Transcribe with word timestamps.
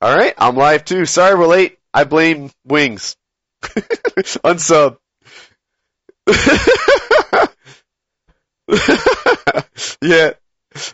All 0.00 0.14
right, 0.14 0.34
I'm 0.36 0.56
live 0.56 0.84
too. 0.84 1.06
Sorry 1.06 1.38
we're 1.38 1.46
late. 1.46 1.78
I 1.94 2.04
blame 2.04 2.50
wings. 2.64 3.16
Unsub. 3.62 4.98
yeah. 10.02 10.32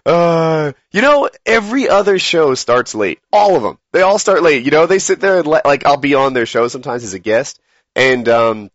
Uh, 0.07 0.73
you 0.93 1.03
know, 1.03 1.29
every 1.45 1.89
other 1.89 2.21
show 2.21 2.55
starts 2.55 2.95
late. 2.95 3.19
All 3.33 3.57
of 3.57 3.65
them. 3.65 3.79
They 3.93 4.03
all 4.03 4.21
start 4.21 4.45
late. 4.45 4.65
You 4.65 4.71
know, 4.71 4.87
they 4.87 5.01
sit 5.01 5.19
there 5.19 5.39
and 5.39 5.49
like 5.49 5.85
I'll 5.85 5.97
be 5.97 6.15
on 6.15 6.33
their 6.33 6.47
show 6.47 6.69
sometimes 6.69 7.03
as 7.03 7.15
a 7.15 7.19
guest, 7.19 7.59
and 7.97 8.29
um, 8.29 8.71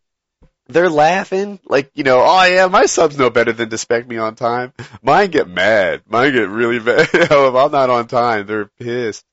they're 0.68 0.90
laughing 0.90 1.62
like 1.64 1.90
you 1.96 2.04
know, 2.04 2.22
oh 2.22 2.44
yeah, 2.44 2.68
my 2.68 2.86
subs 2.86 3.18
know 3.18 3.30
better 3.30 3.54
than 3.54 3.70
to 3.70 3.78
spec 3.78 4.06
me 4.06 4.18
on 4.18 4.36
time. 4.36 4.74
Mine 5.02 5.32
get 5.32 5.48
mad. 5.48 6.02
Mine 6.06 6.34
get 6.34 6.50
really 6.50 6.80
mad. 6.84 7.08
if 7.14 7.32
I'm 7.32 7.72
not 7.72 7.90
on 7.90 8.08
time, 8.08 8.46
they're 8.46 8.70
pissed. 8.78 9.24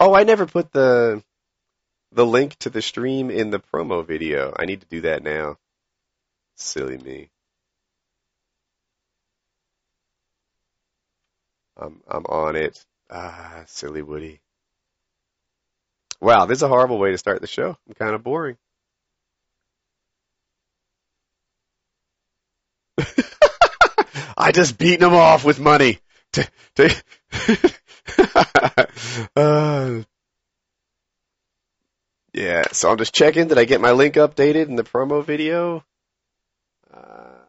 Oh, 0.00 0.14
I 0.14 0.24
never 0.24 0.46
put 0.46 0.72
the 0.72 1.22
the 2.12 2.24
link 2.24 2.56
to 2.60 2.70
the 2.70 2.80
stream 2.80 3.30
in 3.30 3.50
the 3.50 3.60
promo 3.60 4.04
video. 4.04 4.54
I 4.58 4.64
need 4.64 4.80
to 4.80 4.86
do 4.86 5.02
that 5.02 5.22
now. 5.22 5.58
Silly 6.56 6.96
me. 6.96 7.30
I'm 11.76 12.00
I'm 12.08 12.24
on 12.26 12.56
it. 12.56 12.82
Ah, 13.10 13.64
silly 13.66 14.00
Woody. 14.00 14.40
Wow, 16.20 16.46
this 16.46 16.58
is 16.58 16.62
a 16.62 16.68
horrible 16.68 16.98
way 16.98 17.10
to 17.12 17.18
start 17.18 17.42
the 17.42 17.46
show. 17.46 17.76
I'm 17.86 17.94
kind 17.94 18.14
of 18.14 18.22
boring. 18.22 18.56
I 24.36 24.52
just 24.52 24.78
beaten 24.78 25.00
them 25.00 25.14
off 25.14 25.44
with 25.44 25.60
money. 25.60 25.98
uh, 29.36 30.02
yeah, 32.32 32.62
so 32.72 32.90
I'm 32.90 32.98
just 32.98 33.14
checking. 33.14 33.48
Did 33.48 33.58
I 33.58 33.64
get 33.64 33.80
my 33.80 33.92
link 33.92 34.14
updated 34.14 34.68
in 34.68 34.76
the 34.76 34.84
promo 34.84 35.24
video? 35.24 35.84
Uh, 36.92 37.44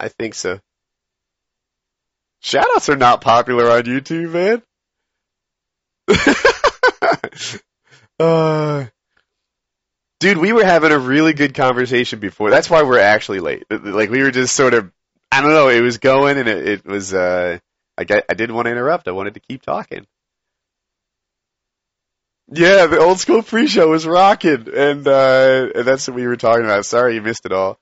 I 0.00 0.08
think 0.08 0.34
so. 0.34 0.60
Shoutouts 2.42 2.88
are 2.88 2.96
not 2.96 3.20
popular 3.20 3.70
on 3.70 3.84
YouTube, 3.84 4.32
man. 4.32 4.62
uh, 8.18 8.86
dude, 10.18 10.38
we 10.38 10.52
were 10.52 10.64
having 10.64 10.90
a 10.90 10.98
really 10.98 11.34
good 11.34 11.54
conversation 11.54 12.18
before. 12.18 12.50
That's 12.50 12.68
why 12.68 12.82
we're 12.82 12.98
actually 12.98 13.38
late. 13.38 13.64
Like 13.70 14.10
we 14.10 14.22
were 14.22 14.32
just 14.32 14.56
sort 14.56 14.74
of, 14.74 14.90
I 15.30 15.40
don't 15.40 15.50
know, 15.52 15.68
it 15.68 15.80
was 15.80 15.98
going 15.98 16.36
and 16.36 16.48
it, 16.48 16.68
it 16.68 16.84
was, 16.84 17.14
uh, 17.14 17.58
I, 17.98 18.04
I 18.28 18.34
didn't 18.34 18.54
want 18.54 18.66
to 18.66 18.72
interrupt. 18.72 19.08
I 19.08 19.12
wanted 19.12 19.34
to 19.34 19.40
keep 19.40 19.62
talking. 19.62 20.06
Yeah, 22.50 22.86
the 22.86 22.98
old 22.98 23.18
school 23.18 23.42
pre-show 23.42 23.88
was 23.88 24.06
rocking, 24.06 24.68
and 24.74 25.06
uh, 25.06 25.82
that's 25.82 26.08
what 26.08 26.16
we 26.16 26.26
were 26.26 26.36
talking 26.36 26.64
about. 26.64 26.84
Sorry 26.84 27.14
you 27.14 27.22
missed 27.22 27.46
it 27.46 27.52
all, 27.52 27.78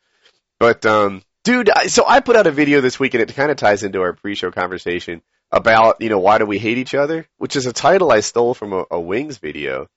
but 0.58 0.86
um, 0.86 1.22
dude, 1.44 1.70
I, 1.70 1.86
so 1.86 2.05
I 2.06 2.20
put 2.20 2.36
out 2.36 2.47
a 2.47 2.52
video 2.52 2.80
this 2.80 3.00
week, 3.00 3.14
and 3.14 3.22
it 3.22 3.34
kind 3.34 3.50
of 3.50 3.56
ties 3.56 3.83
into 3.83 4.00
our 4.00 4.12
pre-show 4.12 4.50
conversation 4.50 5.22
about 5.50 6.00
you 6.00 6.08
know 6.08 6.20
why 6.20 6.39
do 6.39 6.47
we 6.47 6.58
hate 6.58 6.78
each 6.78 6.95
other, 6.95 7.27
which 7.39 7.56
is 7.56 7.67
a 7.67 7.72
title 7.72 8.12
I 8.12 8.20
stole 8.20 8.55
from 8.55 8.72
a, 8.72 8.84
a 8.91 9.00
Wings 9.00 9.39
video. 9.39 9.89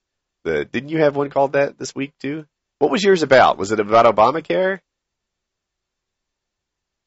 The 0.43 0.65
didn't 0.65 0.89
you 0.89 0.99
have 0.99 1.15
one 1.15 1.29
called 1.29 1.53
that 1.53 1.77
this 1.77 1.93
week 1.93 2.13
too? 2.19 2.45
What 2.79 2.91
was 2.91 3.03
yours 3.03 3.21
about? 3.21 3.57
Was 3.57 3.71
it 3.71 3.79
about 3.79 4.13
Obamacare? 4.13 4.79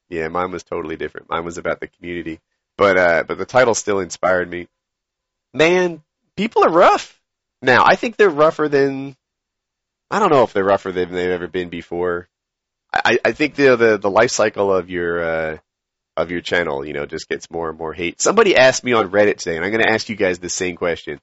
Yeah, 0.09 0.29
mine 0.29 0.53
was 0.53 0.63
totally 0.63 0.97
different. 0.97 1.29
Mine 1.29 1.45
was 1.45 1.59
about 1.59 1.81
the 1.81 1.89
community, 1.89 2.39
but 2.77 2.97
uh, 2.99 3.25
but 3.27 3.39
the 3.39 3.47
title 3.47 3.75
still 3.75 4.01
inspired 4.01 4.51
me. 4.51 4.69
Man, 5.53 6.03
people 6.37 6.65
are 6.65 6.71
rough 6.71 7.17
now, 7.63 7.85
I 7.85 7.97
think 7.97 8.17
they're 8.17 8.29
rougher 8.29 8.69
than 8.69 9.17
I 10.11 10.19
don't 10.19 10.31
know 10.31 10.43
if 10.43 10.53
they're 10.53 10.65
rougher 10.65 10.93
than 10.93 11.13
they've 11.13 11.31
ever 11.31 11.49
been 11.49 11.69
before. 11.69 12.29
I, 12.93 13.19
I 13.25 13.33
think 13.33 13.55
the, 13.55 13.77
the 13.77 13.99
the 13.99 14.11
life 14.11 14.31
cycle 14.31 14.73
of 14.73 14.91
your 14.91 15.23
uh, 15.23 15.59
of 16.17 16.31
your 16.31 16.41
channel, 16.41 16.87
you 16.87 16.93
know, 16.93 17.07
just 17.07 17.29
gets 17.29 17.51
more 17.51 17.69
and 17.69 17.79
more 17.79 17.93
hate. 17.93 18.21
Somebody 18.21 18.57
asked 18.57 18.85
me 18.85 18.93
on 18.93 19.11
Reddit 19.11 19.39
today, 19.39 19.57
and 19.57 19.65
I'm 19.65 19.73
going 19.73 19.83
to 19.83 19.91
ask 19.91 20.09
you 20.09 20.17
guys 20.17 20.39
the 20.39 20.49
same 20.49 20.77
question. 20.77 21.21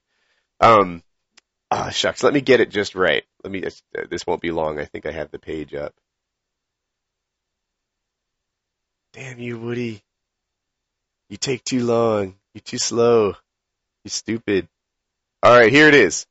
Um, 0.60 1.02
oh, 1.70 1.90
shucks, 1.90 2.22
let 2.22 2.34
me 2.34 2.40
get 2.40 2.60
it 2.60 2.70
just 2.70 2.94
right. 2.94 3.24
Let 3.42 3.52
me. 3.52 3.64
This 4.10 4.26
won't 4.26 4.42
be 4.42 4.50
long. 4.50 4.78
I 4.78 4.84
think 4.84 5.06
I 5.06 5.12
have 5.12 5.30
the 5.30 5.38
page 5.38 5.74
up. 5.74 5.94
Damn 9.12 9.38
you, 9.38 9.58
Woody! 9.58 10.02
You 11.34 11.38
take 11.38 11.64
too 11.64 11.84
long. 11.84 12.36
You're 12.54 12.62
too 12.62 12.78
slow. 12.78 13.34
You're 14.04 14.10
stupid. 14.10 14.68
All 15.42 15.52
right, 15.52 15.72
here 15.72 15.88
it 15.88 15.94
is. 15.96 16.26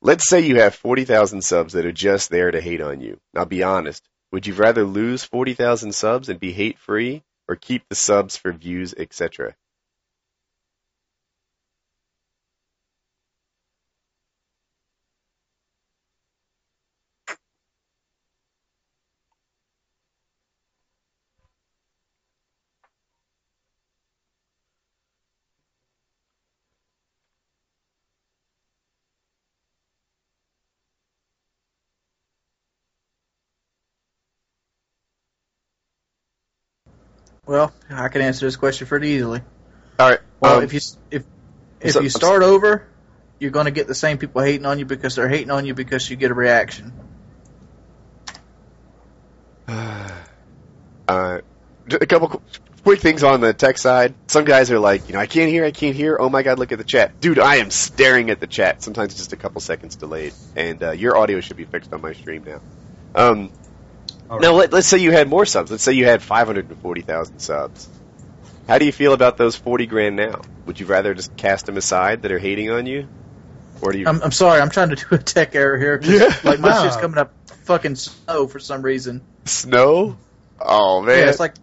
Let's 0.00 0.28
say 0.28 0.42
you 0.42 0.60
have 0.60 0.76
40,000 0.76 1.42
subs 1.42 1.72
that 1.72 1.84
are 1.84 1.90
just 1.90 2.30
there 2.30 2.48
to 2.48 2.60
hate 2.60 2.80
on 2.80 3.00
you. 3.00 3.18
Now 3.34 3.46
be 3.46 3.64
honest. 3.64 4.08
Would 4.30 4.46
you 4.46 4.54
rather 4.54 4.84
lose 4.84 5.24
40,000 5.24 5.92
subs 5.92 6.28
and 6.28 6.38
be 6.38 6.52
hate 6.52 6.78
free 6.78 7.24
or 7.48 7.56
keep 7.56 7.82
the 7.88 7.96
subs 7.96 8.36
for 8.36 8.52
views, 8.52 8.94
etc.? 8.96 9.56
Well, 37.48 37.72
I 37.88 38.08
can 38.08 38.20
answer 38.20 38.44
this 38.44 38.56
question 38.56 38.86
pretty 38.86 39.08
easily. 39.08 39.40
All 39.98 40.10
right. 40.10 40.20
Well, 40.38 40.58
um, 40.58 40.64
if 40.64 40.74
you 40.74 40.80
if 41.10 41.24
if 41.80 41.92
so- 41.94 42.00
you 42.00 42.10
start 42.10 42.42
over, 42.42 42.86
you're 43.38 43.50
going 43.50 43.64
to 43.64 43.72
get 43.72 43.86
the 43.88 43.94
same 43.94 44.18
people 44.18 44.42
hating 44.42 44.66
on 44.66 44.78
you 44.78 44.84
because 44.84 45.16
they're 45.16 45.30
hating 45.30 45.50
on 45.50 45.64
you 45.64 45.72
because 45.72 46.08
you 46.10 46.16
get 46.16 46.30
a 46.30 46.34
reaction. 46.34 46.92
Uh, 51.08 51.40
a 51.90 52.04
couple 52.04 52.42
quick 52.84 53.00
things 53.00 53.22
on 53.22 53.40
the 53.40 53.54
tech 53.54 53.78
side. 53.78 54.12
Some 54.26 54.44
guys 54.44 54.70
are 54.70 54.78
like, 54.78 55.08
you 55.08 55.14
know, 55.14 55.20
I 55.20 55.26
can't 55.26 55.50
hear, 55.50 55.64
I 55.64 55.70
can't 55.70 55.96
hear. 55.96 56.18
Oh 56.20 56.28
my 56.28 56.42
god, 56.42 56.58
look 56.58 56.70
at 56.70 56.76
the 56.76 56.84
chat, 56.84 57.18
dude! 57.18 57.38
I 57.38 57.56
am 57.56 57.70
staring 57.70 58.28
at 58.28 58.40
the 58.40 58.46
chat. 58.46 58.82
Sometimes 58.82 59.12
it's 59.12 59.20
just 59.20 59.32
a 59.32 59.36
couple 59.36 59.62
seconds 59.62 59.96
delayed, 59.96 60.34
and 60.54 60.82
uh, 60.82 60.90
your 60.90 61.16
audio 61.16 61.40
should 61.40 61.56
be 61.56 61.64
fixed 61.64 61.94
on 61.94 62.02
my 62.02 62.12
stream 62.12 62.44
now. 62.44 62.60
Um, 63.14 63.50
All 64.30 64.40
now 64.40 64.52
let, 64.52 64.72
let's 64.72 64.86
say 64.86 64.98
you 64.98 65.10
had 65.12 65.28
more 65.28 65.46
subs. 65.46 65.70
Let's 65.70 65.82
say 65.82 65.92
you 65.92 66.04
had 66.04 66.22
five 66.22 66.46
hundred 66.46 66.68
and 66.68 66.78
forty 66.78 67.02
thousand 67.02 67.38
subs. 67.40 67.88
How 68.66 68.78
do 68.78 68.84
you 68.84 68.92
feel 68.92 69.12
about 69.14 69.36
those 69.36 69.56
forty 69.56 69.86
grand 69.86 70.16
now? 70.16 70.42
Would 70.66 70.78
you 70.80 70.86
rather 70.86 71.14
just 71.14 71.36
cast 71.36 71.66
them 71.66 71.76
aside 71.76 72.22
that 72.22 72.32
are 72.32 72.38
hating 72.38 72.70
on 72.70 72.84
you, 72.86 73.08
or 73.80 73.92
do 73.92 73.98
you? 73.98 74.06
I'm, 74.06 74.22
I'm 74.22 74.32
sorry, 74.32 74.60
I'm 74.60 74.70
trying 74.70 74.90
to 74.90 74.96
do 75.10 75.14
a 75.14 75.18
tech 75.18 75.54
error 75.54 75.78
here. 75.78 75.98
Yeah. 76.02 76.34
Like 76.44 76.60
my 76.60 76.70
No. 76.70 76.82
shit's 76.82 76.96
coming 77.00 77.18
up 77.18 77.32
fucking 77.64 77.96
snow 77.96 78.46
for 78.46 78.58
some 78.58 78.82
reason. 78.82 79.22
Snow? 79.46 80.16
Oh 80.60 81.00
man, 81.02 81.18
Yeah, 81.18 81.28
it's 81.30 81.40
like 81.40 81.54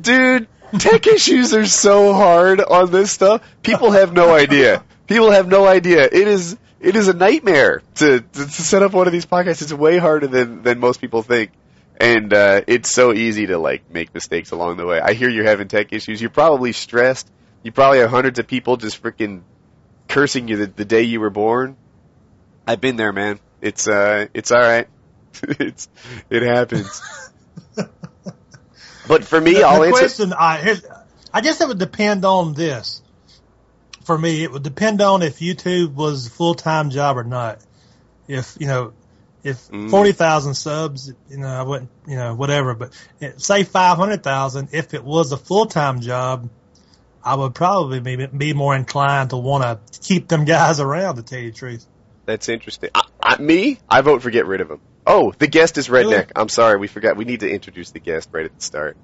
Dude, 0.00 0.48
tech 0.78 1.06
issues 1.06 1.54
are 1.54 1.66
so 1.66 2.12
hard 2.12 2.60
on 2.60 2.90
this 2.90 3.12
stuff. 3.12 3.42
People 3.62 3.92
have 3.92 4.12
no 4.12 4.34
idea. 4.34 4.82
People 5.06 5.30
have 5.30 5.46
no 5.46 5.66
idea. 5.66 6.02
It 6.04 6.28
is 6.28 6.56
it 6.80 6.96
is 6.96 7.08
a 7.08 7.14
nightmare 7.14 7.82
to 7.96 8.20
to, 8.20 8.26
to 8.32 8.48
set 8.50 8.82
up 8.82 8.92
one 8.92 9.06
of 9.06 9.12
these 9.12 9.24
podcasts. 9.24 9.62
It's 9.62 9.72
way 9.72 9.96
harder 9.98 10.26
than 10.26 10.62
than 10.62 10.80
most 10.80 11.00
people 11.00 11.22
think. 11.22 11.50
And 12.00 12.32
uh, 12.32 12.62
it's 12.66 12.92
so 12.92 13.12
easy 13.12 13.46
to 13.46 13.58
like 13.58 13.90
make 13.90 14.12
mistakes 14.14 14.50
along 14.50 14.76
the 14.78 14.86
way. 14.86 15.00
I 15.00 15.14
hear 15.14 15.28
you're 15.28 15.44
having 15.44 15.68
tech 15.68 15.92
issues. 15.92 16.20
You're 16.20 16.30
probably 16.30 16.72
stressed. 16.72 17.30
You 17.62 17.72
probably 17.72 18.00
have 18.00 18.10
hundreds 18.10 18.38
of 18.38 18.46
people 18.46 18.76
just 18.76 19.02
freaking 19.02 19.42
cursing 20.08 20.48
you 20.48 20.56
the, 20.56 20.66
the 20.66 20.84
day 20.84 21.02
you 21.02 21.20
were 21.20 21.30
born. 21.30 21.76
I've 22.66 22.80
been 22.80 22.96
there, 22.96 23.12
man. 23.12 23.38
It's 23.60 23.86
uh, 23.86 24.26
it's 24.34 24.50
all 24.50 24.60
right. 24.60 24.88
it's 25.42 25.88
it 26.30 26.42
happens. 26.42 27.00
But 29.06 29.24
for 29.24 29.40
me, 29.40 29.54
the, 29.54 29.64
I'll 29.64 29.80
the 29.80 29.88
answer. 29.88 29.98
question 29.98 30.32
I 30.32 30.76
I 31.32 31.40
guess 31.40 31.60
it 31.60 31.68
would 31.68 31.78
depend 31.78 32.24
on 32.24 32.54
this. 32.54 33.02
For 34.04 34.16
me, 34.16 34.42
it 34.42 34.52
would 34.52 34.62
depend 34.62 35.00
on 35.00 35.22
if 35.22 35.38
YouTube 35.38 35.94
was 35.94 36.26
a 36.26 36.30
full 36.30 36.54
time 36.54 36.90
job 36.90 37.16
or 37.16 37.24
not. 37.24 37.60
If 38.28 38.56
you 38.58 38.66
know, 38.66 38.92
if 39.44 39.68
Mm. 39.68 39.90
forty 39.90 40.12
thousand 40.12 40.54
subs, 40.54 41.12
you 41.28 41.36
know, 41.36 41.46
I 41.46 41.62
wouldn't, 41.62 41.90
you 42.06 42.16
know, 42.16 42.34
whatever. 42.34 42.74
But 42.74 42.92
it, 43.20 43.40
say 43.40 43.62
five 43.62 43.98
hundred 43.98 44.22
thousand, 44.22 44.70
if 44.72 44.94
it 44.94 45.04
was 45.04 45.30
a 45.32 45.36
full 45.36 45.66
time 45.66 46.00
job, 46.00 46.48
I 47.22 47.34
would 47.36 47.54
probably 47.54 48.00
be, 48.00 48.26
be 48.26 48.52
more 48.54 48.74
inclined 48.74 49.30
to 49.30 49.36
want 49.36 49.62
to 49.92 50.00
keep 50.00 50.28
them 50.28 50.44
guys 50.44 50.80
around. 50.80 51.16
To 51.16 51.22
tell 51.22 51.38
you 51.38 51.52
the 51.52 51.56
truth, 51.56 51.86
That's 52.26 52.48
interesting. 52.48 52.90
I, 52.94 53.02
I, 53.22 53.40
me, 53.40 53.78
I 53.88 54.00
vote 54.00 54.22
for 54.22 54.30
get 54.30 54.46
rid 54.46 54.60
of 54.60 54.68
them. 54.68 54.80
Oh, 55.06 55.32
the 55.38 55.46
guest 55.46 55.76
is 55.76 55.88
Redneck. 55.88 56.10
Really? 56.10 56.26
I'm 56.34 56.48
sorry, 56.48 56.78
we 56.78 56.86
forgot. 56.86 57.16
We 57.18 57.26
need 57.26 57.40
to 57.40 57.50
introduce 57.50 57.90
the 57.90 58.00
guest 58.00 58.30
right 58.32 58.46
at 58.46 58.56
the 58.56 58.64
start. 58.64 58.96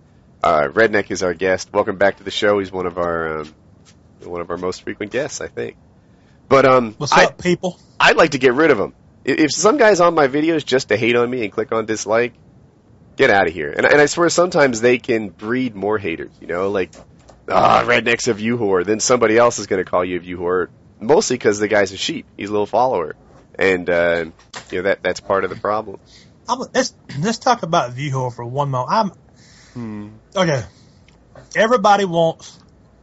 Uh, 0.42 0.68
Redneck 0.68 1.10
is 1.10 1.22
our 1.22 1.34
guest. 1.34 1.70
Welcome 1.72 1.98
back 1.98 2.16
to 2.16 2.24
the 2.24 2.30
show. 2.30 2.58
He's 2.58 2.72
one 2.72 2.86
of 2.86 2.96
our 2.96 3.40
um, 3.40 3.54
one 4.24 4.40
of 4.40 4.50
our 4.50 4.56
most 4.56 4.82
frequent 4.82 5.12
guests, 5.12 5.42
I 5.42 5.48
think. 5.48 5.76
But 6.48 6.64
um, 6.64 6.94
What's 6.96 7.12
I, 7.12 7.26
up, 7.26 7.38
people? 7.38 7.78
I'd 7.98 8.16
like 8.16 8.30
to 8.30 8.38
get 8.38 8.54
rid 8.54 8.70
of 8.70 8.78
them. 8.78 8.94
If 9.24 9.52
some 9.52 9.76
guy's 9.76 10.00
on 10.00 10.14
my 10.14 10.28
videos 10.28 10.64
just 10.64 10.88
to 10.88 10.96
hate 10.96 11.16
on 11.16 11.28
me 11.28 11.44
and 11.44 11.52
click 11.52 11.72
on 11.72 11.86
dislike, 11.86 12.32
get 13.16 13.30
out 13.30 13.46
of 13.46 13.52
here. 13.52 13.70
And, 13.70 13.84
and 13.84 14.00
I 14.00 14.06
swear 14.06 14.30
sometimes 14.30 14.80
they 14.80 14.98
can 14.98 15.28
breed 15.28 15.74
more 15.74 15.98
haters. 15.98 16.30
You 16.40 16.46
know, 16.46 16.70
like 16.70 16.94
ah, 17.48 17.84
redneck's 17.86 18.28
a 18.28 18.34
view 18.34 18.56
whore. 18.56 18.84
Then 18.84 19.00
somebody 19.00 19.36
else 19.36 19.58
is 19.58 19.66
going 19.66 19.82
to 19.84 19.90
call 19.90 20.04
you 20.04 20.16
a 20.16 20.20
view 20.20 20.38
whore, 20.38 20.68
mostly 21.00 21.36
because 21.36 21.58
the 21.58 21.68
guy's 21.68 21.92
a 21.92 21.96
sheep. 21.96 22.26
He's 22.36 22.48
a 22.48 22.52
little 22.52 22.66
follower, 22.66 23.16
and 23.58 23.88
uh, 23.88 24.24
you 24.70 24.78
know 24.78 24.82
that 24.82 25.02
that's 25.02 25.20
part 25.20 25.44
of 25.44 25.50
the 25.50 25.56
problem. 25.56 26.00
I'm, 26.48 26.60
let's 26.74 26.94
let's 27.20 27.38
talk 27.38 27.62
about 27.62 27.94
ViewWhore 27.94 28.34
for 28.34 28.44
one 28.44 28.70
moment. 28.70 29.14
I'm 29.76 30.20
okay. 30.34 30.64
Everybody 31.54 32.04
wants 32.04 32.58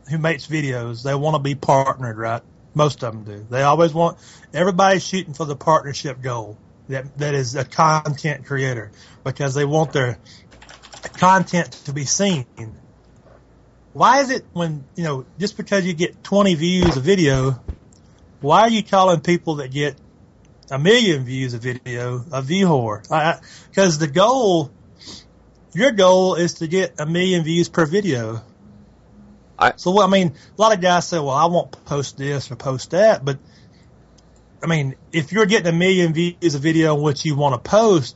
who 0.09 0.17
makes 0.17 0.47
videos. 0.47 1.03
They 1.03 1.15
want 1.15 1.35
to 1.35 1.39
be 1.39 1.55
partnered, 1.55 2.17
right? 2.17 2.41
Most 2.77 3.03
of 3.03 3.13
them 3.13 3.23
do. 3.23 3.45
They 3.49 3.63
always 3.63 3.91
want. 3.93 4.19
Everybody's 4.53 5.03
shooting 5.03 5.33
for 5.33 5.45
the 5.45 5.55
partnership 5.55 6.21
goal. 6.21 6.57
That 6.89 7.17
that 7.17 7.33
is 7.33 7.55
a 7.55 7.65
content 7.65 8.45
creator 8.45 8.91
because 9.23 9.55
they 9.55 9.65
want 9.65 9.91
their 9.91 10.19
content 11.17 11.71
to 11.85 11.93
be 11.93 12.05
seen. 12.05 12.45
Why 13.93 14.19
is 14.19 14.29
it 14.29 14.45
when 14.53 14.85
you 14.95 15.03
know 15.03 15.25
just 15.39 15.57
because 15.57 15.85
you 15.85 15.93
get 15.93 16.23
20 16.23 16.53
views 16.53 16.95
a 16.95 17.01
video, 17.01 17.59
why 18.41 18.61
are 18.61 18.69
you 18.69 18.83
calling 18.83 19.21
people 19.21 19.55
that 19.55 19.71
get 19.71 19.95
a 20.69 20.77
million 20.77 21.25
views 21.25 21.55
a 21.55 21.57
video 21.57 22.23
a 22.31 22.43
view 22.43 22.67
whore? 22.67 23.01
Because 23.69 23.97
the 23.97 24.07
goal, 24.07 24.71
your 25.73 25.91
goal 25.91 26.35
is 26.35 26.55
to 26.55 26.67
get 26.67 26.99
a 26.99 27.07
million 27.07 27.43
views 27.43 27.69
per 27.69 27.87
video. 27.87 28.43
I- 29.59 29.73
so 29.75 30.01
I 30.01 30.07
mean, 30.07 30.35
a 30.57 30.61
lot 30.61 30.73
of 30.73 30.81
guys 30.81 31.07
say, 31.07 31.19
"Well, 31.19 31.29
I 31.29 31.45
won't 31.45 31.71
post 31.85 32.17
this 32.17 32.51
or 32.51 32.55
post 32.55 32.91
that," 32.91 33.23
but 33.25 33.37
I 34.63 34.67
mean, 34.67 34.95
if 35.11 35.31
you're 35.31 35.45
getting 35.45 35.67
a 35.67 35.77
million 35.77 36.13
views 36.13 36.55
a 36.55 36.59
video 36.59 36.95
on 36.95 37.01
what 37.01 37.23
you 37.23 37.35
want 37.35 37.63
to 37.63 37.69
post, 37.69 38.15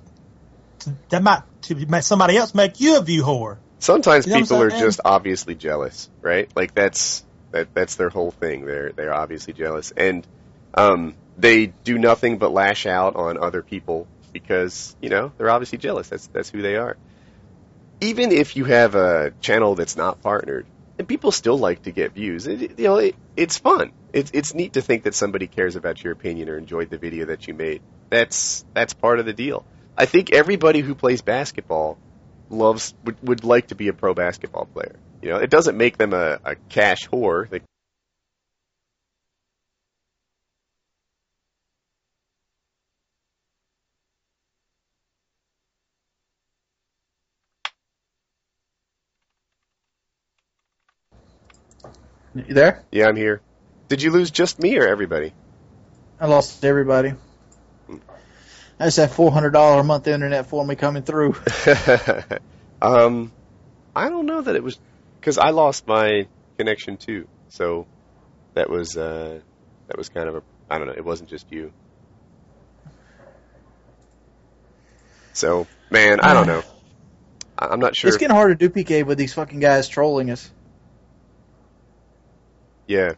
that 1.10 1.22
might 1.22 1.44
to 1.64 1.76
make 1.76 2.04
somebody 2.04 2.38
else 2.38 2.56
make 2.56 2.80
you 2.80 2.98
a 2.98 3.02
view 3.02 3.24
whore. 3.24 3.58
Sometimes 3.80 4.26
You 4.28 4.34
know 4.34 4.40
people 4.42 4.62
are 4.62 4.70
just 4.70 5.02
obviously 5.04 5.56
jealous, 5.56 6.10
right? 6.22 6.50
Like 6.56 6.74
that's 6.74 7.24
that 7.52 7.74
that's 7.74 7.96
their 7.96 8.10
whole 8.10 8.32
thing. 8.32 8.66
They're 8.66 8.92
they're 8.92 9.14
obviously 9.14 9.54
jealous, 9.54 9.92
and 9.96 10.26
um, 10.74 11.16
they 11.38 11.68
do 11.68 11.98
nothing 11.98 12.38
but 12.38 12.52
lash 12.52 12.86
out 12.86 13.16
on 13.16 13.38
other 13.38 13.62
people 13.62 14.08
because 14.34 14.96
you 15.02 15.10
know 15.10 15.32
they're 15.38 15.50
obviously 15.50 15.78
jealous. 15.78 16.10
That's 16.10 16.28
that's 16.28 16.50
who 16.50 16.62
they 16.62 16.76
are. 16.76 16.98
Even 18.02 18.32
if 18.32 18.56
you 18.56 18.66
have 18.66 18.96
a 18.96 19.32
channel 19.42 19.76
that's 19.76 19.96
not 19.96 20.22
partnered, 20.22 20.66
and 21.01 21.07
people 21.07 21.31
still 21.31 21.57
like 21.57 21.81
to 21.81 21.92
get 21.92 22.13
views, 22.13 22.45
it, 22.45 22.77
you 22.77 22.86
know 22.86 22.98
it, 22.98 23.15
it's 23.36 23.57
fun. 23.57 23.92
It's 24.13 24.30
it's 24.36 24.53
neat 24.53 24.74
to 24.74 24.81
think 24.81 25.03
that 25.06 25.15
somebody 25.15 25.48
cares 25.48 25.75
about 25.75 26.03
your 26.03 26.13
opinion 26.13 26.48
or 26.48 26.59
enjoyed 26.59 26.92
the 26.92 27.00
video 27.00 27.25
that 27.25 27.48
you 27.48 27.56
made. 27.56 27.81
That's 28.12 28.63
that's 28.75 28.94
part 28.94 29.19
of 29.19 29.25
the 29.25 29.33
deal. 29.33 29.65
I 29.98 30.06
think 30.06 30.31
everybody 30.31 30.81
who 30.81 30.94
plays 30.94 31.24
basketball 31.24 31.98
loves 32.51 32.94
would, 33.03 33.18
would 33.27 33.44
like 33.44 33.69
to 33.69 33.75
be 33.75 33.88
a 33.88 33.94
pro 33.94 34.13
basketball 34.13 34.65
player. 34.65 34.95
You 35.24 35.30
know, 35.30 35.38
it 35.38 35.50
doesn't 35.50 35.75
make 35.75 35.98
them 35.98 36.13
a, 36.13 36.39
a 36.45 36.56
cash 36.69 37.07
whore. 37.07 37.50
They, 37.50 37.62
You 52.33 52.54
there? 52.54 52.83
yeah, 52.92 53.07
I'm 53.07 53.16
here. 53.16 53.42
Did 53.89 54.01
you 54.01 54.12
lose 54.12 54.31
just 54.31 54.60
me 54.60 54.78
or 54.78 54.88
everybody? 54.88 55.33
I 56.19 56.28
lost 56.28 56.63
everybody. 56.63 57.13
That's 58.78 58.95
that 58.95 59.12
four 59.12 59.31
hundred 59.31 59.51
dollar 59.51 59.81
a 59.81 59.83
month 59.83 60.07
internet 60.07 60.45
for 60.45 60.66
me 60.66 60.75
coming 60.75 61.04
through. 61.04 61.36
um, 62.81 63.31
I 63.95 64.10
don't 64.10 64.25
know 64.25 64.42
that 64.42 64.56
it 64.56 64.63
was 64.63 64.80
because 65.19 65.38
I 65.38 65.50
lost 65.50 65.86
my 65.88 66.25
connection 66.57 66.98
too. 66.98 67.28
So 67.50 67.86
that 68.54 68.69
was 68.69 68.95
uh, 68.95 69.39
that 69.88 69.98
was 69.98 70.10
kind 70.10 70.30
of 70.30 70.36
a 70.36 70.44
I 70.69 70.77
don't 70.77 70.88
know. 70.88 70.94
It 70.94 71.04
wasn't 71.04 71.30
just 71.30 71.51
you. 71.51 71.72
So 75.34 75.68
man, 75.89 76.22
I 76.22 76.34
don't 76.34 76.48
know. 76.48 76.63
I'm 77.57 77.80
not 77.80 77.95
sure. 77.95 78.07
It's 78.07 78.18
getting 78.18 78.36
hard 78.36 78.57
to 78.57 78.68
do 78.68 78.74
PK 78.74 79.06
with 79.06 79.18
these 79.18 79.34
fucking 79.34 79.60
guys 79.60 79.88
trolling 79.88 80.31
us. 80.31 80.50
Yeah, 82.88 83.13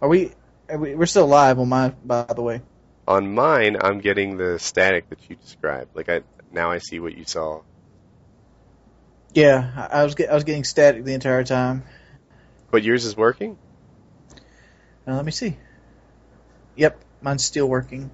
Are 0.00 0.08
we? 0.08 0.32
Are 0.68 0.78
we 0.78 0.94
we're 0.94 1.06
still 1.06 1.26
live 1.26 1.58
on 1.58 1.68
my. 1.68 1.90
By 2.04 2.24
the 2.24 2.42
way. 2.42 2.60
on 3.06 3.34
mine, 3.34 3.76
I'm 3.80 4.00
getting 4.00 4.36
the 4.36 4.58
static 4.58 5.08
that 5.10 5.18
you 5.28 5.36
described. 5.36 5.94
Like 5.94 6.08
I 6.08 6.22
now 6.52 6.70
I 6.70 6.78
see 6.78 7.00
what 7.00 7.16
you 7.16 7.24
saw. 7.24 7.62
Yeah, 9.34 9.88
I 9.90 10.00
I 10.00 10.04
was 10.04 10.14
get, 10.14 10.30
I 10.30 10.34
was 10.34 10.44
getting 10.44 10.64
static 10.64 11.04
the 11.04 11.14
entire 11.14 11.44
time. 11.44 11.84
But 12.70 12.82
yours 12.82 13.04
is 13.04 13.16
working. 13.16 13.56
Uh, 15.06 15.14
let 15.14 15.24
me 15.24 15.32
see. 15.32 15.56
Yep, 16.76 17.02
mine's 17.22 17.44
still 17.44 17.66
working. 17.66 18.10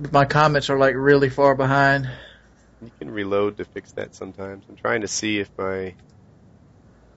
But 0.00 0.12
my 0.12 0.24
comments 0.24 0.70
are 0.70 0.78
like 0.78 0.94
really 0.96 1.28
far 1.28 1.54
behind. 1.54 2.08
You 2.82 2.92
can 2.98 3.10
reload 3.10 3.58
to 3.58 3.64
fix 3.66 3.92
that 3.94 4.14
sometimes. 4.14 4.64
I'm 4.68 4.76
trying 4.76 5.02
to 5.02 5.08
see 5.08 5.40
if 5.40 5.50
my 5.58 5.96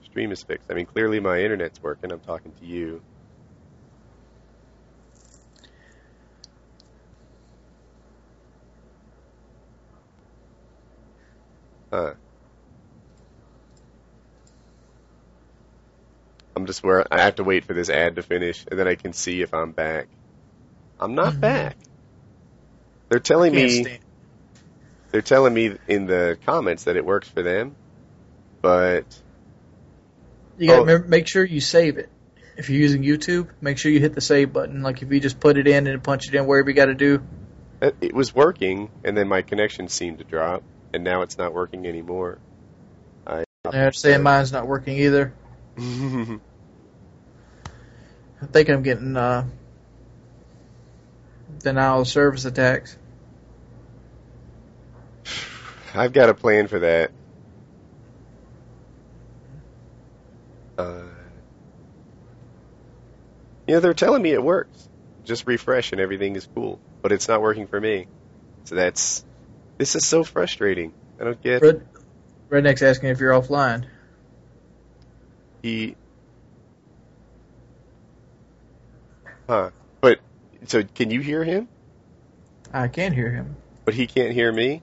stream 0.02 0.32
is 0.32 0.42
fixed. 0.44 0.70
I 0.70 0.74
mean, 0.74 0.86
clearly 0.86 1.20
my 1.20 1.42
internet's 1.42 1.82
working. 1.82 2.12
I'm 2.12 2.20
talking 2.20 2.54
to 2.60 2.66
you. 2.66 3.02
Huh. 11.92 12.14
I'm 16.56 16.66
just 16.66 16.84
where 16.84 17.06
I 17.12 17.22
have 17.22 17.36
to 17.36 17.44
wait 17.44 17.64
for 17.64 17.74
this 17.74 17.90
ad 17.90 18.16
to 18.16 18.22
finish, 18.22 18.64
and 18.70 18.78
then 18.78 18.88
I 18.88 18.96
can 18.96 19.12
see 19.12 19.42
if 19.42 19.54
I'm 19.54 19.72
back. 19.72 20.08
I'm 20.98 21.14
not 21.14 21.40
Mhm. 21.40 21.40
back. 21.40 21.78
They're 23.10 23.20
telling 23.20 23.54
me 23.54 23.68
stand- 23.68 24.00
they're 25.12 25.22
telling 25.22 25.54
me 25.54 25.76
in 25.86 26.06
the 26.06 26.38
comments 26.44 26.84
that 26.84 26.96
it 26.96 27.04
works 27.04 27.28
for 27.28 27.42
them, 27.42 27.76
but 28.62 29.04
You 30.58 30.68
gotta 30.68 30.80
Oh. 30.80 30.84
remember, 30.84 31.08
make 31.08 31.28
sure 31.28 31.44
you 31.44 31.60
save 31.60 31.98
it. 31.98 32.08
If 32.56 32.68
you're 32.68 32.80
using 32.80 33.02
YouTube, 33.02 33.48
make 33.60 33.78
sure 33.78 33.90
you 33.90 34.00
hit 34.00 34.14
the 34.14 34.20
save 34.20 34.52
button. 34.52 34.82
Like 34.82 35.02
if 35.02 35.10
you 35.10 35.20
just 35.20 35.40
put 35.40 35.56
it 35.56 35.66
in 35.66 35.86
and 35.86 36.02
punch 36.02 36.28
it 36.28 36.34
in 36.34 36.46
wherever 36.46 36.68
you 36.68 36.76
got 36.76 36.86
to 36.86 36.94
do. 36.94 37.22
it 37.80 38.14
was 38.14 38.34
working, 38.34 38.90
and 39.04 39.16
then 39.16 39.26
my 39.28 39.42
connection 39.42 39.88
seemed 39.88 40.18
to 40.18 40.24
drop, 40.24 40.62
and 40.94 41.02
now 41.02 41.22
it's 41.22 41.36
not 41.38 41.52
working 41.52 41.86
anymore. 41.86 42.38
I 43.26 43.44
They're 43.70 43.92
saying 43.92 44.22
mine's 44.22 44.52
not 44.52 44.66
working 44.66 44.98
either. 44.98 45.32
I 45.78 46.38
think 48.46 48.68
I'm 48.68 48.82
getting 48.82 49.16
uh, 49.16 49.46
denial 51.60 52.02
of 52.02 52.08
service 52.08 52.44
attacks. 52.44 52.96
I've 55.94 56.12
got 56.12 56.28
a 56.28 56.34
plan 56.34 56.68
for 56.68 56.78
that. 56.80 57.10
Uh, 60.78 61.02
you 63.66 63.74
know, 63.74 63.80
they're 63.80 63.94
telling 63.94 64.22
me 64.22 64.32
it 64.32 64.42
works. 64.42 64.88
Just 65.24 65.46
refresh 65.46 65.92
and 65.92 66.00
everything 66.00 66.34
is 66.34 66.48
cool, 66.54 66.80
but 67.02 67.12
it's 67.12 67.28
not 67.28 67.42
working 67.42 67.66
for 67.66 67.80
me. 67.80 68.06
So 68.64 68.74
that's 68.74 69.24
this 69.78 69.94
is 69.94 70.06
so 70.06 70.24
frustrating. 70.24 70.92
I 71.20 71.24
don't 71.24 71.40
get 71.42 71.62
Red, 71.62 71.86
Redneck's 72.50 72.82
asking 72.82 73.10
if 73.10 73.20
you're 73.20 73.32
offline. 73.32 73.84
he. 75.62 75.96
Huh? 79.48 79.70
But 80.00 80.20
so 80.66 80.82
can 80.82 81.10
you 81.10 81.20
hear 81.20 81.44
him? 81.44 81.68
I 82.72 82.88
can 82.88 83.12
hear 83.12 83.30
him. 83.30 83.56
But 83.84 83.94
he 83.94 84.06
can't 84.06 84.32
hear 84.32 84.50
me. 84.50 84.82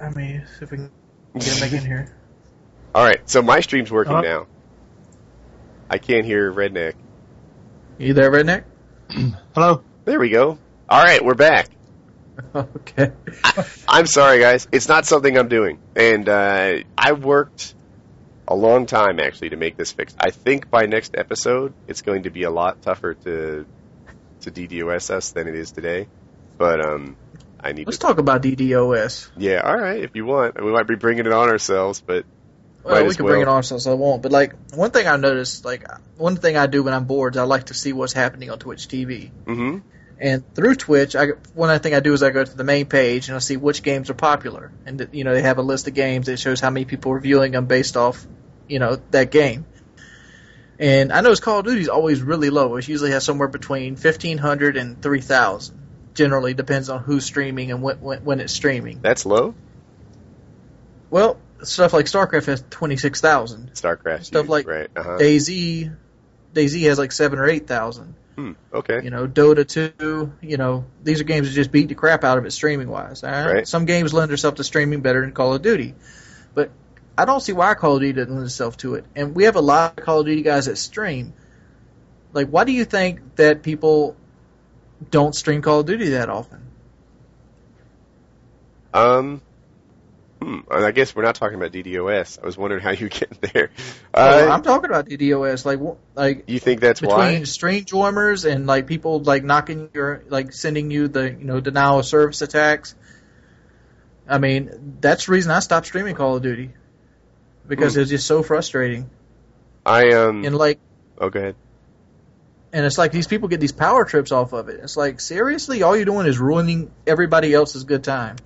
I 0.00 0.10
mean, 0.10 0.44
see 0.58 0.64
if 0.64 0.70
we 0.70 0.76
can 0.78 0.90
get 1.34 1.46
him 1.48 1.60
back 1.60 1.72
in 1.72 1.86
here. 1.86 2.14
All 2.94 3.04
right, 3.04 3.28
so 3.28 3.42
my 3.42 3.60
stream's 3.60 3.90
working 3.90 4.14
Uh, 4.14 4.20
now. 4.22 4.46
I 5.90 5.98
can't 5.98 6.24
hear 6.24 6.52
Redneck. 6.52 6.94
You 7.98 8.14
there, 8.14 8.30
Redneck? 8.30 8.64
Hello. 9.54 9.82
There 10.04 10.18
we 10.18 10.30
go. 10.30 10.58
All 10.88 11.02
right, 11.02 11.24
we're 11.24 11.34
back. 11.34 11.68
okay. 12.54 13.12
I'm 13.88 14.06
sorry, 14.06 14.40
guys. 14.40 14.68
It's 14.72 14.88
not 14.88 15.06
something 15.06 15.36
I'm 15.36 15.48
doing, 15.48 15.78
and 15.94 16.28
uh, 16.28 16.78
I 16.96 17.12
worked 17.12 17.74
a 18.48 18.54
long 18.54 18.86
time 18.86 19.18
actually 19.18 19.50
to 19.50 19.56
make 19.56 19.76
this 19.76 19.92
fixed. 19.92 20.16
I 20.20 20.30
think 20.30 20.70
by 20.70 20.86
next 20.86 21.16
episode, 21.16 21.72
it's 21.88 22.02
going 22.02 22.24
to 22.24 22.30
be 22.30 22.42
a 22.44 22.50
lot 22.50 22.82
tougher 22.82 23.14
to 23.14 23.66
to 24.42 24.50
DDoS 24.50 25.10
us 25.10 25.30
than 25.32 25.48
it 25.48 25.54
is 25.54 25.72
today. 25.72 26.08
But 26.58 26.84
um, 26.84 27.16
I 27.66 27.72
need 27.72 27.86
Let's 27.86 27.98
to. 27.98 28.06
talk 28.06 28.18
about 28.18 28.42
DDoS. 28.42 29.30
Yeah, 29.36 29.60
all 29.64 29.76
right. 29.76 30.02
If 30.02 30.14
you 30.14 30.24
want, 30.24 30.62
we 30.62 30.70
might 30.70 30.86
be 30.86 30.94
bringing 30.94 31.26
it 31.26 31.32
on 31.32 31.48
ourselves, 31.48 32.00
but 32.00 32.24
Well, 32.84 33.04
we 33.04 33.14
can 33.14 33.26
bring 33.26 33.40
it 33.42 33.46
well. 33.46 33.56
on 33.56 33.62
since 33.64 33.86
I 33.86 33.94
won't. 33.94 34.22
But 34.22 34.30
like 34.32 34.54
one 34.74 34.92
thing 34.92 35.06
I 35.06 35.16
noticed, 35.16 35.64
like 35.64 35.84
one 36.16 36.36
thing 36.36 36.56
I 36.56 36.66
do 36.66 36.82
when 36.84 36.94
I'm 36.94 37.04
bored, 37.04 37.34
is 37.34 37.38
I 37.38 37.42
like 37.44 37.64
to 37.64 37.74
see 37.74 37.92
what's 37.92 38.12
happening 38.12 38.50
on 38.50 38.58
Twitch 38.58 38.86
TV. 38.88 39.30
hmm 39.44 39.78
And 40.20 40.54
through 40.54 40.76
Twitch, 40.76 41.16
I 41.16 41.26
one 41.54 41.76
thing 41.80 41.94
I 41.94 42.00
do 42.00 42.12
is 42.12 42.22
I 42.22 42.30
go 42.30 42.44
to 42.44 42.56
the 42.56 42.64
main 42.64 42.86
page 42.86 43.28
and 43.28 43.36
I 43.36 43.40
see 43.40 43.56
which 43.56 43.82
games 43.82 44.10
are 44.10 44.14
popular, 44.14 44.70
and 44.86 45.08
you 45.12 45.24
know 45.24 45.34
they 45.34 45.42
have 45.42 45.58
a 45.58 45.62
list 45.62 45.88
of 45.88 45.94
games 45.94 46.26
that 46.26 46.38
shows 46.38 46.60
how 46.60 46.70
many 46.70 46.84
people 46.84 47.12
are 47.12 47.20
viewing 47.20 47.52
them 47.52 47.66
based 47.66 47.96
off, 47.96 48.24
you 48.68 48.78
know, 48.78 49.00
that 49.10 49.30
game. 49.32 49.66
And 50.78 51.12
I 51.12 51.20
notice 51.22 51.40
Call 51.40 51.60
of 51.60 51.64
Duty 51.66 51.80
is 51.80 51.88
always 51.88 52.22
really 52.22 52.50
low. 52.50 52.76
It 52.76 52.86
usually 52.86 53.10
has 53.10 53.24
somewhere 53.24 53.48
between 53.48 53.96
fifteen 53.96 54.38
hundred 54.38 54.76
and 54.76 55.02
three 55.02 55.20
thousand. 55.22 55.80
Generally, 56.16 56.54
depends 56.54 56.88
on 56.88 57.02
who's 57.02 57.24
streaming 57.24 57.70
and 57.70 57.82
when, 57.82 58.00
when, 58.00 58.24
when 58.24 58.40
it's 58.40 58.52
streaming. 58.52 59.00
That's 59.02 59.24
low. 59.24 59.54
Well, 61.10 61.38
stuff 61.62 61.92
like 61.92 62.06
StarCraft 62.06 62.46
has 62.46 62.64
twenty 62.70 62.96
six 62.96 63.20
thousand. 63.20 63.74
StarCraft. 63.74 64.24
Stuff 64.24 64.48
like 64.48 64.66
right. 64.66 64.90
Uh-huh. 64.96 65.18
DayZ, 65.18 65.94
DayZ 66.54 66.82
has 66.88 66.98
like 66.98 67.12
seven 67.12 67.38
or 67.38 67.46
eight 67.46 67.66
thousand. 67.68 68.14
Hmm. 68.36 68.52
Okay. 68.72 69.02
You 69.02 69.08
know, 69.08 69.26
Dota 69.26 69.66
2, 69.66 70.32
you 70.42 70.58
know, 70.58 70.84
these 71.02 71.22
are 71.22 71.24
games 71.24 71.48
that 71.48 71.54
just 71.54 71.72
beat 71.72 71.88
the 71.88 71.94
crap 71.94 72.22
out 72.22 72.36
of 72.36 72.44
it 72.44 72.50
streaming 72.50 72.88
wise. 72.88 73.22
Right. 73.22 73.66
Some 73.66 73.86
games 73.86 74.12
lend 74.12 74.30
themselves 74.30 74.58
to 74.58 74.64
streaming 74.64 75.00
better 75.00 75.22
than 75.22 75.32
Call 75.32 75.54
of 75.54 75.62
Duty. 75.62 75.94
But 76.54 76.70
I 77.16 77.24
don't 77.24 77.40
see 77.40 77.54
why 77.54 77.72
Call 77.74 77.94
of 77.94 78.00
Duty 78.00 78.12
doesn't 78.12 78.34
lend 78.34 78.44
itself 78.44 78.76
to 78.78 78.96
it. 78.96 79.06
And 79.16 79.34
we 79.34 79.44
have 79.44 79.56
a 79.56 79.62
lot 79.62 79.98
of 79.98 80.04
Call 80.04 80.20
of 80.20 80.26
Duty 80.26 80.42
guys 80.42 80.66
that 80.66 80.76
stream. 80.76 81.32
Like, 82.34 82.48
why 82.48 82.64
do 82.64 82.72
you 82.72 82.84
think 82.84 83.36
that 83.36 83.62
people 83.62 84.16
don't 85.10 85.34
stream 85.34 85.62
Call 85.62 85.80
of 85.80 85.86
Duty 85.86 86.10
that 86.10 86.28
often? 86.28 86.60
Um. 88.94 89.42
Hmm. 90.42 90.58
I 90.70 90.90
guess 90.90 91.16
we're 91.16 91.22
not 91.22 91.34
talking 91.34 91.56
about 91.56 91.72
DDoS. 91.72 92.38
I 92.42 92.46
was 92.46 92.58
wondering 92.58 92.82
how 92.82 92.90
you 92.90 93.08
get 93.08 93.40
there. 93.52 93.70
Well, 94.14 94.48
Uh, 94.50 94.52
I'm 94.52 94.62
talking 94.62 94.90
about 94.90 95.08
DDoS. 95.08 95.64
Like, 95.64 95.80
like 96.14 96.44
you 96.46 96.58
think 96.58 96.80
that's 96.80 97.00
between 97.00 97.16
why? 97.18 97.42
stream 97.44 97.84
joiners 97.84 98.44
and 98.44 98.66
like 98.66 98.86
people 98.86 99.20
like 99.20 99.44
knocking 99.44 99.88
your 99.94 100.22
like 100.28 100.52
sending 100.52 100.90
you 100.90 101.08
the 101.08 101.30
you 101.30 101.44
know 101.44 101.60
denial 101.60 102.00
of 102.00 102.06
service 102.06 102.42
attacks. 102.42 102.94
I 104.28 104.38
mean, 104.38 104.96
that's 105.00 105.26
the 105.26 105.32
reason 105.32 105.52
I 105.52 105.60
stopped 105.60 105.86
streaming 105.86 106.14
Call 106.16 106.36
of 106.36 106.42
Duty 106.42 106.70
because 107.66 107.94
Hmm. 107.94 108.00
it's 108.00 108.10
just 108.10 108.26
so 108.26 108.42
frustrating. 108.42 109.08
I 109.86 110.10
um. 110.12 110.44
And 110.44 110.56
like, 110.56 110.80
oh, 111.18 111.30
go 111.30 111.40
ahead. 111.40 111.56
And 112.72 112.84
it's 112.84 112.98
like 112.98 113.12
these 113.12 113.26
people 113.26 113.48
get 113.48 113.60
these 113.60 113.72
power 113.72 114.04
trips 114.04 114.32
off 114.32 114.52
of 114.52 114.68
it. 114.68 114.80
It's 114.82 114.96
like 114.96 115.20
seriously, 115.20 115.82
all 115.82 115.96
you're 115.96 116.04
doing 116.04 116.26
is 116.26 116.38
ruining 116.38 116.90
everybody 117.06 117.54
else's 117.54 117.84
good 117.84 118.04
time. 118.04 118.36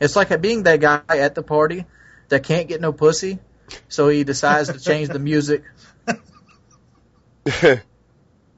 It's 0.00 0.16
like 0.16 0.40
being 0.40 0.64
that 0.64 0.80
guy 0.80 1.02
at 1.08 1.34
the 1.34 1.42
party 1.42 1.86
that 2.28 2.42
can't 2.42 2.68
get 2.68 2.80
no 2.80 2.92
pussy, 2.92 3.38
so 3.88 4.08
he 4.08 4.24
decides 4.24 4.72
to 4.72 4.80
change 4.80 5.08
the 5.08 5.18
music. 5.18 5.62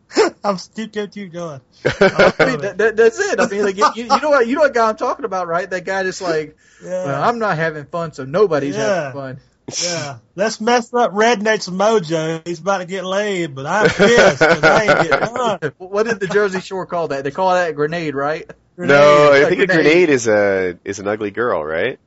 I'm 0.45 0.57
keep 0.75 0.93
keep 0.93 1.13
keep 1.13 1.33
going. 1.33 1.61
I 1.85 2.33
mean, 2.47 2.61
that, 2.61 2.79
that, 2.79 2.97
that's 2.97 3.19
it. 3.19 3.41
I 3.41 3.47
mean, 3.49 3.63
like, 3.63 3.77
you, 3.77 3.85
you 3.95 4.07
know 4.21 4.31
what 4.31 4.47
you 4.47 4.55
know 4.55 4.63
what 4.63 4.75
guy 4.75 4.89
I'm 4.89 4.97
talking 4.97 5.25
about, 5.25 5.49
right? 5.49 5.69
That 5.69 5.85
guy 5.85 6.03
that's 6.03 6.23
like, 6.23 6.57
Yeah, 6.83 7.05
well, 7.05 7.23
I'm 7.23 7.39
not 7.39 7.57
having 7.57 7.85
fun, 7.85 8.13
so 8.13 8.25
nobody's 8.25 8.77
Yeah. 8.77 9.05
having 9.05 9.13
fun. 9.21 9.41
Yeah. 9.83 10.19
Let's 10.35 10.61
mess 10.61 10.93
up 10.95 11.13
Redneck's 11.13 11.69
mojo. 11.69 12.47
He's 12.47 12.61
about 12.61 12.79
to 12.79 12.87
get 12.87 13.05
laid, 13.05 13.55
but 13.55 13.67
I'm 13.67 13.89
pissed 13.89 14.39
'cause 14.41 14.65
I 14.65 14.85
ain't 14.85 15.09
getting 15.09 15.35
none. 15.35 15.59
what 15.79 16.05
did 16.07 16.21
the 16.21 16.27
Jersey 16.27 16.61
Shore 16.61 16.87
call 16.87 17.09
that? 17.09 17.25
They 17.25 17.31
call 17.31 17.53
that 17.55 17.71
a 17.71 17.73
grenade, 17.73 18.15
right? 18.15 18.51
no, 18.77 19.33
I 19.33 19.45
think 19.49 19.61
a 19.63 19.67
grenade. 19.67 19.83
grenade 19.85 20.09
is 20.11 20.29
a 20.29 20.79
is 20.85 20.99
an 21.01 21.09
ugly 21.09 21.31
girl, 21.31 21.65
right? 21.65 21.99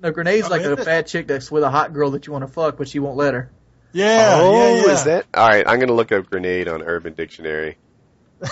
No, 0.00 0.10
grenade's 0.10 0.46
Oh, 0.46 0.50
like 0.50 0.62
a 0.62 0.72
it? 0.72 0.84
fat 0.84 1.06
chick 1.06 1.26
that's 1.28 1.50
with 1.50 1.62
a 1.62 1.70
hot 1.70 1.92
girl 1.92 2.10
that 2.12 2.26
you 2.26 2.32
want 2.32 2.46
to 2.46 2.52
fuck, 2.52 2.76
but 2.76 2.88
she 2.88 2.98
won't 2.98 3.16
let 3.16 3.34
her. 3.34 3.50
Yeah, 3.92 4.40
oh, 4.42 4.52
yeah, 4.52 4.86
yeah. 4.86 4.92
is 4.92 5.04
that? 5.04 5.26
All 5.34 5.48
right, 5.48 5.66
I'm 5.66 5.78
gonna 5.78 5.92
look 5.92 6.10
up 6.12 6.28
grenade 6.28 6.66
on 6.68 6.82
Urban 6.82 7.14
Dictionary. 7.14 7.76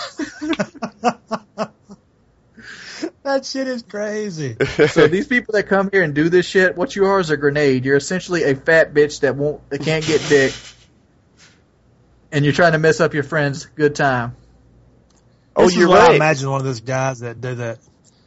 that 3.23 3.45
shit 3.45 3.67
is 3.67 3.83
crazy. 3.83 4.57
So 4.89 5.07
these 5.07 5.27
people 5.27 5.53
that 5.53 5.63
come 5.63 5.89
here 5.91 6.03
and 6.03 6.13
do 6.13 6.29
this 6.29 6.45
shit, 6.45 6.75
what 6.75 6.95
you 6.95 7.05
are 7.05 7.19
is 7.19 7.29
a 7.29 7.37
grenade. 7.37 7.85
You're 7.85 7.95
essentially 7.97 8.43
a 8.43 8.55
fat 8.55 8.93
bitch 8.93 9.21
that 9.21 9.35
won't, 9.35 9.67
that 9.69 9.81
can't 9.81 10.05
get 10.05 10.21
dick, 10.29 10.53
and 12.31 12.43
you're 12.43 12.53
trying 12.53 12.73
to 12.73 12.79
mess 12.79 12.99
up 12.99 13.13
your 13.13 13.23
friend's 13.23 13.65
good 13.65 13.95
time. 13.95 14.35
oh, 15.55 15.65
This 15.65 15.75
you're 15.75 15.89
what 15.89 15.99
I 16.01 16.07
right. 16.07 16.15
imagine 16.15 16.49
one 16.49 16.59
of 16.59 16.65
those 16.65 16.81
guys 16.81 17.19
that 17.19 17.39
do 17.41 17.55
that. 17.55 17.79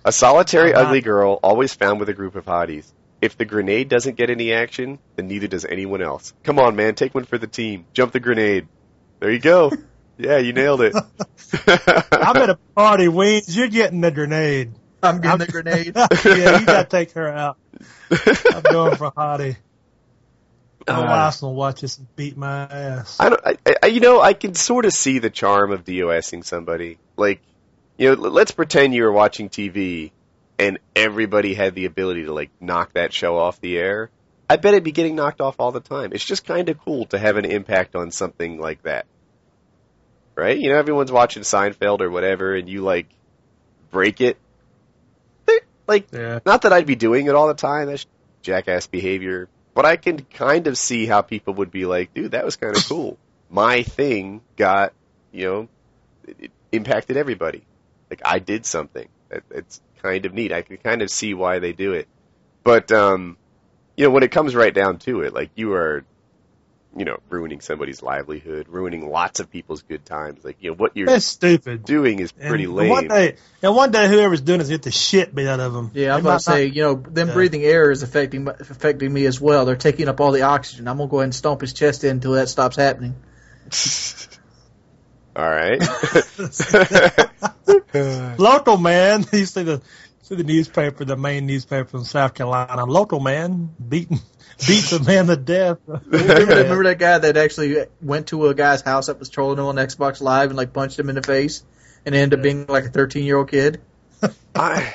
A 0.05 0.13
solitary 0.13 0.69
I'm 0.75 0.83
not- 0.83 0.87
ugly 0.87 1.01
girl 1.01 1.39
always 1.43 1.75
found 1.75 1.99
with 2.01 2.09
a 2.09 2.15
group 2.15 2.37
of 2.37 2.45
hotties. 2.45 2.91
If 3.21 3.37
the 3.39 3.45
grenade 3.45 3.89
doesn't 3.89 4.17
get 4.17 4.31
any 4.31 4.53
action, 4.53 4.99
then 5.17 5.27
neither 5.27 5.49
does 5.49 5.65
anyone 5.65 6.03
else. 6.03 6.33
Come 6.45 6.59
on, 6.59 6.77
man, 6.77 6.95
take 6.95 7.15
one 7.15 7.25
for 7.25 7.39
the 7.39 7.47
team. 7.47 7.87
Jump 7.95 8.13
the 8.13 8.21
grenade. 8.21 8.69
There 9.21 9.31
you 9.33 9.39
go. 9.41 9.73
Yeah, 10.19 10.39
you 10.39 10.53
nailed 10.53 10.81
it. 10.83 10.95
I'm 11.67 12.37
at 12.37 12.51
a 12.51 12.59
party, 12.75 13.07
Weens. 13.07 13.55
You're 13.55 13.69
getting 13.69 14.01
the 14.01 14.11
grenade. 14.11 14.73
I'm 15.03 15.17
getting 15.21 15.31
I'm- 15.31 15.39
the 15.39 15.47
grenade. 15.53 15.93
yeah, 15.95 16.59
you 16.61 16.67
gotta 16.67 16.89
take 16.89 17.13
her 17.13 17.29
out. 17.29 17.59
I'm 18.11 18.63
going 18.63 18.97
for 18.97 19.11
Hottie. 19.13 19.57
My 20.89 20.95
Uh, 20.95 21.03
wife's 21.07 21.41
gonna 21.41 21.53
watch 21.53 21.81
this 21.81 21.99
and 21.99 22.07
beat 22.15 22.37
my 22.37 22.63
ass. 22.63 23.17
I 23.19 23.29
don't. 23.29 23.41
I, 23.45 23.57
I, 23.83 23.87
you 23.89 23.99
know, 23.99 24.21
I 24.21 24.35
can 24.35 24.55
sort 24.55 24.85
of 24.85 24.93
see 24.93 25.19
the 25.19 25.31
charm 25.31 25.73
of 25.73 25.85
DOSing 25.85 26.45
somebody. 26.45 26.99
Like, 27.17 27.41
you 27.99 28.15
know, 28.15 28.23
l- 28.25 28.31
let's 28.31 28.53
pretend 28.53 28.95
you 28.95 29.03
were 29.03 29.11
watching 29.11 29.49
TV 29.49 30.13
and 30.61 30.79
everybody 30.95 31.55
had 31.55 31.75
the 31.75 31.87
ability 31.87 32.27
to 32.27 32.33
like 32.33 32.51
knock 32.61 32.93
that 32.93 33.13
show 33.13 33.37
off 33.37 33.61
the 33.61 33.77
air. 33.77 34.11
I 34.49 34.57
bet 34.59 34.75
it'd 34.75 34.85
be 34.85 34.93
getting 34.93 35.17
knocked 35.17 35.41
off 35.41 35.57
all 35.59 35.73
the 35.73 35.81
time. 35.81 36.13
It's 36.13 36.25
just 36.25 36.45
kind 36.47 36.69
of 36.69 36.79
cool 36.79 37.07
to 37.07 37.19
have 37.19 37.37
an 37.37 37.47
impact 37.47 37.97
on 37.97 38.13
something 38.13 38.61
like 38.61 38.85
that, 38.85 39.07
right? 40.37 40.59
You 40.59 40.71
know, 40.71 40.77
everyone's 40.77 41.11
watching 41.13 41.43
Seinfeld 41.43 42.01
or 42.01 42.11
whatever, 42.11 42.55
and 42.55 42.69
you 42.69 42.83
like 42.83 43.07
break 43.91 44.21
it. 44.21 44.37
They're- 45.47 45.61
Like, 45.87 46.07
Yeah. 46.13 46.41
not 46.45 46.63
that 46.63 46.73
I'd 46.73 46.87
be 46.87 46.97
doing 46.97 47.27
it 47.27 47.35
all 47.35 47.49
the 47.49 47.55
time. 47.55 47.87
That's 47.89 48.07
jackass 48.43 48.87
behavior. 48.87 49.49
But 49.75 49.85
I 49.87 49.97
can 49.97 50.21
kind 50.21 50.67
of 50.67 50.79
see 50.79 51.07
how 51.07 51.23
people 51.23 51.55
would 51.55 51.71
be 51.71 51.85
like, 51.87 52.15
dude, 52.15 52.31
that 52.33 52.45
was 52.45 52.57
kind 52.57 52.77
of 52.77 52.87
cool. 52.89 53.19
My 53.51 53.83
thing 53.83 54.41
got, 54.57 54.93
you 55.33 55.45
know, 55.47 55.69
it, 56.27 56.37
it 56.41 56.51
impacted 56.73 57.17
everybody. 57.17 57.63
Like 58.11 58.23
I 58.25 58.39
did 58.39 58.65
something. 58.67 59.09
It, 59.31 59.45
it's 59.51 59.81
kind 60.03 60.25
of 60.27 60.33
neat. 60.35 60.53
I 60.53 60.63
can 60.63 60.77
kind 60.79 61.03
of 61.03 61.11
see 61.11 61.35
why 61.35 61.59
they 61.59 61.73
do 61.73 61.93
it. 61.93 62.09
But, 62.65 62.91
um, 62.91 63.37
you 63.97 64.05
know, 64.05 64.11
when 64.11 64.23
it 64.25 64.31
comes 64.33 64.55
right 64.57 64.75
down 64.75 64.99
to 65.01 65.21
it, 65.23 65.33
like 65.35 65.51
you 65.55 65.73
are, 65.75 66.05
you 66.97 67.05
know, 67.05 67.19
ruining 67.29 67.61
somebody's 67.61 68.03
livelihood, 68.03 68.69
ruining 68.69 69.09
lots 69.11 69.39
of 69.41 69.51
people's 69.51 69.83
good 69.83 70.05
times. 70.05 70.45
Like, 70.45 70.57
you 70.61 70.71
know, 70.71 70.77
what 70.77 70.97
you're 70.97 71.07
That's 71.07 71.27
stupid. 71.27 71.85
doing 71.85 72.19
is 72.19 72.33
pretty 72.33 72.65
and 72.65 72.75
lame. 72.75 72.89
One 72.89 73.09
day, 73.09 73.37
and 73.63 73.77
one 73.77 73.91
day, 73.91 74.09
whoever's 74.09 74.41
doing 74.41 74.59
this 74.61 74.69
get 74.69 74.83
the 74.83 74.91
shit 74.91 75.35
beat 75.35 75.47
out 75.47 75.61
of 75.61 75.73
them. 75.73 75.91
Yeah, 75.95 76.15
I'm 76.15 76.21
about 76.21 76.39
to 76.39 76.45
say, 76.45 76.67
you 76.67 76.83
know, 76.83 76.95
them 76.95 77.29
Yeah. 77.29 77.35
breathing 77.35 77.63
air 77.65 77.91
is 77.91 78.03
affecting 78.03 78.49
affecting 78.49 79.13
me 79.13 79.27
as 79.27 79.41
well. 79.41 79.65
They're 79.67 79.77
taking 79.77 80.09
up 80.09 80.21
all 80.21 80.33
the 80.33 80.43
oxygen. 80.43 80.89
I'm 80.89 80.97
gonna 80.97 81.11
go 81.11 81.19
ahead 81.19 81.25
and 81.25 81.35
stomp 81.35 81.61
his 81.61 81.73
chest 81.73 82.03
in 82.05 82.11
until 82.11 82.33
that 82.33 82.49
stops 82.49 82.77
happening. 82.77 83.15
All 85.37 85.45
right. 85.45 85.79
local 88.39 88.79
man. 88.79 89.25
You 89.33 89.45
see 89.45 89.63
the 89.65 89.83
see 90.27 90.35
the 90.35 90.45
newspaper, 90.45 91.05
the 91.05 91.17
main 91.17 91.47
newspaper 91.47 91.97
in 91.99 92.05
South 92.05 92.35
Carolina. 92.35 92.85
Local 92.85 93.21
man 93.21 93.75
beating 93.89 94.21
beats 94.67 94.93
a 94.93 95.03
man 95.03 95.27
to 95.27 95.37
death. 95.37 95.79
remember, 95.87 96.57
remember 96.57 96.85
that 96.85 96.99
guy 96.99 97.19
that 97.19 97.37
actually 97.37 97.87
went 98.03 98.29
to 98.29 98.47
a 98.49 98.55
guy's 98.55 98.83
house 98.83 99.07
that 99.07 99.19
was 99.19 99.29
trolling 99.29 99.59
him 99.59 99.65
on 99.67 99.77
Xbox 99.77 100.21
Live 100.21 100.51
and 100.51 100.57
like 100.57 100.73
punched 100.73 100.99
him 100.99 101.09
in 101.09 101.15
the 101.15 101.23
face 101.23 101.65
and 102.05 102.15
ended 102.15 102.39
up 102.39 102.43
being 102.43 102.67
like 102.67 102.85
a 102.85 102.89
13 102.91 103.25
year 103.25 103.37
old 103.39 103.51
kid? 103.51 103.81
I, 104.55 104.95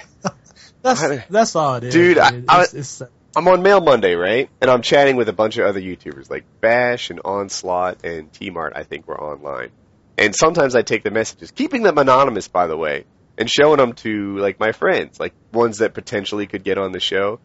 That's 0.82 1.04
I- 1.04 1.26
that's 1.30 1.56
all 1.56 1.76
it 1.76 1.86
is. 1.86 1.94
Dude, 1.94 2.18
I- 2.18 2.28
It's- 2.30 2.46
I- 2.50 2.62
it's- 2.64 3.02
I'm 3.34 3.48
on 3.48 3.62
Mail 3.62 3.80
Monday, 3.80 4.16
right? 4.16 4.50
And 4.60 4.70
I'm 4.70 4.82
chatting 4.82 5.16
with 5.16 5.30
a 5.30 5.34
bunch 5.34 5.58
of 5.58 5.66
other 5.66 5.80
YouTubers 5.80 6.30
like 6.30 6.44
Bash 6.60 7.12
and 7.12 7.22
Onslaught 7.24 8.04
and 8.04 8.32
T-Mart, 8.34 8.74
I 8.76 8.84
think, 8.84 9.08
were 9.08 9.18
online. 9.18 9.70
And 10.18 10.36
sometimes 10.36 10.76
I 10.76 10.82
take 10.82 11.04
the 11.04 11.12
messages, 11.12 11.50
keeping 11.52 11.84
them 11.84 11.98
anonymous, 11.98 12.50
by 12.50 12.68
the 12.68 12.76
way, 12.76 13.06
and 13.42 13.50
showing 13.50 13.78
them 13.78 13.94
to, 13.94 14.38
like, 14.38 14.60
my 14.60 14.72
friends, 14.72 15.20
like, 15.20 15.34
ones 15.52 15.80
that 15.80 15.96
potentially 15.96 16.46
could 16.46 16.64
get 16.64 16.78
on 16.78 16.92
the 16.92 17.00
show. 17.00 17.40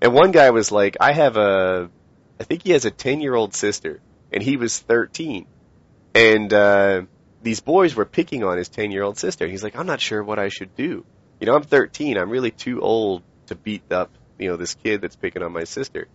And 0.00 0.14
one 0.14 0.30
guy 0.30 0.50
was 0.50 0.70
like, 0.70 0.96
I 1.00 1.12
have 1.12 1.36
a, 1.36 1.90
I 2.38 2.44
think 2.44 2.62
he 2.62 2.70
has 2.70 2.84
a 2.84 2.90
10 2.92 3.20
year 3.20 3.34
old 3.34 3.52
sister, 3.52 4.00
and 4.32 4.44
he 4.44 4.56
was 4.56 4.78
13. 4.78 5.46
And, 6.14 6.52
uh, 6.52 7.02
these 7.42 7.58
boys 7.58 7.96
were 7.96 8.04
picking 8.04 8.44
on 8.44 8.58
his 8.58 8.68
10 8.68 8.92
year 8.92 9.02
old 9.02 9.18
sister. 9.18 9.48
He's 9.48 9.64
like, 9.64 9.74
I'm 9.74 9.86
not 9.86 10.00
sure 10.00 10.22
what 10.22 10.38
I 10.38 10.50
should 10.50 10.76
do. 10.76 11.04
You 11.40 11.48
know, 11.48 11.56
I'm 11.56 11.64
13. 11.64 12.16
I'm 12.16 12.30
really 12.30 12.52
too 12.52 12.80
old 12.80 13.24
to 13.46 13.56
beat 13.56 13.90
up, 13.90 14.12
you 14.38 14.50
know, 14.50 14.56
this 14.56 14.76
kid 14.76 15.00
that's 15.00 15.16
picking 15.16 15.42
on 15.42 15.50
my 15.50 15.64
sister. 15.64 16.06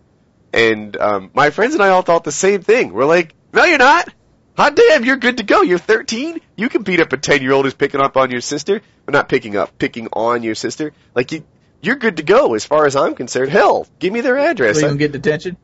And, 0.54 0.96
um, 0.96 1.30
my 1.34 1.50
friends 1.50 1.74
and 1.74 1.82
I 1.82 1.90
all 1.90 2.00
thought 2.00 2.24
the 2.24 2.32
same 2.32 2.62
thing. 2.62 2.94
We're 2.94 3.04
like, 3.04 3.34
no, 3.52 3.64
you're 3.64 3.76
not. 3.76 4.08
Hot 4.56 4.74
damn, 4.74 5.04
you're 5.04 5.16
good 5.16 5.36
to 5.38 5.42
go. 5.42 5.62
You're 5.62 5.78
13. 5.78 6.40
You 6.56 6.68
can 6.68 6.82
beat 6.82 7.00
up 7.00 7.12
a 7.12 7.16
10 7.16 7.42
year 7.42 7.52
old 7.52 7.64
who's 7.66 7.74
picking 7.74 8.00
up 8.00 8.16
on 8.16 8.30
your 8.30 8.40
sister. 8.40 8.80
Well, 9.06 9.12
not 9.12 9.28
picking 9.28 9.56
up, 9.56 9.76
picking 9.78 10.08
on 10.12 10.42
your 10.42 10.54
sister. 10.54 10.92
Like, 11.14 11.32
you, 11.32 11.44
you're 11.82 11.96
good 11.96 12.16
to 12.16 12.22
go 12.22 12.54
as 12.54 12.64
far 12.64 12.86
as 12.86 12.96
I'm 12.96 13.14
concerned. 13.14 13.50
Hell, 13.50 13.86
give 13.98 14.12
me 14.12 14.22
their 14.22 14.36
So 14.36 14.50
address. 14.50 14.76
you 14.80 14.86
I- 14.86 14.88
gonna 14.88 14.98
get 14.98 15.12
detention? 15.12 15.56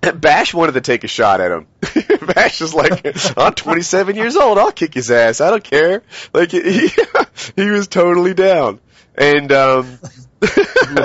Bash 0.14 0.54
wanted 0.54 0.72
to 0.72 0.80
take 0.80 1.02
a 1.02 1.08
shot 1.08 1.40
at 1.40 1.50
him. 1.50 1.66
Bash 2.34 2.60
was 2.60 2.72
like, 2.72 3.04
"I'm 3.36 3.52
27 3.52 4.14
years 4.14 4.36
old. 4.36 4.56
I'll 4.56 4.70
kick 4.70 4.94
his 4.94 5.10
ass. 5.10 5.40
I 5.40 5.50
don't 5.50 5.64
care." 5.64 6.04
Like 6.32 6.52
he, 6.52 6.88
he 7.56 7.64
was 7.68 7.88
totally 7.88 8.32
down, 8.32 8.78
and 9.16 9.50
um, 9.50 9.98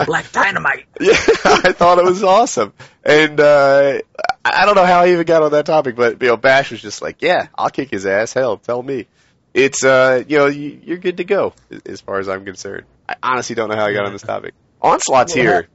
Black 0.05 0.31
dynamite. 0.31 0.85
yeah, 1.01 1.13
I 1.43 1.71
thought 1.73 1.97
it 1.97 2.05
was 2.05 2.21
awesome. 2.23 2.71
And 3.03 3.39
uh, 3.39 4.01
I 4.45 4.65
don't 4.65 4.75
know 4.75 4.85
how 4.85 5.01
I 5.01 5.09
even 5.11 5.25
got 5.25 5.41
on 5.43 5.51
that 5.51 5.65
topic, 5.65 5.95
but 5.95 6.21
you 6.21 6.27
know, 6.27 6.37
Bash 6.37 6.71
was 6.71 6.81
just 6.81 7.01
like, 7.01 7.21
"Yeah, 7.21 7.47
I'll 7.55 7.69
kick 7.69 7.89
his 7.89 8.05
ass. 8.05 8.33
Hell, 8.33 8.57
tell 8.57 8.81
me." 8.83 9.07
It's 9.53 9.83
uh, 9.83 10.23
you 10.27 10.37
know, 10.37 10.47
you, 10.47 10.79
you're 10.83 10.97
good 10.97 11.17
to 11.17 11.23
go 11.23 11.53
as 11.85 12.01
far 12.01 12.19
as 12.19 12.27
I'm 12.27 12.43
concerned. 12.43 12.85
I 13.07 13.15
honestly 13.21 13.55
don't 13.55 13.69
know 13.69 13.75
how 13.75 13.85
I 13.85 13.93
got 13.93 14.05
on 14.05 14.13
this 14.13 14.23
topic. 14.23 14.53
Onslaught's 14.81 15.35
Well, 15.35 15.43
here. 15.43 15.67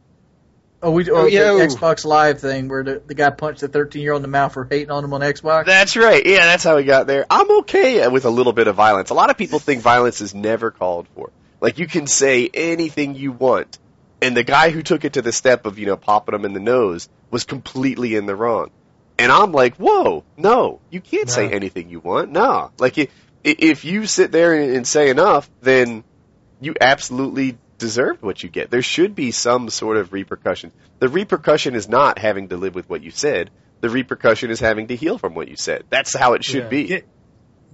Oh, 0.83 0.91
we 0.93 1.11
Oh, 1.11 1.27
yo. 1.27 1.59
the 1.59 1.65
Xbox 1.65 2.05
Live 2.05 2.41
thing 2.41 2.69
where 2.69 2.85
the, 2.85 3.03
the 3.05 3.15
guy 3.15 3.31
punched 3.31 3.61
the 3.61 3.69
13 3.69 4.03
year 4.03 4.13
old 4.13 4.19
in 4.21 4.23
the 4.23 4.29
mouth 4.29 4.53
for 4.53 4.65
hating 4.65 4.91
on 4.91 5.05
him 5.05 5.13
on 5.13 5.23
Xbox. 5.23 5.67
That's 5.67 5.97
right. 5.97 6.25
Yeah, 6.25 6.45
that's 6.45 6.63
how 6.63 6.77
we 6.77 6.85
got 6.85 7.07
there. 7.07 7.27
I'm 7.29 7.51
okay 7.61 8.07
with 8.09 8.25
a 8.25 8.31
little 8.31 8.53
bit 8.53 8.69
of 8.69 8.77
violence. 8.77 9.11
A 9.11 9.15
lot 9.15 9.31
of 9.31 9.37
people 9.37 9.59
think 9.59 9.83
violence 9.83 10.21
is 10.21 10.35
never 10.35 10.71
called 10.71 11.09
for. 11.15 11.31
Like 11.61 11.79
you 11.79 11.89
can 11.89 12.07
say 12.07 12.49
anything 12.55 13.17
you 13.17 13.33
want, 13.33 13.79
and 14.23 14.37
the 14.37 14.43
guy 14.43 14.71
who 14.71 14.83
took 14.83 15.05
it 15.05 15.15
to 15.15 15.23
the 15.23 15.33
step 15.33 15.67
of 15.67 15.79
you 15.79 15.87
know 15.87 15.97
popping 15.97 16.35
him 16.35 16.45
in 16.45 16.53
the 16.53 16.61
nose 16.61 17.09
was 17.31 17.45
completely 17.45 18.15
in 18.17 18.27
the 18.27 18.35
wrong. 18.37 18.71
And 19.19 19.33
I'm 19.33 19.51
like, 19.51 19.75
whoa, 19.77 20.23
no, 20.37 20.81
you 20.91 21.01
can't 21.01 21.29
say 21.29 21.51
anything 21.51 21.89
you 21.91 21.99
want. 21.99 22.31
No, 22.31 22.71
like 22.79 23.11
if 23.45 23.85
you 23.85 24.07
sit 24.07 24.31
there 24.31 24.55
and, 24.55 24.77
and 24.77 24.87
say 24.87 25.11
enough, 25.11 25.51
then 25.61 26.05
you 26.61 26.75
absolutely 26.81 27.59
deserved 27.79 28.23
what 28.23 28.43
you 28.43 28.49
get. 28.49 28.71
There 28.71 28.83
should 28.83 29.15
be 29.17 29.31
some 29.33 29.71
sort 29.71 29.97
of 29.97 30.13
repercussion. 30.13 30.73
The 31.01 31.09
repercussion 31.09 31.75
is 31.75 31.89
not 31.89 32.19
having 32.19 32.49
to 32.49 32.57
live 32.57 32.75
with 32.77 32.89
what 32.89 33.03
you 33.03 33.11
said. 33.11 33.51
The 33.81 33.91
repercussion 33.91 34.51
is 34.51 34.61
having 34.61 34.89
to 34.89 34.97
heal 34.97 35.19
from 35.19 35.35
what 35.35 35.49
you 35.49 35.57
said. 35.57 35.85
That's 35.91 36.15
how 36.17 36.35
it 36.35 36.45
should 36.45 36.65
Yeah. 36.65 36.69
be. 36.69 37.03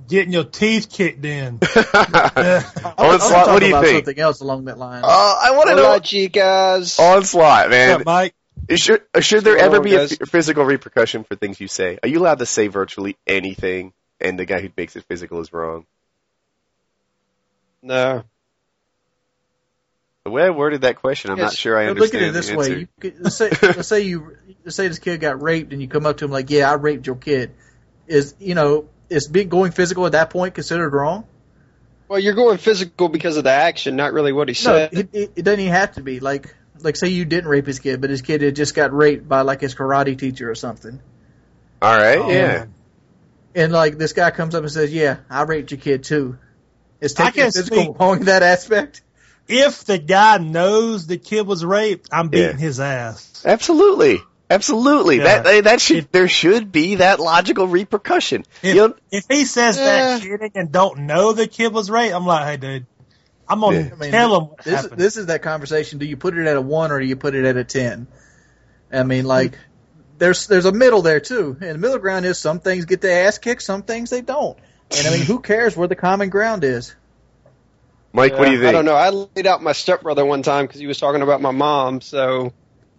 Getting 0.08 0.32
your 0.32 0.44
teeth 0.44 0.90
kicked 0.90 1.24
in. 1.24 1.58
Onslaught, 1.62 3.48
what 3.48 3.60
do 3.60 3.66
you 3.66 3.72
about 3.72 3.84
think? 3.84 4.04
something 4.04 4.18
else 4.18 4.40
along 4.40 4.66
that 4.66 4.78
line. 4.78 5.02
Uh, 5.04 5.38
I 5.42 5.52
want 5.52 5.70
to 5.70 5.74
Hola, 5.76 5.94
know. 5.96 6.00
chicas. 6.00 6.98
Onslaught, 6.98 7.70
man. 7.70 7.98
Yeah, 7.98 8.04
Mike. 8.04 8.34
Should, 8.70 9.02
uh, 9.14 9.20
should 9.20 9.44
there 9.44 9.58
ever 9.58 9.80
be 9.80 9.94
on, 9.94 10.00
a 10.04 10.08
physical 10.08 10.64
repercussion 10.64 11.24
for 11.24 11.36
things 11.36 11.60
you 11.60 11.68
say? 11.68 11.98
Are 12.02 12.08
you 12.08 12.18
allowed 12.18 12.38
to 12.38 12.46
say 12.46 12.68
virtually 12.68 13.16
anything, 13.26 13.92
and 14.20 14.38
the 14.38 14.46
guy 14.46 14.60
who 14.60 14.70
makes 14.76 14.96
it 14.96 15.04
physical 15.04 15.40
is 15.40 15.52
wrong? 15.52 15.84
No. 17.82 18.24
The 20.24 20.30
way 20.30 20.44
I 20.44 20.50
worded 20.50 20.80
that 20.82 20.96
question, 20.96 21.30
I'm 21.30 21.36
Yes. 21.36 21.50
not 21.52 21.56
sure 21.56 21.78
I 21.78 21.84
But 21.84 21.98
look 21.98 22.14
understand 22.14 22.24
at 22.24 22.28
it 22.30 22.32
this 22.32 22.50
the 22.50 22.56
way: 22.56 22.78
you 22.80 22.88
could, 22.98 23.20
let's 23.20 23.36
say, 23.36 23.50
let's 23.62 23.88
say 23.88 24.00
you, 24.00 24.36
let's 24.64 24.76
say 24.76 24.88
this 24.88 24.98
kid 24.98 25.20
got 25.20 25.42
raped, 25.42 25.74
and 25.74 25.82
you 25.82 25.88
come 25.88 26.06
up 26.06 26.16
to 26.18 26.24
him 26.24 26.30
like, 26.30 26.48
"Yeah, 26.48 26.70
I 26.70 26.74
raped 26.74 27.06
your 27.06 27.16
kid." 27.16 27.52
Is 28.06 28.34
you 28.38 28.54
know, 28.54 28.88
is 29.14 29.28
being 29.28 29.48
going 29.48 29.72
physical 29.72 30.06
at 30.06 30.12
that 30.12 30.30
point 30.30 30.54
considered 30.54 30.90
wrong? 30.92 31.24
Well, 32.08 32.18
you're 32.18 32.34
going 32.34 32.58
physical 32.58 33.08
because 33.08 33.36
of 33.36 33.44
the 33.44 33.50
action, 33.50 33.96
not 33.96 34.12
really 34.12 34.32
what 34.32 34.48
he 34.48 34.52
No, 34.52 34.72
said. 34.76 34.92
it, 34.92 35.08
it, 35.12 35.32
it 35.36 35.42
doesn't 35.42 35.60
even 35.60 35.72
have 35.72 35.92
to 35.94 36.02
be. 36.02 36.20
Like, 36.20 36.54
like 36.80 36.96
say 36.96 37.08
you 37.08 37.24
didn't 37.24 37.48
rape 37.48 37.66
his 37.66 37.78
kid, 37.78 38.00
but 38.00 38.10
his 38.10 38.20
kid 38.22 38.42
had 38.42 38.54
just 38.54 38.74
got 38.74 38.92
raped 38.92 39.26
by 39.28 39.40
like 39.40 39.60
his 39.62 39.74
karate 39.74 40.18
teacher 40.18 40.50
or 40.50 40.54
something, 40.54 41.00
All 41.80 41.96
right, 41.96 42.18
Oh, 42.18 42.30
yeah. 42.30 42.66
and 43.54 43.72
like 43.72 43.96
this 43.96 44.12
guy 44.12 44.30
comes 44.30 44.54
up 44.54 44.62
and 44.62 44.70
says, 44.72 44.92
"Yeah, 44.92 45.18
I 45.30 45.42
raped 45.42 45.70
your 45.70 45.80
kid 45.80 46.04
too." 46.04 46.38
Is 47.00 47.14
taking 47.14 47.44
physical 47.44 47.78
speak- 47.84 47.98
wrong 47.98 48.20
that 48.20 48.42
aspect? 48.42 49.02
If 49.48 49.84
the 49.84 49.98
guy 49.98 50.38
knows 50.38 51.06
the 51.06 51.18
kid 51.18 51.46
was 51.46 51.64
raped, 51.64 52.08
I'm 52.12 52.28
beating 52.28 52.50
Yeah. 52.52 52.56
his 52.56 52.80
ass. 52.80 53.42
Absolutely. 53.44 54.18
Absolutely. 54.50 55.18
Yeah. 55.18 55.42
That 55.42 55.64
that 55.64 55.80
should 55.80 55.96
If- 55.98 56.12
there 56.12 56.28
should 56.28 56.70
be 56.70 56.96
that 56.96 57.18
logical 57.20 57.66
repercussion. 57.66 58.44
If, 58.62 58.74
You 58.74 58.88
know, 58.88 58.94
if 59.10 59.24
he 59.28 59.44
says 59.46 59.76
Yeah. 59.76 59.84
that 60.18 60.22
kidding 60.22 60.52
and 60.54 60.70
don't 60.70 61.00
know 61.00 61.32
the 61.32 61.46
kid 61.46 61.72
was 61.72 61.90
raped, 61.90 62.14
I'm 62.14 62.26
like, 62.26 62.44
hey, 62.46 62.56
dude, 62.58 62.86
I'm 63.48 63.60
gonna 63.60 63.76
Yeah. 63.76 63.88
I 63.92 63.96
mean, 63.96 64.10
tell 64.10 64.36
him 64.36 64.48
what 64.48 64.64
This 64.64 64.74
happened. 64.82 65.00
this 65.00 65.16
is 65.16 65.26
that 65.26 65.42
conversation. 65.42 65.98
Do 65.98 66.06
you 66.06 66.16
put 66.16 66.36
it 66.36 66.46
at 66.46 66.56
a 66.56 66.60
one 66.60 66.92
or 66.92 67.00
do 67.00 67.06
you 67.06 67.16
put 67.16 67.34
it 67.34 67.44
at 67.44 67.56
a 67.56 67.64
ten? 67.64 68.06
I 68.92 69.02
mean, 69.02 69.24
like 69.24 69.58
there's 70.18 70.46
there's 70.46 70.66
a 70.66 70.72
middle 70.72 71.02
there 71.02 71.20
too, 71.20 71.56
and 71.60 71.70
the 71.70 71.78
middle 71.78 71.98
ground 71.98 72.24
is 72.26 72.38
some 72.38 72.60
things 72.60 72.84
get 72.84 73.00
their 73.00 73.26
ass 73.26 73.38
kicked, 73.38 73.62
some 73.62 73.82
things 73.82 74.10
they 74.10 74.20
don't. 74.20 74.56
And 74.96 75.06
I 75.06 75.10
mean, 75.10 75.22
who 75.22 75.40
cares 75.40 75.76
where 75.76 75.88
the 75.88 75.96
common 75.96 76.28
ground 76.28 76.62
is? 76.64 76.94
Mike, 78.12 78.38
what 78.38 78.44
do 78.44 78.52
you 78.52 78.58
think? 78.58 78.68
I 78.68 78.72
don't 78.72 78.84
know. 78.84 78.94
I 78.94 79.08
laid 79.10 79.46
out 79.46 79.60
my 79.62 79.72
stepbrother 79.72 80.24
one 80.24 80.42
time 80.42 80.66
because 80.66 80.78
he 80.80 80.86
was 80.86 80.98
talking 80.98 81.22
about 81.22 81.40
my 81.40 81.50
mom. 81.50 82.00
So, 82.00 82.52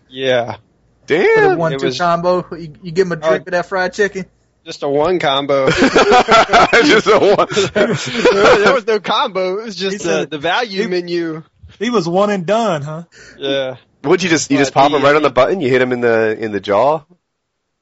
yeah, 0.09 0.53
For 0.53 0.57
the 0.57 0.64
Damn. 1.07 1.57
one-two 1.57 1.85
was- 1.85 1.97
combo, 1.97 2.45
you, 2.55 2.73
you 2.81 2.91
give 2.91 3.07
him 3.07 3.13
a 3.13 3.15
drink 3.17 3.33
Uh, 3.41 3.45
of 3.47 3.51
that 3.51 3.65
fried 3.67 3.93
chicken. 3.93 4.25
just 4.65 4.83
a 4.83 4.89
one 4.89 5.19
combo. 5.19 5.65
Just 5.69 7.07
a 7.07 7.19
one. 7.19 7.47
there 7.73 8.73
was 8.73 8.85
no 8.87 8.99
combo. 8.99 9.59
It 9.59 9.63
was 9.65 9.75
just 9.75 9.99
the, 9.99 10.03
said- 10.03 10.29
the 10.29 10.37
value 10.39 10.81
he- 10.83 10.87
menu. 10.87 11.43
he 11.79 11.89
was 11.89 12.07
one 12.07 12.29
and 12.29 12.45
done, 12.45 12.81
huh? 12.81 13.03
Yeah, 13.37 13.77
Would 14.03 14.23
you 14.23 14.29
just 14.29 14.49
you 14.51 14.57
just 14.57 14.73
pop 14.73 14.91
the- 14.91 14.97
him 14.97 15.03
right 15.03 15.15
on 15.15 15.21
the 15.21 15.29
button? 15.29 15.61
You 15.61 15.69
hit 15.69 15.81
him 15.81 15.91
in 15.91 16.01
the 16.01 16.35
in 16.37 16.51
the 16.51 16.59
jaw? 16.59 17.03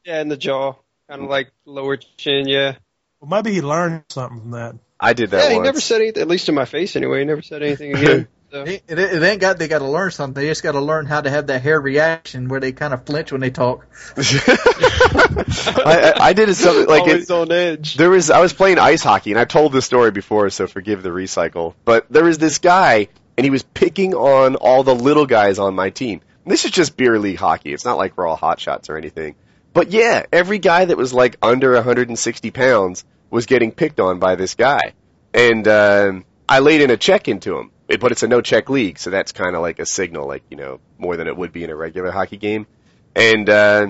yeah, 0.06 0.22
in 0.22 0.28
the 0.30 0.38
jaw, 0.38 0.76
kind 1.10 1.24
of 1.24 1.30
like 1.30 1.52
lower 1.66 1.98
chin. 1.98 2.48
Yeah, 2.48 2.76
Well, 3.22 3.30
maybe 3.30 3.54
he 3.54 3.62
learned 3.62 4.04
something 4.10 4.40
from 4.42 4.52
that. 4.52 4.76
I 5.00 5.14
did 5.14 5.32
that 5.32 5.50
yeah. 5.50 5.54
He 5.56 5.60
never 5.60 5.80
said 5.82 6.02
anything, 6.02 6.22
at 6.22 6.28
least 6.30 6.48
in 6.50 6.56
my 6.56 6.66
face 6.66 6.96
anyway. 6.96 7.20
He 7.20 7.26
never 7.26 7.42
said 7.42 7.62
anything 7.64 7.96
again. 7.96 8.28
So. 8.54 8.62
It, 8.66 8.84
it, 8.88 9.00
it 9.00 9.24
ain't 9.24 9.42
got 9.42 9.58
they 9.58 9.68
got 9.68 9.80
to 9.80 9.88
learn 9.88 10.12
something. 10.12 10.40
They 10.40 10.48
just 10.48 10.62
got 10.62 10.74
to 10.74 10.80
learn 10.80 11.08
how 11.08 11.22
to 11.22 11.28
have 11.28 11.48
that 11.48 11.64
hair 11.64 11.82
reaction 11.82 12.50
where 12.50 12.60
they 12.60 12.72
kind 12.72 12.94
of 12.94 13.04
flinch 13.04 13.32
when 13.32 13.42
they 13.42 13.50
talk. 13.50 13.88
I, 14.16 16.14
I, 16.16 16.28
I 16.28 16.34
did 16.34 16.50
it 16.50 16.54
something 16.54 16.86
like 16.86 17.02
Always 17.02 17.32
it, 17.32 17.34
on 17.34 17.52
edge. 17.52 17.96
there 17.96 18.12
was 18.12 18.30
I 18.30 18.42
was 18.42 18.54
playing 18.54 18.78
ice 18.78 19.02
hockey 19.02 19.32
and 19.32 19.40
I 19.40 19.46
told 19.46 19.74
this 19.74 19.86
story 19.86 20.12
before, 20.12 20.52
so 20.52 20.68
forgive 20.68 21.02
the 21.02 21.10
recycle. 21.10 21.74
But 21.84 22.06
there 22.12 22.24
was 22.24 22.38
this 22.38 22.60
guy 22.60 23.08
and 23.40 23.44
he 23.44 23.50
was 23.50 23.64
picking 23.64 24.14
on 24.14 24.56
all 24.56 24.84
the 24.84 24.94
little 24.94 25.26
guys 25.26 25.58
on 25.58 25.74
my 25.74 25.90
team. 25.90 26.22
And 26.46 26.52
this 26.52 26.64
is 26.64 26.70
just 26.70 26.96
beer 26.96 27.18
league 27.18 27.40
hockey. 27.40 27.74
It's 27.74 27.86
not 27.86 27.98
like 27.98 28.16
we're 28.16 28.28
all 28.28 28.36
hot 28.36 28.60
shots 28.60 28.88
or 28.88 28.98
anything. 28.98 29.34
But 29.74 29.90
yeah, 29.90 30.28
every 30.32 30.60
guy 30.60 30.86
that 30.86 30.96
was 30.96 31.12
like 31.12 31.38
under 31.42 31.74
160 31.74 32.52
pounds 32.52 33.04
was 33.32 33.48
getting 33.48 33.72
picked 33.72 34.00
on 34.00 34.20
by 34.20 34.36
this 34.36 34.54
guy. 34.54 34.94
And 35.34 35.68
um, 35.68 36.26
I 36.48 36.60
laid 36.60 36.82
in 36.82 36.92
a 36.92 36.98
check 36.98 37.28
into 37.28 37.58
him, 37.58 37.72
It- 37.94 38.00
but 38.00 38.12
it's 38.12 38.24
a 38.24 38.28
no 38.28 38.42
check 38.42 38.70
league, 38.70 38.98
so 39.00 39.10
that's 39.10 39.32
kind 39.32 39.56
of 39.56 39.62
like 39.62 39.80
a 39.80 39.86
signal, 39.86 40.28
like 40.28 40.44
you 40.50 40.58
know, 40.58 40.80
more 40.98 41.16
than 41.18 41.28
it 41.28 41.36
would 41.38 41.52
be 41.54 41.64
in 41.64 41.70
a 41.70 41.76
regular 41.76 42.12
hockey 42.12 42.38
game. 42.38 42.68
And 43.16 43.50
uh, 43.50 43.88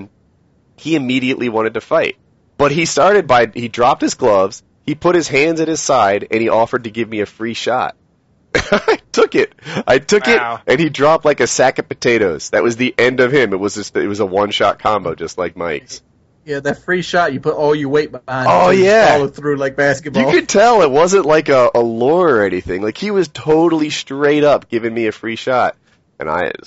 he 0.76 0.94
immediately 0.96 1.48
wanted 1.48 1.74
to 1.74 1.80
fight. 1.80 2.16
But 2.56 2.70
he 2.72 2.84
started 2.84 3.26
by 3.26 3.50
he 3.52 3.68
dropped 3.68 4.02
his 4.02 4.14
gloves, 4.14 4.62
he 4.86 4.94
put 4.94 5.14
his 5.16 5.28
hands 5.28 5.60
at 5.60 5.68
his 5.68 5.80
side, 5.80 6.28
and 6.30 6.40
he 6.40 6.48
offered 6.48 6.84
to 6.84 6.90
give 6.90 7.08
me 7.08 7.20
a 7.20 7.26
free 7.26 7.54
shot. 7.54 7.96
I 8.54 8.98
took 9.10 9.34
it. 9.34 9.52
I 9.86 9.98
took 9.98 10.26
Wow. 10.26 10.60
it, 10.64 10.70
and 10.72 10.80
he 10.80 10.88
dropped 10.88 11.24
like 11.24 11.40
a 11.40 11.46
sack 11.46 11.78
of 11.80 11.88
potatoes. 11.88 12.50
That 12.50 12.62
was 12.62 12.76
the 12.76 12.94
end 12.96 13.18
of 13.20 13.32
him. 13.32 13.52
It 13.52 13.58
was 13.58 13.74
just 13.74 13.96
it 13.96 14.06
was 14.06 14.20
a 14.20 14.26
one 14.26 14.50
shot 14.52 14.78
combo, 14.78 15.14
just 15.14 15.38
like 15.38 15.56
Mike's. 15.56 16.02
Yeah, 16.44 16.60
that 16.60 16.82
free 16.84 17.02
shot, 17.02 17.32
you 17.32 17.40
put 17.40 17.54
all 17.54 17.74
your 17.74 17.88
weight 17.88 18.12
behind. 18.12 18.48
Oh, 18.50 18.70
it, 18.70 18.78
yeah. 18.80 19.12
follow 19.12 19.28
through 19.28 19.56
like 19.56 19.76
basketball. 19.76 20.24
You 20.26 20.30
could 20.40 20.48
tell 20.48 20.82
it 20.82 20.90
wasn't 20.90 21.24
like 21.26 21.48
a, 21.48 21.70
a 21.74 21.80
lure 21.80 22.36
or 22.36 22.44
anything. 22.44 22.82
Like 22.82 22.98
he 22.98 23.10
was 23.10 23.28
totally 23.28 23.90
straight 23.90 24.44
up 24.44 24.68
giving 24.68 24.92
me 24.92 25.06
a 25.06 25.12
free 25.12 25.36
shot, 25.36 25.76
and 26.20 26.28
I 26.28 26.44
it 26.48 26.60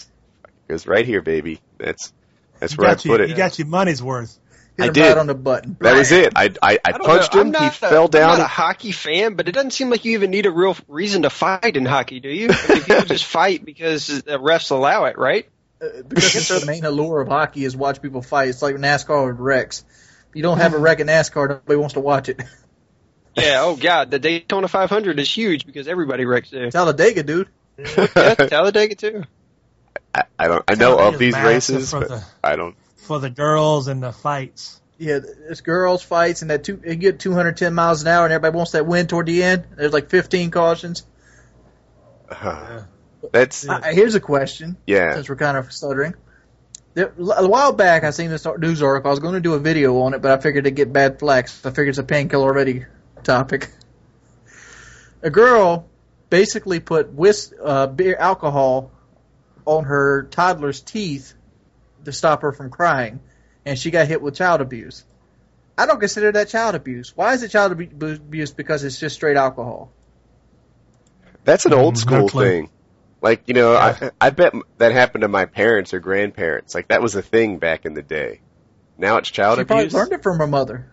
was 0.68 0.88
right 0.88 1.06
here, 1.06 1.22
baby. 1.22 1.62
That's 1.78 2.12
that's 2.60 2.74
You 2.74 2.78
where 2.80 2.90
I 2.90 2.94
you, 2.94 2.98
put 3.12 3.22
it. 3.22 3.30
you 3.30 3.36
got 3.36 3.60
your 3.60 3.68
money's 3.68 4.02
worth. 4.02 4.38
Hit 4.78 4.84
I 4.84 4.88
him 4.88 4.94
did. 4.94 5.08
right 5.10 5.18
on 5.18 5.28
the 5.28 5.34
button. 5.36 5.78
That 5.80 5.96
was 5.96 6.12
it. 6.12 6.34
I 6.36 6.54
I, 6.62 6.74
I, 6.74 6.80
I 6.86 6.92
punched 6.98 7.34
know. 7.36 7.42
him. 7.42 7.56
I'm 7.56 7.62
He 7.62 7.68
a- 7.68 7.72
fell 7.72 8.08
down. 8.08 8.32
I'm 8.32 8.38
not 8.40 8.46
a 8.46 8.48
hockey 8.48 8.92
fan, 8.92 9.36
but 9.36 9.48
it 9.48 9.52
doesn't 9.54 9.72
seem 9.72 9.90
like 9.90 10.06
you 10.06 10.14
even 10.14 10.30
need 10.32 10.46
a 10.46 10.52
real 10.52 10.76
reason 10.88 11.22
to 11.24 11.30
fight 11.30 11.78
in 11.78 11.86
hockey, 11.86 12.20
do 12.20 12.30
you? 12.30 12.50
I 12.52 12.74
mean, 12.74 12.84
people 12.84 13.02
just 13.06 13.26
fight 13.26 13.64
because 13.66 14.08
the 14.08 14.38
refs 14.40 14.72
allow 14.72 15.06
it, 15.06 15.18
right? 15.18 15.48
Uh, 15.82 16.02
because 16.08 16.36
it's 16.36 16.48
the 16.48 16.66
main 16.66 16.86
allure 16.86 17.22
of 17.22 17.28
hockey 17.28 17.64
is 17.64 17.76
watch 17.76 18.02
people 18.02 18.22
fight. 18.22 18.50
It's 18.50 18.62
like 18.62 18.76
NASCAR 18.76 19.28
with 19.28 19.38
wrecks. 19.40 19.86
If 20.30 20.36
you 20.36 20.42
don't 20.42 20.58
have 20.58 20.74
a 20.74 20.78
wreck 20.80 21.00
in 21.00 21.08
NASCAR, 21.08 21.50
nobody 21.50 21.76
wants 21.78 21.94
to 21.94 22.00
watch 22.00 22.30
it. 22.30 22.42
Yeah. 23.36 23.62
Oh 23.62 23.76
God, 23.76 24.10
the 24.10 24.18
Daytona 24.18 24.68
500 24.68 25.20
is 25.20 25.32
huge 25.32 25.68
because 25.68 25.88
everybody 25.88 26.26
wrecks 26.26 26.50
there. 26.50 26.72
Talladega, 26.72 27.22
dude. 27.22 27.48
Yeah, 27.78 28.34
Talladega 28.34 28.96
too. 28.96 29.24
I, 30.16 30.24
I 30.40 30.48
don't. 30.48 30.64
I 30.68 30.74
know 30.74 30.98
of 30.98 31.20
these 31.20 31.36
races, 31.36 31.92
for 31.92 32.00
but 32.00 32.10
the- 32.10 32.24
I 32.44 32.56
don't. 32.56 32.76
For 32.96 33.20
the 33.20 33.30
girls 33.30 33.88
and 33.88 34.02
the 34.02 34.12
fights. 34.12 34.82
Yeah, 34.98 35.20
it's 35.50 35.62
girls 35.62 36.02
fights 36.02 36.42
and 36.42 36.50
that 36.50 36.64
two 36.64 36.82
you 36.84 36.96
get 36.96 37.20
210 37.20 37.76
miles 37.76 38.02
an 38.02 38.08
hour 38.08 38.26
and 38.26 38.34
everybody 38.34 38.58
wants 38.58 38.72
that 38.72 38.88
win 38.88 39.06
toward 39.06 39.28
the 39.28 39.44
end. 39.44 39.68
There's 39.76 39.94
like 39.94 40.10
15 40.10 40.50
cautions. 40.50 41.06
That's 43.32 43.64
Yeah. 43.66 43.80
I, 43.84 43.94
here's 43.94 44.16
a 44.16 44.20
question. 44.20 44.78
yeah. 44.86 45.14
since 45.14 45.30
we're 45.30 45.36
kind 45.36 45.58
of 45.58 45.72
stuttering. 45.72 46.14
There, 46.94 47.14
a 47.18 47.48
while 47.48 47.74
back, 47.74 48.04
I 48.04 48.10
seen 48.10 48.30
this 48.32 48.46
news 48.58 48.82
article. 48.82 49.10
I 49.10 49.12
was 49.12 49.20
going 49.20 49.36
to 49.36 49.40
do 49.40 49.54
a 49.54 49.60
video 49.60 50.00
on 50.02 50.14
it, 50.16 50.22
but 50.22 50.32
I 50.32 50.42
figured 50.42 50.66
it'd 50.66 50.76
get 50.76 50.92
bad 50.92 51.20
flags. 51.20 51.62
I 51.64 51.70
figured 51.70 51.90
it's 51.90 51.98
a 52.00 52.04
painkiller 52.04 52.48
already 52.48 52.86
topic. 53.24 53.70
A 55.22 55.30
girl 55.30 55.88
basically 56.30 56.80
put 56.80 57.12
whis- 57.14 57.54
uh, 57.64 57.88
beer 57.88 58.16
alcohol 58.18 58.92
on 59.66 59.84
her 59.84 60.24
toddler's 60.32 60.82
teeth 60.82 61.34
to 62.06 62.12
stop 62.12 62.42
her 62.42 62.52
from 62.52 62.70
crying, 62.70 63.20
and 63.66 63.78
she 63.78 63.92
got 63.92 64.08
hit 64.08 64.22
with 64.22 64.36
child 64.36 64.62
abuse. 64.62 65.04
I 65.78 65.86
don't 65.86 66.00
consider 66.00 66.32
that 66.32 66.50
child 66.50 66.74
abuse. 66.74 67.16
Why 67.16 67.34
is 67.34 67.44
it 67.44 67.50
child 67.52 67.74
abu- 67.74 68.16
abuse? 68.16 68.52
Because 68.52 68.84
it's 68.84 69.00
just 69.00 69.16
straight 69.16 69.38
alcohol. 69.38 69.92
That's 71.44 71.66
an 71.66 71.74
old 71.74 71.96
Mm, 71.96 72.00
school 72.00 72.18
no 72.20 72.28
thing. 72.28 72.70
Like, 73.22 73.44
you 73.48 73.54
know, 73.56 73.76
I, 73.76 74.12
I 74.22 74.30
bet 74.30 74.54
that 74.78 74.92
happened 74.92 75.24
to 75.24 75.28
my 75.28 75.46
parents 75.46 75.94
or 75.94 76.00
grandparents. 76.00 76.76
Like, 76.76 76.90
that 76.90 77.02
was 77.02 77.16
a 77.16 77.22
thing 77.22 77.58
back 77.58 77.86
in 77.86 77.94
the 77.94 78.04
day. 78.04 78.42
Now 78.98 79.18
it's 79.18 79.30
child 79.32 79.58
she 79.58 79.64
probably 79.66 79.86
abuse. 79.86 79.94
learned 79.94 80.12
it 80.14 80.24
from 80.24 80.38
her 80.40 80.48
mother, 80.48 80.92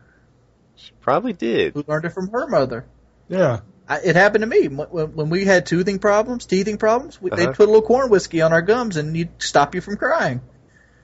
She 0.76 0.92
probably 1.00 1.32
did. 1.34 1.74
who 1.74 1.84
learned 1.86 2.04
it 2.06 2.12
from 2.12 2.28
her 2.30 2.46
mother. 2.48 2.86
Yeah. 3.28 3.60
I, 3.86 3.98
it 4.00 4.16
happened 4.16 4.42
to 4.42 4.46
me 4.46 4.68
when, 4.68 5.12
when 5.12 5.28
we 5.30 5.44
had 5.44 5.66
toothing 5.66 5.98
problems, 5.98 6.46
teething 6.46 6.78
problems. 6.78 7.20
We, 7.20 7.30
They 7.30 7.44
Uh-huh. 7.44 7.52
put 7.52 7.64
a 7.64 7.70
little 7.70 7.82
corn 7.86 8.08
whiskey 8.10 8.40
on 8.40 8.52
our 8.54 8.62
gums 8.62 8.96
and 8.96 9.14
you 9.16 9.28
stop 9.38 9.74
you 9.74 9.80
from 9.82 9.96
crying. 9.96 10.40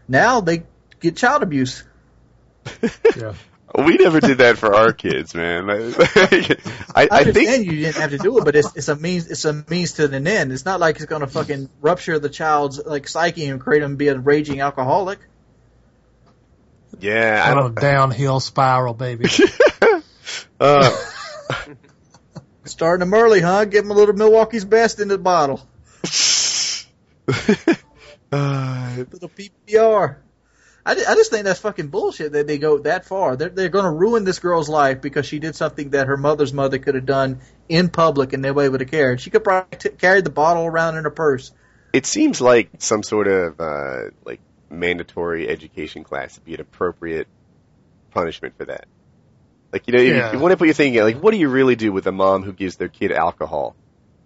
Now 0.08 0.40
they 0.40 0.64
get 1.00 1.16
child 1.16 1.42
abuse. 1.42 1.84
Yeah. 3.16 3.34
We 3.76 3.96
never 3.96 4.20
did 4.20 4.38
that 4.38 4.58
for 4.58 4.74
our 4.74 4.92
kids, 4.92 5.34
man. 5.34 5.70
I, 5.70 5.74
I, 5.74 6.56
I 6.94 7.08
I 7.10 7.18
understand 7.18 7.32
think 7.32 7.66
you 7.66 7.72
didn't 7.80 7.96
have 7.96 8.10
to 8.10 8.18
do 8.18 8.38
it, 8.38 8.44
but 8.44 8.56
it's, 8.56 8.74
it's 8.74 8.88
a 8.88 8.96
means. 8.96 9.28
It's 9.30 9.44
a 9.44 9.64
means 9.68 9.92
to 9.94 10.12
an 10.12 10.26
end. 10.26 10.52
It's 10.52 10.64
not 10.64 10.80
like 10.80 10.96
it's 10.96 11.04
going 11.04 11.20
to 11.20 11.28
fucking 11.28 11.70
rupture 11.80 12.18
the 12.18 12.28
child's 12.28 12.84
like 12.84 13.06
psyche 13.06 13.46
and 13.46 13.60
create 13.60 13.82
him 13.82 13.96
be 13.96 14.08
a 14.08 14.18
raging 14.18 14.60
alcoholic. 14.60 15.20
yeah, 16.98 17.44
I 17.46 17.54
don't. 17.54 17.74
downhill 17.74 18.40
spiral, 18.40 18.94
baby. 18.94 19.26
Uh, 20.60 20.94
Starting 22.64 23.06
him 23.06 23.14
early, 23.14 23.40
huh? 23.40 23.64
Give 23.64 23.84
him 23.84 23.90
a 23.90 23.94
little 23.94 24.14
Milwaukee's 24.14 24.64
best 24.64 25.00
in 25.00 25.08
the 25.08 25.16
bottle. 25.18 25.66
uh, 28.30 28.96
Little 29.10 29.30
PBR. 29.30 30.16
I, 30.86 30.92
I 30.92 31.14
just 31.14 31.30
think 31.30 31.44
that's 31.44 31.60
fucking 31.60 31.88
bullshit 31.88 32.32
that 32.32 32.46
they 32.46 32.58
go 32.58 32.78
that 32.78 33.04
far. 33.04 33.36
They're, 33.36 33.50
they're 33.50 33.68
going 33.68 33.84
to 33.84 33.90
ruin 33.90 34.24
this 34.24 34.38
girl's 34.38 34.68
life 34.68 35.00
because 35.02 35.26
she 35.26 35.38
did 35.38 35.54
something 35.54 35.90
that 35.90 36.06
her 36.06 36.16
mother's 36.16 36.52
mother 36.52 36.78
could 36.78 36.94
have 36.94 37.06
done 37.06 37.40
in 37.68 37.88
public 37.90 38.32
and 38.32 38.42
nobody 38.42 38.68
would 38.68 38.80
have 38.80 38.90
cared. 38.90 39.20
She 39.20 39.30
could 39.30 39.44
probably 39.44 39.76
t- 39.78 39.90
carry 39.90 40.22
the 40.22 40.30
bottle 40.30 40.64
around 40.64 40.96
in 40.96 41.04
her 41.04 41.10
purse. 41.10 41.52
it 41.92 42.06
seems 42.06 42.40
like 42.40 42.70
some 42.78 43.02
sort 43.02 43.28
of 43.28 43.60
uh, 43.60 44.10
like 44.24 44.40
mandatory 44.70 45.48
education 45.48 46.02
class 46.04 46.36
would 46.38 46.44
be 46.44 46.54
an 46.54 46.60
appropriate 46.60 47.28
punishment 48.12 48.54
for 48.56 48.64
that. 48.66 48.86
Like 49.72 49.86
you 49.86 49.92
know, 49.94 50.00
you, 50.02 50.14
Yeah. 50.16 50.32
you 50.32 50.38
want 50.38 50.52
to 50.52 50.56
put 50.56 50.66
your 50.66 50.74
thinking 50.74 51.02
like, 51.02 51.20
what 51.22 51.32
do 51.32 51.36
you 51.38 51.48
really 51.48 51.76
do 51.76 51.92
with 51.92 52.06
a 52.06 52.12
mom 52.12 52.42
who 52.42 52.52
gives 52.52 52.76
their 52.76 52.88
kid 52.88 53.12
alcohol 53.12 53.76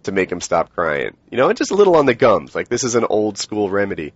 to 0.03 0.11
make 0.11 0.29
them 0.29 0.41
stop 0.41 0.73
crying? 0.73 1.17
You 1.29 1.37
know, 1.37 1.49
and 1.49 1.57
just 1.57 1.71
a 1.71 1.75
little 1.75 1.95
on 1.97 2.05
the 2.05 2.15
gums. 2.15 2.55
Like 2.55 2.67
this 2.69 2.83
is 2.83 2.95
an 2.95 3.05
old 3.09 3.37
school 3.37 3.69
remedy. 3.69 4.13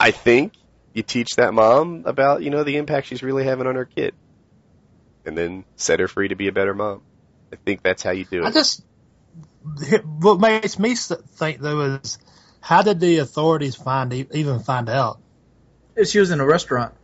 I 0.00 0.10
think 0.10 0.52
you 0.94 1.02
teach 1.02 1.36
that 1.36 1.54
mom 1.54 2.02
about 2.06 2.42
you 2.42 2.50
know 2.50 2.64
the 2.64 2.76
impact 2.76 3.06
she's 3.08 3.22
really 3.22 3.44
having 3.44 3.66
on 3.66 3.76
her 3.76 3.84
kid, 3.84 4.14
and 5.24 5.36
then 5.36 5.64
set 5.76 6.00
her 6.00 6.08
free 6.08 6.28
to 6.28 6.36
be 6.36 6.48
a 6.48 6.52
better 6.52 6.74
mom. 6.74 7.02
I 7.52 7.56
think 7.64 7.82
that's 7.82 8.02
how 8.02 8.10
you 8.10 8.24
do 8.24 8.42
it. 8.42 8.46
I 8.46 8.48
it. 8.48 8.54
just 8.54 8.82
what 10.20 10.40
makes 10.40 10.78
me 10.78 10.94
think 10.94 11.60
though 11.60 11.98
is 12.02 12.18
how 12.60 12.82
did 12.82 13.00
the 13.00 13.18
authorities 13.18 13.76
find 13.76 14.12
even 14.12 14.60
find 14.60 14.88
out? 14.88 15.20
She 16.04 16.20
was 16.20 16.30
in 16.30 16.40
a 16.40 16.46
restaurant, 16.46 16.94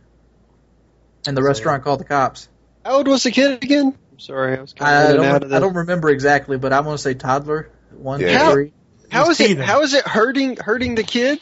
and 1.27 1.35
the 1.35 1.43
restaurant 1.43 1.83
called 1.83 1.99
the 1.99 2.05
cops. 2.05 2.47
How 2.83 2.97
old 2.97 3.07
was 3.07 3.23
the 3.23 3.31
kid 3.31 3.63
again? 3.63 3.97
I'm 4.11 4.19
sorry, 4.19 4.57
I 4.57 4.61
was 4.61 4.73
kind 4.73 4.89
I 4.89 5.03
of 5.03 5.09
in 5.09 5.15
and 5.17 5.25
out 5.25 5.43
of 5.43 5.49
don't. 5.49 5.57
I 5.57 5.59
don't 5.59 5.75
remember 5.75 6.09
exactly, 6.09 6.57
but 6.57 6.71
I'm 6.71 6.83
going 6.83 6.95
to 6.95 7.01
say 7.01 7.13
toddler, 7.13 7.71
one, 7.91 8.21
Yeah. 8.21 8.51
three. 8.51 8.71
How 9.09 9.27
He's 9.27 9.39
is 9.39 9.51
it? 9.51 9.57
How 9.59 9.81
is 9.81 9.93
it 9.93 10.07
hurting 10.07 10.57
hurting 10.57 10.95
the 10.95 11.03
kid? 11.03 11.41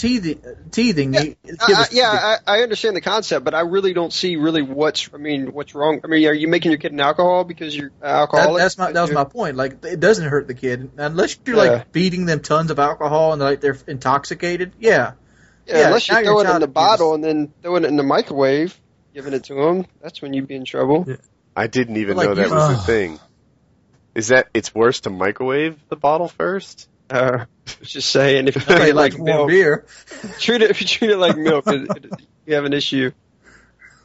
Teething, 0.00 0.40
teething. 0.70 1.12
Yeah, 1.12 1.20
the 1.20 1.34
kid 1.58 1.58
I, 1.60 1.82
I, 1.82 1.86
yeah, 1.92 2.36
I, 2.46 2.58
I 2.60 2.62
understand 2.62 2.96
the 2.96 3.02
concept, 3.02 3.44
but 3.44 3.54
I 3.54 3.60
really 3.60 3.92
don't 3.92 4.12
see 4.12 4.36
really 4.36 4.62
what's. 4.62 5.10
I 5.12 5.18
mean, 5.18 5.52
what's 5.52 5.74
wrong? 5.74 6.00
I 6.02 6.06
mean, 6.06 6.26
are 6.26 6.32
you 6.32 6.48
making 6.48 6.70
your 6.70 6.78
kid 6.78 6.92
an 6.92 7.00
alcohol 7.00 7.44
because 7.44 7.76
you're 7.76 7.90
That, 8.00 8.08
alcoholic? 8.10 8.62
that's 8.62 8.78
my 8.78 8.92
that 8.92 9.02
was 9.02 9.12
my 9.12 9.24
point. 9.24 9.56
Like 9.56 9.84
it 9.84 10.00
doesn't 10.00 10.26
hurt 10.26 10.46
the 10.46 10.54
kid 10.54 10.92
unless 10.96 11.36
you're 11.44 11.56
Yeah. 11.56 11.70
like 11.72 11.92
feeding 11.92 12.24
them 12.24 12.40
tons 12.40 12.70
of 12.70 12.78
alcohol 12.78 13.34
and 13.34 13.42
like 13.42 13.60
they're 13.60 13.76
intoxicated. 13.86 14.72
Yeah, 14.78 15.12
Yeah, 15.66 15.76
yeah, 15.80 15.86
unless 15.88 16.08
you 16.08 16.14
you're 16.14 16.24
throw 16.24 16.38
it 16.40 16.44
in 16.46 16.46
the 16.60 16.64
abuse. 16.64 16.72
bottle 16.72 17.12
and 17.14 17.22
then 17.22 17.52
throwing 17.62 17.84
it 17.84 17.88
in 17.88 17.96
the 17.96 18.02
microwave, 18.02 18.80
giving 19.12 19.34
it 19.34 19.44
to 19.44 19.54
them. 19.54 19.86
That's 20.00 20.22
when 20.22 20.32
you'd 20.32 20.48
be 20.48 20.54
in 20.54 20.64
trouble. 20.64 21.06
I 21.54 21.66
didn't 21.66 21.98
even 21.98 22.16
Like 22.16 22.28
know 22.30 22.34
that 22.36 22.48
you- 22.48 22.54
was 22.54 22.78
a 22.78 22.82
thing. 22.86 23.20
Is 24.14 24.28
that 24.28 24.48
it's 24.54 24.74
worse 24.74 25.00
to 25.02 25.10
microwave 25.10 25.78
the 25.90 25.96
bottle 25.96 26.28
first? 26.28 26.88
Uh, 27.10 27.46
just 27.82 28.10
saying, 28.10 28.48
if 28.48 28.54
you 28.54 28.60
treat 28.62 28.88
it 28.88 28.94
like 28.94 29.14
like 29.14 29.20
milk, 29.20 29.48
beer. 29.48 29.86
treat 30.38 30.62
it 30.62 30.70
if 30.70 30.80
you 30.80 30.86
treat 30.86 31.10
it 31.10 31.16
like 31.18 31.36
milk, 31.36 31.66
it, 31.66 31.90
it, 31.90 32.12
you 32.46 32.54
have 32.54 32.64
an 32.64 32.72
issue. 32.72 33.10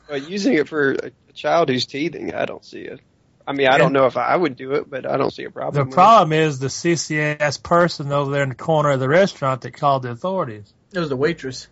But 0.08 0.30
using 0.30 0.54
it 0.54 0.68
for 0.68 0.94
a, 0.94 1.12
a 1.30 1.34
child 1.34 1.70
who's 1.70 1.86
teething, 1.86 2.34
I 2.34 2.46
don't 2.46 2.66
see 2.66 2.82
it. 2.82 3.00
I 3.48 3.54
mean, 3.54 3.68
I 3.68 3.78
don't 3.78 3.94
know 3.94 4.08
if 4.08 4.18
I 4.18 4.36
would 4.36 4.56
do 4.56 4.74
it, 4.74 4.90
but 4.90 5.06
I 5.06 5.18
don't 5.18 5.32
see 5.32 5.44
a 5.44 5.52
problem. 5.52 5.76
The 5.76 5.86
with 5.86 5.94
problem 5.94 6.34
is 6.34 6.58
the 6.58 6.68
CPS 6.68 7.62
person 7.62 8.12
over 8.12 8.32
there 8.32 8.42
in 8.42 8.50
the 8.50 8.56
corner 8.56 8.90
of 8.90 9.00
the 9.00 9.08
restaurant 9.08 9.62
that 9.62 9.76
called 9.76 10.02
the 10.02 10.10
authorities. 10.10 10.74
It 10.92 11.00
was 11.00 11.10
the 11.10 11.16
waitress. 11.16 11.68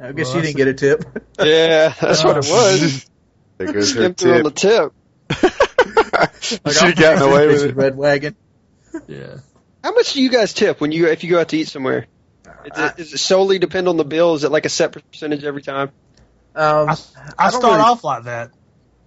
I 0.00 0.12
guess 0.12 0.26
Well, 0.26 0.36
she 0.36 0.42
didn't 0.42 0.56
get 0.56 0.68
a 0.68 0.74
tip. 0.74 1.04
Yeah, 1.40 1.92
that's 2.00 2.22
what 2.22 2.36
it 2.36 2.48
was. 2.48 3.10
There 3.56 3.72
goes 3.72 3.92
her 3.94 4.14
Skimped 4.14 4.24
on 4.24 4.42
the 4.44 4.50
tip. 4.52 4.92
tip. 5.28 6.42
Should 6.42 6.60
have 6.64 6.96
gotten 6.96 7.22
away 7.22 7.48
with 7.48 7.64
it. 7.64 7.74
Red 7.74 7.96
wagon. 7.96 8.36
Yeah. 9.08 9.38
How 9.82 9.92
much 9.92 10.12
do 10.12 10.22
you 10.22 10.28
guys 10.30 10.52
tip 10.52 10.80
when 10.80 10.92
you 10.92 11.06
if 11.06 11.22
you 11.24 11.30
go 11.30 11.40
out 11.40 11.48
to 11.50 11.56
eat 11.58 11.68
somewhere? 11.68 12.06
Is 12.64 12.78
it, 12.78 12.96
does 12.96 13.12
it 13.14 13.18
solely 13.18 13.58
depend 13.58 13.88
on 13.88 13.96
the 13.96 14.04
bill? 14.04 14.34
Is 14.34 14.44
it 14.44 14.50
like 14.50 14.64
a 14.66 14.68
set 14.68 14.92
percentage 14.92 15.44
every 15.44 15.62
time? 15.62 15.90
Um, 16.54 16.88
I, 16.88 16.96
I, 17.38 17.50
don't 17.50 17.60
start 17.60 17.64
really- 17.64 17.80
off 17.80 18.04
like 18.04 18.24
that, 18.24 18.50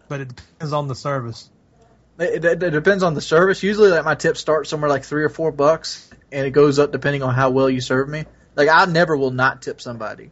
but 0.07 0.21
it 0.21 0.29
depends 0.35 0.73
on 0.73 0.87
the 0.87 0.95
service. 0.95 1.49
It, 2.19 2.45
it, 2.45 2.63
it 2.63 2.69
depends 2.71 3.03
on 3.03 3.13
the 3.13 3.21
service. 3.21 3.63
Usually, 3.63 3.89
like 3.89 4.05
my 4.05 4.15
tips 4.15 4.39
start 4.39 4.67
somewhere 4.67 4.89
like 4.89 5.03
three 5.03 5.23
or 5.23 5.29
four 5.29 5.51
bucks, 5.51 6.09
and 6.31 6.45
it 6.45 6.51
goes 6.51 6.79
up 6.79 6.91
depending 6.91 7.23
on 7.23 7.33
how 7.33 7.49
well 7.49 7.69
you 7.69 7.81
serve 7.81 8.07
me. 8.07 8.25
Like 8.55 8.69
I 8.69 8.85
never 8.85 9.17
will 9.17 9.31
not 9.31 9.61
tip 9.61 9.81
somebody. 9.81 10.29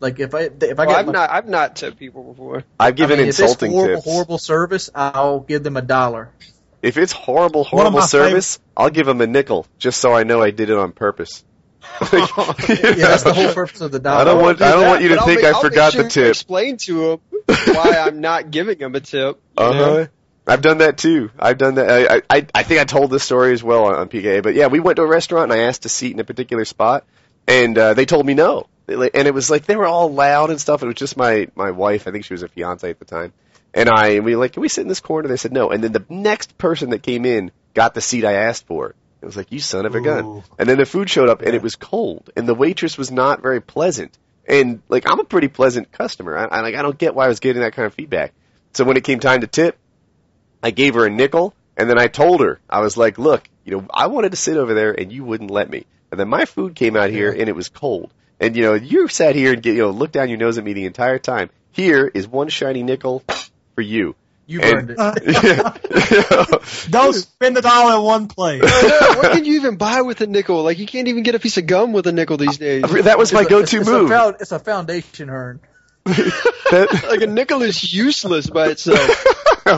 Like 0.00 0.18
if 0.18 0.34
I 0.34 0.50
if 0.60 0.78
I 0.78 0.86
Well, 0.86 0.86
get 0.88 0.96
I've 0.96 1.06
my- 1.06 1.12
not 1.12 1.30
I've 1.30 1.48
not 1.48 1.76
tipped 1.76 1.98
people 1.98 2.24
before. 2.24 2.64
I've 2.78 2.96
given 2.96 3.14
I 3.18 3.22
mean, 3.22 3.28
if 3.28 3.30
it's 3.30 3.40
insulting 3.40 3.70
horrible, 3.72 3.96
tips. 3.96 4.04
horrible 4.04 4.38
service, 4.38 4.90
I'll 4.94 5.40
give 5.40 5.62
them 5.62 5.76
a 5.76 5.82
dollar. 5.82 6.30
If 6.82 6.96
it's 6.96 7.12
horrible, 7.12 7.64
horrible 7.64 7.98
my 8.00 8.06
service, 8.06 8.58
I'll 8.76 8.90
give 8.90 9.06
them 9.06 9.20
a 9.20 9.26
nickel 9.26 9.66
just 9.78 10.00
so 10.00 10.12
I 10.14 10.24
know 10.24 10.40
I 10.42 10.50
did 10.50 10.70
it 10.70 10.76
on 10.78 10.92
purpose. 10.92 11.44
Yeah, 12.00 12.26
that's 12.94 13.22
the 13.22 13.32
whole 13.34 13.52
purpose 13.52 13.80
of 13.80 13.90
the 13.92 13.98
dollar. 13.98 14.20
I 14.20 14.24
don't 14.24 14.40
want- 14.42 14.62
I 14.62 14.72
don't 14.72 14.86
want 14.86 15.02
you 15.02 15.08
to 15.10 15.16
think 15.22 15.40
make- 15.42 15.44
I 15.44 15.48
I'll 15.50 15.62
make 15.62 15.72
forgot 15.72 15.92
the 15.92 15.98
sure 15.98 16.02
to 16.04 16.08
tip. 16.10 16.28
Explain 16.30 16.76
to 16.78 16.94
them 17.08 17.20
why 17.74 17.98
I'm 17.98 18.20
not 18.20 18.50
giving 18.50 18.78
them 18.78 18.94
a 18.94 19.00
tip. 19.00 19.40
Uh 19.56 19.72
huh. 19.72 20.06
I've 20.46 20.62
done 20.62 20.78
that 20.78 20.96
too. 20.98 21.30
I've 21.38 21.58
done 21.58 21.76
that. 21.76 22.10
I, 22.30 22.36
I 22.38 22.46
I 22.54 22.62
think 22.62 22.80
I 22.80 22.84
told 22.84 23.10
this 23.10 23.22
story 23.22 23.52
as 23.52 23.62
well 23.62 23.84
on, 23.84 23.94
on 23.94 24.08
PKA. 24.08 24.42
But 24.42 24.54
yeah, 24.54 24.66
we 24.68 24.80
went 24.80 24.96
to 24.96 25.02
a 25.02 25.06
restaurant 25.06 25.52
and 25.52 25.60
I 25.60 25.64
asked 25.64 25.82
to 25.82 25.88
seat 25.88 26.12
in 26.12 26.18
a 26.20 26.24
particular 26.24 26.64
spot, 26.64 27.04
and 27.46 27.76
uh, 27.76 27.94
they 27.94 28.04
told 28.06 28.26
me 28.26 28.34
no. 28.34 28.66
And 28.88 29.28
it 29.28 29.34
was 29.34 29.50
like 29.50 29.66
they 29.66 29.76
were 29.76 29.86
all 29.86 30.12
loud 30.12 30.50
and 30.50 30.60
stuff. 30.60 30.82
It 30.82 30.86
was 30.86 30.96
just 30.96 31.16
my 31.16 31.48
my 31.54 31.70
wife. 31.70 32.08
I 32.08 32.10
think 32.10 32.24
she 32.24 32.34
was 32.34 32.42
a 32.42 32.48
fiance 32.48 32.88
at 32.90 32.98
the 32.98 33.04
time. 33.04 33.32
And 33.72 33.88
I 33.88 34.20
we 34.20 34.36
like, 34.36 34.52
can 34.52 34.62
we 34.62 34.68
sit 34.68 34.82
in 34.82 34.88
this 34.88 35.00
corner? 35.00 35.28
They 35.28 35.36
said 35.36 35.52
no. 35.52 35.70
And 35.70 35.82
then 35.82 35.92
the 35.92 36.04
next 36.08 36.58
person 36.58 36.90
that 36.90 37.02
came 37.02 37.24
in 37.24 37.50
got 37.74 37.94
the 37.94 38.00
seat 38.00 38.24
I 38.24 38.32
asked 38.32 38.66
for. 38.66 38.94
It 39.22 39.26
was 39.26 39.36
like 39.36 39.52
you 39.52 39.60
son 39.60 39.84
of 39.86 39.94
a 39.94 40.00
gun. 40.00 40.42
And 40.58 40.68
then 40.68 40.78
the 40.78 40.86
food 40.86 41.10
showed 41.10 41.28
up 41.28 41.42
and 41.42 41.54
it 41.54 41.62
was 41.62 41.76
cold, 41.76 42.30
and 42.36 42.48
the 42.48 42.54
waitress 42.54 42.96
was 42.96 43.10
not 43.10 43.42
very 43.42 43.60
pleasant. 43.60 44.16
And 44.48 44.82
like 44.88 45.08
I'm 45.08 45.20
a 45.20 45.24
pretty 45.24 45.48
pleasant 45.48 45.92
customer. 45.92 46.36
I, 46.36 46.44
I 46.46 46.60
like 46.62 46.74
I 46.74 46.82
don't 46.82 46.98
get 46.98 47.14
why 47.14 47.26
I 47.26 47.28
was 47.28 47.40
getting 47.40 47.62
that 47.62 47.74
kind 47.74 47.86
of 47.86 47.94
feedback. 47.94 48.32
So 48.72 48.84
when 48.84 48.96
it 48.96 49.04
came 49.04 49.20
time 49.20 49.42
to 49.42 49.46
tip, 49.46 49.78
I 50.62 50.70
gave 50.70 50.94
her 50.94 51.06
a 51.06 51.10
nickel, 51.10 51.54
and 51.76 51.88
then 51.88 51.98
I 51.98 52.08
told 52.08 52.40
her 52.40 52.60
I 52.68 52.80
was 52.80 52.96
like, 52.96 53.18
look, 53.18 53.48
you 53.64 53.72
know, 53.72 53.86
I 53.92 54.06
wanted 54.06 54.30
to 54.30 54.36
sit 54.36 54.56
over 54.56 54.74
there, 54.74 54.92
and 54.92 55.12
you 55.12 55.24
wouldn't 55.24 55.50
let 55.50 55.68
me. 55.68 55.86
And 56.10 56.18
then 56.18 56.28
my 56.28 56.44
food 56.44 56.74
came 56.74 56.96
out 56.96 57.10
here, 57.10 57.30
and 57.30 57.48
it 57.48 57.54
was 57.54 57.68
cold. 57.68 58.12
And 58.40 58.56
you 58.56 58.62
know, 58.62 58.74
you 58.74 59.06
sat 59.08 59.36
here 59.36 59.52
and 59.52 59.62
get, 59.62 59.76
you 59.76 59.82
know 59.82 59.90
looked 59.90 60.14
down 60.14 60.28
your 60.28 60.38
nose 60.38 60.56
at 60.56 60.64
me 60.64 60.72
the 60.72 60.86
entire 60.86 61.18
time. 61.18 61.50
Here 61.72 62.10
is 62.12 62.26
one 62.26 62.48
shiny 62.48 62.82
nickel 62.82 63.22
for 63.80 63.84
you. 63.84 64.14
You 64.46 64.60
And- 64.60 64.88
burned 64.88 64.90
it. 64.90 64.98
Uh, 64.98 65.14
yeah. 66.52 66.56
Don't 66.90 67.12
spend 67.14 67.56
it 67.56 67.62
dollar 67.62 67.96
in 67.96 68.02
one 68.02 68.26
place. 68.28 68.60
No, 68.62 69.14
what 69.16 69.32
can 69.32 69.44
you 69.44 69.54
even 69.54 69.76
buy 69.76 70.02
with 70.02 70.20
a 70.20 70.26
nickel? 70.26 70.62
Like 70.62 70.78
you 70.78 70.86
can't 70.86 71.08
even 71.08 71.22
get 71.22 71.34
a 71.34 71.38
piece 71.38 71.56
of 71.56 71.66
gum 71.66 71.92
with 71.92 72.06
a 72.06 72.12
nickel 72.12 72.36
these 72.36 72.56
uh, 72.56 72.64
days. 72.64 72.82
that 73.04 73.16
was 73.16 73.32
my 73.32 73.40
It's 73.42 73.48
go-to 73.48 73.80
it's 73.80 73.88
move. 73.88 74.06
A 74.10 74.14
found, 74.14 74.36
it's 74.40 74.52
a 74.52 74.58
foundation 74.58 75.30
urn. 75.30 75.60
That- 76.04 77.04
Like 77.08 77.22
a 77.22 77.26
nickel 77.26 77.62
is 77.62 77.94
useless 77.94 78.48
by 78.50 78.68
itself. 78.68 79.24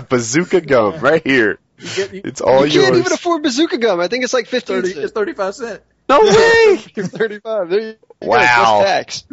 bazooka 0.09 0.63
gum 0.63 0.99
right 1.01 1.23
here. 1.25 1.59
You 1.79 1.89
get, 1.95 2.15
you, 2.15 2.21
It's 2.25 2.41
all 2.41 2.65
you 2.67 2.81
can't 2.81 2.97
even 2.97 3.13
afford 3.13 3.43
bazooka 3.43 3.77
gum. 3.79 4.01
I 4.01 4.09
think 4.09 4.25
it's 4.25 4.33
like 4.35 4.47
fifteen 4.47 4.77
30, 4.77 4.89
cents. 4.89 5.05
it's 5.05 5.13
thirty-five 5.13 5.55
cent. 5.55 5.83
no 6.09 6.21
way. 6.21 6.77
Thirty-five. 6.79 7.69
There 7.69 7.81
you 7.81 7.93
go. 7.93 8.27
Wow. 8.29 8.81
Plus 8.83 8.87
tax. 8.87 9.25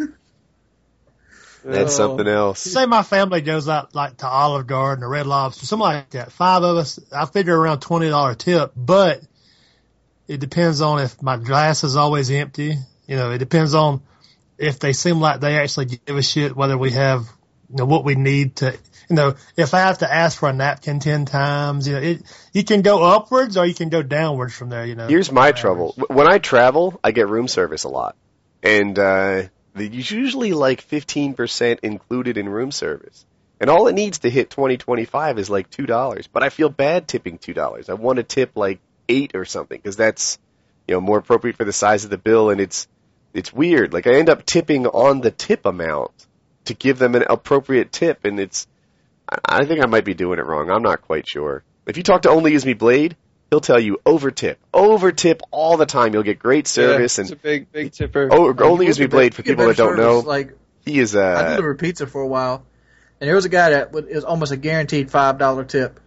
That's 1.64 1.96
something 1.96 2.28
else. 2.28 2.60
Say 2.60 2.86
my 2.86 3.04
family 3.04 3.42
goes 3.42 3.68
out 3.68 3.94
like 3.94 4.18
to 4.18 4.28
Olive 4.28 4.68
Garden 4.68 5.04
or 5.04 5.10
Red 5.10 5.28
Lobster, 5.28 5.66
something 5.66 5.84
like 5.84 6.10
that. 6.12 6.32
Five 6.32 6.64
of 6.64 6.78
us, 6.78 7.00
I 7.12 7.26
figure 7.26 7.58
around 7.58 7.80
twenty 7.80 8.10
dollar 8.10 8.36
tip, 8.36 8.72
but 8.76 9.22
it 10.28 10.40
depends 10.40 10.82
on 10.82 11.00
if 11.00 11.22
my 11.22 11.38
glass 11.38 11.84
is 11.84 11.96
always 11.96 12.30
empty. 12.32 12.78
You 13.08 13.16
know, 13.16 13.32
it 13.32 13.40
depends 13.40 13.74
on 13.74 14.02
if 14.58 14.80
they 14.80 14.94
seem 14.94 15.20
like 15.20 15.40
they 15.40 15.58
actually 15.58 15.86
give 15.86 16.16
a 16.16 16.22
shit 16.22 16.56
whether 16.56 16.78
we 16.78 16.92
have 16.92 17.28
you 17.70 17.78
know, 17.78 17.86
what 17.86 18.04
we 18.04 18.16
need 18.16 18.58
to, 18.58 18.72
you 19.10 19.16
know, 19.16 19.36
if 19.56 19.74
I 19.74 19.80
have 19.80 20.00
to 20.00 20.12
ask 20.12 20.40
for 20.40 20.50
a 20.50 20.54
napkin 20.54 21.00
10 21.00 21.26
times, 21.26 21.88
you 21.88 21.94
know, 21.94 22.02
it, 22.02 22.24
you 22.54 22.64
can 22.64 22.82
go 22.82 23.04
upwards 23.04 23.58
or 23.58 23.66
you 23.66 23.74
can 23.74 23.90
go 23.90 24.02
downwards 24.02 24.56
from 24.56 24.70
there, 24.70 24.86
you 24.86 24.96
know. 24.96 25.08
Here's 25.08 25.32
my 25.32 25.52
trouble. 25.52 25.94
When 26.08 26.28
I 26.28 26.40
travel, 26.40 27.00
I 27.04 27.12
get 27.12 27.28
room 27.28 27.48
service 27.48 27.84
a 27.84 27.90
lot. 27.90 28.16
And, 28.64 28.98
uh, 28.98 29.44
there's 29.80 30.12
usually 30.12 30.54
like 30.54 30.88
15% 30.88 31.80
included 31.84 32.38
in 32.38 32.50
room 32.50 32.72
service. 32.72 33.26
And 33.60 33.70
all 33.70 33.88
it 33.88 33.94
needs 33.94 34.20
to 34.20 34.30
hit 34.30 34.50
2025 34.50 35.38
is 35.38 35.50
like 35.50 35.70
$2. 35.70 36.28
But 36.32 36.44
I 36.44 36.50
feel 36.50 36.70
bad 36.70 37.08
tipping 37.08 37.38
$2. 37.38 37.90
I 37.90 37.94
want 37.94 38.18
to 38.18 38.24
tip 38.24 38.52
like 38.56 38.80
8 39.08 39.32
or 39.36 39.46
something 39.46 39.78
because 39.78 39.98
that's, 39.98 40.40
you 40.88 40.96
know, 40.96 41.02
more 41.02 41.18
appropriate 41.18 41.58
for 41.58 41.66
the 41.66 41.74
size 41.74 42.04
of 42.04 42.10
the 42.10 42.18
bill 42.18 42.50
and 42.50 42.62
it's, 42.62 42.88
it's 43.34 43.52
weird. 43.52 43.94
Like 43.94 44.08
I 44.08 44.16
end 44.16 44.30
up 44.30 44.46
tipping 44.46 44.88
on 44.88 45.22
the 45.22 45.32
tip 45.32 45.66
amount 45.66 46.12
to 46.66 46.74
give 46.74 47.00
them 47.00 47.16
an 47.16 47.26
appropriate 47.30 47.92
tip 47.92 48.26
and 48.26 48.40
it's, 48.40 48.68
I 49.46 49.66
think 49.66 49.84
I 49.84 49.88
might 49.88 50.06
be 50.06 50.14
doing 50.14 50.40
it 50.40 50.46
wrong. 50.46 50.72
I'm 50.72 50.82
not 50.82 51.02
quite 51.02 51.28
sure. 51.28 51.64
If 51.86 51.98
you 51.98 52.04
talk 52.04 52.24
to 52.24 52.30
Only 52.30 52.54
Use 52.54 52.66
Me 52.66 52.74
Blade, 52.74 53.16
he'll 53.50 53.62
tell 53.62 53.80
you 53.80 54.00
over 54.06 54.32
tip, 54.32 54.60
over 54.74 55.12
tip 55.12 55.42
all 55.52 55.78
the 55.78 55.86
time. 55.86 56.14
You'll 56.14 56.24
get 56.24 56.40
great 56.40 56.68
service 56.68 57.18
yeah, 57.18 57.24
it's 57.24 57.32
and 57.32 57.40
a 57.40 57.42
big, 57.42 57.72
big 57.72 57.92
tipper. 57.92 58.30
oh, 58.32 58.44
Like, 58.46 58.62
Only 58.62 58.86
you 58.86 58.90
Use 58.90 59.00
Me 59.00 59.06
look 59.06 59.12
at 59.12 59.16
Blade 59.16 59.32
that- 59.34 59.36
for 59.36 59.44
people 59.44 59.68
that 59.68 59.78
don't 59.78 59.98
know. 59.98 60.20
Like 60.20 60.58
He 60.86 61.00
is 61.00 61.16
I 61.16 61.34
uh 61.34 61.50
delivered 61.52 61.80
pizza 61.80 62.08
for 62.08 62.22
a 62.22 62.28
while, 62.28 62.66
and 63.20 63.28
there 63.28 63.36
was 63.36 63.46
a 63.46 63.50
guy 63.50 63.72
that 63.72 63.92
was 63.92 64.24
almost 64.24 64.52
a 64.52 64.58
guaranteed 64.58 65.12
five 65.12 65.38
dollar 65.38 65.64
tip. 65.66 66.00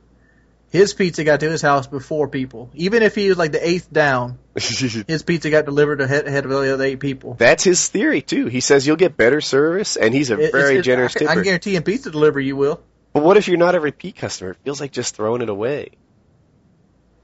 His 0.70 0.94
pizza 0.94 1.22
got 1.22 1.40
to 1.40 1.50
his 1.50 1.60
house 1.60 1.86
before 1.86 2.28
people, 2.28 2.70
even 2.74 3.02
if 3.02 3.14
he 3.14 3.28
was 3.28 3.36
like 3.36 3.52
the 3.52 3.66
eighth 3.68 3.92
down. 3.92 4.38
His 4.56 5.22
pizza 5.22 5.50
got 5.50 5.66
delivered 5.66 6.00
ahead, 6.00 6.26
ahead 6.26 6.44
of 6.46 6.50
the 6.50 6.72
other 6.72 6.84
eight 6.84 6.98
people. 7.00 7.34
That's 7.34 7.62
his 7.64 7.88
theory 7.88 8.22
too. 8.22 8.46
He 8.46 8.60
says 8.60 8.86
you'll 8.86 8.96
get 8.96 9.16
better 9.16 9.40
service 9.42 9.96
and 9.96 10.14
he's 10.14 10.30
a 10.30 10.38
It- 10.38 10.52
very 10.52 10.70
it's- 10.78 10.84
generous 10.86 11.14
I, 11.16 11.18
can- 11.18 11.28
I 11.28 11.30
tipper. 11.32 11.40
can 11.42 11.44
guarantee 11.44 11.76
in 11.76 11.82
pizza 11.82 12.10
delivery 12.10 12.46
you 12.46 12.56
will. 12.56 12.80
But 13.12 13.22
what 13.22 13.36
if 13.36 13.48
you're 13.48 13.58
not 13.58 13.74
a 13.74 13.80
repeat 13.80 14.16
customer? 14.16 14.52
It 14.52 14.58
feels 14.64 14.80
like 14.80 14.92
just 14.92 15.14
throwing 15.14 15.42
it 15.42 15.50
away. 15.50 15.90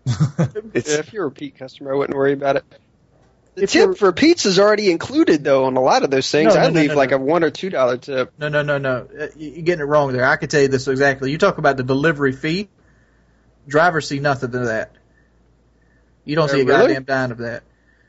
It's 0.74 0.88
if 0.90 1.12
you're 1.12 1.24
a 1.24 1.28
repeat 1.28 1.56
customer, 1.56 1.92
I 1.92 1.96
wouldn't 1.96 2.16
worry 2.16 2.32
about 2.32 2.56
it. 2.56 2.64
The 3.54 3.62
If 3.64 3.74
you're- 3.74 3.92
tip 3.92 3.98
for 3.98 4.12
pizza's 4.12 4.52
is 4.52 4.58
already 4.58 4.90
included 4.90 5.42
though 5.44 5.64
on 5.64 5.76
a 5.76 5.80
lot 5.80 6.04
of 6.04 6.10
those 6.10 6.30
things. 6.30 6.54
No, 6.54 6.60
no, 6.60 6.66
I'd 6.66 6.74
no, 6.74 6.80
leave 6.80 6.90
no, 6.90 6.96
like 6.96 7.10
no. 7.10 7.16
a 7.16 7.20
one 7.20 7.42
or 7.44 7.50
two 7.50 7.70
dollar 7.70 7.96
tip. 7.96 8.32
No, 8.38 8.48
no, 8.48 8.62
no, 8.62 8.78
no. 8.78 9.08
Uh, 9.18 9.26
you- 9.36 9.50
You're 9.52 9.62
getting 9.62 9.82
it 9.82 9.88
wrong 9.88 10.12
there. 10.12 10.24
I 10.24 10.36
can 10.36 10.48
tell 10.48 10.60
you 10.62 10.68
this 10.68 10.86
exactly. 10.88 11.30
You 11.32 11.38
talk 11.38 11.58
about 11.58 11.76
the 11.76 11.82
delivery 11.82 12.32
fee. 12.32 12.68
Drivers 13.66 14.06
see 14.08 14.18
nothing 14.20 14.54
of 14.54 14.66
that. 14.66 14.92
You 16.24 16.36
don't 16.36 16.48
Uh, 16.48 16.52
see 16.52 16.60
a 16.60 16.64
really? 16.64 16.94
goddamn 16.94 17.04
dime 17.04 17.32
of 17.32 17.38
that. 17.38 17.62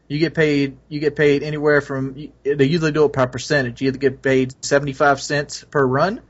You 0.08 0.18
get 0.20 0.34
paid. 0.34 0.78
You 0.88 1.00
get 1.00 1.16
paid 1.16 1.44
anywhere 1.44 1.82
from. 1.82 2.16
They 2.44 2.66
usually 2.66 2.92
do 2.92 3.06
it 3.06 3.14
by 3.14 3.26
percentage. 3.28 3.82
You 3.82 3.90
either 3.90 3.98
get 4.00 4.22
paid 4.22 4.54
seventy 4.66 4.94
five 4.94 5.22
cents 5.22 5.64
per 5.70 5.86
run, 5.86 6.22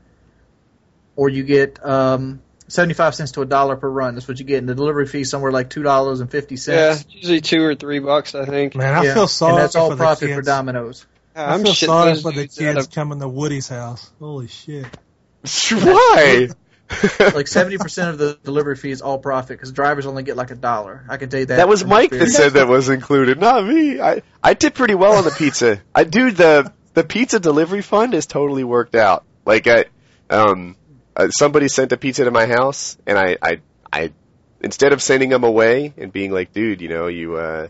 or 1.16 1.28
you 1.30 1.42
get 1.44 1.84
um, 1.84 2.42
seventy 2.70 2.94
five 2.94 3.14
cents 3.14 3.32
to 3.32 3.42
a 3.42 3.46
dollar 3.46 3.76
per 3.76 3.88
run. 3.88 4.14
That's 4.14 4.26
what 4.28 4.38
you 4.38 4.44
get. 4.44 4.58
And 4.58 4.68
the 4.68 4.74
delivery 4.74 5.06
fee 5.06 5.24
somewhere 5.24 5.52
like 5.52 5.68
$2.50. 5.70 6.68
Yeah, 6.68 6.96
usually 7.10 7.40
two 7.40 7.62
or 7.62 7.74
three 7.74 7.98
bucks, 7.98 8.34
I 8.34 8.44
think. 8.46 8.74
Man, 8.74 8.94
I 8.94 9.04
Yeah, 9.04 9.14
feel 9.14 9.28
sorry 9.28 9.52
and 9.54 9.62
that's 9.62 9.74
all 9.76 9.90
for 9.90 9.96
the 9.96 10.00
profit 10.00 10.28
kids. 10.28 10.36
for 10.38 10.42
Domino's. 10.42 11.06
I 11.36 11.54
I'm 11.54 11.62
feel 11.62 11.74
sorry 11.74 12.14
for 12.20 12.32
the 12.32 12.48
kids 12.48 12.86
of- 12.86 12.90
coming 12.90 13.20
to 13.20 13.28
Woody's 13.28 13.68
house. 13.68 14.10
Holy 14.18 14.48
shit. 14.48 14.86
why? 15.70 16.48
Like 17.20 17.46
seventy 17.46 17.78
percent 17.78 18.10
of 18.10 18.18
the 18.18 18.36
delivery 18.42 18.74
fee 18.74 18.90
is 18.90 19.00
all 19.00 19.16
profit 19.20 19.56
because 19.56 19.70
drivers 19.70 20.06
only 20.06 20.24
get 20.24 20.36
like 20.36 20.50
a 20.50 20.56
dollar. 20.56 21.04
I 21.08 21.18
can 21.18 21.28
tell 21.28 21.38
you 21.38 21.46
that. 21.46 21.58
That 21.58 21.68
was 21.68 21.84
Mike 21.84 22.10
that 22.10 22.26
said 22.26 22.54
that 22.54 22.66
was 22.66 22.88
included, 22.88 23.38
not 23.38 23.64
me. 23.64 24.00
I 24.00 24.22
I 24.42 24.54
did 24.54 24.74
pretty 24.74 24.96
well 24.96 25.12
on 25.16 25.22
the 25.22 25.30
pizza. 25.30 25.80
I 25.94 26.02
do 26.02 26.32
the 26.32 26.72
the 26.94 27.04
pizza 27.04 27.38
delivery 27.38 27.82
fund 27.82 28.12
is 28.12 28.26
totally 28.26 28.64
worked 28.64 28.96
out. 28.96 29.24
Like 29.46 29.68
I 29.68 29.84
um 30.30 30.74
uh, 31.16 31.28
somebody 31.30 31.68
sent 31.68 31.92
a 31.92 31.96
pizza 31.96 32.24
to 32.24 32.30
my 32.30 32.46
house 32.46 32.96
and 33.06 33.18
I 33.18 33.36
I 33.42 33.60
I 33.92 34.12
instead 34.60 34.92
of 34.92 35.02
sending 35.02 35.28
them 35.30 35.44
away 35.44 35.92
and 35.96 36.12
being 36.12 36.30
like, 36.32 36.52
dude, 36.52 36.80
you 36.80 36.88
know, 36.88 37.06
you 37.08 37.36
uh 37.36 37.68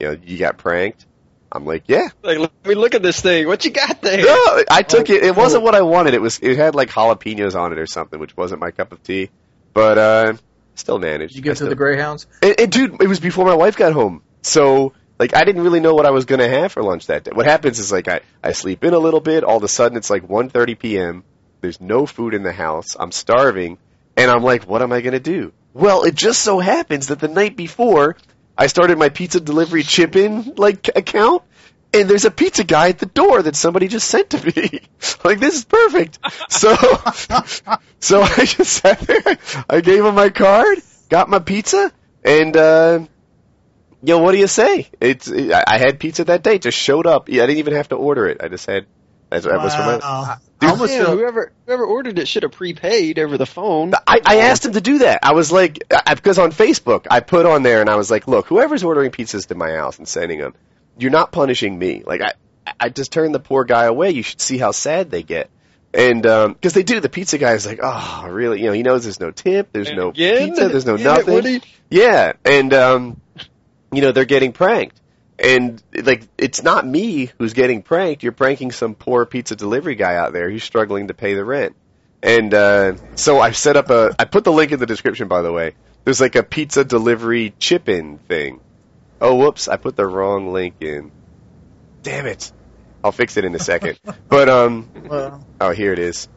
you 0.00 0.08
know, 0.08 0.18
you 0.24 0.38
got 0.38 0.58
pranked. 0.58 1.06
I'm 1.50 1.64
like, 1.64 1.84
yeah. 1.86 2.08
Like, 2.22 2.38
let 2.38 2.66
me 2.66 2.74
look 2.74 2.94
at 2.94 3.02
this 3.02 3.20
thing. 3.20 3.46
What 3.46 3.64
you 3.64 3.70
got 3.70 4.02
there? 4.02 4.18
No, 4.18 4.62
I 4.70 4.82
took 4.82 5.08
Oh, 5.08 5.12
it. 5.14 5.22
It 5.24 5.36
wasn't 5.36 5.62
oh. 5.62 5.64
what 5.64 5.74
I 5.74 5.82
wanted. 5.82 6.14
It 6.14 6.20
was 6.20 6.38
it 6.40 6.56
had 6.56 6.74
like 6.74 6.90
jalapenos 6.90 7.54
on 7.54 7.72
it 7.72 7.78
or 7.78 7.86
something, 7.86 8.18
which 8.20 8.36
wasn't 8.36 8.60
my 8.60 8.72
cup 8.72 8.92
of 8.92 9.02
tea. 9.02 9.30
But 9.72 9.98
uh 9.98 10.32
still 10.74 10.98
managed. 10.98 11.34
Did 11.34 11.38
you 11.38 11.42
I 11.42 11.44
get 11.44 11.50
to 11.52 11.56
still- 11.56 11.68
the 11.70 11.74
Greyhounds? 11.76 12.26
And, 12.42 12.60
and 12.60 12.72
dude, 12.72 13.00
it 13.00 13.08
was 13.08 13.20
before 13.20 13.46
my 13.46 13.54
wife 13.54 13.76
got 13.76 13.92
home. 13.94 14.22
So, 14.42 14.92
like, 15.18 15.34
I 15.34 15.44
didn't 15.44 15.62
really 15.62 15.80
know 15.80 15.94
what 15.94 16.04
I 16.06 16.10
was 16.10 16.24
gonna 16.26 16.48
have 16.48 16.72
for 16.72 16.82
lunch 16.82 17.06
that 17.06 17.24
day. 17.24 17.30
What 17.34 17.46
happens 17.46 17.78
is, 17.78 17.90
like, 17.90 18.06
I, 18.06 18.20
I 18.44 18.52
sleep 18.52 18.84
in 18.84 18.92
a 18.92 18.98
little 18.98 19.20
bit, 19.20 19.42
all 19.42 19.56
of 19.56 19.62
a 19.64 19.68
sudden 19.68 19.96
it's 19.96 20.10
like 20.10 20.28
1.30 20.28 20.78
p.m., 20.78 21.24
there's 21.60 21.80
no 21.80 22.06
food 22.06 22.34
in 22.34 22.42
the 22.42 22.52
house, 22.52 22.96
I'm 22.98 23.12
starving, 23.12 23.78
and 24.16 24.30
I'm 24.30 24.42
like, 24.42 24.64
what 24.64 24.82
am 24.82 24.92
I 24.92 25.00
gonna 25.00 25.20
do? 25.20 25.52
Well, 25.74 26.04
it 26.04 26.14
just 26.14 26.42
so 26.42 26.58
happens 26.58 27.08
that 27.08 27.20
the 27.20 27.28
night 27.28 27.56
before, 27.56 28.16
I 28.56 28.68
started 28.68 28.98
my 28.98 29.10
pizza 29.10 29.40
delivery 29.40 29.82
chip-in, 29.82 30.54
like, 30.56 30.88
account, 30.96 31.42
and 31.92 32.08
there's 32.08 32.24
a 32.24 32.30
pizza 32.30 32.64
guy 32.64 32.88
at 32.88 32.98
the 32.98 33.06
door 33.06 33.42
that 33.42 33.56
somebody 33.56 33.88
just 33.88 34.08
sent 34.08 34.30
to 34.30 34.44
me. 34.44 34.80
like, 35.24 35.38
this 35.38 35.54
is 35.54 35.64
perfect. 35.64 36.18
So, 36.48 36.74
so 38.00 38.22
I 38.22 38.44
just 38.44 38.72
sat 38.72 39.00
there, 39.00 39.38
I 39.68 39.80
gave 39.80 40.04
him 40.04 40.14
my 40.14 40.30
card, 40.30 40.78
got 41.08 41.28
my 41.28 41.38
pizza, 41.38 41.92
and, 42.24 42.56
uh, 42.56 43.00
you 44.02 44.14
know, 44.14 44.18
what 44.18 44.32
do 44.32 44.38
you 44.38 44.46
say? 44.46 44.88
It's, 45.00 45.30
I 45.30 45.64
I 45.66 45.78
had 45.78 45.98
pizza 45.98 46.24
that 46.24 46.42
day, 46.42 46.58
just 46.58 46.78
showed 46.78 47.06
up. 47.06 47.28
Yeah, 47.28 47.42
I 47.42 47.46
didn't 47.46 47.58
even 47.58 47.74
have 47.74 47.88
to 47.88 47.96
order 47.96 48.26
it. 48.26 48.42
I 48.42 48.48
just 48.48 48.66
had, 48.66 48.86
that 49.30 49.44
was 49.44 49.74
for 49.74 49.80
my, 49.82 49.98
Wow. 49.98 50.36
I 50.60 50.70
almost 50.70 50.92
Yeah, 50.92 51.04
feel 51.04 51.16
whoever 51.18 51.52
whoever 51.66 51.84
ordered 51.84 52.18
it 52.18 52.28
should 52.28 52.42
have 52.42 52.52
prepaid 52.52 53.18
over 53.18 53.36
the 53.36 53.46
phone. 53.46 53.92
I, 54.06 54.20
I 54.24 54.36
asked 54.38 54.64
him 54.64 54.72
to 54.72 54.80
do 54.80 54.98
that. 54.98 55.20
I 55.22 55.32
was 55.32 55.52
like, 55.52 55.84
I, 56.06 56.14
because 56.14 56.38
on 56.38 56.50
Facebook, 56.52 57.06
I 57.10 57.20
put 57.20 57.44
on 57.46 57.62
there 57.62 57.80
and 57.80 57.90
I 57.90 57.96
was 57.96 58.10
like, 58.10 58.26
look, 58.26 58.46
whoever's 58.46 58.82
ordering 58.82 59.10
pizzas 59.10 59.46
to 59.48 59.54
my 59.54 59.72
house 59.72 59.98
and 59.98 60.08
sending 60.08 60.38
them, 60.38 60.54
you're 60.98 61.10
not 61.10 61.30
punishing 61.32 61.78
me. 61.78 62.02
Like, 62.06 62.22
I, 62.22 62.32
I 62.80 62.88
just 62.88 63.12
turned 63.12 63.34
the 63.34 63.40
poor 63.40 63.64
guy 63.64 63.84
away. 63.84 64.10
You 64.12 64.22
should 64.22 64.40
see 64.40 64.56
how 64.58 64.70
sad 64.72 65.10
they 65.10 65.22
get. 65.22 65.50
And, 65.92 66.26
um 66.26 66.54
'cause 66.54 66.60
cause 66.62 66.72
they 66.74 66.82
do, 66.82 67.00
the 67.00 67.08
pizza 67.08 67.38
guy 67.38 67.52
is 67.52 67.64
like, 67.66 67.80
oh, 67.82 68.26
really? 68.28 68.60
You 68.60 68.66
know, 68.66 68.72
he 68.72 68.82
knows 68.82 69.04
there's 69.04 69.20
no 69.20 69.30
tip, 69.30 69.72
there's 69.72 69.88
And 69.88 69.96
no 69.96 70.08
again? 70.08 70.48
pizza, 70.48 70.68
there's 70.68 70.86
no 70.86 70.94
Again, 70.94 71.04
nothing. 71.04 71.62
Yeah, 71.90 72.32
and 72.44 72.72
um, 72.74 73.20
you 73.92 74.00
know 74.02 74.12
they're 74.12 74.24
getting 74.24 74.52
pranked, 74.52 75.00
and 75.38 75.82
like 75.94 76.22
it's 76.38 76.62
not 76.62 76.86
me 76.86 77.30
who's 77.38 77.52
getting 77.52 77.82
pranked. 77.82 78.22
You're 78.22 78.32
pranking 78.32 78.72
some 78.72 78.94
poor 78.94 79.26
pizza 79.26 79.56
delivery 79.56 79.94
guy 79.94 80.16
out 80.16 80.32
there 80.32 80.50
who's 80.50 80.64
struggling 80.64 81.08
to 81.08 81.14
pay 81.14 81.34
the 81.34 81.44
rent. 81.44 81.76
And 82.22 82.52
uh, 82.54 82.94
so 83.14 83.40
I 83.40 83.52
set 83.52 83.76
up 83.76 83.90
a. 83.90 84.14
I 84.18 84.24
put 84.24 84.44
the 84.44 84.52
link 84.52 84.72
in 84.72 84.80
the 84.80 84.86
description, 84.86 85.28
by 85.28 85.42
the 85.42 85.52
way. 85.52 85.74
There's 86.04 86.20
like 86.20 86.34
a 86.36 86.42
pizza 86.42 86.84
delivery 86.84 87.52
chip-in 87.58 88.18
thing. 88.18 88.60
Oh, 89.20 89.34
whoops! 89.36 89.68
I 89.68 89.76
put 89.76 89.96
the 89.96 90.06
wrong 90.06 90.52
link 90.52 90.74
in. 90.80 91.12
Damn 92.02 92.26
it! 92.26 92.52
I'll 93.04 93.12
fix 93.12 93.36
it 93.36 93.44
in 93.44 93.54
a 93.54 93.58
second. 93.58 93.98
but 94.28 94.48
um, 94.48 94.88
uh, 95.10 95.38
oh, 95.60 95.70
here 95.70 95.92
it 95.92 95.98
is. 95.98 96.28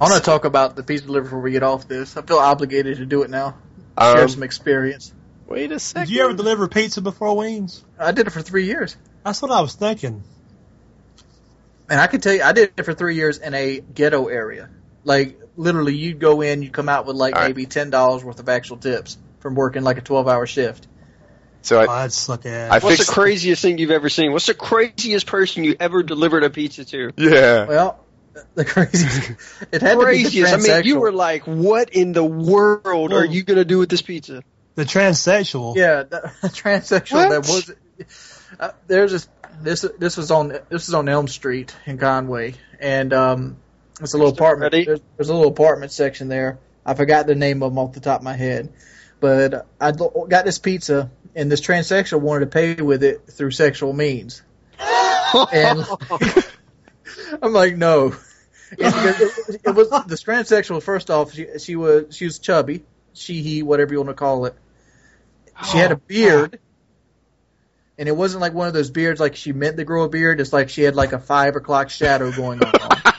I 0.00 0.04
want 0.04 0.14
to 0.16 0.20
talk 0.20 0.44
about 0.44 0.76
the 0.76 0.82
pizza 0.82 1.06
delivery 1.06 1.28
before 1.28 1.40
we 1.40 1.52
get 1.52 1.62
off 1.62 1.88
this. 1.88 2.16
I 2.16 2.22
feel 2.22 2.38
obligated 2.38 2.98
to 2.98 3.06
do 3.06 3.22
it 3.22 3.30
now. 3.30 3.56
Share 3.98 4.22
Um, 4.22 4.28
some 4.28 4.42
experience. 4.42 5.12
Wait 5.52 5.72
a 5.72 5.78
second. 5.78 6.08
Did 6.08 6.14
you 6.16 6.24
ever 6.24 6.34
deliver 6.34 6.68
pizza 6.68 7.00
before 7.00 7.36
Wings? 7.36 7.84
I 7.98 8.12
did 8.12 8.26
it 8.26 8.30
for 8.30 8.42
three 8.42 8.66
years, 8.66 8.96
That's 9.24 9.40
what 9.42 9.50
I 9.50 9.60
was 9.60 9.74
thinking. 9.74 10.22
and 11.88 12.00
I 12.00 12.06
can 12.06 12.20
tell 12.20 12.34
you, 12.34 12.42
I 12.42 12.52
did 12.52 12.72
it 12.76 12.82
for 12.84 12.94
three 12.94 13.16
years 13.16 13.38
in 13.38 13.54
a 13.54 13.80
ghetto 13.80 14.26
area. 14.28 14.68
Like 15.04 15.38
literally, 15.56 15.94
you'd 15.96 16.18
go 16.20 16.40
in, 16.40 16.62
you'd 16.62 16.72
come 16.72 16.88
out 16.88 17.06
with 17.06 17.16
like 17.16 17.34
All 17.34 17.42
right. 17.42 17.48
maybe 17.48 17.66
ten 17.66 17.90
dollars 17.90 18.24
worth 18.24 18.40
of 18.40 18.48
actual 18.48 18.76
tips 18.76 19.18
from 19.40 19.54
working 19.54 19.82
like 19.82 19.98
a 19.98 20.00
twelve-hour 20.00 20.46
shift. 20.46 20.86
So 21.62 21.80
I, 21.80 21.86
Oh, 21.86 21.90
I'd 21.90 22.12
suck 22.12 22.46
ass. 22.46 22.70
I 22.72 22.74
What's 22.78 22.96
fixed. 22.96 23.08
the 23.08 23.12
craziest 23.12 23.62
thing 23.62 23.78
you've 23.78 23.90
ever 23.90 24.08
seen? 24.08 24.32
What's 24.32 24.46
the 24.46 24.54
craziest 24.54 25.26
person 25.26 25.64
you 25.64 25.76
ever 25.78 26.02
delivered 26.02 26.44
a 26.44 26.50
pizza 26.50 26.84
to? 26.86 27.10
yeah. 27.16 27.66
Well, 27.66 28.04
the 28.54 28.64
craziest. 28.64 29.32
It 29.72 29.82
had 29.82 29.92
to 29.94 29.98
be 29.98 30.04
Craziest. 30.04 30.50
the 30.64 30.72
I 30.72 30.76
mean, 30.78 30.86
you 30.86 30.98
were 31.00 31.12
like, 31.12 31.44
"What 31.46 31.90
in 31.90 32.12
the 32.12 32.24
world 32.24 33.12
are 33.12 33.24
you 33.24 33.42
gonna 33.42 33.64
do 33.64 33.78
with 33.78 33.88
this 33.90 34.02
pizza?" 34.02 34.42
The 34.74 34.84
transsexual. 34.84 35.76
Yeah, 35.76 36.04
the, 36.04 36.32
the 36.42 36.48
transsexual 36.48 37.14
What? 37.14 37.30
that 37.30 37.40
was. 37.40 37.72
Uh, 38.58 38.70
there's 38.86 39.12
this. 39.12 39.28
This 39.60 39.84
this 39.98 40.16
was 40.16 40.30
on 40.30 40.48
this 40.48 40.86
was 40.86 40.94
on 40.94 41.08
Elm 41.08 41.28
Street 41.28 41.76
in 41.84 41.98
Conway, 41.98 42.54
and 42.80 43.12
um, 43.12 43.58
it's 44.00 44.14
a 44.14 44.16
little 44.16 44.32
apartment. 44.32 44.72
There's, 44.72 45.00
there's 45.16 45.28
a 45.28 45.34
little 45.34 45.50
apartment 45.50 45.92
section 45.92 46.28
there. 46.28 46.58
I 46.86 46.94
forgot 46.94 47.26
the 47.26 47.34
name 47.34 47.62
of 47.62 47.70
them 47.70 47.78
off 47.78 47.92
the 47.92 48.00
top 48.00 48.20
of 48.20 48.24
my 48.24 48.34
head, 48.34 48.72
but 49.20 49.66
I 49.78 49.92
got 49.92 50.44
this 50.46 50.58
pizza, 50.58 51.10
and 51.34 51.52
this 51.52 51.60
transsexual 51.60 52.20
wanted 52.20 52.46
to 52.46 52.50
pay 52.50 52.82
with 52.82 53.04
it 53.04 53.26
through 53.30 53.50
sexual 53.50 53.92
means, 53.92 54.42
and 55.52 55.86
I'm 57.42 57.52
like, 57.52 57.76
no. 57.76 58.16
It's 58.72 58.96
because 58.96 59.48
it, 59.48 59.60
it 59.66 59.74
was 59.74 59.90
the 59.90 60.16
transsexual. 60.16 60.82
First 60.82 61.10
off, 61.10 61.34
she, 61.34 61.46
she 61.58 61.76
was 61.76 62.16
she 62.16 62.24
was 62.24 62.38
chubby, 62.38 62.84
she 63.14 63.42
he 63.42 63.62
whatever 63.62 63.92
you 63.92 63.98
want 63.98 64.10
to 64.10 64.14
call 64.14 64.46
it. 64.46 64.54
She 65.70 65.78
had 65.78 65.92
a 65.92 65.96
beard, 65.96 66.58
and 67.98 68.08
it 68.08 68.16
wasn't 68.16 68.40
like 68.40 68.54
one 68.54 68.66
of 68.68 68.74
those 68.74 68.90
beards 68.90 69.20
like 69.20 69.36
she 69.36 69.52
meant 69.52 69.76
to 69.76 69.84
grow 69.84 70.04
a 70.04 70.08
beard. 70.08 70.40
It's 70.40 70.52
like 70.52 70.70
she 70.70 70.82
had 70.82 70.96
like 70.96 71.12
a 71.12 71.18
five 71.18 71.56
o'clock 71.56 71.90
shadow 71.90 72.32
going 72.32 72.62
on. 72.62 72.72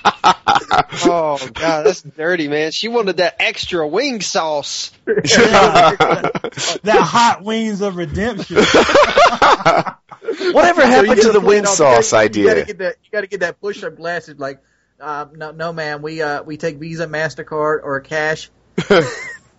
Oh 1.06 1.38
god, 1.54 1.86
that's 1.86 2.02
dirty, 2.02 2.48
man. 2.48 2.72
She 2.72 2.88
wanted 2.88 3.18
that 3.18 3.36
extra 3.40 3.88
wing 3.88 4.22
sauce. 4.22 4.92
That 5.06 6.84
hot 6.88 7.44
wings 7.44 7.82
of 7.82 7.96
redemption. 7.96 8.56
Whatever 10.54 10.86
happened 10.86 11.18
to 11.18 11.22
gotta 11.28 11.32
the 11.34 11.42
wing 11.42 11.66
sauce 11.66 12.12
you 12.12 12.18
gotta, 12.18 12.40
You 12.40 12.46
gotta 12.48 12.62
idea? 12.62 12.66
get 12.66 12.78
that. 12.80 12.96
You 13.04 13.10
gotta 13.12 13.28
get 13.28 13.40
that 13.42 13.62
push-up 13.62 13.96
glasses. 13.98 14.40
Like, 14.40 14.64
uh, 15.00 15.26
no, 15.34 15.52
no, 15.52 15.74
man. 15.74 16.02
We 16.02 16.22
uh, 16.22 16.42
we 16.44 16.58
take 16.58 16.78
Visa, 16.78 17.06
Mastercard, 17.08 17.80
or 17.84 18.00
cash. 18.00 18.50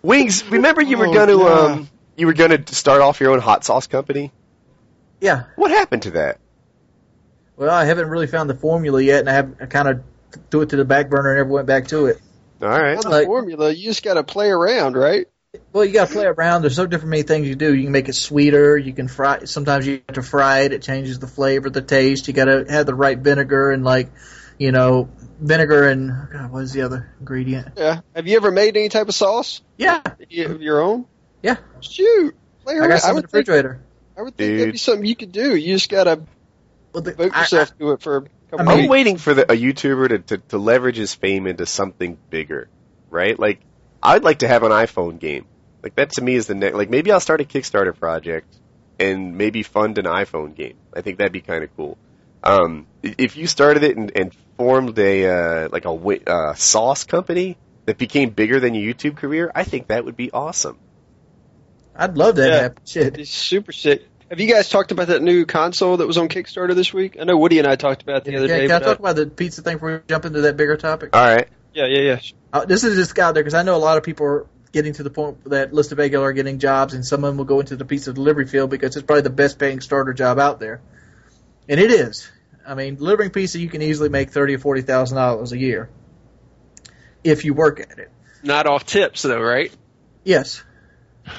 Wings. 0.05 0.45
Remember 0.49 0.81
you 0.81 0.97
were 0.97 1.07
Oh, 1.07 1.13
going 1.13 1.27
to 1.29 1.37
God. 1.37 1.71
um 1.71 1.89
you 2.17 2.27
were 2.27 2.33
going 2.33 2.63
to 2.63 2.75
start 2.75 3.01
off 3.01 3.19
your 3.19 3.31
own 3.31 3.39
hot 3.39 3.65
sauce 3.65 3.87
company. 3.87 4.31
Yeah. 5.19 5.43
What 5.57 5.71
happened 5.71 6.03
to 6.03 6.11
that? 6.11 6.37
Well, 7.57 7.69
I 7.69 7.85
haven't 7.85 8.09
really 8.09 8.27
found 8.27 8.49
the 8.49 8.55
formula 8.55 9.01
yet, 9.01 9.19
and 9.21 9.29
I 9.29 9.33
have 9.33 9.55
I 9.61 9.65
kind 9.65 9.87
of 9.87 10.03
threw 10.51 10.61
it 10.61 10.69
to 10.69 10.75
the 10.77 10.85
back 10.85 11.09
burner 11.09 11.31
and 11.31 11.39
never 11.39 11.49
went 11.49 11.67
back 11.67 11.87
to 11.89 12.05
it. 12.07 12.19
All 12.61 12.67
right. 12.69 12.95
Not 12.95 13.03
the 13.03 13.09
Like- 13.09 13.25
formula. 13.27 13.71
You 13.71 13.83
just 13.85 14.03
got 14.03 14.15
to 14.15 14.23
play 14.23 14.49
around, 14.49 14.95
right? 14.95 15.27
Well, 15.71 15.85
you 15.85 15.93
got 15.93 16.07
to 16.09 16.13
play 16.13 16.25
around. 16.25 16.61
There's 16.63 16.75
so 16.75 16.85
different 16.85 17.11
many 17.11 17.23
things 17.23 17.47
you 17.47 17.55
do. 17.55 17.73
You 17.73 17.83
can 17.83 17.91
make 17.93 18.09
it 18.09 18.15
sweeter. 18.15 18.77
You 18.77 18.91
can 18.91 19.07
fry. 19.07 19.45
Sometimes 19.45 19.87
you 19.87 20.01
have 20.07 20.15
to 20.15 20.21
fry 20.21 20.59
it. 20.61 20.73
It 20.73 20.81
changes 20.81 21.17
the 21.19 21.27
flavor, 21.27 21.69
the 21.69 21.81
taste. 21.81 22.27
You 22.27 22.33
got 22.33 22.45
to 22.45 22.65
have 22.69 22.85
the 22.85 22.93
right 22.93 23.17
vinegar 23.17 23.71
and 23.71 23.83
like, 23.85 24.09
you 24.57 24.71
know, 24.71 25.09
vinegar 25.39 25.89
and 25.89 26.11
God, 26.31 26.51
what 26.51 26.63
is 26.63 26.71
the 26.73 26.81
other 26.83 27.11
ingredient? 27.19 27.69
Yeah. 27.77 28.01
Have 28.15 28.27
you 28.27 28.37
ever 28.37 28.51
made 28.51 28.77
any 28.77 28.89
type 28.89 29.07
of 29.09 29.15
sauce 29.15 29.61
Yeah, 29.77 30.01
You- 30.29 30.45
of 30.47 30.61
your 30.61 30.81
own? 30.81 31.05
yeah. 31.43 31.57
Shoot. 31.81 32.35
Play 32.63 32.79
I 32.79 32.87
got 32.87 32.99
some 33.01 33.09
in 33.11 33.15
would 33.15 33.23
the 33.25 33.27
think, 33.27 33.47
refrigerator. 33.47 33.81
I 34.17 34.21
would 34.21 34.35
think 34.35 34.57
that'd 34.57 34.71
be 34.71 34.77
something 34.77 35.05
you 35.05 35.15
could 35.15 35.31
do. 35.31 35.55
You 35.55 35.73
just 35.75 35.89
got 35.89 36.05
to 36.05 36.21
Well, 36.93 37.03
the, 37.03 37.11
devote 37.11 37.31
I- 37.35 37.41
yourself 37.41 37.77
to 37.77 37.91
it 37.91 38.01
for 38.01 38.17
a 38.17 38.21
couple 38.21 38.59
I 38.59 38.63
mean- 38.63 38.69
I'm 38.69 38.77
weeks. 38.79 38.89
waiting 38.89 39.17
for 39.17 39.33
the, 39.33 39.43
a 39.51 39.55
YouTuber 39.55 40.09
to, 40.09 40.19
to, 40.19 40.37
to 40.49 40.57
leverage 40.57 40.97
his 40.97 41.13
fame 41.13 41.47
into 41.47 41.65
something 41.65 42.17
bigger, 42.29 42.69
right? 43.09 43.37
Like, 43.37 43.59
I'd 44.01 44.23
like 44.23 44.39
to 44.39 44.47
have 44.47 44.63
an 44.63 44.71
iPhone 44.71 45.19
game. 45.19 45.45
Like, 45.83 45.95
that 45.95 46.11
to 46.13 46.21
me 46.21 46.35
is 46.35 46.47
the 46.47 46.55
next, 46.55 46.75
like, 46.75 46.89
maybe 46.89 47.11
I'll 47.11 47.19
start 47.19 47.41
a 47.41 47.43
Kickstarter 47.43 47.95
project 47.97 48.47
and 48.99 49.37
maybe 49.37 49.61
fund 49.63 49.97
an 49.97 50.05
iPhone 50.05 50.55
game. 50.55 50.75
I 50.95 51.01
think 51.01 51.17
that'd 51.17 51.33
be 51.33 51.41
kind 51.41 51.63
of 51.63 51.75
cool. 51.75 51.97
Um, 52.43 52.87
if 53.03 53.35
you 53.35 53.45
started 53.47 53.83
it 53.83 53.97
and, 53.97 54.11
and 54.15 54.31
formed 54.57 54.97
a, 54.99 55.27
uh, 55.27 55.69
like 55.71 55.85
a 55.85 55.89
wi- 55.89 56.21
uh, 56.25 56.53
sauce 56.53 57.03
company 57.03 57.57
that 57.85 57.97
became 57.97 58.29
bigger 58.29 58.59
than 58.59 58.73
your 58.73 58.93
YouTube 58.93 59.15
career, 59.17 59.51
I 59.53 59.63
think 59.63 59.87
that 59.87 60.05
would 60.05 60.15
be 60.17 60.31
awesome. 60.31 60.77
I'd 61.95 62.17
love 62.17 62.35
that 62.37 62.47
Yeah. 62.47 62.55
to 62.55 62.61
happen. 62.61 62.77
Shit. 62.85 63.17
It's 63.19 63.31
super 63.31 63.71
sick. 63.71 64.07
Have 64.29 64.39
you 64.39 64.51
guys 64.51 64.69
talked 64.69 64.91
about 64.91 65.07
that 65.07 65.21
new 65.21 65.45
console 65.45 65.97
that 65.97 66.07
was 66.07 66.17
on 66.17 66.29
Kickstarter 66.29 66.73
this 66.75 66.91
week? 66.93 67.17
I 67.19 67.25
know 67.25 67.37
Woody 67.37 67.59
and 67.59 67.67
I 67.67 67.75
talked 67.75 68.01
about 68.01 68.17
it 68.17 68.23
the 68.25 68.31
Yeah, 68.31 68.37
other 68.39 68.47
day. 68.47 68.67
can 68.67 68.71
I 68.75 68.79
but, 68.79 68.85
talk 68.85 68.99
uh, 68.99 69.03
about 69.03 69.15
the 69.17 69.27
pizza 69.27 69.61
thing 69.61 69.75
before 69.75 69.91
we 69.93 69.99
jump 70.09 70.25
into 70.25 70.41
that 70.41 70.57
bigger 70.57 70.77
topic? 70.77 71.15
All 71.15 71.23
right. 71.23 71.47
yeah, 71.73 71.85
yeah, 71.85 71.99
yeah. 71.99 72.19
Uh, 72.51 72.65
this 72.65 72.83
is 72.83 72.95
just 72.97 73.17
out 73.19 73.33
there 73.35 73.43
because 73.43 73.53
I 73.53 73.63
know 73.63 73.75
a 73.75 73.77
lot 73.77 73.97
of 73.97 74.03
people 74.03 74.25
are 74.25 74.47
getting 74.71 74.93
to 74.93 75.03
the 75.03 75.09
point 75.09 75.49
that 75.49 75.73
List 75.73 75.91
of 75.91 75.97
Bagel 75.97 76.23
are 76.23 76.33
getting 76.33 76.57
jobs, 76.59 76.93
and 76.93 77.05
some 77.05 77.23
of 77.23 77.29
them 77.29 77.37
will 77.37 77.45
go 77.45 77.59
into 77.59 77.75
the 77.75 77.85
pizza 77.85 78.11
delivery 78.13 78.47
field 78.47 78.69
because 78.69 78.95
it's 78.95 79.05
probably 79.05 79.21
the 79.21 79.29
best 79.29 79.59
paying 79.59 79.79
starter 79.79 80.13
job 80.13 80.39
out 80.39 80.59
there, 80.59 80.81
and 81.69 81.79
it 81.79 81.91
is. 81.91 82.29
I 82.67 82.75
mean, 82.75 82.95
delivering 82.95 83.29
pizza 83.29 83.59
you 83.59 83.69
can 83.69 83.81
easily 83.81 84.09
make 84.09 84.31
thirty 84.31 84.55
or 84.55 84.59
forty 84.59 84.81
thousand 84.81 85.17
dollars 85.17 85.51
a 85.51 85.57
year 85.57 85.89
if 87.23 87.45
you 87.45 87.53
work 87.53 87.79
at 87.79 87.97
it. 87.99 88.11
Not 88.43 88.67
off 88.67 88.85
tips 88.85 89.23
though, 89.23 89.41
right? 89.41 89.71
Yes. 90.23 90.63
All 91.27 91.35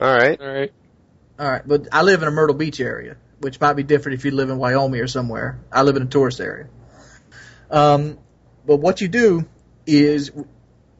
right. 0.00 0.40
All 0.40 0.46
right. 0.46 0.72
All 1.38 1.50
right, 1.50 1.66
but 1.66 1.88
I 1.92 2.02
live 2.02 2.22
in 2.22 2.28
a 2.28 2.30
Myrtle 2.30 2.54
Beach 2.54 2.78
area, 2.78 3.16
which 3.40 3.60
might 3.60 3.72
be 3.72 3.82
different 3.82 4.18
if 4.18 4.24
you 4.24 4.30
live 4.30 4.50
in 4.50 4.58
Wyoming 4.58 5.00
or 5.00 5.08
somewhere. 5.08 5.58
I 5.72 5.82
live 5.82 5.96
in 5.96 6.02
a 6.02 6.06
tourist 6.06 6.40
area. 6.40 6.68
Um, 7.70 8.18
but 8.64 8.76
what 8.76 9.00
you 9.00 9.08
do 9.08 9.44
is 9.84 10.30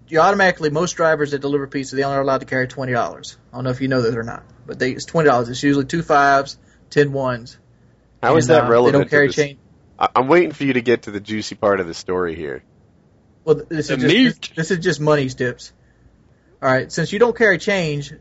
you 0.08 0.18
automatically 0.18 0.70
most 0.70 0.92
drivers 0.94 1.30
that 1.30 1.38
deliver 1.38 1.68
pizza 1.68 1.94
they 1.94 2.02
only 2.02 2.16
are 2.16 2.20
allowed 2.20 2.38
to 2.38 2.46
carry 2.46 2.66
twenty 2.66 2.92
dollars. 2.92 3.38
I 3.52 3.56
don't 3.56 3.64
know 3.64 3.70
if 3.70 3.80
you 3.80 3.88
know 3.88 4.02
that 4.02 4.16
or 4.16 4.24
not, 4.24 4.42
but 4.66 4.78
they 4.78 4.90
it's 4.90 5.04
twenty 5.04 5.28
dollars. 5.28 5.48
It's 5.48 5.62
usually 5.62 5.84
two 5.84 6.02
fives, 6.02 6.58
ten 6.90 7.12
ones. 7.12 7.58
How 8.24 8.36
is 8.36 8.48
and, 8.48 8.56
that 8.56 8.64
uh, 8.64 8.70
relevant? 8.70 8.92
They 8.92 8.98
don't 8.98 9.04
to 9.04 9.10
carry 9.10 9.26
this? 9.28 9.36
change. 9.36 9.58
I- 9.98 10.08
I'm 10.16 10.28
waiting 10.28 10.52
for 10.52 10.64
you 10.64 10.72
to 10.72 10.82
get 10.82 11.02
to 11.02 11.10
the 11.10 11.20
juicy 11.20 11.54
part 11.54 11.80
of 11.80 11.86
the 11.86 11.94
story 11.94 12.34
here. 12.34 12.64
Well, 13.44 13.62
this 13.68 13.88
The 13.88 13.94
is 13.94 14.02
just 14.02 14.40
this, 14.40 14.50
this 14.56 14.70
is 14.70 14.78
just 14.78 15.00
money's 15.00 15.34
tips. 15.34 15.72
All 16.62 16.70
right, 16.70 16.90
since 16.90 17.12
you 17.12 17.18
don't 17.18 17.36
carry 17.36 17.58
change, 17.58 18.12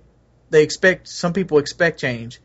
they 0.49 0.63
expect 0.63 1.07
some 1.07 1.31
people 1.31 1.59
expect 1.59 1.99
change. 1.99 2.41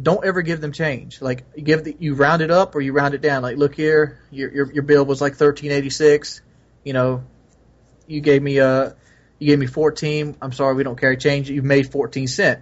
Don't 0.00 0.24
ever 0.24 0.42
give 0.42 0.60
them 0.60 0.70
change. 0.70 1.20
Like 1.20 1.44
you 1.56 1.62
give 1.62 1.82
the, 1.82 1.96
you 1.98 2.14
round 2.14 2.42
it 2.42 2.50
up 2.50 2.76
or 2.76 2.80
you 2.80 2.92
round 2.92 3.14
it 3.14 3.20
down. 3.20 3.42
Like 3.42 3.56
look 3.56 3.74
here, 3.74 4.20
your 4.30 4.52
your, 4.52 4.72
your 4.72 4.82
bill 4.84 5.04
was 5.04 5.20
like 5.20 5.34
thirteen 5.34 5.72
eighty 5.72 5.90
six. 5.90 6.40
You 6.84 6.92
know, 6.92 7.24
you 8.06 8.20
gave 8.20 8.40
me 8.40 8.60
uh 8.60 8.90
you 9.40 9.48
gave 9.48 9.58
me 9.58 9.66
fourteen. 9.66 10.36
I'm 10.40 10.52
sorry, 10.52 10.76
we 10.76 10.84
don't 10.84 10.98
carry 10.98 11.16
change. 11.16 11.50
You 11.50 11.62
made 11.62 11.90
fourteen 11.90 12.28
cent. 12.28 12.60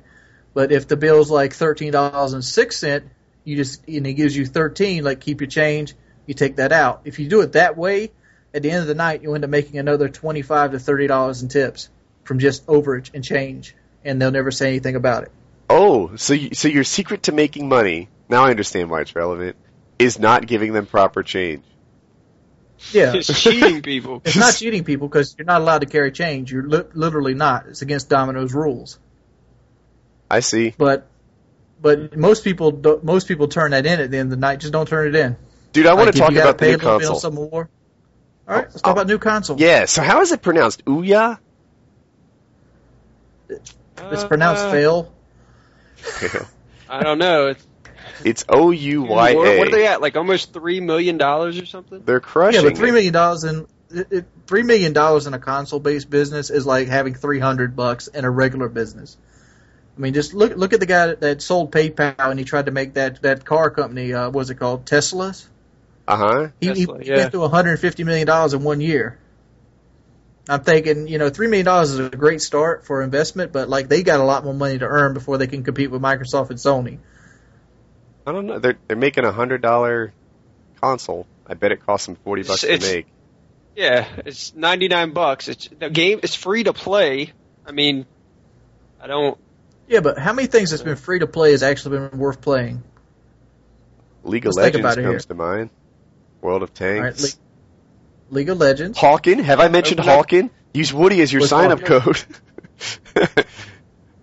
But 0.54 0.72
if 0.72 0.88
the 0.88 0.96
bill's 0.96 1.30
like 1.30 1.52
thirteen 1.52 1.92
dollars 1.92 2.32
and 2.32 2.42
six 2.42 2.78
cent, 2.78 3.04
you 3.48 3.56
just 3.56 3.88
and 3.88 4.06
it 4.06 4.12
gives 4.12 4.36
you 4.36 4.44
thirteen. 4.44 5.02
Like 5.02 5.20
keep 5.20 5.40
your 5.40 5.48
change. 5.48 5.94
You 6.26 6.34
take 6.34 6.56
that 6.56 6.70
out. 6.70 7.00
If 7.04 7.18
you 7.18 7.28
do 7.28 7.40
it 7.40 7.52
that 7.52 7.76
way, 7.78 8.12
at 8.52 8.62
the 8.62 8.70
end 8.70 8.82
of 8.82 8.86
the 8.86 8.94
night, 8.94 9.22
you 9.22 9.34
end 9.34 9.42
up 9.42 9.50
making 9.50 9.78
another 9.78 10.08
twenty-five 10.10 10.72
to 10.72 10.78
thirty 10.78 11.06
dollars 11.06 11.42
in 11.42 11.48
tips 11.48 11.88
from 12.24 12.38
just 12.38 12.66
overage 12.66 13.10
and 13.14 13.24
change, 13.24 13.74
and 14.04 14.20
they'll 14.20 14.30
never 14.30 14.50
say 14.50 14.68
anything 14.68 14.96
about 14.96 15.22
it. 15.24 15.32
Oh, 15.70 16.14
so 16.16 16.34
you, 16.34 16.50
so 16.54 16.68
your 16.68 16.84
secret 16.84 17.24
to 17.24 17.32
making 17.32 17.68
money, 17.68 18.10
now 18.28 18.44
I 18.44 18.50
understand 18.50 18.90
why 18.90 19.00
it's 19.00 19.16
relevant, 19.16 19.56
is 19.98 20.18
not 20.18 20.46
giving 20.46 20.74
them 20.74 20.84
proper 20.84 21.22
change. 21.22 21.64
Yeah, 22.92 23.14
It's 23.14 23.42
cheating 23.42 23.82
people. 23.82 24.22
it's 24.24 24.36
not 24.36 24.54
cheating 24.54 24.84
people 24.84 25.08
because 25.08 25.34
you're 25.36 25.46
not 25.46 25.60
allowed 25.60 25.80
to 25.80 25.86
carry 25.86 26.12
change. 26.12 26.52
You're 26.52 26.68
li- 26.68 26.84
literally 26.94 27.34
not. 27.34 27.66
It's 27.66 27.82
against 27.82 28.08
Domino's 28.08 28.54
rules. 28.54 28.98
I 30.30 30.40
see. 30.40 30.74
But 30.78 31.08
but 31.80 32.16
most 32.16 32.44
people 32.44 32.70
do, 32.72 33.00
most 33.02 33.28
people 33.28 33.48
turn 33.48 33.70
that 33.72 33.86
in 33.86 34.00
at 34.00 34.10
the 34.10 34.18
end 34.18 34.26
of 34.26 34.30
the 34.30 34.36
night. 34.40 34.60
Just 34.60 34.72
don't 34.72 34.88
turn 34.88 35.08
it 35.08 35.14
in. 35.14 35.36
Dude, 35.72 35.86
I 35.86 35.94
want 35.94 36.06
Like, 36.06 36.14
to 36.14 36.20
talk 36.20 36.32
about 36.32 36.58
the 36.58 36.64
new 36.66 36.70
a 36.72 36.76
little 36.76 36.98
console. 36.98 37.20
some 37.20 37.34
more. 37.34 37.68
All 38.48 38.54
right, 38.56 38.64
let's 38.64 38.76
Oh, 38.76 38.78
talk 38.80 38.88
oh. 38.88 38.92
about 38.92 39.06
new 39.06 39.18
console. 39.18 39.60
Yeah, 39.60 39.84
so 39.84 40.02
how 40.02 40.20
is 40.22 40.32
it 40.32 40.40
pronounced? 40.42 40.84
Ouya? 40.86 41.38
It's 43.48 44.24
pronounced 44.24 44.64
Uh, 44.64 44.70
fail. 44.70 45.12
I 46.88 47.02
don't 47.02 47.18
know. 47.18 47.48
It's, 47.48 47.66
it's 48.24 48.44
O 48.48 48.70
U 48.70 49.02
Y 49.02 49.34
what, 49.34 49.58
what 49.58 49.68
are 49.68 49.70
they 49.70 49.86
at? 49.86 50.00
Like 50.00 50.16
almost 50.16 50.52
three 50.52 50.80
million 50.80 51.18
dollars 51.18 51.58
or 51.58 51.66
something? 51.66 52.02
They're 52.04 52.20
crushing 52.20 52.62
Yeah, 52.62 52.68
but 52.70 52.76
three 52.78 52.90
it. 52.90 52.92
million 52.92 53.12
dollars 53.12 53.44
in 53.44 53.66
it, 53.90 54.06
it, 54.10 54.24
three 54.46 54.62
million 54.62 54.92
dollars 54.92 55.26
in 55.26 55.34
a 55.34 55.38
console-based 55.38 56.08
business 56.10 56.50
is 56.50 56.66
like 56.66 56.88
having 56.88 57.14
three 57.14 57.38
hundred 57.40 57.74
bucks 57.76 58.06
in 58.06 58.24
a 58.24 58.30
regular 58.30 58.68
business. 58.68 59.16
I 59.98 60.00
mean, 60.00 60.14
just 60.14 60.32
look 60.32 60.56
look 60.56 60.72
at 60.72 60.78
the 60.78 60.86
guy 60.86 61.08
that, 61.08 61.20
that 61.22 61.42
sold 61.42 61.72
PayPal 61.72 62.14
and 62.18 62.38
he 62.38 62.44
tried 62.44 62.66
to 62.66 62.72
make 62.72 62.94
that 62.94 63.20
that 63.22 63.44
car 63.44 63.68
company. 63.70 64.12
Uh, 64.12 64.30
what's 64.30 64.48
it 64.48 64.54
called? 64.54 64.86
Tesla's. 64.86 65.48
Uh 66.06 66.16
huh. 66.16 66.48
He, 66.60 66.68
he, 66.68 66.74
Tesla, 66.86 67.02
he 67.02 67.08
yeah. 67.08 67.16
went 67.16 67.32
through 67.32 67.40
one 67.40 67.50
hundred 67.50 67.78
fifty 67.78 68.04
million 68.04 68.26
dollars 68.26 68.54
in 68.54 68.62
one 68.62 68.80
year. 68.80 69.18
I'm 70.48 70.62
thinking, 70.62 71.08
you 71.08 71.18
know, 71.18 71.30
three 71.30 71.48
million 71.48 71.66
dollars 71.66 71.90
is 71.90 71.98
a 71.98 72.10
great 72.10 72.40
start 72.40 72.86
for 72.86 73.02
investment, 73.02 73.52
but 73.52 73.68
like 73.68 73.88
they 73.88 74.04
got 74.04 74.20
a 74.20 74.24
lot 74.24 74.44
more 74.44 74.54
money 74.54 74.78
to 74.78 74.86
earn 74.86 75.14
before 75.14 75.36
they 75.36 75.48
can 75.48 75.64
compete 75.64 75.90
with 75.90 76.00
Microsoft 76.00 76.50
and 76.50 76.58
Sony. 76.60 76.98
I 78.24 78.32
don't 78.32 78.46
know. 78.46 78.60
They're 78.60 78.78
they're 78.86 78.96
making 78.96 79.24
a 79.24 79.32
hundred 79.32 79.62
dollar 79.62 80.12
console. 80.80 81.26
I 81.44 81.54
bet 81.54 81.72
it 81.72 81.84
costs 81.84 82.06
them 82.06 82.14
forty 82.16 82.44
bucks 82.44 82.60
to 82.60 82.72
It's- 82.72 82.92
make. 82.92 83.06
Yeah, 83.74 84.08
it's 84.26 84.54
ninety 84.54 84.88
nine 84.88 85.12
bucks. 85.12 85.48
It's 85.48 85.68
the 85.68 85.90
game 85.90 86.20
is 86.22 86.34
free 86.34 86.64
to 86.64 86.72
play. 86.72 87.32
I 87.66 87.72
mean, 87.72 88.06
I 89.00 89.06
don't. 89.08 89.38
Yeah, 89.88 90.00
but 90.00 90.18
how 90.18 90.32
many 90.32 90.46
things 90.48 90.70
that's 90.70 90.82
been 90.82 90.96
free 90.96 91.20
to 91.20 91.26
play 91.26 91.52
has 91.52 91.62
actually 91.62 91.98
been 91.98 92.18
worth 92.18 92.40
playing? 92.40 92.82
League 94.24 94.44
of 94.46 94.54
Let's 94.54 94.72
think 94.72 94.84
Legends 94.84 94.96
about 94.96 94.98
it 94.98 95.10
comes 95.10 95.26
to 95.26 95.34
mind. 95.34 95.70
World 96.42 96.62
of 96.62 96.70
All 96.80 96.86
right, 96.88 97.14
Tanks. 97.14 97.36
Le- 98.30 98.34
League 98.34 98.48
of 98.50 98.58
Legends. 98.58 98.98
Hawken? 98.98 99.40
Have 99.42 99.60
I 99.60 99.68
mentioned 99.68 100.00
Open 100.00 100.12
up- 100.12 100.26
Hawken? 100.28 100.50
Use 100.74 100.92
Woody 100.92 101.22
as 101.22 101.32
your 101.32 101.40
What's 101.40 101.50
sign 101.50 101.72
up 101.72 101.80
code. 101.80 102.22
I'm 103.16 103.24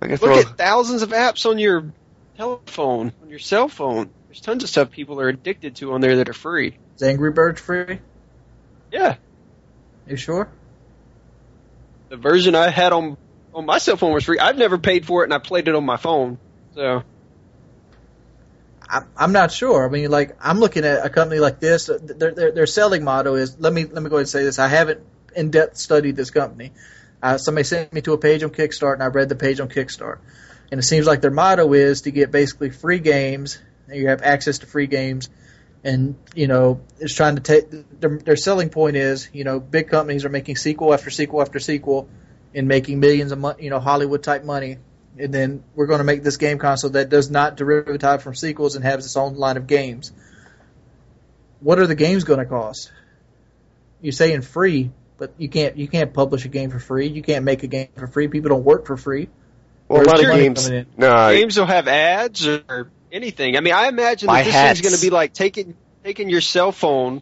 gonna 0.01 0.11
Look 0.13 0.20
throw. 0.22 0.39
at 0.39 0.57
thousands 0.57 1.01
of 1.01 1.09
apps 1.09 1.49
on 1.49 1.57
your 1.57 1.91
telephone, 2.38 3.11
on 3.24 3.30
your 3.30 3.39
cell 3.39 3.68
phone. 3.68 4.09
There's 4.28 4.41
tons 4.41 4.63
of 4.63 4.70
stuff 4.70 4.91
people 4.91 5.20
are 5.20 5.28
addicted 5.30 5.76
to 5.78 5.93
on 5.93 6.01
there 6.01 6.18
that 6.18 6.30
are 6.30 6.34
free. 6.34 6.78
Is 6.95 7.01
Angry 7.03 7.32
Birds 7.32 7.59
free? 7.59 7.99
Yeah, 8.91 9.16
You 10.07 10.16
sure? 10.18 10.47
the 12.09 12.18
version 12.18 12.53
I 12.55 12.70
had 12.70 12.93
on 12.93 13.18
my 13.62 13.78
cell 13.78 13.97
phone 13.97 14.14
was 14.14 14.24
free. 14.24 14.39
I've 14.39 14.58
never 14.58 14.78
paid 14.78 15.06
for 15.06 15.22
it, 15.22 15.26
and 15.26 15.34
I 15.34 15.39
played 15.39 15.68
it 15.68 15.76
on 15.76 15.86
my 15.86 15.97
phone. 15.97 16.38
So 16.74 17.03
I'm 19.18 19.32
not 19.32 19.51
sure. 19.51 19.86
I 19.86 19.89
mean, 19.89 20.12
like 20.12 20.38
I'm 20.41 20.60
looking 20.60 20.86
at 20.86 21.06
a 21.06 21.10
company 21.10 21.39
like 21.39 21.60
this. 21.60 21.88
Their, 21.88 22.32
their 22.32 22.51
their 22.51 22.66
selling 22.66 23.03
motto 23.03 23.36
is 23.36 23.60
let 23.60 23.74
me 23.74 23.86
let 23.86 24.03
me 24.03 24.10
go 24.10 24.18
ahead 24.18 24.24
and 24.24 24.30
say 24.30 24.43
this. 24.43 24.60
I 24.60 24.68
haven't 24.68 25.01
in 25.36 25.51
depth 25.51 25.78
studied 25.78 26.16
this 26.16 26.32
company. 26.32 26.72
Uh, 27.22 27.38
somebody 27.38 27.64
sent 27.64 27.93
me 27.93 28.01
to 28.01 28.14
a 28.14 28.18
page 28.18 28.43
on 28.43 28.51
Kickstart, 28.51 28.93
and 28.93 29.03
I 29.03 29.08
read 29.08 29.30
the 29.30 29.36
page 29.36 29.60
on 29.60 29.70
Kickstart, 29.70 30.20
and 30.72 30.80
it 30.80 30.84
seems 30.84 31.08
like 31.08 31.22
their 31.22 31.32
motto 31.32 31.74
is 31.74 32.01
to 32.01 32.12
get 32.12 32.32
basically 32.32 32.70
free 32.70 32.99
games. 32.99 33.60
You 33.91 34.10
have 34.10 34.22
access 34.22 34.60
to 34.60 34.66
free 34.68 34.88
games, 34.88 35.30
and 35.84 36.16
you 36.36 36.47
know 36.47 36.82
it's 36.99 37.16
trying 37.16 37.36
to 37.36 37.41
take 37.41 37.99
their, 37.99 38.18
their 38.20 38.36
selling 38.36 38.70
point 38.70 38.97
is 38.97 39.30
you 39.34 39.43
know 39.43 39.60
big 39.60 39.89
companies 39.89 40.26
are 40.26 40.30
making 40.30 40.58
sequel 40.58 40.93
after 40.93 41.10
sequel 41.10 41.41
after 41.41 41.60
sequel 41.60 42.08
and 42.56 42.68
making 42.68 42.99
millions 42.99 43.32
of 43.32 43.38
money, 43.38 43.66
you 43.66 43.70
know 43.70 43.80
Hollywood 43.80 44.24
type 44.24 44.43
money, 44.43 44.78
and 45.20 45.34
then 45.34 45.64
we're 45.76 45.88
going 45.88 45.99
to 45.99 46.06
make 46.06 46.24
this 46.24 46.38
game 46.38 46.58
console 46.58 46.91
that 46.91 47.10
does 47.10 47.30
not 47.30 47.58
derivative 47.58 48.24
from 48.24 48.34
sequels 48.34 48.76
and 48.76 48.84
has 48.84 49.06
its 49.06 49.18
own 49.18 49.36
line 49.36 49.58
of 49.58 49.68
games. 49.68 50.12
What 51.60 51.80
are 51.80 51.88
the 51.88 51.95
games 51.95 52.24
going 52.24 52.39
to 52.39 52.45
cost? 52.45 52.91
You're 54.01 54.14
saying 54.14 54.41
free, 54.41 54.91
but 55.18 55.34
you 55.38 55.49
can't 55.49 55.78
you 55.78 55.88
can't 55.88 56.14
publish 56.14 56.45
a 56.45 56.49
game 56.49 56.72
for 56.72 56.80
free. 56.80 57.08
You 57.08 57.22
can't 57.22 57.43
make 57.43 57.64
a 57.64 57.68
game 57.68 57.89
for 57.95 58.08
free. 58.08 58.28
People 58.28 58.49
don't 58.49 58.64
work 58.64 58.86
for 58.86 58.97
free. 58.97 59.30
Well, 59.88 60.01
a 60.01 60.03
lot 60.03 60.24
of 60.24 60.32
games. 60.32 60.70
No, 60.97 61.32
Games 61.32 61.58
will 61.58 61.66
have 61.66 61.88
ads 61.88 62.47
or 62.47 62.89
anything. 63.12 63.56
I 63.56 63.60
mean, 63.60 63.74
I 63.74 63.88
imagine 63.88 64.28
that 64.28 64.45
this 64.45 64.53
hats. 64.53 64.80
thing's 64.80 64.89
going 64.89 64.99
to 64.99 65.06
be 65.06 65.12
like 65.12 65.34
taking 65.34 65.76
taking 66.03 66.30
your 66.30 66.41
cell 66.41 66.72
phone, 66.72 67.22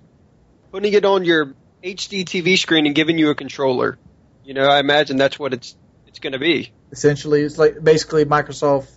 putting 0.72 0.94
it 0.94 1.06
on 1.06 1.26
your 1.26 1.54
HD 1.84 2.24
TV 2.24 2.58
screen, 2.58 2.86
and 2.86 2.96
giving 2.96 3.18
you 3.18 3.30
a 3.32 3.36
controller. 3.36 3.98
You 4.44 4.54
know, 4.54 4.66
I 4.66 4.80
imagine 4.80 5.18
that's 5.18 5.40
what 5.40 5.54
it's 5.54 5.76
it's 6.08 6.20
going 6.20 6.34
to 6.34 6.40
be. 6.40 6.72
essentially 6.92 7.42
it's 7.42 7.58
like 7.58 7.84
basically 7.84 8.26
Microsoft 8.26 8.88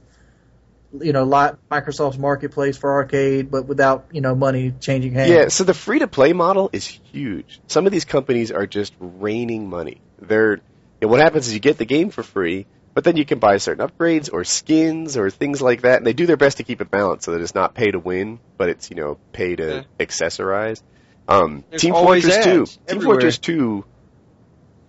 you 1.01 1.13
know 1.13 1.25
li- 1.25 1.57
Microsoft's 1.71 2.19
marketplace 2.19 2.77
for 2.77 2.93
arcade 2.93 3.51
but 3.51 3.67
without 3.67 4.07
you 4.13 4.21
know 4.21 4.35
money 4.35 4.73
changing 4.81 5.13
hands 5.13 5.31
Yeah, 5.31 5.49
so 5.49 5.65
the 5.65 5.75
free 5.75 5.99
to 5.99 6.07
play 6.07 6.33
model 6.33 6.71
is 6.73 6.87
huge. 6.87 7.61
Some 7.67 7.87
of 7.87 7.93
these 7.93 8.05
companies 8.05 8.53
are 8.53 8.67
just 8.67 8.95
raining 9.01 9.69
money. 9.69 10.01
They're 10.21 10.57
you 10.57 10.61
know, 11.03 11.09
what 11.09 11.21
happens 11.21 11.47
is 11.49 11.55
you 11.55 11.61
get 11.61 11.79
the 11.79 11.85
game 11.85 12.11
for 12.11 12.23
free, 12.23 12.67
but 12.95 13.05
then 13.05 13.17
you 13.17 13.25
can 13.25 13.39
buy 13.39 13.59
certain 13.59 13.87
upgrades 13.87 14.33
or 14.33 14.45
skins 14.45 15.17
or 15.17 15.31
things 15.31 15.61
like 15.61 15.83
that, 15.83 15.99
and 15.99 16.07
they 16.07 16.15
do 16.15 16.27
their 16.27 16.39
best 16.39 16.59
to 16.59 16.65
keep 16.65 16.81
it 16.81 16.91
balanced 16.91 17.25
so 17.25 17.33
that 17.33 17.41
it's 17.43 17.55
not 17.55 17.75
pay 17.75 17.91
to 17.91 17.99
win, 17.99 18.41
but 18.57 18.69
it's 18.69 18.91
you 18.91 18.97
know 18.97 19.19
pay 19.33 19.57
to 19.57 19.85
accessorize. 19.99 20.83
Um, 21.29 21.65
There's 21.71 21.83
Team 21.83 21.95
always 21.95 22.25
Fortress 22.25 22.45
Two, 22.45 22.63
ads 22.63 22.79
Team. 22.87 23.01
Fortress 23.03 23.39
Two, 23.39 23.85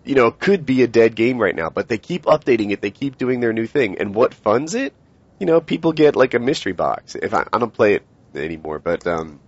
you 0.07 0.15
know, 0.15 0.31
could 0.31 0.65
be 0.65 0.83
a 0.83 0.87
dead 0.87 1.15
game 1.15 1.37
right 1.37 1.55
now, 1.55 1.69
but 1.69 1.87
they 1.87 1.97
keep 1.97 2.23
updating 2.23 2.71
it. 2.71 2.81
They 2.81 2.91
keep 2.91 3.17
doing 3.17 3.39
their 3.39 3.53
new 3.53 3.67
thing, 3.67 3.97
and 3.99 4.15
what 4.15 4.33
funds 4.33 4.73
it? 4.75 4.93
You 5.39 5.45
know, 5.45 5.61
people 5.61 5.91
get 5.91 6.15
like 6.15 6.33
a 6.33 6.39
mystery 6.39 6.73
box. 6.73 7.15
If 7.15 7.33
I, 7.33 7.45
I 7.51 7.59
don't 7.59 7.73
play 7.73 7.95
it 7.95 8.03
anymore, 8.33 8.79
but 8.79 9.05
um, 9.05 9.39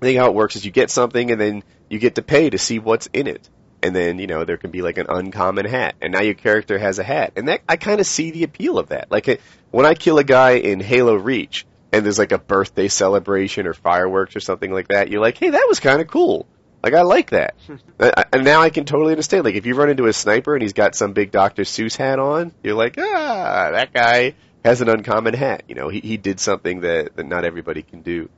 I 0.00 0.04
think 0.06 0.18
how 0.18 0.26
it 0.26 0.34
works 0.34 0.56
is 0.56 0.64
you 0.64 0.70
get 0.70 0.90
something 0.90 1.30
and 1.30 1.40
then 1.40 1.62
you 1.90 1.98
get 1.98 2.14
to 2.14 2.22
pay 2.22 2.48
to 2.48 2.58
see 2.58 2.78
what's 2.78 3.08
in 3.12 3.26
it. 3.26 3.48
And 3.82 3.94
then, 3.94 4.18
you 4.18 4.26
know, 4.26 4.44
there 4.44 4.56
can 4.56 4.70
be 4.70 4.82
like 4.82 4.98
an 4.98 5.06
uncommon 5.08 5.66
hat. 5.66 5.94
And 6.00 6.12
now 6.12 6.20
your 6.20 6.34
character 6.34 6.78
has 6.78 6.98
a 6.98 7.02
hat. 7.02 7.32
And 7.36 7.48
that, 7.48 7.62
I 7.68 7.76
kind 7.76 8.00
of 8.00 8.06
see 8.06 8.30
the 8.30 8.44
appeal 8.44 8.78
of 8.78 8.88
that. 8.88 9.10
Like, 9.10 9.40
when 9.70 9.86
I 9.86 9.94
kill 9.94 10.18
a 10.18 10.24
guy 10.24 10.52
in 10.52 10.80
Halo 10.80 11.14
Reach 11.14 11.66
and 11.92 12.04
there's 12.04 12.18
like 12.18 12.32
a 12.32 12.38
birthday 12.38 12.88
celebration 12.88 13.66
or 13.66 13.74
fireworks 13.74 14.36
or 14.36 14.40
something 14.40 14.70
like 14.70 14.88
that, 14.88 15.10
you're 15.10 15.20
like, 15.20 15.38
hey, 15.38 15.50
that 15.50 15.66
was 15.68 15.80
kind 15.80 16.00
of 16.00 16.08
cool. 16.08 16.46
Like, 16.82 16.94
I 16.94 17.02
like 17.02 17.30
that. 17.30 17.54
I- 18.00 18.12
I- 18.16 18.24
and 18.32 18.44
now 18.44 18.60
I 18.62 18.70
can 18.70 18.84
totally 18.84 19.12
understand. 19.12 19.44
Like, 19.44 19.54
if 19.54 19.66
you 19.66 19.74
run 19.74 19.90
into 19.90 20.06
a 20.06 20.12
sniper 20.12 20.54
and 20.54 20.62
he's 20.62 20.72
got 20.72 20.94
some 20.94 21.12
big 21.12 21.30
Dr. 21.30 21.62
Seuss 21.62 21.96
hat 21.96 22.18
on, 22.18 22.52
you're 22.62 22.74
like, 22.74 22.96
ah, 22.98 23.70
that 23.72 23.92
guy 23.92 24.34
has 24.64 24.80
an 24.80 24.88
uncommon 24.88 25.34
hat. 25.34 25.64
You 25.68 25.74
know, 25.74 25.88
he, 25.88 26.00
he 26.00 26.16
did 26.16 26.40
something 26.40 26.80
that, 26.80 27.16
that 27.16 27.26
not 27.26 27.44
everybody 27.44 27.82
can 27.82 28.02
do. 28.02 28.28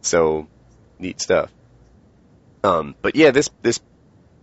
So, 0.00 0.48
neat 0.98 1.20
stuff. 1.20 1.50
Um, 2.62 2.94
but 3.02 3.14
yeah, 3.16 3.30
this 3.30 3.50
this 3.62 3.80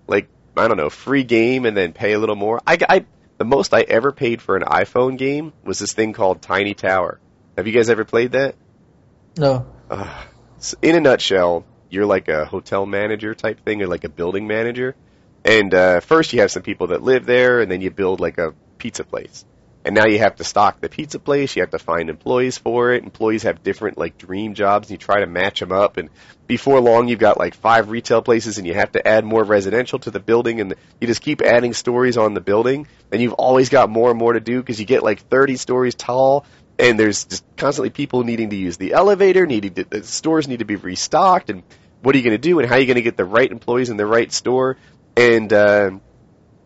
like 0.07 0.27
I 0.55 0.67
don't 0.67 0.77
know, 0.77 0.89
free 0.89 1.23
game 1.23 1.65
and 1.65 1.75
then 1.75 1.91
pay 1.93 2.13
a 2.13 2.19
little 2.19 2.35
more. 2.35 2.61
I, 2.67 2.77
I 2.87 3.05
the 3.39 3.45
most 3.45 3.73
I 3.73 3.81
ever 3.81 4.11
paid 4.11 4.41
for 4.41 4.55
an 4.55 4.61
iPhone 4.63 5.17
game 5.17 5.53
was 5.63 5.79
this 5.79 5.93
thing 5.93 6.13
called 6.13 6.41
Tiny 6.41 6.73
Tower. 6.75 7.19
Have 7.57 7.65
you 7.67 7.73
guys 7.73 7.89
ever 7.89 8.05
played 8.05 8.33
that? 8.33 8.55
no 9.37 9.65
Uh, 9.89 10.23
s- 10.57 10.75
in 10.81 10.95
a 10.95 10.99
nutshell, 10.99 11.65
you're 11.91 12.05
like 12.05 12.29
a 12.29 12.45
hotel 12.45 12.85
manager 12.85 13.35
type 13.35 13.63
thing, 13.63 13.81
or 13.81 13.87
like 13.87 14.03
a 14.03 14.09
building 14.09 14.47
manager. 14.47 14.95
And 15.43 15.73
uh, 15.73 15.99
first, 15.99 16.33
you 16.33 16.41
have 16.41 16.51
some 16.51 16.63
people 16.63 16.87
that 16.87 17.03
live 17.03 17.25
there, 17.25 17.59
and 17.59 17.69
then 17.69 17.81
you 17.81 17.91
build 17.91 18.19
like 18.19 18.37
a 18.37 18.53
pizza 18.77 19.03
place. 19.03 19.45
And 19.83 19.95
now 19.95 20.05
you 20.05 20.19
have 20.19 20.35
to 20.35 20.43
stock 20.43 20.79
the 20.79 20.89
pizza 20.89 21.17
place. 21.17 21.55
You 21.55 21.63
have 21.63 21.71
to 21.71 21.79
find 21.79 22.09
employees 22.09 22.57
for 22.57 22.91
it. 22.93 23.03
Employees 23.03 23.43
have 23.43 23.63
different 23.63 23.97
like 23.97 24.17
dream 24.17 24.53
jobs, 24.53 24.87
and 24.87 24.91
you 24.91 24.97
try 24.97 25.19
to 25.19 25.25
match 25.25 25.59
them 25.59 25.71
up. 25.71 25.97
And 25.97 26.09
before 26.47 26.79
long, 26.79 27.07
you've 27.07 27.19
got 27.19 27.39
like 27.39 27.55
five 27.55 27.89
retail 27.89 28.21
places, 28.21 28.57
and 28.57 28.67
you 28.67 28.75
have 28.75 28.91
to 28.91 29.05
add 29.05 29.25
more 29.25 29.43
residential 29.43 29.99
to 29.99 30.11
the 30.11 30.19
building. 30.19 30.61
And 30.61 30.75
you 30.99 31.07
just 31.07 31.21
keep 31.21 31.41
adding 31.41 31.73
stories 31.73 32.15
on 32.15 32.35
the 32.35 32.41
building, 32.41 32.87
and 33.11 33.21
you've 33.21 33.33
always 33.33 33.69
got 33.69 33.89
more 33.89 34.11
and 34.11 34.19
more 34.19 34.33
to 34.33 34.39
do 34.39 34.61
because 34.61 34.79
you 34.79 34.85
get 34.85 35.03
like 35.03 35.27
30 35.27 35.57
stories 35.57 35.95
tall, 35.95 36.45
and 36.77 36.99
there's 36.99 37.25
just 37.25 37.43
constantly 37.57 37.89
people 37.89 38.23
needing 38.23 38.51
to 38.51 38.55
use 38.55 38.77
the 38.77 38.93
elevator, 38.93 39.47
needing 39.47 39.73
to, 39.75 39.83
the 39.83 40.03
stores 40.03 40.47
need 40.47 40.59
to 40.59 40.65
be 40.65 40.75
restocked, 40.75 41.49
and 41.49 41.63
what 42.01 42.15
are 42.15 42.17
you 42.17 42.23
going 42.23 42.39
to 42.39 42.49
do, 42.49 42.59
and 42.59 42.67
how 42.67 42.75
are 42.75 42.79
you 42.79 42.85
going 42.85 42.95
to 42.95 43.01
get 43.01 43.17
the 43.17 43.25
right 43.25 43.51
employees 43.51 43.89
in 43.89 43.97
the 43.97 44.05
right 44.05 44.31
store? 44.31 44.77
And 45.15 45.51
uh, 45.51 45.91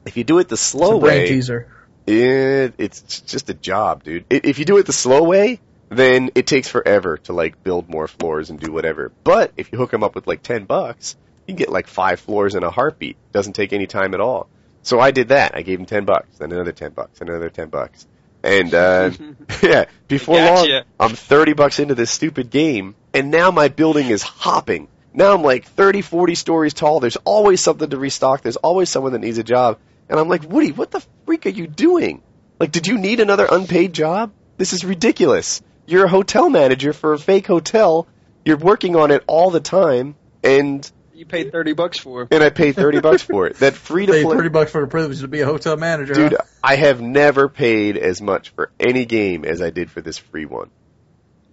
if 0.06 0.18
you 0.18 0.24
do 0.24 0.40
it 0.40 0.48
the 0.48 0.54
it's 0.54 0.62
slow 0.62 0.94
a 0.94 0.98
way, 0.98 1.28
teaser 1.28 1.68
it, 2.08 2.76
it's 2.78 3.22
just 3.22 3.50
a 3.50 3.54
job, 3.54 4.04
dude. 4.04 4.26
If 4.30 4.60
you 4.60 4.66
do 4.66 4.78
it 4.78 4.86
the 4.86 4.94
slow 4.94 5.24
way, 5.24 5.60
then 5.90 6.32
it 6.36 6.48
takes 6.48 6.68
forever 6.68 7.18
to 7.18 7.34
like 7.34 7.64
build 7.64 7.90
more 7.90 8.08
floors 8.08 8.50
and 8.50 8.60
do 8.60 8.72
whatever. 8.72 9.12
But 9.24 9.52
if 9.58 9.72
you 9.72 9.78
hook 9.78 9.92
them 9.92 10.04
up 10.04 10.16
with 10.16 10.28
like 10.28 10.44
ten 10.44 10.66
bucks, 10.66 11.16
you 11.48 11.54
can 11.54 11.58
get 11.58 11.70
like 11.70 11.88
five 11.88 12.20
floors 12.20 12.56
in 12.56 12.64
a 12.64 12.70
heartbeat. 12.70 13.18
Doesn't 13.32 13.54
take 13.54 13.74
any 13.74 13.88
time 13.88 14.14
at 14.14 14.22
all. 14.22 14.48
So 14.84 15.00
I 15.00 15.12
did 15.12 15.30
that. 15.30 15.56
I 15.56 15.64
gave 15.64 15.80
him 15.80 15.86
ten 15.86 16.06
bucks, 16.06 16.38
then 16.38 16.52
another 16.52 16.72
ten 16.72 16.92
bucks, 16.92 17.22
and 17.22 17.30
another 17.30 17.50
ten 17.50 17.70
bucks, 17.70 18.06
and 18.44 18.74
uh, 18.74 19.12
yeah, 19.64 19.86
before 20.08 20.38
long, 20.38 20.82
I'm 21.00 21.16
thirty 21.16 21.54
bucks 21.54 21.80
into 21.80 21.96
this 21.96 22.12
stupid 22.12 22.52
game, 22.52 22.96
and 23.14 23.32
now 23.32 23.50
my 23.50 23.68
building 23.68 24.08
is 24.08 24.22
hopping. 24.22 24.88
Now 25.16 25.34
I'm 25.34 25.44
like 25.44 25.66
30, 25.66 26.02
40 26.02 26.36
stories 26.36 26.74
tall. 26.74 27.00
There's 27.00 27.16
always 27.18 27.62
something 27.62 27.90
to 27.90 27.98
restock. 27.98 28.42
There's 28.42 28.58
always 28.58 28.90
someone 28.90 29.14
that 29.14 29.20
needs 29.20 29.38
a 29.38 29.44
job. 29.44 29.80
And 30.10 30.20
I'm 30.20 30.28
like, 30.28 30.44
Woody, 30.44 30.72
what 30.72 30.92
the 30.92 31.04
freak 31.26 31.46
are 31.46 31.50
you 31.50 31.68
doing? 31.68 32.22
Like, 32.60 32.72
did 32.72 32.86
you 32.86 32.98
need 32.98 33.20
another 33.20 33.48
unpaid 33.50 33.94
job? 33.94 34.32
This 34.58 34.74
is 34.74 34.84
ridiculous. 34.86 35.62
You're 35.86 36.06
a 36.06 36.10
hotel 36.10 36.50
manager 36.50 36.94
for 36.94 37.14
a 37.14 37.20
fake 37.20 37.48
hotel. 37.48 38.08
You're 38.44 38.58
working 38.58 38.96
on 38.96 39.12
it 39.12 39.24
all 39.28 39.52
the 39.52 39.60
time, 39.60 40.16
and 40.44 40.90
You 41.14 41.26
paid 41.26 41.52
thirty 41.52 41.74
bucks 41.74 41.98
for. 41.98 42.24
It, 42.24 42.28
And 42.32 42.44
I 42.44 42.50
pay 42.50 42.72
thirty 42.72 43.00
bucks 43.00 43.22
for 43.22 43.48
it. 43.48 43.58
That 43.58 43.74
free 43.88 44.06
to 44.06 44.12
pay 44.12 44.24
play, 44.24 44.36
thirty 44.36 44.50
bucks 44.50 44.72
for 44.72 44.82
the 44.82 44.88
privilege 44.88 45.22
to 45.22 45.28
be 45.28 45.42
a 45.42 45.46
hotel 45.46 45.78
manager 45.78 46.14
dude. 46.14 46.32
huh? 46.34 46.44
I 46.64 46.76
have 46.76 47.02
never 47.02 47.50
paid 47.50 47.98
as 47.98 48.22
much 48.22 48.50
for 48.50 48.72
any 48.80 49.06
game 49.06 49.46
as 49.46 49.62
I 49.62 49.70
did 49.70 49.90
for 49.92 50.02
this 50.02 50.18
free 50.18 50.46
one. 50.46 50.70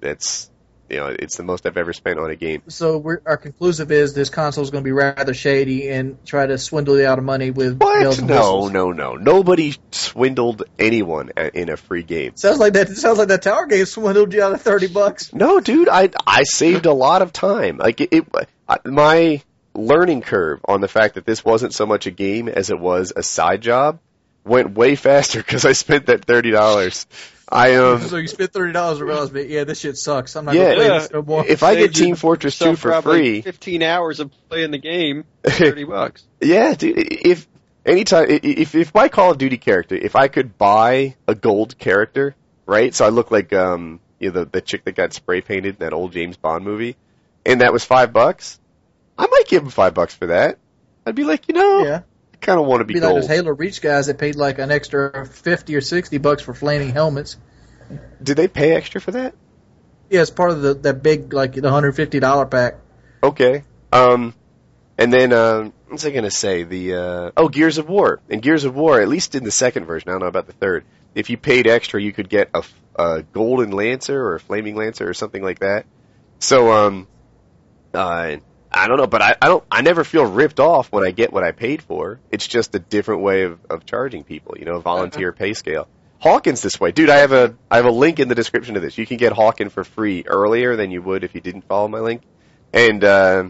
That's 0.01 0.51
you 0.93 0.99
know, 0.99 1.17
it's 1.19 1.37
the 1.37 1.43
most 1.43 1.65
I've 1.67 1.77
ever 1.77 1.93
spent 1.93 2.19
on 2.19 2.31
a 2.31 2.37
game. 2.37 2.63
so 2.69 2.99
we're, 2.99 3.21
our 3.25 3.39
conclusive 3.39 3.91
is 3.91 4.15
this 4.15 4.29
console 4.29 4.63
is 4.63 4.71
going 4.71 4.85
to 4.85 4.87
be 4.87 4.93
rather 4.93 5.33
shady 5.33 5.89
and 5.89 6.25
try 6.27 6.47
to 6.47 6.59
swindle 6.59 6.99
you 6.99 7.07
out 7.07 7.19
of 7.19 7.25
money 7.25 7.51
with 7.51 7.79
What? 7.79 8.21
No, 8.23 8.69
no, 8.69 8.93
no. 8.93 9.15
Nobody 9.15 9.75
swindled 9.91 10.65
anyone 10.79 11.31
in 11.55 11.71
a 11.71 11.77
free 11.77 12.03
game. 12.03 12.37
Sounds 12.37 12.59
like 12.59 12.75
that. 12.75 12.89
Sounds 12.91 13.19
like 13.19 13.29
that 13.29 13.43
tower 13.43 13.67
game 13.67 13.87
swindled 13.87 14.35
you 14.35 14.43
out 14.43 14.53
of 14.53 14.61
thirty 14.61 14.87
bucks. 14.87 15.33
No, 15.33 15.61
dude, 15.61 15.89
I 15.89 16.11
I 16.27 16.43
saved 16.43 16.87
a 16.87 16.93
lot 16.93 17.23
of 17.23 17.33
time. 17.33 17.79
Like 17.79 18.01
it, 18.01 18.13
it 18.13 18.27
my 18.85 19.43
learning 19.75 20.21
curve 20.21 20.61
on 20.67 20.81
the 20.81 20.89
fact 20.89 21.15
that 21.15 21.25
this 21.25 21.45
wasn't 21.45 21.73
so 21.73 21.87
much 21.87 22.07
a 22.07 22.11
game 22.11 22.49
as 22.49 22.71
it 22.71 22.79
was 22.79 23.13
a 23.17 23.23
side 23.23 23.63
job 23.63 23.99
went 24.45 24.75
way 24.75 24.95
faster 25.09 25.39
because 25.39 25.65
I 25.65 25.73
spent 25.73 26.07
that 26.07 26.25
thirty 26.25 26.51
dollars. 26.51 27.07
I 27.53 27.75
um 27.77 28.01
So 28.03 28.17
you 28.17 28.29
spent 28.29 28.53
thirty 28.53 28.73
dollars 28.73 28.99
and 28.99 29.09
realized, 29.09 29.35
yeah, 29.37 29.65
this 29.65 29.81
shit 29.81 29.97
sucks. 29.99 30.35
I'm 30.37 30.47
not 30.47 30.55
Yeah. 30.55 30.61
going 30.63 30.71
to 30.71 30.77
play 30.77 30.87
Yeah. 30.87 30.99
this 31.01 31.11
no 31.13 31.23
more. 31.23 31.47
if 31.47 31.63
I 31.63 31.75
get 31.75 31.95
Team 31.95 32.17
Fortress 32.17 32.59
Two 32.59 32.77
for 32.77 33.01
free, 33.03 33.43
Fifteen 33.43 33.83
hours 33.83 34.21
of 34.21 34.31
playing 34.49 34.71
the 34.71 34.79
game, 34.79 35.25
thirty 35.45 35.85
bucks. 35.85 36.27
yeah, 36.41 36.75
dude. 36.75 36.97
If 36.97 37.47
anytime, 37.85 38.25
i- 38.31 38.41
if 38.43 38.75
if 38.75 38.95
my 38.95 39.09
Call 39.09 39.33
of 39.33 39.39
Duty 39.39 39.59
character, 39.59 39.95
if 39.95 40.17
I 40.17 40.29
could 40.29 40.57
buy 40.57 41.17
a 41.29 41.35
gold 41.35 41.79
character, 41.79 42.35
right? 42.67 42.95
So 42.95 43.05
I 43.05 43.11
look 43.11 43.31
like 43.31 43.53
um 43.53 44.01
you 44.19 44.31
know 44.31 44.41
the 44.41 44.51
the 44.51 44.61
chick 44.63 44.85
that 44.87 44.95
got 44.95 45.13
spray 45.13 45.41
painted 45.43 45.77
in 45.77 45.81
that 45.81 45.93
old 45.93 46.13
James 46.13 46.37
Bond 46.39 46.65
movie, 46.65 46.97
and 47.45 47.61
that 47.61 47.73
was 47.73 47.85
five 47.85 48.13
bucks. 48.13 48.59
I 49.19 49.27
might 49.27 49.47
give 49.47 49.63
him 49.63 49.69
five 49.71 49.93
bucks 49.93 50.15
for 50.15 50.29
that. 50.29 50.59
I'd 51.05 51.15
be 51.17 51.25
like, 51.25 51.49
you 51.49 51.55
know, 51.55 51.85
yeah, 51.85 51.97
I 51.99 52.03
kind 52.43 52.61
of 52.61 52.67
want 52.67 52.81
to 52.81 52.85
be, 52.85 52.95
be 52.95 53.01
like 53.01 53.11
gold. 53.11 53.23
those 53.23 53.29
Halo 53.29 53.53
Reach 53.53 53.81
guys 53.81 54.07
that 54.09 54.19
paid 54.19 54.37
like 54.37 54.59
an 54.59 54.71
extra 54.71 55.25
fifty 55.27 55.75
or 55.75 55.81
sixty 55.81 56.19
bucks 56.19 56.43
for 56.43 56.53
flaming 56.53 56.91
helmets. 56.91 57.39
Did 58.23 58.37
they 58.37 58.49
pay 58.49 58.73
extra 58.73 59.01
for 59.01 59.13
that? 59.13 59.35
Yeah, 60.11 60.21
it's 60.21 60.31
part 60.31 60.51
of 60.51 60.61
the 60.61 60.75
that 60.75 61.03
big 61.03 61.33
like 61.33 61.55
the 61.55 61.71
hundred 61.71 61.93
fifty 61.93 62.21
dollar 62.21 62.45
pack. 62.47 62.75
Okay. 63.23 63.65
Um, 63.93 64.35
and 64.99 65.13
then 65.13 65.33
um, 65.33 65.73
what 65.85 65.93
was 65.93 66.05
I 66.07 66.11
gonna 66.11 66.31
say? 66.31 66.65
The 66.65 66.95
uh, 66.95 67.31
oh, 67.37 67.49
Gears 67.49 67.79
of 67.79 67.89
War. 67.89 68.21
And 68.29 68.43
Gears 68.43 68.65
of 68.65 68.75
War, 68.75 69.01
at 69.01 69.09
least 69.09 69.35
in 69.35 69.45
the 69.45 69.51
second 69.51 69.87
version, 69.87 70.11
I 70.11 70.13
don't 70.13 70.21
know 70.21 70.27
about 70.27 70.47
the 70.47 70.53
third. 70.53 70.85
If 71.15 71.31
you 71.31 71.37
paid 71.37 71.67
extra, 71.67 72.01
you 72.01 72.13
could 72.13 72.29
get 72.29 72.51
a, 72.55 72.65
a 72.97 73.23
golden 73.23 73.71
lancer 73.71 74.19
or 74.19 74.35
a 74.35 74.41
flaming 74.41 74.77
lancer 74.77 75.09
or 75.09 75.15
something 75.15 75.43
like 75.43 75.61
that. 75.61 75.85
So 76.39 76.73
um, 76.73 77.07
uh, 77.93 78.37
I 78.75 78.89
don't 78.89 78.97
know, 78.97 79.07
but 79.07 79.23
I, 79.23 79.37
I 79.43 79.49
don't. 79.49 79.65
I 79.71 79.83
never 79.83 80.05
feel 80.05 80.25
ripped 80.25 80.61
off 80.61 80.91
when 80.93 81.05
I 81.05 81.11
get 81.11 81.33
what 81.33 81.45
I 81.45 81.53
paid 81.53 81.83
for. 81.83 82.21
It's 82.31 82.47
just 82.47 82.75
a 82.75 82.79
different 82.79 83.23
way 83.23 83.43
of, 83.43 83.59
of 83.69 83.85
charging 83.87 84.25
people. 84.25 84.57
You 84.59 84.65
know, 84.65 84.81
volunteer 84.81 85.33
pay 85.33 85.53
scale. 85.55 85.89
Hawkins 86.21 86.63
this 86.63 86.79
way, 86.81 86.93
dude. 86.93 87.11
I 87.11 87.19
have 87.19 87.33
a 87.33 87.55
I 87.71 87.77
have 87.77 87.85
a 87.87 87.91
link 87.91 88.21
in 88.21 88.29
the 88.29 88.35
description 88.35 88.77
of 88.77 88.83
this. 88.83 88.97
You 88.97 89.07
can 89.07 89.17
get 89.17 89.33
Hawken 89.33 89.71
for 89.71 89.85
free 89.85 90.25
earlier 90.27 90.77
than 90.77 90.91
you 90.91 91.03
would 91.03 91.25
if 91.25 91.35
you 91.35 91.41
didn't 91.41 91.63
follow 91.63 91.89
my 91.89 92.01
link. 92.01 92.23
and 92.73 93.03
uh, 93.05 93.45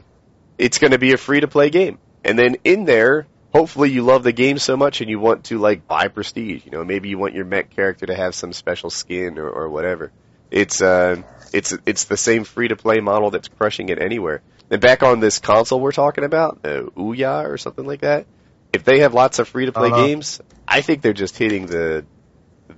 it's 0.58 0.78
going 0.78 0.92
to 0.92 0.98
be 0.98 1.12
a 1.12 1.16
free 1.16 1.40
to 1.40 1.48
play 1.48 1.70
game. 1.70 1.98
And 2.24 2.38
then 2.38 2.56
in 2.64 2.84
there, 2.84 3.26
hopefully 3.52 3.90
you 3.90 4.02
love 4.02 4.22
the 4.22 4.32
game 4.32 4.58
so 4.58 4.76
much 4.76 5.00
and 5.00 5.10
you 5.10 5.18
want 5.20 5.44
to 5.44 5.58
like 5.58 5.86
buy 5.86 6.08
prestige. 6.08 6.64
You 6.64 6.70
know, 6.72 6.84
maybe 6.84 7.08
you 7.08 7.18
want 7.18 7.34
your 7.34 7.44
mech 7.44 7.70
character 7.70 8.06
to 8.06 8.14
have 8.14 8.34
some 8.34 8.52
special 8.52 8.90
skin 8.90 9.38
or, 9.38 9.48
or 9.48 9.68
whatever. 9.68 10.12
It's 10.50 10.80
uh, 10.82 11.22
it's 11.52 11.74
it's 11.86 12.04
the 12.04 12.16
same 12.16 12.44
free 12.44 12.68
to 12.68 12.76
play 12.76 13.00
model 13.00 13.30
that's 13.30 13.48
crushing 13.48 13.88
it 13.88 14.00
anywhere. 14.00 14.42
And 14.72 14.80
back 14.80 15.02
on 15.02 15.20
this 15.20 15.38
console 15.38 15.80
we're 15.80 15.92
talking 15.92 16.24
about, 16.24 16.60
uh, 16.64 16.84
Ouya 16.96 17.44
or 17.48 17.58
something 17.58 17.86
like 17.86 18.00
that. 18.00 18.26
If 18.72 18.84
they 18.84 19.00
have 19.00 19.12
lots 19.12 19.38
of 19.38 19.46
free 19.46 19.66
to 19.66 19.72
play 19.72 19.90
Uh-huh. 19.90 20.06
games, 20.06 20.40
I 20.66 20.80
think 20.80 21.02
they're 21.02 21.12
just 21.12 21.36
hitting 21.36 21.66
the 21.66 22.04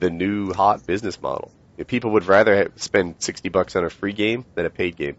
the 0.00 0.10
new 0.10 0.52
hot 0.52 0.84
business 0.84 1.22
model. 1.22 1.52
If 1.78 1.86
people 1.86 2.10
would 2.10 2.26
rather 2.26 2.56
have, 2.56 2.72
spend 2.76 3.14
sixty 3.20 3.48
bucks 3.48 3.76
on 3.76 3.84
a 3.84 3.90
free 3.90 4.12
game 4.12 4.44
than 4.56 4.66
a 4.66 4.70
paid 4.70 4.96
game. 4.96 5.14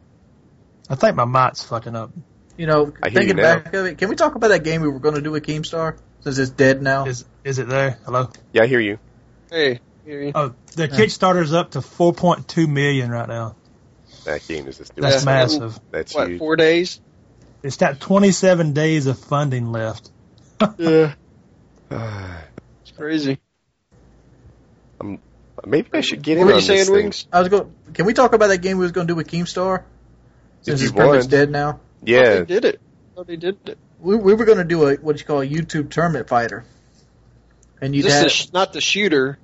I 0.89 0.95
think 0.95 1.15
my 1.15 1.23
mic's 1.23 1.63
fucking 1.63 1.95
up. 1.95 2.11
You 2.57 2.67
know, 2.67 2.91
I 3.01 3.09
thinking 3.09 3.37
you 3.37 3.43
back 3.43 3.73
of 3.73 3.85
it, 3.85 3.97
can 3.97 4.09
we 4.09 4.15
talk 4.15 4.35
about 4.35 4.49
that 4.49 4.63
game 4.65 4.81
we 4.81 4.89
were 4.89 4.99
going 4.99 5.15
to 5.15 5.21
do 5.21 5.31
with 5.31 5.45
Keemstar 5.45 5.97
since 6.21 6.37
it's 6.37 6.51
dead 6.51 6.81
now? 6.81 7.05
Is 7.05 7.23
is 7.45 7.57
it 7.57 7.69
there? 7.69 7.99
Hello. 8.03 8.29
Yeah, 8.51 8.63
I 8.63 8.67
hear 8.67 8.81
you. 8.81 8.99
Hey, 9.49 9.79
hear 10.05 10.21
you. 10.23 10.31
Oh, 10.35 10.53
the 10.75 10.89
Kickstarter's 10.89 11.53
up 11.53 11.71
to 11.71 11.79
4.2 11.79 12.67
million 12.67 13.11
right 13.11 13.27
now. 13.29 13.55
That 14.25 14.45
game 14.47 14.67
is 14.67 14.77
just 14.77 14.95
That's 14.95 15.21
Yeah. 15.23 15.25
massive. 15.25 15.79
That's 15.91 16.13
what, 16.13 16.27
huge. 16.29 16.39
four 16.39 16.55
days? 16.55 16.99
It's 17.63 17.77
got 17.77 17.99
27 17.99 18.73
days 18.73 19.07
of 19.07 19.17
funding 19.17 19.71
left. 19.71 20.09
Yeah. 20.77 21.13
It's 21.91 22.91
crazy. 22.95 23.39
I'm, 24.99 25.19
Maybe 25.65 25.89
I 25.93 26.01
should 26.01 26.21
get 26.21 26.37
What 26.37 26.41
in 26.41 26.47
were 26.47 26.53
on 26.53 26.59
you 26.59 26.65
saying, 26.65 26.79
this 26.79 26.87
thing. 26.87 26.95
Wings? 26.95 27.27
I 27.31 27.39
was 27.39 27.49
going. 27.49 27.73
Can 27.93 28.05
we 28.05 28.13
talk 28.13 28.33
about 28.33 28.47
that 28.47 28.59
game 28.61 28.77
we 28.77 28.83
was 28.83 28.91
going 28.91 29.07
to 29.07 29.11
do 29.11 29.15
with 29.15 29.27
Keemstar? 29.29 29.83
Since 30.61 30.81
you 30.81 30.87
it's 30.87 30.95
pretty 30.95 31.11
much 31.17 31.27
dead 31.27 31.49
now. 31.49 31.79
Oh, 31.79 31.79
yeah, 32.03 32.35
They 32.39 32.45
did 32.45 32.65
it. 32.65 32.81
Oh, 33.17 33.23
they 33.23 33.35
did 33.35 33.57
it. 33.67 33.77
We, 33.99 34.15
we 34.15 34.33
were 34.33 34.45
going 34.45 34.57
to 34.57 34.63
do 34.63 34.87
a 34.89 34.95
what 34.95 35.17
you 35.19 35.25
call 35.25 35.41
a 35.41 35.47
YouTube 35.47 35.89
tournament 35.91 36.27
fighter, 36.27 36.65
and 37.81 37.95
you'd 37.95 38.05
This 38.05 38.13
have 38.13 38.25
is 38.25 38.31
sh- 38.31 38.47
not 38.53 38.73
the 38.73 38.81
shooter. 38.81 39.37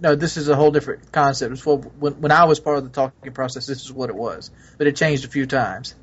No. 0.00 0.14
This 0.14 0.36
is 0.36 0.48
a 0.48 0.56
whole 0.56 0.70
different 0.70 1.12
concept. 1.12 1.52
It's 1.52 1.64
what, 1.66 1.94
when 1.96 2.20
when 2.20 2.32
I 2.32 2.44
was 2.44 2.60
part 2.60 2.78
of 2.78 2.84
the 2.84 2.90
talking 2.90 3.32
process, 3.32 3.66
this 3.66 3.82
is 3.84 3.92
what 3.92 4.10
it 4.10 4.16
was, 4.16 4.50
but 4.78 4.86
it 4.86 4.96
changed 4.96 5.24
a 5.24 5.28
few 5.28 5.46
times. 5.46 5.94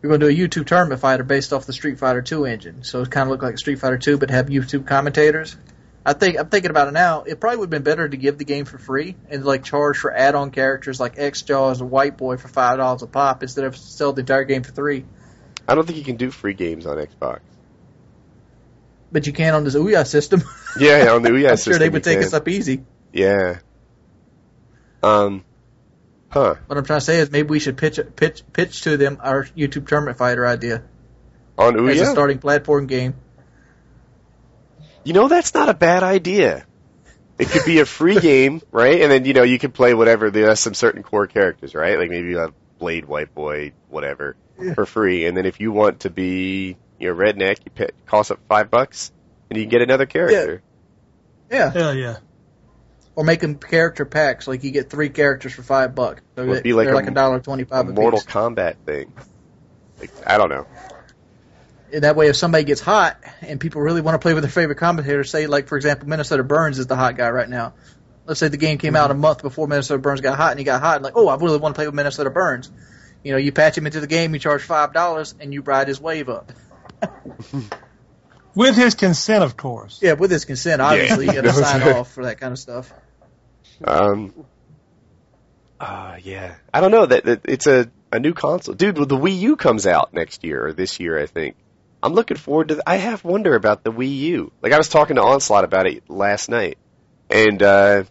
We're 0.00 0.10
going 0.10 0.20
to 0.20 0.30
do 0.30 0.44
a 0.44 0.48
YouTube 0.48 0.66
tournament 0.66 1.00
fighter 1.00 1.24
based 1.24 1.52
off 1.52 1.66
the 1.66 1.72
Street 1.72 1.98
Fighter 1.98 2.22
2 2.22 2.44
engine, 2.44 2.84
so 2.84 3.02
it 3.02 3.10
kind 3.10 3.24
of 3.24 3.30
looked 3.30 3.42
like 3.42 3.58
Street 3.58 3.80
Fighter 3.80 3.98
2, 3.98 4.16
but 4.16 4.30
have 4.30 4.46
YouTube 4.46 4.86
commentators. 4.86 5.56
I 6.06 6.12
think 6.12 6.38
I'm 6.38 6.48
thinking 6.48 6.70
about 6.70 6.86
it 6.86 6.92
now. 6.92 7.22
It 7.24 7.40
probably 7.40 7.58
would 7.58 7.64
have 7.66 7.70
been 7.70 7.82
better 7.82 8.08
to 8.08 8.16
give 8.16 8.38
the 8.38 8.44
game 8.44 8.64
for 8.64 8.78
free 8.78 9.16
and 9.28 9.44
like 9.44 9.64
charge 9.64 9.98
for 9.98 10.14
add-on 10.14 10.52
characters 10.52 11.00
like 11.00 11.18
X 11.18 11.42
Jaws 11.42 11.82
or 11.82 11.86
White 11.86 12.16
Boy 12.16 12.36
for 12.36 12.46
five 12.48 12.78
dollars 12.78 13.02
a 13.02 13.06
pop 13.08 13.42
instead 13.42 13.64
of 13.64 13.76
sell 13.76 14.12
the 14.12 14.20
entire 14.20 14.44
game 14.44 14.62
for 14.62 14.70
three. 14.70 15.04
I 15.66 15.74
don't 15.74 15.84
think 15.84 15.98
you 15.98 16.04
can 16.04 16.16
do 16.16 16.30
free 16.30 16.54
games 16.54 16.86
on 16.86 16.96
Xbox. 16.96 17.40
But 19.10 19.26
you 19.26 19.32
can 19.32 19.54
on 19.54 19.64
this 19.64 19.74
Ouya 19.74 20.06
system. 20.06 20.42
Yeah, 20.78 21.12
on 21.12 21.22
the 21.22 21.28
Ouya 21.30 21.50
I'm 21.50 21.56
system. 21.56 21.72
sure 21.72 21.78
they 21.78 21.88
would 21.88 22.04
take 22.04 22.18
can. 22.18 22.26
us 22.26 22.32
up 22.32 22.46
easy. 22.48 22.84
Yeah. 23.12 23.58
Um. 25.02 25.44
Huh. 26.30 26.56
What 26.66 26.76
I'm 26.78 26.84
trying 26.84 26.98
to 27.00 27.04
say 27.04 27.18
is 27.18 27.30
maybe 27.30 27.48
we 27.48 27.58
should 27.60 27.76
pitch 27.76 27.98
pitch 28.16 28.42
pitch 28.52 28.82
to 28.82 28.96
them 28.96 29.18
our 29.22 29.44
YouTube 29.56 29.86
tournament 29.88 30.18
fighter 30.18 30.46
idea 30.46 30.82
On 31.56 31.88
as 31.88 32.00
a 32.00 32.06
starting 32.06 32.38
platform 32.38 32.86
game. 32.86 33.14
you 35.04 35.12
know 35.14 35.28
that's 35.28 35.54
not 35.54 35.68
a 35.68 35.74
bad 35.74 36.02
idea. 36.02 36.66
It 37.38 37.48
could 37.48 37.64
be 37.64 37.78
a 37.78 37.86
free 37.86 38.18
game, 38.20 38.60
right? 38.72 39.00
And 39.00 39.10
then 39.10 39.24
you 39.24 39.32
know 39.32 39.42
you 39.44 39.58
could 39.58 39.72
play 39.72 39.94
whatever. 39.94 40.30
There's 40.30 40.60
some 40.60 40.74
certain 40.74 41.02
core 41.02 41.26
characters, 41.26 41.74
right? 41.74 41.98
Like 41.98 42.10
maybe 42.10 42.28
you 42.28 42.38
have 42.38 42.52
Blade, 42.78 43.06
White 43.06 43.34
Boy, 43.34 43.72
whatever, 43.88 44.36
Yeah. 44.60 44.74
for 44.74 44.84
free. 44.86 45.24
And 45.26 45.36
then 45.36 45.46
if 45.46 45.60
you 45.60 45.72
want 45.72 46.00
to 46.00 46.10
be 46.10 46.76
you 46.98 47.08
know 47.08 47.14
redneck, 47.14 47.58
you 47.64 47.70
pay, 47.74 47.88
cost 48.06 48.30
up 48.32 48.40
five 48.48 48.70
bucks, 48.70 49.12
and 49.48 49.56
you 49.56 49.64
can 49.64 49.70
get 49.70 49.82
another 49.82 50.04
character. 50.06 50.62
Yeah, 51.50 51.70
Hell 51.70 51.94
yeah. 51.94 52.16
Or 53.18 53.24
make 53.24 53.40
them 53.40 53.56
character 53.56 54.04
packs. 54.04 54.46
Like 54.46 54.62
you 54.62 54.70
get 54.70 54.90
three 54.90 55.08
characters 55.08 55.52
for 55.52 55.64
five 55.64 55.92
bucks. 55.96 56.22
So 56.36 56.46
Would 56.46 56.62
be 56.62 56.72
like 56.72 56.84
they're 56.84 56.94
a- 56.94 56.96
like 56.96 57.08
a 57.08 57.10
dollar 57.10 57.40
twenty 57.40 57.66
A 57.68 57.82
Mortal 57.82 58.20
piece. 58.20 58.28
Kombat 58.28 58.76
thing. 58.86 59.12
Like, 59.98 60.12
I 60.24 60.38
don't 60.38 60.50
know. 60.50 60.68
And 61.92 62.04
that 62.04 62.14
way, 62.14 62.28
if 62.28 62.36
somebody 62.36 62.62
gets 62.62 62.80
hot 62.80 63.18
and 63.40 63.58
people 63.58 63.82
really 63.82 64.02
want 64.02 64.14
to 64.14 64.20
play 64.20 64.34
with 64.34 64.44
their 64.44 64.52
favorite 64.52 64.78
commentator, 64.78 65.24
say 65.24 65.48
like 65.48 65.66
for 65.66 65.74
example, 65.74 66.08
Minnesota 66.08 66.44
Burns 66.44 66.78
is 66.78 66.86
the 66.86 66.94
hot 66.94 67.16
guy 67.16 67.28
right 67.30 67.48
now. 67.48 67.74
Let's 68.24 68.38
say 68.38 68.46
the 68.46 68.56
game 68.56 68.78
came 68.78 68.94
out 68.94 69.10
a 69.10 69.14
mm-hmm. 69.14 69.22
month 69.22 69.42
before 69.42 69.66
Minnesota 69.66 70.00
Burns 70.00 70.20
got 70.20 70.36
hot, 70.36 70.52
and 70.52 70.60
he 70.60 70.64
got 70.64 70.80
hot, 70.80 70.96
and 70.96 71.04
like, 71.04 71.16
oh, 71.16 71.26
I 71.26 71.34
really 71.34 71.58
want 71.58 71.74
to 71.74 71.76
play 71.76 71.86
with 71.86 71.96
Minnesota 71.96 72.30
Burns. 72.30 72.70
You 73.24 73.32
know, 73.32 73.38
you 73.38 73.50
patch 73.50 73.76
him 73.76 73.86
into 73.86 73.98
the 73.98 74.06
game, 74.06 74.32
you 74.32 74.38
charge 74.38 74.62
five 74.62 74.92
dollars, 74.92 75.34
and 75.40 75.52
you 75.52 75.62
ride 75.62 75.88
his 75.88 76.00
wave 76.00 76.28
up. 76.28 76.52
With 78.54 78.74
his 78.74 78.96
consent, 78.96 79.44
of 79.44 79.56
course. 79.56 80.00
Yeah, 80.02 80.14
with 80.14 80.32
his 80.32 80.44
consent, 80.44 80.82
obviously, 80.82 81.26
you 81.26 81.32
got 81.32 81.42
to 81.44 81.52
sign 81.52 81.80
off 81.82 82.10
for 82.10 82.24
that 82.24 82.40
kind 82.40 82.50
of 82.52 82.58
stuff. 82.58 82.92
Um. 83.84 84.34
Uh, 85.80 86.16
yeah. 86.22 86.56
I 86.74 86.80
don't 86.80 86.90
know 86.90 87.06
that, 87.06 87.24
that 87.24 87.40
it's 87.44 87.66
a 87.66 87.90
a 88.12 88.18
new 88.18 88.34
console, 88.34 88.74
dude. 88.74 88.96
The 88.96 89.16
Wii 89.16 89.38
U 89.40 89.56
comes 89.56 89.86
out 89.86 90.12
next 90.12 90.44
year 90.44 90.66
or 90.66 90.72
this 90.72 90.98
year, 90.98 91.18
I 91.18 91.26
think. 91.26 91.56
I'm 92.02 92.12
looking 92.12 92.36
forward 92.36 92.68
to. 92.68 92.82
I 92.86 92.96
have 92.96 93.24
wonder 93.24 93.54
about 93.54 93.84
the 93.84 93.92
Wii 93.92 94.16
U. 94.18 94.52
Like 94.62 94.72
I 94.72 94.78
was 94.78 94.88
talking 94.88 95.16
to 95.16 95.22
Onslaught 95.22 95.64
about 95.64 95.86
it 95.86 96.08
last 96.08 96.48
night, 96.48 96.78
and 97.28 97.62
uh 97.62 98.04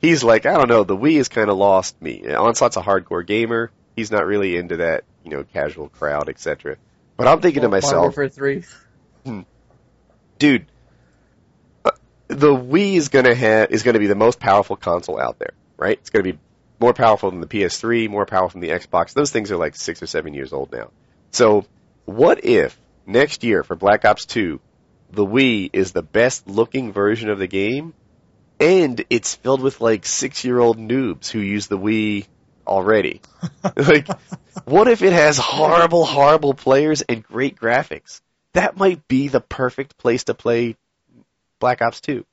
he's 0.00 0.24
like, 0.24 0.46
I 0.46 0.54
don't 0.54 0.68
know, 0.68 0.84
the 0.84 0.96
Wii 0.96 1.16
has 1.16 1.28
kind 1.28 1.50
of 1.50 1.56
lost 1.56 2.00
me. 2.00 2.32
Onslaught's 2.34 2.76
a 2.76 2.82
hardcore 2.82 3.26
gamer. 3.26 3.70
He's 3.96 4.10
not 4.10 4.26
really 4.26 4.56
into 4.56 4.78
that, 4.78 5.04
you 5.24 5.30
know, 5.30 5.44
casual 5.44 5.88
crowd, 5.88 6.28
etc. 6.28 6.76
But 7.16 7.28
I'm 7.28 7.40
thinking 7.40 7.62
to 7.62 7.68
myself, 7.68 8.16
Warfare 8.16 8.28
Three. 8.28 8.64
dude, 10.38 10.62
uh, 10.62 10.73
the 12.34 12.54
Wii 12.54 12.94
is 12.94 13.08
gonna 13.08 13.34
have 13.34 13.70
is 13.70 13.82
gonna 13.82 13.98
be 13.98 14.06
the 14.06 14.14
most 14.14 14.40
powerful 14.40 14.76
console 14.76 15.20
out 15.20 15.38
there, 15.38 15.52
right? 15.76 15.98
It's 15.98 16.10
gonna 16.10 16.24
be 16.24 16.38
more 16.80 16.92
powerful 16.92 17.30
than 17.30 17.40
the 17.40 17.46
PS3, 17.46 18.08
more 18.08 18.26
powerful 18.26 18.60
than 18.60 18.68
the 18.68 18.74
Xbox. 18.74 19.12
Those 19.12 19.30
things 19.30 19.50
are 19.52 19.56
like 19.56 19.76
six 19.76 20.02
or 20.02 20.06
seven 20.06 20.34
years 20.34 20.52
old 20.52 20.72
now. 20.72 20.90
So, 21.30 21.64
what 22.04 22.44
if 22.44 22.78
next 23.06 23.44
year 23.44 23.62
for 23.62 23.76
Black 23.76 24.04
Ops 24.04 24.26
2, 24.26 24.60
the 25.12 25.24
Wii 25.24 25.70
is 25.72 25.92
the 25.92 26.02
best 26.02 26.46
looking 26.48 26.92
version 26.92 27.30
of 27.30 27.38
the 27.38 27.46
game, 27.46 27.94
and 28.58 29.04
it's 29.10 29.34
filled 29.34 29.60
with 29.60 29.80
like 29.80 30.04
six 30.04 30.44
year 30.44 30.58
old 30.58 30.78
noobs 30.78 31.30
who 31.30 31.38
use 31.38 31.68
the 31.68 31.78
Wii 31.78 32.26
already? 32.66 33.20
like, 33.76 34.08
what 34.64 34.88
if 34.88 35.02
it 35.02 35.12
has 35.12 35.38
horrible, 35.38 36.04
horrible 36.04 36.54
players 36.54 37.02
and 37.02 37.22
great 37.22 37.56
graphics? 37.56 38.20
That 38.52 38.76
might 38.76 39.06
be 39.08 39.28
the 39.28 39.40
perfect 39.40 39.98
place 39.98 40.24
to 40.24 40.34
play 40.34 40.76
Black 41.64 41.80
Ops 41.80 42.02
2. 42.02 42.26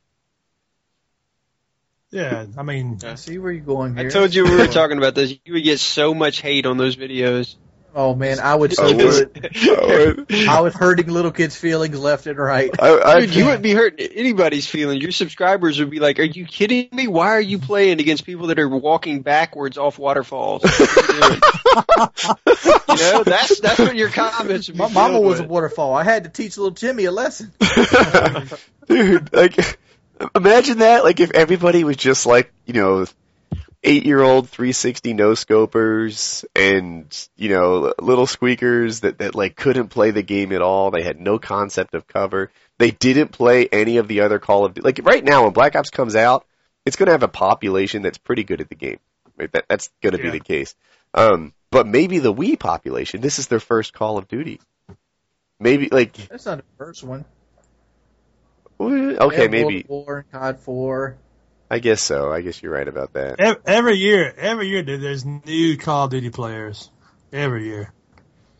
Yeah, 2.09 2.47
I 2.57 2.63
mean, 2.63 2.99
I 3.05 3.15
see 3.15 3.37
where 3.37 3.53
you're 3.53 3.63
going 3.63 3.97
I 3.97 4.09
told 4.09 4.35
you 4.35 4.43
we 4.43 4.57
were 4.57 4.67
talking 4.81 4.97
about 4.97 5.15
this. 5.15 5.33
You 5.45 5.53
would 5.53 5.63
get 5.63 5.79
so 5.79 6.13
much 6.13 6.41
hate 6.41 6.65
on 6.65 6.75
those 6.75 6.97
videos. 6.97 7.55
Oh 7.95 8.13
man, 8.13 8.41
I 8.41 8.55
would 8.55 8.73
so 8.75 8.83
I 8.83 8.93
would. 8.93 9.31
it. 9.41 10.49
I 10.49 10.59
was 10.59 10.73
hurting 10.73 11.07
little 11.07 11.31
kids' 11.31 11.55
feelings 11.55 11.97
left 11.97 12.27
and 12.27 12.37
right. 12.37 12.69
I, 12.77 12.99
I, 12.99 13.19
Dude, 13.21 13.35
you 13.35 13.45
wouldn't 13.45 13.63
be 13.63 13.71
hurting 13.71 14.05
anybody's 14.13 14.67
feelings. 14.67 15.01
Your 15.01 15.13
subscribers 15.13 15.79
would 15.79 15.89
be 15.89 16.01
like, 16.01 16.19
"Are 16.19 16.23
you 16.23 16.45
kidding 16.45 16.89
me? 16.91 17.07
Why 17.07 17.29
are 17.29 17.41
you 17.41 17.57
playing 17.57 18.01
against 18.01 18.25
people 18.25 18.47
that 18.47 18.59
are 18.59 18.67
walking 18.67 19.21
backwards 19.21 19.77
off 19.77 19.97
waterfalls?" 19.97 20.63
You 22.91 22.97
know, 22.97 23.23
that's 23.23 23.61
that's 23.61 23.79
what 23.79 23.95
your 23.95 24.09
comments. 24.09 24.67
My 24.73 24.89
mama 24.89 25.13
filled 25.13 25.25
was 25.25 25.39
a 25.39 25.47
waterfall. 25.47 25.95
I 25.95 26.03
had 26.03 26.25
to 26.25 26.29
teach 26.29 26.57
little 26.57 26.71
Jimmy 26.71 27.05
a 27.05 27.11
lesson. 27.11 27.53
Dude, 28.95 29.33
like, 29.33 29.79
imagine 30.35 30.79
that. 30.79 31.03
Like, 31.03 31.19
if 31.19 31.31
everybody 31.31 31.83
was 31.83 31.97
just 31.97 32.25
like, 32.25 32.51
you 32.65 32.73
know, 32.73 33.05
eight-year-old 33.83 34.47
360 34.47 35.13
no 35.13 35.31
scopers 35.31 36.45
and 36.55 37.27
you 37.35 37.49
know 37.49 37.93
little 37.99 38.27
squeakers 38.27 38.99
that 38.99 39.17
that 39.17 39.33
like 39.33 39.55
couldn't 39.55 39.87
play 39.87 40.11
the 40.11 40.21
game 40.21 40.51
at 40.51 40.61
all. 40.61 40.91
They 40.91 41.01
had 41.01 41.19
no 41.19 41.39
concept 41.39 41.95
of 41.95 42.07
cover. 42.07 42.51
They 42.77 42.91
didn't 42.91 43.29
play 43.29 43.67
any 43.71 43.97
of 43.97 44.07
the 44.07 44.21
other 44.21 44.39
Call 44.39 44.65
of 44.65 44.73
Duty. 44.73 44.85
like 44.85 44.99
right 45.03 45.23
now 45.23 45.43
when 45.43 45.53
Black 45.53 45.75
Ops 45.75 45.89
comes 45.89 46.15
out, 46.15 46.45
it's 46.85 46.95
going 46.95 47.07
to 47.07 47.13
have 47.13 47.23
a 47.23 47.27
population 47.27 48.01
that's 48.01 48.17
pretty 48.17 48.43
good 48.43 48.61
at 48.61 48.69
the 48.69 48.75
game. 48.75 48.99
Right? 49.37 49.51
That 49.51 49.65
that's 49.67 49.89
going 50.01 50.15
to 50.15 50.21
be 50.21 50.29
the 50.29 50.39
case. 50.39 50.75
Um, 51.13 51.53
but 51.71 51.87
maybe 51.87 52.19
the 52.19 52.33
Wii 52.33 52.59
population, 52.59 53.21
this 53.21 53.39
is 53.39 53.47
their 53.47 53.59
first 53.59 53.93
Call 53.93 54.17
of 54.17 54.27
Duty. 54.27 54.59
Maybe 55.59 55.89
like 55.89 56.13
That's 56.13 56.45
not 56.45 56.57
the 56.57 56.63
first 56.77 57.03
one. 57.03 57.25
Okay, 58.89 59.43
Yeah, 59.43 59.47
maybe 59.47 59.85
World 59.87 60.07
War, 60.07 60.25
COD 60.31 60.59
Four. 60.59 61.17
I 61.69 61.79
guess 61.79 62.01
so. 62.01 62.31
I 62.31 62.41
guess 62.41 62.61
you're 62.61 62.71
right 62.73 62.87
about 62.87 63.13
that. 63.13 63.39
ev- 63.39 63.61
every 63.65 63.95
year, 63.95 64.33
every 64.37 64.67
year, 64.67 64.83
dude, 64.83 65.01
there's 65.01 65.25
new 65.25 65.77
Call 65.77 66.05
of 66.05 66.11
Duty 66.11 66.29
players. 66.29 66.89
Every 67.31 67.65
year. 67.65 67.93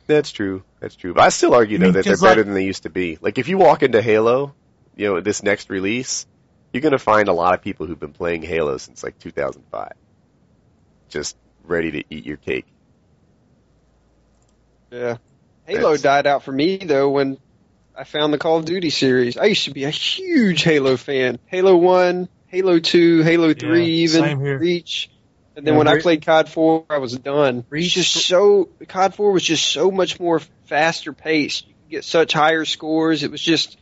That's 0.07 0.31
true. 0.31 0.63
That's 0.79 0.95
true. 0.95 1.13
But 1.13 1.23
I 1.23 1.29
still 1.29 1.53
argue 1.53 1.77
I 1.77 1.79
though 1.79 1.85
mean, 1.87 1.93
that 1.93 2.03
they're 2.05 2.13
'cause, 2.13 2.21
better 2.21 2.39
like- 2.41 2.45
than 2.45 2.53
they 2.53 2.63
used 2.65 2.83
to 2.83 2.89
be. 2.89 3.17
Like 3.21 3.37
if 3.37 3.47
you 3.49 3.57
walk 3.57 3.83
into 3.83 4.01
Halo, 4.01 4.53
you 4.95 5.07
know, 5.07 5.19
this 5.21 5.43
next 5.43 5.69
release, 5.69 6.25
you're 6.73 6.81
gonna 6.81 6.97
find 6.99 7.27
a 7.27 7.33
lot 7.33 7.53
of 7.53 7.61
people 7.61 7.85
who've 7.85 7.99
been 7.99 8.13
playing 8.13 8.43
Halo 8.43 8.77
since 8.77 9.03
like 9.03 9.19
2005, 9.19 9.91
just 11.09 11.35
ready 11.65 11.91
to 11.91 12.03
eat 12.09 12.25
your 12.25 12.37
cake. 12.37 12.65
Yeah. 14.89 15.17
Halo 15.65 15.91
Yes. 15.91 16.01
died 16.01 16.27
out 16.27 16.43
for 16.43 16.51
me 16.51 16.77
though 16.77 17.09
when 17.09 17.37
I 17.95 18.03
found 18.03 18.33
the 18.33 18.37
Call 18.37 18.57
of 18.57 18.65
Duty 18.65 18.89
series. 18.89 19.37
I 19.37 19.45
used 19.45 19.65
to 19.65 19.71
be 19.71 19.83
a 19.83 19.89
huge 19.89 20.63
Halo 20.63 20.97
fan. 20.97 21.39
Halo 21.45 21.75
One, 21.75 22.29
Halo 22.47 22.79
Two, 22.79 23.21
Halo 23.21 23.53
Three, 23.53 24.07
same 24.07 24.41
even. 24.45 24.59
Reach. 24.59 25.09
And 25.55 25.67
then 25.67 25.73
Yeah, 25.73 25.77
when 25.79 25.87
I 25.87 25.99
played 25.99 26.25
COD 26.25 26.47
Four, 26.49 26.85
I 26.89 26.99
was 26.99 27.17
done. 27.17 27.65
Reach- 27.69 27.93
just 27.93 28.13
so 28.13 28.69
COD 28.87 29.13
Four 29.15 29.31
was 29.33 29.43
just 29.43 29.65
so 29.67 29.91
much 29.91 30.19
more 30.19 30.39
faster 30.65 31.11
paced. 31.13 31.67
You 31.67 31.73
could 31.73 31.89
get 31.89 32.03
such 32.05 32.33
higher 32.33 32.63
scores. 32.65 33.23
It 33.23 33.31
was 33.31 33.41
just 33.41 33.77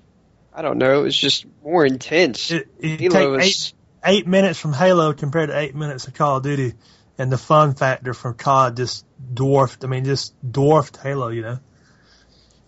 I 0.54 0.62
don't 0.64 0.80
know. 0.80 1.02
It 1.02 1.04
was 1.04 1.18
just 1.18 1.46
more 1.64 1.86
intense. 1.86 2.52
It, 2.52 2.68
you 2.80 2.98
Halo 3.12 3.38
take 3.38 3.48
is 3.52 3.74
eight, 4.04 4.16
eight 4.18 4.28
minutes 4.28 4.60
from 4.60 4.74
Halo 4.74 5.14
compared 5.14 5.50
to 5.50 5.58
eight 5.58 5.76
minutes 5.76 6.08
of 6.08 6.16
Call 6.16 6.38
of 6.38 6.44
Duty, 6.44 6.74
and 7.20 7.32
the 7.32 7.38
fun 7.38 7.76
factor 7.76 8.14
from 8.16 8.34
COD 8.34 8.76
just 8.78 9.06
dwarfed. 9.34 9.86
I 9.86 9.88
mean, 9.88 10.06
just 10.06 10.34
dwarfed 10.52 10.98
Halo. 10.98 11.30
You 11.30 11.42
know, 11.44 11.60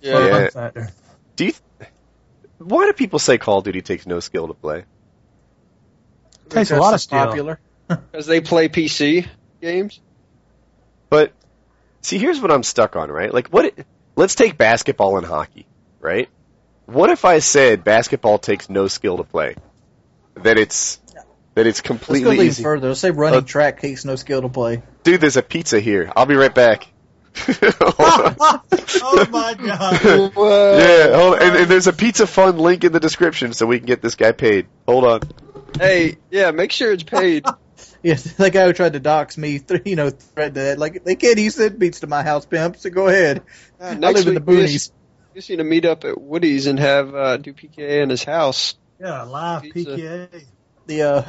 yeah. 0.02 0.14
fun 0.14 0.26
Yeah. 0.42 0.50
factor. 0.50 0.90
Do 2.62 2.68
you? 2.68 2.76
Why 2.76 2.86
do 2.86 2.94
people 2.94 3.20
say 3.20 3.38
Call 3.38 3.60
of 3.60 3.64
Duty 3.64 3.82
takes 3.82 4.06
no 4.06 4.20
skill 4.20 4.48
to 4.48 4.54
play? 4.54 4.86
Takes 6.50 6.72
a 6.72 6.76
Because 6.76 6.80
lot 6.80 6.94
of 6.94 7.02
skill. 7.02 7.26
Popular. 7.26 7.60
because 7.88 8.26
they 8.26 8.42
play 8.42 8.70
PC 8.70 9.28
games. 9.62 10.00
But 11.10 11.34
see, 12.02 12.18
here's 12.18 12.40
what 12.40 12.52
I'm 12.52 12.64
stuck 12.64 12.96
on, 12.96 13.10
right? 13.12 13.34
Like, 13.34 13.48
what? 13.50 13.74
Let's 14.16 14.36
take 14.36 14.58
basketball 14.58 15.18
and 15.18 15.26
hockey, 15.26 15.66
right? 16.00 16.30
What 16.86 17.10
if 17.10 17.26
I 17.26 17.40
said 17.40 17.84
basketball 17.84 18.38
takes 18.38 18.70
no 18.70 18.88
skill 18.88 19.18
to 19.18 19.24
play? 19.24 19.56
That 20.36 20.58
it's 20.58 21.00
that 21.56 21.68
it's 21.68 21.82
completely 21.82 21.82
Let's 21.82 22.24
go 22.24 22.30
completely 22.30 22.36
even 22.36 22.48
easy. 22.48 22.64
further. 22.64 22.88
Let's 22.90 23.00
say 23.00 23.12
running 23.12 23.40
Uh, 23.40 23.42
track 23.42 23.82
takes 23.82 24.06
no 24.06 24.16
skill 24.16 24.42
to 24.42 24.50
play. 24.50 24.82
Dude, 25.04 25.20
there's 25.22 25.38
a 25.38 25.42
pizza 25.42 25.80
here. 25.80 26.12
I'll 26.16 26.26
be 26.26 26.36
right 26.36 26.54
back. 26.54 26.88
oh 27.50 29.28
my 29.32 29.54
god! 29.54 30.34
Whoa. 30.34 30.78
Yeah, 30.78 31.16
hold 31.16 31.42
and, 31.42 31.56
and 31.58 31.68
there's 31.72 31.88
a 31.88 31.94
pizza 31.94 32.28
fund 32.28 32.60
link 32.60 32.84
in 32.84 32.92
the 32.92 33.00
description 33.00 33.54
so 33.54 33.66
we 33.66 33.78
can 33.78 33.86
get 33.86 34.02
this 34.02 34.16
guy 34.16 34.32
paid. 34.32 34.68
Hold 34.88 35.06
on. 35.06 35.22
Hey, 35.80 36.18
yeah, 36.30 36.52
make 36.52 36.72
sure 36.72 36.92
it's 36.92 37.04
paid. 37.04 37.46
Yeah, 38.04 38.16
that 38.16 38.52
guy 38.52 38.66
who 38.66 38.74
tried 38.74 38.94
to 38.94 39.00
dox 39.00 39.38
me, 39.38 39.60
th- 39.60 39.84
you 39.86 39.96
know, 39.96 40.10
threatened 40.10 40.56
that. 40.56 40.80
Like, 40.80 41.04
they 41.04 41.16
can't, 41.16 41.38
he 41.38 41.52
send 41.52 41.78
beats 41.78 42.00
to 42.00 42.08
my 42.08 42.24
house, 42.24 42.48
pimp, 42.48 42.78
so 42.78 42.90
go 42.90 43.08
ahead. 43.08 43.44
Uh, 43.80 43.86
I 43.86 43.94
next 43.94 44.26
live 44.26 44.28
in 44.30 44.34
the 44.34 44.40
week, 44.40 44.48
we 44.48 44.64
boonies. 44.64 44.72
just, 44.72 44.94
we 45.34 45.40
just 45.40 45.50
need 45.52 45.58
to 45.58 45.64
meet 45.64 45.86
up 45.86 46.04
at 46.04 46.20
Woody's 46.20 46.66
and 46.66 46.80
have 46.80 47.14
uh, 47.14 47.38
do 47.38 47.54
PKA 47.54 48.02
in 48.02 48.10
his 48.10 48.24
house. 48.24 48.74
Yeah, 49.00 49.22
live 49.24 49.62
Pizza. 49.62 49.92
PKA. 49.92 50.46
The, 50.88 51.02
uh, 51.04 51.24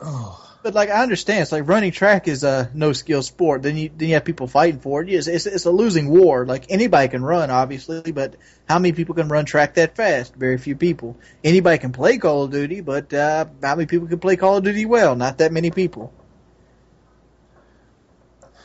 Oh, 0.00 0.53
but 0.64 0.74
like, 0.74 0.88
I 0.88 1.02
understand, 1.02 1.42
it's 1.42 1.52
like 1.52 1.68
running 1.68 1.92
track 1.92 2.26
is 2.26 2.42
a 2.42 2.70
no 2.72 2.94
skill 2.94 3.22
sport. 3.22 3.62
Then 3.62 3.76
you, 3.76 3.90
then 3.94 4.08
you 4.08 4.14
have 4.14 4.24
people 4.24 4.46
fighting 4.46 4.80
for 4.80 5.02
it. 5.02 5.10
Yes, 5.10 5.26
it's, 5.26 5.44
it's 5.44 5.66
a 5.66 5.70
losing 5.70 6.08
war. 6.08 6.46
Like, 6.46 6.70
anybody 6.70 7.06
can 7.08 7.22
run, 7.22 7.50
obviously, 7.50 8.10
but 8.12 8.36
how 8.66 8.78
many 8.78 8.92
people 8.92 9.14
can 9.14 9.28
run 9.28 9.44
track 9.44 9.74
that 9.74 9.94
fast? 9.94 10.34
Very 10.34 10.56
few 10.56 10.74
people. 10.74 11.18
Anybody 11.44 11.76
can 11.76 11.92
play 11.92 12.16
Call 12.16 12.44
of 12.44 12.50
Duty, 12.50 12.80
but, 12.80 13.12
uh, 13.12 13.44
how 13.62 13.76
many 13.76 13.84
people 13.86 14.08
can 14.08 14.18
play 14.18 14.36
Call 14.36 14.56
of 14.56 14.64
Duty 14.64 14.86
well? 14.86 15.14
Not 15.16 15.36
that 15.38 15.52
many 15.52 15.70
people. 15.70 16.14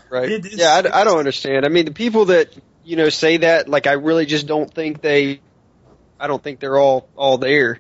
Right? 0.10 0.32
It 0.32 0.46
is- 0.46 0.56
yeah, 0.58 0.70
I, 0.82 1.02
I 1.02 1.04
don't 1.04 1.20
understand. 1.20 1.66
I 1.66 1.70
mean, 1.70 1.84
the 1.84 1.92
people 1.92 2.26
that 2.26 2.56
you 2.86 2.96
know 2.96 3.10
say 3.10 3.38
that, 3.38 3.68
like, 3.68 3.88
I 3.88 3.94
really 3.94 4.26
just 4.26 4.48
don't 4.48 4.74
think 4.74 5.02
they. 5.02 5.42
I 6.18 6.28
don't 6.28 6.42
think 6.42 6.62
they're 6.62 6.80
all 6.80 7.08
all 7.16 7.38
there. 7.38 7.80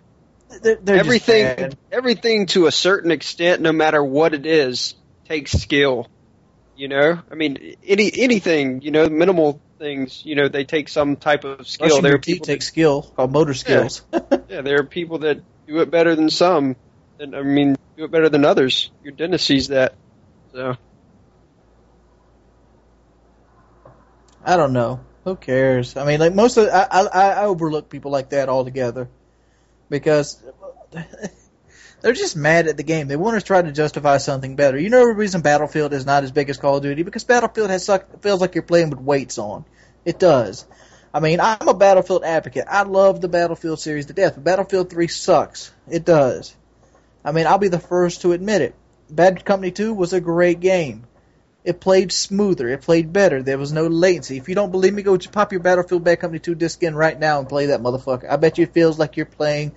They're, 0.49 0.75
they're 0.75 0.97
everything, 0.97 1.73
everything 1.91 2.47
to 2.47 2.65
a 2.65 2.71
certain 2.71 3.11
extent, 3.11 3.61
no 3.61 3.71
matter 3.71 4.03
what 4.03 4.33
it 4.33 4.45
is, 4.45 4.95
takes 5.25 5.51
skill. 5.51 6.07
You 6.75 6.87
know, 6.87 7.21
I 7.29 7.35
mean, 7.35 7.75
any 7.83 8.11
anything, 8.17 8.81
you 8.81 8.91
know, 8.91 9.07
minimal 9.09 9.61
things, 9.79 10.21
you 10.25 10.35
know, 10.35 10.47
they 10.47 10.63
take 10.63 10.89
some 10.89 11.17
type 11.17 11.43
of 11.43 11.67
skill. 11.67 11.87
Brushing 11.87 12.03
there 12.03 12.15
are 12.15 12.19
people 12.19 12.45
takes 12.45 12.67
skill, 12.67 13.01
called 13.01 13.31
motor 13.31 13.53
skills. 13.53 14.01
Yeah, 14.49 14.61
there 14.61 14.79
are 14.79 14.83
people 14.83 15.19
that 15.19 15.41
do 15.67 15.79
it 15.81 15.91
better 15.91 16.15
than 16.15 16.31
some. 16.31 16.75
And 17.19 17.35
I 17.35 17.43
mean, 17.43 17.75
do 17.95 18.05
it 18.05 18.11
better 18.11 18.29
than 18.29 18.45
others. 18.45 18.89
Your 19.03 19.13
dentist 19.13 19.45
sees 19.45 19.67
that. 19.67 19.93
So 20.51 20.75
I 24.43 24.57
don't 24.57 24.73
know. 24.73 25.01
Who 25.25 25.35
cares? 25.35 25.95
I 25.95 26.05
mean, 26.05 26.19
like 26.19 26.33
most 26.33 26.57
of 26.57 26.67
I, 26.67 26.87
I 26.89 27.03
I 27.03 27.45
overlook 27.45 27.91
people 27.91 28.09
like 28.09 28.31
that 28.31 28.49
altogether 28.49 29.07
because 29.89 30.41
they're 32.01 32.13
just 32.13 32.35
mad 32.35 32.67
at 32.67 32.77
the 32.77 32.83
game. 32.83 33.07
They 33.07 33.15
want 33.15 33.39
to 33.39 33.45
try 33.45 33.61
to 33.61 33.71
justify 33.71 34.17
something 34.17 34.55
better. 34.55 34.77
You 34.79 34.89
know 34.89 35.05
the 35.05 35.13
reason 35.13 35.41
Battlefield 35.41 35.93
is 35.93 36.05
not 36.05 36.23
as 36.23 36.31
big 36.31 36.49
as 36.49 36.57
Call 36.57 36.77
of 36.77 36.83
Duty 36.83 37.03
because 37.03 37.23
Battlefield 37.23 37.69
has 37.69 37.85
suck, 37.85 38.21
feels 38.21 38.41
like 38.41 38.55
you're 38.55 38.63
playing 38.63 38.89
with 38.89 38.99
weights 38.99 39.37
on. 39.37 39.65
It 40.05 40.19
does. 40.19 40.65
I 41.13 41.19
mean, 41.19 41.39
I'm 41.39 41.67
a 41.67 41.73
Battlefield 41.73 42.23
advocate. 42.23 42.65
I 42.69 42.83
love 42.83 43.19
the 43.19 43.27
Battlefield 43.27 43.79
series 43.79 44.05
to 44.07 44.13
death, 44.13 44.35
but 44.35 44.43
Battlefield 44.43 44.89
3 44.89 45.07
sucks. 45.07 45.71
It 45.89 46.05
does. 46.05 46.55
I 47.25 47.31
mean, 47.31 47.47
I'll 47.47 47.57
be 47.57 47.67
the 47.67 47.79
first 47.79 48.21
to 48.21 48.31
admit 48.31 48.61
it. 48.61 48.75
Bad 49.09 49.43
Company 49.43 49.71
2 49.71 49.93
was 49.93 50.13
a 50.13 50.21
great 50.21 50.59
game. 50.59 51.05
It 51.63 51.81
played 51.81 52.11
smoother. 52.11 52.69
It 52.69 52.81
played 52.81 53.11
better. 53.11 53.43
There 53.43 53.57
was 53.57 53.73
no 53.73 53.87
latency. 53.87 54.37
If 54.37 54.47
you 54.47 54.55
don't 54.55 54.71
believe 54.71 54.93
me, 54.93 55.01
go 55.01 55.17
to 55.17 55.29
pop 55.29 55.51
your 55.51 55.61
Battlefield 55.61 56.03
Bad 56.03 56.21
Company 56.21 56.39
2 56.39 56.55
disc 56.55 56.81
in 56.81 56.95
right 56.95 57.19
now 57.19 57.39
and 57.39 57.49
play 57.49 57.67
that 57.67 57.81
motherfucker. 57.81 58.29
I 58.29 58.37
bet 58.37 58.57
you 58.57 58.63
it 58.63 58.73
feels 58.73 58.97
like 58.97 59.17
you're 59.17 59.25
playing 59.25 59.73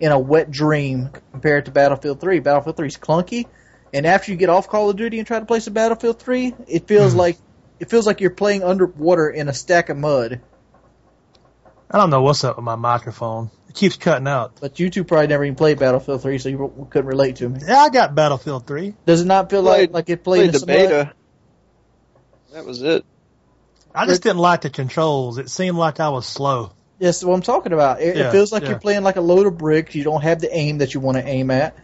in 0.00 0.10
a 0.10 0.18
wet 0.18 0.50
dream 0.50 1.10
compared 1.30 1.66
to 1.66 1.70
Battlefield 1.70 2.20
3. 2.20 2.40
Battlefield 2.40 2.76
3 2.76 2.86
is 2.88 2.96
clunky, 2.96 3.46
and 3.92 4.06
after 4.06 4.32
you 4.32 4.36
get 4.36 4.48
off 4.48 4.68
Call 4.68 4.90
of 4.90 4.96
Duty 4.96 5.18
and 5.18 5.26
try 5.26 5.38
to 5.38 5.46
play 5.46 5.60
some 5.60 5.74
Battlefield 5.74 6.18
3, 6.18 6.54
it 6.66 6.88
feels 6.88 7.12
hmm. 7.12 7.18
like 7.18 7.38
it 7.78 7.88
feels 7.88 8.06
like 8.06 8.20
you're 8.20 8.30
playing 8.30 8.62
underwater 8.62 9.30
in 9.30 9.48
a 9.48 9.54
stack 9.54 9.88
of 9.88 9.96
mud. 9.96 10.40
I 11.90 11.98
don't 11.98 12.10
know 12.10 12.22
what's 12.22 12.44
up 12.44 12.56
with 12.56 12.64
my 12.64 12.76
microphone. 12.76 13.50
It 13.68 13.74
keeps 13.74 13.96
cutting 13.96 14.28
out. 14.28 14.58
But 14.60 14.78
you 14.78 14.90
two 14.90 15.02
probably 15.04 15.26
never 15.26 15.44
even 15.44 15.56
played 15.56 15.78
Battlefield 15.78 16.22
3, 16.22 16.38
so 16.38 16.48
you 16.48 16.86
couldn't 16.90 17.08
relate 17.08 17.36
to 17.36 17.48
me. 17.48 17.60
Yeah, 17.66 17.78
I 17.78 17.88
got 17.88 18.14
Battlefield 18.14 18.66
3. 18.66 18.94
Does 19.06 19.22
it 19.22 19.26
not 19.26 19.50
feel 19.50 19.62
like 19.62 19.76
Played- 19.76 19.92
like 19.92 20.10
it 20.10 20.24
played, 20.24 20.38
played 20.38 20.46
in 20.46 20.52
the 20.52 20.58
some 20.58 20.68
mud? 20.68 20.76
beta. 20.76 21.12
That 22.52 22.64
was 22.64 22.82
it. 22.82 23.04
I 23.94 24.06
just 24.06 24.22
didn't 24.22 24.38
like 24.38 24.60
the 24.62 24.70
controls. 24.70 25.38
It 25.38 25.50
seemed 25.50 25.76
like 25.76 26.00
I 26.00 26.10
was 26.10 26.26
slow. 26.26 26.72
Yes, 26.98 27.24
what 27.24 27.34
I'm 27.34 27.42
talking 27.42 27.72
about. 27.72 28.00
It, 28.00 28.16
Yeah, 28.16 28.28
it 28.28 28.32
feels 28.32 28.52
like 28.52 28.62
yeah. 28.62 28.70
you're 28.70 28.78
playing 28.78 29.02
like 29.02 29.16
a 29.16 29.20
load 29.20 29.46
of 29.46 29.58
bricks. 29.58 29.94
You 29.94 30.04
don't 30.04 30.22
have 30.22 30.40
the 30.40 30.54
aim 30.54 30.78
that 30.78 30.94
you 30.94 31.00
want 31.00 31.16
to 31.16 31.26
aim 31.26 31.50
at. 31.50 31.76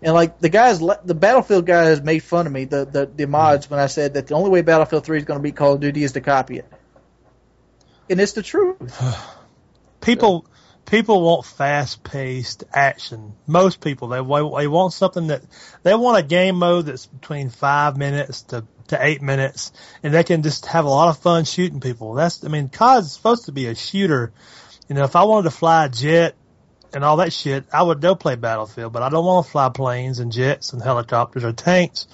And 0.00 0.14
like 0.14 0.38
the 0.38 0.48
guys, 0.48 0.78
the 0.78 1.14
Battlefield 1.14 1.66
guys 1.66 2.00
made 2.00 2.20
fun 2.20 2.46
of 2.46 2.52
me, 2.52 2.64
the 2.64 2.84
the, 2.84 3.06
the 3.06 3.26
mods, 3.26 3.68
when 3.68 3.80
I 3.80 3.86
said 3.86 4.14
that 4.14 4.28
the 4.28 4.34
only 4.34 4.50
way 4.50 4.62
Battlefield 4.62 5.04
3 5.04 5.18
is 5.18 5.24
going 5.24 5.38
to 5.38 5.42
beat 5.42 5.56
Call 5.56 5.74
of 5.74 5.80
Duty 5.80 6.04
is 6.04 6.12
to 6.12 6.20
copy 6.20 6.58
it. 6.58 6.72
And 8.08 8.20
it's 8.20 8.32
the 8.32 8.42
truth. 8.42 8.78
People 10.00 10.46
people 10.86 11.20
want 11.20 11.44
fast 11.44 12.02
paced 12.02 12.64
action. 12.72 13.34
Most 13.46 13.80
people 13.80 14.08
they 14.08 14.20
wa- 14.20 14.58
they 14.58 14.68
want 14.68 14.92
something 14.92 15.26
that 15.26 15.42
they 15.82 15.94
want 15.94 16.18
a 16.18 16.22
game 16.22 16.56
mode 16.56 16.86
that's 16.86 17.06
between 17.06 17.50
five 17.50 17.96
minutes 17.96 18.42
to 18.44 18.64
to 18.88 18.98
eight 19.04 19.22
minutes, 19.22 19.72
and 20.02 20.12
they 20.14 20.24
can 20.24 20.42
just 20.42 20.66
have 20.66 20.84
a 20.84 20.88
lot 20.88 21.08
of 21.08 21.18
fun 21.18 21.44
shooting 21.44 21.80
people. 21.80 22.14
That's 22.14 22.44
I 22.44 22.48
mean, 22.48 22.68
COD's 22.68 23.12
supposed 23.12 23.46
to 23.46 23.52
be 23.52 23.66
a 23.66 23.74
shooter. 23.74 24.32
You 24.88 24.94
know, 24.94 25.04
if 25.04 25.16
I 25.16 25.24
wanted 25.24 25.50
to 25.50 25.56
fly 25.56 25.86
a 25.86 25.88
jet 25.88 26.34
and 26.94 27.04
all 27.04 27.18
that 27.18 27.32
shit, 27.32 27.64
I 27.72 27.82
would 27.82 28.00
go 28.00 28.14
play 28.14 28.36
Battlefield. 28.36 28.92
But 28.92 29.02
I 29.02 29.08
don't 29.10 29.24
want 29.24 29.46
to 29.46 29.52
fly 29.52 29.68
planes 29.68 30.18
and 30.18 30.32
jets 30.32 30.72
and 30.72 30.82
helicopters 30.82 31.44
or 31.44 31.52
tanks. 31.52 32.06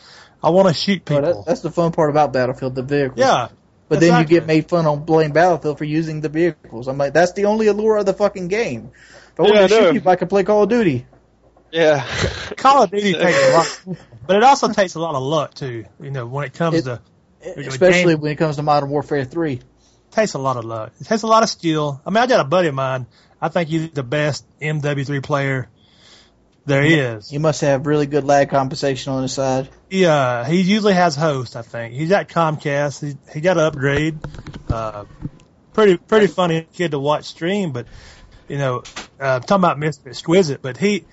I 0.42 0.50
want 0.50 0.68
to 0.68 0.74
shoot 0.74 1.08
Well, 1.08 1.20
people. 1.22 1.42
that, 1.42 1.46
that's 1.46 1.60
the 1.60 1.70
fun 1.70 1.92
part 1.92 2.10
about 2.10 2.32
Battlefield, 2.32 2.74
the 2.74 2.82
vehicles. 2.82 3.18
yeah, 3.18 3.48
But 3.88 4.00
then 4.00 4.20
you 4.20 4.26
get 4.26 4.46
made 4.46 4.68
fun 4.68 4.84
on 4.86 5.04
playing 5.06 5.32
Battlefield 5.32 5.78
for 5.78 5.84
using 5.84 6.20
the 6.20 6.28
vehicles. 6.28 6.88
I'm 6.88 6.98
like, 6.98 7.12
that's 7.14 7.32
the 7.32 7.44
only 7.46 7.68
allure 7.68 7.96
of 7.98 8.06
the 8.06 8.12
fucking 8.12 8.48
game. 8.48 8.90
If 9.32 9.40
I 9.40 9.42
wanted 9.42 9.54
Yeah, 9.54 9.60
I 9.64 9.66
to 9.68 9.68
shoot 9.74 9.80
know. 9.82 9.92
people, 9.92 10.10
I 10.10 10.16
could 10.16 10.28
play 10.28 10.42
Call 10.44 10.64
of 10.64 10.68
Duty. 10.68 11.06
Yeah. 11.70 12.04
Call 12.56 12.82
of 12.82 12.90
Duty 12.90 13.14
takes 13.14 13.38
a 13.48 13.52
lot, 13.52 13.96
but 14.26 14.36
it 14.36 14.42
also 14.42 14.68
takes 14.68 14.94
a 14.94 15.00
lot 15.00 15.14
of 15.14 15.22
luck 15.22 15.54
too. 15.54 15.84
You 16.00 16.10
know, 16.10 16.26
when 16.26 16.44
it 16.44 16.52
comes 16.54 16.76
It- 16.76 16.84
to 16.84 17.00
Especially 17.56 18.14
game- 18.14 18.20
when 18.22 18.32
it 18.32 18.36
comes 18.36 18.56
to 18.56 18.62
Modern 18.62 18.88
Warfare 18.88 19.24
3. 19.24 19.60
takes 20.10 20.34
a 20.34 20.38
lot 20.38 20.56
of 20.56 20.64
luck. 20.64 20.92
It 21.00 21.04
takes 21.06 21.22
a 21.22 21.26
lot 21.26 21.42
of 21.42 21.48
skill. 21.50 22.00
I 22.06 22.10
mean, 22.10 22.18
I 22.22 22.26
got 22.26 22.40
a 22.40 22.44
buddy 22.44 22.68
of 22.68 22.74
mine. 22.74 23.06
I 23.42 23.48
think 23.48 23.68
he's 23.68 23.90
the 23.90 24.02
best 24.04 24.44
MW3 24.62 25.20
player 25.22 25.68
there 26.66 26.82
is. 26.84 27.30
You 27.32 27.40
must 27.40 27.60
have 27.60 27.86
really 27.86 28.06
good 28.06 28.24
lag 28.24 28.48
compensation 28.48 29.12
on 29.12 29.22
his 29.22 29.32
side. 29.32 29.68
Yeah, 29.90 30.46
he 30.46 30.60
usually 30.62 30.94
has 30.94 31.14
host. 31.16 31.56
I 31.56 31.62
think 31.62 31.92
he's 31.94 32.12
at 32.12 32.28
Comcast. 32.28 33.00
He 33.06 33.16
he 33.34 33.40
got 33.40 33.58
an 33.58 33.64
upgrade. 33.64 34.18
Uh, 34.70 35.04
pretty 35.74 35.96
pretty 35.98 36.28
funny 36.28 36.66
kid 36.72 36.92
to 36.92 36.98
watch 36.98 37.24
stream, 37.24 37.72
but 37.72 37.86
you 38.48 38.56
know, 38.56 38.82
uh, 39.20 39.40
talking 39.40 39.56
about 39.64 39.78
Mr. 39.78 40.06
Exquisite, 40.06 40.62
but 40.62 40.76
he 40.78 41.04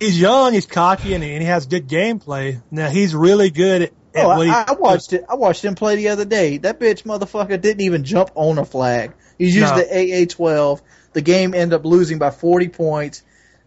he's 0.00 0.20
young, 0.20 0.52
he's 0.52 0.66
cocky, 0.66 1.14
and 1.14 1.22
he, 1.22 1.32
and 1.32 1.42
he 1.42 1.48
has 1.48 1.66
good 1.66 1.88
gameplay. 1.88 2.60
Now 2.70 2.88
he's 2.88 3.14
really 3.14 3.50
good 3.50 3.82
at, 3.82 3.92
Oh, 4.14 4.28
what 4.28 4.46
he. 4.46 4.52
I, 4.52 4.64
I 4.68 4.72
watched 4.72 5.12
it. 5.12 5.24
I 5.28 5.34
watched 5.34 5.64
him 5.64 5.74
play 5.74 5.96
the 5.96 6.08
other 6.08 6.24
day. 6.24 6.58
That 6.58 6.80
bitch 6.80 7.02
motherfucker 7.04 7.60
didn't 7.60 7.82
even 7.82 8.04
jump 8.04 8.30
on 8.34 8.58
a 8.58 8.64
flag. 8.64 9.12
He's 9.38 9.54
used 9.54 9.70
No. 9.70 9.76
the 9.78 9.84
AA-12. 9.84 10.80
The 11.12 11.20
game 11.22 11.54
ended 11.54 11.74
up 11.74 11.84
losing 11.84 12.18
by 12.18 12.30
40 12.30 12.68
points. 12.68 13.22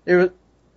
There, 0.05 0.17
was- 0.17 0.29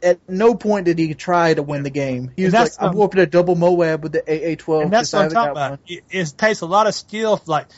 at 0.02 0.20
no 0.28 0.54
point 0.54 0.84
did 0.84 0.98
he 0.98 1.14
try 1.14 1.54
to 1.54 1.62
win 1.62 1.82
the 1.82 1.90
game. 1.90 2.30
He 2.36 2.44
was 2.44 2.52
like, 2.52 2.72
"I'm 2.78 2.94
whooping 2.94 3.20
a 3.20 3.26
double 3.26 3.54
Moab 3.54 4.02
with 4.02 4.12
the 4.12 4.20
AA-12." 4.20 4.82
and 4.82 4.92
that's 4.92 5.12
what 5.14 5.22
I'm 5.22 5.30
talking 5.30 5.50
about. 5.52 5.80
It, 5.86 6.04
it 6.10 6.34
takes 6.36 6.60
a 6.60 6.66
lot 6.66 6.86
of 6.86 6.94
skill. 6.94 7.40
Like 7.46 7.68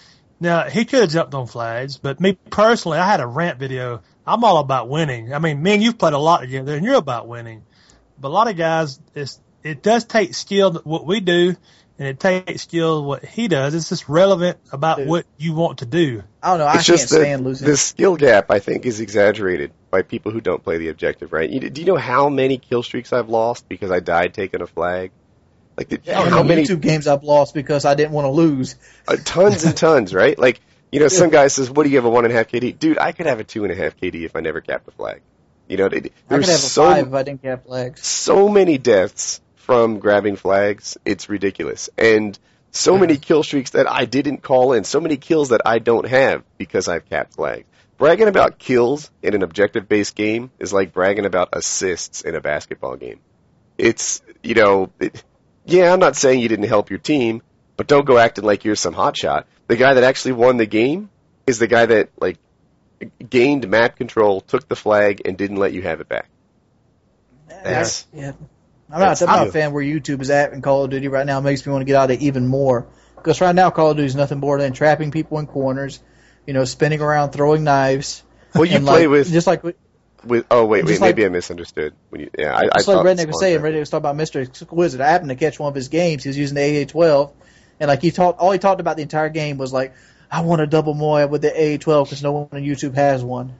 Now 0.40 0.64
he 0.68 0.84
could 0.84 1.03
have 1.03 1.11
jumped 1.11 1.34
on 1.34 1.47
flags, 1.47 1.99
but 1.99 2.18
me 2.20 2.36
personally, 2.51 2.99
I 2.99 3.07
had 3.09 3.20
a 3.20 3.26
rant 3.26 3.61
video. 3.61 4.03
I'm 4.27 4.43
all 4.45 4.59
about 4.59 4.89
winning. 4.89 5.33
I 5.33 5.39
mean, 5.39 5.62
me 5.62 5.74
and 5.74 5.83
you've 5.83 5.99
played 5.99 6.14
a 6.14 6.18
lot 6.18 6.41
together, 6.41 6.74
and 6.74 6.85
you're 6.85 6.97
about 6.97 7.29
winning. 7.29 7.62
But 8.18 8.29
a 8.29 8.31
lot 8.31 8.49
of 8.49 8.57
guys, 8.57 8.99
it's 9.14 9.41
it 9.62 9.83
does 9.83 10.05
take 10.05 10.35
skill 10.35 10.81
what 10.85 11.07
we 11.07 11.20
do, 11.20 11.55
and 11.99 12.09
it 12.09 12.18
takes 12.18 12.62
skill 12.62 13.05
what 13.05 13.24
he 13.24 13.49
does. 13.49 13.74
It's 13.74 13.89
just 13.89 14.09
relevant 14.09 14.59
about 14.72 14.99
Dude. 14.99 15.09
what 15.09 15.27
you 15.39 15.55
want 15.55 15.79
to 15.79 15.87
do. 15.87 16.22
I 16.43 16.51
don't 16.51 16.59
know. 16.59 16.66
I 16.66 16.77
it's 16.77 16.87
can't 16.87 16.99
just 16.99 17.11
the, 17.11 17.16
stand 17.20 17.45
losing. 17.45 17.68
the 17.68 17.77
skill 17.77 18.16
gap. 18.16 18.51
I 18.51 18.59
think 18.59 18.85
is 18.87 19.01
exaggerated 19.01 19.72
by 19.91 20.03
people 20.03 20.33
who 20.33 20.41
don't 20.41 20.62
play 20.62 20.79
the 20.79 20.89
objective. 20.89 21.33
Right? 21.33 21.49
You, 21.49 21.61
do 21.70 21.81
you 21.81 21.87
know 21.87 21.97
how 21.97 22.29
many 22.29 22.59
kill 22.59 22.83
streaks 22.83 23.12
I've 23.12 23.29
lost 23.29 23.68
because 23.68 23.91
I 23.91 24.01
died 24.01 24.35
taking 24.35 24.61
a 24.62 24.66
flag? 24.66 25.12
Like 25.77 25.89
the, 25.91 26.01
How 26.12 26.24
how 26.24 26.43
many 26.43 26.62
many? 26.62 26.62
YouTube 26.62 26.81
games 26.81 27.07
I've 27.07 27.22
lost 27.22 27.53
because 27.53 27.85
I 27.85 27.95
didn't 27.95 28.12
want 28.12 28.24
to 28.24 28.31
lose. 28.31 28.77
Uh, 29.07 29.16
tons 29.22 29.64
and 29.64 29.77
tons, 29.77 30.14
right? 30.14 30.39
Like 30.39 30.61
you 30.93 31.01
know, 31.01 31.09
some 31.09 31.30
guy 31.30 31.49
says, 31.49 31.70
"What 31.70 31.84
do 31.84 31.91
you 31.91 31.97
have 31.97 32.05
a 32.05 32.11
one 32.11 32.24
and 32.24 32.32
a 32.32 32.37
half 32.37 32.49
KD?" 32.49 32.78
Dude, 32.78 32.99
I 32.99 33.12
could 33.12 33.26
have 33.26 33.41
a 33.41 33.45
two 33.45 33.64
and 33.64 33.72
a 33.72 33.76
half 33.76 33.97
KD 33.97 34.24
if 34.24 34.37
I 34.37 34.41
never 34.41 34.61
capped 34.61 34.89
a 34.89 34.93
flag. 34.93 35.20
You 35.68 35.76
know, 35.78 35.87
it- 35.87 35.93
I 35.95 35.99
could 35.99 36.12
there's 36.28 36.47
have 36.47 36.55
a 36.57 36.59
so 36.59 36.84
five 36.84 37.07
if 37.09 37.14
I 37.14 37.22
didn't 37.22 37.43
cap 37.43 37.64
legs. 37.66 38.07
so 38.07 38.49
many 38.49 38.78
deaths 38.78 39.41
from 39.57 39.99
grabbing 39.99 40.37
flags. 40.37 40.97
It's 41.05 41.28
ridiculous. 41.28 41.91
And 41.99 42.39
so 42.70 42.97
many 42.99 43.16
kill 43.16 43.43
streaks 43.43 43.70
that 43.70 43.91
I 43.91 44.05
didn't 44.05 44.43
call 44.43 44.74
in. 44.74 44.84
So 44.84 45.01
many 45.01 45.16
kills 45.16 45.49
that 45.49 45.62
I 45.66 45.78
don't 45.80 46.07
have 46.07 46.45
because 46.59 46.89
I've 46.89 47.09
capped 47.09 47.34
flags. 47.34 47.64
Bragging 47.99 48.28
about 48.28 48.59
kills 48.59 49.11
in 49.22 49.34
an 49.34 49.43
objective 49.43 49.89
based 49.89 50.14
game 50.14 50.51
is 50.59 50.72
like 50.72 50.93
bragging 50.93 51.24
about 51.24 51.49
assists 51.55 52.20
in 52.20 52.34
a 52.34 52.41
basketball 52.41 52.97
game. 52.97 53.18
It's, 53.78 54.20
you 54.43 54.55
know, 54.55 54.91
it, 55.01 55.24
yeah, 55.64 55.93
I'm 55.93 55.99
not 55.99 56.14
saying 56.16 56.41
you 56.41 56.49
didn't 56.49 56.68
help 56.68 56.91
your 56.91 56.99
team, 56.99 57.43
but 57.77 57.87
don't 57.87 58.05
go 58.05 58.18
acting 58.18 58.45
like 58.45 58.64
you're 58.64 58.77
some 58.77 58.95
hotshot. 58.95 59.45
The 59.68 59.77
guy 59.77 59.95
that 59.95 60.05
actually 60.05 60.33
won 60.33 60.57
the 60.57 60.66
game 60.66 61.11
is 61.47 61.59
the 61.59 61.66
guy 61.66 61.87
that, 61.87 62.11
like, 62.20 62.39
gained 63.29 63.68
map 63.68 63.97
control, 63.97 64.41
took 64.41 64.68
the 64.68 64.77
flag, 64.77 65.22
and 65.24 65.37
didn't 65.37 65.57
let 65.57 65.72
you 65.72 65.83
have 65.83 66.01
it 66.01 66.09
back. 66.09 66.29
That's, 67.49 68.07
Yeah. 68.12 68.33
I'm 68.91 69.01
not, 69.01 69.20
I'm 69.20 69.27
not 69.27 69.49
a 69.49 69.53
fan 69.53 69.72
where 69.72 69.83
YouTube 69.83 70.20
is 70.20 70.31
at 70.31 70.53
in 70.53 70.62
Call 70.62 70.85
of 70.85 70.91
Duty 70.91 71.09
right 71.09 71.27
now. 71.27 71.39
It 71.39 71.43
makes 71.43 71.66
me 71.66 71.72
want 71.72 71.83
to 71.83 71.87
get 71.87 71.97
out 71.97 72.11
of 72.11 72.16
it 72.18 72.22
even 72.22 72.47
more. 72.47 72.87
Because 73.16 73.41
right 73.41 73.55
now, 73.55 73.70
Call 73.70 73.91
of 73.91 73.97
Duty 73.97 74.07
is 74.07 74.14
nothing 74.14 74.39
more 74.39 74.59
than 74.59 74.72
trapping 74.72 75.11
people 75.11 75.41
in 75.41 75.49
corners, 75.49 75.99
you 76.47 76.55
know, 76.55 76.64
spinning 76.64 77.01
around, 77.01 77.33
throwing 77.33 77.64
knives. 77.64 78.22
well, 78.55 78.64
you 78.64 78.79
play 78.79 79.07
like, 79.07 79.09
with 79.09 79.33
just 79.33 79.49
like 79.49 79.64
With 79.64 80.47
oh 80.51 80.66
wait 80.66 80.85
wait 80.85 81.01
like- 81.01 81.16
maybe 81.16 81.27
I 81.27 81.29
misunderstood 81.31 81.95
when 82.11 82.20
you 82.22 82.31
yeah 82.39 82.55
I, 82.55 82.68
I 82.72 82.79
just 82.79 82.89
like 82.89 82.99
Redneck 82.99 83.27
was 83.27 83.41
saying. 83.41 83.61
Redneck 83.61 83.81
was 83.81 83.91
talking 83.91 84.09
about 84.09 84.16
Mr. 84.16 84.41
Exquisite. 84.47 85.01
I 85.01 85.09
happened 85.09 85.31
to 85.31 85.37
catch 85.37 85.59
one 85.59 85.68
of 85.68 85.74
his 85.74 85.89
games. 85.89 86.22
He 86.22 86.29
was 86.29 86.39
using 86.39 86.55
the 86.55 86.62
AA-12, 86.62 87.33
and 87.81 87.89
like 87.89 88.03
he 88.03 88.11
talked, 88.11 88.41
all 88.41 88.53
he 88.53 88.59
talked 88.59 88.81
about 88.81 88.97
the 88.97 89.03
entire 89.03 89.29
game 89.29 89.59
was 89.59 89.72
like, 89.72 89.95
I 90.31 90.41
want 90.43 90.61
a 90.62 90.66
double 90.66 90.95
moy 90.95 91.27
with 91.27 91.43
the 91.43 91.51
A12 91.51 92.05
because 92.05 92.22
no 92.22 92.33
one 92.33 92.49
on 92.53 92.62
YouTube 92.62 92.95
has 92.95 93.22
one. 93.22 93.55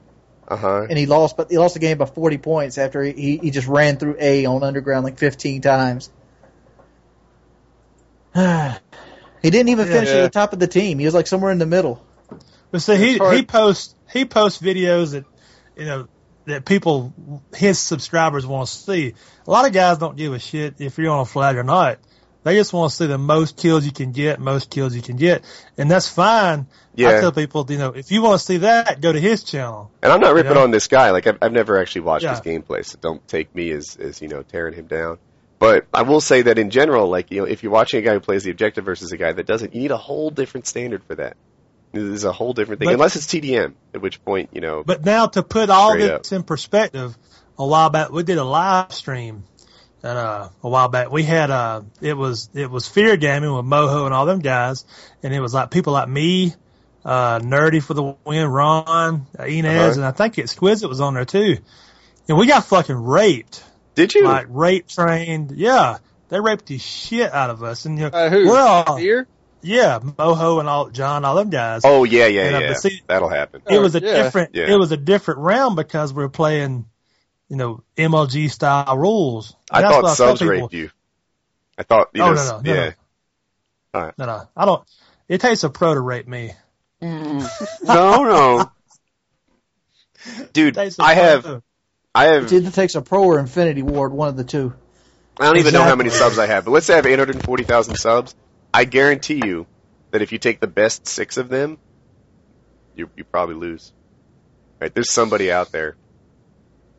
uh-huh 0.47 0.87
And 0.89 0.97
he 0.97 1.05
lost, 1.05 1.37
but 1.37 1.49
he 1.51 1.57
lost 1.57 1.73
the 1.75 1.79
game 1.79 1.97
by 1.97 2.05
40 2.05 2.37
points 2.39 2.77
after 2.77 3.03
he, 3.03 3.13
he, 3.13 3.37
he 3.37 3.51
just 3.51 3.67
ran 3.67 3.97
through 3.97 4.17
A 4.19 4.45
on 4.45 4.63
underground 4.63 5.03
like 5.05 5.17
15 5.17 5.61
times. 5.61 6.09
he 8.35 9.49
didn't 9.49 9.69
even 9.69 9.87
Yeah. 9.87 9.91
finish 9.91 10.09
Yeah. 10.09 10.15
at 10.15 10.21
the 10.21 10.29
top 10.29 10.53
of 10.53 10.59
the 10.59 10.67
team. 10.67 10.99
He 10.99 11.05
was 11.05 11.13
like 11.13 11.27
somewhere 11.27 11.51
in 11.51 11.59
the 11.59 11.65
middle. 11.65 12.05
But 12.71 12.81
see, 12.81 12.97
he 12.97 13.19
he 13.19 13.43
posts 13.43 13.95
he 14.11 14.25
posts 14.25 14.61
videos 14.61 15.11
that 15.11 15.25
you 15.77 15.85
know 15.85 16.07
that 16.45 16.65
people 16.65 17.43
his 17.55 17.79
subscribers 17.79 18.45
want 18.45 18.67
to 18.67 18.73
see. 18.73 19.13
A 19.47 19.51
lot 19.51 19.65
of 19.65 19.73
guys 19.73 19.97
don't 19.97 20.17
give 20.17 20.33
a 20.33 20.39
shit 20.39 20.75
if 20.79 20.97
you're 20.97 21.11
on 21.11 21.21
a 21.21 21.25
flag 21.25 21.57
or 21.57 21.63
not. 21.63 21.99
They 22.47 22.55
just 22.55 22.73
want 22.73 22.89
to 22.91 22.95
see 22.95 23.05
the 23.07 23.17
most 23.17 23.57
kills 23.57 23.85
you 23.85 23.91
can 23.91 24.11
get, 24.11 24.39
most 24.39 24.69
kills 24.69 24.95
you 24.95 25.01
can 25.01 25.15
get, 25.17 25.43
and 25.77 25.91
that's 25.91 26.07
fine. 26.09 26.61
I 26.61 26.65
yeah 26.95 27.21
tell 27.21 27.31
people, 27.31 27.65
you 27.69 27.77
know, 27.77 27.89
if 27.89 28.09
you 28.11 28.21
want 28.23 28.39
to 28.39 28.45
see 28.45 28.57
that, 28.57 29.01
go 29.01 29.11
to 29.13 29.19
his 29.19 29.43
channel. 29.43 29.91
and 30.01 30.11
I'm 30.11 30.19
not 30.21 30.33
ripping 30.33 30.53
know? 30.55 30.63
on 30.63 30.71
this 30.71 30.87
guy 30.87 31.11
like 31.11 31.27
I've, 31.27 31.37
I've 31.41 31.51
never 31.51 31.77
actually 31.79 32.01
watched 32.01 32.23
Yeah. 32.23 32.31
his 32.31 32.41
gameplay 32.41 32.83
so 32.83 32.97
don't 32.99 33.25
take 33.27 33.53
me 33.53 33.69
as 33.71 33.95
as 33.97 34.21
you 34.21 34.27
know 34.29 34.41
tearing 34.41 34.73
him 34.73 34.87
down 34.87 35.19
but 35.59 35.85
I 35.93 36.01
will 36.03 36.21
say 36.21 36.41
that 36.43 36.57
in 36.57 36.69
general 36.71 37.07
like 37.09 37.29
you 37.31 37.39
know 37.41 37.45
if 37.45 37.61
you're 37.61 37.71
watching 37.71 37.99
a 37.99 38.01
guy 38.01 38.13
who 38.13 38.19
plays 38.19 38.43
the 38.45 38.51
objective 38.51 38.83
versus 38.85 39.11
a 39.11 39.17
guy 39.17 39.31
that 39.31 39.45
doesn't 39.45 39.75
you 39.75 39.81
need 39.81 39.91
a 39.91 39.97
whole 39.97 40.31
different 40.31 40.65
standard 40.65 41.03
for 41.03 41.15
that 41.15 41.37
there's 41.91 42.23
a 42.23 42.31
whole 42.31 42.53
different 42.53 42.79
thing 42.79 42.87
But- 42.87 42.93
unless 42.95 43.15
it's 43.15 43.27
TDM 43.27 43.73
at 43.93 44.01
which 44.01 44.23
point 44.25 44.49
you 44.53 44.61
know 44.61 44.83
But 44.83 45.05
now 45.05 45.27
to 45.27 45.43
put 45.43 45.69
all 45.69 45.95
this 45.95 46.31
in 46.31 46.41
perspective, 46.43 47.15
a 47.59 47.65
while 47.67 47.89
back 47.91 48.11
we 48.11 48.23
did 48.23 48.37
a 48.39 48.43
live 48.43 48.91
stream, 48.93 49.43
and 50.03 50.17
uh, 50.17 50.49
a 50.63 50.69
while 50.69 50.87
back 50.89 51.11
we 51.11 51.23
had 51.23 51.49
uh, 51.51 51.81
it 52.01 52.13
was 52.13 52.49
it 52.53 52.69
was 52.69 52.87
fear 52.87 53.17
gaming 53.17 53.53
with 53.53 53.65
Moho 53.65 54.05
and 54.05 54.13
all 54.13 54.25
them 54.25 54.39
guys, 54.39 54.85
and 55.23 55.33
it 55.33 55.39
was 55.39 55.53
like 55.53 55.71
people 55.71 55.93
like 55.93 56.07
me, 56.09 56.53
uh, 57.05 57.39
nerdy 57.39 57.81
for 57.81 57.93
the 57.93 58.15
win, 58.25 58.47
Ron, 58.47 59.25
uh, 59.39 59.43
Inez, 59.43 59.91
Uh-huh. 59.91 59.91
and 60.01 60.05
I 60.05 60.11
think 60.11 60.37
Exquisite 60.39 60.87
was 60.89 61.01
on 61.01 61.13
there 61.15 61.25
too, 61.25 61.57
and 62.29 62.37
we 62.37 62.45
got 62.47 62.65
fucking 62.65 62.95
raped, 62.95 63.63
did 63.95 64.13
you 64.13 64.23
like 64.25 64.47
rape 64.49 64.87
trained, 64.87 65.51
yeah. 65.51 65.97
They 66.29 66.41
raped 66.41 66.65
the 66.65 66.77
shit 66.77 67.31
out 67.31 67.49
of 67.49 67.63
us, 67.63 67.85
and 67.85 67.97
you 67.97 68.03
know, 68.09 68.17
Uh, 68.17 68.29
who? 68.29 68.49
we're 68.49 68.59
all, 68.59 68.97
Here? 68.97 69.27
yeah, 69.61 69.97
Moho 69.99 70.59
and 70.59 70.67
all, 70.67 70.89
John, 70.89 71.23
all 71.23 71.35
them 71.35 71.49
guys. 71.49 71.81
oh 71.85 72.03
yeah 72.03 72.25
yeah 72.27 72.41
And, 72.47 72.55
uh, 72.57 72.59
yeah 72.59 72.73
see- 72.73 73.01
that'll 73.07 73.29
happen 73.29 73.61
it 73.69 73.79
was 73.79 73.95
a 73.95 74.01
yeah. 74.01 74.23
different 74.23 74.53
Yeah. 74.53 74.65
it 74.69 74.77
was 74.77 74.91
a 74.91 74.97
different 74.97 75.39
round 75.39 75.77
because 75.77 76.13
we 76.13 76.21
were 76.23 76.29
playing 76.29 76.85
you 77.49 77.55
know 77.55 77.83
MLG 77.97 78.49
style 78.51 78.97
rules. 78.97 79.55
I 79.71 79.81
that's 79.81 79.95
thought 79.95 80.17
subs 80.17 80.41
people. 80.41 80.55
raped 80.61 80.73
you 80.73 80.89
I 81.77 81.83
thought 81.83 82.09
you 82.13 82.23
Oh, 82.23 82.33
know 82.33 82.35
no, 82.35 82.61
no, 82.61 82.61
no, 82.61 82.73
yeah 83.93 84.11
No, 84.17 84.25
no, 84.25 84.47
I 84.55 84.65
don't. 84.65 84.83
It 85.27 85.41
takes 85.41 85.63
a 85.63 85.69
pro 85.69 85.93
to 85.93 85.99
rape 85.99 86.27
me. 86.27 86.51
Mm. 87.01 87.47
no 87.83 88.23
no 88.23 88.71
dude 90.53 90.77
I 90.77 90.85
takes 90.85 90.99
a 90.99 91.03
I 91.03 91.13
pro 91.13 91.23
have 91.23 91.63
I 92.15 92.23
have 92.25 92.43
dude 92.47 92.53
It 92.63 92.65
either 92.65 92.71
takes 92.71 92.95
a 92.95 93.01
Pro 93.01 93.23
or 93.23 93.39
Infinity 93.39 93.83
Ward, 93.83 94.11
one 94.11 94.29
of 94.29 94.37
the 94.37 94.43
two. 94.43 94.73
I 95.39 95.45
don't 95.45 95.57
even 95.57 95.73
know 95.73 95.83
how 95.83 95.95
many 95.95 96.09
subs 96.09 96.39
I 96.39 96.47
have, 96.47 96.65
but 96.65 96.71
let's 96.71 96.87
say 96.87 96.93
I 96.93 96.95
have 96.95 97.05
840,000 97.05 97.95
subs. 97.95 98.35
I 98.73 98.85
guarantee 98.85 99.39
you 99.45 99.67
that 100.09 100.23
if 100.23 100.31
you 100.31 100.39
take 100.39 100.59
the 100.59 100.65
best 100.67 101.05
six 101.07 101.37
of 101.37 101.47
them, 101.49 101.77
you 102.95 103.09
you 103.15 103.23
probably 103.23 103.53
lose. 103.53 103.93
Right? 104.81 104.91
There's 104.91 105.11
somebody 105.11 105.51
out 105.51 105.71
there. 105.71 105.95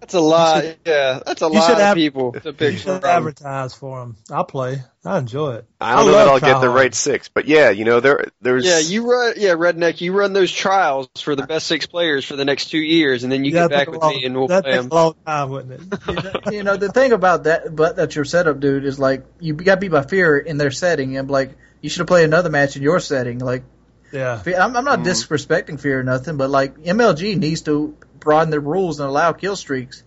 That's 0.09 0.15
a 0.15 0.21
lot. 0.21 0.65
Yeah, 0.87 1.21
that's 1.27 1.43
a 1.43 1.49
lot 1.49 1.67
should 1.67 1.75
of 1.77 1.81
have- 1.83 1.95
people 1.95 2.33
to 2.33 2.53
pick 2.55 2.73
You 2.73 2.79
should 2.79 3.01
from. 3.03 3.05
advertise 3.11 3.75
for 3.75 4.01
them. 4.01 4.17
I'll 4.31 4.45
play. 4.45 4.83
I 5.05 5.19
enjoy 5.19 5.57
it. 5.57 5.67
I 5.81 5.97
don't 5.97 6.07
know 6.07 6.13
that 6.13 6.29
I'll 6.29 6.41
get 6.41 6.61
the 6.63 6.71
right 6.71 6.95
six, 6.95 7.29
but 7.29 7.47
yeah, 7.47 7.69
you 7.71 7.85
know 7.85 8.01
there 8.01 8.25
there's 8.41 8.65
Yeah, 8.65 8.79
you 8.79 9.11
run. 9.11 9.35
Yeah, 9.37 9.51
redneck. 9.51 10.01
You 10.01 10.13
run 10.15 10.33
those 10.33 10.51
trials 10.51 11.09
for 11.19 11.37
the 11.37 11.43
best 11.47 11.67
six 11.67 11.85
players 11.87 12.25
for 12.25 12.37
the 12.37 12.47
next 12.47 12.71
two 12.71 12.79
years, 12.79 13.23
and 13.23 13.31
then 13.31 13.45
you 13.45 13.53
That'd 13.53 13.71
get 13.71 13.77
back 13.77 13.91
with 13.91 14.01
long- 14.01 14.17
me, 14.17 14.25
and 14.25 14.35
we'll 14.35 14.49
that'd 14.49 14.65
play 14.65 14.73
take 14.73 14.81
them. 14.83 14.91
a 14.91 14.95
long 14.95 15.15
time, 15.27 15.51
wouldn't 15.51 15.93
it? 15.93 16.41
you 16.55 16.63
know 16.63 16.77
the 16.79 16.89
thing 16.91 17.13
about 17.13 17.45
that, 17.45 17.77
but 17.77 17.97
that's 17.97 18.17
your 18.17 18.25
setup, 18.25 18.61
dude, 18.61 18.87
is 18.87 18.99
like 18.99 19.27
you 19.41 19.53
got 19.53 19.79
beat 19.81 19.91
by 19.91 20.03
fear 20.05 20.39
in 20.39 20.57
their 20.57 20.71
setting, 20.71 21.19
and 21.19 21.31
like 21.31 21.51
you 21.83 21.91
should 21.91 22.01
have 22.01 22.07
played 22.09 22.25
another 22.25 22.49
match 22.49 22.77
in 22.77 22.83
your 22.83 22.99
setting. 22.99 23.41
Like 23.41 23.63
yeah. 24.11 24.39
Fe- 24.39 24.57
I'm, 24.57 24.75
I'm 24.75 24.85
not 24.87 25.01
Mhm. 25.01 25.05
disrespecting 25.05 25.79
fear 25.79 26.01
or 26.01 26.03
nothing, 26.03 26.39
but 26.39 26.49
like 26.49 26.79
MLG 26.83 27.37
needs 27.39 27.61
to 27.63 27.95
broaden 28.21 28.51
the 28.51 28.61
rules 28.61 29.01
and 29.01 29.09
allow 29.09 29.33
kill 29.33 29.57
streaks. 29.57 30.03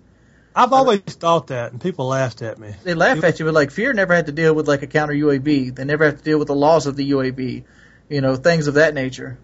I've 0.55 0.73
always 0.73 0.99
thought 0.99 1.47
that, 1.47 1.71
and 1.71 1.79
people 1.79 2.07
laughed 2.07 2.41
at 2.41 2.59
me. 2.59 2.73
They 2.83 2.93
laugh 2.93 3.23
at 3.23 3.39
you, 3.39 3.45
but 3.45 3.53
like 3.53 3.71
fear 3.71 3.93
never 3.93 4.13
had 4.13 4.25
to 4.25 4.33
deal 4.33 4.53
with 4.53 4.67
like 4.67 4.81
a 4.81 4.87
counter 4.87 5.13
UAV. 5.13 5.73
They 5.75 5.85
never 5.85 6.05
have 6.05 6.17
to 6.17 6.23
deal 6.23 6.39
with 6.39 6.49
the 6.49 6.55
laws 6.55 6.87
of 6.87 6.95
the 6.97 7.11
UAV. 7.11 7.63
You 8.09 8.21
know 8.21 8.35
things 8.35 8.67
of 8.67 8.73
that 8.73 8.93
nature. 8.93 9.37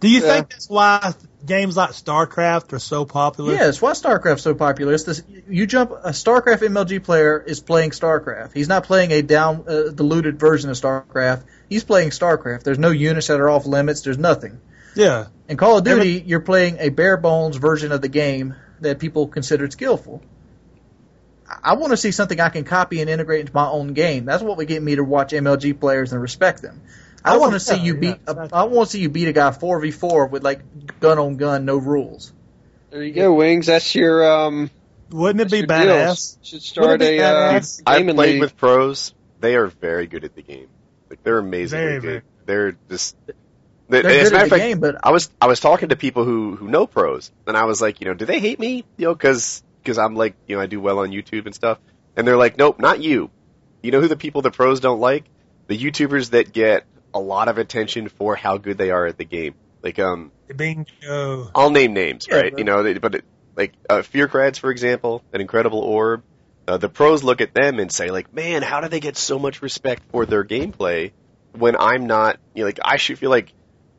Do 0.00 0.10
you 0.10 0.20
Yeah. 0.20 0.28
think 0.28 0.50
that's 0.50 0.68
why 0.68 1.14
games 1.46 1.78
like 1.78 1.90
StarCraft 1.92 2.74
are 2.74 2.78
so 2.78 3.06
popular? 3.06 3.54
Yeah, 3.54 3.68
it's 3.68 3.80
why 3.80 3.92
StarCraft's 3.92 4.42
so 4.42 4.52
popular. 4.52 4.92
It's 4.92 5.04
this 5.04 5.22
you 5.48 5.66
jump 5.66 5.92
a 5.92 6.10
StarCraft 6.10 6.60
MLG 6.60 7.02
player 7.02 7.42
is 7.46 7.60
playing 7.60 7.92
StarCraft. 7.92 8.52
He's 8.52 8.68
not 8.68 8.84
playing 8.84 9.12
a 9.12 9.22
down 9.22 9.64
uh, 9.66 9.90
diluted 9.94 10.38
version 10.38 10.68
of 10.68 10.76
StarCraft. 10.76 11.44
He's 11.70 11.84
playing 11.84 12.10
StarCraft. 12.10 12.64
There's 12.64 12.78
no 12.78 12.90
units 12.90 13.28
that 13.28 13.40
are 13.40 13.48
off 13.48 13.64
limits. 13.64 14.02
There's 14.02 14.18
nothing. 14.18 14.60
Yeah. 14.94 15.26
In 15.48 15.56
Call 15.56 15.78
of 15.78 15.84
Duty, 15.84 16.22
you're 16.26 16.40
playing 16.40 16.78
a 16.80 16.88
bare 16.88 17.16
bones 17.16 17.56
version 17.56 17.92
of 17.92 18.00
the 18.00 18.08
game 18.08 18.54
that 18.80 18.98
people 18.98 19.28
considered 19.28 19.72
skillful. 19.72 20.22
I- 21.48 21.72
I 21.72 21.74
want 21.74 21.90
to 21.92 21.96
see 21.96 22.10
something 22.10 22.40
I 22.40 22.48
can 22.48 22.64
copy 22.64 23.00
and 23.00 23.10
integrate 23.10 23.40
into 23.40 23.52
my 23.54 23.66
own 23.68 23.92
game. 23.92 24.24
That's 24.24 24.42
what 24.42 24.56
would 24.56 24.68
get 24.68 24.82
me 24.82 24.96
to 24.96 25.04
watch 25.04 25.32
MLG 25.32 25.72
players 25.78 26.12
and 26.12 26.20
respect 26.22 26.62
them. 26.62 26.80
I 27.24 27.34
I 27.34 27.36
wanna- 27.38 27.60
see 27.60 27.76
yeah, 27.76 27.82
you 27.82 27.94
yeah, 27.94 28.00
beat. 28.00 28.16
exactly. 28.28 28.48
I 28.52 28.64
want 28.64 28.88
to 28.88 28.92
see 28.92 29.00
you 29.02 29.08
beat 29.08 29.28
a 29.28 29.32
guy 29.32 29.50
four 29.50 29.80
v 29.80 29.90
four 29.90 30.26
with 30.26 30.42
like 30.44 30.60
gun 31.00 31.18
on 31.18 31.36
gun, 31.36 31.64
no 31.64 31.76
rules. 31.76 32.32
There 32.90 33.02
you 33.02 33.12
go, 33.12 33.32
wings. 33.34 33.66
That's 33.66 33.94
your 33.94 34.30
um. 34.30 34.70
Wouldn't 35.10 35.40
it 35.40 35.50
be 35.50 35.66
badass? 35.66 36.36
deal. 36.36 36.38
Should 36.44 36.62
start 36.62 36.86
Wouldn't 36.86 37.02
it 37.02 37.12
be 37.12 37.18
a 37.18 37.28
uh, 37.28 37.52
badass? 37.54 37.82
I've 37.86 37.98
gaming 37.98 38.14
played 38.16 38.32
league. 38.32 38.40
with 38.40 38.56
pros. 38.56 39.14
They 39.40 39.54
are 39.56 39.66
very 39.68 40.06
good 40.06 40.24
at 40.24 40.34
the 40.34 40.42
game. 40.42 40.68
Like 41.10 41.22
they're 41.22 41.38
amazingly 41.38 41.84
Very, 41.86 42.00
good. 42.00 42.02
very. 42.02 42.22
They're 42.46 42.76
just 42.90 43.16
They're 43.88 44.06
as 44.06 44.28
a 44.28 44.30
good 44.30 44.32
matter 44.32 44.36
at 44.36 44.42
of 44.44 44.50
the 44.50 44.56
fact, 44.56 44.62
game, 44.68 44.80
but 44.80 44.96
I 45.02 45.10
was 45.10 45.30
I 45.40 45.46
was 45.46 45.60
talking 45.60 45.90
to 45.90 45.96
people 45.96 46.24
who 46.24 46.56
who 46.56 46.68
know 46.68 46.86
pros, 46.86 47.30
and 47.46 47.56
I 47.56 47.64
was 47.64 47.80
like, 47.82 48.00
you 48.00 48.06
know, 48.06 48.14
do 48.14 48.24
they 48.24 48.40
hate 48.40 48.58
me? 48.58 48.84
You 48.96 49.06
know, 49.08 49.14
because 49.14 49.62
because 49.82 49.98
I'm 49.98 50.14
like, 50.14 50.34
you 50.46 50.56
know, 50.56 50.62
I 50.62 50.66
do 50.66 50.80
well 50.80 51.00
on 51.00 51.10
YouTube 51.10 51.46
and 51.46 51.54
stuff, 51.54 51.78
and 52.16 52.26
they're 52.26 52.36
like, 52.36 52.56
nope, 52.58 52.78
not 52.80 53.02
you. 53.02 53.30
You 53.82 53.90
know 53.90 54.00
who 54.00 54.08
the 54.08 54.16
people 54.16 54.40
the 54.42 54.50
pros 54.50 54.80
don't 54.80 55.00
like? 55.00 55.24
The 55.66 55.76
YouTubers 55.78 56.30
that 56.30 56.52
get 56.52 56.84
a 57.12 57.18
lot 57.20 57.48
of 57.48 57.58
attention 57.58 58.08
for 58.08 58.34
how 58.36 58.56
good 58.58 58.78
they 58.78 58.90
are 58.90 59.06
at 59.06 59.18
the 59.18 59.24
game. 59.24 59.54
Like 59.82 59.98
um, 59.98 60.32
Bingo. 60.56 61.50
I'll 61.54 61.70
name 61.70 61.92
names, 61.92 62.26
Yeah, 62.28 62.36
right? 62.36 62.50
but- 62.52 62.58
You 62.58 62.64
know, 62.64 62.82
they, 62.82 62.94
but 62.94 63.16
it, 63.16 63.24
like 63.56 63.74
uh, 63.88 64.02
Fear 64.02 64.28
Cards, 64.28 64.58
for 64.58 64.70
example, 64.70 65.22
an 65.32 65.40
incredible 65.40 65.80
orb. 65.80 66.22
Uh, 66.66 66.78
the 66.78 66.88
pros 66.88 67.22
look 67.22 67.42
at 67.42 67.52
them 67.52 67.78
and 67.78 67.92
say, 67.92 68.10
like, 68.10 68.32
man, 68.32 68.62
how 68.62 68.80
do 68.80 68.88
they 68.88 69.00
get 69.00 69.18
so 69.18 69.38
much 69.38 69.60
respect 69.60 70.02
for 70.10 70.24
their 70.24 70.42
gameplay 70.42 71.12
when 71.52 71.76
I'm 71.76 72.06
not? 72.06 72.38
You 72.54 72.62
know, 72.62 72.66
like, 72.68 72.78
I 72.82 72.96
should 72.96 73.18
feel 73.18 73.28
like 73.28 73.52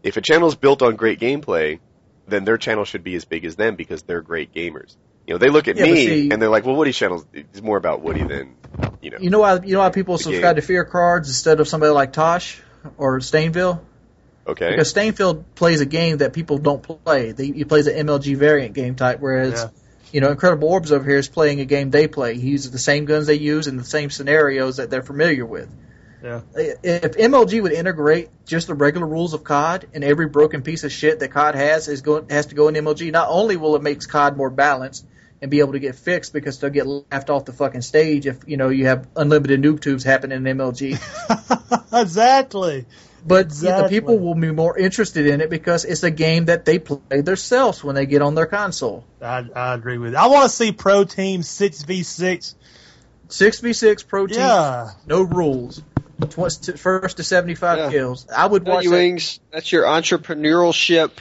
if 0.06 0.18
a 0.18 0.22
channel 0.22 0.47
is 0.47 0.56
built 0.56 0.82
on 0.82 0.95
great 0.95 1.20
gameplay, 1.20 1.80
then 2.28 2.45
their 2.45 2.58
channel 2.58 2.86
should 2.86 3.03
be 3.03 3.16
as 3.16 3.26
big 3.26 3.43
as 3.43 3.56
them 3.56 3.76
because 3.76 4.03
they're 4.03 4.22
great 4.22 4.53
gamers. 4.53 4.95
You 5.28 5.34
know, 5.34 5.38
they 5.39 5.49
look 5.49 5.68
at 5.68 5.76
Yeah, 5.76 5.86
me 5.86 5.95
see- 5.95 6.30
and 6.32 6.39
they're 6.41 6.49
like, 6.49 6.66
well, 6.66 6.76
Woody's 6.76 6.95
channel 6.95 7.26
is 7.34 7.62
more 7.62 7.78
about 7.78 8.01
Woody 8.01 8.24
than 8.24 8.56
you 9.01 9.10
know. 9.10 9.18
You 9.20 9.30
know 9.32 9.39
why? 9.39 9.60
You 9.64 9.74
know 9.74 9.80
why 9.80 9.89
people 9.89 10.18
The 10.18 10.24
subscribe 10.24 10.56
to 10.58 10.62
Fear 10.62 10.86
Cards 10.86 11.28
instead 11.28 11.60
of 11.60 11.68
somebody 11.68 11.91
like 11.91 12.14
Tosh 12.14 12.62
or 12.97 13.20
Stainville? 13.20 13.82
Okay, 14.47 14.70
Because 14.70 14.93
Stainville 14.93 15.43
plays 15.56 15.82
a 15.82 15.88
game 15.88 16.18
that 16.18 16.34
people 16.34 16.60
don't 16.60 16.84
play. 16.84 17.32
They, 17.32 17.47
he 17.47 17.64
plays 17.66 17.88
an 17.88 18.06
MLG 18.06 18.36
variant 18.38 18.76
game 18.76 18.93
type, 18.93 19.20
whereas 19.20 19.53
Yeah. 19.60 19.70
you 20.12 20.22
know 20.22 20.30
Incredible 20.30 20.68
Orbs 20.70 20.91
over 20.91 21.03
here 21.10 21.18
is 21.18 21.28
playing 21.28 21.62
a 21.62 21.66
game 21.66 21.89
they 21.89 22.08
play. 22.08 22.36
He 22.38 22.49
uses 22.49 22.70
the 22.70 22.78
same 22.78 23.06
guns 23.06 23.26
they 23.26 23.34
use 23.39 23.66
and 23.66 23.80
the 23.80 23.84
same 23.84 24.12
scenarios 24.12 24.78
that 24.78 24.91
they're 24.91 25.01
familiar 25.01 25.47
with. 25.47 25.68
Yeah. 26.26 26.41
If 26.55 27.11
MLG 27.17 27.61
would 27.61 27.71
integrate 27.71 28.30
just 28.47 28.65
the 28.65 28.73
regular 28.73 29.05
rules 29.05 29.36
of 29.36 29.43
COD 29.43 29.88
and 29.93 30.03
every 30.03 30.28
broken 30.28 30.63
piece 30.63 30.84
of 30.84 30.91
shit 30.91 31.19
that 31.19 31.30
COD 31.32 31.53
has 31.53 31.88
is 31.88 32.01
going 32.01 32.30
has 32.30 32.47
to 32.47 32.55
go 32.55 32.67
in 32.67 32.73
MLG, 32.73 33.11
not 33.11 33.28
only 33.30 33.57
will 33.57 33.76
it 33.76 33.84
make 33.84 34.05
COD 34.07 34.36
more 34.36 34.49
balanced 34.49 35.05
and 35.39 35.51
be 35.51 35.59
able 35.59 35.73
to 35.73 35.80
get 35.80 35.93
fixed 35.93 36.34
because 36.34 36.57
they'll 36.59 36.71
get 36.71 36.88
laughed 36.88 37.30
off 37.30 37.45
the 37.45 37.53
fucking 37.53 37.82
stage 37.82 38.26
if 38.26 38.39
you 38.47 38.57
know 38.57 38.69
you 38.69 38.88
have 38.88 39.07
unlimited 39.15 39.61
noob 39.61 39.82
tubes 39.82 40.03
happening 40.03 40.43
in 40.45 40.57
MLG. 40.57 40.97
exactly. 42.01 42.86
But 43.28 43.45
Exactly. 43.47 43.89
people 43.89 44.19
will 44.19 44.36
be 44.36 44.51
more 44.51 44.78
interested 44.78 45.28
in 45.28 45.41
it 45.41 45.49
because 45.49 45.84
it's 45.86 46.03
a 46.03 46.11
game 46.11 46.45
that 46.45 46.65
they 46.65 46.78
play 46.80 47.21
themselves 47.21 47.84
when 47.84 47.93
they 47.95 48.05
get 48.07 48.21
on 48.23 48.34
their 48.36 48.45
console. 48.47 49.03
I, 49.21 49.45
I 49.55 49.73
agree 49.76 49.97
with 49.99 50.13
you. 50.13 50.17
I 50.17 50.28
want 50.28 50.43
to 50.43 50.49
see 50.49 50.71
pro 50.71 51.03
team 51.05 51.43
six 51.43 51.84
v 51.84 52.01
six. 52.03 52.55
Six 53.28 53.59
v 53.59 53.73
six 53.73 54.03
pro 54.03 54.28
team, 54.28 54.39
Yeah. 54.39 54.89
no 55.07 55.21
rules. 55.23 55.82
Tw- 56.22 56.61
to- 56.63 56.78
First 56.78 57.18
to 57.18 57.24
seventy 57.24 57.55
five 57.55 57.78
Yeah. 57.78 57.89
kills. 57.91 58.28
I 58.36 58.45
would 58.45 58.66
watch 58.66 58.84
you, 58.86 58.91
that. 58.91 58.95
Wings, 58.97 59.39
that's 59.51 59.72
your 59.72 59.84
entrepreneurship 59.84 61.11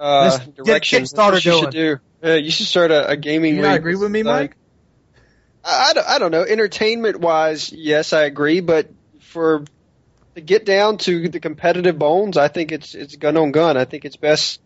uh, 0.00 0.38
Let's 0.38 0.46
direction. 0.64 1.02
That's 1.02 1.12
Kickstarter 1.12 1.32
what 1.32 1.44
you 1.44 1.50
going. 1.50 1.62
should 1.64 1.70
do. 1.72 1.96
Yeah, 2.22 2.34
you 2.36 2.50
should 2.50 2.66
start 2.66 2.90
a, 2.90 3.08
a 3.10 3.16
gaming. 3.16 3.56
You 3.56 3.62
not 3.62 3.72
league. 3.72 3.78
agree 3.80 3.96
with 3.96 4.10
me, 4.10 4.22
Like, 4.22 4.50
Mike? 4.50 4.56
I, 5.64 5.90
I 5.90 5.92
don't, 5.92 6.06
I 6.08 6.18
don't 6.18 6.30
know. 6.30 6.42
Entertainment 6.42 7.20
wise, 7.20 7.72
yes, 7.72 8.12
I 8.12 8.22
agree. 8.24 8.60
But 8.60 8.88
for 9.20 9.64
to 10.34 10.40
get 10.40 10.64
down 10.64 10.98
to 10.98 11.28
the 11.28 11.38
competitive 11.40 11.98
bones, 11.98 12.36
I 12.36 12.48
think 12.48 12.72
it's 12.72 12.94
it's 12.94 13.16
gun 13.16 13.36
on 13.36 13.52
gun. 13.52 13.76
I 13.76 13.84
think 13.84 14.04
it's 14.04 14.16
best 14.16 14.60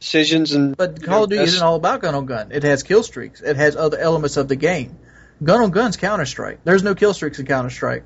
decisions 0.00 0.52
and. 0.52 0.76
But 0.76 1.02
Call 1.02 1.18
know, 1.18 1.24
of 1.24 1.30
Duty 1.30 1.42
best- 1.42 1.54
isn't 1.54 1.64
all 1.66 1.76
about 1.76 2.02
gun 2.02 2.14
on 2.14 2.26
gun. 2.26 2.50
It 2.52 2.62
has 2.64 2.82
kill 2.82 3.02
streaks. 3.02 3.40
It 3.40 3.56
has 3.56 3.76
other 3.76 3.98
elements 3.98 4.36
of 4.36 4.48
the 4.48 4.56
game. 4.56 4.98
Gun 5.42 5.60
on 5.60 5.70
gun's 5.70 5.96
Counter 5.96 6.26
Strike. 6.26 6.60
There's 6.64 6.82
no 6.82 6.94
kill 6.94 7.14
streaks 7.14 7.38
in 7.38 7.46
Counter 7.46 7.70
Strike. 7.70 8.04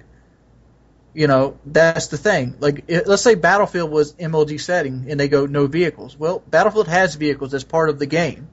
You 1.19 1.27
know 1.27 1.59
that's 1.67 2.07
the 2.07 2.17
thing. 2.17 2.55
Like, 2.61 2.85
it, 2.87 3.09
let's 3.09 3.23
say 3.23 3.35
Battlefield 3.35 3.91
was 3.91 4.13
MLG 4.13 4.61
setting 4.61 5.07
and 5.09 5.19
they 5.19 5.27
go 5.27 5.47
no 5.47 5.67
vehicles. 5.67 6.17
Well, 6.17 6.45
Battlefield 6.47 6.87
has 6.87 7.17
vehicles 7.17 7.55
as 7.55 7.65
part 7.65 7.89
of 7.89 7.99
the 7.99 8.07
game. 8.07 8.47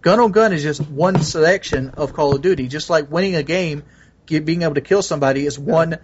Gun 0.00 0.18
on 0.18 0.32
gun 0.32 0.52
is 0.52 0.64
just 0.64 0.80
one 0.80 1.22
selection 1.22 1.90
of 1.90 2.12
Call 2.12 2.34
of 2.34 2.42
Duty. 2.42 2.66
Just 2.66 2.90
like 2.90 3.08
winning 3.08 3.36
a 3.36 3.44
game, 3.44 3.84
get, 4.26 4.44
being 4.44 4.62
able 4.62 4.74
to 4.74 4.80
kill 4.80 5.02
somebody 5.02 5.46
is 5.46 5.56
one 5.60 5.98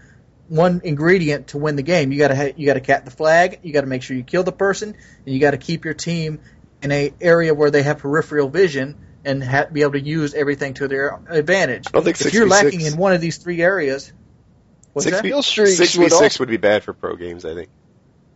one 0.46 0.82
ingredient 0.84 1.48
to 1.48 1.58
win 1.58 1.74
the 1.74 1.82
game. 1.82 2.12
You 2.12 2.18
got 2.18 2.28
to 2.28 2.36
ha- 2.36 2.52
you 2.56 2.64
got 2.64 2.74
to 2.74 2.80
cap 2.80 3.04
the 3.04 3.10
flag. 3.10 3.58
You 3.64 3.72
got 3.72 3.80
to 3.80 3.88
make 3.88 4.04
sure 4.04 4.16
you 4.16 4.22
kill 4.22 4.44
the 4.44 4.52
person, 4.52 4.90
and 5.26 5.34
you 5.34 5.40
got 5.40 5.50
to 5.50 5.58
keep 5.58 5.84
your 5.84 5.94
team 5.94 6.38
in 6.80 6.92
a 6.92 7.12
area 7.20 7.54
where 7.54 7.72
they 7.72 7.82
have 7.82 7.98
peripheral 7.98 8.48
vision 8.48 8.94
and 9.24 9.42
ha- 9.42 9.66
be 9.72 9.82
able 9.82 9.94
to 9.94 10.00
use 10.00 10.32
everything 10.32 10.74
to 10.74 10.86
their 10.86 11.20
advantage. 11.28 11.88
I 11.88 11.90
don't 11.90 12.04
think 12.04 12.20
if 12.20 12.32
you're 12.32 12.46
lacking 12.46 12.82
in 12.82 12.96
one 12.96 13.14
of 13.14 13.20
these 13.20 13.38
three 13.38 13.60
areas, 13.60 14.12
what's 14.98 15.04
Six 15.04 15.16
that? 15.22 15.24
Kill 15.28 15.42
streaks 15.42 15.76
six 15.76 15.94
v 15.94 16.02
would 16.04 16.12
six 16.12 16.38
would 16.38 16.48
be 16.48 16.56
bad 16.56 16.84
for 16.84 16.92
pro 16.92 17.16
games, 17.16 17.44
I 17.44 17.54
think. 17.54 17.68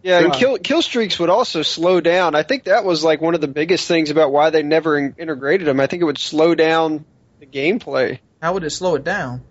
Yeah, 0.02 0.18
and 0.24 0.32
kill 0.32 0.58
kill 0.58 0.82
streaks 0.82 1.18
would 1.20 1.30
also 1.30 1.62
slow 1.62 2.00
down. 2.00 2.34
I 2.34 2.42
think 2.42 2.64
that 2.64 2.84
was 2.84 3.04
like 3.04 3.20
one 3.20 3.34
of 3.36 3.40
the 3.40 3.48
biggest 3.48 3.86
things 3.86 4.10
about 4.10 4.32
why 4.32 4.50
they 4.50 4.62
never 4.64 4.98
in- 4.98 5.14
integrated 5.18 5.68
them. 5.68 5.78
I 5.78 5.86
think 5.86 6.02
it 6.02 6.06
would 6.06 6.18
slow 6.18 6.54
down 6.56 7.04
the 7.38 7.46
gameplay. 7.46 8.18
How 8.40 8.54
would 8.54 8.64
it 8.64 8.70
slow 8.70 8.96
it 8.96 9.04
down? 9.04 9.42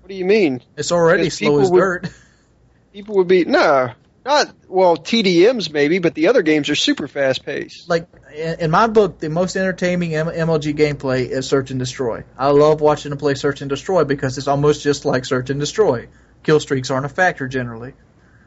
What 0.00 0.08
do 0.08 0.14
you 0.14 0.24
mean? 0.24 0.62
It's 0.76 0.90
already 0.90 1.24
Because 1.24 1.38
slow 1.38 1.58
as 1.60 1.66
people 1.68 1.72
would- 1.72 1.80
dirt. 1.80 2.10
People 2.92 3.16
would 3.16 3.28
be 3.28 3.44
no, 3.44 3.90
not 4.24 4.52
well 4.66 4.96
TDMs 4.96 5.70
maybe, 5.70 6.00
but 6.00 6.14
the 6.14 6.28
other 6.28 6.42
games 6.42 6.68
are 6.70 6.74
super 6.74 7.06
fast 7.06 7.44
paced. 7.44 7.88
like 7.88 8.08
in 8.34 8.60
in 8.60 8.70
my 8.72 8.88
book, 8.88 9.20
the 9.20 9.28
most 9.28 9.54
entertaining 9.54 10.10
MLG 10.12 10.74
gameplay 10.74 11.28
is 11.28 11.46
Search 11.46 11.70
and 11.70 11.78
Destroy. 11.78 12.24
I 12.36 12.48
love 12.50 12.80
watching 12.80 13.10
them 13.10 13.18
play 13.18 13.34
Search 13.34 13.60
and 13.60 13.68
Destroy 13.68 14.02
because 14.04 14.38
it's 14.38 14.48
almost 14.48 14.82
just 14.82 15.04
like 15.04 15.24
Search 15.26 15.50
and 15.50 15.60
Destroy. 15.60 16.08
Kill 16.42 16.60
streaks 16.60 16.90
aren't 16.90 17.06
a 17.06 17.10
factor 17.10 17.48
generally 17.48 17.94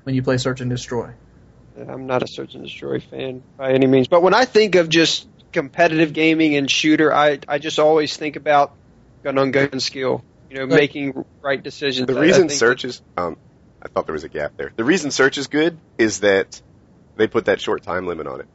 when 0.04 0.16
you 0.16 0.24
play 0.24 0.38
Search 0.38 0.62
and 0.62 0.70
Destroy. 0.70 1.12
I'm 1.78 2.06
not 2.06 2.22
a 2.22 2.28
search 2.28 2.54
and 2.54 2.64
destroy 2.64 3.00
fan 3.00 3.44
by 3.58 3.72
any 3.72 3.88
means, 3.88 4.08
but 4.08 4.22
when 4.22 4.34
I 4.34 4.46
think 4.46 4.76
of 4.76 4.90
just 4.90 5.28
competitive 5.54 6.14
gaming 6.14 6.56
and 6.56 6.70
shooter, 6.70 7.14
I 7.14 7.40
I 7.48 7.60
just 7.60 7.80
always 7.80 8.16
think 8.16 8.36
about 8.36 8.74
gun 9.24 9.38
on 9.38 9.52
gun 9.52 9.80
skill. 9.80 10.24
You 10.50 10.58
know, 10.58 10.64
Like- 10.64 10.80
making 10.80 11.26
right 11.42 11.62
decisions. 11.62 12.08
The 12.08 12.16
I- 12.16 12.20
I 12.20 12.22
reason 12.22 12.48
think 12.50 12.60
search 12.60 12.84
is, 12.84 13.02
um, 13.16 13.38
I 13.82 13.88
thought 13.88 14.06
there 14.06 14.14
was 14.14 14.26
a 14.26 14.30
gap 14.30 14.58
there. 14.58 14.74
The 14.76 14.84
reason 14.84 15.12
search 15.12 15.38
is 15.38 15.48
good 15.48 15.78
is 15.98 16.20
that 16.20 16.62
they 17.16 17.28
put 17.28 17.46
that 17.46 17.62
short 17.62 17.84
time 17.84 18.06
limit 18.06 18.28
on 18.28 18.42
it. 18.42 18.48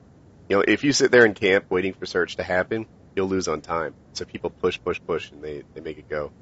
You 0.49 0.57
know, 0.57 0.64
if 0.66 0.84
you 0.84 0.93
sit 0.93 1.11
there 1.11 1.24
in 1.24 1.32
camp 1.34 1.64
waiting 1.70 1.95
for 1.95 2.05
search 2.05 2.37
to 2.37 2.43
happen, 2.43 2.87
you'll 3.16 3.28
lose 3.28 3.49
on 3.49 3.62
time. 3.62 3.95
So 4.12 4.26
people 4.26 4.51
push, 4.51 4.78
push, 4.84 5.01
push, 5.07 5.30
and 5.30 5.43
they, 5.43 5.62
they 5.74 5.80
make 5.80 5.99
it 5.99 6.09
go. 6.09 6.32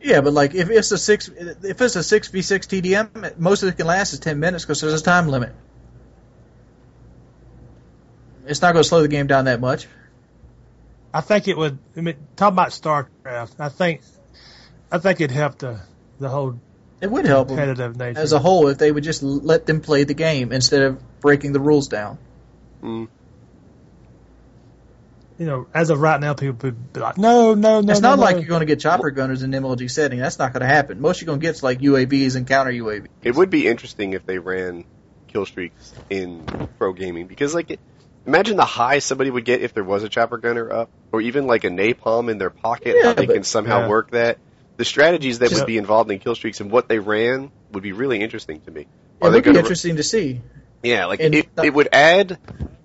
Yeah, 0.00 0.20
but 0.20 0.32
like 0.32 0.54
if 0.54 0.70
it's 0.70 0.90
a 0.92 0.98
six, 0.98 1.28
if 1.28 1.80
it's 1.80 1.96
a 1.96 2.02
six 2.02 2.28
v 2.28 2.42
six 2.42 2.66
TDM, 2.66 3.38
most 3.38 3.62
of 3.62 3.68
it 3.68 3.76
can 3.76 3.86
last 3.86 4.12
is 4.12 4.20
ten 4.20 4.38
minutes 4.38 4.64
because 4.64 4.80
there's 4.80 5.00
a 5.00 5.02
time 5.04 5.28
limit. 5.28 5.52
It's 8.46 8.62
not 8.62 8.72
going 8.72 8.82
to 8.82 8.88
slow 8.88 9.02
the 9.02 9.08
game 9.08 9.26
down 9.26 9.44
that 9.46 9.60
much. 9.60 9.86
I 11.12 11.20
think 11.20 11.48
it 11.48 11.56
would. 11.56 11.78
I 11.96 12.00
mean, 12.00 12.16
talk 12.36 12.52
about 12.52 12.68
StarCraft. 12.68 13.52
I 13.58 13.68
think, 13.68 14.02
I 14.90 14.98
think 14.98 15.20
it'd 15.20 15.34
help 15.34 15.58
the 15.58 15.80
the 16.20 16.28
whole 16.28 16.58
It 17.00 17.10
would 17.10 17.26
help 17.26 17.50
'em 17.50 17.56
competitive 17.56 17.96
nature. 17.96 18.20
as 18.20 18.32
a 18.32 18.38
whole 18.38 18.68
if 18.68 18.78
they 18.78 18.90
would 18.90 19.04
just 19.04 19.22
let 19.22 19.66
them 19.66 19.80
play 19.80 20.04
the 20.04 20.14
game 20.14 20.52
instead 20.52 20.82
of 20.82 21.20
breaking 21.20 21.52
the 21.52 21.60
rules 21.60 21.88
down. 21.88 22.18
Mm. 22.82 23.08
You 25.38 25.46
know, 25.46 25.66
as 25.72 25.90
of 25.90 26.00
right 26.00 26.20
now, 26.20 26.34
people 26.34 26.56
would 26.62 26.92
be 26.92 27.00
like, 27.00 27.16
no, 27.16 27.54
no, 27.54 27.80
no. 27.80 27.92
it's 27.92 28.00
no, 28.00 28.10
not 28.10 28.16
no. 28.18 28.24
like 28.24 28.36
you're 28.36 28.46
going 28.46 28.60
to 28.60 28.66
get 28.66 28.80
chopper 28.80 29.10
gunners 29.10 29.42
in 29.42 29.52
MLG 29.52 29.90
setting. 29.90 30.18
That's 30.18 30.38
not 30.38 30.52
going 30.52 30.62
to 30.62 30.66
happen. 30.66 31.00
Most 31.00 31.20
you're 31.20 31.26
going 31.26 31.38
to 31.38 31.42
get 31.46 31.54
is 31.54 31.62
like 31.62 31.78
UAVs 31.80 32.34
and 32.36 32.46
counter 32.46 32.72
UAVs. 32.72 33.06
It 33.22 33.34
would 33.36 33.48
be 33.50 33.66
interesting 33.68 34.14
if 34.14 34.26
they 34.26 34.38
ran 34.38 34.84
kill 35.28 35.46
streaks 35.46 35.94
in 36.10 36.44
pro 36.78 36.92
gaming 36.92 37.26
because, 37.26 37.54
like, 37.54 37.70
it, 37.70 37.80
imagine 38.26 38.56
the 38.56 38.64
high 38.64 38.98
somebody 38.98 39.30
would 39.30 39.44
get 39.44 39.60
if 39.62 39.74
there 39.74 39.84
was 39.84 40.02
a 40.02 40.08
chopper 40.08 40.38
gunner 40.38 40.72
up, 40.72 40.90
or 41.12 41.20
even 41.20 41.46
like 41.46 41.64
a 41.64 41.68
napalm 41.70 42.30
in 42.30 42.38
their 42.38 42.50
pocket. 42.50 42.96
Yeah, 42.98 43.04
how 43.08 43.14
they 43.14 43.26
but- 43.26 43.34
can 43.34 43.44
somehow 43.44 43.82
Yeah. 43.82 43.88
work 43.88 44.10
that. 44.10 44.38
The 44.76 44.84
strategies 44.84 45.40
that 45.40 45.50
Just- 45.50 45.62
would 45.62 45.66
be 45.66 45.76
involved 45.78 46.10
in 46.10 46.18
kill 46.20 46.34
streaks 46.36 46.60
and 46.60 46.70
what 46.70 46.88
they 46.88 46.98
ran 47.00 47.50
would 47.72 47.82
be 47.82 47.92
really 47.92 48.20
interesting 48.20 48.60
to 48.62 48.70
me. 48.70 48.82
It 48.82 48.86
Are 49.20 49.30
they 49.30 49.36
would 49.38 49.44
be 49.44 49.48
gonna- 49.50 49.58
interesting 49.60 49.96
to 49.96 50.02
see. 50.04 50.40
Yeah, 50.84 51.06
like 51.06 51.20
And 51.20 51.34
it, 51.34 51.54
the- 51.56 51.64
it 51.64 51.74
would 51.74 51.88
add 51.92 52.38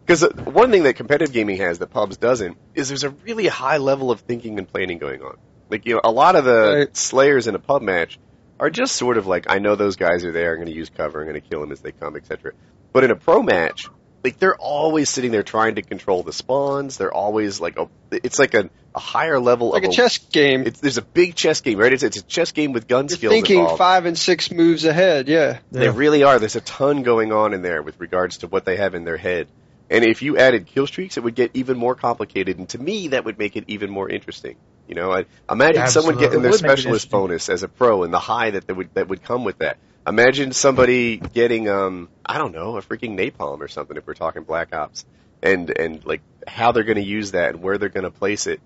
because 0.06 0.24
one 0.45 0.72
thing 0.72 0.84
that 0.84 0.95
competitive 0.95 1.34
gaming 1.34 1.58
has 1.58 1.80
that 1.80 1.88
pubs 1.88 2.18
doesn't 2.18 2.58
is 2.76 2.89
there's 2.89 3.04
a 3.04 3.10
really 3.10 3.47
high 3.47 3.78
level 3.78 4.12
of 4.12 4.22
thinking 4.22 4.58
and 4.58 4.68
planning 4.68 4.97
going 4.97 5.22
on. 5.22 5.38
Like 5.70 5.86
you 5.86 5.95
know, 5.95 6.01
a 6.04 6.12
lot 6.12 6.36
of 6.36 6.45
the 6.45 6.76
Right. 6.88 6.97
slayers 6.97 7.47
in 7.47 7.56
a 7.56 7.60
pub 7.60 7.82
match 7.82 8.20
are 8.60 8.70
just 8.70 8.95
sort 8.95 9.18
of 9.18 9.28
like 9.28 9.45
I 9.49 9.60
know 9.60 9.76
those 9.76 9.95
guys 9.95 10.24
are 10.26 10.32
there. 10.32 10.51
I'm 10.51 10.58
going 10.58 10.68
to 10.68 10.74
use 10.74 10.89
cover. 10.89 11.22
I'm 11.22 11.28
going 11.28 11.41
to 11.41 11.47
kill 11.47 11.62
them 11.62 11.72
as 11.72 11.82
they 11.82 11.91
come, 11.91 12.16
etc. 12.16 12.51
But 12.91 13.04
in 13.04 13.12
a 13.12 13.16
pro 13.16 13.41
match, 13.41 13.88
like 14.24 14.38
they're 14.39 14.56
always 14.56 15.10
sitting 15.10 15.32
there 15.32 15.43
trying 15.43 15.76
to 15.76 15.82
control 15.82 16.22
the 16.24 16.32
spawns. 16.32 16.97
They're 16.97 17.14
always 17.14 17.60
like 17.60 17.78
a, 17.78 17.89
it's 18.12 18.39
like 18.39 18.54
a, 18.54 18.70
a 18.95 18.99
higher 18.99 19.39
level 19.39 19.72
like 19.72 19.84
of 19.84 19.89
a 19.89 19.93
chess 19.93 20.18
game. 20.20 20.66
It's, 20.68 20.80
there's 20.80 20.97
a 20.97 21.01
big 21.01 21.36
chess 21.36 21.60
game, 21.62 21.78
right? 21.80 21.91
It's, 21.91 22.04
it's 22.04 22.18
a 22.18 22.22
chess 22.24 22.51
game 22.51 22.72
with 22.72 22.88
gun 22.88 23.06
You're 23.10 23.18
skills 23.18 23.34
thinking 23.34 23.60
involved. 23.60 23.80
five 23.80 24.06
and 24.06 24.18
six 24.18 24.49
moves 24.51 24.86
ahead. 24.86 25.28
Yeah. 25.28 25.60
They 25.72 25.89
really 25.89 26.24
are. 26.24 26.39
There's 26.39 26.56
a 26.56 26.62
ton 26.62 27.04
going 27.04 27.34
on 27.34 27.54
in 27.54 27.64
there 27.64 27.82
with 27.82 27.99
regards 27.99 28.38
to 28.39 28.47
what 28.47 28.64
they 28.64 28.78
have 28.78 28.93
in 28.95 29.04
their 29.04 29.18
head. 29.18 29.47
And 29.94 30.04
if 30.04 30.24
you 30.24 30.38
added 30.38 30.66
kill 30.68 30.88
streaks, 30.88 31.18
it 31.18 31.24
would 31.24 31.36
get 31.36 31.52
even 31.54 31.78
more 31.78 31.96
complicated. 31.96 32.58
And 32.58 32.68
to 32.70 32.80
me, 32.80 33.10
that 33.10 33.26
would 33.26 33.38
make 33.38 33.56
it 33.56 33.66
even 33.68 33.91
more 33.91 34.10
interesting. 34.10 34.58
You 34.88 34.96
know, 34.96 35.14
I 35.14 35.26
imagine 35.50 35.88
someone 35.88 36.18
getting 36.18 36.41
their 36.41 36.50
It 36.50 36.54
would 36.54 36.62
make 36.64 36.80
it 36.80 36.80
specialist 36.80 37.12
bonus 37.12 37.48
as 37.48 37.64
a 37.64 37.68
pro 37.70 38.04
and 38.04 38.14
the 38.14 38.20
high 38.20 38.52
that 38.52 38.68
they 38.68 38.74
would 38.74 38.89
that 38.96 39.08
would 39.08 39.24
come 39.24 39.44
with 39.46 39.60
that. 39.60 39.78
Imagine 40.08 40.52
somebody 40.52 41.18
getting 41.18 41.70
um 41.70 42.10
I 42.26 42.39
don't 42.39 42.54
know 42.54 42.78
a 42.78 42.82
freaking 42.82 43.18
napalm 43.18 43.62
or 43.62 43.68
something 43.70 43.96
if 43.96 44.08
we're 44.08 44.16
talking 44.16 44.44
Black 44.44 44.74
Ops, 44.74 45.06
and 45.44 45.70
and 45.70 46.04
like 46.06 46.22
how 46.48 46.72
they're 46.72 46.84
going 46.84 46.98
to 46.98 47.04
use 47.04 47.32
that 47.32 47.52
and 47.56 47.64
where 47.64 47.78
they're 47.78 47.89
going 47.89 48.04
to 48.04 48.12
place 48.12 48.48
it. 48.48 48.62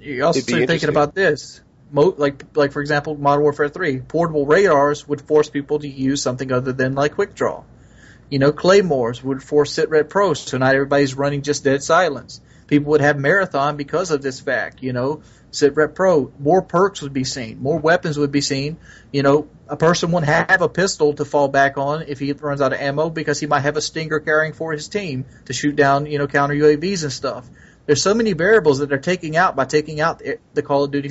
You 0.00 0.24
also 0.24 0.38
It'd 0.40 0.48
start 0.48 0.66
thinking 0.66 0.88
about 0.88 1.14
this. 1.14 1.60
mo- 1.90 2.14
like 2.16 2.44
like 2.56 2.72
for 2.72 2.80
example, 2.80 3.16
Modern 3.16 3.42
Warfare 3.42 3.68
Three, 3.68 4.00
portable 4.00 4.46
radars 4.46 5.06
would 5.08 5.22
force 5.22 5.48
people 5.50 5.78
to 5.78 5.88
use 5.88 6.22
something 6.22 6.52
other 6.52 6.72
than 6.72 6.94
like 6.94 7.14
quick 7.14 7.34
draw. 7.34 7.62
You 8.30 8.38
know, 8.38 8.52
claymores 8.52 9.22
would 9.22 9.42
force 9.42 9.72
sit 9.72 9.90
rep 9.90 10.08
pros, 10.08 10.40
so 10.40 10.56
not 10.58 10.74
everybody's 10.74 11.14
running 11.14 11.42
just 11.42 11.64
dead 11.64 11.82
silence. 11.82 12.40
People 12.68 12.92
would 12.92 13.00
have 13.00 13.18
marathon 13.18 13.76
because 13.76 14.12
of 14.12 14.22
this 14.22 14.38
fact. 14.38 14.82
You 14.82 14.92
know, 14.92 15.22
sit 15.50 15.74
rep 15.74 15.96
pro, 15.96 16.30
more 16.38 16.62
perks 16.62 17.02
would 17.02 17.12
be 17.12 17.24
seen, 17.24 17.60
more 17.60 17.78
weapons 17.78 18.16
would 18.16 18.30
be 18.30 18.40
seen. 18.40 18.76
You 19.12 19.24
know, 19.24 19.48
a 19.68 19.76
person 19.76 20.12
would 20.12 20.22
have 20.22 20.62
a 20.62 20.68
pistol 20.68 21.12
to 21.14 21.24
fall 21.24 21.48
back 21.48 21.76
on 21.76 22.02
if 22.06 22.20
he 22.20 22.32
runs 22.32 22.60
out 22.60 22.72
of 22.72 22.78
ammo 22.80 23.10
because 23.10 23.40
he 23.40 23.46
might 23.46 23.60
have 23.60 23.76
a 23.76 23.80
stinger 23.80 24.20
carrying 24.20 24.52
for 24.52 24.70
his 24.72 24.86
team 24.86 25.24
to 25.46 25.52
shoot 25.52 25.74
down, 25.74 26.06
you 26.06 26.18
know, 26.18 26.28
counter 26.28 26.54
UAVs 26.54 27.02
and 27.02 27.12
stuff. 27.12 27.48
There's 27.86 28.02
so 28.02 28.14
many 28.14 28.34
variables 28.34 28.78
that 28.78 28.88
they're 28.88 28.98
taking 28.98 29.36
out 29.36 29.56
by 29.56 29.64
taking 29.64 30.00
out 30.00 30.22
the- 30.54 30.62
Call 30.62 30.84
of 30.84 30.92
Duty, 30.92 31.10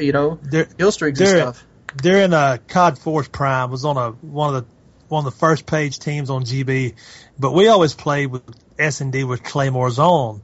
you 0.00 0.12
know, 0.12 0.38
There, 0.42 0.66
kill 0.66 0.92
streaks 0.92 1.18
and 1.18 1.28
stuff. 1.28 1.66
during 1.96 2.32
uh, 2.32 2.58
COD 2.68 2.98
Force 2.98 3.26
Prime 3.26 3.72
was 3.72 3.84
on 3.84 3.96
a 3.96 4.10
one 4.10 4.54
of 4.54 4.64
the 4.64 4.70
one 5.10 5.26
of 5.26 5.32
the 5.32 5.38
first 5.38 5.66
page 5.66 5.98
teams 5.98 6.30
on 6.30 6.44
GB, 6.44 6.94
but 7.38 7.52
we 7.52 7.68
always 7.68 7.94
played 7.94 8.26
with 8.26 8.42
S 8.78 9.00
and 9.00 9.12
D 9.12 9.24
with 9.24 9.42
Claymore's 9.42 9.98
on, 9.98 10.42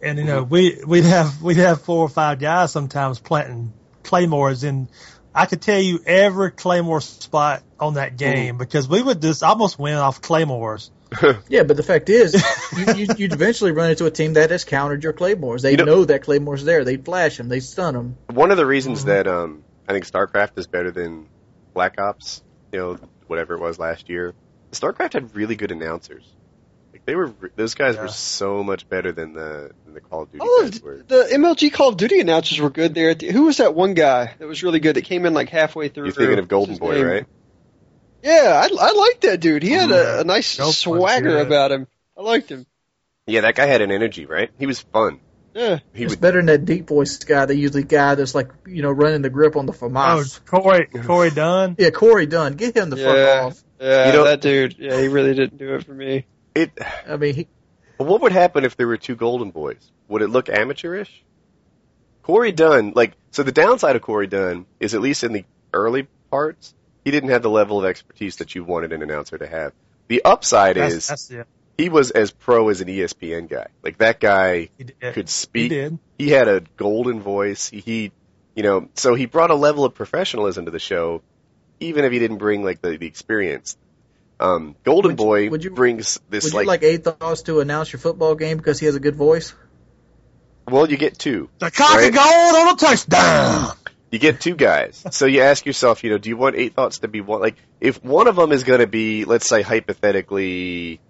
and 0.00 0.18
you 0.18 0.24
know 0.24 0.42
mm-hmm. 0.42 0.52
we 0.52 0.82
we'd 0.86 1.04
have 1.04 1.42
we'd 1.42 1.56
have 1.56 1.82
four 1.82 1.98
or 1.98 2.08
five 2.08 2.38
guys 2.38 2.72
sometimes 2.72 3.18
planting 3.18 3.72
claymores 4.02 4.64
in. 4.64 4.88
I 5.34 5.46
could 5.46 5.62
tell 5.62 5.80
you 5.80 5.98
every 6.04 6.50
claymore 6.50 7.00
spot 7.00 7.62
on 7.80 7.94
that 7.94 8.16
mm-hmm. 8.16 8.16
game 8.16 8.58
because 8.58 8.86
we 8.86 9.02
would 9.02 9.22
just 9.22 9.42
almost 9.42 9.78
win 9.78 9.94
off 9.94 10.20
claymores. 10.20 10.90
Yeah, 11.48 11.64
but 11.64 11.76
the 11.76 11.82
fact 11.82 12.08
is, 12.08 12.34
you, 12.76 12.94
you, 12.94 13.06
you'd 13.18 13.32
eventually 13.34 13.70
run 13.70 13.90
into 13.90 14.06
a 14.06 14.10
team 14.10 14.32
that 14.34 14.50
has 14.50 14.64
countered 14.64 15.04
your 15.04 15.12
claymores. 15.12 15.60
They 15.60 15.72
You 15.72 15.76
know- 15.76 15.84
know, 15.84 16.04
that 16.06 16.22
claymore's 16.22 16.64
there. 16.64 16.84
They 16.84 16.96
flash 16.96 17.36
them. 17.36 17.50
They 17.50 17.60
stun 17.60 17.92
them. 17.92 18.16
One 18.30 18.50
of 18.50 18.56
the 18.56 18.64
reasons 18.64 19.00
mm-hmm. 19.00 19.08
that 19.08 19.26
um, 19.26 19.62
I 19.86 19.92
think 19.92 20.06
StarCraft 20.06 20.56
is 20.56 20.66
better 20.66 20.90
than 20.90 21.26
Black 21.74 22.00
Ops, 22.00 22.42
you 22.72 22.78
know, 22.78 22.98
whatever 23.32 23.54
it 23.54 23.60
was 23.60 23.78
last 23.78 24.08
year, 24.08 24.34
StarCraft 24.70 25.14
had 25.14 25.34
really 25.34 25.56
good 25.56 25.72
announcers. 25.72 26.24
Like 26.92 27.04
they 27.06 27.16
were, 27.16 27.32
those 27.56 27.74
guys 27.74 27.94
Yeah. 27.96 28.02
were 28.02 28.08
so 28.08 28.62
much 28.62 28.88
better 28.88 29.10
than 29.12 29.32
the 29.32 29.72
than 29.84 29.94
the 29.94 30.00
Call 30.00 30.22
of 30.22 30.30
Duty 30.32 30.40
All 30.42 30.62
guys 30.62 30.80
were. 30.82 31.02
the 31.08 31.28
MLG 31.32 31.72
Call 31.72 31.88
of 31.88 31.96
Duty 31.96 32.20
announcers 32.20 32.60
were 32.60 32.70
good 32.70 32.94
there. 32.94 33.14
The, 33.14 33.32
who 33.32 33.44
was 33.44 33.56
that 33.56 33.74
one 33.74 33.94
guy 33.94 34.34
that 34.38 34.46
was 34.46 34.62
really 34.62 34.78
good 34.80 34.96
that 34.96 35.04
came 35.04 35.24
in 35.24 35.32
like 35.34 35.48
halfway 35.48 35.88
through? 35.88 36.04
You're 36.04 36.12
thinking 36.12 36.38
of 36.38 36.48
Golden 36.48 36.76
Boy, 36.76 36.94
name? 36.94 37.06
right? 37.06 37.26
Yeah, 38.22 38.62
I, 38.62 38.68
I 38.80 38.92
liked 38.92 39.22
that 39.22 39.40
dude. 39.40 39.62
He 39.64 39.70
had 39.70 39.90
a, 39.90 39.94
mm-hmm. 39.94 40.20
a 40.20 40.24
nice 40.24 40.56
Golden 40.56 40.72
swagger 40.74 41.38
about 41.38 41.72
him. 41.72 41.88
I 42.16 42.22
liked 42.22 42.50
him. 42.50 42.66
Yeah, 43.26 43.40
that 43.42 43.54
guy 43.56 43.66
had 43.66 43.80
an 43.80 43.90
energy, 43.90 44.26
right? 44.26 44.50
He 44.58 44.66
was 44.66 44.80
fun. 44.80 45.18
Yeah. 45.54 45.78
He 45.92 46.04
It's 46.04 46.12
would. 46.12 46.20
better 46.20 46.38
than 46.38 46.46
that 46.46 46.64
deep 46.64 46.88
voice 46.88 47.18
guy. 47.18 47.44
They 47.46 47.54
usually 47.54 47.82
guy 47.84 48.14
that's 48.14 48.34
like 48.34 48.50
you 48.66 48.82
know 48.82 48.90
running 48.90 49.22
the 49.22 49.30
grip 49.30 49.56
on 49.56 49.66
the 49.66 49.72
Oh, 49.72 49.76
FAMAS. 49.76 50.44
Corey 50.46 50.86
Corey 50.86 51.30
Dunn. 51.30 51.76
Yeah, 51.78 51.90
Corey 51.90 52.26
Dunn. 52.26 52.54
Get 52.54 52.76
him 52.76 52.90
the 52.90 52.96
Yeah. 52.96 53.04
fuck 53.42 53.44
off. 53.52 53.64
Yeah, 53.80 54.06
You 54.06 54.12
know- 54.12 54.24
that 54.24 54.40
dude. 54.40 54.76
Yeah, 54.78 55.00
he 55.00 55.08
really 55.08 55.34
didn't 55.34 55.58
do 55.58 55.74
it 55.74 55.84
for 55.84 55.92
me. 55.94 56.26
It. 56.54 56.70
I 57.08 57.16
mean, 57.16 57.34
he, 57.34 57.48
What 57.98 58.20
would 58.22 58.32
happen 58.32 58.64
if 58.64 58.76
there 58.76 58.86
were 58.86 58.96
two 58.96 59.14
Golden 59.16 59.50
Boys? 59.50 59.90
Would 60.08 60.22
it 60.22 60.28
look 60.28 60.48
amateurish? 60.48 61.22
Corey 62.22 62.52
Dunn, 62.52 62.92
like, 62.94 63.12
so 63.32 63.42
the 63.42 63.52
downside 63.52 63.96
of 63.96 64.02
Corey 64.02 64.26
Dunn 64.28 64.66
is 64.78 64.94
at 64.94 65.00
least 65.00 65.24
in 65.24 65.32
the 65.32 65.44
early 65.72 66.06
parts, 66.30 66.74
he 67.04 67.10
didn't 67.10 67.30
have 67.30 67.42
the 67.42 67.50
level 67.50 67.78
of 67.80 67.84
expertise 67.84 68.36
that 68.36 68.54
you 68.54 68.62
wanted 68.64 68.92
an 68.92 69.02
announcer 69.02 69.36
to 69.38 69.46
have. 69.46 69.72
The 70.08 70.22
upside 70.24 70.76
That's, 70.76 70.94
is 70.94 71.06
that's 71.08 71.30
it. 71.30 71.46
He 71.78 71.88
was 71.88 72.10
as 72.10 72.30
pro 72.30 72.68
as 72.68 72.80
an 72.80 72.88
ESPN 72.88 73.48
guy. 73.48 73.66
Like 73.82 73.98
that 73.98 74.20
guy 74.20 74.68
He 74.78 74.84
did. 74.84 75.00
could 75.00 75.28
He 75.28 75.32
speak. 75.32 75.70
did. 75.70 75.98
He 76.18 76.28
had 76.30 76.48
a 76.48 76.62
golden 76.76 77.20
voice. 77.20 77.68
He, 77.68 77.80
he, 77.80 78.12
you 78.54 78.62
know, 78.62 78.88
so 78.94 79.14
he 79.14 79.26
brought 79.26 79.50
a 79.50 79.54
level 79.54 79.84
of 79.84 79.94
professionalism 79.94 80.66
to 80.66 80.70
the 80.70 80.78
show, 80.78 81.22
even 81.80 82.04
if 82.04 82.12
he 82.12 82.18
didn't 82.18 82.38
bring 82.38 82.62
like 82.62 82.80
the, 82.82 82.96
the 82.98 83.06
experience. 83.06 83.76
Um, 84.40 84.74
Golden 84.84 85.12
Would 85.12 85.20
you- 85.20 85.24
Boy 85.26 85.50
would 85.50 85.64
you- 85.64 85.70
brings 85.70 86.18
this 86.28 86.44
would 86.44 86.54
like, 86.54 86.64
you 86.64 86.68
like 86.68 86.82
eight 86.82 87.04
thoughts 87.04 87.42
to 87.42 87.60
announce 87.60 87.92
your 87.92 88.00
football 88.00 88.34
game 88.34 88.56
because 88.56 88.78
he 88.80 88.86
has 88.86 88.94
a 88.96 89.00
good 89.00 89.16
voice? 89.16 89.54
well, 90.68 90.88
you 90.90 90.96
get 90.96 91.18
two. 91.18 91.48
The 91.58 91.70
cock 91.70 91.96
Right. 91.96 92.06
and 92.06 92.14
gold 92.14 92.26
on 92.56 92.74
a 92.74 92.76
touchdown. 92.76 93.76
You 94.12 94.18
get 94.18 94.40
two 94.40 94.54
guys. 94.54 95.04
So 95.12 95.26
you 95.26 95.40
ask 95.40 95.64
yourself, 95.66 96.04
you 96.04 96.10
know, 96.10 96.18
do 96.18 96.28
you 96.28 96.36
want 96.36 96.54
eight 96.56 96.74
thoughts 96.74 96.98
to 96.98 97.08
be 97.08 97.20
one? 97.20 97.40
Like, 97.40 97.56
if 97.80 98.02
one 98.04 98.26
of 98.28 98.36
them 98.36 98.52
is 98.52 98.62
going 98.64 98.80
to 98.80 98.86
be, 98.86 99.24
let's 99.24 99.48
say, 99.48 99.62
hypothetically, 99.62 101.00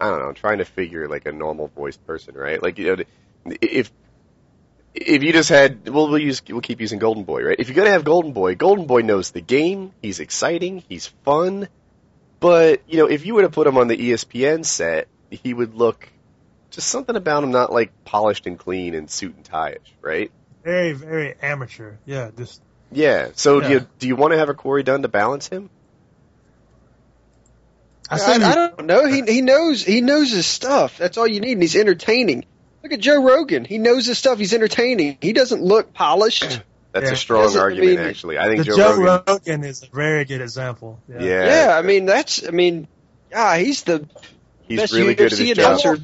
I 0.00 0.10
don't 0.10 0.20
know, 0.20 0.32
trying 0.32 0.58
to 0.58 0.64
figure 0.64 1.08
like 1.08 1.26
a 1.26 1.32
normal 1.32 1.68
voiced 1.68 2.04
person, 2.06 2.34
right? 2.34 2.62
Like, 2.62 2.78
you 2.78 2.96
know, 2.96 3.04
if 3.60 3.92
if 4.94 5.22
you 5.22 5.32
just 5.32 5.48
had, 5.48 5.88
well, 5.88 6.08
we'll 6.08 6.18
use, 6.18 6.42
we'll 6.48 6.60
keep 6.60 6.80
using 6.80 6.98
Golden 6.98 7.24
Boy, 7.24 7.44
right? 7.44 7.56
If 7.58 7.68
you're 7.68 7.84
to 7.84 7.90
have 7.90 8.04
Golden 8.04 8.32
Boy, 8.32 8.56
Golden 8.56 8.86
Boy 8.86 9.02
knows 9.02 9.30
the 9.30 9.40
game. 9.40 9.92
He's 10.02 10.18
exciting. 10.20 10.82
He's 10.88 11.06
fun. 11.24 11.68
But 12.40 12.82
you 12.88 12.98
know, 12.98 13.06
if 13.06 13.26
you 13.26 13.34
were 13.34 13.42
to 13.42 13.50
put 13.50 13.66
him 13.66 13.76
on 13.76 13.88
the 13.88 13.96
ESPN 13.96 14.64
set, 14.64 15.08
he 15.30 15.52
would 15.54 15.74
look 15.74 16.08
just 16.70 16.88
something 16.88 17.14
about 17.14 17.44
him 17.44 17.50
not 17.50 17.72
like 17.72 18.04
polished 18.04 18.46
and 18.46 18.58
clean 18.58 18.94
and 18.94 19.10
suit 19.10 19.36
and 19.36 19.44
tie-ish, 19.44 19.94
right? 20.00 20.30
Very 20.64 20.92
very 20.92 21.34
amateur. 21.42 21.96
Yeah, 22.06 22.30
just 22.36 22.62
Yeah. 22.90 23.30
So 23.34 23.60
do 23.60 23.70
you 23.70 23.86
do 23.98 24.08
you 24.08 24.16
want 24.16 24.32
to 24.32 24.38
have 24.38 24.48
a 24.48 24.54
Corey 24.54 24.82
Dunn 24.82 25.02
to 25.02 25.08
balance 25.08 25.48
him? 25.48 25.68
I 28.10 28.14
I, 28.14 28.18
said 28.18 28.42
I 28.42 28.54
don't 28.54 28.86
know. 28.86 29.06
He 29.06 29.22
he 29.22 29.40
knows 29.40 29.84
he 29.84 30.00
knows 30.00 30.30
his 30.32 30.46
stuff. 30.46 30.98
That's 30.98 31.16
all 31.16 31.26
you 31.26 31.40
need, 31.40 31.52
and 31.52 31.62
he's 31.62 31.76
entertaining. 31.76 32.44
Look 32.82 32.92
at 32.92 33.00
Joe 33.00 33.22
Rogan. 33.22 33.64
He 33.64 33.78
knows 33.78 34.06
his 34.06 34.18
stuff. 34.18 34.38
He's 34.38 34.52
entertaining. 34.54 35.18
He 35.20 35.32
doesn't 35.32 35.62
look 35.62 35.92
polished. 35.94 36.62
That's 36.92 37.06
Yeah. 37.06 37.12
a 37.12 37.16
strong 37.16 37.42
Doesn't 37.44 37.60
argument, 37.60 37.98
mean- 37.98 38.08
actually. 38.08 38.36
I 38.38 38.48
think 38.48 38.64
Joe, 38.64 38.76
Joe, 38.76 38.96
Rogan. 39.00 39.24
Rogan. 39.28 39.64
is 39.64 39.84
a 39.84 39.86
very 39.94 40.24
good 40.24 40.40
example. 40.40 40.98
Yeah. 41.08 41.22
Yeah, 41.22 41.44
Yeah, 41.66 41.78
I 41.78 41.82
mean 41.82 42.06
that's. 42.06 42.44
I 42.46 42.50
mean, 42.50 42.88
yeah, 43.30 43.56
he's 43.58 43.84
the 43.84 44.08
he's 44.66 44.80
best 44.80 44.92
really 44.92 45.14
good 45.14 45.32
at 45.32 45.38
UFC 45.38 45.46
his 45.46 45.56
job. 45.56 45.66
announcer. 45.66 45.98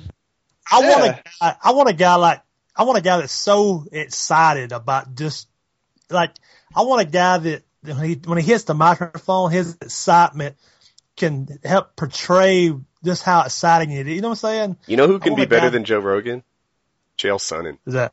I 0.71 0.81
want 0.89 1.05
Yeah. 1.05 1.11
a 1.11 1.23
guy, 1.41 1.57
I 1.65 1.73
want 1.73 1.89
a 1.89 1.93
guy 1.93 2.15
like 2.17 2.41
I 2.77 2.85
want 2.85 2.99
a 2.99 3.03
guy 3.03 3.17
that's 3.19 3.33
so 3.33 3.85
excited 3.91 4.71
about 4.73 5.15
just 5.17 5.49
like 6.09 6.31
I 6.75 6.83
want 6.83 7.03
a 7.03 7.11
guy 7.11 7.39
that 7.39 7.63
when 7.83 7.97
he 8.05 8.21
when 8.25 8.39
he 8.39 8.45
hits 8.45 8.65
the 8.65 8.75
microphone, 8.75 9.51
his 9.51 9.75
excitement 9.81 10.57
can 11.17 11.59
help 11.65 11.97
portray 11.97 12.73
just 13.05 13.23
how 13.23 13.43
exciting 13.43 13.91
it 13.91 14.07
is. 14.09 14.15
You 14.17 14.21
know 14.21 14.29
what 14.29 14.45
I'm 14.45 14.51
saying? 14.51 14.77
You 14.87 14.97
know 14.97 15.07
who 15.07 15.19
can 15.19 15.35
be 15.35 15.47
better 15.47 15.67
guy- 15.67 15.71
than 15.71 15.85
Joe 15.85 15.99
Rogan? 16.01 16.43
Chael 17.19 17.39
Sonnen. 17.39 17.79
Is 17.87 17.95
that 17.95 18.13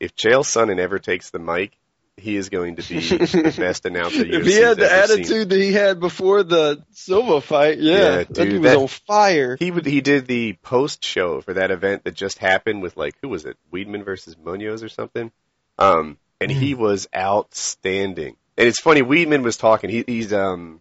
If 0.00 0.14
Chael 0.16 0.40
Sonnen 0.44 0.78
ever 0.78 0.98
takes 0.98 1.30
the 1.30 1.38
mic, 1.38 1.72
he 2.16 2.34
is 2.34 2.48
going 2.48 2.74
to 2.76 2.82
be 2.82 2.98
the 3.16 3.54
best 3.56 3.86
announcer 3.86 4.24
If 4.26 4.44
he 4.44 4.54
had 4.54 4.76
the 4.78 4.90
ever 4.90 5.06
seen. 5.06 5.18
attitude 5.20 5.50
that 5.50 5.60
he 5.60 5.72
had 5.72 6.00
before 6.00 6.42
the 6.42 6.82
Silva 6.90 7.40
fight, 7.40 7.78
yeah, 7.78 7.94
Yeah, 7.96 8.08
that 8.16 8.32
dude, 8.32 8.48
dude 8.50 8.62
was 8.62 8.70
that- 8.72 8.78
on 8.78 8.88
fire. 8.88 9.56
He 9.56 9.70
would 9.70 9.86
he 9.86 10.00
did 10.00 10.26
the 10.26 10.54
post 10.54 11.04
show 11.04 11.40
for 11.42 11.54
that 11.54 11.70
event 11.70 12.02
that 12.04 12.14
just 12.14 12.38
happened 12.38 12.82
with 12.82 12.96
like 12.96 13.14
who 13.22 13.28
was 13.28 13.44
it? 13.44 13.56
Weedman 13.72 14.04
versus 14.04 14.36
Munoz 14.36 14.82
or 14.82 14.88
something. 14.88 15.30
Um 15.78 16.18
and 16.40 16.50
he 16.50 16.74
was 16.74 17.06
outstanding. 17.14 18.36
And 18.56 18.66
it's 18.68 18.80
funny, 18.80 19.02
Weedman 19.02 19.42
was 19.42 19.56
talking. 19.56 19.90
He, 19.90 20.02
he's 20.06 20.32
um 20.32 20.80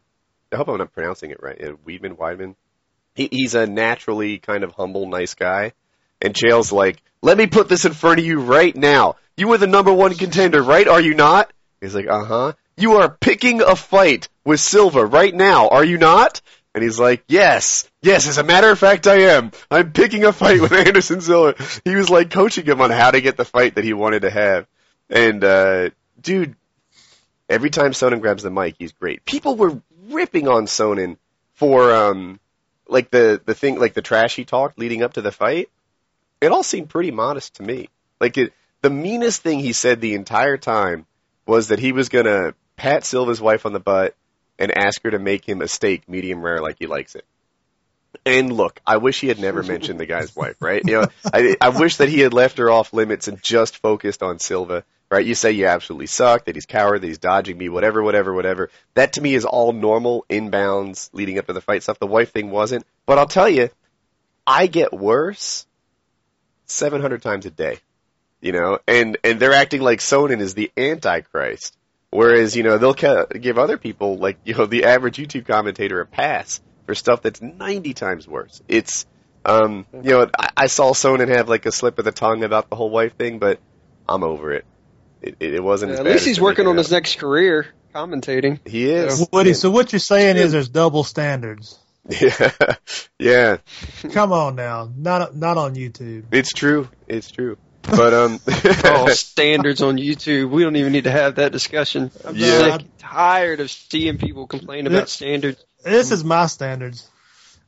I 0.52 0.56
hope 0.56 0.68
I'm 0.68 0.78
not 0.78 0.94
pronouncing 0.94 1.32
it 1.32 1.42
right. 1.42 1.62
Uh, 1.62 1.74
Weedman, 1.86 2.18
Weidman. 2.18 2.56
He, 3.16 3.30
he's 3.32 3.56
a 3.56 3.68
naturally 3.68 4.38
kind 4.38 4.64
of 4.64 4.72
humble, 4.72 5.08
nice 5.08 5.34
guy. 5.34 5.74
And 6.22 6.34
Chael's 6.34 6.72
like, 6.72 7.02
"Let 7.22 7.38
me 7.38 7.48
put 7.48 7.70
this 7.70 7.86
in 7.86 7.94
front 7.94 8.20
of 8.20 8.26
you 8.26 8.42
right 8.42 8.76
now. 8.76 9.16
You 9.36 9.50
were 9.50 9.58
the 9.58 9.68
number 9.68 9.94
one 9.94 10.16
contender, 10.16 10.62
right? 10.62 10.88
Are 10.88 11.02
you 11.02 11.14
not?" 11.14 11.52
He's 11.82 11.96
like, 11.96 12.08
"Uh 12.08 12.26
huh." 12.26 12.54
You 12.80 12.98
are 12.98 13.10
picking 13.10 13.62
a 13.62 13.76
fight 13.76 14.30
with 14.46 14.60
Silva 14.60 15.04
right 15.04 15.34
now, 15.34 15.70
are 15.70 15.84
you 15.84 15.98
not? 15.98 16.42
And 16.76 16.84
he's 16.84 17.00
like, 17.00 17.24
yes, 17.28 17.90
yes, 18.04 18.28
as 18.28 18.38
a 18.38 18.44
matter 18.44 18.70
of 18.70 18.78
fact, 18.78 19.08
I 19.08 19.22
am. 19.36 19.52
I'm 19.72 19.94
picking 19.94 20.24
a 20.26 20.32
fight 20.32 20.62
with 20.62 20.72
Anderson 20.88 21.22
Silva. 21.22 21.56
He 21.84 21.96
was 21.96 22.08
like 22.08 22.30
coaching 22.30 22.66
him 22.66 22.82
on 22.82 22.92
how 22.92 23.10
to 23.10 23.20
get 23.20 23.36
the 23.36 23.46
fight 23.46 23.76
that 23.76 23.84
he 23.84 23.94
wanted 23.94 24.22
to 24.22 24.30
have. 24.30 24.68
And, 25.10 25.44
uh, 25.44 25.90
dude, 26.22 26.56
every 27.50 27.72
time 27.72 27.94
Sonnen 27.94 28.22
grabs 28.22 28.44
the 28.44 28.52
mic, 28.52 28.76
he's 28.78 28.92
great. 28.92 29.26
People 29.26 29.56
were 29.56 29.82
ripping 30.10 30.48
on 30.48 30.66
Sonnen 30.66 31.18
for, 31.54 31.94
um, 31.94 32.40
like 32.88 33.12
the, 33.12 33.42
the 33.46 33.54
thing, 33.54 33.80
like 33.80 33.94
the 33.94 34.02
trash 34.02 34.36
he 34.36 34.46
talked 34.46 34.80
leading 34.80 35.04
up 35.04 35.14
to 35.14 35.22
the 35.22 35.32
fight. 35.32 35.70
It 36.40 36.52
all 36.52 36.64
seemed 36.64 36.90
pretty 36.90 37.12
modest 37.12 37.56
to 37.56 37.64
me. 37.64 37.90
Like 38.20 38.38
it, 38.38 38.54
the 38.82 38.90
meanest 38.90 39.42
thing 39.42 39.60
he 39.60 39.74
said 39.74 40.02
the 40.02 40.14
entire 40.14 40.58
time 40.58 41.06
was 41.46 41.70
that 41.70 41.80
he 41.80 41.92
was 41.92 42.10
gonna 42.10 42.54
pat 42.76 43.04
Silva's 43.06 43.42
wife 43.42 43.66
on 43.66 43.74
the 43.74 43.80
butt 43.80 44.16
and 44.60 44.72
ask 44.72 45.04
her 45.04 45.12
to 45.12 45.20
make 45.20 45.48
him 45.48 45.62
a 45.62 45.68
steak 45.68 46.08
medium 46.08 46.42
rare 46.42 46.62
like 46.62 46.78
he 46.80 46.88
likes 46.88 47.16
it. 47.16 47.26
And 48.26 48.52
look, 48.52 48.80
I 48.86 48.98
wish 48.98 49.20
he 49.20 49.28
had 49.28 49.40
never 49.40 49.64
mentioned 49.64 50.00
the 50.00 50.06
guy's 50.06 50.36
wife, 50.36 50.56
right? 50.60 50.82
You 50.86 51.02
know, 51.02 51.08
I, 51.34 51.56
I 51.62 51.70
wish 51.70 51.98
that 51.98 52.10
he 52.10 52.20
had 52.20 52.34
left 52.34 52.58
her 52.58 52.70
off 52.70 52.94
limits 52.94 53.28
and 53.28 53.42
just 53.42 53.78
focused 53.78 54.24
on 54.24 54.40
Silva, 54.40 54.84
right? 55.10 55.26
You 55.26 55.36
say 55.36 55.52
you 55.54 55.68
absolutely 55.68 56.08
suck, 56.08 56.46
that 56.46 56.56
he's 56.56 56.66
coward, 56.66 57.02
that 57.02 57.08
he's 57.08 57.18
dodging 57.20 57.58
me, 57.58 57.70
whatever, 57.70 58.04
whatever, 58.04 58.34
whatever. 58.34 58.70
That 58.96 59.14
to 59.14 59.22
me 59.22 59.34
is 59.36 59.46
all 59.46 59.74
normal 59.74 60.26
inbounds 60.30 61.10
leading 61.14 61.40
up 61.40 61.48
to 61.48 61.54
the 61.54 61.62
fight 61.62 61.84
stuff. 61.84 62.00
The 62.00 62.08
wife 62.08 62.32
thing 62.34 62.52
wasn't. 62.52 62.86
But 63.06 63.18
I'll 63.18 63.28
tell 63.28 63.50
you, 63.50 63.70
I 64.46 64.68
get 64.68 64.94
worse 64.94 65.66
700 66.66 67.22
times 67.22 67.46
a 67.46 67.52
day. 67.52 67.80
you 68.42 68.52
know, 68.52 68.80
and 68.88 69.18
and 69.24 69.40
they're 69.40 69.54
acting 69.54 69.82
like 69.82 70.00
Sonnen 70.00 70.42
is 70.42 70.54
the 70.54 70.72
Antichrist, 70.78 71.76
whereas 72.12 72.56
you 72.56 72.64
know 72.64 72.78
they'll 72.78 72.94
give 72.94 73.58
other 73.58 73.78
people 73.78 74.18
like 74.18 74.38
you 74.46 74.54
know 74.56 74.66
the 74.66 74.86
average 74.86 75.18
YouTube 75.18 75.46
commentator 75.48 76.02
a 76.02 76.06
pass 76.06 76.62
for 76.86 76.96
stuff 76.96 77.22
that's 77.22 77.42
ninety 77.42 77.94
times 77.94 78.28
worse. 78.28 78.62
It's 78.68 79.06
um, 79.46 79.88
you 79.94 80.12
know, 80.12 80.30
I, 80.38 80.50
I 80.58 80.68
saw 80.68 80.94
Sonnen 80.94 81.30
have 81.30 81.50
like 81.50 81.66
a 81.66 81.72
slip 81.72 82.00
of 82.00 82.06
the 82.06 82.12
tongue 82.12 82.44
about 82.44 82.70
the 82.70 82.76
whole 82.76 82.90
wife 82.90 83.16
thing, 83.16 83.40
but 83.40 83.62
I'm 84.08 84.24
over 84.24 84.54
it. 84.54 84.66
It, 85.22 85.36
it, 85.40 85.54
it 85.56 85.64
wasn't. 85.64 85.90
Yeah, 85.90 85.94
as 85.96 86.00
at 86.00 86.06
bad 86.06 86.14
least 86.14 86.26
he's 86.26 86.42
working 86.42 86.68
on 86.68 86.76
it 86.76 86.80
his 86.80 86.92
next 86.92 87.18
career, 87.18 87.68
commentating. 87.94 88.60
He 88.68 88.90
is. 88.90 89.28
Woody, 89.32 89.54
so 89.54 89.72
what 89.72 89.92
you're 89.92 90.00
saying 90.00 90.38
is 90.38 90.52
there's 90.52 90.70
double 90.70 91.04
standards. 91.04 91.78
Yeah, 92.10 92.52
yeah. 93.20 93.58
Come 94.14 94.32
on 94.32 94.56
now, 94.56 94.90
not 94.96 95.36
not 95.36 95.58
on 95.58 95.76
YouTube. 95.76 96.24
It's 96.32 96.54
true. 96.54 96.88
It's 97.06 97.30
true. 97.30 97.58
But 97.82 98.14
um, 98.14 98.40
oh, 98.86 99.10
standards 99.10 99.82
on 99.82 99.98
YouTube. 99.98 100.50
We 100.50 100.64
don't 100.64 100.78
even 100.78 100.94
need 100.94 101.04
to 101.04 101.12
have 101.12 101.36
that 101.36 101.52
discussion. 101.52 102.12
I'm 102.24 102.36
Yeah. 102.38 102.78
sick, 102.78 102.88
tired 102.98 103.60
of 103.60 103.70
seeing 103.70 104.18
people 104.18 104.48
complain 104.48 104.88
about 104.88 105.10
standards. 105.10 105.62
This 105.84 106.12
is 106.14 106.24
my 106.24 106.46
standards. 106.48 107.10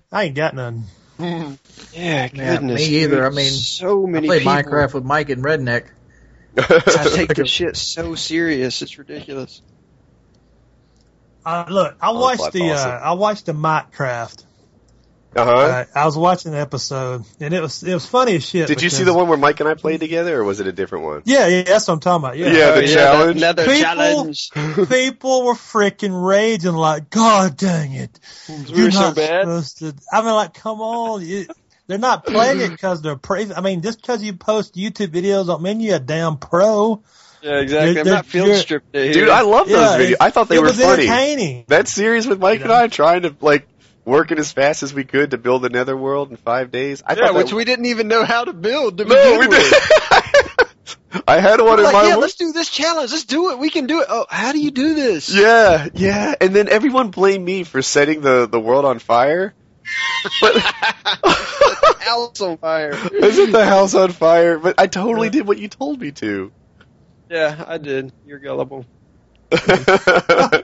I 0.09 0.23
ain't 0.25 0.35
got 0.35 0.55
none. 0.55 0.85
Yeah, 1.19 1.55
Yeah, 1.93 2.27
goodness. 2.29 2.79
me 2.89 3.03
either. 3.03 3.25
I 3.25 3.29
mean, 3.29 3.51
so 3.51 4.07
I 4.07 4.09
many 4.09 4.27
played 4.27 4.39
people. 4.39 4.53
Minecraft 4.53 4.93
with 4.93 5.03
Mike 5.03 5.29
and 5.29 5.43
Redneck. 5.43 5.87
I 6.57 7.11
take 7.15 7.33
this 7.35 7.49
shit 7.49 7.75
so 7.77 8.15
serious. 8.15 8.81
It's 8.81 8.97
ridiculous. 8.97 9.61
Uh, 11.45 11.65
look, 11.69 11.95
I 12.01 12.11
watched 12.11 12.51
the 12.53 12.71
uh, 12.71 12.99
I 12.99 13.13
watched 13.13 13.45
the 13.45 13.53
Minecraft. 13.53 14.43
uh 15.35 15.45
huh. 15.45 15.51
Uh, 15.51 15.85
I 15.95 16.05
was 16.05 16.17
watching 16.17 16.51
the 16.51 16.59
episode, 16.59 17.23
and 17.39 17.53
it 17.53 17.61
was 17.61 17.81
it 17.83 17.93
was 17.93 18.05
funny 18.05 18.35
as 18.35 18.45
shit. 18.45 18.67
Did 18.67 18.81
you 18.81 18.89
see 18.89 19.03
the 19.03 19.13
one 19.13 19.27
where 19.29 19.37
Mike 19.37 19.59
and 19.59 19.69
I 19.69 19.73
played 19.75 19.99
together, 20.01 20.39
or 20.39 20.43
was 20.43 20.59
it 20.59 20.67
a 20.67 20.71
different 20.73 21.05
one? 21.05 21.21
Yeah, 21.25 21.47
yeah, 21.47 21.61
that's 21.63 21.87
what 21.87 21.93
I'm 21.95 21.99
talking 22.01 22.25
about. 22.25 22.37
Yeah, 22.37 22.51
Yeah, 22.51 22.71
the 22.81 22.87
challenge. 22.87 23.37
Another 23.37 23.63
People- 23.65 23.79
challenge. 23.81 24.49
people 24.89 25.45
were 25.45 25.53
freaking 25.53 26.27
raging 26.27 26.73
like, 26.73 27.09
God 27.09 27.55
dang 27.57 27.93
it! 27.93 28.19
We 28.49 28.83
were 28.83 28.91
so 28.91 28.99
not 28.99 29.15
bad. 29.15 29.41
supposed 29.43 29.77
to. 29.79 29.95
I 30.11 30.21
mean, 30.21 30.33
like, 30.33 30.53
come 30.55 30.81
on, 30.81 31.25
you, 31.25 31.47
they're 31.89 31.97
not 31.97 32.25
playing 32.25 32.61
it 32.61 32.69
because 32.69 33.01
they're 33.01 33.17
praising. 33.17 33.57
I 33.57 33.61
mean, 33.61 33.81
just 33.81 33.99
because 33.99 34.23
you 34.23 34.33
post 34.33 34.75
YouTube 34.75 35.07
videos 35.07 35.47
don't 35.47 35.61
mean 35.63 35.81
you're 35.81 35.95
a 35.97 35.99
damn 35.99 36.37
pro. 36.37 37.03
Yeah, 37.41 37.59
exactly. 37.59 37.93
They're- 37.93 38.01
I'm 38.03 38.07
not 38.09 38.25
they're- 38.27 38.43
field 38.43 38.55
stripped. 38.57 38.91
Dude, 38.93 39.27
I 39.27 39.41
love 39.41 39.67
those 39.67 39.77
Yeah, 39.77 39.97
videos. 39.97 40.15
I 40.21 40.29
thought 40.29 40.49
they 40.49 40.55
it 40.57 40.59
were 40.59 40.67
was 40.67 40.79
funny. 40.79 41.07
entertaining. 41.07 41.65
That 41.67 41.87
series 41.87 42.27
with 42.27 42.39
Mike 42.39 42.59
You 42.59 42.65
and? 42.65 42.73
I 42.73 42.87
trying 42.87 43.23
to 43.23 43.35
like 43.41 43.67
working 44.05 44.37
as 44.37 44.51
fast 44.51 44.83
as 44.83 44.93
we 44.93 45.03
could 45.03 45.31
to 45.31 45.37
build 45.37 45.61
the 45.63 45.69
Netherworld 45.69 46.29
in 46.31 46.37
five 46.37 46.69
days. 46.71 47.01
I 47.05 47.13
yeah, 47.15 47.25
thought 47.27 47.35
which 47.35 47.49
that, 47.49 47.55
we 47.55 47.65
didn't 47.65 47.85
even 47.87 48.07
know 48.07 48.23
how 48.23 48.43
to 48.45 48.53
build. 48.53 48.97
To 48.99 49.05
no, 49.05 49.15
begin 49.15 49.39
we 49.39 49.47
did. 49.57 49.73
I 51.27 51.39
had 51.39 51.59
one 51.59 51.69
We're 51.69 51.77
in 51.79 51.83
like, 51.85 51.93
my 51.93 52.07
yeah, 52.07 52.15
wo- 52.15 52.21
let's 52.21 52.35
do 52.35 52.51
this 52.51 52.69
challenge. 52.69 53.11
Let's 53.11 53.25
do 53.25 53.49
it. 53.51 53.57
We 53.57 53.71
can 53.71 53.87
do 53.87 54.01
it. 54.01 54.07
Oh, 54.09 54.25
how 54.29 54.51
do 54.51 54.59
you 54.59 54.69
do 54.69 54.93
this? 54.93 55.33
Yeah, 55.33 55.87
yeah, 55.95 56.35
and 56.39 56.55
then 56.55 56.69
everyone 56.69 57.09
blamed 57.09 57.43
me 57.43 57.63
for 57.63 57.81
setting 57.81 58.21
the 58.21 58.47
the 58.47 58.59
world 58.59 58.85
on 58.85 58.99
fire. 58.99 59.53
But 60.39 60.53
House 61.99 62.41
on 62.41 62.57
fire. 62.57 62.91
I 63.21 63.31
set 63.31 63.51
the 63.51 63.65
house 63.65 63.93
on 63.95 64.11
fire, 64.11 64.57
but 64.59 64.79
I 64.79 64.87
totally 64.87 65.29
did 65.29 65.47
what 65.47 65.57
you 65.59 65.67
told 65.67 65.99
me 65.99 66.11
to. 66.13 66.51
Yeah, 67.29 67.63
I 67.67 67.77
did. 67.77 68.11
You're 68.25 68.39
gullible. 68.39 68.85
uh, 69.51 70.61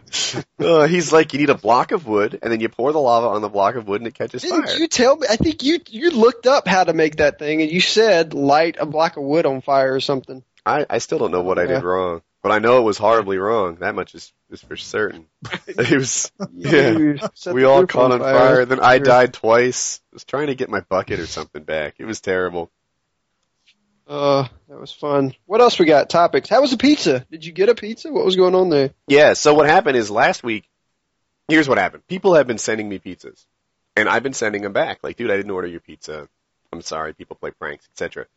he's 0.88 1.12
like, 1.12 1.34
you 1.34 1.40
need 1.40 1.50
a 1.50 1.56
block 1.58 1.92
of 1.92 2.08
wood, 2.08 2.40
and 2.42 2.52
then 2.52 2.60
you 2.60 2.70
pour 2.70 2.92
the 2.92 3.00
lava 3.00 3.28
on 3.28 3.42
the 3.42 3.50
block 3.50 3.76
of 3.76 3.88
wood, 3.88 4.02
and 4.02 4.08
it 4.08 4.14
catches 4.14 4.44
Didn't 4.44 4.66
fire. 4.66 4.78
you 4.78 4.88
tell 4.88 5.16
me? 5.16 5.28
I 5.30 5.36
think 5.38 5.64
you 5.64 5.80
you 5.90 6.12
looked 6.12 6.46
up 6.48 6.68
how 6.68 6.84
to 6.84 6.94
make 6.94 7.18
that 7.18 7.40
thing, 7.40 7.62
and 7.62 7.72
you 7.72 7.82
said 7.82 8.34
light 8.34 8.78
a 8.80 8.86
block 8.86 9.18
of 9.18 9.24
wood 9.24 9.46
on 9.46 9.62
fire 9.62 9.94
or 9.94 10.00
something. 10.00 10.44
I, 10.66 10.86
I 10.90 10.98
still 11.00 11.18
don't 11.20 11.32
know 11.32 11.42
what 11.42 11.58
I 11.60 11.64
Yeah. 11.64 11.76
did 11.76 11.84
wrong, 11.84 12.22
but 12.46 12.52
I 12.52 12.60
know 12.60 12.78
it 12.78 12.84
was 12.84 13.00
horribly 13.00 13.40
wrong. 13.40 13.78
That 13.78 13.96
much 13.96 14.14
is, 14.14 14.32
is 14.52 14.62
for 14.62 14.78
certain. 14.78 15.26
It 15.68 15.98
was, 15.98 16.32
yeah. 16.54 17.18
We 17.52 17.64
all 17.64 17.88
caught 17.88 18.12
on 18.12 18.20
fire. 18.20 18.34
fire. 18.36 18.66
Then 18.66 18.80
I 18.82 19.00
died 19.00 19.34
twice. 19.34 20.00
I 20.12 20.16
was 20.16 20.26
trying 20.26 20.48
to 20.48 20.56
get 20.56 20.70
my 20.70 20.82
bucket 20.82 21.20
or 21.20 21.26
something 21.26 21.64
back. 21.64 21.96
It 21.98 22.06
was 22.06 22.22
terrible. 22.22 22.70
Uh, 24.08 24.48
that 24.70 24.80
was 24.80 24.92
fun. 24.92 25.34
What 25.48 25.60
else 25.60 25.80
we 25.80 25.88
got? 25.88 26.08
Topics. 26.08 26.48
How 26.48 26.62
was 26.62 26.70
the 26.70 26.78
pizza? 26.78 27.26
Did 27.32 27.46
you 27.46 27.52
get 27.52 27.70
a 27.70 27.74
pizza? 27.74 28.12
What 28.12 28.26
was 28.26 28.36
going 28.36 28.54
on 28.54 28.70
there? 28.70 28.92
Yeah, 29.08 29.34
so 29.34 29.56
what 29.56 29.66
happened 29.66 29.98
is 29.98 30.12
last 30.12 30.44
week, 30.44 30.70
here's 31.48 31.68
what 31.68 31.80
happened. 31.80 32.06
People 32.06 32.36
have 32.36 32.46
been 32.46 32.60
sending 32.60 32.88
me 32.88 33.00
pizzas, 33.00 33.44
and 33.96 34.08
I've 34.08 34.22
been 34.22 34.34
sending 34.34 34.62
them 34.62 34.74
back. 34.74 35.00
Like, 35.02 35.18
dude, 35.18 35.32
I 35.32 35.36
didn't 35.36 35.50
order 35.50 35.68
your 35.68 35.80
pizza. 35.80 36.30
I'm 36.72 36.84
sorry, 36.84 37.16
people 37.16 37.38
play 37.38 37.50
pranks, 37.50 37.90
etc. 37.92 38.28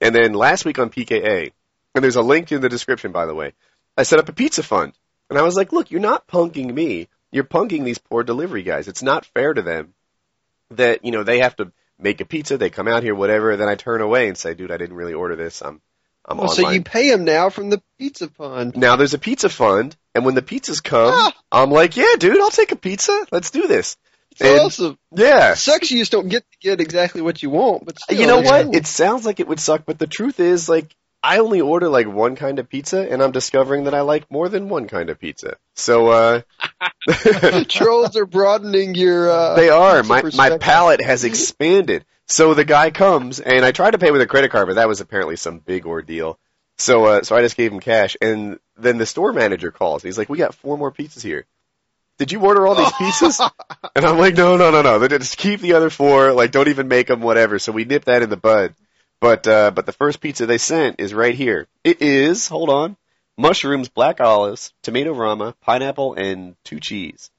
And 0.00 0.14
then 0.14 0.34
last 0.34 0.64
week 0.64 0.78
on 0.78 0.88
PKA, 0.88 1.50
and 1.96 2.04
there's 2.04 2.16
a 2.16 2.22
link 2.22 2.52
in 2.52 2.60
the 2.60 2.68
description, 2.68 3.10
by 3.10 3.26
the 3.26 3.34
way, 3.34 3.54
I 3.96 4.04
set 4.04 4.18
up 4.20 4.28
a 4.28 4.32
pizza 4.32 4.62
fund. 4.62 4.92
And 5.28 5.38
I 5.38 5.42
was 5.42 5.56
like, 5.56 5.72
look, 5.72 5.90
you're 5.90 6.00
not 6.00 6.28
punking 6.28 6.72
me. 6.72 7.08
You're 7.32 7.42
punking 7.44 7.82
these 7.84 7.98
poor 7.98 8.22
delivery 8.22 8.62
guys. 8.62 8.86
It's 8.86 9.02
not 9.02 9.24
fair 9.26 9.52
to 9.52 9.62
them 9.62 9.94
that, 10.70 11.04
you 11.04 11.10
know, 11.10 11.24
they 11.24 11.40
have 11.40 11.56
to 11.56 11.72
make 11.98 12.20
a 12.20 12.24
pizza, 12.24 12.58
they 12.58 12.70
come 12.70 12.86
out 12.86 13.02
here, 13.02 13.14
whatever, 13.14 13.56
then 13.56 13.68
I 13.68 13.74
turn 13.74 14.02
away 14.02 14.28
and 14.28 14.36
say, 14.36 14.54
dude, 14.54 14.70
I 14.70 14.76
didn't 14.76 14.96
really 14.96 15.14
order 15.14 15.34
this. 15.34 15.62
I'm, 15.62 15.80
I'm 16.24 16.38
Oh, 16.38 16.42
online. 16.42 16.54
so 16.56 16.70
you 16.70 16.82
pay 16.82 17.10
them 17.10 17.24
now 17.24 17.48
from 17.50 17.70
the 17.70 17.82
pizza 17.98 18.28
fund. 18.28 18.76
Now 18.76 18.96
there's 18.96 19.14
a 19.14 19.18
pizza 19.18 19.48
fund, 19.48 19.96
and 20.14 20.24
when 20.24 20.34
the 20.34 20.42
pizzas 20.42 20.82
come, 20.82 21.10
Ah. 21.14 21.32
I'm 21.50 21.70
like, 21.70 21.96
yeah, 21.96 22.14
dude, 22.18 22.38
I'll 22.40 22.50
take 22.50 22.72
a 22.72 22.76
pizza. 22.76 23.26
Let's 23.32 23.50
do 23.50 23.66
this. 23.66 23.96
It's 24.32 24.42
awesome. 24.60 24.98
Yeah. 25.12 25.52
It 25.52 25.56
sucks 25.56 25.90
you 25.90 25.98
just 25.98 26.12
don't 26.12 26.28
get 26.28 26.42
to 26.52 26.58
get 26.60 26.80
exactly 26.82 27.22
what 27.22 27.42
you 27.42 27.48
want, 27.48 27.86
but 27.86 27.98
still, 27.98 28.20
you 28.20 28.26
know 28.26 28.40
what? 28.42 28.64
cool. 28.66 28.76
It 28.76 28.86
sounds 28.86 29.24
like 29.24 29.40
it 29.40 29.48
would 29.48 29.60
suck, 29.60 29.84
but 29.86 29.98
the 29.98 30.06
truth 30.06 30.38
is, 30.40 30.68
like, 30.68 30.94
I 31.26 31.38
only 31.38 31.60
order 31.60 31.88
like 31.88 32.06
one 32.06 32.36
kind 32.36 32.60
of 32.60 32.68
pizza, 32.68 33.00
and 33.00 33.20
I'm 33.20 33.32
discovering 33.32 33.84
that 33.84 33.94
I 33.94 34.02
like 34.02 34.30
more 34.30 34.48
than 34.48 34.68
one 34.68 34.86
kind 34.86 35.10
of 35.10 35.18
pizza. 35.18 35.56
So, 35.74 36.06
uh, 36.08 36.42
trolls 37.68 38.16
are 38.16 38.26
broadening 38.26 38.94
your. 38.94 39.28
Uh, 39.28 39.56
they 39.56 39.68
are. 39.68 40.04
My 40.04 40.22
my 40.36 40.56
palate 40.56 41.00
has 41.00 41.24
expanded. 41.24 42.04
So 42.28 42.54
the 42.54 42.64
guy 42.64 42.92
comes, 42.92 43.40
and 43.40 43.64
I 43.64 43.72
tried 43.72 43.92
to 43.92 43.98
pay 43.98 44.12
with 44.12 44.20
a 44.20 44.26
credit 44.26 44.52
card, 44.52 44.68
but 44.68 44.74
that 44.76 44.86
was 44.86 45.00
apparently 45.00 45.34
some 45.34 45.58
big 45.58 45.84
ordeal. 45.84 46.38
So, 46.78 47.06
uh, 47.06 47.22
so 47.24 47.34
I 47.34 47.42
just 47.42 47.56
gave 47.56 47.72
him 47.72 47.80
cash, 47.80 48.16
and 48.20 48.60
then 48.76 48.98
the 48.98 49.06
store 49.06 49.32
manager 49.32 49.72
calls. 49.72 50.04
He's 50.04 50.18
like, 50.18 50.28
"We 50.28 50.38
got 50.38 50.54
four 50.54 50.78
more 50.78 50.92
pizzas 50.92 51.22
here. 51.22 51.44
Did 52.18 52.30
you 52.30 52.40
order 52.40 52.68
all 52.68 52.76
these 52.76 52.92
pizzas?" 52.92 53.50
And 53.96 54.04
I'm 54.04 54.18
like, 54.18 54.34
no, 54.34 54.58
no, 54.58 54.70
no, 54.70 54.82
no. 54.82 54.98
They 54.98 55.08
Just 55.08 55.38
keep 55.38 55.60
the 55.60 55.72
other 55.72 55.88
four. 55.88 56.32
Like, 56.34 56.50
don't 56.50 56.68
even 56.68 56.86
make 56.86 57.06
them. 57.06 57.20
Whatever. 57.20 57.58
So 57.58 57.72
we 57.72 57.86
nip 57.86 58.04
that 58.04 58.22
in 58.22 58.28
the 58.28 58.36
bud. 58.36 58.74
But 59.26 59.46
uh, 59.48 59.70
but 59.72 59.86
the 59.86 59.92
first 59.92 60.20
pizza 60.20 60.46
they 60.46 60.58
sent 60.58 61.00
is 61.00 61.12
right 61.12 61.34
here. 61.34 61.66
It 61.82 62.00
is. 62.00 62.46
Hold 62.46 62.70
on. 62.70 62.96
Mushrooms, 63.36 63.88
black 63.88 64.20
olives, 64.20 64.72
tomato 64.82 65.12
rama, 65.12 65.54
pineapple, 65.60 66.14
and 66.14 66.54
two 66.64 66.78
cheese. 66.78 67.30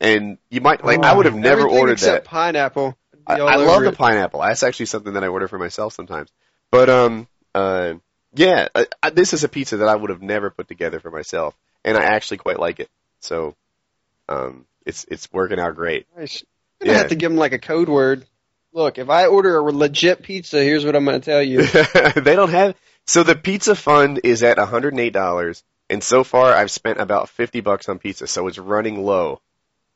And 0.00 0.38
you 0.48 0.60
might 0.60 0.84
like. 0.84 1.02
I 1.02 1.12
would 1.12 1.26
have 1.26 1.34
never 1.34 1.66
ordered 1.68 1.98
that. 1.98 2.24
pineapple. 2.24 2.96
I, 3.26 3.40
I 3.40 3.56
love 3.56 3.82
the 3.82 3.92
pineapple. 3.92 4.40
That's 4.42 4.62
actually 4.62 4.86
something 4.86 5.14
that 5.14 5.24
I 5.24 5.26
order 5.26 5.48
for 5.48 5.58
myself 5.58 5.94
sometimes. 5.94 6.30
But 6.70 6.88
um 6.88 7.26
uh 7.52 7.94
yeah, 8.36 8.68
uh, 8.74 8.84
uh, 9.02 9.10
this 9.10 9.32
is 9.32 9.42
a 9.42 9.48
pizza 9.48 9.78
that 9.78 9.88
I 9.88 9.96
would 9.96 10.10
have 10.10 10.22
never 10.22 10.50
put 10.50 10.68
together 10.68 11.00
for 11.00 11.10
myself, 11.10 11.54
and 11.84 11.96
I 11.96 12.02
actually 12.02 12.38
quite 12.38 12.60
like 12.60 12.78
it. 12.78 12.90
So 13.20 13.56
um 14.28 14.66
it's 14.86 15.04
it's 15.08 15.32
working 15.32 15.58
out 15.58 15.74
great. 15.74 16.06
Nice. 16.16 16.44
Yeah. 16.80 16.94
have 16.94 17.08
to 17.08 17.16
give 17.16 17.30
them 17.30 17.38
like 17.38 17.52
a 17.52 17.58
code 17.58 17.88
word. 17.88 18.24
Look, 18.74 18.98
if 18.98 19.08
I 19.08 19.26
order 19.26 19.56
a 19.56 19.62
legit 19.62 20.22
pizza, 20.22 20.60
here's 20.62 20.84
what 20.84 20.96
I'm 20.96 21.04
gonna 21.04 21.20
tell 21.20 21.40
you. 21.42 21.62
they 22.16 22.34
don't 22.34 22.50
have 22.50 22.74
so 23.06 23.22
the 23.22 23.36
pizza 23.36 23.76
fund 23.76 24.20
is 24.24 24.42
at 24.42 24.56
$108 24.58 25.62
and 25.90 26.02
so 26.02 26.24
far 26.24 26.52
I've 26.52 26.72
spent 26.72 27.00
about 27.00 27.28
50 27.28 27.60
bucks 27.60 27.88
on 27.88 28.00
pizza 28.00 28.26
so 28.26 28.48
it's 28.48 28.58
running 28.58 29.04
low. 29.04 29.40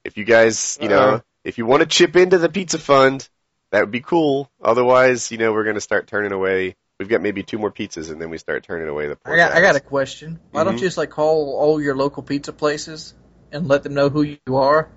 If 0.04 0.16
you 0.16 0.24
guys, 0.24 0.78
you 0.80 0.88
know, 0.88 1.14
Uh-oh. 1.14 1.22
if 1.44 1.58
you 1.58 1.66
want 1.66 1.80
to 1.80 1.86
chip 1.86 2.14
into 2.14 2.38
the 2.38 2.48
pizza 2.48 2.78
fund, 2.78 3.28
that 3.72 3.80
would 3.80 3.90
be 3.90 4.00
cool. 4.00 4.48
Otherwise, 4.62 5.32
you 5.32 5.38
know, 5.38 5.52
we're 5.52 5.64
going 5.64 5.74
to 5.74 5.80
start 5.80 6.06
turning 6.06 6.32
away. 6.32 6.76
We've 7.00 7.08
got 7.08 7.20
maybe 7.20 7.42
two 7.42 7.58
more 7.58 7.72
pizzas 7.72 8.10
and 8.12 8.20
then 8.22 8.30
we 8.30 8.38
start 8.38 8.62
turning 8.62 8.88
away 8.88 9.08
the 9.08 9.16
poor 9.16 9.34
I 9.34 9.36
got 9.36 9.52
I 9.52 9.60
got 9.60 9.74
a 9.74 9.80
question. 9.80 10.38
Why 10.52 10.62
don't 10.62 10.74
Mhm. 10.74 10.76
you 10.76 10.86
just 10.86 10.98
like 10.98 11.10
call 11.10 11.56
all 11.58 11.80
your 11.82 11.96
local 11.96 12.22
pizza 12.22 12.52
places 12.52 13.14
and 13.50 13.66
let 13.66 13.82
them 13.82 13.94
know 13.94 14.08
who 14.08 14.22
you 14.22 14.56
are? 14.56 14.88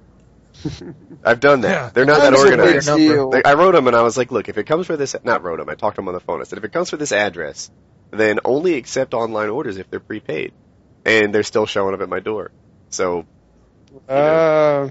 I've 1.24 1.40
done 1.40 1.62
that. 1.62 1.70
Yeah. 1.70 1.90
They're 1.94 2.06
not 2.06 2.22
that 2.22 2.32
That's 2.32 2.88
a 2.88 2.96
big 2.96 3.10
organized. 3.12 3.34
Like, 3.34 3.48
I 3.48 3.54
wrote 3.54 3.74
them 3.74 3.88
and 3.88 3.96
I 3.96 4.02
was 4.02 4.18
like, 4.18 4.32
look, 4.32 4.50
if 4.50 4.58
it 4.58 4.66
comes 4.66 4.88
for 4.88 4.98
this, 4.98 5.16
not 5.24 5.44
wrote 5.44 5.60
them, 5.60 5.70
I 5.70 5.76
talked 5.76 5.96
to 5.96 6.02
them 6.02 6.08
on 6.08 6.14
the 6.14 6.20
phone. 6.20 6.42
I 6.42 6.44
said, 6.44 6.58
if 6.58 6.64
it 6.64 6.74
comes 6.74 6.90
for 6.90 6.98
this 6.98 7.12
address, 7.12 7.72
then 8.12 8.40
only 8.46 8.76
accept 8.76 9.14
online 9.14 9.50
orders 9.50 9.78
if 9.78 9.90
they're 9.90 10.00
prepaid. 10.00 10.54
And 11.06 11.34
they're 11.34 11.44
still 11.44 11.66
showing 11.66 11.94
up 11.96 12.02
at 12.02 12.10
my 12.10 12.20
door. 12.20 12.52
So, 12.90 13.26
Uh, 14.08 14.90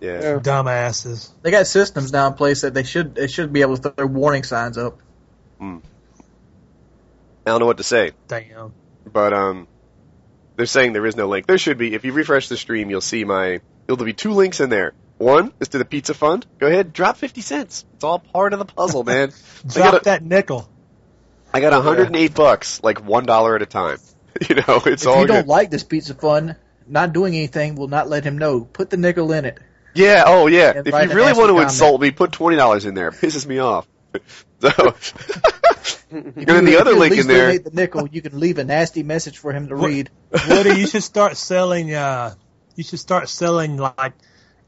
yeah. 0.00 0.20
Yeah. 0.20 0.20
Oh. 0.28 0.40
Dumbasses. 0.40 1.30
They 1.42 1.50
got 1.50 1.66
systems 1.66 2.12
now 2.12 2.28
in 2.28 2.34
place 2.34 2.62
that 2.62 2.74
they 2.74 2.82
should 2.82 3.14
they 3.14 3.28
should 3.28 3.52
be 3.52 3.60
able 3.60 3.76
to 3.76 3.82
throw 3.82 3.92
their 3.92 4.06
warning 4.06 4.42
signs 4.42 4.76
up. 4.78 4.98
I 7.44 7.50
don't 7.50 7.60
know 7.60 7.66
what 7.66 7.78
to 7.78 7.84
say. 7.84 8.12
Damn. 8.28 8.72
But, 9.10 9.32
um, 9.32 9.68
they're 10.56 10.66
saying 10.66 10.92
there 10.92 11.06
is 11.06 11.16
no 11.16 11.28
link. 11.28 11.46
There 11.46 11.58
should 11.58 11.78
be. 11.78 11.94
If 11.94 12.04
you 12.04 12.12
refresh 12.12 12.48
the 12.48 12.56
stream, 12.56 12.90
you'll 12.90 13.00
see 13.00 13.24
my, 13.24 13.60
there'll 13.86 14.04
be 14.04 14.12
two 14.12 14.32
links 14.32 14.60
in 14.60 14.70
there. 14.70 14.92
One 15.22 15.52
is 15.60 15.68
to 15.68 15.78
the 15.78 15.84
pizza 15.84 16.14
fund. 16.14 16.44
Go 16.58 16.66
ahead, 16.66 16.92
drop 16.92 17.16
50 17.16 17.40
cents. 17.42 17.84
It's 17.94 18.04
all 18.04 18.18
part 18.18 18.52
of 18.52 18.58
the 18.58 18.64
puzzle, 18.64 19.04
man. 19.04 19.32
Drop 19.66 19.92
gotta- 19.92 20.04
that 20.04 20.22
nickel. 20.24 20.68
I 21.54 21.60
got 21.60 21.72
108 21.72 22.34
bucks, 22.34 22.82
like 22.82 23.04
one 23.04 23.24
dollar 23.26 23.54
at 23.56 23.62
a 23.62 23.66
time. 23.66 23.98
You 24.48 24.56
know, 24.56 24.80
it's 24.86 25.02
if 25.02 25.08
all 25.08 25.20
you 25.20 25.26
don't 25.26 25.46
like 25.46 25.70
this 25.70 25.84
pizza 25.84 26.14
fun, 26.14 26.56
not 26.88 27.12
doing 27.12 27.34
anything 27.36 27.74
will 27.76 27.86
not 27.88 28.08
let 28.08 28.24
him 28.24 28.38
know. 28.38 28.62
Put 28.62 28.88
the 28.90 28.96
nickel 28.96 29.30
in 29.32 29.44
it. 29.44 29.58
Yeah, 29.94 30.24
oh 30.26 30.46
yeah. 30.46 30.72
And 30.74 30.86
If 30.88 30.92
you 30.94 31.14
really 31.14 31.34
want 31.34 31.48
to 31.50 31.52
comment. 31.52 31.64
insult 31.64 32.00
me, 32.00 32.10
put 32.12 32.32
twenty 32.32 32.56
dollars 32.56 32.86
in 32.86 32.94
there. 32.94 33.08
It 33.08 33.14
pisses 33.14 33.46
me 33.46 33.58
off. 33.58 33.86
So, 34.60 34.68
If 34.68 36.06
and 36.12 36.34
then 36.46 36.64
the 36.64 36.78
other 36.80 36.92
you 36.92 36.96
at 36.96 37.00
link 37.00 37.12
in 37.12 37.16
least 37.18 37.28
there. 37.28 37.46
donate 37.48 37.64
the 37.64 37.70
nickel, 37.72 38.08
you 38.08 38.22
can 38.22 38.38
leave 38.38 38.58
a 38.58 38.64
nasty 38.64 39.02
message 39.02 39.38
for 39.38 39.52
him 39.52 39.68
to 39.68 39.74
read. 39.76 40.08
Woody, 40.48 40.78
you 40.80 40.86
should 40.86 41.02
start 41.02 41.36
selling. 41.36 41.92
Uh, 41.92 42.34
you 42.76 42.84
should 42.84 43.00
start 43.00 43.28
selling 43.28 43.76
like 43.76 44.12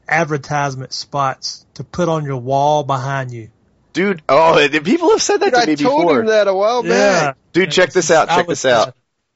advertisement 0.07 0.93
spots 0.93 1.65
to 1.75 1.83
put 1.83 2.09
on 2.09 2.25
your 2.25 2.37
wall 2.37 2.83
behind 2.83 3.31
you. 3.31 3.49
Dude, 3.93 4.21
oh, 4.27 4.67
people 4.83 5.11
have 5.11 5.21
said 5.21 5.37
that 5.37 5.53
Dude, 5.53 5.61
to 5.61 5.67
me 5.67 5.73
I 5.73 5.75
told 5.75 6.01
before. 6.07 6.19
him 6.21 6.25
that 6.27 6.47
a 6.47 6.53
while 6.53 6.83
back. 6.83 7.37
Dude, 7.53 7.71
check 7.71 7.91
this 7.91 8.11
out. 8.11 8.27
Check 8.27 8.47
this 8.47 8.65
out. 8.65 8.93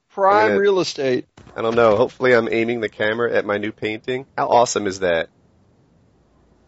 Prime 0.10 0.52
Yeah. 0.52 0.58
real 0.58 0.80
estate. 0.82 1.26
I 1.56 1.62
don't 1.62 1.76
know. 1.76 1.96
Hopefully, 1.96 2.34
I'm 2.34 2.50
aiming 2.52 2.82
the 2.82 2.90
camera 2.90 3.32
at 3.34 3.46
my 3.46 3.58
new 3.58 3.72
painting. 3.72 4.26
How 4.38 4.48
awesome 4.48 4.86
is 4.88 5.00
that? 5.00 5.30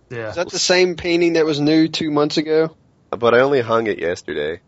Yeah. 0.10 0.30
Is 0.30 0.36
that 0.36 0.50
the 0.50 0.60
same 0.60 0.96
painting 0.96 1.34
that 1.34 1.46
was 1.46 1.60
new 1.60 1.88
two 1.88 2.12
months 2.12 2.38
ago? 2.38 2.76
But 3.10 3.34
I 3.34 3.40
only 3.42 3.62
hung 3.62 3.88
it 3.88 4.00
yesterday. 4.00 4.62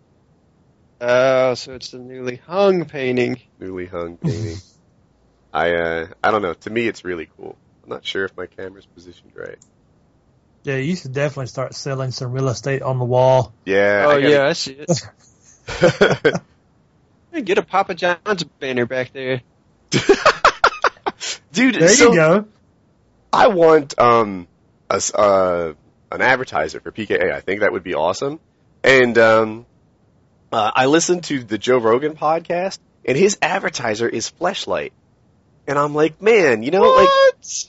Oh, 1.00 1.54
so 1.56 1.74
it's 1.74 1.92
the 1.92 2.00
newly 2.00 2.38
hung 2.46 2.86
painting. 2.86 3.40
Newly 3.60 3.86
hung 3.86 4.18
painting. 4.18 4.58
I 5.54 5.72
uh, 5.76 6.08
I 6.24 6.32
don't 6.32 6.42
know. 6.42 6.54
To 6.54 6.70
me, 6.70 6.88
it's 6.88 7.06
really 7.06 7.30
cool. 7.38 7.58
I'm 7.84 7.90
not 7.90 8.06
sure 8.06 8.26
if 8.26 8.36
my 8.38 8.46
camera's 8.46 8.86
positioned 8.86 9.34
right. 9.36 9.58
Yeah, 10.64 10.78
you 10.78 10.96
should 10.96 11.14
definitely 11.14 11.48
start 11.48 11.76
selling 11.76 12.12
some 12.12 12.32
real 12.32 12.48
estate 12.48 12.82
on 12.82 12.98
the 12.98 13.06
wall. 13.06 13.54
Yeah. 13.66 14.06
oh 14.08 14.12
I 14.12 14.22
gotta- 14.22 14.32
yeah, 14.32 14.48
I 14.48 14.54
see 14.54 14.78
it. 14.80 16.42
Get 17.46 17.58
a 17.58 17.64
Papa 17.64 17.96
John's 17.96 18.44
banner 18.60 18.86
back 18.86 19.12
there. 19.12 19.42
Dude, 21.52 21.76
There 21.76 21.88
so 21.90 22.12
you 22.12 22.16
go. 22.16 22.46
I 23.32 23.48
want 23.48 24.00
um 24.00 24.48
a 24.90 24.96
s 24.96 25.14
uh, 25.14 25.74
an 26.12 26.22
advertiser 26.22 26.80
for 26.80 26.92
PKA. 26.92 27.34
I 27.34 27.42
think 27.42 27.62
that 27.62 27.72
would 27.72 27.84
be 27.84 27.96
awesome. 27.96 28.40
And 28.84 29.18
um, 29.18 29.66
uh, 30.52 30.72
I 30.76 30.86
listened 30.86 31.24
to 31.26 31.44
the 31.44 31.58
Joe 31.58 31.80
Rogan 31.80 32.16
podcast, 32.16 32.78
and 33.06 33.18
his 33.18 33.38
advertiser 33.42 34.08
is 34.08 34.32
Fleshlight. 34.40 34.92
And 35.66 35.80
I'm 35.80 35.96
like, 35.96 36.22
man, 36.22 36.64
you 36.64 36.72
know, 36.72 36.92
like 36.92 37.10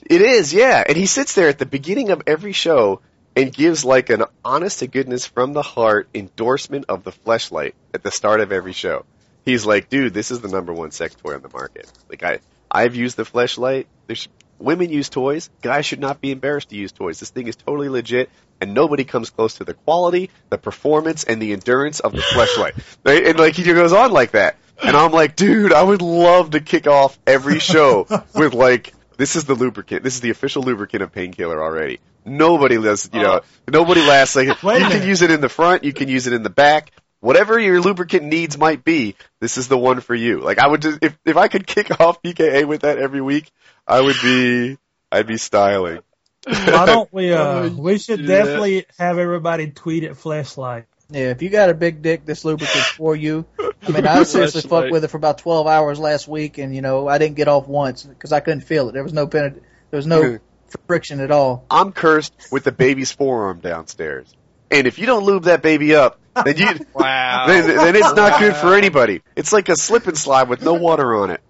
it 0.09 0.21
is, 0.21 0.53
yeah. 0.53 0.83
And 0.85 0.97
he 0.97 1.05
sits 1.05 1.33
there 1.33 1.47
at 1.47 1.59
the 1.59 1.65
beginning 1.65 2.09
of 2.09 2.23
every 2.27 2.51
show 2.51 3.01
and 3.35 3.53
gives 3.53 3.85
like 3.85 4.09
an 4.09 4.23
honest 4.43 4.79
to 4.79 4.87
goodness 4.87 5.25
from 5.25 5.53
the 5.53 5.61
heart 5.61 6.07
endorsement 6.13 6.85
of 6.89 7.03
the 7.03 7.11
Fleshlight 7.11 7.73
at 7.93 8.03
the 8.03 8.11
start 8.11 8.41
of 8.41 8.51
every 8.51 8.73
show. 8.73 9.05
He's 9.43 9.65
like, 9.65 9.89
dude, 9.89 10.13
this 10.13 10.31
is 10.31 10.41
the 10.41 10.47
number 10.47 10.73
one 10.73 10.91
sex 10.91 11.15
toy 11.15 11.35
on 11.35 11.41
the 11.41 11.49
market. 11.49 11.91
Like 12.09 12.23
I, 12.23 12.39
I've 12.69 12.95
used 12.95 13.15
the 13.15 13.23
Fleshlight. 13.23 13.85
There's 14.07 14.27
women 14.59 14.89
use 14.89 15.09
toys. 15.09 15.49
Guys 15.61 15.85
should 15.85 15.99
not 15.99 16.21
be 16.21 16.31
embarrassed 16.31 16.69
to 16.69 16.75
use 16.75 16.91
toys. 16.91 17.19
This 17.19 17.29
thing 17.29 17.47
is 17.47 17.55
totally 17.55 17.89
legit, 17.89 18.29
and 18.59 18.73
nobody 18.73 19.03
comes 19.03 19.29
close 19.29 19.55
to 19.55 19.63
the 19.63 19.73
quality, 19.73 20.31
the 20.49 20.57
performance, 20.57 21.23
and 21.23 21.41
the 21.41 21.53
endurance 21.53 21.99
of 21.99 22.13
the 22.13 22.21
Fleshlight. 22.21 22.73
Right? 23.05 23.27
And 23.27 23.37
like 23.37 23.55
he 23.55 23.63
goes 23.63 23.93
on 23.93 24.11
like 24.11 24.31
that, 24.31 24.55
and 24.81 24.95
I'm 24.95 25.11
like, 25.11 25.35
dude, 25.35 25.73
I 25.73 25.81
would 25.81 26.01
love 26.01 26.51
to 26.51 26.59
kick 26.59 26.87
off 26.87 27.17
every 27.25 27.59
show 27.59 28.07
with 28.35 28.53
like, 28.53 28.93
this 29.17 29.35
is 29.35 29.45
the 29.45 29.53
lubricant. 29.53 30.03
This 30.03 30.15
is 30.15 30.21
the 30.21 30.29
official 30.29 30.63
lubricant 30.63 31.03
of 31.03 31.11
painkiller 31.11 31.61
already. 31.61 31.99
Nobody 32.25 32.81
does, 32.81 33.09
you 33.13 33.21
know, 33.21 33.41
nobody 33.67 34.01
lasts 34.01 34.35
like 34.35 34.61
Wait 34.63 34.81
a 34.81 34.85
you 34.85 34.91
can 34.91 35.07
use 35.07 35.21
it 35.21 35.29
in 35.31 35.41
the 35.41 35.49
front, 35.49 35.83
you 35.83 35.93
can 35.93 36.09
use 36.09 36.25
it 36.27 36.33
in 36.33 36.43
the 36.43 36.49
back. 36.49 36.91
Whatever 37.19 37.59
your 37.59 37.79
lubricant 37.81 38.23
needs 38.23 38.57
might 38.57 38.83
be, 38.83 39.15
this 39.39 39.57
is 39.57 39.67
the 39.67 39.77
one 39.77 39.99
for 39.99 40.15
you. 40.15 40.41
Like 40.41 40.59
I 40.59 40.67
would 40.67 40.81
just, 40.81 40.99
if 41.01 41.17
if 41.23 41.37
I 41.37 41.47
could 41.47 41.67
kick 41.75 41.99
off 41.99 42.21
PKA 42.21 42.65
with 42.65 42.81
that 42.81 42.97
every 42.97 43.21
week, 43.21 43.51
I 43.87 44.01
would 44.01 44.15
be 44.23 44.77
I'd 45.11 45.27
be 45.27 45.37
styling. 45.37 46.01
Why 46.45 46.85
don't 46.85 47.11
we? 47.13 47.33
Uh, 47.33 47.69
we 47.69 47.97
should 47.97 48.19
do 48.19 48.27
that. 48.27 48.43
definitely 48.45 48.85
have 48.97 49.17
everybody 49.17 49.71
tweet 49.71 50.03
at 50.03 50.13
Fleshlight. 50.13 50.85
Yeah, 51.09 51.29
if 51.29 51.41
you 51.41 51.49
got 51.49 51.69
a 51.69 51.73
big 51.73 52.01
dick, 52.01 52.25
this 52.25 52.43
lubricant's 52.43 52.89
for 52.89 53.15
you. 53.15 53.45
I 53.59 53.91
mean, 53.91 54.07
I 54.07 54.23
seriously 54.23 54.61
Fleshlight. 54.61 54.69
fucked 54.69 54.91
with 54.91 55.03
it 55.03 55.07
for 55.09 55.17
about 55.17 55.37
12 55.37 55.67
hours 55.67 55.99
last 55.99 56.27
week, 56.27 56.57
and 56.57 56.75
you 56.75 56.81
know, 56.81 57.07
I 57.07 57.17
didn't 57.17 57.35
get 57.35 57.47
off 57.47 57.67
once 57.67 58.03
because 58.03 58.31
I 58.31 58.39
couldn't 58.39 58.61
feel 58.61 58.89
it. 58.89 58.93
There 58.93 59.03
was 59.03 59.13
no 59.13 59.27
pen, 59.27 59.61
there 59.91 59.97
was 59.97 60.07
no 60.07 60.39
friction 60.87 61.19
at 61.19 61.31
all. 61.31 61.65
I'm 61.69 61.91
cursed 61.91 62.33
with 62.51 62.63
the 62.63 62.71
baby's 62.71 63.11
forearm 63.11 63.59
downstairs. 63.59 64.33
And 64.71 64.87
if 64.87 64.97
you 64.97 65.05
don't 65.05 65.23
lube 65.23 65.43
that 65.43 65.61
baby 65.61 65.95
up, 65.95 66.19
then 66.43 66.57
you 66.57 66.67
Wow. 66.93 67.45
then, 67.47 67.67
then 67.67 67.95
it's 67.95 68.13
not 68.13 68.39
good 68.39 68.55
for 68.55 68.75
anybody. 68.75 69.21
It's 69.35 69.53
like 69.53 69.69
a 69.69 69.75
slip 69.75 70.07
and 70.07 70.17
slide 70.17 70.49
with 70.49 70.63
no 70.63 70.73
water 70.73 71.15
on 71.15 71.29
it. 71.29 71.41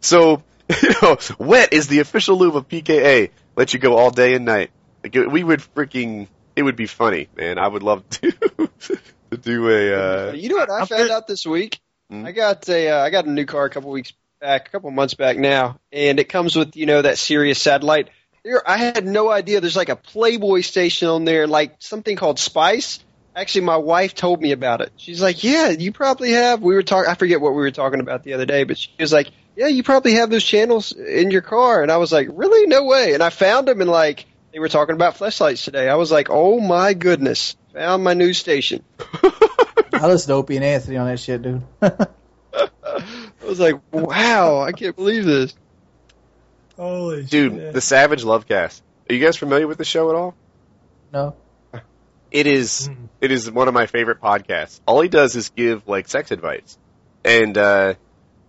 So, 0.00 0.42
you 0.82 0.94
know, 1.02 1.18
wet 1.38 1.72
is 1.72 1.88
the 1.88 1.98
official 2.00 2.38
lube 2.38 2.56
of 2.56 2.68
PKA. 2.68 3.30
Let 3.56 3.74
you 3.74 3.80
go 3.80 3.96
all 3.96 4.10
day 4.10 4.34
and 4.34 4.44
night. 4.44 4.70
Like, 5.02 5.14
we 5.14 5.42
would 5.42 5.60
freaking, 5.74 6.28
it 6.56 6.62
would 6.62 6.76
be 6.76 6.86
funny, 6.86 7.28
man. 7.36 7.58
I 7.58 7.66
would 7.68 7.82
love 7.82 8.08
to, 8.10 8.30
to 9.30 9.36
do 9.36 9.68
a, 9.68 10.28
uh, 10.30 10.32
You 10.32 10.48
know 10.50 10.56
what 10.56 10.70
I 10.70 10.80
I'm 10.80 10.86
found 10.86 11.02
good. 11.02 11.10
out 11.10 11.26
this 11.26 11.46
week? 11.46 11.80
Hmm? 12.10 12.26
I 12.26 12.32
got 12.32 12.68
a 12.68 12.88
uh, 12.90 13.04
I 13.04 13.10
got 13.10 13.26
a 13.26 13.30
new 13.30 13.46
car 13.46 13.64
a 13.66 13.70
couple 13.70 13.90
weeks 13.90 14.12
back, 14.40 14.68
a 14.68 14.70
couple 14.70 14.90
months 14.90 15.14
back 15.14 15.36
now, 15.36 15.78
and 15.92 16.18
it 16.18 16.28
comes 16.28 16.56
with 16.56 16.76
you 16.76 16.86
know 16.86 17.02
that 17.02 17.18
Sirius 17.18 17.60
satellite. 17.60 18.10
There, 18.42 18.68
I 18.68 18.78
had 18.78 19.06
no 19.06 19.30
idea. 19.30 19.60
There's 19.60 19.76
like 19.76 19.90
a 19.90 19.96
Playboy 19.96 20.62
station 20.62 21.08
on 21.08 21.24
there, 21.24 21.46
like 21.46 21.76
something 21.78 22.16
called 22.16 22.38
Spice. 22.38 22.98
Actually, 23.36 23.66
my 23.66 23.76
wife 23.76 24.14
told 24.14 24.40
me 24.40 24.50
about 24.52 24.80
it. 24.80 24.92
She's 24.96 25.22
like, 25.22 25.44
"Yeah, 25.44 25.68
you 25.68 25.92
probably 25.92 26.32
have." 26.32 26.60
We 26.62 26.74
were 26.74 26.82
talking. 26.82 27.08
I 27.10 27.14
forget 27.14 27.40
what 27.40 27.50
we 27.50 27.60
were 27.60 27.70
talking 27.70 28.00
about 28.00 28.24
the 28.24 28.32
other 28.32 28.46
day, 28.46 28.64
but 28.64 28.76
she 28.76 28.90
was 28.98 29.12
like, 29.12 29.30
"Yeah, 29.56 29.68
you 29.68 29.82
probably 29.84 30.14
have 30.14 30.30
those 30.30 30.42
channels 30.44 30.90
in 30.92 31.30
your 31.30 31.42
car." 31.42 31.82
And 31.82 31.92
I 31.92 31.98
was 31.98 32.10
like, 32.10 32.28
"Really? 32.32 32.66
No 32.66 32.84
way!" 32.86 33.14
And 33.14 33.22
I 33.22 33.30
found 33.30 33.68
them, 33.68 33.80
and 33.80 33.90
like 33.90 34.26
they 34.52 34.58
were 34.58 34.68
talking 34.68 34.94
about 34.94 35.16
Fleshlights 35.16 35.64
today. 35.64 35.88
I 35.88 35.94
was 35.96 36.10
like, 36.10 36.28
"Oh 36.30 36.60
my 36.60 36.94
goodness!" 36.94 37.56
Found 37.74 38.02
my 38.02 38.14
new 38.14 38.32
station. 38.32 38.82
I 39.92 40.06
listened 40.06 40.28
to 40.30 40.34
Opie 40.34 40.56
and 40.56 40.64
Anthony 40.64 40.96
on 40.96 41.06
that 41.06 41.20
shit, 41.20 41.42
dude. 41.42 41.62
I 41.82 43.46
was 43.46 43.60
like, 43.60 43.76
wow, 43.92 44.60
I 44.60 44.72
can't 44.72 44.96
believe 44.96 45.24
this. 45.24 45.54
Holy 46.76 47.24
dude, 47.24 47.52
shit. 47.54 47.72
the 47.74 47.80
Savage 47.80 48.22
Lovecast. 48.24 48.80
Are 49.08 49.14
you 49.14 49.24
guys 49.24 49.36
familiar 49.36 49.66
with 49.66 49.78
the 49.78 49.84
show 49.84 50.08
at 50.10 50.16
all? 50.16 50.34
no, 51.12 51.34
It 52.30 52.46
is 52.46 52.88
it 53.20 53.30
is 53.32 53.50
one 53.50 53.68
of 53.68 53.74
my 53.74 53.86
favorite 53.86 54.20
podcasts. 54.20 54.80
All 54.86 55.00
he 55.00 55.08
does 55.08 55.36
is 55.36 55.50
give 55.50 55.86
like 55.88 56.08
sex 56.08 56.30
advice. 56.30 56.78
And 57.24 57.56
uh 57.58 57.94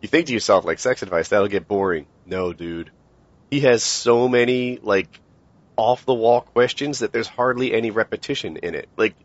you 0.02 0.08
think 0.08 0.28
to 0.28 0.34
yourself 0.34 0.66
like 0.66 0.80
sex 0.80 1.02
advice 1.02 1.30
that'll 1.30 1.48
get 1.48 1.68
boring. 1.68 2.06
No, 2.26 2.54
dude. 2.54 2.92
He 3.50 3.62
has 3.62 3.84
so 3.84 4.28
many 4.28 4.80
like 4.82 5.20
off 5.78 6.06
the 6.06 6.14
wall 6.14 6.42
questions 6.42 7.00
that 7.00 7.12
there's 7.12 7.28
hardly 7.28 7.74
any 7.74 7.92
repetition 7.92 8.58
in 8.58 8.76
it. 8.76 8.90
Like 8.98 9.16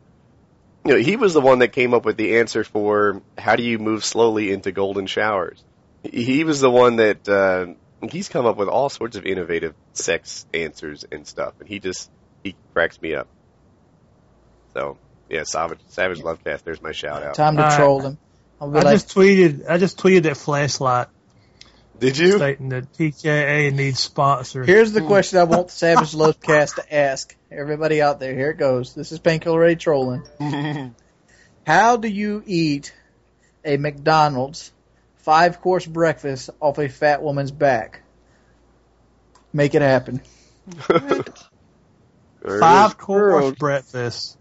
you 0.85 0.93
know, 0.93 0.99
he 0.99 1.17
was 1.17 1.35
the 1.35 1.41
one 1.41 1.59
that 1.61 1.73
came 1.73 1.95
up 1.95 2.05
with 2.05 2.17
the 2.17 2.39
answer 2.39 2.63
for 2.65 3.23
how 3.37 3.57
do 3.57 3.63
you 3.63 3.79
move 3.79 4.05
slowly 4.05 4.53
into 4.53 4.73
golden 4.73 5.07
showers. 5.07 5.65
He 6.03 6.25
he 6.25 6.45
was 6.45 6.61
the 6.61 6.71
one 6.71 6.97
that 6.97 7.29
uh 7.29 7.67
he's 8.11 8.29
come 8.29 8.47
up 8.47 8.57
with 8.57 8.69
all 8.69 8.89
sorts 8.89 9.17
of 9.17 9.25
innovative 9.27 9.75
sex 9.95 10.47
answers 10.55 11.05
and 11.11 11.27
stuff 11.27 11.55
and 11.61 11.69
he 11.69 11.81
just 11.81 12.11
he 12.45 12.55
cracks 12.73 13.01
me 13.01 13.15
up. 13.15 13.29
So 14.75 14.99
yeah, 15.29 15.43
Savage 15.45 15.81
Savage 15.89 16.21
Lovecast. 16.21 16.63
There's 16.63 16.83
my 16.83 16.93
shout 16.93 17.23
out. 17.23 17.35
time 17.35 17.57
to 17.57 17.63
All 17.63 17.69
right. 17.69 17.77
troll 17.77 18.01
them. 18.01 18.19
I'll 18.61 18.71
be 18.71 18.79
I 18.79 18.83
like, 18.83 18.95
just 18.95 19.15
tweeted. 19.15 19.69
I 19.69 19.79
just 19.79 19.99
tweeted 19.99 20.23
that 20.25 20.35
Fleshlight 20.35 21.09
Did 21.99 22.19
you? 22.19 22.33
stating 22.33 22.69
that 22.71 22.93
PKA 22.93 23.73
needs 23.73 24.01
sponsors. 24.01 24.67
here's 24.67 24.93
the 24.93 25.01
question 25.01 25.39
I 25.39 25.45
want 25.55 25.69
the 25.69 25.73
Savage 25.73 26.15
Love 26.15 26.41
Cast 26.41 26.77
to 26.77 26.95
ask 26.95 27.35
everybody 27.51 28.03
out 28.03 28.21
there. 28.21 28.35
Here 28.35 28.51
it 28.51 28.59
goes. 28.59 28.95
This 28.95 29.13
is 29.13 29.19
Painkiller 29.19 29.61
Ready 29.61 29.77
trolling. 29.77 30.25
How 31.67 31.97
do 31.97 32.09
you 32.09 32.43
eat 32.47 32.95
a 33.65 33.77
McDonald's 33.77 34.73
five 35.17 35.61
course 35.61 35.87
breakfast 35.87 36.51
off 36.61 36.79
a 36.79 36.89
fat 36.89 37.23
woman's 37.23 37.51
back? 37.51 38.03
Make 39.53 39.75
it 39.75 39.83
happen. 39.83 40.21
Five 42.47 42.99
course 42.99 43.55
breakfast 43.59 44.37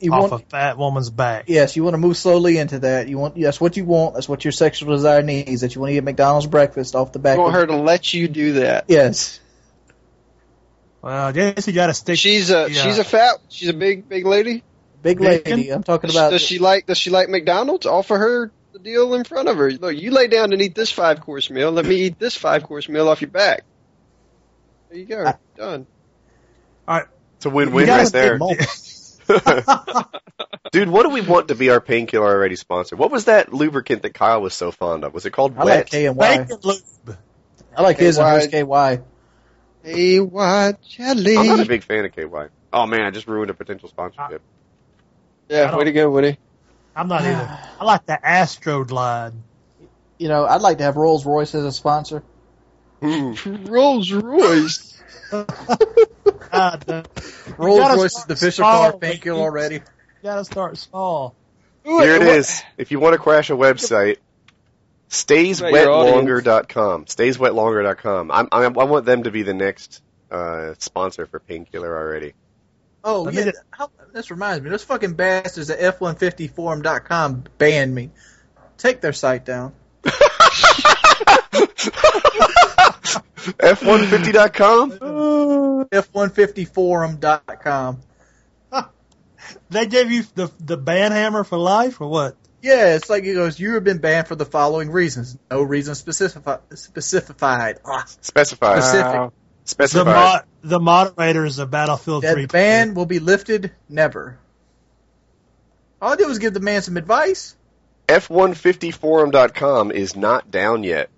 You 0.00 0.12
off 0.14 0.30
want, 0.30 0.42
a 0.44 0.46
fat 0.46 0.78
woman's 0.78 1.10
back. 1.10 1.44
yes, 1.48 1.76
you 1.76 1.84
want 1.84 1.94
to 1.94 1.98
move 1.98 2.16
slowly 2.16 2.56
into 2.58 2.78
that. 2.80 3.08
You 3.08 3.18
want, 3.18 3.34
that's 3.38 3.60
what 3.60 3.76
you 3.76 3.84
want. 3.84 4.14
That's 4.14 4.28
what 4.28 4.44
your 4.44 4.52
sexual 4.52 4.94
desire 4.94 5.22
needs. 5.22 5.60
That 5.60 5.74
you 5.74 5.80
want 5.80 5.90
to 5.92 5.96
eat 5.96 6.04
McDonald's 6.04 6.46
breakfast 6.46 6.94
off 6.94 7.12
the 7.12 7.18
back. 7.18 7.36
I 7.38 7.40
want 7.40 7.54
of- 7.54 7.60
her 7.60 7.66
to 7.66 7.76
let 7.76 8.12
you 8.14 8.26
do 8.28 8.52
that. 8.54 8.86
Yes. 8.88 9.40
Well, 11.02 11.26
I 11.26 11.32
guess 11.32 11.66
you 11.66 11.72
got 11.72 11.86
to 11.88 11.94
stick. 11.94 12.18
She's 12.18 12.50
a 12.50 12.68
Yeah. 12.70 12.82
she's 12.82 12.98
a 12.98 13.04
fat 13.04 13.36
she's 13.48 13.68
a 13.68 13.72
big 13.74 14.08
big 14.08 14.26
lady. 14.26 14.62
Big 15.02 15.18
Bacon? 15.18 15.56
lady. 15.56 15.70
I'm 15.70 15.82
talking 15.82 16.08
Does, 16.08 16.16
about. 16.16 16.30
does 16.32 16.42
she 16.42 16.58
like 16.58 16.86
does 16.86 16.98
she 16.98 17.08
like 17.10 17.28
McDonald's? 17.30 17.86
Offer 17.86 18.18
her 18.18 18.52
the 18.74 18.78
deal 18.78 19.14
in 19.14 19.24
front 19.24 19.48
of 19.48 19.56
her. 19.56 19.70
Look, 19.70 19.96
you 19.96 20.10
lay 20.10 20.28
down 20.28 20.52
and 20.52 20.60
eat 20.60 20.74
this 20.74 20.92
five 20.92 21.20
course 21.22 21.48
meal. 21.48 21.72
Let 21.72 21.86
me 21.86 21.96
eat 21.96 22.18
this 22.18 22.36
five 22.36 22.64
course 22.64 22.86
meal 22.88 23.08
off 23.08 23.22
your 23.22 23.30
back. 23.30 23.64
There 24.90 24.98
you 24.98 25.06
go. 25.06 25.24
I- 25.24 25.34
Done. 25.56 25.86
All 26.86 26.98
right. 26.98 27.06
It's 27.36 27.46
a 27.46 27.50
win-win 27.50 27.88
right 27.88 28.12
there. 28.12 28.38
Big 29.44 29.66
moment. 29.66 30.06
Dude, 30.72 30.88
what 30.88 31.02
do 31.04 31.08
we 31.10 31.20
want 31.20 31.48
to 31.48 31.54
be 31.54 31.70
our 31.70 31.80
painkiller 31.80 32.28
already 32.28 32.56
sponsor? 32.56 32.96
What 32.96 33.10
was 33.10 33.24
that 33.26 33.52
lubricant 33.52 34.02
that 34.02 34.14
Kyle 34.14 34.40
was 34.40 34.54
so 34.54 34.70
fond 34.70 35.04
of? 35.04 35.12
Was 35.14 35.26
it 35.26 35.30
called 35.32 35.56
I 35.58 35.64
Wet? 35.64 35.76
like 35.78 35.86
K 35.90 36.06
and 36.06 36.16
Y. 36.16 36.46
Lube. 36.62 37.16
I 37.76 37.82
like 37.82 37.98
his 37.98 38.18
and 38.18 38.26
hers 38.28 38.46
KY. 38.48 39.00
KY. 39.84 40.72
Jelly? 40.88 41.36
I'm 41.36 41.46
not 41.46 41.60
a 41.60 41.64
big 41.66 41.82
fan 41.82 42.04
of 42.04 42.12
KY. 42.14 42.26
Oh 42.72 42.86
man, 42.86 43.02
I 43.02 43.10
just 43.10 43.26
ruined 43.26 43.50
a 43.50 43.54
potential 43.54 43.88
sponsorship. 43.88 44.42
I 45.50 45.54
Yeah, 45.54 45.66
don't- 45.68 45.78
way 45.78 45.84
to 45.84 45.92
go, 45.92 46.10
Woody. 46.10 46.38
I'm 46.94 47.08
not 47.08 47.22
either. 47.22 47.58
I 47.80 47.84
like 47.84 48.06
the 48.06 48.18
Astroglide. 48.22 49.32
You 50.18 50.28
know, 50.28 50.44
I'd 50.44 50.60
like 50.60 50.78
to 50.78 50.84
have 50.84 50.96
Rolls 50.96 51.24
Royce 51.24 51.54
as 51.54 51.64
a 51.64 51.72
sponsor. 51.72 52.22
Rolls 53.00 54.12
Royce. 54.12 54.99
Uh, 55.32 56.76
the- 56.86 57.04
Rolls 57.58 57.78
gotta 57.80 58.00
Royce 58.00 58.16
is 58.18 58.24
the 58.24 58.32
official 58.34 58.62
small, 58.62 58.90
car 58.90 58.98
painkiller 58.98 59.36
baby. 59.36 59.42
already. 59.42 59.80
gotta 60.22 60.44
start 60.44 60.76
small. 60.78 61.34
Here 61.84 62.16
it 62.16 62.22
is. 62.22 62.62
If 62.76 62.90
you 62.90 63.00
want 63.00 63.14
to 63.14 63.18
crash 63.18 63.48
a 63.50 63.54
website, 63.54 64.16
stayswetlonger.com. 65.08 67.04
Stayswetlonger.com. 67.06 68.30
I'm, 68.30 68.48
I'm, 68.52 68.78
I 68.78 68.84
want 68.84 69.06
them 69.06 69.22
to 69.24 69.30
be 69.30 69.42
the 69.42 69.54
next 69.54 70.02
uh, 70.30 70.74
sponsor 70.78 71.26
for 71.26 71.40
Painkiller 71.40 71.96
already. 71.96 72.34
Oh, 73.02 73.22
Let 73.22 73.34
yeah. 73.34 73.44
me- 73.46 73.52
How, 73.70 73.90
this 74.12 74.30
reminds 74.30 74.62
me. 74.62 74.68
Those 74.70 74.84
fucking 74.84 75.14
bastards 75.14 75.70
at 75.70 75.98
F150forum.com 75.98 77.44
banned 77.58 77.94
me. 77.94 78.10
Take 78.76 79.00
their 79.00 79.12
site 79.14 79.44
down. 79.46 79.72
F150.com? 83.36 84.90
F150forum.com. 85.90 88.00
They 89.70 89.86
gave 89.86 90.10
you 90.12 90.22
the 90.34 90.50
the 90.60 90.76
ban 90.76 91.12
hammer 91.12 91.44
for 91.44 91.56
life 91.58 92.00
or 92.00 92.08
what? 92.08 92.36
Yeah, 92.62 92.94
it's 92.94 93.08
like 93.08 93.24
it 93.24 93.32
goes, 93.34 93.58
you 93.58 93.74
have 93.74 93.84
been 93.84 93.98
banned 93.98 94.28
for 94.28 94.34
the 94.36 94.44
following 94.44 94.90
reasons. 94.90 95.36
No 95.50 95.62
reason 95.62 95.94
specifi- 95.94 96.60
specified. 96.76 97.78
Ah, 97.84 98.04
Specified. 98.20 98.82
Specific. 98.82 99.06
Wow. 99.06 99.32
The 99.64 99.70
Specified. 99.70 100.14
mo- 100.14 100.40
the 100.62 100.78
moderators 100.78 101.58
of 101.58 101.70
Battlefield 101.70 102.22
that 102.24 102.34
3. 102.34 102.46
ban 102.46 102.94
will 102.94 103.06
be 103.06 103.18
lifted 103.18 103.72
never. 103.88 104.38
All 106.02 106.12
I 106.12 106.16
did 106.16 106.28
was 106.28 106.38
give 106.38 106.52
the 106.54 106.60
man 106.60 106.82
some 106.82 106.96
advice. 106.98 107.56
F150forum.com 108.08 109.90
is 109.92 110.14
not 110.16 110.50
down 110.50 110.84
yet. 110.84 111.08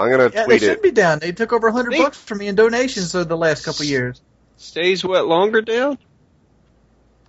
I'm 0.00 0.10
gonna 0.10 0.30
Yeah, 0.34 0.46
they 0.46 0.58
should 0.58 0.70
it. 0.70 0.82
be 0.82 0.90
down. 0.90 1.18
They 1.18 1.32
took 1.32 1.52
over 1.52 1.68
a 1.68 1.72
hundred 1.72 1.92
They- 1.92 1.98
bucks 1.98 2.16
from 2.18 2.38
me 2.38 2.48
in 2.48 2.54
donations 2.54 3.14
over 3.14 3.24
the 3.24 3.36
last 3.36 3.64
couple 3.64 3.82
of 3.82 3.88
years. 3.88 4.20
Stays 4.56 5.04
wet 5.04 5.26
longer 5.26 5.60
down? 5.62 5.98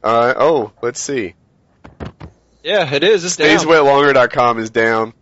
Uh, 0.03 0.34
oh, 0.38 0.72
let's 0.81 1.02
see. 1.02 1.35
Yeah, 2.64 2.93
it 2.93 3.03
is. 3.03 3.23
It's 3.26 3.38
down. 3.38 3.57
Stayswetlonger.com 3.60 4.60
is 4.60 4.69
down. 4.69 5.14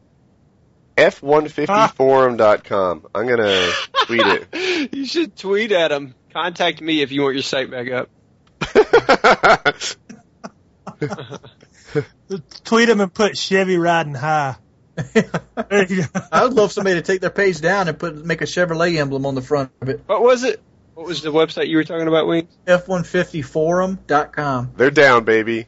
F150forum.com. 0.97 3.05
I'm 3.15 3.27
gonna 3.27 3.71
tweet 4.05 4.21
it. 4.25 4.47
you 4.93 5.05
should 5.05 5.35
tweet 5.37 5.71
at 5.71 5.91
him. 5.91 6.13
Contact 6.33 6.81
me 6.81 7.01
if 7.01 7.11
you 7.11 7.21
want 7.23 7.35
your 7.35 7.43
site 7.43 7.71
back 7.71 7.89
up. 7.91 8.09
Tweet 12.65 12.87
them 12.87 13.01
and 13.01 13.13
put 13.13 13.37
Chevy 13.37 13.77
riding 13.77 14.13
high. 14.15 14.55
There 15.69 15.85
you 15.85 16.03
go. 16.03 16.19
I 16.31 16.43
would 16.43 16.53
love 16.53 16.71
somebody 16.71 16.95
to 16.95 17.01
take 17.01 17.21
their 17.21 17.29
page 17.29 17.61
down 17.61 17.87
and 17.87 17.97
put 17.97 18.25
make 18.25 18.41
a 18.41 18.45
Chevrolet 18.45 18.97
emblem 18.97 19.25
on 19.25 19.35
the 19.35 19.41
front 19.41 19.71
of 19.81 19.89
it. 19.89 20.01
What 20.05 20.21
was 20.21 20.43
it? 20.43 20.61
What 20.99 21.07
was 21.07 21.21
the 21.21 21.31
website 21.31 21.69
you 21.69 21.77
were 21.77 21.85
talking 21.85 22.07
about, 22.07 22.27
Wings? 22.27 22.53
F150forum.com. 22.67 24.71
They're 24.75 24.91
down, 24.91 25.23
baby. 25.23 25.67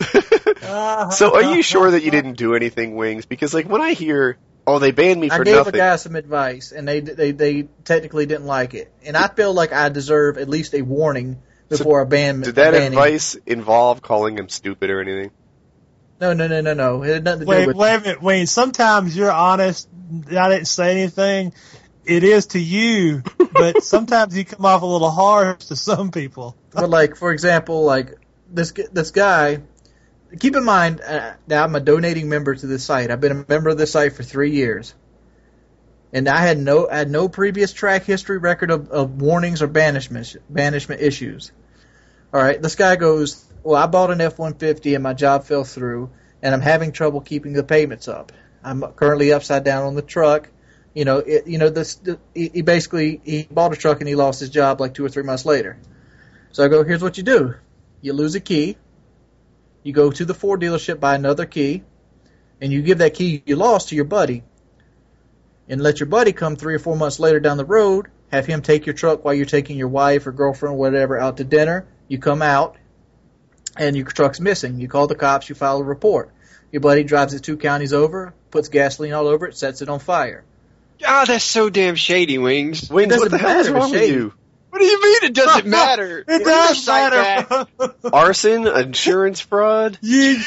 Uh-huh. 0.00 1.10
so, 1.12 1.34
are 1.34 1.56
you 1.56 1.62
sure 1.62 1.90
that 1.90 2.04
you 2.04 2.12
didn't 2.12 2.34
do 2.34 2.54
anything, 2.54 2.94
Wings? 2.94 3.26
Because, 3.26 3.52
like, 3.52 3.68
when 3.68 3.80
I 3.80 3.94
hear, 3.94 4.38
oh, 4.66 4.78
they 4.78 4.92
banned 4.92 5.20
me 5.20 5.28
for 5.28 5.38
nothing. 5.38 5.48
I 5.48 5.50
gave 5.50 5.56
nothing. 5.56 5.74
a 5.74 5.78
guy 5.78 5.96
some 5.96 6.14
advice, 6.14 6.70
and 6.70 6.86
they 6.86 7.00
they 7.00 7.32
they 7.32 7.64
technically 7.84 8.26
didn't 8.26 8.46
like 8.46 8.74
it, 8.74 8.92
and 9.04 9.16
I 9.16 9.26
feel 9.28 9.52
like 9.52 9.72
I 9.72 9.88
deserve 9.88 10.38
at 10.38 10.48
least 10.48 10.72
a 10.74 10.82
warning 10.82 11.42
before 11.68 12.00
a 12.00 12.06
ban. 12.06 12.40
Did 12.40 12.54
that 12.54 12.72
banning. 12.72 12.88
advice 12.88 13.34
involve 13.46 14.02
calling 14.02 14.38
him 14.38 14.48
stupid 14.48 14.90
or 14.90 15.00
anything? 15.00 15.32
No, 16.20 16.34
no, 16.34 16.46
no, 16.46 16.60
no, 16.60 16.74
no. 16.74 17.02
It 17.02 17.14
had 17.14 17.24
nothing 17.24 17.40
to 17.40 17.44
do 17.46 17.50
Wait, 17.50 17.66
with. 17.66 17.76
wait 17.76 17.94
a 17.94 18.00
minute, 18.00 18.22
Wayne. 18.22 18.46
Sometimes 18.46 19.16
you're 19.16 19.32
honest. 19.32 19.88
I 20.28 20.48
didn't 20.50 20.66
say 20.66 20.90
anything. 20.90 21.54
It 22.04 22.24
is 22.24 22.46
to 22.48 22.58
you, 22.58 23.22
but 23.52 23.82
sometimes 23.82 24.36
you 24.36 24.44
come 24.44 24.66
off 24.66 24.82
a 24.82 24.86
little 24.86 25.10
harsh 25.10 25.66
to 25.66 25.76
some 25.76 26.10
people. 26.10 26.56
But 26.72 26.90
like, 26.90 27.16
for 27.16 27.32
example, 27.32 27.84
like 27.84 28.14
this 28.50 28.72
this 28.92 29.10
guy. 29.10 29.62
Keep 30.38 30.54
in 30.54 30.64
mind, 30.64 31.00
uh, 31.00 31.32
now 31.48 31.64
I'm 31.64 31.74
a 31.74 31.80
donating 31.80 32.28
member 32.28 32.54
to 32.54 32.66
this 32.66 32.84
site. 32.84 33.10
I've 33.10 33.20
been 33.20 33.32
a 33.32 33.44
member 33.48 33.70
of 33.70 33.78
this 33.78 33.90
site 33.90 34.12
for 34.12 34.22
three 34.22 34.52
years, 34.52 34.94
and 36.12 36.28
I 36.28 36.38
had 36.38 36.56
no 36.56 36.88
I 36.88 36.98
had 36.98 37.10
no 37.10 37.28
previous 37.28 37.72
track 37.72 38.04
history 38.04 38.38
record 38.38 38.70
of, 38.70 38.90
of 38.90 39.20
warnings 39.20 39.60
or 39.60 39.66
banishment 39.66 40.36
banishment 40.48 41.00
issues. 41.00 41.50
All 42.32 42.40
right, 42.40 42.62
this 42.62 42.76
guy 42.76 42.94
goes, 42.94 43.44
well, 43.62 43.82
I 43.82 43.86
bought 43.86 44.10
an 44.10 44.20
F-150 44.20 44.94
and 44.94 45.02
my 45.02 45.14
job 45.14 45.44
fell 45.44 45.64
through, 45.64 46.10
and 46.42 46.54
I'm 46.54 46.60
having 46.60 46.92
trouble 46.92 47.20
keeping 47.20 47.52
the 47.52 47.62
payments 47.62 48.08
up. 48.08 48.32
I'm 48.62 48.82
currently 48.92 49.32
upside 49.32 49.64
down 49.64 49.84
on 49.84 49.94
the 49.94 50.02
truck. 50.02 50.48
You 50.94 51.04
know, 51.04 51.18
it, 51.18 51.46
you 51.46 51.58
know 51.58 51.68
this. 51.68 52.00
He, 52.34 52.48
he 52.48 52.62
basically 52.62 53.20
he 53.24 53.46
bought 53.50 53.72
a 53.72 53.76
truck 53.76 54.00
and 54.00 54.08
he 54.08 54.14
lost 54.14 54.40
his 54.40 54.50
job 54.50 54.80
like 54.80 54.94
two 54.94 55.04
or 55.04 55.08
three 55.08 55.22
months 55.22 55.46
later. 55.46 55.78
So 56.52 56.64
I 56.64 56.68
go, 56.68 56.82
here's 56.82 57.02
what 57.02 57.16
you 57.16 57.22
do. 57.22 57.54
You 58.00 58.12
lose 58.12 58.34
a 58.34 58.40
key. 58.40 58.76
You 59.82 59.92
go 59.92 60.10
to 60.10 60.24
the 60.24 60.34
Ford 60.34 60.60
dealership, 60.60 61.00
buy 61.00 61.14
another 61.14 61.46
key, 61.46 61.84
and 62.60 62.72
you 62.72 62.82
give 62.82 62.98
that 62.98 63.14
key 63.14 63.42
you 63.46 63.56
lost 63.56 63.90
to 63.90 63.94
your 63.94 64.04
buddy. 64.04 64.42
And 65.68 65.80
let 65.80 66.00
your 66.00 66.08
buddy 66.08 66.32
come 66.32 66.56
three 66.56 66.74
or 66.74 66.80
four 66.80 66.96
months 66.96 67.20
later 67.20 67.40
down 67.40 67.56
the 67.56 67.64
road, 67.64 68.08
have 68.32 68.44
him 68.44 68.60
take 68.60 68.86
your 68.86 68.94
truck 68.94 69.24
while 69.24 69.32
you're 69.32 69.46
taking 69.46 69.78
your 69.78 69.88
wife 69.88 70.26
or 70.26 70.32
girlfriend 70.32 70.74
or 70.74 70.78
whatever 70.78 71.18
out 71.18 71.36
to 71.36 71.44
dinner. 71.44 71.86
You 72.08 72.18
come 72.18 72.42
out, 72.42 72.76
and 73.76 73.96
your 73.96 74.06
truck's 74.06 74.40
missing. 74.40 74.78
You 74.80 74.88
call 74.88 75.06
the 75.06 75.14
cops, 75.14 75.48
you 75.48 75.54
file 75.54 75.78
a 75.78 75.84
report. 75.84 76.30
Your 76.72 76.80
buddy 76.80 77.02
drives 77.04 77.34
it 77.34 77.40
two 77.42 77.56
counties 77.56 77.92
over, 77.92 78.32
puts 78.50 78.68
gasoline 78.68 79.12
all 79.12 79.26
over 79.26 79.46
it, 79.46 79.56
sets 79.56 79.82
it 79.82 79.88
on 79.88 79.98
fire. 79.98 80.44
Ah, 81.06 81.24
that's 81.26 81.44
so 81.44 81.70
damn 81.70 81.94
shady, 81.96 82.38
Wings. 82.38 82.88
Wings, 82.90 83.16
what 83.16 83.30
the 83.30 83.38
hell 83.38 83.60
is 83.60 83.66
matter, 83.68 83.78
wrong 83.78 83.90
with 83.90 84.00
shady. 84.00 84.12
you? 84.14 84.34
What 84.68 84.78
do 84.78 84.84
you 84.84 85.02
mean 85.02 85.16
it 85.24 85.34
doesn't 85.34 85.66
matter? 85.70 86.20
It 86.28 86.44
does 86.44 86.68
your 86.68 86.74
site 86.76 87.12
matter. 87.12 87.66
Arson, 88.12 88.66
insurance 88.68 89.40
fraud. 89.40 89.98
you 90.02 90.38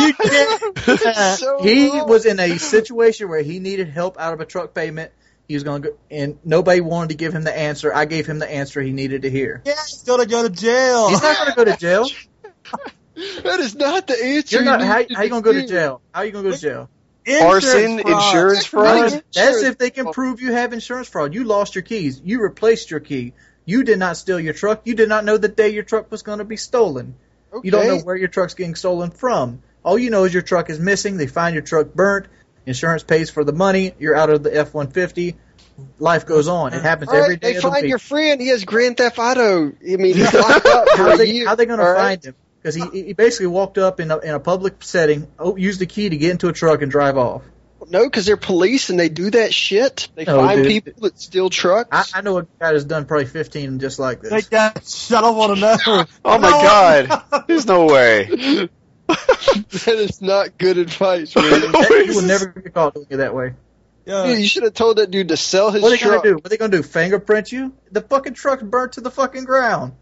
you 0.00 0.12
can't. 0.14 1.38
So 1.38 1.62
He 1.62 1.88
wrong. 1.88 2.08
was 2.08 2.26
in 2.26 2.38
a 2.40 2.58
situation 2.58 3.28
where 3.28 3.40
he 3.42 3.58
needed 3.58 3.88
help 3.88 4.18
out 4.18 4.34
of 4.34 4.40
a 4.40 4.44
truck 4.44 4.74
payment. 4.74 5.12
He 5.48 5.54
was 5.54 5.64
going 5.64 5.82
to 5.82 5.88
go, 5.90 5.96
and 6.10 6.38
nobody 6.44 6.80
wanted 6.80 7.08
to 7.08 7.14
give 7.16 7.34
him 7.34 7.42
the 7.42 7.56
answer. 7.56 7.92
I 7.92 8.04
gave 8.04 8.26
him 8.26 8.38
the 8.38 8.48
answer 8.48 8.80
he 8.82 8.92
needed 8.92 9.22
to 9.22 9.30
hear. 9.30 9.62
Yeah, 9.64 9.72
he's 9.88 10.02
gonna 10.04 10.26
go 10.26 10.42
to 10.44 10.50
jail. 10.50 11.08
He's 11.08 11.22
not 11.22 11.36
going 11.38 11.50
to 11.50 11.56
go 11.56 11.64
to 11.64 11.76
jail. 11.76 12.06
That 13.42 13.60
is 13.60 13.74
not 13.74 14.06
the 14.06 14.22
answer. 14.22 14.56
You're 14.56 14.64
not. 14.64 14.80
you 14.80 14.86
How, 14.86 14.98
need 14.98 15.14
how 15.14 15.22
you 15.22 15.30
going 15.30 15.42
to 15.42 15.52
go 15.52 15.60
to 15.60 15.66
jail? 15.66 16.02
How 16.12 16.22
you 16.22 16.32
going 16.32 16.44
to 16.44 16.50
go 16.50 16.56
to 16.56 16.60
jail? 16.62 16.90
Arson, 17.42 18.00
insurance 18.00 18.64
fraud. 18.66 19.12
Right. 19.12 19.22
That's 19.34 19.62
if 19.62 19.78
they 19.78 19.90
can 19.90 20.10
prove 20.12 20.40
you 20.40 20.52
have 20.52 20.72
insurance 20.72 21.08
fraud. 21.08 21.34
You 21.34 21.44
lost 21.44 21.74
your 21.74 21.82
keys. 21.82 22.20
You 22.24 22.42
replaced 22.42 22.90
your 22.90 23.00
key. 23.00 23.34
You 23.66 23.84
did 23.84 23.98
not 23.98 24.16
steal 24.16 24.40
your 24.40 24.54
truck. 24.54 24.82
You 24.84 24.94
did 24.94 25.08
not 25.08 25.24
know 25.24 25.36
the 25.36 25.48
day 25.48 25.68
your 25.68 25.82
truck 25.82 26.10
was 26.10 26.22
going 26.22 26.38
to 26.38 26.44
be 26.44 26.56
stolen. 26.56 27.14
Okay. 27.52 27.66
You 27.66 27.70
don't 27.70 27.86
know 27.86 27.98
where 27.98 28.16
your 28.16 28.28
truck's 28.28 28.54
getting 28.54 28.74
stolen 28.74 29.10
from. 29.10 29.62
All 29.84 29.98
you 29.98 30.10
know 30.10 30.24
is 30.24 30.32
your 30.32 30.42
truck 30.42 30.70
is 30.70 30.78
missing. 30.80 31.16
They 31.16 31.26
find 31.26 31.54
your 31.54 31.62
truck 31.62 31.92
burnt. 31.94 32.26
Insurance 32.66 33.02
pays 33.02 33.30
for 33.30 33.44
the 33.44 33.52
money. 33.52 33.92
You're 33.98 34.16
out 34.16 34.30
of 34.30 34.42
the 34.42 34.56
F 34.56 34.74
one 34.74 34.90
fifty. 34.90 35.36
Life 35.98 36.26
goes 36.26 36.46
on. 36.48 36.74
It 36.74 36.82
happens 36.82 37.10
All 37.10 37.18
right, 37.20 37.40
day 37.40 37.52
they 37.52 37.56
of 37.56 37.62
the 37.62 37.68
find 37.70 37.82
week. 37.82 37.88
your 37.88 37.98
friend. 37.98 38.40
He 38.40 38.48
has 38.48 38.64
Grand 38.64 38.98
Theft 38.98 39.18
Auto. 39.18 39.68
I 39.68 39.96
mean, 39.96 40.14
he's 40.16 40.32
locked 40.34 40.66
up 40.66 40.88
for 40.90 40.96
how 40.96 41.08
a 41.08 41.10
are 41.12 41.16
they, 41.16 41.32
year. 41.32 41.46
how 41.48 41.54
they 41.54 41.64
going 41.66 41.78
to 41.78 41.84
All 41.84 41.92
right? 41.92 42.22
find 42.22 42.24
him? 42.24 42.34
Because 42.62 42.74
he 42.74 43.04
he 43.04 43.12
basically 43.14 43.46
walked 43.46 43.78
up 43.78 44.00
in 44.00 44.10
a, 44.10 44.18
in 44.18 44.34
a 44.34 44.40
public 44.40 44.82
setting, 44.82 45.26
oh, 45.38 45.56
used 45.56 45.80
the 45.80 45.86
key 45.86 46.08
to 46.08 46.16
get 46.16 46.30
into 46.32 46.48
a 46.48 46.52
truck 46.52 46.82
and 46.82 46.90
drive 46.90 47.16
off. 47.16 47.42
No, 47.88 48.04
because 48.04 48.26
they're 48.26 48.36
police 48.36 48.90
and 48.90 49.00
they 49.00 49.08
do 49.08 49.30
that 49.30 49.54
shit. 49.54 50.08
They 50.14 50.24
No, 50.26 50.36
find 50.46 50.62
dude. 50.62 50.68
people 50.84 50.92
that 51.04 51.18
steal 51.18 51.48
trucks. 51.48 52.12
I, 52.14 52.18
I 52.18 52.20
know 52.20 52.36
a 52.38 52.42
guy 52.42 52.72
that's 52.72 52.84
done 52.84 53.06
probably 53.06 53.24
fifteen 53.26 53.78
just 53.78 53.98
like 53.98 54.20
They 54.20 54.28
this. 54.28 54.48
got. 54.48 54.76
I 55.16 55.20
don't 55.22 55.36
want 55.36 55.54
to 55.54 55.60
know. 55.60 56.04
Oh 56.24 56.38
my 56.38 56.50
god. 56.50 57.44
There's 57.48 57.64
no 57.66 57.86
way. 57.86 58.24
that 59.08 59.88
is 59.88 60.20
not 60.22 60.58
good 60.58 60.78
advice, 60.78 61.34
man. 61.34 61.44
That- 61.44 62.04
you 62.06 62.14
will 62.14 62.22
never 62.22 62.46
get 62.46 62.74
caught 62.74 62.94
doing 62.94 63.06
it 63.10 63.16
that 63.16 63.34
way. 63.34 63.54
Yeah. 64.06 64.26
Dude, 64.26 64.38
you 64.40 64.46
should 64.46 64.62
have 64.64 64.74
told 64.74 64.98
that 64.98 65.10
dude 65.10 65.28
to 65.28 65.36
sell 65.36 65.70
his 65.70 65.82
What 65.82 65.88
are 65.88 65.90
they 65.96 65.98
truck. 65.98 66.22
gonna 66.22 66.30
do? 66.30 66.34
What 66.36 66.46
are 66.46 66.48
they 66.50 66.56
gonna 66.56 66.76
do? 66.76 66.82
Fingerprint 66.82 67.52
you? 67.52 67.72
The 67.92 68.00
fucking 68.02 68.34
truck's 68.34 68.62
burnt 68.62 68.92
to 68.92 69.00
the 69.00 69.10
fucking 69.10 69.44
ground. 69.44 69.92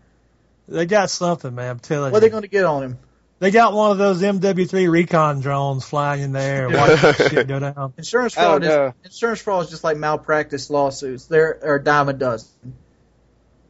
They 0.69 0.87
got 0.87 1.11
something, 1.11 1.55
man. 1.55 1.71
I'm 1.71 1.79
telling 1.79 2.13
What 2.13 2.19
are 2.19 2.21
they 2.21 2.29
gonna 2.29 2.47
get 2.47 2.65
on 2.65 2.83
him? 2.83 2.99
They 3.41 3.51
got 3.53 3.73
one 3.73 3.93
of 3.93 3.99
those 3.99 4.21
MW3 4.21 4.91
recon 4.91 5.41
drones 5.41 5.85
flying 5.85 6.23
in 6.23 6.33
there 6.33 6.67
and 6.67 6.75
watching 6.75 6.97
that 6.97 7.17
shit 7.17 7.47
go 7.47 7.59
down. 7.61 7.95
Insurance 7.99 8.35
oh, 8.37 8.41
fraud 8.41 8.63
is 8.65 8.69
know. 8.69 8.95
insurance 9.05 9.41
fraud 9.41 9.65
is 9.65 9.71
just 9.71 9.85
like 9.85 9.97
malpractice 9.97 10.71
lawsuits. 10.71 11.27
There 11.27 11.59
are 11.63 11.77
a 11.77 11.83
dime 11.85 12.09
a 12.09 12.13
dozen. 12.13 12.49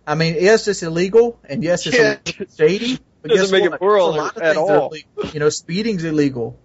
I 0.07 0.15
mean, 0.15 0.37
yes, 0.41 0.67
it's 0.69 0.83
illegal, 0.83 1.39
and 1.45 1.63
yes, 1.63 1.87
it's 1.87 1.99
Yeah. 1.99 2.17
shady. 2.57 2.99
But 3.21 3.31
Doesn't 3.33 3.45
guess 3.45 3.53
make 3.53 3.65
it 3.65 3.71
what? 3.73 3.81
moral 3.83 4.09
A 4.09 4.17
lot 4.17 4.37
of 4.37 4.43
at 4.43 4.55
things 4.55 4.69
are 4.71 4.77
all. 4.81 4.89
illegal. 4.89 5.35
You 5.35 5.41
know, 5.41 5.49
speeding's 5.51 6.05
illegal. 6.05 6.59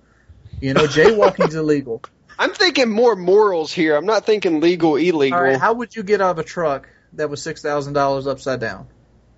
You 0.62 0.74
know, 0.74 0.86
jaywalking's 0.86 1.56
illegal. 1.64 2.02
I'm 2.40 2.52
thinking 2.54 2.90
more 2.90 3.16
morals 3.18 3.74
here. 3.74 3.98
I'm 3.98 4.06
not 4.06 4.26
thinking 4.26 4.62
legal, 4.62 4.96
illegal. 4.96 5.38
All 5.38 5.44
right, 5.44 5.60
how 5.60 5.74
would 5.74 5.94
you 5.96 6.04
get 6.04 6.22
out 6.22 6.32
of 6.32 6.40
a 6.40 6.44
truck 6.44 6.88
that 7.14 7.30
was 7.30 7.42
six 7.42 7.62
thousand 7.62 7.94
dollars 7.94 8.28
upside 8.28 8.62
down? 8.62 8.88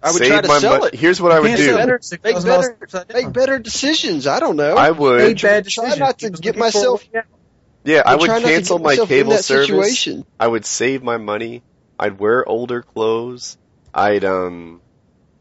I 0.04 0.12
would 0.12 0.20
Save 0.20 0.28
try 0.30 0.42
to 0.42 0.48
my 0.48 0.60
sell 0.60 0.78
mon- 0.80 0.88
it. 0.90 0.96
Here's 0.96 1.20
what 1.22 1.32
I 1.32 1.40
would 1.40 1.56
do. 1.56 1.76
Better- 1.76 2.00
make 2.24 2.44
better- 2.44 2.78
Make 3.14 3.34
better 3.34 3.60
decisions. 3.60 4.28
I 4.28 4.40
don't 4.40 4.56
know. 4.56 4.78
I 4.78 4.92
Made 4.92 5.00
would. 5.00 5.42
bad 5.42 5.68
Try 5.68 5.96
not 5.96 6.20
to 6.20 6.30
get 6.30 6.36
looking 6.36 6.54
for 6.54 6.58
a 6.58 6.60
myself- 6.60 7.04
Yeah, 7.84 8.04
I 8.06 8.16
would 8.16 8.26
trying 8.26 8.42
not 8.44 8.48
to 8.48 8.54
cancel 8.54 8.80
my 8.80 8.96
cable 8.96 9.38
service. 9.38 9.68
Situation. 9.68 10.26
I 10.40 10.48
would 10.48 10.66
save 10.66 11.02
my 11.04 11.18
money. 11.18 11.64
I'd 12.00 12.20
wear 12.20 12.48
older 12.48 12.82
clothes. 12.82 13.58
I'd 13.94 14.26
um. 14.26 14.82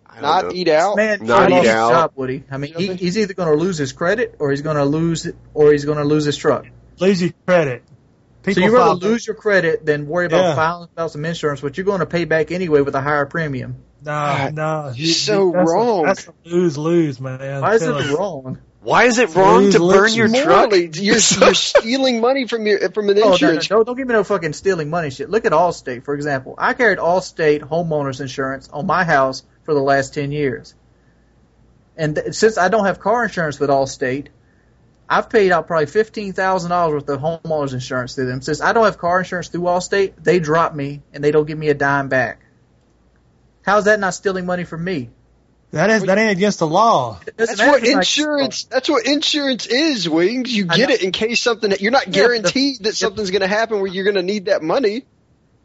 I 0.09 0.20
don't 0.43 0.51
know. 0.51 0.55
eat 0.55 0.68
out. 0.68 0.97
Man, 0.97 1.18
Not 1.26 1.51
eat 1.51 1.66
out. 1.66 1.90
job, 1.90 2.12
Woody. 2.14 2.44
I 2.48 2.56
mean, 2.56 2.74
You 2.78 2.93
he, 2.93 2.94
he's 2.94 3.18
either 3.18 3.35
going 3.35 3.48
to 3.48 3.56
lose 3.56 3.76
his 3.78 3.93
credit 3.93 4.36
or 4.39 4.51
he's 4.52 4.62
going 4.62 4.76
to 4.76 4.85
lose 4.85 5.26
it, 5.26 5.35
or 5.55 5.72
he's 5.72 5.85
going 5.85 5.98
to 5.98 6.05
lose 6.05 6.24
his 6.24 6.36
truck. 6.36 6.66
Lose 7.01 7.20
your 7.20 7.32
credit. 7.47 7.82
People 8.44 8.62
so 8.62 8.66
you 8.68 8.74
rather 8.76 9.01
file- 9.01 9.10
lose 9.10 9.26
your 9.26 9.35
credit 9.35 9.85
than 9.85 10.06
worry 10.06 10.26
about 10.26 10.36
Yeah. 10.43 10.55
filing 10.55 10.89
about 10.93 11.10
some 11.10 11.24
insurance, 11.24 11.62
which 11.62 11.76
you're 11.76 11.85
going 11.85 11.98
to 12.01 12.06
pay 12.06 12.26
back 12.26 12.52
anyway 12.52 12.81
with 12.82 12.94
a 12.94 13.01
higher 13.01 13.26
premium. 13.26 13.74
No, 14.05 14.10
God, 14.10 14.55
no. 14.55 14.93
you're 14.94 15.14
so 15.14 15.52
that's 15.52 15.70
wrong. 15.70 16.05
A, 16.05 16.06
that's 16.09 16.28
a 16.28 16.35
lose 16.44 16.76
lose, 16.76 17.20
man. 17.20 17.62
Why 17.62 17.74
is 17.74 17.82
it 17.82 18.05
you. 18.06 18.16
wrong? 18.18 18.59
Why 18.82 19.05
is 19.05 19.18
it 19.18 19.35
wrong 19.35 19.70
to 19.70 19.78
burn 19.78 19.86
lose 19.86 20.16
your 20.16 20.28
truck? 20.28 20.47
Morally, 20.70 20.90
you're, 20.93 21.14
you're 21.40 21.55
stealing 21.55 22.20
money 22.20 22.47
from 22.47 22.66
your 22.66 22.90
from 22.90 23.09
an 23.09 23.16
Oh, 23.16 23.20
no, 23.20 23.26
no, 23.28 23.32
insurance. 23.32 23.70
no, 23.70 23.82
don't 23.82 23.97
give 23.97 24.06
me 24.06 24.12
no 24.12 24.24
fucking 24.24 24.52
stealing 24.52 24.90
money 24.90 25.09
shit. 25.09 25.31
Look 25.31 25.47
at 25.47 25.52
Allstate, 25.52 26.05
for 26.05 26.14
example. 26.14 26.55
I 26.59 26.74
carried 26.74 26.98
Allstate 26.98 27.60
homeowners 27.60 28.20
insurance 28.20 28.68
on 28.70 28.85
my 28.86 29.05
house 29.05 29.43
for 29.62 29.72
the 29.72 29.81
last 29.81 30.12
10 30.12 30.32
years. 30.32 30.74
And 31.97 32.16
th- 32.16 32.35
since 32.35 32.59
I 32.59 32.68
don't 32.68 32.85
have 32.85 33.01
car 33.01 33.24
insurance 33.24 33.59
with 33.59 33.70
Allstate, 33.70 34.26
I've 35.09 35.31
paid 35.31 35.51
out 35.51 35.66
probably 35.66 35.86
$15,000 35.86 36.90
worth 36.90 37.09
of 37.09 37.20
homeowners 37.20 37.72
insurance 37.72 38.16
to 38.16 38.24
them. 38.26 38.43
Since 38.43 38.60
I 38.60 38.74
don't 38.74 38.85
have 38.85 38.98
car 38.98 39.20
insurance 39.20 39.48
through 39.48 39.62
Allstate, 39.62 40.12
they 40.22 40.40
drop 40.40 40.74
me 40.74 41.01
and 41.14 41.24
they 41.24 41.31
don't 41.31 41.47
give 41.47 41.56
me 41.59 41.68
a 41.70 41.74
dime 41.74 42.09
back. 42.09 42.43
How's 43.65 43.85
that 43.86 43.99
not 44.01 44.15
stealing 44.15 44.47
money 44.47 44.65
from 44.65 44.85
me? 44.85 45.11
That 45.70 45.91
is 45.91 46.05
that 46.05 46.19
ain't 46.19 46.31
against 46.31 46.61
the 46.61 46.69
law. 46.69 47.19
That's 47.36 47.59
what 47.59 47.78
if 47.82 47.89
it's 47.89 47.93
insurance. 47.95 48.65
That's 48.65 48.89
what 48.89 49.07
insurance 49.07 49.66
is, 49.66 50.09
Wings. 50.09 50.55
You 50.55 50.66
get 50.66 50.91
it 50.91 51.03
in 51.03 51.11
case 51.11 51.41
something. 51.41 51.73
You're 51.81 51.91
not 51.91 52.07
Yeah, 52.07 52.12
the- 52.12 52.19
guaranteed 52.20 52.85
that 52.85 52.95
something's 52.95 53.31
going 53.31 53.41
to 53.43 53.49
happen 53.49 53.78
where 53.81 53.89
you're 53.91 54.05
going 54.05 54.15
to 54.15 54.23
need 54.23 54.45
that 54.45 54.62
money. 54.62 55.05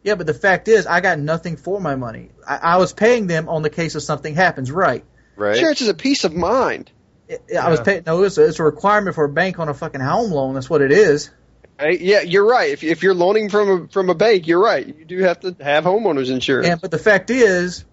Yeah, 0.02 0.16
but 0.16 0.26
the 0.26 0.34
fact 0.34 0.66
is, 0.66 0.86
I 0.86 1.00
got 1.00 1.18
nothing 1.18 1.56
for 1.56 1.78
my 1.80 1.94
money. 1.94 2.30
I, 2.48 2.56
I 2.56 2.76
was 2.78 2.92
paying 2.92 3.26
them 3.28 3.48
on 3.48 3.62
the 3.62 3.70
case 3.70 3.94
of 3.94 4.02
something 4.02 4.34
happens, 4.34 4.72
right? 4.72 5.04
Right? 5.36 5.54
Insurance 5.56 5.82
is 5.82 5.88
a 5.88 5.94
peace 5.94 6.24
of 6.24 6.34
mind. 6.34 6.90
I- 7.30 7.56
I 7.56 7.68
was 7.70 7.80
paying. 7.80 8.02
No, 8.04 8.22
it's 8.24 8.36
a, 8.38 8.46
it's 8.46 8.58
a 8.58 8.64
requirement 8.64 9.14
for 9.14 9.24
a 9.24 9.28
bank 9.28 9.60
on 9.60 9.68
a 9.68 9.74
fucking 9.74 10.00
home 10.00 10.32
loan. 10.32 10.54
That's 10.54 10.68
what 10.70 10.80
it 10.82 10.90
is. 10.90 11.30
Right? 11.78 12.00
Yeah, 12.00 12.22
you're 12.22 12.46
right. 12.46 12.70
If 12.70 12.82
if 12.82 13.02
you're 13.04 13.14
loaning 13.14 13.48
from 13.48 13.68
a 13.84 13.88
from 13.88 14.10
a 14.10 14.14
bank, 14.14 14.48
you're 14.48 14.60
right. 14.62 14.86
You 14.86 15.04
do 15.04 15.18
have 15.20 15.38
to 15.40 15.56
have 15.60 15.84
homeowners 15.84 16.30
insurance. 16.30 16.66
And 16.68 16.80
but 16.80 16.90
the 16.90 16.98
fact 16.98 17.30
is, 17.30 17.84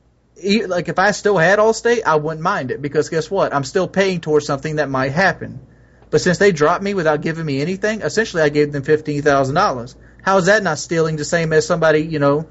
like 0.44 0.90
if 0.90 1.00
I 1.00 1.12
still 1.12 1.38
had 1.38 1.60
Allstate, 1.60 2.04
I 2.06 2.16
wouldn't 2.16 2.42
mind 2.42 2.72
it 2.72 2.82
because 2.82 3.10
guess 3.10 3.32
what? 3.32 3.54
I'm 3.54 3.64
still 3.64 3.88
paying 3.88 4.22
towards 4.22 4.46
something 4.46 4.78
that 4.78 4.90
might 4.90 5.12
happen. 5.12 5.62
But 6.10 6.22
since 6.22 6.38
they 6.38 6.52
dropped 6.52 6.84
me 6.84 6.94
without 6.94 7.22
giving 7.22 7.46
me 7.46 7.62
anything, 7.62 8.02
essentially 8.02 8.44
I 8.44 8.50
gave 8.50 8.72
them 8.72 8.84
fifteen 8.84 9.22
thousand 9.22 9.56
dollars. 9.56 9.96
How 10.24 10.38
is 10.38 10.46
that 10.48 10.64
not 10.64 10.80
stealing? 10.80 11.16
The 11.18 11.26
same 11.26 11.54
as 11.54 11.66
somebody, 11.68 12.00
you 12.00 12.20
know, 12.20 12.50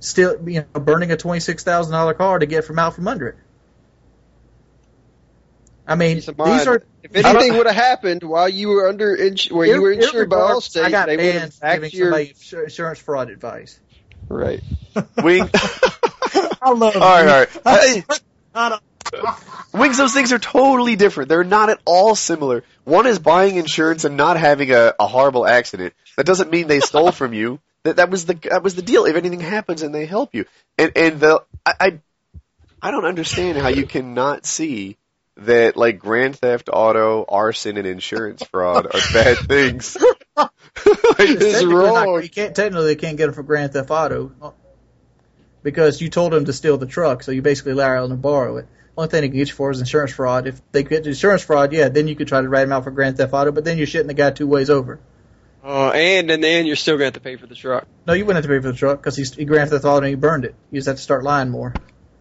still 0.00 0.36
you 0.48 0.66
know 0.74 0.80
burning 0.80 1.12
a 1.12 1.16
twenty 1.16 1.40
six 1.40 1.64
thousand 1.64 1.92
dollar 1.92 2.14
car 2.14 2.38
to 2.38 2.46
get 2.46 2.64
from 2.64 2.78
out 2.78 2.94
from 2.94 3.08
under 3.08 3.28
it. 3.28 3.36
I 5.86 5.96
mean, 5.96 6.16
these 6.16 6.66
are 6.66 6.82
if 7.02 7.14
anything 7.14 7.56
would 7.56 7.66
have 7.66 7.76
happened 7.76 8.22
while 8.22 8.48
you 8.48 8.68
were 8.68 8.88
under 8.88 9.14
ins- 9.16 9.50
where 9.50 9.66
you 9.66 9.82
were 9.82 9.92
insured 9.92 10.30
by 10.30 10.36
irregardless, 10.36 10.54
Allstate, 10.56 10.84
I 10.84 10.90
got 10.90 11.06
they 11.06 11.16
banned 11.16 11.52
giving 11.70 11.90
your 11.92 12.08
somebody 12.08 12.34
insurance 12.64 13.00
fraud 13.00 13.30
advice. 13.30 13.80
right. 14.28 14.62
Wing. 15.20 15.50
I 16.64 16.70
love 16.72 16.96
all 16.96 17.00
right, 17.02 17.48
all 17.66 17.74
right. 17.76 18.04
I, 18.04 18.04
uh, 18.54 18.78
Hey, 19.12 19.28
Wings, 19.78 19.98
those 19.98 20.14
things 20.14 20.32
are 20.32 20.38
totally 20.38 20.96
different. 20.96 21.28
They're 21.28 21.44
not 21.44 21.68
at 21.68 21.80
all 21.84 22.14
similar. 22.14 22.64
One 22.84 23.06
is 23.06 23.18
buying 23.18 23.56
insurance 23.56 24.04
and 24.04 24.16
not 24.16 24.36
having 24.38 24.70
a, 24.72 24.94
a 24.98 25.06
horrible 25.06 25.46
accident. 25.46 25.94
That 26.16 26.26
doesn't 26.26 26.50
mean 26.50 26.66
they 26.68 26.80
stole 26.80 27.12
from 27.12 27.32
you. 27.34 27.60
That 27.82 27.96
that 27.96 28.08
was 28.10 28.24
the 28.24 28.34
that 28.50 28.62
was 28.62 28.74
the 28.76 28.82
deal. 28.82 29.04
If 29.04 29.14
anything 29.16 29.40
happens 29.40 29.82
and 29.82 29.94
they 29.94 30.06
help 30.06 30.34
you, 30.34 30.46
and 30.78 30.92
and 30.96 31.20
the 31.20 31.42
I 31.66 31.74
I, 31.80 31.98
I 32.80 32.90
don't 32.92 33.04
understand 33.04 33.58
how 33.58 33.68
you 33.68 33.86
cannot 33.86 34.46
see 34.46 34.96
that 35.36 35.76
like 35.76 35.98
grand 35.98 36.36
theft 36.38 36.70
auto, 36.72 37.24
arson, 37.28 37.76
and 37.76 37.86
insurance 37.86 38.42
fraud 38.44 38.86
are 38.86 39.00
bad 39.12 39.36
things. 39.48 39.96
like, 40.36 40.48
It's 40.86 41.16
Technically 41.16 41.64
not- 41.66 42.06
wrong. 42.06 42.22
you 42.22 42.28
can't 42.30 42.54
technically 42.56 42.96
can't 42.96 43.16
get 43.18 43.26
them 43.26 43.34
for 43.34 43.42
Grand 43.42 43.72
Theft 43.72 43.90
Auto 43.90 44.32
because 45.64 46.00
you 46.00 46.08
told 46.08 46.32
them 46.32 46.44
to 46.44 46.52
steal 46.52 46.78
the 46.78 46.86
truck, 46.86 47.24
so 47.24 47.32
you 47.32 47.42
basically 47.42 47.72
allowed 47.72 48.02
them 48.02 48.10
to 48.10 48.16
borrow 48.16 48.58
it. 48.58 48.68
Only 48.96 49.08
thing 49.08 49.22
they 49.22 49.28
can 49.30 49.36
get 49.38 49.48
you 49.48 49.54
for 49.54 49.72
is 49.72 49.80
insurance 49.80 50.12
fraud. 50.12 50.46
If 50.46 50.60
they 50.70 50.84
get 50.84 51.04
insurance 51.04 51.42
fraud, 51.42 51.72
yeah, 51.72 51.88
then 51.88 52.06
you 52.06 52.14
could 52.14 52.28
try 52.28 52.40
to 52.40 52.48
write 52.48 52.60
them 52.60 52.72
out 52.72 52.84
for 52.84 52.92
Grand 52.92 53.16
Theft 53.16 53.32
Auto, 53.32 53.50
but 53.50 53.64
then 53.64 53.76
you're 53.78 53.88
shitting 53.88 54.06
the 54.06 54.14
guy 54.14 54.30
two 54.30 54.46
ways 54.46 54.70
over. 54.70 55.00
Uh, 55.64 55.88
and 55.90 56.30
in 56.30 56.40
the 56.42 56.46
end, 56.46 56.66
you're 56.68 56.76
still 56.76 56.94
going 56.98 57.00
to 57.00 57.06
have 57.06 57.14
to 57.14 57.20
pay 57.20 57.34
for 57.36 57.46
the 57.46 57.54
truck. 57.56 57.88
No, 58.06 58.12
you 58.12 58.24
wouldn't 58.24 58.44
have 58.44 58.50
to 58.50 58.56
pay 58.56 58.62
for 58.62 58.70
the 58.70 58.78
truck 58.78 59.00
because 59.02 59.16
he 59.16 59.44
Grand 59.46 59.70
Theft 59.70 59.84
Auto 59.84 59.96
and 60.04 60.08
he 60.08 60.14
burned 60.14 60.44
it. 60.44 60.54
You 60.70 60.78
just 60.78 60.86
have 60.86 60.96
to 60.96 61.02
start 61.02 61.24
lying 61.24 61.48
more. 61.50 61.74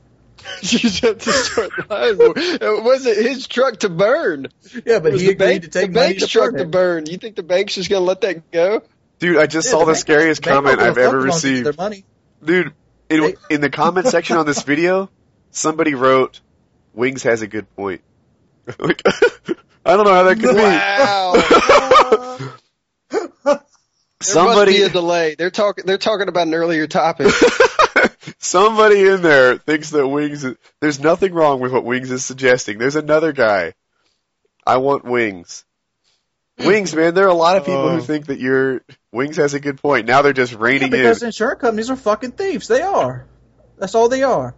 you 0.62 0.80
just 0.80 1.02
have 1.02 1.18
to 1.20 1.32
start 1.32 1.72
lying 1.90 2.18
more. 2.18 2.34
It 2.36 2.84
wasn't 2.84 3.18
his 3.18 3.48
truck 3.48 3.80
to 3.80 3.90
burn. 3.90 4.48
Yeah, 4.86 5.00
but 5.00 5.12
was 5.12 5.22
he 5.22 5.28
the 5.28 5.34
agreed 5.34 5.38
bank, 5.38 5.64
to 5.64 5.70
take 5.70 5.92
the 5.92 6.00
money 6.00 6.08
bank's 6.14 6.24
to 6.24 6.30
truck 6.30 6.52
burn 6.52 6.60
to 6.60 6.66
burn. 6.66 7.06
You 7.06 7.18
think 7.18 7.36
the 7.36 7.44
bank's 7.44 7.76
just 7.76 7.90
going 7.90 8.02
to 8.02 8.06
let 8.06 8.22
that 8.22 8.50
go? 8.52 8.82
dude, 9.20 9.38
I 9.38 9.46
just 9.48 9.68
Yeah, 9.68 9.72
saw 9.72 9.80
the 9.80 9.86
the 9.88 9.92
bank- 9.92 9.98
scariest 10.02 10.42
bank 10.42 10.56
comment 10.56 10.80
I've 10.80 10.98
ever 10.98 10.98
fuck 10.98 11.06
as 11.08 11.14
long 11.14 11.28
as 11.28 11.44
received. 11.44 11.66
Their 11.66 11.74
money. 11.74 12.06
Dude, 12.44 12.74
in, 13.14 13.36
in 13.50 13.62
the 13.62 13.70
comment 13.70 14.08
section 14.08 14.38
on 14.38 14.46
this 14.46 14.62
video, 14.66 15.10
somebody 15.52 15.94
wrote, 15.94 16.42
"Wings 16.94 17.24
has 17.24 17.42
a 17.42 17.48
good 17.48 17.70
point." 17.76 18.02
like, 18.80 19.02
I 19.86 19.96
don't 19.98 20.06
know 20.06 20.14
how 20.14 20.24
that 20.24 20.40
could 20.40 20.56
Wow. 20.56 22.38
be. 22.38 22.46
There 24.26 24.36
somebody, 24.36 24.72
must 24.72 24.78
be 24.78 24.82
a 24.84 24.90
delay. 24.90 25.36
They're 25.36 25.52
talking. 25.52 25.86
They're 25.86 25.98
talking 25.98 26.30
about 26.30 26.48
an 26.48 26.54
earlier 26.54 26.88
topic. 26.88 27.28
somebody 28.40 29.06
in 29.06 29.22
there 29.22 29.58
thinks 29.58 29.90
that 29.90 30.08
Wings. 30.08 30.46
Is, 30.46 30.56
there's 30.80 31.00
nothing 31.00 31.34
wrong 31.34 31.60
with 31.60 31.74
what 31.74 31.84
Wings 31.84 32.10
is 32.10 32.24
suggesting. 32.24 32.78
There's 32.78 32.96
another 32.96 33.34
guy. 33.34 33.74
I 34.66 34.78
want 34.78 35.04
Wings. 35.04 35.66
Wings, 36.60 36.96
man. 36.96 37.14
There 37.14 37.26
are 37.26 37.30
a 37.30 37.34
lot 37.34 37.58
of 37.58 37.64
people 37.66 37.82
Oh. 37.82 37.96
who 37.96 38.02
think 38.02 38.28
that 38.28 38.40
your 38.40 38.82
Wings 39.12 39.38
has 39.38 39.54
a 39.54 39.60
good 39.60 39.82
point. 39.82 40.08
Now 40.08 40.22
they're 40.22 40.34
just 40.34 40.54
Yeah, 40.54 40.60
reining 40.62 40.90
because 40.92 41.22
in. 41.22 41.28
insurance 41.28 41.60
companies 41.62 41.90
are 41.90 41.96
fucking 41.96 42.32
thieves. 42.32 42.68
They 42.68 42.82
are. 42.82 43.26
That's 43.78 43.96
all 43.96 44.08
they 44.10 44.24
are. 44.24 44.56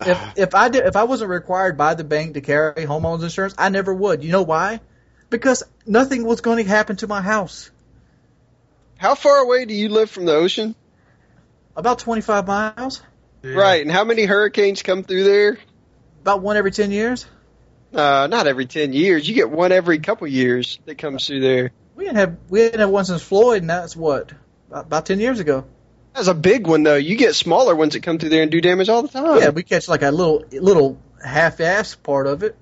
If 0.00 0.18
if 0.36 0.54
I 0.54 0.68
did 0.68 0.86
if 0.86 0.96
I 0.96 1.04
wasn't 1.04 1.30
required 1.30 1.76
by 1.76 1.94
the 1.94 2.04
bank 2.04 2.34
to 2.34 2.40
carry 2.40 2.86
homeowners 2.86 3.22
insurance, 3.22 3.54
I 3.58 3.68
never 3.70 3.92
would. 3.92 4.22
You 4.22 4.32
know 4.32 4.42
why? 4.42 4.80
Because 5.30 5.62
nothing 5.86 6.24
was 6.24 6.40
going 6.40 6.62
to 6.64 6.68
happen 6.70 6.96
to 6.96 7.06
my 7.06 7.20
house. 7.20 7.70
How 8.96 9.14
far 9.14 9.38
away 9.38 9.64
do 9.64 9.74
you 9.74 9.88
live 9.88 10.10
from 10.10 10.24
the 10.24 10.34
ocean? 10.34 10.74
About 11.76 11.98
25 12.00 12.46
miles. 12.46 13.02
Right. 13.44 13.82
And 13.82 13.90
how 13.90 14.04
many 14.04 14.24
hurricanes 14.24 14.82
come 14.82 15.04
through 15.04 15.24
there? 15.24 15.58
About 16.22 16.42
one 16.42 16.56
every 16.56 16.72
10 16.72 16.90
years. 16.90 17.26
Uh, 17.92 18.28
not 18.30 18.46
every 18.46 18.66
ten 18.66 18.92
years. 18.92 19.28
You 19.28 19.34
get 19.34 19.50
one 19.50 19.72
every 19.72 19.98
couple 19.98 20.26
years 20.26 20.78
that 20.84 20.98
comes 20.98 21.26
through 21.26 21.40
there. 21.40 21.70
We 21.96 22.04
didn't 22.04 22.18
have 22.18 22.36
we 22.48 22.60
didn't 22.60 22.80
have 22.80 22.90
one 22.90 23.04
since 23.04 23.22
Floyd, 23.22 23.62
and 23.62 23.70
that's 23.70 23.96
what 23.96 24.32
about, 24.68 24.86
about 24.86 25.06
10 25.06 25.20
years 25.20 25.40
ago. 25.40 25.64
That's 26.14 26.28
a 26.28 26.34
big 26.34 26.66
one 26.66 26.82
though. 26.82 26.96
You 26.96 27.16
get 27.16 27.34
smaller 27.34 27.74
ones 27.74 27.94
that 27.94 28.02
come 28.02 28.18
through 28.18 28.28
there 28.28 28.42
and 28.42 28.50
do 28.50 28.60
damage 28.60 28.88
all 28.88 29.02
the 29.02 29.08
time. 29.08 29.40
Yeah, 29.40 29.50
we 29.50 29.62
catch 29.62 29.88
like 29.88 30.02
a 30.02 30.10
little 30.10 30.44
little 30.52 30.98
half-ass 31.24 31.94
part 31.96 32.26
of 32.26 32.42
it. 32.42 32.56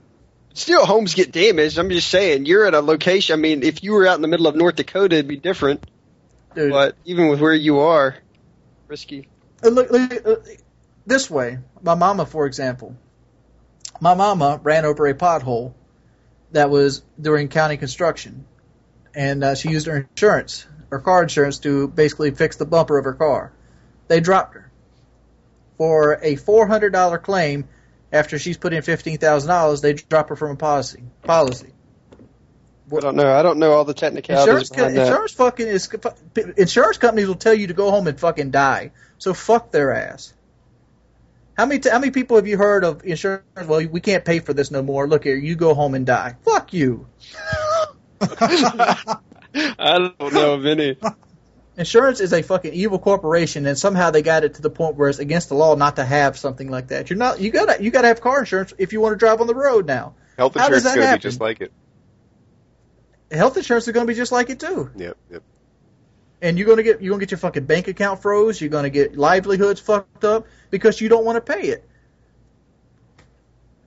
Still, 0.54 0.86
homes 0.86 1.14
get 1.14 1.32
damaged. 1.32 1.78
I'm 1.78 1.90
just 1.90 2.08
saying, 2.08 2.46
you're 2.46 2.64
at 2.64 2.72
a 2.72 2.80
location. 2.80 3.34
I 3.34 3.36
mean, 3.36 3.62
if 3.62 3.82
you 3.82 3.92
were 3.92 4.06
out 4.06 4.16
in 4.16 4.22
the 4.22 4.28
middle 4.28 4.46
of 4.46 4.56
North 4.56 4.76
Dakota, 4.76 5.16
it'd 5.16 5.28
be 5.28 5.36
different. 5.36 5.86
Dude, 6.54 6.70
But 6.70 6.96
even 7.04 7.28
with 7.28 7.40
where 7.40 7.52
you 7.52 7.80
are, 7.80 8.16
risky. 8.88 9.28
Look, 9.62 9.90
look, 9.90 10.26
uh, 10.26 10.36
this 11.04 11.30
way. 11.30 11.58
My 11.82 11.94
mama, 11.94 12.24
for 12.24 12.46
example, 12.46 12.96
my 14.00 14.14
mama 14.14 14.60
ran 14.62 14.84
over 14.84 15.06
a 15.06 15.14
pothole 15.14 15.74
that 16.52 16.70
was 16.70 17.02
during 17.20 17.48
county 17.48 17.76
construction, 17.76 18.46
and 19.14 19.42
uh, 19.42 19.54
she 19.54 19.70
used 19.70 19.86
her 19.86 20.08
insurance, 20.10 20.66
her 20.90 21.00
car 21.00 21.22
insurance, 21.22 21.58
to 21.60 21.88
basically 21.88 22.30
fix 22.30 22.56
the 22.56 22.66
bumper 22.66 22.98
of 22.98 23.04
her 23.04 23.14
car. 23.14 23.52
They 24.08 24.20
dropped 24.20 24.54
her 24.54 24.70
for 25.78 26.18
a 26.22 26.36
four 26.36 26.66
hundred 26.66 26.92
dollar 26.92 27.18
claim. 27.18 27.68
After 28.12 28.38
she's 28.38 28.56
put 28.56 28.72
in 28.72 28.82
fifteen 28.82 29.18
thousand 29.18 29.48
dollars, 29.48 29.80
they 29.80 29.94
drop 29.94 30.28
her 30.28 30.36
from 30.36 30.52
a 30.52 30.56
policy. 30.56 31.02
Policy. 31.22 31.72
I 32.94 33.00
don't 33.00 33.16
know. 33.16 33.32
I 33.32 33.42
don't 33.42 33.58
know 33.58 33.72
all 33.72 33.84
the 33.84 33.94
technicalities 33.94 34.70
Insurance, 34.70 34.94
co- 34.94 35.02
insurance 35.02 35.32
fucking 35.32 35.66
is 35.66 35.90
insurance 36.56 36.98
companies 36.98 37.26
will 37.26 37.34
tell 37.34 37.52
you 37.52 37.66
to 37.66 37.74
go 37.74 37.90
home 37.90 38.06
and 38.06 38.18
fucking 38.18 38.52
die. 38.52 38.92
So 39.18 39.34
fuck 39.34 39.72
their 39.72 39.92
ass. 39.92 40.32
How 41.56 41.66
many 41.66 41.80
t- 41.80 41.90
how 41.90 41.98
many 41.98 42.10
people 42.10 42.36
have 42.36 42.46
you 42.46 42.58
heard 42.58 42.84
of 42.84 43.04
insurance? 43.04 43.44
Well, 43.66 43.86
we 43.86 44.00
can't 44.00 44.24
pay 44.24 44.40
for 44.40 44.52
this 44.52 44.70
no 44.70 44.82
more. 44.82 45.08
Look 45.08 45.24
here, 45.24 45.36
you 45.36 45.56
go 45.56 45.74
home 45.74 45.94
and 45.94 46.04
die. 46.04 46.36
Fuck 46.44 46.72
you. 46.72 47.06
I 48.20 49.18
don't 50.18 50.32
know 50.32 50.54
of 50.54 50.66
any. 50.66 50.98
Insurance 51.78 52.20
is 52.20 52.32
a 52.32 52.42
fucking 52.42 52.72
evil 52.72 52.98
corporation, 52.98 53.66
and 53.66 53.78
somehow 53.78 54.10
they 54.10 54.22
got 54.22 54.44
it 54.44 54.54
to 54.54 54.62
the 54.62 54.70
point 54.70 54.96
where 54.96 55.08
it's 55.08 55.18
against 55.18 55.48
the 55.48 55.54
law 55.54 55.74
not 55.74 55.96
to 55.96 56.04
have 56.04 56.38
something 56.38 56.70
like 56.70 56.88
that. 56.88 57.10
You're 57.10 57.18
not. 57.18 57.40
You 57.40 57.50
gotta. 57.50 57.82
You 57.82 57.90
gotta 57.90 58.08
have 58.08 58.20
car 58.20 58.40
insurance 58.40 58.72
if 58.78 58.92
you 58.92 59.00
want 59.00 59.14
to 59.14 59.18
drive 59.18 59.40
on 59.40 59.46
the 59.46 59.54
road 59.54 59.86
now. 59.86 60.14
Health 60.36 60.56
insurance 60.56 60.84
is 60.84 60.94
going 60.94 61.08
to 61.08 61.16
be 61.16 61.20
just 61.20 61.40
like 61.40 61.60
it. 61.60 61.72
Health 63.30 63.56
insurance 63.56 63.86
is 63.88 63.92
going 63.92 64.06
to 64.06 64.10
be 64.10 64.16
just 64.16 64.32
like 64.32 64.50
it 64.50 64.60
too, 64.60 64.90
Yep, 64.96 65.16
yep. 65.30 65.42
And 66.42 66.58
you're 66.58 66.76
to 66.76 66.82
get 66.82 67.02
you're 67.02 67.14
to 67.14 67.20
get 67.20 67.30
your 67.30 67.38
fucking 67.38 67.64
bank 67.64 67.88
account 67.88 68.22
froze. 68.22 68.60
You're 68.60 68.70
to 68.70 68.90
get 68.90 69.16
livelihoods 69.16 69.80
fucked 69.80 70.24
up 70.24 70.46
because 70.70 71.00
you 71.00 71.08
don't 71.08 71.24
want 71.24 71.36
to 71.36 71.52
pay 71.52 71.68
it. 71.68 71.88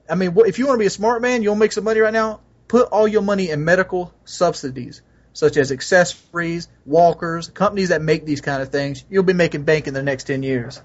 I 0.08 0.16
mean, 0.16 0.36
if 0.38 0.58
you 0.58 0.66
want 0.66 0.76
to 0.76 0.80
be 0.80 0.86
a 0.86 0.90
smart 0.90 1.22
man, 1.22 1.42
you'll 1.42 1.54
make 1.54 1.72
some 1.72 1.84
money 1.84 2.00
right 2.00 2.12
now. 2.12 2.40
Put 2.66 2.88
all 2.88 3.06
your 3.06 3.22
money 3.22 3.50
in 3.50 3.64
medical 3.64 4.12
subsidies, 4.24 5.02
such 5.32 5.56
as 5.56 5.70
accessories, 5.70 6.68
walkers, 6.84 7.48
companies 7.48 7.90
that 7.90 8.02
make 8.02 8.26
these 8.26 8.40
kind 8.40 8.62
of 8.62 8.70
things. 8.70 9.04
You'll 9.08 9.22
be 9.22 9.32
making 9.32 9.64
bank 9.64 9.86
in 9.86 9.94
the 9.94 10.02
next 10.02 10.24
ten 10.24 10.42
years. 10.42 10.80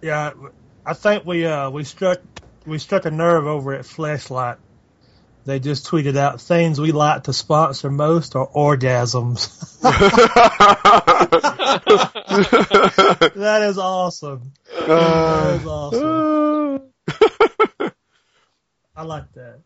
Yeah, 0.00 0.32
I 0.86 0.94
think 0.94 1.24
we 1.24 1.44
uh 1.44 1.70
we 1.70 1.84
struck 1.84 2.20
we 2.66 2.78
struck 2.78 3.04
a 3.04 3.10
nerve 3.10 3.46
over 3.46 3.74
at 3.74 3.84
Fleshlight. 3.84 4.58
They 5.48 5.60
just 5.60 5.86
tweeted 5.86 6.14
out 6.14 6.42
things 6.42 6.78
we 6.78 6.92
like 6.92 7.22
to 7.22 7.32
sponsor 7.32 7.90
most 7.90 8.36
are 8.36 8.46
orgasms. 8.46 9.80
that 13.32 13.62
is 13.62 13.78
awesome. 13.78 14.52
That 14.78 15.58
is 15.58 15.66
awesome. 15.66 16.82
I 18.94 19.02
like 19.04 19.32
that. 19.32 19.60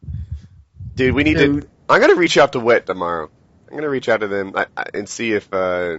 Dude, 0.95 1.17
we 1.17 1.25
need 1.25 1.39
Dude. 1.39 1.63
to. 1.63 1.69
I'm 1.89 2.01
gonna 2.01 2.15
reach 2.15 2.39
out 2.39 2.53
to 2.53 2.61
Wet 2.61 2.87
tomorrow. 2.87 3.29
I'm 3.69 3.75
gonna 3.75 3.89
reach 3.89 4.09
out 4.09 4.21
to 4.21 4.29
them 4.29 4.53
I, 4.55 4.67
I, 4.77 4.85
and 4.95 5.09
see 5.09 5.33
if 5.33 5.53
uh, 5.53 5.99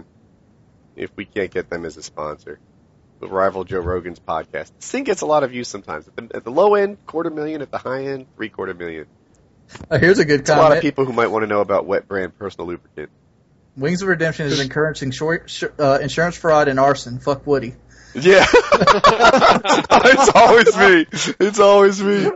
if 0.96 1.10
we 1.14 1.26
can't 1.26 1.50
get 1.50 1.68
them 1.68 1.84
as 1.84 1.98
a 1.98 2.02
sponsor. 2.02 2.58
The 3.20 3.28
rival 3.28 3.64
Joe 3.64 3.80
Rogan's 3.80 4.18
podcast. 4.18 4.70
This 4.80 4.90
thing 4.90 5.04
gets 5.04 5.20
a 5.20 5.26
lot 5.26 5.42
of 5.42 5.50
views 5.50 5.68
sometimes. 5.68 6.08
At 6.08 6.16
the, 6.16 6.36
at 6.36 6.44
the 6.44 6.50
low 6.50 6.74
end, 6.74 7.04
quarter 7.04 7.28
million. 7.28 7.60
At 7.60 7.70
the 7.70 7.76
high 7.76 8.06
end, 8.06 8.28
three 8.34 8.48
quarter 8.48 8.72
million. 8.72 9.08
Uh, 9.90 9.98
here's 9.98 10.18
a 10.18 10.24
good 10.24 10.40
It's 10.40 10.50
a 10.50 10.56
lot 10.56 10.76
of 10.76 10.82
people 10.82 11.04
who 11.04 11.12
might 11.12 11.28
want 11.28 11.42
to 11.42 11.46
know 11.46 11.60
about 11.60 11.86
Wet 11.86 12.08
Brand 12.08 12.36
personal 12.38 12.68
lubricant. 12.68 13.10
Wings 13.76 14.02
of 14.02 14.08
Redemption 14.08 14.46
is 14.46 14.60
encouraging 14.60 15.10
short, 15.10 15.52
uh, 15.78 15.98
insurance 16.00 16.36
fraud 16.36 16.68
and 16.68 16.78
arson. 16.78 17.18
Fuck 17.18 17.46
Woody. 17.46 17.74
Yeah, 18.14 18.46
it's 18.52 20.30
always 20.32 20.76
me. 20.76 21.34
It's 21.40 21.58
always 21.58 22.00
me. 22.00 22.30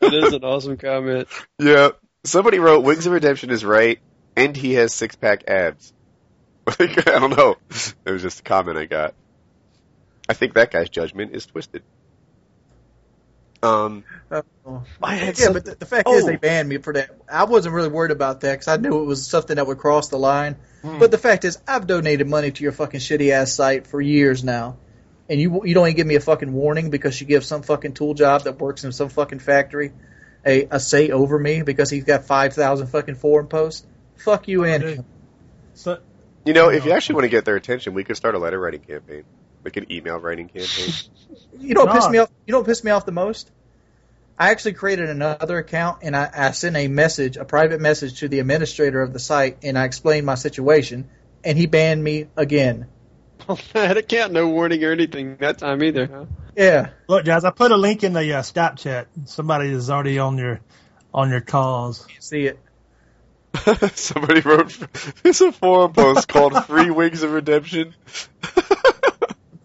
it 0.00 0.14
is 0.14 0.32
an 0.32 0.44
awesome 0.44 0.78
comment. 0.78 1.28
Yeah. 1.58 1.90
Somebody 2.24 2.58
wrote 2.58 2.84
Wings 2.84 3.04
of 3.04 3.12
Redemption 3.12 3.50
is 3.50 3.66
right, 3.66 3.98
and 4.34 4.56
he 4.56 4.72
has 4.74 4.94
six 4.94 5.14
pack 5.16 5.44
abs. 5.48 5.92
Like, 6.66 7.06
I 7.06 7.18
don't 7.18 7.36
know. 7.36 7.56
It 8.06 8.10
was 8.10 8.22
just 8.22 8.40
a 8.40 8.42
comment 8.42 8.78
I 8.78 8.86
got. 8.86 9.14
I 10.26 10.32
think 10.32 10.54
that 10.54 10.70
guy's 10.70 10.88
judgment 10.88 11.34
is 11.34 11.44
twisted. 11.44 11.82
Um, 13.64 14.04
Oh. 14.66 14.82
I 15.02 15.14
had 15.16 15.38
Yeah, 15.38 15.44
some- 15.44 15.52
but 15.52 15.64
the, 15.64 15.74
the 15.74 15.86
fact 15.86 16.08
is 16.08 16.24
Oh. 16.24 16.26
they 16.26 16.36
banned 16.36 16.68
me 16.68 16.78
for 16.78 16.92
that. 16.94 17.10
I 17.30 17.44
wasn't 17.44 17.74
really 17.74 17.88
worried 17.88 18.10
about 18.10 18.40
that 18.40 18.52
because 18.52 18.68
I 18.68 18.76
knew 18.76 19.00
it 19.02 19.04
was 19.04 19.26
something 19.26 19.56
that 19.56 19.66
would 19.66 19.78
cross 19.78 20.08
the 20.08 20.18
line. 20.18 20.56
Hmm. 20.82 20.98
But 20.98 21.10
the 21.10 21.18
fact 21.18 21.44
is, 21.44 21.58
I've 21.68 21.86
donated 21.86 22.26
money 22.28 22.50
to 22.50 22.62
your 22.62 22.72
fucking 22.72 23.00
shitty 23.00 23.30
ass 23.30 23.52
site 23.52 23.86
for 23.86 24.00
years 24.00 24.42
now, 24.42 24.76
and 25.28 25.40
you 25.40 25.62
you 25.64 25.74
don't 25.74 25.86
even 25.86 25.96
give 25.96 26.06
me 26.06 26.14
a 26.14 26.20
fucking 26.20 26.52
warning 26.52 26.90
because 26.90 27.20
you 27.20 27.26
give 27.26 27.44
some 27.44 27.62
fucking 27.62 27.92
tool 27.94 28.14
job 28.14 28.44
that 28.44 28.58
works 28.58 28.84
in 28.84 28.92
some 28.92 29.08
fucking 29.08 29.38
factory 29.38 29.92
a, 30.46 30.66
a 30.70 30.80
say 30.80 31.10
over 31.10 31.38
me 31.38 31.62
because 31.62 31.90
he's 31.90 32.04
got 32.04 32.24
five 32.24 32.54
thousand 32.54 32.86
fucking 32.88 33.14
forum 33.16 33.46
posts. 33.48 33.86
Fuck 34.16 34.48
you 34.48 34.64
and 34.64 34.82
Dude. 34.82 35.04
So 35.74 35.98
you 36.44 36.52
know, 36.52 36.68
if 36.70 36.84
you 36.84 36.92
actually 36.92 37.16
want 37.16 37.24
to 37.24 37.30
get 37.30 37.44
their 37.44 37.56
attention, 37.56 37.94
we 37.94 38.04
could 38.04 38.16
start 38.16 38.34
a 38.34 38.38
letter 38.38 38.58
writing 38.58 38.80
campaign, 38.80 39.24
like 39.64 39.76
an 39.76 39.90
email 39.90 40.18
writing 40.18 40.48
campaign. 40.48 40.92
You 41.58 41.74
know 41.74 41.84
what 41.84 41.94
pissed 41.94 42.06
God. 42.06 42.12
me 42.12 42.18
off? 42.18 42.30
You 42.46 42.52
know 42.52 42.58
what 42.58 42.66
pissed 42.66 42.84
me 42.84 42.90
off 42.90 43.06
the 43.06 43.12
most? 43.12 43.50
I 44.38 44.50
actually 44.50 44.72
created 44.72 45.08
another 45.08 45.58
account 45.58 45.98
and 46.02 46.16
I, 46.16 46.28
I 46.32 46.50
sent 46.50 46.76
a 46.76 46.88
message, 46.88 47.36
a 47.36 47.44
private 47.44 47.80
message 47.80 48.20
to 48.20 48.28
the 48.28 48.40
administrator 48.40 49.00
of 49.00 49.12
the 49.12 49.20
site, 49.20 49.58
and 49.62 49.78
I 49.78 49.84
explained 49.84 50.26
my 50.26 50.34
situation, 50.34 51.08
and 51.44 51.56
he 51.56 51.66
banned 51.66 52.02
me 52.02 52.26
again. 52.36 52.88
that 53.72 53.96
account, 53.96 54.32
no 54.32 54.48
warning 54.48 54.82
or 54.84 54.92
anything 54.92 55.36
that 55.36 55.58
time 55.58 55.82
either. 55.82 56.06
Huh? 56.06 56.24
Yeah, 56.56 56.90
look, 57.08 57.24
guys, 57.24 57.44
I 57.44 57.50
put 57.50 57.70
a 57.72 57.76
link 57.76 58.04
in 58.04 58.12
the 58.12 58.34
uh, 58.34 58.42
Skype 58.42 58.78
chat. 58.78 59.08
Somebody 59.24 59.70
is 59.70 59.90
already 59.90 60.18
on 60.18 60.38
your 60.38 60.60
on 61.12 61.30
your 61.30 61.40
cause. 61.40 62.06
see 62.20 62.46
it. 62.46 62.58
Somebody 63.94 64.40
wrote, 64.40 64.76
it's 65.24 65.40
a 65.40 65.52
forum 65.52 65.92
post 65.92 66.26
called 66.26 66.64
Free 66.64 66.90
Wings 66.90 67.22
of 67.22 67.32
Redemption. 67.32 67.94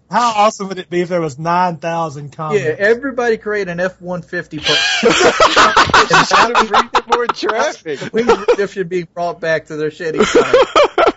How 0.09 0.31
awesome 0.35 0.69
would 0.69 0.79
it 0.79 0.89
be 0.89 1.01
if 1.01 1.09
there 1.09 1.21
was 1.21 1.37
nine 1.37 1.77
thousand 1.77 2.31
comments? 2.31 2.63
Yeah, 2.65 2.75
everybody 2.77 3.37
create 3.37 3.67
an 3.67 3.79
F 3.79 4.01
one 4.01 4.23
fifty 4.23 4.57
post. 4.61 4.79
It's 5.03 6.29
trying 6.29 6.55
to 6.55 6.65
bring 6.65 6.89
more 7.15 7.27
traffic. 7.27 8.11
Wings 8.11 8.29
of 8.31 8.39
Redemption 8.47 8.87
being 8.87 9.07
brought 9.13 9.39
back 9.39 9.67
to 9.67 9.75
their 9.75 9.91
shitty 9.91 10.23
site. 10.25 11.15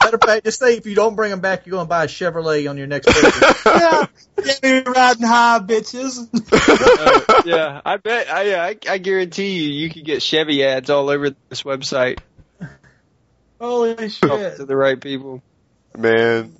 Matter 0.00 0.16
of 0.16 0.22
fact, 0.22 0.44
just 0.44 0.58
say 0.58 0.76
if 0.76 0.86
you 0.86 0.94
don't 0.94 1.16
bring 1.16 1.30
them 1.30 1.40
back, 1.40 1.66
you're 1.66 1.72
going 1.72 1.86
to 1.86 1.88
buy 1.88 2.04
a 2.04 2.06
Chevrolet 2.06 2.70
on 2.70 2.78
your 2.78 2.86
next 2.86 3.06
purchase. 3.08 3.62
yeah, 3.66 4.06
get 4.42 4.62
me 4.62 4.80
riding 4.80 5.26
high, 5.26 5.58
bitches. 5.58 6.28
Uh, 7.30 7.42
yeah, 7.44 7.80
I 7.84 7.96
bet. 7.98 8.30
I, 8.30 8.42
yeah, 8.44 8.62
I, 8.62 8.76
I 8.88 8.98
guarantee 8.98 9.58
you, 9.60 9.68
you 9.70 9.90
could 9.90 10.04
get 10.04 10.22
Chevy 10.22 10.64
ads 10.64 10.88
all 10.88 11.10
over 11.10 11.30
this 11.48 11.62
website 11.64 12.20
Holy 13.60 14.08
shit. 14.08 14.56
to 14.56 14.64
the 14.64 14.76
right 14.76 15.00
people. 15.00 15.42
Man. 15.96 16.54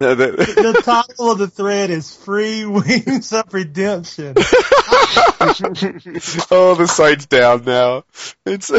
Yeah, 0.00 0.14
that- 0.14 0.36
the 0.36 0.82
title 0.84 1.30
of 1.30 1.38
the 1.38 1.48
thread 1.48 1.90
is 1.90 2.14
"Free 2.14 2.64
Wings 2.66 3.32
of 3.32 3.52
Redemption." 3.54 4.34
oh, 6.50 6.74
the 6.78 6.86
site's 6.86 7.26
down 7.26 7.64
now. 7.64 8.04
It's 8.44 8.70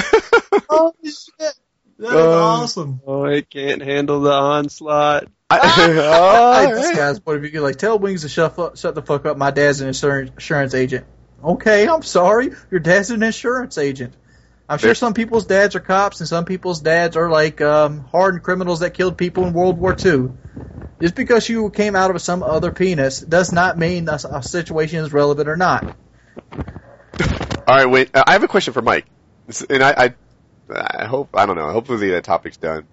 Holy 0.69 0.93
shit! 1.03 1.53
That 1.99 2.07
is 2.07 2.13
Uh, 2.13 2.43
awesome. 2.43 3.01
Oh, 3.05 3.25
it 3.25 3.49
can't 3.49 3.81
handle 3.81 4.21
the 4.21 4.31
onslaught. 4.31 5.25
I, 5.49 5.57
Hey, 5.67 5.97
all 6.07 6.69
this 6.75 6.87
right. 6.87 6.95
guy's 6.95 7.19
point 7.19 7.43
of 7.43 7.49
view, 7.51 7.61
like, 7.61 7.77
tell 7.77 7.97
Wings 7.97 8.21
to 8.23 8.29
shut, 8.29 8.55
fu- 8.55 8.75
shut 8.75 8.95
the 8.95 9.01
fuck 9.01 9.25
up. 9.25 9.37
My 9.37 9.49
dad's 9.51 9.81
an 9.81 9.87
insurance, 9.87 10.31
insurance 10.31 10.73
agent. 10.73 11.05
Okay, 11.43 11.87
I'm 11.87 12.01
sorry. 12.03 12.51
Your 12.69 12.79
dad's 12.79 13.09
an 13.11 13.23
insurance 13.23 13.77
agent. 13.77 14.13
I'm 14.69 14.79
sure 14.79 14.93
some 14.93 15.13
people's 15.13 15.45
dads 15.45 15.75
are 15.77 15.79
cops 15.79 16.19
and 16.19 16.27
some 16.27 16.43
people's 16.43 16.81
dads 16.81 17.15
are 17.15 17.29
like 17.29 17.61
um, 17.61 18.01
hardened 18.11 18.43
criminals 18.43 18.81
that 18.81 18.93
killed 18.93 19.17
people 19.17 19.45
in 19.45 19.53
World 19.53 19.77
War 19.77 19.95
II. 19.97 20.29
Just 20.99 21.15
because 21.15 21.47
you 21.47 21.69
came 21.69 21.95
out 21.95 22.09
of 22.09 22.21
some 22.21 22.41
other 22.41 22.71
penis 22.71 23.19
does 23.19 23.51
not 23.51 23.77
mean 23.77 24.09
a, 24.09 24.19
a 24.31 24.43
situation 24.43 25.03
is 25.03 25.13
relevant 25.13 25.47
or 25.47 25.57
not. 25.57 25.95
All 27.67 27.75
right, 27.75 27.85
wait. 27.85 28.09
I 28.13 28.33
have 28.33 28.43
a 28.43 28.47
question 28.47 28.73
for 28.73 28.81
Mike, 28.81 29.05
and 29.69 29.83
I, 29.83 29.91
I, 29.91 30.13
I 31.01 31.05
hope 31.05 31.29
I 31.35 31.45
don't 31.45 31.55
know. 31.55 31.69
Hopefully 31.71 32.09
that 32.11 32.23
topic's 32.23 32.57
done. 32.57 32.87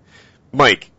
Mike, 0.52 0.90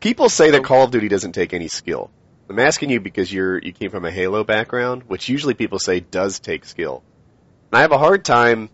people 0.00 0.28
say 0.28 0.50
that 0.50 0.64
Call 0.64 0.84
of 0.84 0.90
Duty 0.90 1.08
doesn't 1.08 1.32
take 1.32 1.54
any 1.54 1.68
skill. 1.68 2.10
I'm 2.48 2.58
asking 2.58 2.90
you 2.90 3.00
because 3.00 3.32
you're 3.32 3.58
you 3.58 3.72
came 3.72 3.90
from 3.90 4.04
a 4.04 4.10
Halo 4.10 4.44
background, 4.44 5.04
which 5.06 5.28
usually 5.28 5.54
people 5.54 5.78
say 5.78 6.00
does 6.00 6.40
take 6.40 6.64
skill. 6.64 7.02
And 7.70 7.78
I 7.78 7.82
have 7.82 7.92
a 7.92 7.98
hard 7.98 8.24
time 8.24 8.68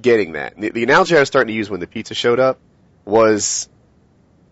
getting 0.00 0.32
that. 0.32 0.60
The, 0.60 0.70
the 0.70 0.82
analogy 0.82 1.16
I 1.16 1.20
was 1.20 1.28
starting 1.28 1.48
to 1.52 1.56
use 1.56 1.70
when 1.70 1.80
the 1.80 1.86
pizza 1.86 2.14
showed 2.14 2.38
up 2.38 2.58
was 3.06 3.70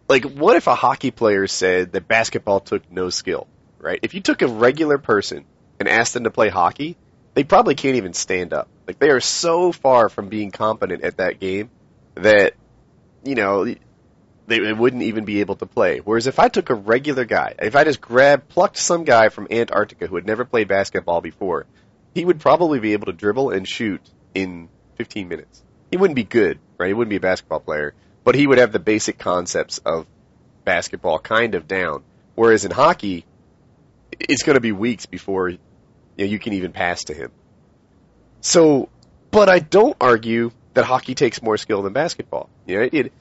like, 0.08 0.24
what 0.24 0.56
if 0.56 0.66
a 0.66 0.74
hockey 0.74 1.10
player 1.10 1.46
said 1.46 1.92
that 1.92 2.08
basketball 2.08 2.60
took 2.60 2.90
no 2.90 3.10
skill, 3.10 3.46
right? 3.78 3.98
If 4.02 4.14
you 4.14 4.20
took 4.20 4.42
a 4.42 4.48
regular 4.48 4.98
person 4.98 5.44
and 5.78 5.88
asked 5.88 6.14
them 6.14 6.24
to 6.24 6.30
play 6.30 6.48
hockey, 6.48 6.96
they 7.34 7.44
probably 7.44 7.74
can't 7.74 7.96
even 7.96 8.12
stand 8.12 8.52
up. 8.52 8.68
Like 8.86 8.98
they 8.98 9.10
are 9.10 9.20
so 9.20 9.72
far 9.72 10.08
from 10.08 10.28
being 10.28 10.50
competent 10.50 11.04
at 11.04 11.16
that 11.18 11.40
game 11.40 11.70
that 12.14 12.54
you 13.24 13.34
know 13.34 13.64
they, 13.64 13.78
they 14.46 14.72
wouldn't 14.72 15.02
even 15.02 15.24
be 15.24 15.40
able 15.40 15.56
to 15.56 15.66
play. 15.66 15.98
Whereas 15.98 16.26
if 16.26 16.38
I 16.38 16.48
took 16.48 16.70
a 16.70 16.74
regular 16.74 17.24
guy, 17.24 17.54
if 17.60 17.76
I 17.76 17.84
just 17.84 18.00
grabbed 18.00 18.48
plucked 18.48 18.76
some 18.76 19.04
guy 19.04 19.30
from 19.30 19.48
Antarctica 19.50 20.06
who 20.06 20.16
had 20.16 20.26
never 20.26 20.44
played 20.44 20.68
basketball 20.68 21.20
before, 21.20 21.66
he 22.14 22.24
would 22.24 22.40
probably 22.40 22.78
be 22.78 22.92
able 22.92 23.06
to 23.06 23.12
dribble 23.12 23.50
and 23.50 23.66
shoot 23.66 24.02
in 24.34 24.68
15 24.96 25.28
minutes. 25.28 25.62
He 25.90 25.96
wouldn't 25.96 26.16
be 26.16 26.24
good, 26.24 26.58
right? 26.78 26.88
He 26.88 26.94
wouldn't 26.94 27.10
be 27.10 27.16
a 27.16 27.20
basketball 27.20 27.60
player, 27.60 27.94
but 28.24 28.34
he 28.34 28.46
would 28.46 28.58
have 28.58 28.72
the 28.72 28.78
basic 28.78 29.18
concepts 29.18 29.78
of 29.78 30.06
basketball 30.64 31.18
kind 31.18 31.54
of 31.54 31.68
down. 31.68 32.02
Whereas 32.34 32.64
in 32.64 32.70
hockey, 32.70 33.24
it's 34.18 34.42
going 34.42 34.54
to 34.54 34.60
be 34.60 34.72
weeks 34.72 35.06
before 35.06 35.50
you, 35.50 35.58
know, 36.18 36.24
you 36.24 36.38
can 36.38 36.54
even 36.54 36.72
pass 36.72 37.04
to 37.04 37.14
him. 37.14 37.30
So, 38.40 38.88
but 39.30 39.48
I 39.48 39.58
don't 39.58 39.96
argue 40.00 40.50
that 40.74 40.84
hockey 40.84 41.14
takes 41.14 41.42
more 41.42 41.56
skill 41.56 41.82
than 41.82 41.92
basketball. 41.92 42.48
You 42.66 42.80
know, 42.80 42.88
it, 42.92 43.12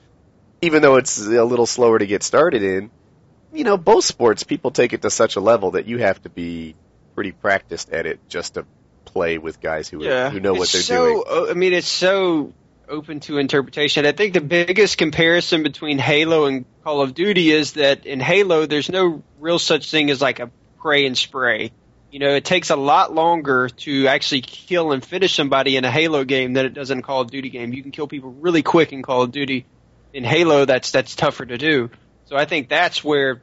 even 0.61 0.81
though 0.81 0.95
it's 0.95 1.19
a 1.19 1.43
little 1.43 1.65
slower 1.65 1.99
to 1.99 2.05
get 2.05 2.23
started 2.23 2.63
in, 2.63 2.89
you 3.53 3.63
know, 3.63 3.77
both 3.77 4.05
sports, 4.05 4.43
people 4.43 4.71
take 4.71 4.93
it 4.93 5.01
to 5.03 5.09
such 5.09 5.35
a 5.35 5.39
level 5.39 5.71
that 5.71 5.85
you 5.85 5.99
have 5.99 6.21
to 6.23 6.29
be 6.29 6.75
pretty 7.13 7.31
practiced 7.31 7.91
at 7.91 8.05
it 8.05 8.19
just 8.27 8.55
to 8.55 8.65
play 9.05 9.37
with 9.37 9.61
guys 9.61 9.87
who 9.87 10.03
Yeah, 10.03 10.29
who 10.31 10.39
know 10.39 10.53
what 10.53 10.69
they're 10.71 10.81
so, 10.81 11.05
doing. 11.05 11.23
uh, 11.29 11.51
I 11.51 11.53
mean, 11.53 11.73
it's 11.73 11.87
so 11.87 12.51
open 12.93 13.19
to 13.21 13.39
interpretation. 13.39 14.05
I 14.05 14.11
think 14.11 14.33
the 14.33 14.41
biggest 14.41 14.99
comparison 14.99 15.63
between 15.63 15.97
Halo 15.97 16.45
and 16.45 16.63
Call 16.83 17.01
of 17.01 17.15
Duty 17.15 17.49
is 17.49 17.73
that 17.73 18.05
in 18.05 18.19
Halo, 18.19 18.67
there's 18.67 18.89
no 18.89 19.23
real 19.39 19.57
such 19.57 19.89
thing 19.89 20.11
as 20.11 20.21
like 20.21 20.39
a 20.39 20.51
pray 20.79 21.07
and 21.07 21.17
spray. 21.17 21.71
You 22.11 22.19
know, 22.19 22.29
it 22.35 22.45
takes 22.45 22.69
a 22.69 22.75
lot 22.75 23.11
longer 23.11 23.69
to 23.69 24.07
actually 24.07 24.41
kill 24.41 24.91
and 24.91 25.03
finish 25.03 25.33
somebody 25.33 25.75
in 25.75 25.85
a 25.85 25.91
Halo 25.91 26.23
game 26.23 26.53
than 26.53 26.67
it 26.67 26.75
does 26.75 26.91
in 26.91 26.99
a 26.99 27.01
Call 27.01 27.21
of 27.21 27.31
Duty 27.31 27.49
game. 27.49 27.73
You 27.73 27.81
can 27.81 27.91
kill 27.91 28.07
people 28.07 28.31
really 28.31 28.61
quick 28.61 28.93
in 28.93 29.01
Call 29.01 29.23
of 29.23 29.31
Duty. 29.31 29.65
In 30.13 30.23
Halo, 30.23 30.65
that's 30.65 30.91
that's 30.91 31.15
tougher 31.15 31.47
to 31.47 31.57
do. 31.57 31.89
So 32.25 32.35
I 32.35 32.45
think 32.45 32.69
that's 32.69 33.03
where 33.03 33.41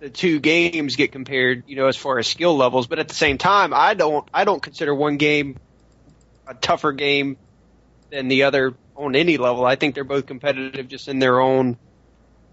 the 0.00 0.10
two 0.10 0.40
games 0.40 0.96
get 0.96 1.12
compared, 1.12 1.62
you 1.68 1.76
know, 1.76 1.86
as 1.86 1.96
far 1.96 2.18
as 2.18 2.26
skill 2.26 2.56
levels. 2.56 2.88
But 2.88 2.98
at 2.98 3.06
the 3.06 3.14
same 3.14 3.38
time, 3.38 3.72
I 3.72 3.94
don't 3.94 4.28
I 4.34 4.42
don't 4.44 4.60
consider 4.60 4.92
one 4.92 5.18
game 5.18 5.56
a 6.48 6.54
tougher 6.54 6.90
game 6.90 7.36
than 8.10 8.26
the 8.26 8.44
other 8.44 8.74
on 8.98 9.16
any 9.16 9.36
level. 9.38 9.64
I 9.64 9.76
think 9.76 9.94
they're 9.94 10.04
both 10.04 10.26
competitive, 10.26 10.88
just 10.88 11.08
in 11.08 11.18
their 11.20 11.40
own, 11.40 11.78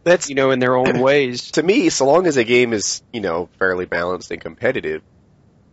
That's 0.04 0.30
you 0.30 0.36
know, 0.36 0.52
in 0.52 0.60
their 0.60 0.76
own 0.76 1.00
ways. 1.02 1.52
to 1.52 1.64
me, 1.64 1.90
so 1.90 2.06
long 2.06 2.28
as 2.28 2.38
a 2.38 2.44
game 2.44 2.72
is, 2.72 3.02
you 3.12 3.22
know, 3.22 3.50
fairly 3.60 3.86
balanced 3.86 4.32
and 4.32 4.40
competitive, 4.40 5.02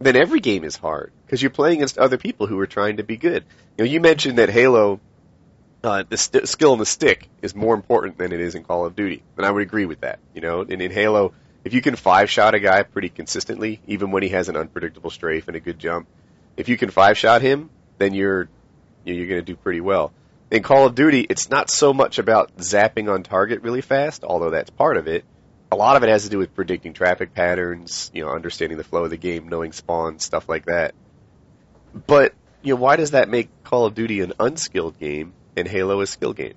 then 0.01 0.17
every 0.17 0.41
game 0.41 0.65
is 0.65 0.77
hard 0.77 1.13
because 1.27 1.41
you're 1.43 1.51
playing 1.51 1.79
against 1.79 1.99
other 1.99 2.19
people 2.19 2.47
who 2.47 2.59
are 2.59 2.67
trying 2.67 2.97
to 2.97 3.05
be 3.05 3.17
good. 3.17 3.45
You 3.77 3.85
know, 3.85 3.91
you 3.91 4.01
mentioned 4.01 4.39
that 4.39 4.49
Halo, 4.49 4.99
uh, 5.85 6.05
the 6.09 6.17
st- 6.17 6.49
skill 6.49 6.73
in 6.73 6.79
the 6.79 6.87
stick 6.87 7.29
is 7.43 7.55
more 7.55 7.75
important 7.75 8.19
than 8.19 8.33
it 8.33 8.41
is 8.41 8.55
in 8.55 8.65
Call 8.65 8.87
of 8.87 8.97
Duty, 8.97 9.23
and 9.37 9.47
I 9.47 9.51
would 9.51 9.63
agree 9.63 9.85
with 9.87 10.01
that. 10.01 10.19
You 10.35 10.41
know, 10.41 10.63
and 10.63 10.81
in 10.83 10.91
Halo, 10.91 11.35
if 11.65 11.75
you 11.75 11.83
can 11.83 11.97
five 11.97 12.31
shot 12.31 12.55
a 12.55 12.61
guy 12.61 12.83
pretty 12.83 13.11
consistently, 13.11 13.81
even 13.87 14.11
when 14.11 14.23
he 14.23 14.31
has 14.31 14.49
an 14.49 14.57
unpredictable 14.57 15.11
strafe 15.11 15.47
and 15.49 15.57
a 15.57 15.61
good 15.61 15.79
jump, 15.79 16.09
if 16.57 16.69
you 16.69 16.77
can 16.77 16.91
five 16.91 17.17
shot 17.17 17.43
him, 17.43 17.71
then 17.99 18.15
you're 18.15 18.49
you're 19.05 19.27
going 19.27 19.41
to 19.41 19.45
do 19.45 19.57
pretty 19.57 19.81
well. 19.81 20.13
In 20.53 20.63
Call 20.63 20.85
of 20.85 20.95
Duty, 20.95 21.27
it's 21.31 21.49
not 21.49 21.71
so 21.71 21.95
much 21.95 22.19
about 22.19 22.55
zapping 22.59 23.11
on 23.11 23.23
target 23.23 23.63
really 23.63 23.81
fast, 23.81 24.23
although 24.23 24.51
that's 24.51 24.69
part 24.69 24.99
of 24.99 25.09
it. 25.09 25.25
A 25.73 25.77
lot 25.77 25.97
of 25.97 26.03
it 26.03 26.11
has 26.11 26.25
to 26.25 26.29
do 26.29 26.37
with 26.37 26.55
predicting 26.55 26.93
traffic 26.93 27.33
patterns, 27.33 28.11
you 28.13 28.23
know, 28.23 28.31
understanding 28.31 28.77
the 28.77 28.85
flow 28.85 29.05
of 29.05 29.09
the 29.09 29.17
game, 29.17 29.49
knowing 29.49 29.73
spawns, 29.73 30.23
stuff 30.27 30.51
like 30.51 30.67
that. 30.67 30.95
But, 32.07 32.35
you 32.61 32.75
know, 32.75 32.81
why 32.83 32.97
does 32.97 33.13
that 33.13 33.31
make 33.31 33.49
Call 33.65 33.87
of 33.87 33.95
Duty 33.95 34.21
an 34.21 34.35
unskilled 34.39 34.99
game 34.99 35.33
and 35.57 35.67
Halo 35.67 36.03
a 36.03 36.07
skill 36.07 36.35
game? 36.35 36.53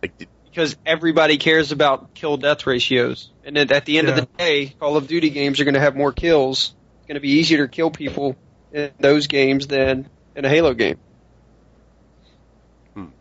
Like, 0.00 0.16
d- 0.16 0.28
because 0.44 0.76
everybody 0.86 1.38
cares 1.38 1.72
about 1.72 2.14
kill 2.14 2.36
death 2.36 2.68
ratios. 2.68 3.32
And 3.42 3.58
at, 3.58 3.72
at 3.72 3.84
the 3.84 3.98
end 3.98 4.06
Yeah. 4.06 4.14
of 4.14 4.20
the 4.20 4.28
day, 4.38 4.66
Call 4.78 4.96
of 4.96 5.08
Duty 5.08 5.30
games 5.30 5.58
are 5.58 5.64
going 5.64 5.74
to 5.74 5.80
have 5.80 5.96
more 5.96 6.12
kills. 6.12 6.72
It's 6.98 7.08
going 7.08 7.16
to 7.16 7.20
be 7.20 7.32
easier 7.32 7.66
to 7.66 7.68
kill 7.68 7.90
people 7.90 8.36
in 8.72 8.92
those 9.00 9.26
games 9.26 9.66
than 9.66 10.08
in 10.36 10.44
a 10.44 10.48
Halo 10.48 10.74
game. 10.74 11.00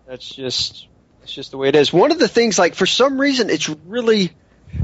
That's 0.08 0.28
just 0.28 0.88
that's 1.20 1.34
just 1.34 1.52
the 1.52 1.58
way 1.58 1.68
it 1.68 1.76
is. 1.76 1.92
One 1.92 2.12
of 2.12 2.20
the 2.20 2.30
things, 2.30 2.58
like 2.58 2.76
for 2.76 2.86
some 2.86 3.20
reason, 3.20 3.50
it's 3.50 3.68
really 3.68 4.32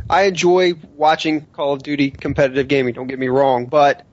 I 0.10 0.24
enjoy 0.24 0.74
watching 0.95 1.45
Call 1.45 1.74
of 1.74 1.82
Duty 1.82 2.12
competitive 2.12 2.68
gaming. 2.68 2.94
Don't 2.94 3.08
get 3.08 3.20
me 3.20 3.30
wrong, 3.30 3.68
but 3.68 4.06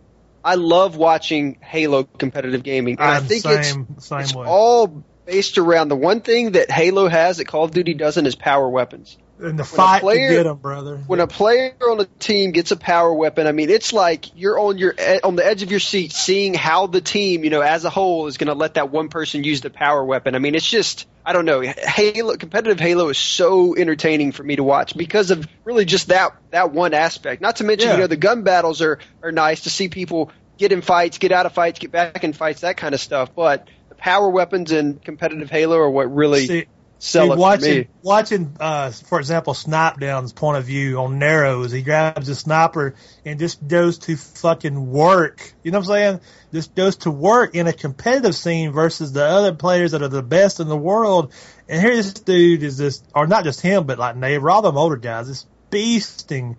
I 0.45 0.55
love 0.55 0.97
watching 0.97 1.59
Halo 1.61 2.05
competitive 2.05 2.63
gaming, 2.63 2.97
and 3.01 3.11
I 3.11 3.19
think 3.19 3.45
it's 3.45 3.69
same 3.69 3.97
same 3.99 4.21
it's 4.21 4.35
way. 4.35 4.47
all 4.47 5.05
based 5.27 5.59
around 5.59 5.89
the 5.89 5.97
one 5.97 6.21
thing 6.21 6.53
that 6.53 6.71
Halo 6.71 7.09
has 7.09 7.39
that 7.39 7.47
Call 7.47 7.65
of 7.65 7.73
Duty 7.73 7.95
doesn't 7.95 8.27
is 8.27 8.37
power 8.37 8.69
weapons. 8.69 9.19
And 9.43 9.59
the 9.59 9.65
fight 9.65 10.01
player- 10.03 10.29
to 10.29 10.35
get 10.35 10.43
them, 10.45 10.57
brother. 10.59 10.97
When 11.07 11.21
a 11.21 11.27
player 11.27 11.75
on 11.83 12.01
a 12.01 12.05
team 12.05 12.51
gets 12.53 12.71
a 12.71 12.77
power 12.77 13.13
weapon, 13.13 13.47
I 13.47 13.53
mean, 13.53 13.71
it's 13.71 13.93
like 13.93 14.37
you're 14.39 14.59
on 14.59 14.79
your 14.79 14.95
on 15.25 15.37
the 15.37 15.47
edge 15.47 15.63
of 15.63 15.71
your 15.71 15.81
seat, 15.81 16.13
seeing 16.13 16.55
how 16.55 16.87
the 16.87 17.01
team, 17.01 17.45
you 17.45 17.51
know, 17.51 17.61
as 17.61 17.85
a 17.85 17.91
whole, 17.91 18.27
is 18.27 18.37
going 18.39 18.49
to 18.49 18.55
let 18.55 18.75
that 18.75 18.91
one 18.91 19.09
person 19.09 19.45
use 19.45 19.61
the 19.61 19.71
power 19.71 20.05
weapon. 20.05 20.35
I 20.35 20.39
mean, 20.39 20.55
it's 20.55 20.69
just 20.69 21.07
I 21.25 21.33
don't 21.33 21.45
know. 21.45 21.61
Halo 21.61 22.37
competitive 22.37 22.81
Halo 22.81 23.09
is 23.09 23.19
so 23.19 23.77
entertaining 23.77 24.33
for 24.33 24.43
me 24.43 24.57
to 24.57 24.63
watch 24.65 24.97
because 24.97 25.31
of 25.31 25.47
really 25.65 25.85
just 25.85 26.09
that 26.09 26.35
that 26.51 26.73
one 26.73 26.95
aspect. 26.95 27.43
Not 27.43 27.57
to 27.57 27.65
mention, 27.65 27.89
Yeah. 27.89 27.95
you 27.95 28.01
know, 28.01 28.07
the 28.07 28.17
gun 28.17 28.43
battles 28.43 28.83
are 28.83 28.99
are 29.23 29.33
nice 29.33 29.63
to 29.63 29.71
see 29.71 29.89
people 29.89 30.31
get 30.59 30.73
in 30.73 30.83
fights, 30.83 31.19
get 31.19 31.33
out 31.33 31.47
of 31.47 31.53
fights, 31.53 31.79
get 31.79 31.91
back 31.91 32.23
in 32.25 32.33
fights, 32.33 32.61
that 32.63 32.77
kind 32.77 32.95
of 32.95 33.01
stuff. 33.01 33.35
But 33.35 33.67
the 33.89 33.95
power 33.95 34.29
weapons 34.29 34.73
in 34.73 34.95
competitive 34.99 35.51
Halo 35.51 35.79
are 35.79 35.89
what 35.91 36.15
really 36.15 36.47
See, 36.47 36.67
sell 37.01 37.27
see, 37.27 37.33
it 37.33 37.35
for 37.35 37.41
watching 37.41 37.79
me. 37.79 37.89
watching 38.03 38.57
uh, 38.61 38.91
for 38.91 39.19
example, 39.19 39.55
Snipedown's 39.55 40.33
point 40.33 40.59
of 40.59 40.65
view 40.65 40.99
on 41.01 41.19
Narrows, 41.19 41.73
he 41.73 41.83
grabs 41.83 42.29
a 42.29 42.35
sniper 42.35 42.95
and 43.25 43.41
just 43.41 43.67
goes 43.67 43.99
to 44.01 44.17
fucking 44.17 44.91
work. 44.91 45.53
You 45.65 45.73
know 45.73 45.79
what 45.79 45.89
I'm 45.89 45.95
saying? 45.95 46.21
Just 46.53 46.75
goes 46.75 46.97
to 46.99 47.11
work 47.11 47.55
in 47.55 47.67
a 47.67 47.73
competitive 47.73 48.35
scene 48.35 48.71
versus 48.73 49.13
the 49.13 49.25
other 49.25 49.55
players 49.55 49.93
that 49.93 50.03
are 50.03 50.09
the 50.09 50.23
best 50.23 50.61
in 50.61 50.69
the 50.69 50.77
world. 50.77 51.33
And 51.69 51.81
here 51.81 51.97
this 51.97 52.13
dude 52.13 52.63
is 52.63 52.77
just, 52.79 53.05
or 53.15 53.27
not 53.27 53.45
just 53.45 53.61
him, 53.61 53.87
but 53.87 53.99
like 53.99 54.17
neighbor, 54.17 54.51
all 54.51 54.63
them 54.63 54.77
older 54.77 54.97
guys, 54.97 55.29
just 55.29 55.49
beasting 55.71 56.57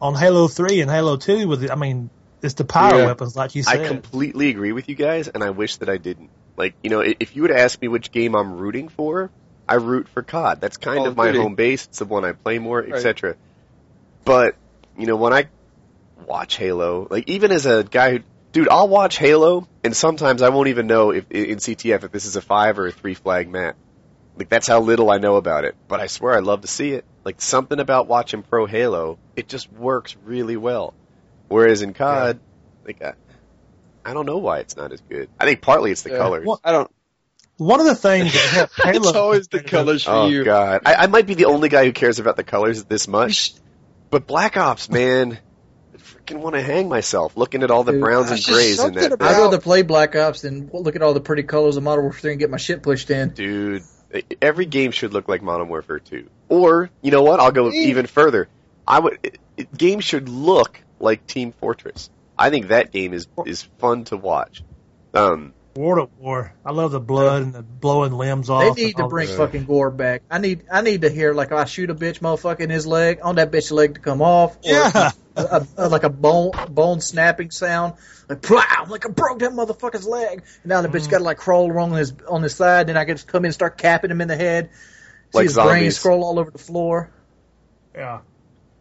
on 0.00 0.14
Halo 0.14 0.48
3 0.48 0.80
and 0.80 0.90
Halo 0.90 1.16
2 1.16 1.46
with, 1.46 1.62
it. 1.62 1.70
I 1.70 1.76
mean, 1.76 2.10
it's 2.42 2.54
the 2.54 2.64
power 2.64 2.98
Yeah. 2.98 3.06
weapons, 3.06 3.36
like 3.36 3.54
you 3.54 3.62
said. 3.62 3.80
I 3.80 3.86
completely 3.86 4.48
agree 4.50 4.72
with 4.72 4.88
you 4.88 4.96
guys, 4.96 5.28
and 5.28 5.42
I 5.42 5.50
wish 5.50 5.76
that 5.76 5.88
I 5.88 5.98
didn't. 5.98 6.30
Like, 6.56 6.74
you 6.82 6.90
know, 6.90 7.00
if 7.00 7.34
you 7.36 7.42
would 7.42 7.50
ask 7.50 7.80
me 7.80 7.88
which 7.88 8.12
game 8.12 8.34
I'm 8.34 8.54
rooting 8.58 8.88
for, 8.88 9.30
I 9.68 9.74
root 9.76 10.08
for 10.08 10.22
COD. 10.22 10.60
That's 10.60 10.76
kind 10.76 10.98
Call 10.98 11.06
of 11.06 11.12
of 11.12 11.16
my 11.16 11.26
Duty. 11.26 11.38
home 11.38 11.54
base. 11.54 11.84
It's 11.86 11.98
the 11.98 12.04
one 12.04 12.24
I 12.24 12.32
play 12.32 12.58
more, 12.58 12.80
Right. 12.80 12.92
etc. 12.94 13.36
But, 14.24 14.56
you 14.98 15.06
know, 15.06 15.16
when 15.16 15.32
I 15.32 15.48
watch 16.26 16.56
Halo, 16.56 17.06
like 17.10 17.28
even 17.28 17.50
as 17.52 17.66
a 17.66 17.84
guy 17.84 18.10
who, 18.12 18.18
dude, 18.52 18.68
I'll 18.68 18.88
watch 18.88 19.16
Halo, 19.18 19.66
and 19.82 19.96
sometimes 19.96 20.42
I 20.42 20.48
won't 20.50 20.68
even 20.68 20.86
know 20.86 21.10
if 21.10 21.30
in 21.30 21.58
CTF 21.58 22.04
if 22.04 22.12
this 22.12 22.24
is 22.26 22.36
a 22.36 22.40
five 22.42 22.78
or 22.78 22.86
a 22.86 22.92
three 22.92 23.14
flag 23.14 23.48
map. 23.48 23.76
Like 24.36 24.48
that's 24.48 24.66
how 24.66 24.80
little 24.80 25.10
I 25.10 25.18
know 25.18 25.36
about 25.36 25.64
it. 25.64 25.76
But 25.88 26.00
I 26.00 26.06
swear 26.08 26.34
I'd 26.36 26.44
love 26.44 26.62
to 26.62 26.68
see 26.68 26.92
it. 26.92 27.04
Like 27.24 27.40
something 27.40 27.78
about 27.80 28.06
watching 28.08 28.42
Pro 28.42 28.66
Halo, 28.66 29.18
it 29.36 29.48
just 29.48 29.72
works 29.72 30.16
really 30.24 30.56
well. 30.56 30.92
Whereas 31.48 31.82
in 31.82 31.94
COD, 31.94 32.38
like 32.84 33.02
I, 33.02 33.12
I 34.04 34.12
don't 34.14 34.26
know 34.26 34.38
why 34.38 34.58
it's 34.58 34.76
not 34.76 34.92
as 34.92 35.00
good. 35.08 35.28
I 35.38 35.44
think 35.46 35.60
partly 35.62 35.90
it's 35.90 36.02
the 36.02 36.10
Yeah. 36.10 36.18
colors. 36.18 36.46
Well, 36.46 36.60
I 36.64 36.72
don't. 36.72 36.90
One 37.56 37.80
of 37.80 37.86
the 37.86 37.94
things 37.94 38.32
that 38.32 38.38
helped 38.50 38.82
Halo. 38.82 38.96
It's 39.08 39.16
always 39.16 39.48
the 39.48 39.62
colors 39.62 40.02
for 40.04 40.10
oh 40.10 40.26
you. 40.28 40.44
god, 40.44 40.82
I, 40.86 40.94
I 40.94 41.06
might 41.06 41.26
be 41.26 41.34
the 41.34 41.44
only 41.46 41.68
guy 41.68 41.84
who 41.84 41.92
cares 41.92 42.18
about 42.18 42.36
the 42.36 42.44
colors 42.44 42.84
this 42.84 43.06
much. 43.08 43.54
But 44.10 44.26
Black 44.26 44.56
Ops, 44.56 44.88
man, 44.90 45.38
I 45.94 45.96
freaking 45.98 46.38
want 46.40 46.54
to 46.56 46.62
hang 46.62 46.88
myself 46.88 47.36
looking 47.36 47.62
at 47.62 47.70
all 47.70 47.84
the 47.84 47.92
Dude, 47.92 48.00
browns 48.00 48.30
and 48.30 48.42
grays 48.42 48.82
in 48.82 48.94
that. 48.94 49.12
about- 49.12 49.34
I'd 49.34 49.38
rather 49.40 49.60
play 49.60 49.82
Black 49.82 50.14
Ops 50.16 50.42
than 50.42 50.68
look 50.72 50.96
at 50.96 51.02
all 51.02 51.14
the 51.14 51.20
pretty 51.20 51.42
colors 51.44 51.76
of 51.76 51.82
Modern 51.82 52.04
Warfare 52.04 52.20
3 52.20 52.30
and 52.32 52.40
get 52.40 52.50
my 52.50 52.56
shit 52.56 52.82
pushed 52.82 53.10
in. 53.10 53.30
Dude, 53.30 53.82
every 54.42 54.66
game 54.66 54.90
should 54.90 55.12
look 55.12 55.28
like 55.28 55.42
Modern 55.42 55.68
Warfare 55.68 55.98
2. 56.00 56.28
Or, 56.48 56.90
you 57.02 57.10
know 57.10 57.22
what? 57.22 57.40
I'll 57.40 57.52
go 57.52 57.70
Hey. 57.70 57.84
even 57.86 58.06
further. 58.06 58.48
I 58.86 59.00
would 59.00 59.18
it, 59.22 59.38
it, 59.56 59.76
games 59.76 60.04
should 60.04 60.28
look 60.28 60.80
like 61.00 61.26
Team 61.26 61.52
Fortress. 61.52 62.10
I 62.38 62.50
think 62.50 62.68
that 62.68 62.90
game 62.92 63.12
is 63.14 63.26
is 63.46 63.62
fun 63.78 64.04
to 64.04 64.16
watch. 64.16 64.62
Um, 65.14 65.54
War 65.76 66.00
at 66.00 66.12
War. 66.18 66.54
I 66.64 66.70
love 66.70 66.92
the 66.92 67.00
blood 67.00 67.42
and 67.42 67.52
the 67.52 67.62
blowing 67.62 68.12
limbs 68.12 68.48
off. 68.48 68.76
They 68.76 68.84
need 68.84 68.96
to 68.96 69.08
bring 69.08 69.26
that. 69.26 69.36
fucking 69.36 69.64
gore 69.64 69.90
back. 69.90 70.22
I 70.30 70.38
need 70.38 70.64
I 70.70 70.82
need 70.82 71.02
to 71.02 71.10
hear 71.10 71.34
like 71.34 71.50
I 71.50 71.64
shoot 71.64 71.90
a 71.90 71.94
bitch 71.94 72.20
motherfucker 72.20 72.60
in 72.60 72.70
his 72.70 72.86
leg, 72.86 73.18
on 73.22 73.36
that 73.36 73.50
bitch 73.50 73.72
leg 73.72 73.94
to 73.94 74.00
come 74.00 74.22
off. 74.22 74.56
Or 74.58 74.62
Yeah. 74.62 75.10
a, 75.36 75.66
a, 75.76 75.88
like 75.88 76.04
a 76.04 76.10
bone 76.10 76.52
bone 76.68 77.00
snapping 77.00 77.50
sound, 77.50 77.94
like 78.28 78.40
plow, 78.40 78.86
like 78.88 79.04
I 79.04 79.08
broke 79.10 79.40
that 79.40 79.50
motherfucker's 79.50 80.06
leg. 80.06 80.44
And 80.62 80.68
now 80.70 80.80
the 80.80 80.88
Mm-hmm. 80.88 80.96
bitch 80.96 81.10
got 81.10 81.18
to 81.18 81.24
like 81.24 81.38
crawl 81.38 81.70
along 81.70 81.94
his 81.94 82.14
on 82.28 82.42
his 82.44 82.54
side. 82.54 82.86
Then 82.86 82.96
I 82.96 83.04
can 83.04 83.16
just 83.16 83.26
come 83.26 83.40
in 83.44 83.46
and 83.46 83.54
start 83.54 83.76
capping 83.76 84.12
him 84.12 84.20
in 84.20 84.28
the 84.28 84.36
head. 84.36 84.70
See 85.32 85.38
Like 85.38 85.44
his 85.46 85.54
brain 85.54 85.90
scroll 85.90 86.22
all 86.22 86.38
over 86.38 86.52
the 86.52 86.58
floor. 86.58 87.10
Yeah. 87.96 88.20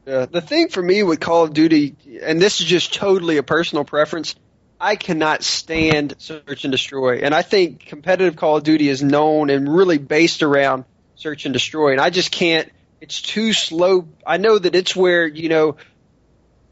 Yeah, 0.05 0.25
the 0.25 0.41
thing 0.41 0.67
for 0.67 0.83
me 0.83 1.01
with 1.01 1.21
Call 1.21 1.45
of 1.45 1.53
Duty, 1.53 1.95
and 2.21 2.39
this 2.39 2.59
is 2.59 2.67
just 2.67 2.93
totally 2.93 3.37
a 3.37 3.43
personal 3.43 3.85
preference, 3.85 4.35
I 4.83 4.97
cannot 4.97 5.43
stand 5.43 6.15
search 6.17 6.65
and 6.65 6.71
destroy. 6.71 7.19
And 7.19 7.33
I 7.33 7.41
think 7.41 7.85
competitive 7.85 8.35
Call 8.35 8.57
of 8.57 8.63
Duty 8.63 8.89
is 8.89 9.01
known 9.01 9.49
and 9.49 9.73
really 9.73 9.97
based 9.97 10.43
around 10.43 10.83
search 11.15 11.45
and 11.45 11.53
destroy. 11.53 11.93
And 11.93 12.01
I 12.01 12.09
just 12.09 12.31
can't. 12.31 12.69
It's 12.99 13.21
too 13.21 13.53
slow. 13.53 14.09
I 14.27 14.37
know 14.37 14.59
that 14.59 14.75
it's 14.75 14.93
where 14.93 15.25
you 15.25 15.47
know, 15.47 15.77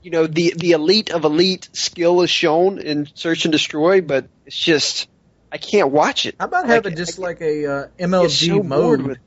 you 0.01 0.11
know 0.11 0.27
the 0.27 0.53
the 0.57 0.71
elite 0.71 1.09
of 1.09 1.23
elite 1.23 1.69
skill 1.71 2.21
is 2.21 2.29
shown 2.29 2.79
in 2.79 3.07
search 3.15 3.45
and 3.45 3.51
destroy, 3.53 4.01
but 4.01 4.27
it's 4.45 4.57
just 4.57 5.07
I 5.49 5.57
can't 5.57 5.91
watch 5.91 6.25
it. 6.25 6.35
How 6.37 6.45
about 6.47 6.63
Like, 6.63 6.71
having 6.71 6.95
just 6.97 7.17
I 7.17 7.21
like 7.21 7.39
a 7.41 7.65
uh, 7.65 7.81
get 7.97 8.09
MLG 8.09 8.47
so 8.47 8.55
bored 8.63 8.99
mode? 8.99 9.07
with- 9.07 9.17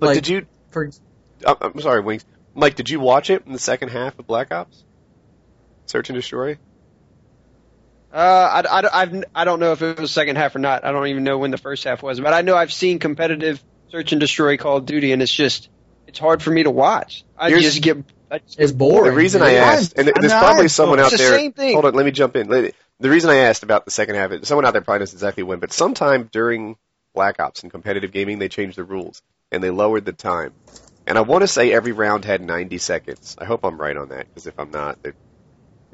but 0.00 0.06
like, 0.06 0.14
did 0.16 0.28
you? 0.28 0.46
for 0.70 0.90
Uh, 1.44 1.54
I'm 1.60 1.80
sorry, 1.80 2.00
Wings. 2.00 2.24
Mike, 2.52 2.74
did 2.74 2.90
you 2.90 2.98
watch 2.98 3.30
it 3.30 3.46
in 3.46 3.52
the 3.52 3.58
second 3.60 3.90
half 3.90 4.18
of 4.18 4.26
Black 4.26 4.52
Ops? 4.52 4.82
Search 5.86 6.08
and 6.10 6.16
Destroy. 6.16 6.58
Uh, 8.14 8.62
I, 8.64 8.80
I, 8.80 9.00
I've, 9.02 9.24
I 9.34 9.44
don't 9.44 9.58
know 9.58 9.72
if 9.72 9.82
it 9.82 9.98
was 9.98 10.12
second 10.12 10.36
half 10.36 10.54
or 10.54 10.60
not. 10.60 10.84
I 10.84 10.92
don't 10.92 11.08
even 11.08 11.24
know 11.24 11.38
when 11.38 11.50
the 11.50 11.58
first 11.58 11.82
half 11.82 12.00
was, 12.02 12.20
but 12.20 12.32
I 12.32 12.42
know 12.42 12.56
I've 12.56 12.72
seen 12.72 13.00
competitive 13.00 13.62
search 13.90 14.12
and 14.12 14.20
destroy 14.20 14.56
Call 14.56 14.76
of 14.76 14.86
Duty, 14.86 15.10
and 15.12 15.20
it's 15.20 15.34
just 15.34 15.68
it's 16.06 16.18
hard 16.20 16.40
for 16.42 16.50
me 16.50 16.62
to 16.62 16.70
watch. 16.70 17.24
I 17.36 17.48
Here's- 17.48 17.64
just 17.64 17.82
get 17.82 17.96
That's- 18.28 18.54
It's 18.56 18.70
boring. 18.72 19.10
The 19.10 19.16
reason 19.16 19.42
I 19.42 19.54
asked, 19.54 19.94
and 19.98 20.08
I 20.08 20.12
there's 20.20 20.32
probably 20.32 20.64
I- 20.64 20.68
someone 20.68 21.00
out 21.00 21.10
the 21.10 21.16
there. 21.16 21.36
same 21.36 21.52
thing. 21.52 21.72
Hold 21.74 21.86
on, 21.86 21.94
let 21.94 22.06
me 22.06 22.12
jump 22.12 22.36
in. 22.36 22.48
The 22.48 23.10
reason 23.10 23.30
I 23.30 23.36
asked 23.38 23.64
about 23.64 23.84
the 23.84 23.90
second 23.90 24.14
half, 24.14 24.30
is 24.30 24.46
someone 24.46 24.64
out 24.64 24.72
there 24.72 24.80
probably 24.82 25.00
knows 25.00 25.12
exactly 25.12 25.42
when, 25.42 25.58
but 25.58 25.72
sometime 25.72 26.28
during 26.30 26.76
Black 27.14 27.40
Ops 27.40 27.62
and 27.62 27.70
competitive 27.72 28.12
gaming, 28.12 28.38
they 28.38 28.48
changed 28.48 28.78
the 28.78 28.84
rules 28.84 29.22
and 29.50 29.62
they 29.62 29.70
lowered 29.70 30.04
the 30.04 30.12
time. 30.12 30.52
And 31.06 31.18
I 31.18 31.22
want 31.22 31.42
to 31.42 31.48
say 31.48 31.72
every 31.72 31.92
round 31.92 32.24
had 32.24 32.40
90 32.40 32.78
seconds. 32.78 33.36
I 33.38 33.44
hope 33.44 33.64
I'm 33.64 33.76
right 33.80 33.96
on 33.96 34.08
that, 34.10 34.26
because 34.28 34.46
if 34.46 34.58
I'm 34.58 34.70
not, 34.70 35.02
they- 35.02 35.12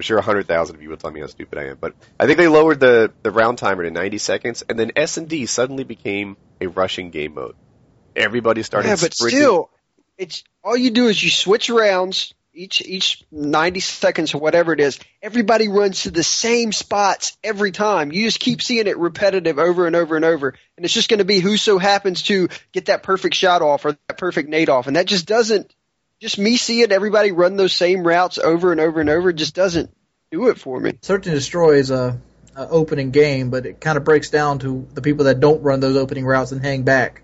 I'm 0.01 0.03
sure 0.03 0.17
100,000 0.17 0.77
of 0.77 0.83
you 0.83 0.89
will 0.89 0.97
tell 0.97 1.11
me 1.11 1.21
how 1.21 1.27
stupid 1.27 1.59
I 1.59 1.65
am. 1.65 1.77
But 1.79 1.93
I 2.19 2.25
think 2.25 2.39
they 2.39 2.49
lowered 2.49 2.81
the, 2.81 3.13
the 3.23 3.31
round 3.31 3.59
timer 3.59 3.83
to 3.83 3.91
90 3.91 4.17
seconds, 4.17 4.65
and 4.67 4.79
then 4.79 4.93
S&D 4.97 5.45
suddenly 5.45 5.85
became 5.85 6.39
a 6.59 6.69
rushing 6.69 7.11
game 7.11 7.35
mode. 7.35 7.55
Everybody 8.17 8.63
started 8.63 8.89
yeah, 8.89 8.97
but 8.99 9.13
sprinting. 9.13 9.41
still, 9.41 9.71
it's 10.17 10.43
all 10.65 10.75
you 10.75 10.89
do 10.89 11.09
is 11.09 11.23
you 11.23 11.29
switch 11.29 11.69
rounds 11.69 12.33
each 12.55 12.81
each 12.81 13.23
ninety 13.31 13.81
seconds 13.81 14.35
or 14.35 14.39
whatever 14.39 14.73
it 14.73 14.81
is. 14.81 14.99
Everybody 15.23 15.69
runs 15.69 16.05
to 16.05 16.11
the 16.11 16.23
same 16.23 16.73
spots 16.73 17.37
every 17.45 17.71
time. 17.71 18.11
You 18.11 18.25
just 18.25 18.41
keep 18.41 18.63
seeing 18.63 18.87
it 18.87 18.97
repetitive 18.97 19.59
over 19.59 19.87
and 19.87 19.95
over 19.95 20.17
and 20.17 20.25
over, 20.25 20.55
and 20.77 20.85
it's 20.85 20.95
just 20.95 21.11
going 21.11 21.19
to 21.19 21.27
be 21.27 21.41
who 21.41 21.59
so 21.59 21.79
happens 21.79 22.23
to 22.23 22.49
get 22.73 22.87
that 22.87 23.03
perfect 23.03 23.35
shot 23.35 23.61
off 23.61 23.85
or 23.85 23.99
that 24.09 24.17
perfect 24.17 24.49
nade 24.49 24.71
off, 24.71 24.87
and 24.87 24.97
that 24.97 25.07
just 25.07 25.27
doesn't. 25.27 25.75
Just 26.21 26.39
me 26.39 26.57
seeing 26.57 26.93
everybody 26.93 27.33
run 27.33 27.57
those 27.57 27.73
same 27.75 28.07
routes 28.07 28.37
over 28.39 28.73
and 28.73 28.81
over 28.81 29.01
and 29.01 29.09
over 29.09 29.33
just 29.33 29.55
doesn't 29.55 29.91
do 30.31 30.49
it 30.49 30.59
for 30.59 30.79
me. 30.79 30.99
Search 31.01 31.27
and 31.27 31.35
Destroy 31.35 31.77
is 31.77 31.91
a, 31.91 32.21
a 32.55 32.69
opening 32.69 33.11
game, 33.11 33.49
but 33.49 33.65
it 33.65 33.81
kind 33.81 33.97
of 33.97 34.05
breaks 34.05 34.29
down 34.29 34.59
to 34.59 34.87
the 34.93 35.01
people 35.01 35.25
that 35.25 35.41
don't 35.41 35.63
run 35.63 35.81
those 35.81 35.97
opening 35.97 36.27
routes 36.27 36.53
and 36.53 36.61
hang 36.61 36.83
back. 36.83 37.23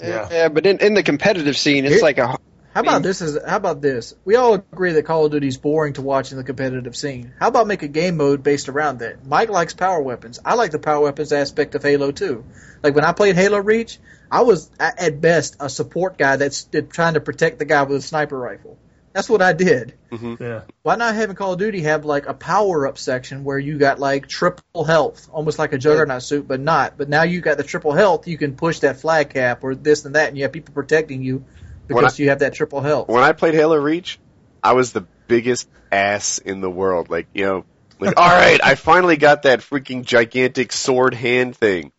Yeah. 0.00 0.28
Yeah, 0.30 0.48
but 0.48 0.66
in, 0.66 0.78
in 0.78 0.94
the 0.94 1.02
competitive 1.04 1.56
scene, 1.56 1.84
it's 1.84 1.94
Here- 1.96 2.02
like 2.02 2.18
a 2.18 2.26
How 2.26 2.38
I 2.74 2.82
mean- 2.82 2.88
about 2.88 3.02
this? 3.04 3.20
Is 3.20 3.38
how 3.46 3.56
about 3.56 3.80
this? 3.80 4.14
We 4.24 4.34
all 4.34 4.54
agree 4.54 4.92
that 4.92 5.04
Call 5.04 5.26
of 5.26 5.30
Duty 5.32 5.46
is 5.46 5.58
boring 5.58 5.92
to 5.92 6.02
watch 6.02 6.32
in 6.32 6.38
the 6.38 6.44
competitive 6.44 6.96
scene. 6.96 7.32
How 7.38 7.48
about 7.48 7.68
make 7.68 7.82
a 7.84 7.88
game 7.88 8.16
mode 8.16 8.42
based 8.42 8.68
around 8.68 8.98
that? 9.00 9.24
Mike 9.26 9.50
likes 9.50 9.74
power 9.74 10.00
weapons. 10.02 10.40
I 10.44 10.54
like 10.54 10.72
the 10.72 10.78
power 10.80 11.02
weapons 11.02 11.32
aspect 11.32 11.76
of 11.76 11.82
Halo 11.84 12.10
too. 12.10 12.44
Like 12.82 12.96
when 12.96 13.04
I 13.04 13.12
played 13.12 13.36
Halo 13.36 13.58
Reach, 13.58 13.98
I 14.30 14.42
was 14.42 14.70
at 14.78 15.20
best 15.20 15.56
a 15.60 15.68
support 15.68 16.16
guy 16.18 16.36
that's 16.36 16.68
trying 16.90 17.14
to 17.14 17.20
protect 17.20 17.58
the 17.58 17.64
guy 17.64 17.82
with 17.82 17.98
a 17.98 18.02
sniper 18.02 18.38
rifle. 18.38 18.78
That's 19.12 19.28
what 19.28 19.42
I 19.42 19.52
did. 19.52 19.94
Mm-hmm. 20.12 20.42
Yeah. 20.42 20.62
Why 20.82 20.94
not 20.94 21.16
have 21.16 21.30
in 21.30 21.36
Call 21.36 21.54
of 21.54 21.58
Duty 21.58 21.80
have 21.82 22.04
like 22.04 22.26
a 22.26 22.34
power 22.34 22.86
up 22.86 22.96
section 22.96 23.42
where 23.42 23.58
you 23.58 23.76
got 23.76 23.98
like 23.98 24.28
triple 24.28 24.84
health, 24.84 25.28
almost 25.32 25.58
like 25.58 25.72
a 25.72 25.78
juggernaut 25.78 26.22
suit, 26.22 26.46
but 26.46 26.60
not. 26.60 26.96
But 26.96 27.08
now 27.08 27.24
you 27.24 27.40
got 27.40 27.56
the 27.56 27.64
triple 27.64 27.92
health, 27.92 28.28
you 28.28 28.38
can 28.38 28.54
push 28.54 28.80
that 28.80 29.00
flag 29.00 29.30
cap 29.30 29.64
or 29.64 29.74
this 29.74 30.04
and 30.04 30.14
that, 30.14 30.28
and 30.28 30.36
you 30.36 30.44
have 30.44 30.52
people 30.52 30.74
protecting 30.74 31.22
you 31.22 31.38
When 31.38 31.48
because 31.88 32.18
you 32.20 32.28
have 32.28 32.38
that 32.38 32.54
triple 32.54 32.80
health. 32.80 33.08
when 33.08 33.24
I 33.24 33.32
played 33.32 33.54
Halo 33.54 33.76
Reach, 33.76 34.20
I 34.62 34.74
was 34.74 34.92
the 34.92 35.06
biggest 35.26 35.68
ass 35.90 36.38
in 36.38 36.60
the 36.60 36.70
world. 36.70 37.10
Like, 37.10 37.26
you 37.34 37.46
know, 37.46 37.64
like, 37.98 38.14
all 38.16 38.28
right, 38.28 38.60
I 38.62 38.76
finally 38.76 39.16
got 39.16 39.42
that 39.42 39.58
freaking 39.58 40.04
gigantic 40.04 40.72
sword 40.72 41.14
hand 41.14 41.56
thing. 41.56 41.90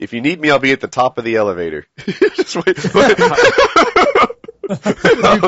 If 0.00 0.12
you 0.14 0.20
need 0.22 0.40
me, 0.40 0.50
I'll 0.50 0.58
be 0.58 0.72
at 0.72 0.80
the 0.80 0.88
top 0.88 1.18
of 1.18 1.24
the 1.24 1.36
elevator. 1.36 1.86
Just 1.98 2.56
wait. 2.56 2.78
you 4.70 4.76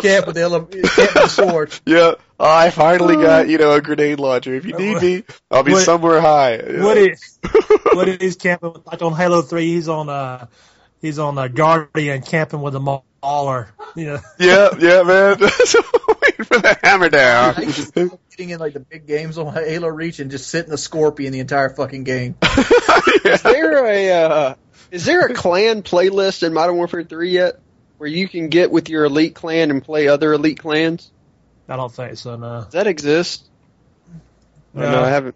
can't 0.01 0.27
with 0.27 0.35
the, 0.35 0.41
ele- 0.43 0.69
you 0.73 0.83
can't 0.83 0.97
with 0.97 1.15
the 1.15 1.29
sword. 1.29 1.74
yeah, 1.87 2.15
I 2.39 2.70
finally 2.70 3.16
got 3.16 3.49
you 3.49 3.57
know 3.59 3.73
a 3.73 3.81
grenade 3.81 4.20
launcher. 4.20 4.55
If 4.55 4.66
you 4.66 4.77
need 4.77 5.01
me, 5.01 5.24
I'll 5.51 5.62
be 5.62 5.73
What- 5.73 5.85
somewhere 5.85 6.20
high. 6.20 6.59
What 6.59 6.99
is 6.99 7.39
what 7.93 8.09
is 8.09 8.37
camping 8.37 8.74
like 8.85 9.01
on 9.01 9.15
Halo 9.15 9.43
Three? 9.43 9.66
He's 9.73 9.89
on 9.89 10.09
uh 10.09 10.47
he's 11.01 11.19
on 11.19 11.39
a 11.39 11.49
Guardian 11.49 12.23
camping 12.23 12.61
with 12.61 12.74
a 12.77 12.81
mauler. 12.81 13.69
You 13.95 14.05
know, 14.07 14.19
yeah, 14.39 14.69
yeah, 14.79 15.03
man. 15.07 15.39
Waiting 15.41 16.45
for 16.45 16.59
the 16.59 16.79
hammer 16.83 17.09
down. 17.09 17.55
I 17.57 17.65
getting 18.31 18.51
in 18.51 18.59
like 18.59 18.73
the 18.73 18.81
big 18.81 19.07
games 19.07 19.39
on 19.39 19.53
Halo 19.53 19.89
Reach 19.89 20.19
and 20.19 20.31
just 20.31 20.49
sitting 20.49 20.70
the 20.70 20.79
scorpion 20.79 21.33
the 21.33 21.41
entire 21.41 21.69
fucking 21.69 22.05
game. 22.05 22.37
Is 22.43 23.41
there 23.41 23.41
a 24.09 24.29
uh, 24.29 24.55
is 24.91 25.05
there 25.05 25.27
a 25.27 25.35
clan 25.35 25.83
playlist 25.83 26.43
in 26.47 26.53
Modern 26.53 26.77
Warfare 26.77 27.05
3 27.05 27.31
yet, 27.31 27.61
where 27.99 28.09
you 28.09 28.29
can 28.29 28.49
get 28.49 28.70
with 28.70 28.89
your 28.89 29.05
elite 29.05 29.35
clan 29.35 29.70
and 29.70 29.83
play 29.83 30.09
other 30.09 30.33
elite 30.33 30.59
clans? 30.59 31.11
I 31.69 31.77
don't 31.77 31.93
think 31.93 32.19
so. 32.19 32.37
No. 32.37 32.62
Does 32.65 32.73
that 32.73 32.87
exist? 32.87 33.45
I 34.74 34.81
No. 34.81 34.91
know. 34.93 35.03
I 35.03 35.09
haven't 35.09 35.35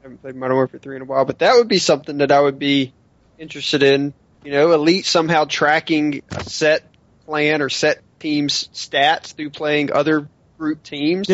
I 0.00 0.02
haven't 0.04 0.22
played 0.22 0.36
Modern 0.36 0.56
Warfare 0.56 0.80
3 0.80 0.96
in 0.96 1.02
a 1.02 1.04
while, 1.06 1.24
but 1.24 1.38
that 1.40 1.56
would 1.56 1.68
be 1.68 1.78
something 1.78 2.18
that 2.18 2.30
I 2.32 2.40
would 2.40 2.58
be 2.58 2.92
interested 3.38 3.82
in. 3.82 4.12
You 4.44 4.52
know, 4.52 4.72
elite 4.72 5.06
somehow 5.06 5.44
tracking 5.44 6.22
a 6.30 6.44
set 6.44 6.84
clan 7.26 7.62
or 7.62 7.70
set 7.70 8.02
team's 8.20 8.68
stats 8.74 9.34
through 9.34 9.50
playing 9.50 9.90
other 9.92 10.28
group 10.58 10.82
teams. 10.82 11.28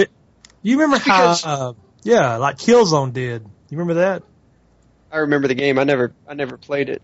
You 0.63 0.79
remember 0.81 0.97
Just 0.99 1.09
how? 1.09 1.23
because- 1.35 1.45
Uh, 1.45 1.73
yeah, 2.03 2.37
like 2.37 2.59
Killzone 2.59 3.13
did. 3.13 3.43
You 3.69 3.79
remember 3.79 3.95
that? 3.95 4.23
I 5.13 5.19
remember 5.19 5.49
the 5.49 5.55
game. 5.55 5.79
I 5.79 5.85
never 5.85 6.13
I 6.29 6.35
never 6.35 6.57
played 6.57 6.89
it. 6.89 7.03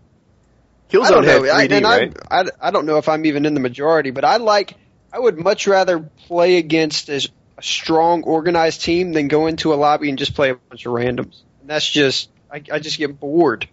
I 0.89 0.93
Killzone 0.93 1.09
don't 1.09 1.23
had. 1.25 1.41
I, 1.49 1.67
3D, 1.67 1.83
right? 1.83 2.17
I, 2.29 2.41
I, 2.41 2.45
I 2.61 2.71
don't 2.71 2.85
know 2.85 2.97
if 2.97 3.09
I'm 3.09 3.25
even 3.25 3.45
in 3.45 3.53
the 3.53 3.59
majority, 3.59 4.11
but 4.11 4.23
I 4.23 4.37
like. 4.37 4.75
I 5.11 5.19
would 5.19 5.37
much 5.37 5.67
rather 5.67 5.99
play 5.99 6.57
against 6.57 7.09
a, 7.09 7.29
a 7.57 7.63
strong, 7.63 8.23
organized 8.23 8.81
team 8.81 9.13
than 9.13 9.27
go 9.27 9.47
into 9.47 9.73
a 9.73 9.75
lobby 9.75 10.09
and 10.09 10.17
just 10.17 10.35
play 10.35 10.51
a 10.51 10.55
bunch 10.55 10.85
of 10.85 10.93
randoms. 10.93 11.41
And 11.61 11.69
that's 11.69 11.89
just. 11.89 12.29
I, 12.51 12.61
I 12.71 12.79
just 12.79 12.97
get 12.97 13.19
bored. 13.19 13.67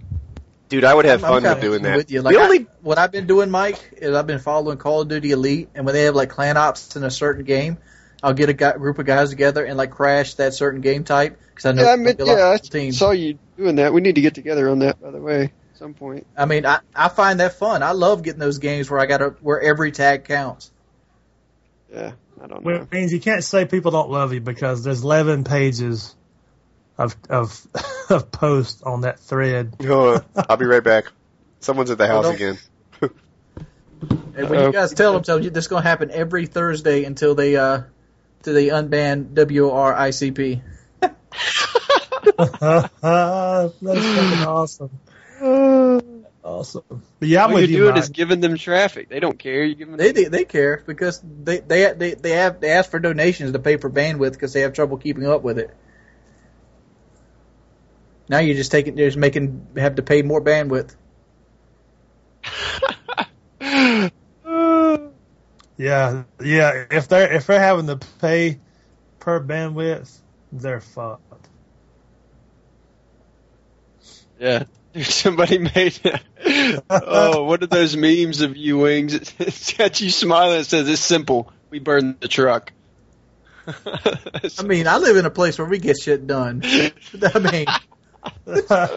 Dude, 0.68 0.84
I 0.84 0.94
would 0.94 1.04
have 1.04 1.22
I'm 1.22 1.30
fun 1.30 1.42
kinda 1.42 1.54
with 1.54 1.62
doing 1.62 1.82
that. 1.82 1.96
With 1.96 2.10
you. 2.10 2.22
Like 2.22 2.34
the 2.34 2.42
only 2.42 2.60
I, 2.60 2.66
what 2.82 2.98
I've 2.98 3.12
been 3.12 3.26
doing, 3.26 3.50
Mike, 3.50 3.78
is 3.98 4.14
I've 4.14 4.26
been 4.26 4.40
following 4.40 4.78
Call 4.78 5.02
of 5.02 5.08
Duty 5.08 5.30
Elite, 5.30 5.68
and 5.74 5.86
when 5.86 5.94
they 5.94 6.04
have 6.04 6.16
like 6.16 6.30
clan 6.30 6.56
ops 6.56 6.96
in 6.96 7.04
a 7.04 7.10
certain 7.10 7.44
game, 7.44 7.78
I'll 8.22 8.32
get 8.32 8.48
a 8.48 8.54
guy, 8.54 8.72
group 8.72 8.98
of 8.98 9.06
guys 9.06 9.30
together 9.30 9.64
and 9.64 9.76
like 9.76 9.90
crash 9.90 10.34
that 10.34 10.54
certain 10.54 10.80
game 10.80 11.04
type 11.04 11.38
because 11.54 11.66
I 11.66 11.72
know 11.72 11.82
Yeah, 11.84 11.92
I 11.92 11.96
mean, 11.96 12.16
be 12.16 12.22
a 12.22 12.26
lot 12.26 12.36
yeah, 12.38 12.50
I 12.50 12.56
teams. 12.58 12.98
saw 12.98 13.10
you 13.12 13.38
doing 13.56 13.76
that. 13.76 13.92
We 13.92 14.00
need 14.00 14.16
to 14.16 14.20
get 14.20 14.34
together 14.34 14.68
on 14.70 14.80
that, 14.80 15.00
by 15.00 15.10
the 15.10 15.20
way, 15.20 15.44
at 15.44 15.78
some 15.78 15.94
point. 15.94 16.26
I 16.36 16.44
mean, 16.46 16.66
I, 16.66 16.80
I 16.94 17.08
find 17.08 17.40
that 17.40 17.54
fun. 17.54 17.82
I 17.82 17.92
love 17.92 18.22
getting 18.22 18.40
those 18.40 18.58
games 18.58 18.90
where 18.90 19.00
I 19.00 19.06
got 19.06 19.18
to 19.18 19.28
where 19.40 19.60
every 19.60 19.92
tag 19.92 20.24
counts. 20.24 20.70
Yeah, 21.92 22.12
I 22.42 22.46
don't 22.46 22.64
know. 22.64 22.78
Which 22.80 22.90
means 22.90 23.12
you 23.12 23.20
can't 23.20 23.44
say 23.44 23.64
people 23.66 23.90
don't 23.92 24.10
love 24.10 24.32
you 24.32 24.40
because 24.40 24.82
there's 24.82 25.02
11 25.02 25.44
pages 25.44 26.14
of 26.98 27.16
of 27.30 27.66
of 28.10 28.30
posts 28.32 28.82
on 28.82 29.02
that 29.02 29.20
thread. 29.20 29.74
Oh, 29.84 30.20
I'll 30.48 30.56
be 30.56 30.64
right 30.66 30.82
back. 30.82 31.06
Someone's 31.60 31.90
at 31.90 31.98
the 31.98 32.06
house 32.06 32.24
don't- 32.24 32.34
again. 32.34 32.58
And 34.36 34.50
when 34.50 34.64
you 34.64 34.72
guys 34.72 34.92
tell 34.92 35.12
them, 35.14 35.22
tell 35.22 35.42
you 35.42 35.48
this 35.50 35.64
is 35.64 35.68
going 35.68 35.82
to 35.82 35.88
happen 35.88 36.10
every 36.10 36.46
Thursday 36.46 37.04
until 37.04 37.34
they 37.34 37.56
uh, 37.56 37.82
till 38.42 38.52
they 38.52 38.66
unban 38.66 39.32
WRICP. 39.32 40.60
That's 43.82 44.08
fucking 44.10 44.42
awesome. 44.42 44.90
Awesome. 46.42 46.82
But 47.20 47.28
yeah, 47.28 47.44
I'm 47.44 47.50
All 47.50 47.54
with 47.54 47.64
you're 47.64 47.70
you, 47.70 47.76
doing 47.76 47.94
Mike. 47.94 47.98
is 47.98 48.08
giving 48.10 48.40
them 48.40 48.56
traffic. 48.56 49.08
They 49.08 49.20
don't 49.20 49.38
care. 49.38 49.64
You 49.64 49.74
give 49.74 49.88
them. 49.88 49.96
They, 49.96 50.12
they 50.12 50.24
they 50.24 50.44
care 50.44 50.82
because 50.86 51.20
they 51.22 51.58
they 51.60 51.92
they 51.92 52.14
they 52.14 52.30
have 52.32 52.60
they 52.60 52.70
ask 52.70 52.90
for 52.90 52.98
donations 52.98 53.52
to 53.52 53.58
pay 53.58 53.76
for 53.78 53.90
bandwidth 53.90 54.32
because 54.32 54.52
they 54.52 54.60
have 54.60 54.72
trouble 54.74 54.98
keeping 54.98 55.26
up 55.26 55.42
with 55.42 55.58
it. 55.58 55.70
Now 58.28 58.38
you're 58.40 58.56
just 58.56 58.70
taking 58.72 58.98
you're 58.98 59.08
just 59.08 59.18
making 59.18 59.68
have 59.76 59.96
to 59.96 60.02
pay 60.02 60.22
more 60.22 60.40
bandwidth. 60.42 60.94
Yeah, 65.76 66.24
yeah. 66.40 66.84
If 66.90 67.08
they're 67.08 67.32
if 67.32 67.46
they're 67.46 67.58
having 67.60 67.88
to 67.88 67.96
pay 67.96 68.60
per 69.18 69.40
bandwidth, 69.40 70.16
they're 70.54 70.80
fucked. 70.80 71.48
Yeah. 74.38 74.64
Somebody 75.02 75.58
made 75.74 76.00
oh, 76.90 77.44
what 77.44 77.62
are 77.62 77.66
those 77.66 77.96
memes 77.96 78.40
of 78.40 78.56
you 78.56 78.78
wings? 78.78 79.14
It's 79.38 79.72
got 79.76 80.00
you 80.00 80.10
smiling. 80.10 80.60
It 80.60 80.64
says 80.64 80.88
it's 80.88 81.02
simple. 81.02 81.52
We 81.70 81.78
burn 81.78 82.16
the 82.20 82.28
truck. 82.28 82.72
I 83.66 84.62
mean, 84.64 84.86
I 84.86 84.98
live 84.98 85.16
in 85.16 85.24
a 85.24 85.30
place 85.30 85.58
where 85.58 85.66
we 85.66 85.78
get 85.78 85.98
shit 85.98 86.26
done. 86.26 86.62
I 86.64 87.38
mean, 87.38 87.66
like, 88.44 88.70
uh, 88.70 88.88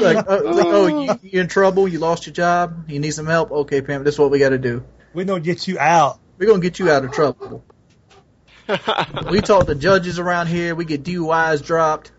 like 0.00 0.26
oh, 0.28 0.86
you, 1.04 1.20
you 1.22 1.40
in 1.40 1.48
trouble? 1.48 1.86
You 1.86 1.98
lost 1.98 2.26
your 2.26 2.32
job? 2.32 2.88
You 2.88 2.98
need 2.98 3.10
some 3.10 3.26
help? 3.26 3.50
Okay, 3.50 3.82
Pam, 3.82 4.04
this 4.04 4.14
is 4.14 4.18
what 4.18 4.30
we 4.30 4.38
got 4.38 4.50
to 4.50 4.58
do. 4.58 4.84
We're 5.12 5.26
gonna 5.26 5.40
get 5.40 5.68
you 5.68 5.78
out. 5.78 6.18
We're 6.38 6.48
gonna 6.48 6.60
get 6.60 6.78
you 6.78 6.90
out 6.90 7.04
of 7.04 7.12
trouble. 7.12 7.62
We 9.30 9.40
talk 9.40 9.66
to 9.66 9.74
judges 9.74 10.18
around 10.18 10.48
here. 10.48 10.74
We 10.74 10.84
get 10.84 11.02
DUIs 11.02 11.64
dropped. 11.64 12.12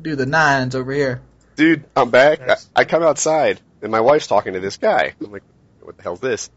Do 0.00 0.16
the 0.16 0.26
nines 0.26 0.74
over 0.74 0.92
here. 0.92 1.22
Dude, 1.56 1.84
I'm 1.96 2.10
back. 2.10 2.40
I, 2.48 2.56
I 2.74 2.84
come 2.84 3.02
outside, 3.02 3.60
and 3.80 3.90
my 3.90 4.00
wife's 4.00 4.26
talking 4.26 4.52
to 4.52 4.60
this 4.60 4.76
guy. 4.76 5.14
I'm 5.20 5.32
like, 5.32 5.42
what 5.80 5.96
the 5.96 6.02
hell's 6.02 6.20
this? 6.20 6.50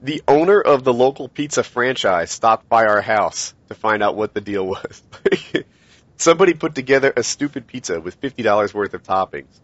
The 0.00 0.22
owner 0.28 0.60
of 0.60 0.84
the 0.84 0.92
local 0.92 1.28
pizza 1.28 1.64
franchise 1.64 2.30
stopped 2.30 2.68
by 2.68 2.86
our 2.86 3.00
house 3.00 3.54
to 3.68 3.74
find 3.74 4.02
out 4.02 4.14
what 4.14 4.32
the 4.32 4.40
deal 4.40 4.66
was. 4.66 5.02
Somebody 6.16 6.54
put 6.54 6.74
together 6.74 7.12
a 7.16 7.22
stupid 7.22 7.66
pizza 7.66 8.00
with 8.00 8.20
$50 8.20 8.74
worth 8.74 8.94
of 8.94 9.02
toppings. 9.02 9.60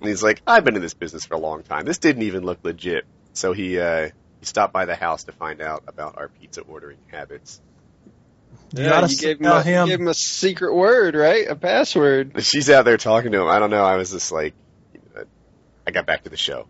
And 0.00 0.08
he's 0.08 0.22
like, 0.22 0.40
I've 0.46 0.64
been 0.64 0.76
in 0.76 0.82
this 0.82 0.94
business 0.94 1.26
for 1.26 1.34
a 1.34 1.38
long 1.38 1.62
time. 1.62 1.84
This 1.84 1.98
didn't 1.98 2.22
even 2.22 2.44
look 2.44 2.60
legit. 2.62 3.04
So 3.32 3.52
he, 3.52 3.78
uh, 3.78 4.10
he 4.40 4.46
stopped 4.46 4.72
by 4.72 4.84
the 4.84 4.94
house 4.96 5.24
to 5.24 5.32
find 5.32 5.60
out 5.60 5.84
about 5.86 6.18
our 6.18 6.28
pizza 6.28 6.60
ordering 6.62 6.98
habits. 7.08 7.60
You 8.74 8.82
yeah, 8.84 8.88
gotta 8.90 9.08
you 9.12 9.16
gave 9.18 9.36
him, 9.38 9.44
tell 9.44 9.56
a, 9.58 9.64
you 9.64 9.70
him. 9.70 9.88
gave 9.88 10.00
him 10.00 10.08
a 10.08 10.14
secret 10.14 10.74
word, 10.74 11.14
right? 11.14 11.46
A 11.48 11.54
password. 11.56 12.32
She's 12.44 12.68
out 12.70 12.84
there 12.84 12.96
talking 12.96 13.32
to 13.32 13.40
him. 13.42 13.48
I 13.48 13.58
don't 13.58 13.70
know. 13.70 13.84
I 13.84 13.96
was 13.96 14.10
just 14.10 14.32
like, 14.32 14.54
I 15.86 15.90
got 15.90 16.06
back 16.06 16.24
to 16.24 16.30
the 16.30 16.36
show. 16.36 16.66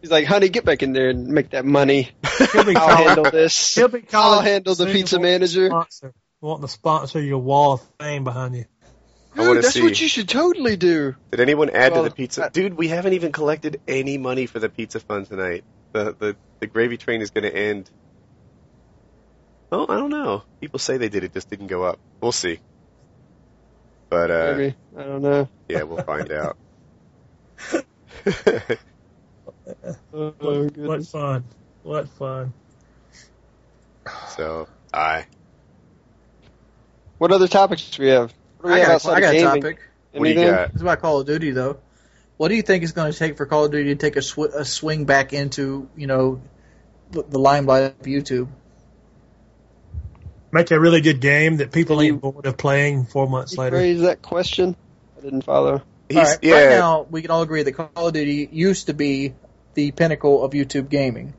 He's 0.00 0.10
like, 0.10 0.26
honey, 0.26 0.50
get 0.50 0.64
back 0.64 0.82
in 0.82 0.92
there 0.92 1.08
and 1.08 1.28
make 1.28 1.50
that 1.50 1.64
money. 1.64 2.10
He'll 2.52 2.64
be 2.64 2.76
I'll 2.76 2.88
calling- 2.88 3.04
handle 3.06 3.30
this. 3.30 3.74
He'll 3.74 3.88
be 3.88 4.02
calling 4.02 4.38
I'll 4.38 4.44
handle 4.44 4.74
the 4.74 4.86
pizza 4.86 5.18
manager. 5.18 5.68
Sponsor, 5.68 6.12
wanting 6.40 6.62
to 6.66 6.68
sponsor 6.68 7.20
your 7.22 7.38
wall 7.38 7.72
of 7.74 7.82
fame 7.98 8.22
behind 8.22 8.54
you. 8.54 8.66
Dude, 9.34 9.56
that's 9.64 9.70
see. 9.74 9.82
what 9.82 10.00
you 10.00 10.06
should 10.06 10.28
totally 10.28 10.76
do. 10.76 11.16
Did 11.32 11.40
anyone 11.40 11.70
add 11.70 11.92
Well, 11.92 12.04
to 12.04 12.10
the 12.10 12.14
pizza? 12.14 12.44
I- 12.44 12.48
Dude, 12.50 12.74
we 12.74 12.88
haven't 12.88 13.14
even 13.14 13.32
collected 13.32 13.80
any 13.88 14.18
money 14.18 14.46
for 14.46 14.60
the 14.60 14.68
pizza 14.68 15.00
fund 15.00 15.26
tonight. 15.26 15.64
The 15.94 16.14
the 16.18 16.36
the 16.60 16.66
gravy 16.66 16.98
train 16.98 17.22
is 17.22 17.30
going 17.30 17.44
to 17.44 17.56
end. 17.56 17.90
Oh, 19.72 19.86
I 19.88 19.96
don't 19.96 20.10
know. 20.10 20.44
People 20.60 20.78
say 20.80 20.98
they 20.98 21.08
did. 21.08 21.24
It 21.24 21.32
just 21.32 21.48
didn't 21.50 21.68
go 21.68 21.84
up. 21.84 22.00
We'll 22.20 22.32
see. 22.32 22.60
But 24.10 24.30
uh, 24.30 24.54
Maybe. 24.56 24.76
I 24.96 25.02
don't 25.04 25.22
know. 25.22 25.48
yeah, 25.68 25.84
we'll 25.84 26.04
find 26.04 26.32
out. 26.32 26.58
Oh, 30.12 30.34
What, 30.38 30.76
what 30.76 31.06
fun. 31.06 31.44
What 31.82 32.08
fun. 32.08 32.52
so 34.36 34.68
I. 34.92 35.26
What 37.18 37.32
other 37.32 37.48
topics 37.48 37.90
do 37.90 38.02
we 38.02 38.08
have? 38.10 38.34
What 38.58 38.70
do 38.70 38.74
we 38.74 38.74
I 38.74 38.78
have 38.80 38.88
got, 38.88 38.94
outside 38.96 39.16
I 39.16 39.20
got 39.20 39.28
of 39.28 39.34
a 39.34 39.38
gaming? 39.38 39.62
topic. 39.62 39.78
What 40.14 40.24
do 40.24 40.30
you 40.30 40.36
Anything? 40.36 40.54
got? 40.54 40.70
It's 40.70 40.82
about 40.82 41.00
Call 41.00 41.20
of 41.20 41.26
Duty 41.26 41.50
though. 41.52 41.83
What 42.36 42.48
do 42.48 42.56
you 42.56 42.62
think 42.62 42.82
it's 42.82 42.92
going 42.92 43.12
to 43.12 43.18
take 43.18 43.36
for 43.36 43.46
Call 43.46 43.66
of 43.66 43.70
Duty 43.70 43.90
to 43.90 43.96
take 43.96 44.16
a, 44.16 44.22
sw- 44.22 44.52
a 44.54 44.64
swing 44.64 45.04
back 45.04 45.32
into 45.32 45.88
you 45.96 46.06
know 46.06 46.42
the 47.10 47.22
the 47.22 47.38
limelight 47.38 47.84
of 47.84 47.98
YouTube? 48.00 48.48
Make 50.50 50.70
a 50.70 50.78
really 50.78 51.00
good 51.00 51.20
game 51.20 51.58
that 51.58 51.72
people 51.72 51.96
Can 51.96 52.06
you- 52.06 52.12
ain't 52.14 52.22
bored 52.22 52.46
of 52.46 52.56
playing 52.56 53.06
four 53.06 53.28
months 53.28 53.56
later. 53.56 53.76
Raise 53.76 54.00
that 54.02 54.22
question. 54.22 54.76
I 55.18 55.20
didn't 55.20 55.42
follow. 55.42 55.82
He's, 56.08 56.18
All 56.18 56.24
right, 56.24 56.38
yeah, 56.42 56.54
right 56.54 56.68
now 56.70 57.06
we 57.10 57.22
can 57.22 57.30
all 57.30 57.42
agree 57.42 57.62
that 57.62 57.72
Call 57.72 58.08
of 58.08 58.12
Duty 58.12 58.48
used 58.52 58.86
to 58.86 58.94
be 58.94 59.34
the 59.74 59.90
pinnacle 59.90 60.44
of 60.44 60.52
YouTube 60.52 60.90
gaming. 60.90 61.34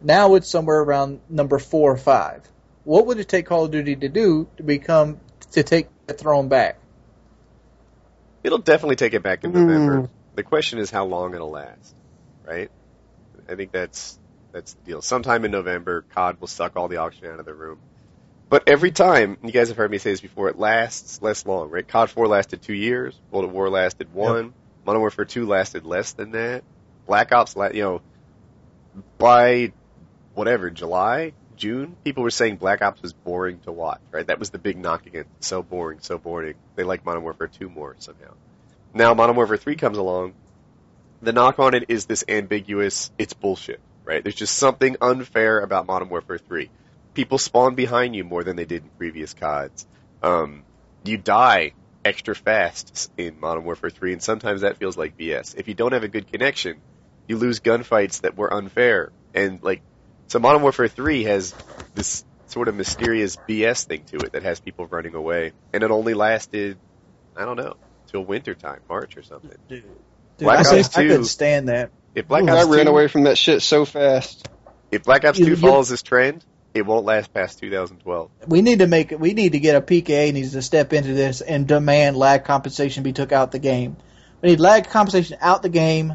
Now 0.00 0.34
it's 0.34 0.48
somewhere 0.48 0.80
around 0.80 1.20
number 1.28 1.58
four 1.58 1.92
or 1.92 1.96
five. 1.96 2.42
What 2.84 3.06
would 3.06 3.18
it 3.18 3.28
take 3.28 3.46
Call 3.46 3.64
of 3.64 3.70
Duty 3.70 3.96
to 3.96 4.08
do 4.08 4.48
to 4.56 4.62
become 4.62 5.18
to 5.52 5.62
take 5.62 5.88
the 6.06 6.14
throne 6.14 6.48
back? 6.48 6.78
it'll 8.44 8.58
definitely 8.58 8.96
take 8.96 9.14
it 9.14 9.22
back 9.22 9.44
in. 9.44 9.52
November. 9.52 10.00
Hmm. 10.00 10.21
The 10.34 10.42
question 10.42 10.78
is 10.78 10.90
how 10.90 11.04
long 11.04 11.34
it'll 11.34 11.50
last, 11.50 11.94
right? 12.46 12.70
I 13.48 13.54
think 13.54 13.72
that's 13.72 14.18
that's 14.52 14.74
the 14.74 14.82
deal. 14.82 15.02
Sometime 15.02 15.44
in 15.44 15.50
November, 15.50 16.04
COD 16.14 16.40
will 16.40 16.48
suck 16.48 16.76
all 16.76 16.88
the 16.88 16.98
oxygen 16.98 17.32
out 17.32 17.40
of 17.40 17.46
the 17.46 17.54
room. 17.54 17.78
But 18.48 18.68
every 18.68 18.90
time, 18.90 19.38
you 19.42 19.50
guys 19.50 19.68
have 19.68 19.78
heard 19.78 19.90
me 19.90 19.96
say 19.96 20.10
this 20.10 20.20
before, 20.20 20.48
it 20.50 20.58
lasts 20.58 21.22
less 21.22 21.46
long, 21.46 21.70
right? 21.70 21.88
COD 21.88 22.10
4 22.10 22.28
lasted 22.28 22.60
two 22.60 22.74
years. 22.74 23.18
World 23.30 23.46
at 23.46 23.50
War 23.50 23.70
lasted 23.70 24.12
one. 24.12 24.52
Modern 24.84 25.00
Warfare 25.00 25.24
2 25.24 25.46
lasted 25.46 25.86
less 25.86 26.12
than 26.12 26.32
that. 26.32 26.62
Black 27.06 27.32
Ops, 27.32 27.56
la- 27.56 27.70
you 27.70 27.82
know, 27.82 28.02
by 29.18 29.72
whatever, 30.34 30.68
July, 30.68 31.32
June, 31.56 31.96
people 32.04 32.22
were 32.22 32.30
saying 32.30 32.56
Black 32.56 32.82
Ops 32.82 33.00
was 33.00 33.14
boring 33.14 33.58
to 33.60 33.72
watch, 33.72 34.00
right? 34.12 34.26
That 34.26 34.38
was 34.38 34.50
the 34.50 34.58
big 34.58 34.76
knock 34.76 35.06
against 35.06 35.30
it. 35.30 35.44
So 35.44 35.62
boring, 35.62 36.00
so 36.00 36.18
boring. 36.18 36.54
They 36.76 36.84
like 36.84 37.06
Modern 37.06 37.22
Warfare 37.22 37.48
2 37.48 37.70
more 37.70 37.96
somehow. 38.00 38.34
Now 38.94 39.14
Modern 39.14 39.36
Warfare 39.36 39.56
3 39.56 39.76
comes 39.76 39.98
along. 39.98 40.34
The 41.22 41.32
knock 41.32 41.58
on 41.58 41.74
it 41.74 41.84
is 41.88 42.06
this 42.06 42.24
ambiguous, 42.28 43.10
it's 43.16 43.32
bullshit, 43.32 43.80
right? 44.04 44.22
There's 44.22 44.34
just 44.34 44.56
something 44.56 44.96
unfair 45.00 45.60
about 45.60 45.86
Modern 45.86 46.08
Warfare 46.08 46.38
3. 46.38 46.68
People 47.14 47.38
spawn 47.38 47.74
behind 47.74 48.14
you 48.16 48.24
more 48.24 48.42
than 48.44 48.56
they 48.56 48.64
did 48.64 48.82
in 48.82 48.90
previous 48.98 49.32
CODs. 49.34 49.86
Um, 50.22 50.64
you 51.04 51.16
die 51.16 51.72
extra 52.04 52.34
fast 52.34 53.10
in 53.16 53.38
Modern 53.40 53.64
Warfare 53.64 53.90
3, 53.90 54.14
and 54.14 54.22
sometimes 54.22 54.62
that 54.62 54.78
feels 54.78 54.96
like 54.96 55.16
BS. 55.16 55.56
If 55.56 55.68
you 55.68 55.74
don't 55.74 55.92
have 55.92 56.02
a 56.02 56.08
good 56.08 56.30
connection, 56.30 56.80
you 57.28 57.38
lose 57.38 57.60
gunfights 57.60 58.22
that 58.22 58.36
were 58.36 58.52
unfair. 58.52 59.12
And 59.34 59.62
like, 59.62 59.82
so 60.26 60.38
Modern 60.38 60.62
Warfare 60.62 60.88
3 60.88 61.24
has 61.24 61.54
this 61.94 62.24
sort 62.46 62.68
of 62.68 62.74
mysterious 62.74 63.36
BS 63.48 63.84
thing 63.84 64.04
to 64.06 64.16
it 64.18 64.32
that 64.32 64.42
has 64.42 64.60
people 64.60 64.86
running 64.86 65.14
away. 65.14 65.52
And 65.72 65.82
it 65.82 65.90
only 65.90 66.14
lasted, 66.14 66.78
I 67.36 67.44
don't 67.44 67.56
know, 67.56 67.76
till 68.12 68.24
winter 68.24 68.54
time, 68.54 68.80
March 68.88 69.16
or 69.16 69.22
something. 69.22 69.50
Dude, 69.68 69.82
Black 70.38 70.58
I, 70.58 70.60
Ops 70.60 70.68
couldn't- 70.70 70.96
I 70.96 71.08
couldn't 71.08 71.24
stand 71.24 71.68
that. 71.68 71.90
If 72.14 72.28
Black 72.28 72.44
Ooh, 72.44 72.50
Ops 72.50 72.66
I 72.66 72.70
ran 72.70 72.84
2 72.86 72.90
away 72.92 73.08
from 73.08 73.24
that 73.24 73.38
shit 73.38 73.62
so 73.62 73.84
fast. 73.84 74.46
if 74.90 75.02
Black 75.02 75.24
Ops 75.24 75.38
You- 75.38 75.46
2 75.46 75.50
you- 75.52 75.56
follows 75.56 75.88
this 75.88 76.02
trend, 76.02 76.44
it 76.74 76.82
won't 76.86 77.04
last 77.06 77.32
past 77.32 77.58
2012. 77.58 78.30
We 78.46 78.62
need 78.62 78.78
to 78.80 78.86
make 78.86 79.12
we 79.18 79.32
need 79.32 79.52
to 79.52 79.58
get 79.58 79.76
a 79.76 79.80
PKA 79.80 80.32
needs 80.32 80.52
to 80.52 80.62
step 80.62 80.92
into 80.92 81.14
this 81.14 81.40
and 81.40 81.66
demand 81.66 82.16
lag 82.16 82.44
compensation 82.44 83.02
be 83.02 83.12
took 83.12 83.32
out 83.32 83.50
the 83.50 83.58
game. 83.58 83.96
We 84.42 84.50
need 84.50 84.60
lag 84.60 84.88
compensation 84.88 85.38
out 85.40 85.62
the 85.62 85.68
game. 85.68 86.14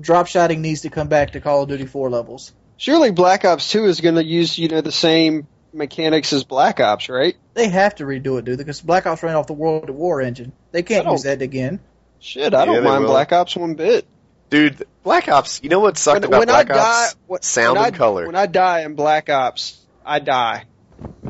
Drop 0.00 0.26
shotting 0.28 0.62
needs 0.62 0.82
to 0.82 0.90
come 0.90 1.08
back 1.08 1.32
to 1.32 1.40
Call 1.40 1.62
of 1.62 1.68
Duty 1.68 1.86
4 1.86 2.08
levels. 2.10 2.52
Surely 2.76 3.10
Black 3.10 3.44
Ops 3.44 3.70
2 3.70 3.86
is 3.86 4.00
going 4.00 4.14
to 4.14 4.24
use, 4.24 4.56
you 4.56 4.68
know, 4.68 4.80
the 4.80 4.92
same 4.92 5.48
mechanics 5.72 6.32
as 6.32 6.44
Black 6.44 6.80
Ops, 6.80 7.08
right? 7.08 7.36
They 7.54 7.68
have 7.68 7.96
to 7.96 8.04
redo 8.04 8.38
it, 8.38 8.44
dude, 8.44 8.58
because 8.58 8.80
Black 8.80 9.06
Ops 9.06 9.22
ran 9.22 9.36
off 9.36 9.46
the 9.46 9.52
World 9.52 9.84
at 9.84 9.90
War 9.94 10.20
engine. 10.20 10.52
They 10.72 10.82
can't 10.82 11.06
use 11.10 11.22
that 11.24 11.42
again. 11.42 11.80
Shit, 12.20 12.54
I 12.54 12.60
Yeah, 12.60 12.64
don't 12.66 12.74
they 12.76 12.80
mind 12.82 13.04
will. 13.04 13.10
Black 13.10 13.32
Ops 13.32 13.56
one 13.56 13.74
bit. 13.74 14.06
Dude, 14.50 14.84
Black 15.02 15.28
Ops, 15.28 15.60
you 15.62 15.68
know 15.68 15.80
what 15.80 15.98
sucked 15.98 16.22
When, 16.22 16.24
about 16.24 16.38
when 16.40 16.48
I 16.50 16.64
Black 16.64 16.68
die, 16.68 17.04
Ops? 17.06 17.16
when, 17.26 17.42
Sound 17.42 17.76
when 17.76 17.86
and 17.86 17.94
I, 17.94 17.98
color. 17.98 18.26
When 18.26 18.34
I 18.36 18.46
die 18.46 18.80
in 18.82 18.94
Black 18.94 19.28
Ops, 19.28 19.78
I 20.04 20.18
die. 20.20 20.64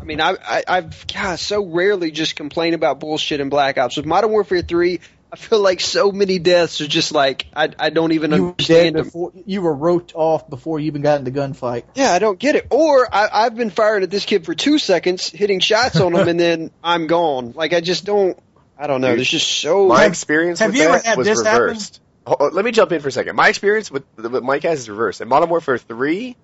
I 0.00 0.04
mean, 0.04 0.20
I, 0.20 0.36
I, 0.42 0.62
I've 0.66 1.06
God 1.12 1.38
so 1.38 1.62
rarely 1.64 2.10
just 2.10 2.36
complain 2.36 2.74
about 2.74 3.00
bullshit 3.00 3.40
in 3.40 3.48
Black 3.50 3.76
Ops. 3.76 3.96
With 3.96 4.06
Modern 4.06 4.30
Warfare 4.30 4.62
3, 4.62 5.00
I 5.30 5.36
feel 5.36 5.60
like 5.60 5.80
so 5.80 6.10
many 6.10 6.38
deaths 6.38 6.80
are 6.80 6.86
just 6.86 7.12
like 7.12 7.46
I, 7.54 7.68
I 7.78 7.90
don't 7.90 8.12
even 8.12 8.30
You 8.32 8.48
understand 8.48 8.96
them. 8.96 9.04
before 9.04 9.32
you 9.44 9.60
were 9.60 9.74
roped 9.74 10.12
off 10.14 10.48
before 10.48 10.80
you 10.80 10.86
even 10.86 11.02
got 11.02 11.18
in 11.18 11.24
the 11.24 11.30
gunfight. 11.30 11.84
Yeah, 11.94 12.12
I 12.12 12.18
don't 12.18 12.38
get 12.38 12.56
it. 12.56 12.68
Or 12.70 13.06
I, 13.14 13.28
I've 13.30 13.54
been 13.54 13.70
firing 13.70 14.02
at 14.02 14.10
this 14.10 14.24
kid 14.24 14.46
for 14.46 14.54
two 14.54 14.78
seconds, 14.78 15.28
hitting 15.28 15.60
shots 15.60 16.00
on 16.00 16.14
him, 16.14 16.28
and 16.28 16.40
then 16.40 16.70
I'm 16.82 17.06
gone. 17.06 17.52
Like 17.52 17.72
I 17.74 17.80
just 17.80 18.04
don't. 18.04 18.38
I 18.78 18.86
don't 18.86 19.00
know. 19.00 19.08
Dude, 19.08 19.18
There's 19.18 19.30
just 19.30 19.48
so. 19.50 19.88
My 19.88 20.06
experience 20.06 20.60
have 20.60 20.70
with 20.70 20.78
you 20.78 20.84
ever 20.84 20.98
had 20.98 21.18
this 21.18 21.42
happen? 21.42 21.62
reversed. 21.62 22.00
Oh, 22.26 22.50
let 22.52 22.64
me 22.64 22.70
jump 22.72 22.92
in 22.92 23.00
for 23.00 23.08
a 23.08 23.12
second. 23.12 23.36
My 23.36 23.48
experience 23.48 23.90
with 23.90 24.04
what 24.16 24.42
Mike 24.42 24.62
has 24.62 24.80
is 24.80 24.88
reversed. 24.90 25.20
In 25.20 25.28
Modern 25.28 25.48
Warfare 25.48 25.78
3, 25.78 26.36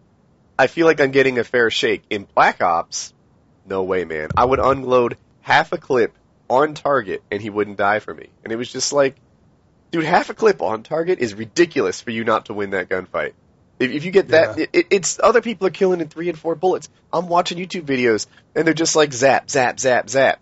I 0.58 0.66
feel 0.66 0.86
like 0.86 0.98
I'm 1.00 1.10
getting 1.10 1.38
a 1.38 1.44
fair 1.44 1.70
shake. 1.70 2.02
In 2.10 2.24
Black 2.34 2.62
Ops, 2.62 3.12
no 3.66 3.82
way, 3.82 4.04
man. 4.04 4.30
I 4.36 4.44
would 4.46 4.60
unload 4.60 5.16
half 5.42 5.72
a 5.72 5.78
clip 5.78 6.14
on 6.48 6.74
target 6.74 7.22
and 7.30 7.40
he 7.40 7.50
wouldn't 7.50 7.76
die 7.78 7.98
for 7.98 8.12
me. 8.14 8.28
And 8.42 8.52
it 8.52 8.56
was 8.56 8.70
just 8.70 8.92
like, 8.92 9.16
dude, 9.90 10.04
half 10.04 10.30
a 10.30 10.34
clip 10.34 10.62
on 10.62 10.82
target 10.82 11.18
is 11.20 11.34
ridiculous 11.34 12.00
for 12.00 12.10
you 12.10 12.24
not 12.24 12.46
to 12.46 12.54
win 12.54 12.70
that 12.70 12.88
gunfight. 12.88 13.32
If, 13.78 13.90
if 13.90 14.04
you 14.04 14.10
get 14.10 14.28
that, 14.28 14.58
Yeah. 14.58 14.66
it, 14.72 14.86
it's 14.90 15.18
other 15.22 15.40
people 15.40 15.66
are 15.66 15.70
killing 15.70 16.00
in 16.00 16.08
three 16.08 16.28
and 16.28 16.38
four 16.38 16.54
bullets. 16.54 16.88
I'm 17.12 17.28
watching 17.28 17.58
YouTube 17.58 17.84
videos 17.86 18.26
and 18.54 18.66
they're 18.66 18.74
just 18.74 18.96
like 18.96 19.12
zap, 19.12 19.50
zap, 19.50 19.80
zap, 19.80 20.08
zap. 20.08 20.40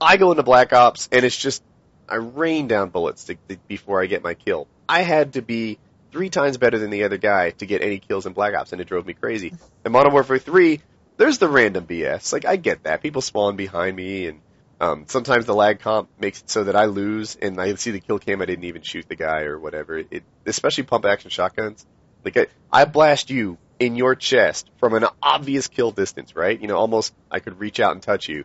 I 0.00 0.16
go 0.16 0.30
into 0.32 0.42
Black 0.42 0.72
Ops 0.72 1.08
and 1.12 1.24
it's 1.24 1.36
just 1.36 1.62
I 2.08 2.16
rain 2.16 2.66
down 2.66 2.90
bullets 2.90 3.24
to, 3.24 3.36
to, 3.48 3.56
before 3.68 4.02
I 4.02 4.06
get 4.06 4.22
my 4.22 4.34
kill. 4.34 4.66
I 4.88 5.02
had 5.02 5.34
to 5.34 5.42
be 5.42 5.78
three 6.10 6.28
times 6.28 6.58
better 6.58 6.78
than 6.78 6.90
the 6.90 7.04
other 7.04 7.16
guy 7.16 7.50
to 7.50 7.66
get 7.66 7.80
any 7.80 7.98
kills 7.98 8.26
in 8.26 8.34
Black 8.34 8.54
Ops, 8.54 8.72
and 8.72 8.80
it 8.82 8.86
drove 8.86 9.06
me 9.06 9.14
crazy. 9.14 9.54
In 9.86 9.92
Modern 9.92 10.12
Warfare 10.12 10.38
3, 10.38 10.80
there's 11.16 11.38
the 11.38 11.48
random 11.48 11.86
BS. 11.86 12.32
Like, 12.34 12.44
I 12.44 12.56
get 12.56 12.82
that. 12.82 13.02
People 13.02 13.22
spawn 13.22 13.56
behind 13.56 13.96
me, 13.96 14.26
and 14.26 14.40
um, 14.82 15.04
sometimes 15.06 15.46
the 15.46 15.54
lag 15.54 15.78
comp 15.78 16.08
makes 16.18 16.40
it 16.40 16.50
so 16.50 16.64
that 16.64 16.74
I 16.74 16.86
lose, 16.86 17.36
and 17.40 17.60
I 17.60 17.72
see 17.76 17.92
the 17.92 18.00
kill 18.00 18.18
cam, 18.18 18.42
I 18.42 18.46
didn't 18.46 18.64
even 18.64 18.82
shoot 18.82 19.08
the 19.08 19.14
guy 19.14 19.42
or 19.42 19.56
whatever. 19.56 19.98
It, 19.98 20.24
especially 20.44 20.82
pump 20.82 21.04
action 21.04 21.30
shotguns. 21.30 21.86
Like, 22.24 22.36
I, 22.36 22.46
I 22.72 22.84
blast 22.84 23.30
you 23.30 23.58
in 23.78 23.94
your 23.94 24.16
chest 24.16 24.68
from 24.78 24.94
an 24.94 25.06
obvious 25.22 25.68
kill 25.68 25.92
distance, 25.92 26.34
right? 26.34 26.60
You 26.60 26.66
know, 26.66 26.76
almost 26.76 27.14
I 27.30 27.38
could 27.38 27.60
reach 27.60 27.78
out 27.78 27.92
and 27.92 28.02
touch 28.02 28.28
you. 28.28 28.44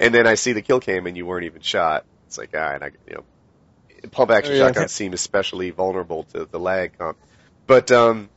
And 0.00 0.14
then 0.14 0.26
I 0.26 0.34
see 0.36 0.54
the 0.54 0.62
kill 0.62 0.80
cam 0.80 1.06
and 1.06 1.14
you 1.14 1.26
weren't 1.26 1.44
even 1.44 1.60
shot. 1.60 2.06
It's 2.26 2.38
like, 2.38 2.54
alright, 2.54 2.82
I, 2.82 2.90
you 3.06 3.16
know, 3.16 4.08
pump 4.12 4.30
action 4.30 4.54
Oh, 4.54 4.56
yeah. 4.56 4.66
shotguns 4.66 4.92
seem 4.92 5.12
especially 5.12 5.70
vulnerable 5.70 6.24
to 6.32 6.46
the 6.50 6.58
lag 6.58 6.96
comp. 6.96 7.18
But, 7.66 7.90
um, 7.90 8.30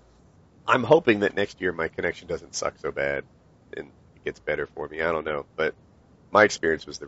I'm 0.67 0.83
hoping 0.83 1.21
that 1.21 1.35
next 1.35 1.61
year 1.61 1.71
my 1.71 1.87
connection 1.87 2.27
doesn't 2.27 2.53
suck 2.53 2.77
so 2.79 2.91
bad 2.91 3.23
and 3.77 3.87
it 4.15 4.25
gets 4.25 4.39
better 4.41 4.67
for 4.67 4.89
me. 4.89 5.01
I 5.01 5.11
don't 5.13 5.25
know, 5.25 5.45
but 5.55 5.73
my 6.31 6.43
experience 6.43 6.85
was 6.85 6.99
the 6.99 7.07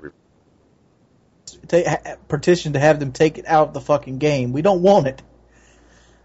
Ta- 1.67 2.15
petition 2.27 2.73
to 2.73 2.79
have 2.79 2.99
them 2.99 3.11
take 3.11 3.37
it 3.37 3.45
out 3.47 3.69
of 3.69 3.73
the 3.73 3.81
fucking 3.81 4.17
game. 4.17 4.53
We 4.53 4.61
don't 4.61 4.81
want 4.81 5.07
it. 5.07 5.21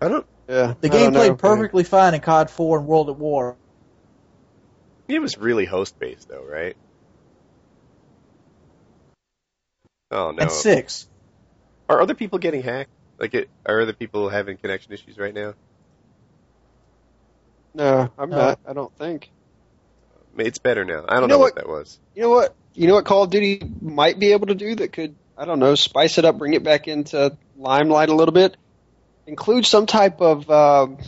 I 0.01 0.09
don't. 0.09 0.27
Yeah, 0.49 0.75
The 0.81 0.89
I 0.89 0.93
game 0.93 1.11
don't 1.11 1.15
know. 1.15 1.21
played 1.21 1.39
perfectly 1.39 1.85
fine 1.85 2.15
in 2.15 2.21
COD 2.21 2.51
4 2.51 2.79
and 2.79 2.87
World 2.87 3.11
at 3.11 3.17
War. 3.17 3.57
It 5.09 5.21
was 5.21 5.37
really 5.39 5.65
host 5.65 5.99
based 5.99 6.29
though, 6.29 6.45
right? 6.45 6.77
Oh 10.11 10.31
no! 10.31 10.43
And 10.43 10.51
6. 10.51 11.09
Are 11.89 12.01
other 12.01 12.15
people 12.15 12.39
getting 12.39 12.63
hacked? 12.63 12.91
Like, 13.19 13.35
it, 13.35 13.49
are 13.65 13.81
other 13.81 13.93
people 13.93 14.29
having 14.29 14.57
connection 14.59 14.93
issues 14.93 15.19
right 15.19 15.35
now? 15.35 15.55
No, 17.75 18.11
I'm 18.19 18.31
No. 18.31 18.37
not. 18.37 18.59
I 18.67 18.73
don't 18.73 18.95
think. 18.97 19.31
It's 20.39 20.59
better 20.59 20.85
now. 20.85 21.05
I 21.09 21.15
don't 21.15 21.23
You 21.23 21.29
know, 21.29 21.35
know 21.35 21.39
what 21.39 21.55
what? 21.55 21.57
that 21.57 21.69
was. 21.69 21.99
You 22.15 22.23
know 22.23 22.31
what? 22.31 22.55
You 22.77 22.87
know 22.87 22.95
what 22.95 23.07
Call 23.07 23.23
of 23.23 23.31
Duty 23.31 23.63
might 23.81 24.19
be 24.19 24.33
able 24.33 24.49
to 24.49 24.55
do 24.55 24.75
that 24.75 24.93
could 24.93 25.15
I 25.37 25.45
don't 25.45 25.59
know 25.59 25.75
spice 25.75 26.19
it 26.19 26.25
up, 26.25 26.39
bring 26.39 26.55
it 26.55 26.63
back 26.63 26.89
into 26.89 27.37
limelight 27.57 28.11
a 28.11 28.15
little 28.15 28.33
bit. 28.33 28.57
Include 29.27 29.67
some 29.67 29.87
type 29.87 30.21
of 30.21 30.49
um, 30.51 30.99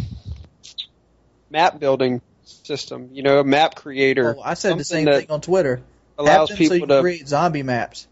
map 1.51 1.79
building 1.79 2.21
system. 2.43 3.11
You 3.13 3.23
know, 3.23 3.39
a 3.39 3.45
map 3.45 3.75
creator. 3.75 4.37
Oh, 4.39 4.43
I 4.43 4.55
said 4.55 4.79
the 4.79 4.85
same 4.85 5.07
thing 5.07 5.31
on 5.31 5.41
Twitter. 5.41 5.83
Allows 6.17 6.49
Have 6.49 6.49
them 6.49 6.57
so 6.57 6.63
you 6.63 6.71
people 6.71 6.89
can 6.89 6.97
to 6.97 7.03
create 7.03 7.29
zombie 7.29 7.63
maps. 7.63 8.09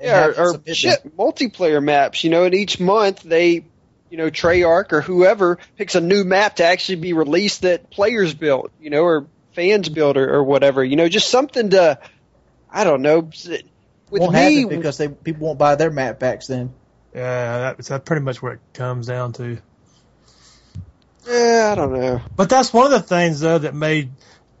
Yeah, 0.00 0.26
or, 0.26 0.28
or 0.28 0.52
submit 0.52 0.64
them. 0.64 0.74
shit, 0.74 1.16
multiplayer 1.16 1.82
maps. 1.82 2.22
You 2.24 2.30
know, 2.30 2.44
and 2.44 2.54
each 2.54 2.78
month 2.78 3.22
they, 3.22 3.64
you 4.10 4.16
know, 4.16 4.30
Treyarch 4.30 4.92
or 4.92 5.00
whoever 5.00 5.58
picks 5.76 5.94
a 5.94 6.00
new 6.00 6.24
map 6.24 6.56
to 6.56 6.64
actually 6.64 6.96
be 6.96 7.14
released 7.14 7.62
that 7.62 7.90
players 7.90 8.32
built. 8.32 8.70
You 8.80 8.90
know, 8.90 9.02
or 9.02 9.26
fans 9.52 9.88
built 9.88 10.16
or, 10.16 10.34
or 10.34 10.44
whatever. 10.44 10.84
You 10.84 10.96
know, 10.96 11.08
just 11.08 11.28
something 11.28 11.70
to, 11.70 11.98
I 12.70 12.84
don't 12.84 13.02
know. 13.02 13.20
With 13.20 14.22
won't 14.22 14.32
me, 14.32 14.62
happen 14.62 14.76
because 14.76 14.96
they 14.98 15.08
people 15.08 15.46
won't 15.46 15.58
buy 15.58 15.74
their 15.74 15.90
map 15.90 16.20
packs 16.20 16.46
then. 16.46 16.72
Yeah, 17.14 17.74
that's, 17.76 17.88
that's 17.88 18.04
pretty 18.04 18.22
much 18.22 18.40
where 18.42 18.54
it 18.54 18.60
comes 18.72 19.06
down 19.06 19.32
to. 19.34 19.58
yeah, 21.26 21.70
I 21.72 21.74
don't 21.74 21.92
know. 21.92 22.20
But 22.36 22.48
that's 22.48 22.72
one 22.72 22.86
of 22.86 22.92
the 22.92 23.00
things 23.00 23.40
though 23.40 23.58
that 23.58 23.74
made 23.74 24.10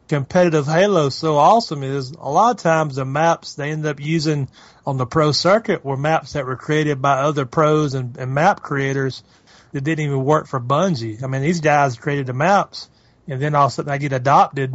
competitive 0.08 0.66
Halo 0.66 1.10
so 1.10 1.36
awesome 1.36 1.82
is 1.82 2.12
a 2.12 2.30
lot 2.30 2.56
of 2.56 2.62
times 2.62 2.96
the 2.96 3.04
maps 3.04 3.54
they 3.54 3.70
end 3.70 3.84
up 3.84 4.00
using 4.00 4.48
on 4.86 4.96
the 4.96 5.06
pro 5.06 5.32
circuit 5.32 5.84
were 5.84 5.98
maps 5.98 6.32
that 6.32 6.46
were 6.46 6.56
created 6.56 7.02
by 7.02 7.18
other 7.18 7.44
pros 7.44 7.94
and, 7.94 8.16
and 8.16 8.32
map 8.32 8.62
creators 8.62 9.22
that 9.72 9.82
didn't 9.82 10.06
even 10.06 10.24
work 10.24 10.46
for 10.46 10.58
Bungie. 10.58 11.22
I 11.22 11.26
mean, 11.26 11.42
these 11.42 11.60
guys 11.60 11.96
created 11.96 12.26
the 12.26 12.32
maps 12.32 12.88
and 13.28 13.40
then 13.40 13.54
all 13.54 13.66
of 13.66 13.72
a 13.72 13.74
sudden 13.74 13.90
they 13.90 13.98
get 13.98 14.12
adopted 14.12 14.74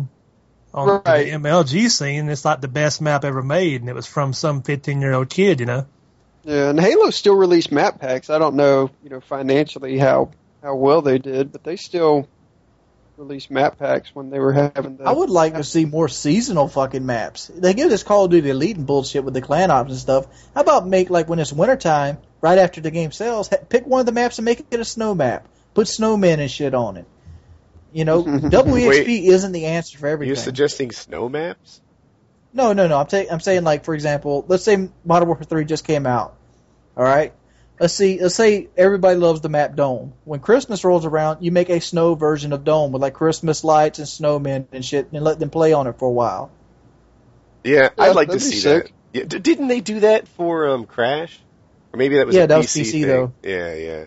on 0.74 1.02
Right. 1.06 1.26
the 1.26 1.32
MLG 1.32 1.90
scene. 1.90 2.22
And 2.22 2.32
it's 2.32 2.46
like 2.46 2.62
the 2.62 2.68
best 2.68 3.02
map 3.02 3.24
ever 3.26 3.42
made 3.42 3.82
and 3.82 3.90
it 3.90 3.96
was 3.96 4.06
from 4.06 4.34
some 4.34 4.62
15 4.62 5.02
year 5.02 5.14
old 5.14 5.30
kid, 5.30 5.60
you 5.60 5.66
know? 5.66 5.86
Yeah, 6.44 6.70
and 6.70 6.80
Halo 6.80 7.10
still 7.10 7.36
released 7.36 7.72
map 7.72 8.00
packs. 8.00 8.30
I 8.30 8.38
don't 8.38 8.56
know, 8.56 8.90
you 9.04 9.10
know, 9.10 9.22
financially 9.22 9.98
how 9.98 10.32
how 10.62 10.76
well 10.76 11.02
they 11.02 11.18
did, 11.18 11.52
but 11.52 11.64
they 11.64 11.76
still 11.76 12.28
released 13.18 13.52
map 13.52 13.78
packs 13.78 14.10
when 14.14 14.30
they 14.30 14.40
were 14.40 14.54
having 14.54 14.98
the. 14.98 15.04
I 15.06 15.12
would 15.14 15.30
like 15.30 15.56
to 15.56 15.64
see 15.64 15.86
more 15.86 16.08
seasonal 16.10 16.68
fucking 16.68 17.06
maps. 17.06 17.52
They 17.54 17.74
give 17.74 17.90
this 17.90 18.04
Call 18.04 18.26
of 18.26 18.32
Duty 18.32 18.50
Elite 18.50 18.78
and 18.78 18.88
bullshit 18.88 19.24
with 19.24 19.34
the 19.34 19.42
clan 19.42 19.72
ops 19.72 19.92
and 19.92 20.00
stuff. 20.00 20.26
How 20.56 20.62
about 20.62 20.88
make 20.88 21.10
like 21.10 21.30
when 21.30 21.40
it's 21.40 21.54
wintertime, 21.54 22.18
right 22.42 22.58
after 22.58 22.82
the 22.82 22.92
game 22.92 23.12
sells, 23.12 23.50
pick 23.70 23.86
one 23.86 24.00
of 24.00 24.06
the 24.06 24.12
maps 24.12 24.38
and 24.38 24.46
make 24.46 24.66
it 24.72 24.80
a 24.80 24.86
snow 24.86 25.14
map. 25.16 25.48
Put 25.74 25.88
snowmen 25.88 26.40
and 26.40 26.52
shit 26.52 26.74
on 26.74 26.98
it. 26.98 27.06
You 27.94 28.06
know, 28.06 28.24
double 28.50 28.74
Wait. 28.74 29.06
EXP 29.08 29.24
isn't 29.28 29.52
the 29.52 29.66
answer 29.68 29.98
for 29.98 30.08
everything. 30.08 30.30
You're 30.36 30.44
suggesting 30.44 30.92
snow 30.92 31.30
maps? 31.30 31.80
No, 32.54 32.74
no, 32.74 32.88
no. 32.88 33.00
I'm, 33.00 33.08
ta- 33.08 33.26
I'm 33.32 33.40
saying 33.40 33.64
like 33.64 33.84
for 33.86 33.94
example, 33.94 34.46
let's 34.48 34.64
say 34.64 34.90
Modern 35.06 35.28
Warfare 35.28 35.46
3 35.46 35.66
just 35.66 35.86
came 35.86 36.06
out. 36.06 36.36
All 36.98 37.04
right. 37.04 37.34
Let's 37.80 37.94
see. 37.96 38.22
Let's 38.22 38.36
say 38.36 38.68
everybody 38.78 39.18
loves 39.18 39.42
the 39.42 39.50
map 39.50 39.76
Dome. 39.76 40.14
When 40.26 40.40
Christmas 40.40 40.84
rolls 40.84 41.06
around, 41.06 41.44
you 41.44 41.52
make 41.52 41.70
a 41.70 41.82
snow 41.82 42.14
version 42.16 42.54
of 42.54 42.64
Dome 42.64 42.92
with 42.92 43.02
like 43.02 43.14
Christmas 43.16 43.64
lights 43.64 43.98
and 44.00 44.08
snowmen 44.08 44.68
and 44.72 44.86
shit, 44.86 45.12
and 45.12 45.24
let 45.24 45.40
them 45.40 45.50
play 45.50 45.74
on 45.74 45.88
it 45.88 45.98
for 45.98 46.06
a 46.08 46.12
while. 46.12 46.52
Yeah, 47.64 47.90
Yeah, 47.98 48.04
I'd 48.06 48.16
like 48.16 48.30
to 48.30 48.40
see 48.40 48.60
sick. 48.60 48.84
that. 48.86 48.92
Yeah, 49.14 49.24
d- 49.26 49.40
didn't 49.40 49.68
they 49.70 49.82
do 49.82 50.02
that 50.02 50.28
for 50.28 50.70
um, 50.70 50.86
Crash? 50.86 51.40
Or 51.94 51.98
maybe 51.98 52.18
that 52.18 52.28
was 52.28 52.36
Yeah, 52.36 52.44
a 52.44 52.48
that 52.48 52.58
was 52.58 52.68
PC, 52.68 52.82
PC 52.82 52.92
thing. 52.92 53.02
though. 53.08 53.34
Yeah, 53.44 53.74
yeah. 53.74 54.06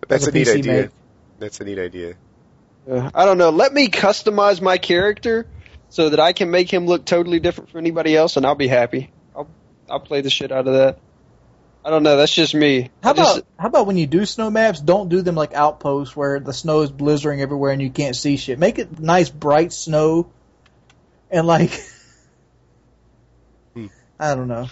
But 0.00 0.08
that's 0.10 0.24
That 0.26 0.34
a 0.34 0.38
was 0.38 0.46
neat 0.48 0.54
PC 0.54 0.58
idea. 0.58 0.82
make. 0.82 0.90
That's 1.38 1.60
a 1.60 1.64
neat 1.64 1.78
idea. 1.78 2.14
Uh, 2.90 3.10
I 3.14 3.24
don't 3.24 3.38
know. 3.38 3.50
Let 3.50 3.72
me 3.72 3.88
customize 3.88 4.60
my 4.60 4.78
character 4.78 5.46
so 5.88 6.10
that 6.10 6.20
I 6.20 6.32
can 6.32 6.50
make 6.50 6.72
him 6.72 6.86
look 6.86 7.04
totally 7.04 7.40
different 7.40 7.70
from 7.70 7.78
anybody 7.78 8.16
else, 8.16 8.36
and 8.36 8.44
I'll 8.44 8.54
be 8.54 8.68
happy. 8.68 9.10
I'll 9.34 9.48
I'll 9.88 10.00
play 10.00 10.20
the 10.20 10.30
shit 10.30 10.52
out 10.52 10.66
of 10.66 10.74
that. 10.74 10.98
I 11.84 11.90
don't 11.90 12.02
know. 12.02 12.16
That's 12.16 12.34
just 12.34 12.54
me. 12.54 12.90
How 13.02 13.10
I 13.10 13.12
just, 13.14 13.38
about 13.38 13.48
how 13.58 13.68
about 13.68 13.86
when 13.86 13.96
you 13.98 14.06
do 14.06 14.24
snow 14.24 14.50
maps, 14.50 14.80
don't 14.80 15.08
do 15.08 15.20
them 15.22 15.34
like 15.34 15.52
outposts 15.52 16.16
where 16.16 16.40
the 16.40 16.52
snow 16.52 16.80
is 16.80 16.90
blizzarding 16.90 17.40
everywhere 17.40 17.72
and 17.72 17.82
you 17.82 17.90
can't 17.90 18.16
see 18.16 18.36
shit. 18.38 18.58
Make 18.58 18.78
it 18.78 18.98
nice 18.98 19.28
bright 19.28 19.72
snow 19.72 20.30
and 21.30 21.46
like 21.46 21.70
Hmm. 23.74 23.86
I 24.18 24.34
don't 24.34 24.48
know. 24.48 24.68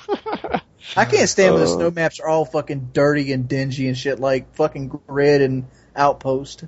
I 0.97 1.05
can't 1.05 1.29
stand 1.29 1.55
when 1.55 1.65
the 1.65 1.71
Uh. 1.73 1.75
snow 1.77 1.91
maps 1.91 2.21
are 2.21 2.29
all 2.29 2.45
fucking 2.45 2.91
dirty 2.93 3.33
and 3.33 3.49
dingy 3.49 3.89
and 3.89 3.97
shit 3.99 4.19
like 4.21 4.55
fucking 4.55 4.89
grid 5.07 5.43
and 5.43 5.67
outpost. 5.95 6.65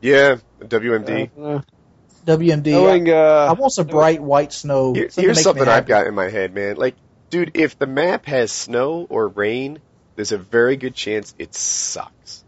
Yeah, 0.00 0.36
WMD. 0.60 1.30
don't. 1.36 1.64
WMD. 2.24 2.72
Knowing, 2.72 3.10
I 3.10 3.46
uh, 3.46 3.54
want 3.54 3.72
some 3.72 3.86
bright 3.86 4.22
white 4.22 4.52
snow. 4.52 4.92
Here- 4.92 5.08
something 5.08 5.24
here's 5.24 5.42
something 5.42 5.66
I've 5.66 5.86
got 5.86 6.06
in 6.06 6.14
my 6.14 6.28
head, 6.28 6.54
man. 6.54 6.76
Like, 6.76 6.94
dude, 7.30 7.52
if 7.54 7.78
the 7.78 7.86
map 7.86 8.26
has 8.26 8.52
snow 8.52 9.06
or 9.08 9.28
rain, 9.28 9.78
there's 10.16 10.32
a 10.32 10.38
very 10.38 10.76
good 10.76 10.94
chance 10.94 11.34
it 11.38 11.54
sucks. 11.54 12.44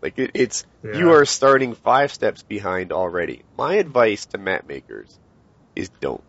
Like, 0.00 0.18
it, 0.18 0.32
it's 0.34 0.64
you 0.82 1.12
are 1.12 1.24
starting 1.24 1.74
five 1.74 2.12
steps 2.12 2.42
behind 2.42 2.92
already. 2.92 3.42
My 3.56 3.76
advice 3.76 4.26
to 4.26 4.38
map 4.38 4.68
makers 4.68 5.18
is 5.74 5.88
don't, 6.00 6.22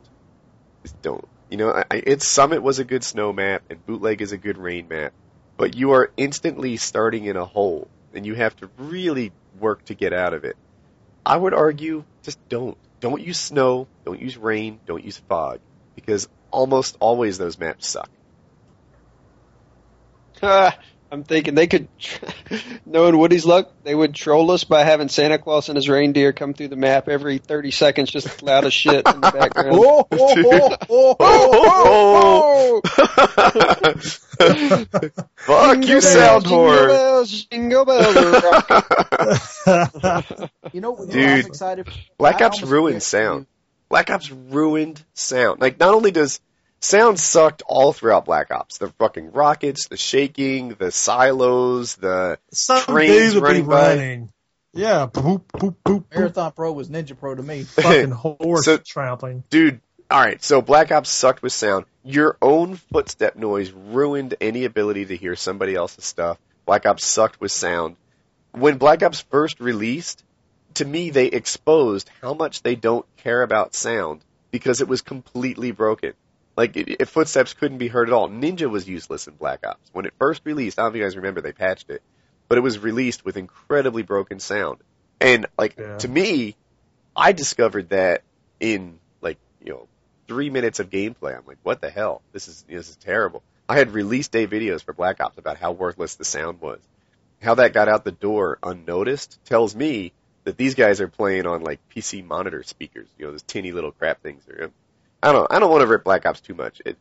just 0.81 0.99
don't. 1.01 1.27
You 1.49 1.57
know, 1.57 1.71
I, 1.71 1.83
I, 1.91 1.95
its 1.97 2.25
Summit 2.25 2.63
was 2.63 2.79
a 2.79 2.85
good 2.85 3.03
snow 3.03 3.33
map, 3.33 3.63
and 3.69 3.85
Bootleg 3.85 4.21
is 4.21 4.31
a 4.31 4.37
good 4.37 4.57
rain 4.57 4.87
map, 4.87 5.13
but 5.57 5.75
you 5.75 5.91
are 5.91 6.09
instantly 6.17 6.77
starting 6.77 7.25
in 7.25 7.35
a 7.35 7.45
hole, 7.45 7.89
and 8.13 8.25
you 8.25 8.33
have 8.33 8.55
to 8.57 8.69
really 8.77 9.31
work 9.59 9.85
to 9.85 9.93
get 9.93 10.13
out 10.13 10.33
of 10.33 10.45
it. 10.45 10.55
I 11.25 11.35
would 11.35 11.53
argue 11.53 12.03
just 12.23 12.37
don't. 12.49 12.77
Don't 12.99 13.21
use 13.21 13.39
snow, 13.39 13.87
don't 14.05 14.21
use 14.21 14.37
rain, 14.37 14.79
don't 14.85 15.03
use 15.03 15.17
fog, 15.17 15.59
because 15.95 16.27
almost 16.51 16.97
always 16.99 17.37
those 17.37 17.59
maps 17.59 17.87
suck. 17.87 18.09
Ah, 20.43 20.77
I'm 21.15 21.23
thinking 21.23 21.55
they 21.55 21.67
could, 21.67 21.87
knowing 22.85 23.17
Woody's 23.17 23.45
luck, 23.45 23.71
they 23.85 23.95
would 23.95 24.13
troll 24.13 24.51
us 24.51 24.65
by 24.65 24.83
having 24.83 25.07
Santa 25.07 25.37
Claus 25.37 25.69
and 25.69 25.77
his 25.77 25.87
reindeer 25.87 26.33
come 26.33 26.53
through 26.53 26.67
the 26.67 26.75
map 26.75 27.07
every 27.07 27.37
30 27.37 27.71
seconds, 27.71 28.11
just 28.11 28.43
loud 28.43 28.65
as 28.65 28.73
shit 28.73 29.07
in 29.07 29.21
the 29.21 29.31
background. 29.31 29.79
Oh, 29.79 30.05
oh, 30.11 30.35
oh, 30.37 30.75
oh, 30.89 31.15
oh, 31.17 32.81
oh, 32.81 32.81
oh. 32.81 32.81
oh 32.83 33.95
Fuck 35.37 35.77
you, 35.77 36.01
Jingle 36.01 36.01
bells, 36.01 36.03
sound 36.03 36.43
jingle 36.43 36.85
bells, 36.85 37.45
jingle 37.45 37.85
bells. 37.85 38.15
You 40.73 40.81
know, 40.81 40.91
what 40.91 41.09
Dude, 41.09 41.29
I'm 41.29 41.45
excited. 41.45 41.87
Black 42.17 42.41
Ops 42.41 42.61
ruined 42.61 43.01
sound. 43.01 43.45
Black 43.87 44.09
Ops 44.09 44.29
ruined 44.29 45.01
sound. 45.13 45.61
Like, 45.61 45.79
not 45.79 45.93
only 45.93 46.11
does 46.11 46.41
sound 46.85 47.19
sucked 47.19 47.63
all 47.67 47.93
throughout 47.93 48.25
Black 48.25 48.51
Ops, 48.51 48.77
the 48.77 48.89
fucking 48.99 49.31
rockets, 49.31 49.87
the 49.87 49.97
shaking, 49.97 50.69
the 50.69 50.91
silos, 50.91 51.95
the 51.95 52.39
Some 52.51 52.81
Trains 52.83 53.33
dude 53.33 53.35
would 53.35 53.39
be 53.41 53.61
running 53.61 53.65
by. 53.65 53.87
running. 53.95 54.31
Yeah, 54.73 55.07
boop, 55.07 55.43
boop, 55.53 55.75
boop, 55.85 56.03
boop. 56.09 56.15
Marathon 56.15 56.51
Pro 56.51 56.71
was 56.73 56.89
Ninja 56.89 57.17
Pro 57.17 57.33
to 57.35 57.41
me. 57.43 57.63
Fucking 57.63 58.11
horse 58.11 58.65
So- 58.65 58.77
trampling. 58.77 59.43
dude. 59.49 59.81
All 60.11 60.21
right, 60.21 60.41
so 60.43 60.61
Black 60.61 60.91
Ops 60.91 61.09
sucked 61.09 61.41
with 61.41 61.51
sound. 61.51 61.85
Your 62.03 62.37
own 62.39 62.75
footstep 62.75 63.35
noise 63.35 63.71
ruined 63.71 64.35
any 64.39 64.65
ability 64.65 65.05
to 65.07 65.17
hear 65.17 65.35
somebody 65.35 65.73
else's 65.73 66.05
stuff. 66.05 66.37
Black 66.67 66.85
Ops 66.85 67.03
sucked 67.03 67.41
with 67.41 67.51
sound. 67.51 67.95
When 68.51 68.77
Black 68.77 69.01
Ops 69.01 69.21
first 69.21 69.59
released, 69.59 70.23
to 70.75 70.85
me 70.85 71.09
they 71.09 71.25
exposed 71.25 72.11
how 72.21 72.35
much 72.35 72.61
they 72.61 72.75
don't 72.75 73.03
care 73.17 73.41
about 73.41 73.73
sound 73.73 74.21
because 74.51 74.79
it 74.81 74.87
was 74.87 75.01
completely 75.01 75.71
broken. 75.71 76.13
Like 76.57 76.77
it, 76.77 76.97
if 76.99 77.09
footsteps 77.09 77.53
couldn't 77.53 77.79
be 77.79 77.87
heard 77.87 78.09
at 78.09 78.13
all. 78.13 78.29
Ninja 78.29 78.69
was 78.69 78.87
useless 78.87 79.27
in 79.27 79.35
Black 79.35 79.65
Ops 79.65 79.89
when 79.91 80.05
it 80.05 80.13
first 80.17 80.41
released. 80.45 80.79
I 80.79 80.83
don't 80.83 80.91
know 80.91 80.95
if 80.95 80.99
you 80.99 81.05
guys 81.05 81.15
remember 81.17 81.41
they 81.41 81.51
patched 81.51 81.89
it, 81.89 82.01
but 82.47 82.57
it 82.57 82.61
was 82.61 82.79
released 82.79 83.25
with 83.25 83.37
incredibly 83.37 84.03
broken 84.03 84.39
sound. 84.39 84.79
And 85.19 85.47
like 85.57 85.75
Yeah. 85.77 85.97
to 85.97 86.07
me, 86.07 86.55
I 87.15 87.31
discovered 87.31 87.89
that 87.89 88.23
in 88.59 88.99
like 89.21 89.37
you 89.63 89.73
know 89.73 89.87
three 90.27 90.49
minutes 90.49 90.79
of 90.79 90.89
gameplay. 90.89 91.37
I'm 91.37 91.45
like, 91.45 91.57
what 91.63 91.81
the 91.81 91.89
hell? 91.89 92.21
This 92.31 92.47
is 92.47 92.63
this 92.67 92.89
is 92.89 92.95
terrible. 92.97 93.43
I 93.67 93.77
had 93.77 93.91
release 93.91 94.27
day 94.27 94.47
videos 94.47 94.83
for 94.83 94.93
Black 94.93 95.19
Ops 95.19 95.37
about 95.37 95.57
how 95.57 95.71
worthless 95.71 96.15
the 96.15 96.25
sound 96.25 96.61
was. 96.61 96.79
How 97.41 97.55
that 97.55 97.73
got 97.73 97.89
out 97.89 98.03
the 98.05 98.11
door 98.11 98.59
unnoticed 98.63 99.43
tells 99.45 99.75
me 99.75 100.13
that 100.45 100.57
these 100.57 100.75
guys 100.75 101.01
are 101.01 101.07
playing 101.07 101.47
on 101.47 101.63
like 101.63 101.79
PC 101.93 102.23
monitor 102.23 102.63
speakers. 102.63 103.07
You 103.17 103.25
know, 103.25 103.31
those 103.31 103.43
tinny 103.43 103.71
little 103.71 103.91
crap 103.91 104.21
things. 104.21 104.43
I 105.23 105.31
don't. 105.31 105.51
I 105.51 105.59
don't 105.59 105.69
want 105.71 105.81
to 105.81 105.87
rip 105.87 106.03
Black 106.03 106.25
Ops 106.25 106.41
too 106.41 106.53
much. 106.53 106.81
It 106.85 106.97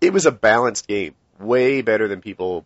it 0.00 0.12
was 0.12 0.26
a 0.26 0.32
balanced 0.32 0.86
game, 0.88 1.14
way 1.38 1.82
better 1.82 2.08
than 2.08 2.20
people 2.20 2.64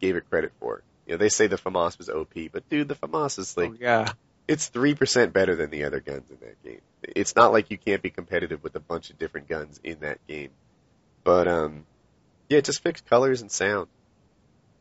gave 0.00 0.16
it 0.16 0.28
credit 0.30 0.52
for. 0.60 0.82
You 1.06 1.12
know, 1.14 1.18
they 1.18 1.28
say 1.28 1.46
the 1.46 1.56
FAMAS 1.56 1.98
was 1.98 2.08
OP, 2.08 2.32
but 2.52 2.68
dude, 2.70 2.88
the 2.88 2.94
FAMAS 2.94 3.38
is 3.38 3.56
like 3.56 3.70
Oh, 3.72 3.76
yeah. 3.78 4.12
it's 4.48 4.68
three 4.68 4.94
percent 4.94 5.32
better 5.32 5.54
than 5.54 5.70
the 5.70 5.84
other 5.84 6.00
guns 6.00 6.30
in 6.30 6.38
that 6.40 6.62
game. 6.64 6.80
It's 7.02 7.36
not 7.36 7.52
like 7.52 7.70
you 7.70 7.76
can't 7.78 8.00
be 8.02 8.10
competitive 8.10 8.62
with 8.62 8.74
a 8.76 8.80
bunch 8.80 9.10
of 9.10 9.18
different 9.18 9.48
guns 9.48 9.78
in 9.84 10.00
that 10.00 10.18
game. 10.26 10.50
But 11.22 11.46
um, 11.48 11.84
yeah, 12.48 12.60
just 12.60 12.82
fix 12.82 13.00
colors 13.02 13.42
and 13.42 13.50
sound. 13.52 13.88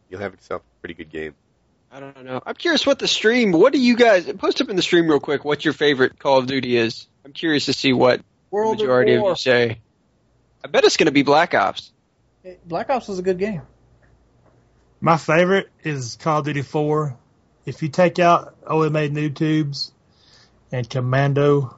You'll 0.10 0.22
have 0.22 0.34
yourself 0.34 0.62
a 0.62 0.80
pretty 0.82 0.94
good 0.94 1.12
game. 1.12 1.36
I 1.92 2.00
don't 2.00 2.24
know. 2.24 2.42
I'm 2.46 2.56
curious 2.56 2.86
what 2.88 3.00
the 3.00 3.08
stream. 3.08 3.52
What 3.52 3.72
do 3.74 3.80
you 3.80 3.96
guys 3.96 4.32
post 4.34 4.62
up 4.62 4.70
in 4.70 4.76
the 4.76 4.82
stream 4.82 5.08
real 5.08 5.20
quick? 5.20 5.44
What 5.46 5.64
your 5.64 5.74
favorite 5.74 6.18
Call 6.18 6.40
of 6.40 6.48
Duty 6.48 6.76
is? 6.78 7.08
I'm 7.26 7.34
curious 7.34 7.66
to 7.66 7.74
see 7.74 7.94
what 7.94 8.22
World 8.54 8.78
majority 8.78 9.16
of 9.16 9.24
of 9.24 9.30
you 9.30 9.36
say. 9.36 9.80
I 10.64 10.68
bet 10.68 10.84
it's 10.84 10.96
going 10.96 11.08
to 11.08 11.12
be 11.12 11.24
Black 11.24 11.56
Ops. 11.56 11.92
Black 12.64 12.92
Ops 12.92 13.08
was 13.08 13.18
a 13.18 13.24
good 13.24 13.40
game. 13.40 13.64
My 15.02 15.18
favorite 15.18 15.72
is 15.84 16.20
Call 16.22 16.40
of 16.40 16.46
Duty 16.46 16.62
4. 16.62 17.18
If 17.66 17.82
you 17.82 17.90
take 17.90 18.20
out 18.20 18.56
OMA 18.68 19.10
noob 19.10 19.34
tubes 19.34 19.92
and 20.72 20.88
Commando, 20.88 21.76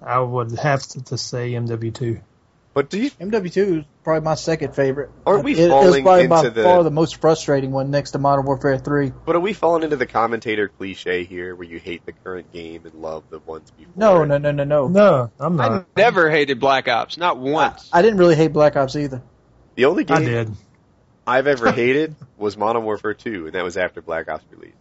I 0.00 0.20
would 0.20 0.56
have 0.56 0.86
to, 0.86 1.02
to 1.02 1.18
say 1.18 1.50
MW2. 1.50 2.22
But 2.74 2.90
do 2.90 3.00
you 3.00 3.10
MW2 3.10 3.78
is 3.80 3.84
probably 4.04 4.24
my 4.24 4.34
second 4.34 4.74
favorite. 4.74 5.10
Aren't 5.26 5.44
we 5.44 5.52
it, 5.52 5.58
it 5.58 5.62
was 5.62 5.70
falling 5.70 6.04
probably 6.04 6.26
by 6.28 6.38
into 6.38 6.50
the- 6.50 6.62
far 6.62 6.82
the 6.84 6.90
most 6.90 7.16
frustrating 7.20 7.72
one 7.72 7.90
next 7.90 8.12
to 8.12 8.18
Modern 8.18 8.44
Warfare 8.44 8.78
3. 8.78 9.12
but 9.24 9.34
are 9.34 9.40
we 9.40 9.52
falling 9.54 9.82
into 9.82 9.96
the 9.96 10.06
commentator 10.06 10.68
cliche 10.68 11.24
here 11.24 11.56
where 11.56 11.66
you 11.66 11.78
hate 11.78 12.04
the 12.06 12.12
current 12.12 12.52
game 12.52 12.84
and 12.84 12.94
love 12.94 13.24
the 13.30 13.38
ones 13.40 13.70
before? 13.72 13.92
No, 13.96 14.22
it? 14.22 14.26
no, 14.26 14.38
no, 14.38 14.50
no, 14.52 14.64
no. 14.64 14.88
No, 14.88 15.30
I'm 15.40 15.56
not. 15.56 15.70
I 15.70 15.74
not. 15.76 15.86
never 15.96 16.30
hated 16.30 16.60
Black 16.60 16.86
Ops, 16.86 17.16
not 17.16 17.38
once. 17.38 17.88
I 17.92 18.02
didn't 18.02 18.18
really 18.18 18.36
hate 18.36 18.52
Black 18.52 18.76
Ops 18.76 18.94
either. 18.94 19.22
The 19.74 19.86
only 19.86 20.04
game 20.04 20.18
I 20.18 20.20
did. 20.24 20.52
I've 21.26 21.46
ever 21.46 21.72
hated 21.72 22.14
was 22.36 22.56
Modern 22.56 22.84
Warfare 22.84 23.14
2, 23.14 23.46
and 23.46 23.54
that 23.54 23.64
was 23.64 23.76
after 23.78 24.02
Black 24.02 24.28
Ops 24.28 24.44
release. 24.50 24.74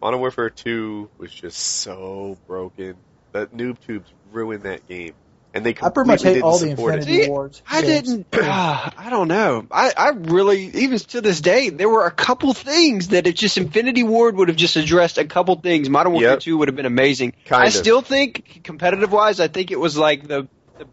Modern 0.00 0.20
Warfare 0.20 0.48
2 0.50 1.10
was 1.18 1.32
just 1.34 1.58
so 1.58 2.38
broken. 2.46 2.94
The 3.32 3.48
noob 3.48 3.78
tubes 3.84 4.10
ruined 4.30 4.62
that 4.62 4.86
game, 4.88 5.14
and 5.58 5.66
they 5.66 5.74
I 5.82 5.90
pretty 5.90 6.08
much 6.08 6.22
hate 6.22 6.42
all 6.42 6.58
the 6.58 6.66
didn't 6.66 6.76
support 6.78 6.94
it. 6.94 6.98
Infinity 7.00 7.22
See, 7.24 7.28
Wars. 7.28 7.62
I 7.68 7.82
games. 7.82 8.08
didn't. 8.08 8.26
Uh, 8.32 8.90
I 8.96 9.10
don't 9.10 9.28
know. 9.28 9.66
I, 9.70 9.92
I 9.96 10.08
really, 10.10 10.62
even 10.66 10.98
to 10.98 11.20
this 11.20 11.40
day, 11.40 11.68
there 11.70 11.88
were 11.88 12.06
a 12.06 12.10
couple 12.10 12.54
things 12.54 13.08
that 13.08 13.26
if 13.26 13.34
just 13.34 13.58
Infinity 13.58 14.02
Ward 14.04 14.36
would 14.36 14.48
have 14.48 14.56
just 14.56 14.76
addressed 14.76 15.18
a 15.18 15.24
couple 15.26 15.56
things, 15.56 15.88
Modern 15.90 16.12
Warfare 16.12 16.30
Yep. 16.32 16.40
2 16.40 16.58
would 16.58 16.68
have 16.68 16.76
been 16.76 16.86
amazing. 16.86 17.34
Kind 17.44 17.64
I 17.64 17.66
of. 17.66 17.72
still 17.74 18.00
think, 18.00 18.60
competitive 18.64 19.12
wise, 19.12 19.40
I 19.40 19.48
think 19.48 19.70
it 19.70 19.78
was 19.78 19.96
like 19.98 20.26
the 20.26 20.48
the 20.78 20.86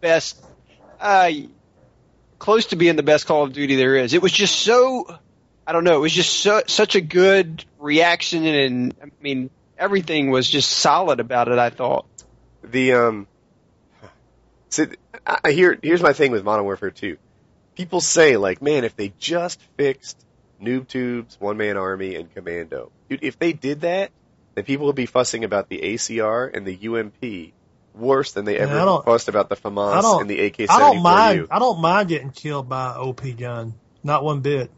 best, 0.00 0.44
uh, 1.00 1.30
close 2.38 2.66
to 2.66 2.76
being 2.76 2.96
the 2.96 3.02
best 3.02 3.26
Call 3.26 3.44
of 3.44 3.52
Duty 3.52 3.76
there 3.76 3.96
is. 3.96 4.14
It 4.14 4.22
was 4.22 4.32
just 4.32 4.56
so, 4.56 5.18
I 5.66 5.72
don't 5.72 5.84
know, 5.84 5.96
it 5.96 6.00
was 6.00 6.12
just 6.12 6.40
so, 6.40 6.62
such 6.66 6.94
a 6.94 7.00
good 7.00 7.64
reaction, 7.78 8.44
and 8.44 8.94
I 9.02 9.06
mean, 9.20 9.50
everything 9.78 10.30
was 10.30 10.48
just 10.48 10.70
solid 10.70 11.20
about 11.20 11.48
it. 11.48 11.58
I 11.58 11.70
thought. 11.70 12.06
The 12.64 12.92
um, 12.94 13.28
see, 14.68 14.86
I, 15.26 15.38
I 15.44 15.50
hear 15.52 15.78
here's 15.82 16.02
my 16.02 16.12
thing 16.12 16.32
with 16.32 16.44
Modern 16.44 16.64
Warfare 16.64 16.90
2. 16.90 17.16
People 17.74 18.00
say 18.00 18.36
like, 18.36 18.60
man, 18.62 18.84
if 18.84 18.96
they 18.96 19.12
just 19.18 19.60
fixed 19.76 20.24
noob 20.62 20.88
tubes, 20.88 21.36
one 21.40 21.56
man 21.56 21.76
army, 21.76 22.16
and 22.16 22.32
commando, 22.34 22.90
dude, 23.08 23.22
if 23.22 23.38
they 23.38 23.52
did 23.52 23.82
that, 23.82 24.10
then 24.54 24.64
people 24.64 24.86
would 24.86 24.96
be 24.96 25.06
fussing 25.06 25.44
about 25.44 25.68
the 25.68 25.78
ACR 25.80 26.50
and 26.54 26.66
the 26.66 26.88
UMP 26.88 27.52
worse 27.94 28.32
than 28.32 28.44
they 28.44 28.56
ever 28.58 28.78
I 28.78 28.84
don't- 28.84 29.04
fussed 29.04 29.28
about 29.28 29.48
the 29.48 29.56
I 29.56 29.58
FAMAS 29.58 30.02
don't- 30.02 30.20
and 30.22 30.30
the 30.30 30.40
AK-74U. 30.40 30.66
I 30.70 30.78
don't 30.78 31.02
mind. 31.02 31.46
I 31.50 31.58
don't 31.58 31.80
mind 31.80 32.08
getting 32.08 32.30
killed 32.30 32.68
by 32.68 32.90
an 32.94 32.96
OP 32.98 33.32
gun. 33.36 33.74
Not 34.02 34.24
one 34.24 34.40
bit. 34.40 34.70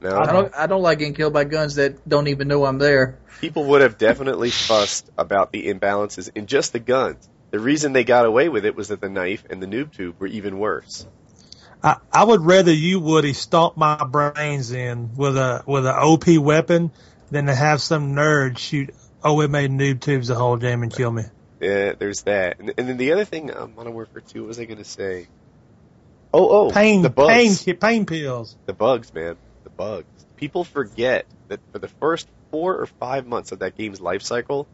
No, 0.00 0.16
I 0.16 0.26
don't. 0.32 0.54
I 0.54 0.66
don't 0.68 0.82
like 0.82 0.98
getting 1.00 1.14
killed 1.14 1.32
by 1.32 1.42
guns 1.42 1.74
that 1.74 2.08
don't 2.08 2.28
even 2.28 2.46
know 2.46 2.64
I'm 2.64 2.78
there. 2.78 3.18
people 3.40 3.64
would 3.64 3.80
have 3.82 3.98
definitely 3.98 4.50
fussed 4.50 5.10
about 5.18 5.50
the 5.50 5.66
imbalances 5.72 6.30
in 6.36 6.46
just 6.46 6.72
the 6.72 6.78
guns. 6.78 7.28
The 7.50 7.58
reason 7.60 7.92
they 7.92 8.04
got 8.04 8.26
away 8.26 8.48
with 8.48 8.64
it 8.66 8.76
was 8.76 8.88
that 8.88 9.00
the 9.00 9.08
knife 9.08 9.44
and 9.48 9.62
the 9.62 9.66
noob 9.66 9.92
tube 9.92 10.16
were 10.18 10.26
even 10.26 10.58
worse. 10.58 11.06
I, 11.82 11.96
I 12.12 12.24
would 12.24 12.42
rather 12.42 12.72
you 12.72 13.00
Woody 13.00 13.32
stomp 13.32 13.76
my 13.76 14.04
brains 14.04 14.72
in 14.72 15.14
with 15.14 15.36
a 15.36 15.62
with 15.66 15.86
an 15.86 15.94
OP 15.94 16.26
weapon 16.38 16.90
than 17.30 17.46
to 17.46 17.54
have 17.54 17.80
some 17.80 18.14
nerd 18.14 18.58
shoot 18.58 18.94
OMA 19.22 19.68
noob 19.68 20.00
tubes 20.00 20.28
the 20.28 20.34
whole 20.34 20.56
game 20.56 20.82
and 20.82 20.92
kill 20.92 21.10
me. 21.10 21.22
Yeah, 21.60 21.92
there's 21.98 22.22
that. 22.22 22.60
And, 22.60 22.72
and 22.76 22.88
then 22.88 22.96
the 22.96 23.12
other 23.12 23.24
thing, 23.24 23.54
um, 23.56 23.74
Modern 23.74 23.92
Warfare 23.94 24.22
2, 24.22 24.42
what 24.42 24.48
was 24.48 24.60
I 24.60 24.64
going 24.64 24.78
to 24.78 24.84
say? 24.84 25.26
Oh, 26.32 26.66
oh, 26.66 26.70
Pain, 26.70 27.02
the 27.02 27.10
bugs. 27.10 27.64
pain, 27.64 27.76
pain 27.76 28.06
pills. 28.06 28.56
The 28.66 28.72
bugs, 28.74 29.12
man. 29.12 29.36
The 29.64 29.70
bugs. 29.70 30.06
People 30.36 30.62
forget 30.62 31.26
that 31.48 31.60
for 31.72 31.78
the 31.78 31.88
first 31.88 32.28
four 32.50 32.76
or 32.76 32.86
five 32.86 33.26
months 33.26 33.50
of 33.50 33.60
that 33.60 33.76
game's 33.76 34.00
life 34.00 34.22
cycle, 34.22 34.68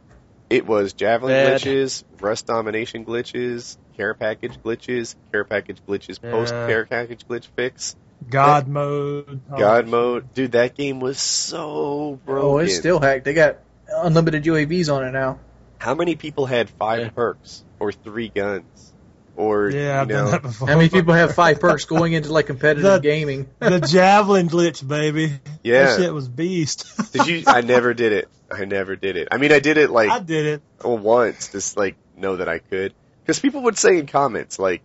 it 0.55 0.67
was 0.67 0.93
Javelin 0.93 1.33
Bad. 1.33 1.61
glitches, 1.61 2.05
Rust 2.21 2.47
Domination 2.47 3.05
glitches, 3.05 3.77
care 3.97 4.15
package 4.15 4.59
glitches, 4.65 5.17
care 5.33 5.45
package 5.45 5.79
glitches, 5.87 6.19
Yeah. 6.23 6.31
post 6.31 6.53
care 6.53 6.87
package 6.87 7.27
glitch 7.29 7.47
fix, 7.57 7.97
God 8.31 8.69
mode. 8.69 9.41
all 9.51 9.59
God 9.59 9.87
that 9.87 9.91
mode. 9.91 10.33
Dude, 10.35 10.53
that 10.53 10.77
game 10.77 11.01
was 11.01 11.19
so 11.19 12.19
broken. 12.25 12.49
Oh, 12.49 12.59
it's 12.59 12.77
still 12.77 13.01
hacked. 13.01 13.25
They 13.25 13.35
got 13.35 13.59
unlimited 13.89 14.45
UAVs 14.45 14.89
on 14.95 15.05
it 15.05 15.11
now. 15.13 15.39
How 15.79 15.95
many 15.95 16.15
people 16.17 16.47
had 16.47 16.71
five 16.71 17.01
Yeah. 17.01 17.09
perks 17.11 17.65
or 17.79 17.93
three 17.93 18.29
guns? 18.29 18.94
Or, 19.37 19.71
shit. 19.71 19.81
Yeah, 19.81 20.01
I've 20.01 20.09
you 20.09 20.15
done 20.17 20.31
that 20.31 20.43
before. 20.43 20.69
How 20.69 20.77
many 20.77 20.89
people 20.89 21.13
have 21.15 21.35
five 21.37 21.59
perks 21.61 21.85
going 21.87 22.13
into 22.13 22.33
like 22.33 22.47
competitive 22.47 22.83
The- 22.85 22.99
gaming? 23.01 23.49
the 23.59 23.81
javelin 23.81 24.49
glitch, 24.49 24.87
baby. 24.87 25.33
Yeah. 25.63 25.87
That 25.87 25.99
shit 26.01 26.15
was 26.15 26.29
beast. 26.29 27.13
Did 27.13 27.27
you? 27.27 27.43
I 27.47 27.61
never 27.63 27.95
did 27.95 28.13
it. 28.13 28.29
I 28.51 28.65
never 28.65 28.95
did 28.95 29.17
it. 29.17 29.29
I 29.33 29.39
mean, 29.39 29.51
I 29.53 29.59
did 29.59 29.77
it 29.79 29.91
like 29.91 30.11
I 30.11 30.21
did 30.21 30.47
it. 30.47 30.63
once, 30.85 31.49
just 31.49 31.77
like 31.77 31.97
know 32.17 32.37
that 32.37 32.49
I 32.49 32.59
could. 32.59 32.95
Because 33.23 33.41
people 33.41 33.63
would 33.63 33.77
say 33.79 33.99
in 33.99 34.07
comments 34.07 34.59
like, 34.59 34.83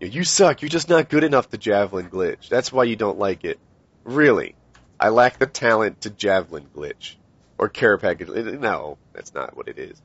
"You 0.00 0.24
suck. 0.24 0.62
You're 0.62 0.68
just 0.70 0.88
not 0.88 1.08
good 1.08 1.22
enough 1.22 1.50
to 1.50 1.58
javelin 1.58 2.08
glitch. 2.10 2.48
That's 2.48 2.72
why 2.72 2.84
you 2.84 2.96
don't 2.96 3.18
like 3.18 3.44
it." 3.44 3.60
Really, 4.02 4.56
I 4.98 5.10
lack 5.10 5.38
the 5.38 5.46
talent 5.46 6.00
to 6.00 6.10
javelin 6.10 6.66
glitch 6.74 7.14
or 7.58 7.68
care 7.68 7.98
package. 7.98 8.28
No, 8.28 8.98
that's 9.12 9.32
not 9.34 9.56
what 9.56 9.68
it 9.68 9.78
is. 9.78 10.00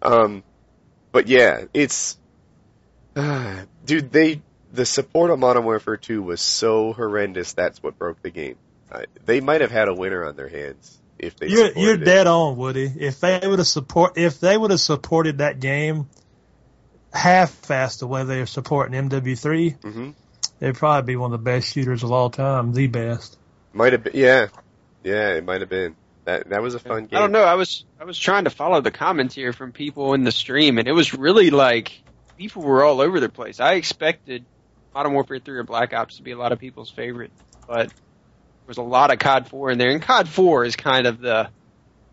Um, 0.00 0.42
but 1.10 1.26
yeah, 1.28 1.64
it's, 1.74 2.16
dude. 3.84 4.12
They 4.12 4.42
the 4.72 4.86
support 4.86 5.30
on 5.30 5.40
Modern 5.40 5.64
Warfare 5.64 5.96
2 5.96 6.22
was 6.22 6.40
so 6.40 6.92
horrendous. 6.92 7.52
That's 7.52 7.82
what 7.82 7.98
broke 7.98 8.22
the 8.22 8.30
game. 8.30 8.56
Uh, 8.90 9.02
they 9.24 9.40
might 9.40 9.60
have 9.60 9.70
had 9.70 9.88
a 9.88 9.94
winner 9.94 10.24
on 10.24 10.36
their 10.36 10.48
hands 10.48 10.98
if 11.18 11.36
they. 11.36 11.48
You're 11.48 11.72
you're 11.72 11.94
it. 11.94 12.04
dead 12.04 12.26
on, 12.26 12.56
Woody. 12.56 12.90
If 12.98 13.20
they 13.20 13.40
would 13.42 13.58
have 13.58 13.68
support, 13.68 14.16
if 14.16 14.40
they 14.40 14.56
would 14.56 14.70
have 14.70 14.80
supported 14.80 15.38
that 15.38 15.60
game 15.60 16.08
half 17.12 17.50
fast 17.50 18.00
the 18.00 18.06
way 18.06 18.24
they're 18.24 18.46
supporting 18.46 19.08
MW3, 19.08 19.82
hmm 19.82 20.10
they'd 20.58 20.74
probably 20.74 21.12
be 21.12 21.16
one 21.16 21.32
of 21.32 21.40
the 21.40 21.44
best 21.44 21.72
shooters 21.72 22.02
of 22.02 22.12
all 22.12 22.30
time, 22.30 22.72
the 22.72 22.86
best. 22.86 23.36
Might 23.72 23.92
have 23.92 24.04
been, 24.04 24.12
yeah, 24.14 24.46
yeah, 25.02 25.30
it 25.30 25.44
might 25.44 25.60
have 25.60 25.70
been. 25.70 25.96
That 26.24 26.50
that 26.50 26.62
was 26.62 26.74
a 26.74 26.78
fun 26.78 27.06
game. 27.06 27.16
I 27.16 27.20
don't 27.20 27.32
know. 27.32 27.42
I 27.42 27.54
was 27.54 27.84
I 28.00 28.04
was 28.04 28.18
trying 28.18 28.44
to 28.44 28.50
follow 28.50 28.80
the 28.80 28.92
comments 28.92 29.34
here 29.34 29.52
from 29.52 29.72
people 29.72 30.14
in 30.14 30.22
the 30.22 30.32
stream, 30.32 30.78
and 30.78 30.86
it 30.86 30.92
was 30.92 31.14
really 31.14 31.50
like 31.50 32.00
people 32.42 32.62
were 32.62 32.84
all 32.84 33.00
over 33.00 33.20
the 33.20 33.28
place. 33.28 33.60
I 33.60 33.74
expected 33.74 34.44
Modern 34.94 35.12
Warfare 35.14 35.38
3 35.38 35.58
or 35.58 35.62
Black 35.62 35.94
Ops 35.94 36.16
to 36.16 36.22
be 36.22 36.32
a 36.32 36.36
lot 36.36 36.52
of 36.52 36.58
people's 36.58 36.90
favorite, 36.90 37.30
but 37.68 37.88
there 37.88 37.94
was 38.66 38.78
a 38.78 38.82
lot 38.82 39.12
of 39.12 39.18
COD 39.18 39.48
4 39.48 39.70
in 39.70 39.78
there, 39.78 39.90
and 39.90 40.02
COD 40.02 40.28
4 40.28 40.64
is 40.64 40.76
kind 40.76 41.06
of 41.06 41.20
the 41.20 41.48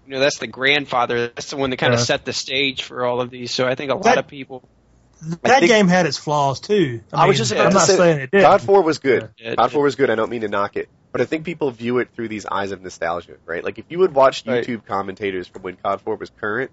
you 0.05 0.13
know 0.13 0.19
that's 0.19 0.37
the 0.39 0.47
grandfather. 0.47 1.27
That's 1.27 1.49
the 1.49 1.57
one 1.57 1.69
that 1.71 1.77
kind 1.77 1.93
of 1.93 1.99
set 1.99 2.25
the 2.25 2.33
stage 2.33 2.83
for 2.83 3.05
all 3.05 3.21
of 3.21 3.29
these. 3.29 3.51
So 3.51 3.67
I 3.67 3.75
think 3.75 3.91
a 3.91 3.95
lot 3.95 4.03
That- 4.03 4.17
of 4.19 4.27
people. 4.27 4.63
That 5.41 5.59
think- 5.59 5.69
game 5.69 5.87
had 5.89 6.05
its 6.05 6.17
flaws 6.17 6.61
too. 6.61 7.01
I, 7.11 7.25
I 7.25 7.27
was 7.27 7.37
just 7.37 7.51
about 7.51 7.65
I'm 7.65 7.71
to 7.73 7.77
not 7.79 7.87
say, 7.87 7.97
saying 7.97 8.19
it 8.21 8.31
did. 8.31 8.41
COD 8.41 8.61
4 8.61 8.81
was 8.83 8.99
good. 8.99 9.29
Yeah, 9.37 9.55
COD 9.55 9.71
4 9.71 9.83
was 9.83 9.95
good. 9.95 10.09
I 10.09 10.15
don't 10.15 10.29
mean 10.29 10.41
to 10.41 10.47
knock 10.47 10.77
it, 10.77 10.87
but 11.11 11.19
I 11.21 11.25
think 11.25 11.43
people 11.43 11.71
view 11.71 11.97
it 11.97 12.09
through 12.15 12.29
these 12.29 12.45
eyes 12.45 12.71
of 12.71 12.81
nostalgia, 12.81 13.35
right? 13.45 13.61
Like 13.63 13.77
if 13.79 13.85
you 13.89 13.99
would 13.99 14.13
watch 14.15 14.45
Right. 14.47 14.63
YouTube 14.65 14.85
commentators 14.85 15.47
from 15.47 15.63
when 15.63 15.75
COD 15.75 15.99
4 16.01 16.15
was 16.15 16.29
current, 16.39 16.71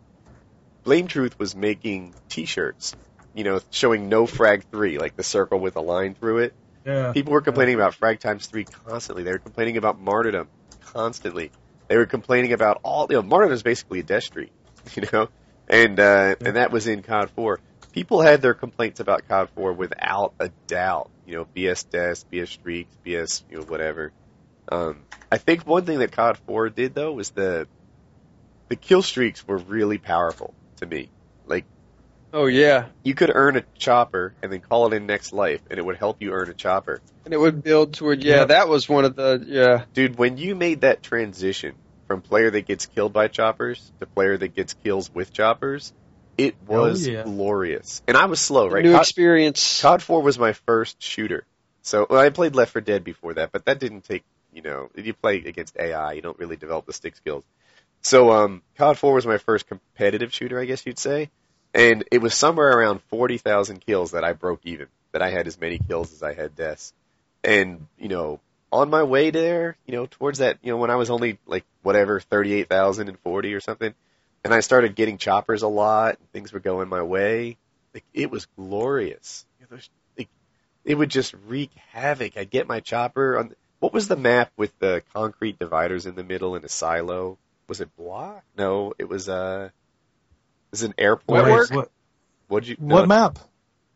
Blame 0.84 1.08
Truth 1.08 1.36
was 1.40 1.56
making 1.56 2.14
T-shirts, 2.28 2.94
you 3.36 3.44
know, 3.44 3.60
showing 3.70 4.08
no 4.08 4.26
frag 4.26 4.64
three, 4.70 4.98
like 4.98 5.14
the 5.14 5.22
circle 5.22 5.60
with 5.60 5.76
a 5.76 5.80
line 5.80 6.14
through 6.14 6.38
it. 6.38 6.54
Yeah. 6.84 7.12
People 7.12 7.32
were 7.32 7.42
complaining 7.42 7.74
about 7.74 7.94
frag 7.94 8.18
times 8.18 8.46
three 8.46 8.64
constantly. 8.64 9.24
They 9.24 9.32
were 9.32 9.38
complaining 9.38 9.76
about 9.76 10.00
martyrdom 10.00 10.48
constantly. 10.80 11.50
They 11.88 11.96
were 11.96 12.06
complaining 12.06 12.52
about 12.52 12.80
all. 12.82 13.06
You 13.10 13.16
know, 13.16 13.22
martyrdom 13.22 13.52
is 13.52 13.62
basically 13.62 14.00
a 14.00 14.02
death 14.02 14.24
streak, 14.24 14.52
you 14.94 15.04
know, 15.12 15.28
and 15.68 16.00
uh, 16.00 16.36
and 16.40 16.56
that 16.56 16.72
was 16.72 16.86
in 16.86 17.02
COD 17.02 17.30
4. 17.30 17.60
People 17.92 18.20
had 18.20 18.42
their 18.42 18.54
complaints 18.54 19.00
about 19.00 19.28
COD 19.28 19.50
4 19.54 19.72
without 19.72 20.34
a 20.38 20.50
doubt. 20.66 21.10
You 21.26 21.36
know, 21.36 21.46
BS 21.56 21.88
deaths, 21.90 22.24
BS 22.32 22.48
streaks, 22.48 22.96
BS 23.04 23.42
you 23.50 23.58
know 23.58 23.64
whatever. 23.64 24.12
Um, 24.70 25.02
I 25.30 25.38
think 25.38 25.66
one 25.66 25.84
thing 25.84 25.98
that 25.98 26.12
COD 26.12 26.38
4 26.46 26.70
did 26.70 26.94
though 26.94 27.12
was 27.12 27.30
the 27.30 27.68
the 28.68 28.76
kill 28.76 29.02
streaks 29.02 29.46
were 29.46 29.58
really 29.58 29.98
powerful 29.98 30.54
to 30.76 30.86
me. 30.86 31.10
Like 31.46 31.64
Oh 32.36 32.44
yeah, 32.46 32.88
you 33.02 33.14
could 33.14 33.30
earn 33.34 33.56
a 33.56 33.64
chopper 33.78 34.34
and 34.42 34.52
then 34.52 34.60
call 34.60 34.86
it 34.86 34.92
in 34.92 35.06
next 35.06 35.32
life, 35.32 35.62
and 35.70 35.78
it 35.78 35.82
would 35.82 35.96
help 35.96 36.18
you 36.20 36.32
earn 36.32 36.50
a 36.50 36.54
chopper. 36.54 37.00
and 37.24 37.32
it 37.32 37.38
would 37.38 37.62
build 37.62 37.94
toward 37.94 38.22
yeah. 38.22 38.40
Yep. 38.40 38.48
That 38.48 38.68
was 38.68 38.86
one 38.90 39.06
of 39.06 39.16
the 39.16 39.42
yeah. 39.46 39.84
Dude, 39.94 40.16
when 40.18 40.36
you 40.36 40.54
made 40.54 40.82
that 40.82 41.02
transition 41.02 41.74
from 42.08 42.20
player 42.20 42.50
that 42.50 42.66
gets 42.66 42.84
killed 42.84 43.14
by 43.14 43.28
choppers 43.28 43.90
to 44.00 44.06
player 44.06 44.36
that 44.36 44.54
gets 44.54 44.74
kills 44.84 45.10
with 45.14 45.32
choppers, 45.32 45.94
it 46.36 46.56
was 46.68 47.08
Oh, 47.08 47.10
yeah. 47.10 47.22
glorious. 47.22 48.02
And 48.06 48.18
I 48.18 48.26
was 48.26 48.38
slow, 48.38 48.68
right? 48.68 48.84
New 48.84 48.92
COD, 48.92 49.00
experience. 49.00 49.80
COD 49.80 50.02
4 50.02 50.20
was 50.22 50.38
my 50.38 50.52
first 50.52 51.02
shooter. 51.02 51.46
So 51.84 52.06
well, 52.10 52.20
I 52.20 52.28
played 52.28 52.54
Left 52.54 52.72
4 52.72 52.82
Dead 52.82 53.02
before 53.02 53.32
that, 53.34 53.50
but 53.50 53.64
that 53.64 53.80
didn't 53.80 54.04
take, 54.04 54.24
you 54.52 54.60
know, 54.60 54.90
if 54.94 55.06
you 55.06 55.14
play 55.14 55.36
against 55.38 55.74
AI, 55.78 56.12
you 56.12 56.20
don't 56.20 56.38
really 56.38 56.56
develop 56.56 56.84
the 56.84 56.92
stick 56.92 57.16
skills. 57.16 57.44
So 58.02 58.30
um, 58.30 58.62
COD 58.76 58.98
4 58.98 59.14
was 59.14 59.26
my 59.26 59.38
first 59.38 59.66
competitive 59.66 60.34
shooter, 60.34 60.60
I 60.60 60.66
guess 60.66 60.84
you'd 60.84 60.98
say, 60.98 61.30
and 61.76 62.04
it 62.10 62.22
was 62.22 62.34
somewhere 62.34 62.70
around 62.70 63.02
40,000 63.10 63.84
kills 63.84 64.12
that 64.12 64.24
I 64.24 64.32
broke 64.32 64.62
even. 64.64 64.88
That 65.12 65.20
I 65.22 65.30
had 65.30 65.46
as 65.46 65.60
many 65.60 65.78
kills 65.78 66.12
as 66.12 66.22
I 66.22 66.34
had 66.34 66.56
deaths, 66.56 66.92
and 67.44 67.86
you 67.98 68.08
know, 68.08 68.40
on 68.70 68.90
my 68.90 69.02
way 69.02 69.30
there, 69.30 69.76
you 69.86 69.94
know, 69.94 70.06
towards 70.06 70.38
that, 70.38 70.58
you 70.62 70.72
know, 70.72 70.76
when 70.78 70.90
I 70.90 70.96
was 70.96 71.08
only 71.08 71.38
like 71.46 71.64
whatever 71.82 72.20
38,040 72.20 73.54
or 73.54 73.60
something, 73.60 73.94
and 74.44 74.52
I 74.52 74.60
started 74.60 74.94
getting 74.94 75.16
choppers 75.16 75.62
a 75.62 75.68
lot, 75.68 76.18
and 76.18 76.32
things 76.32 76.52
were 76.52 76.60
going 76.60 76.88
my 76.88 77.02
way. 77.02 77.56
Like 77.94 78.04
it 78.12 78.30
was 78.30 78.46
glorious. 78.56 79.46
You 79.60 79.66
know, 79.70 79.78
like, 80.18 80.28
it 80.84 80.94
would 80.96 81.10
just 81.10 81.34
wreak 81.46 81.70
havoc. 81.92 82.36
I'd 82.36 82.50
get 82.50 82.68
my 82.68 82.80
chopper 82.80 83.38
on. 83.38 83.54
What 83.78 83.94
was 83.94 84.08
the 84.08 84.16
map 84.16 84.50
with 84.56 84.78
the 84.78 85.02
concrete 85.14 85.58
dividers 85.58 86.04
in 86.04 86.14
the 86.14 86.24
middle 86.24 86.56
and 86.56 86.64
a 86.64 86.68
silo? 86.68 87.38
Was 87.68 87.80
it 87.80 87.96
Bloc? 87.96 88.42
No, 88.56 88.92
it 88.98 89.08
was 89.08 89.28
uh, 89.28 89.70
it 90.76 90.82
was 90.82 90.90
an 90.90 90.94
airport. 90.98 91.44
Wetwork? 91.44 91.74
What, 91.74 91.90
What'd 92.48 92.68
you? 92.68 92.76
what 92.78 93.08
map? 93.08 93.38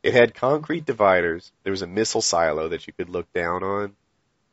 it 0.03 0.15
had 0.15 0.35
concrete 0.35 0.87
dividers. 0.87 1.53
There 1.63 1.71
was 1.73 1.83
a 1.83 1.87
missile 1.87 2.23
silo 2.23 2.69
that 2.69 2.87
you 2.87 2.93
could 2.95 3.11
look 3.11 3.31
down 3.35 3.63
on. 3.63 3.95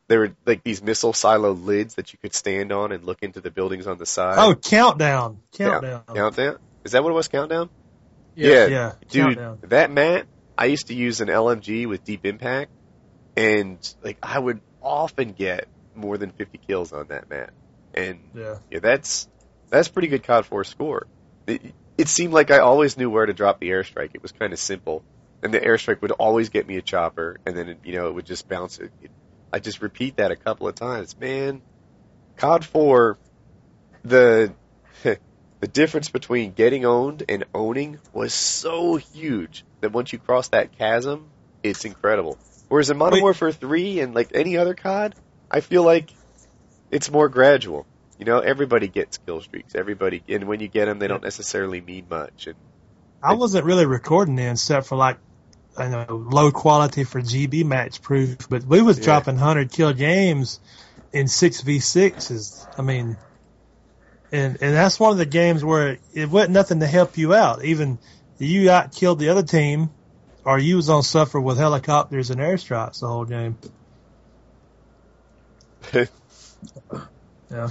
There 0.08 0.20
were 0.20 0.32
like 0.46 0.62
these 0.62 0.82
missile 0.82 1.12
silo 1.12 1.52
lids 1.52 1.94
that 1.96 2.12
you 2.12 2.18
could 2.20 2.34
stand 2.34 2.70
on 2.72 2.92
and 2.92 3.04
look 3.04 3.22
into 3.22 3.40
the 3.40 3.50
buildings 3.50 3.86
on 3.86 3.98
the 3.98 4.06
side. 4.06 4.36
Oh, 4.38 4.54
countdown. 4.54 5.38
Countdown. 5.52 6.02
countdown! 6.14 6.58
Is 6.84 6.92
that 6.92 7.02
what 7.02 7.10
it 7.10 7.14
was? 7.14 7.28
Countdown? 7.28 7.68
Yeah. 8.34 8.66
Yeah, 8.66 8.92
dude, 9.08 9.24
countdown. 9.36 9.58
that 9.64 9.90
map. 9.90 10.26
I 10.56 10.66
used 10.66 10.88
to 10.88 10.94
use 10.94 11.20
an 11.20 11.28
LMG 11.28 11.86
with 11.88 12.04
deep 12.04 12.24
impact, 12.26 12.70
and 13.36 13.78
like 14.02 14.18
I 14.22 14.38
would 14.38 14.60
often 14.82 15.32
get 15.32 15.66
more 15.94 16.16
than 16.18 16.30
50 16.30 16.58
kills 16.66 16.92
on 16.92 17.08
that 17.08 17.28
map, 17.30 17.52
and 17.94 18.18
Yeah. 18.34 18.58
yeah, 18.70 18.78
that's 18.80 19.28
that's 19.68 19.88
pretty 19.88 20.08
good 20.08 20.22
COD 20.24 20.46
4 20.46 20.64
score. 20.64 21.06
It, 21.46 21.74
it 21.98 22.08
seemed 22.08 22.32
like 22.32 22.52
I 22.52 22.60
always 22.60 22.96
knew 22.96 23.10
where 23.10 23.26
to 23.26 23.34
drop 23.34 23.58
the 23.58 23.70
airstrike. 23.70 24.10
It 24.14 24.22
was 24.22 24.30
kind 24.30 24.52
of 24.52 24.60
simple, 24.60 25.02
and 25.42 25.52
the 25.52 25.60
airstrike 25.60 26.00
would 26.00 26.12
always 26.12 26.48
get 26.48 26.66
me 26.66 26.76
a 26.76 26.82
chopper, 26.82 27.38
and 27.44 27.56
then 27.56 27.68
it, 27.68 27.80
you 27.84 27.94
know 27.94 28.06
it 28.08 28.14
would 28.14 28.24
just 28.24 28.48
bounce. 28.48 28.78
It, 28.78 28.92
it, 29.02 29.10
I 29.52 29.58
just 29.58 29.82
repeat 29.82 30.16
that 30.16 30.30
a 30.30 30.36
couple 30.36 30.68
of 30.68 30.76
times, 30.76 31.18
man. 31.18 31.60
COD 32.36 32.64
4, 32.64 33.18
the 34.04 34.52
the 35.02 35.66
difference 35.66 36.08
between 36.08 36.52
getting 36.52 36.84
owned 36.84 37.24
and 37.28 37.44
owning 37.52 37.98
was 38.12 38.32
so 38.32 38.94
huge 38.94 39.64
that 39.80 39.90
once 39.90 40.12
you 40.12 40.20
cross 40.20 40.48
that 40.48 40.78
chasm, 40.78 41.28
it's 41.64 41.84
incredible. 41.84 42.38
Whereas 42.68 42.90
in 42.90 42.96
Modern 42.96 43.16
Wait. 43.16 43.22
Warfare 43.22 43.50
3 43.50 44.00
and 44.00 44.14
like 44.14 44.30
any 44.34 44.56
other 44.56 44.74
COD, 44.74 45.16
I 45.50 45.60
feel 45.60 45.82
like 45.82 46.10
it's 46.92 47.10
more 47.10 47.28
gradual. 47.28 47.86
You 48.18 48.24
know, 48.24 48.40
everybody 48.40 48.88
gets 48.88 49.18
kill 49.18 49.40
streaks. 49.40 49.74
Everybody, 49.74 50.22
and 50.28 50.48
when 50.48 50.60
you 50.60 50.68
get 50.68 50.86
them, 50.86 50.98
they 50.98 51.06
don't 51.06 51.22
necessarily 51.22 51.80
mean 51.80 52.06
much. 52.10 52.46
And 52.48 52.56
I 53.22 53.34
wasn't 53.34 53.64
really 53.64 53.86
recording 53.86 54.34
then, 54.36 54.52
except 54.52 54.86
for 54.86 54.96
like, 54.96 55.18
I 55.76 55.88
know, 55.88 56.06
low 56.08 56.50
quality 56.50 57.04
for 57.04 57.20
GB 57.20 57.64
match 57.64 58.02
proof, 58.02 58.48
but 58.48 58.64
we 58.64 58.82
was 58.82 58.98
Yeah. 58.98 59.04
dropping 59.04 59.36
100 59.36 59.70
kill 59.70 59.92
games 59.92 60.58
in 61.12 61.26
6v6s. 61.26 62.66
I 62.76 62.82
mean, 62.82 63.16
and, 64.32 64.58
and 64.60 64.74
that's 64.74 64.98
one 64.98 65.12
of 65.12 65.18
the 65.18 65.26
games 65.26 65.64
where 65.64 65.98
it 66.12 66.28
wasn't 66.28 66.52
nothing 66.54 66.80
to 66.80 66.86
help 66.86 67.16
you 67.18 67.34
out. 67.34 67.64
Even 67.64 67.98
you 68.38 68.70
out 68.70 68.92
killed 68.92 69.20
the 69.20 69.28
other 69.28 69.44
team, 69.44 69.90
or 70.44 70.58
you 70.58 70.76
was 70.76 70.90
on 70.90 71.02
suffer 71.04 71.40
with 71.40 71.58
helicopters 71.58 72.30
and 72.30 72.40
airstrikes 72.40 73.00
the 73.00 73.08
whole 73.08 73.24
game. 73.24 73.58
Yeah. 77.50 77.70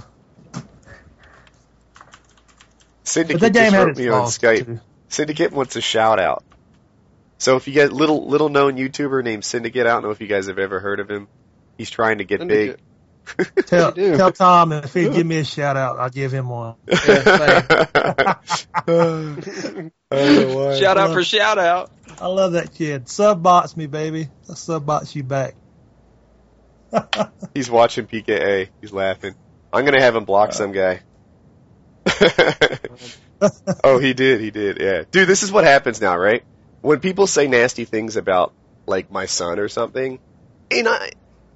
Syndicate 3.08 3.40
But 3.42 3.54
that 3.54 3.60
game 3.60 3.72
just 3.72 3.86
wrote 3.88 3.98
me 3.98 4.08
on 4.10 4.26
Skype. 4.26 4.66
too. 4.66 4.80
Syndicate 5.10 5.52
wants 5.54 5.76
a 5.78 5.82
shout 5.82 6.20
out. 6.20 6.44
So 7.38 7.56
if 7.56 7.68
you 7.68 7.74
get 7.74 7.94
little 7.94 8.28
little 8.28 8.50
known 8.50 8.76
YouTuber 8.78 9.24
named 9.24 9.46
Syndicate, 9.46 9.88
I 9.88 9.92
don't 9.92 10.04
know 10.04 10.10
if 10.12 10.20
you 10.22 10.28
guys 10.28 10.48
have 10.48 10.60
ever 10.60 10.80
heard 10.80 11.00
of 11.00 11.10
him. 11.10 11.28
He's 11.78 11.90
trying 11.90 12.18
to 12.18 12.24
get 12.26 12.40
Syndicate. 12.42 12.80
Tell, 13.66 13.92
tell 13.92 14.32
Tom 14.32 14.72
if 14.72 14.94
he'd 14.94 15.12
give 15.14 15.26
me 15.28 15.38
a 15.40 15.44
shout 15.44 15.76
out, 15.76 16.00
I'll 16.00 16.10
give 16.10 16.32
him 16.32 16.48
one. 16.48 16.76
big. 16.86 16.98
Oh, 18.88 19.36
Shout 20.80 20.98
out 20.98 21.12
for 21.12 21.24
shout 21.26 21.58
out. 21.58 21.92
I 22.22 22.28
love 22.28 22.54
that 22.54 22.74
kid. 22.74 23.10
Sub 23.10 23.44
box 23.44 23.76
me, 23.76 23.88
baby. 23.88 24.30
I 24.50 24.54
sub 24.54 24.86
box 24.86 25.14
you 25.14 25.24
back. 25.24 25.56
He's 27.54 27.70
watching 27.70 28.08
PKA. 28.08 28.70
He's 28.80 28.94
laughing. 28.94 29.36
I'm 29.74 29.84
gonna 29.84 30.02
have 30.02 30.16
him 30.16 30.24
block 30.24 30.54
some 30.54 30.72
guy. 30.72 31.02
oh, 33.84 34.00
he 34.00 34.14
did. 34.14 34.42
He 34.42 34.52
did. 34.52 34.80
Yeah, 34.80 35.04
dude. 35.10 35.28
This 35.28 35.44
is 35.44 35.52
what 35.52 35.64
happens 35.64 36.02
now, 36.02 36.18
right? 36.18 36.44
When 36.82 37.00
people 37.00 37.28
say 37.28 37.48
nasty 37.48 37.86
things 37.86 38.16
about 38.16 38.54
like 38.86 39.12
my 39.12 39.26
son 39.26 39.60
or 39.60 39.68
something, 39.68 40.20
and 40.72 40.88
I, 40.88 40.96
uh, 40.96 41.08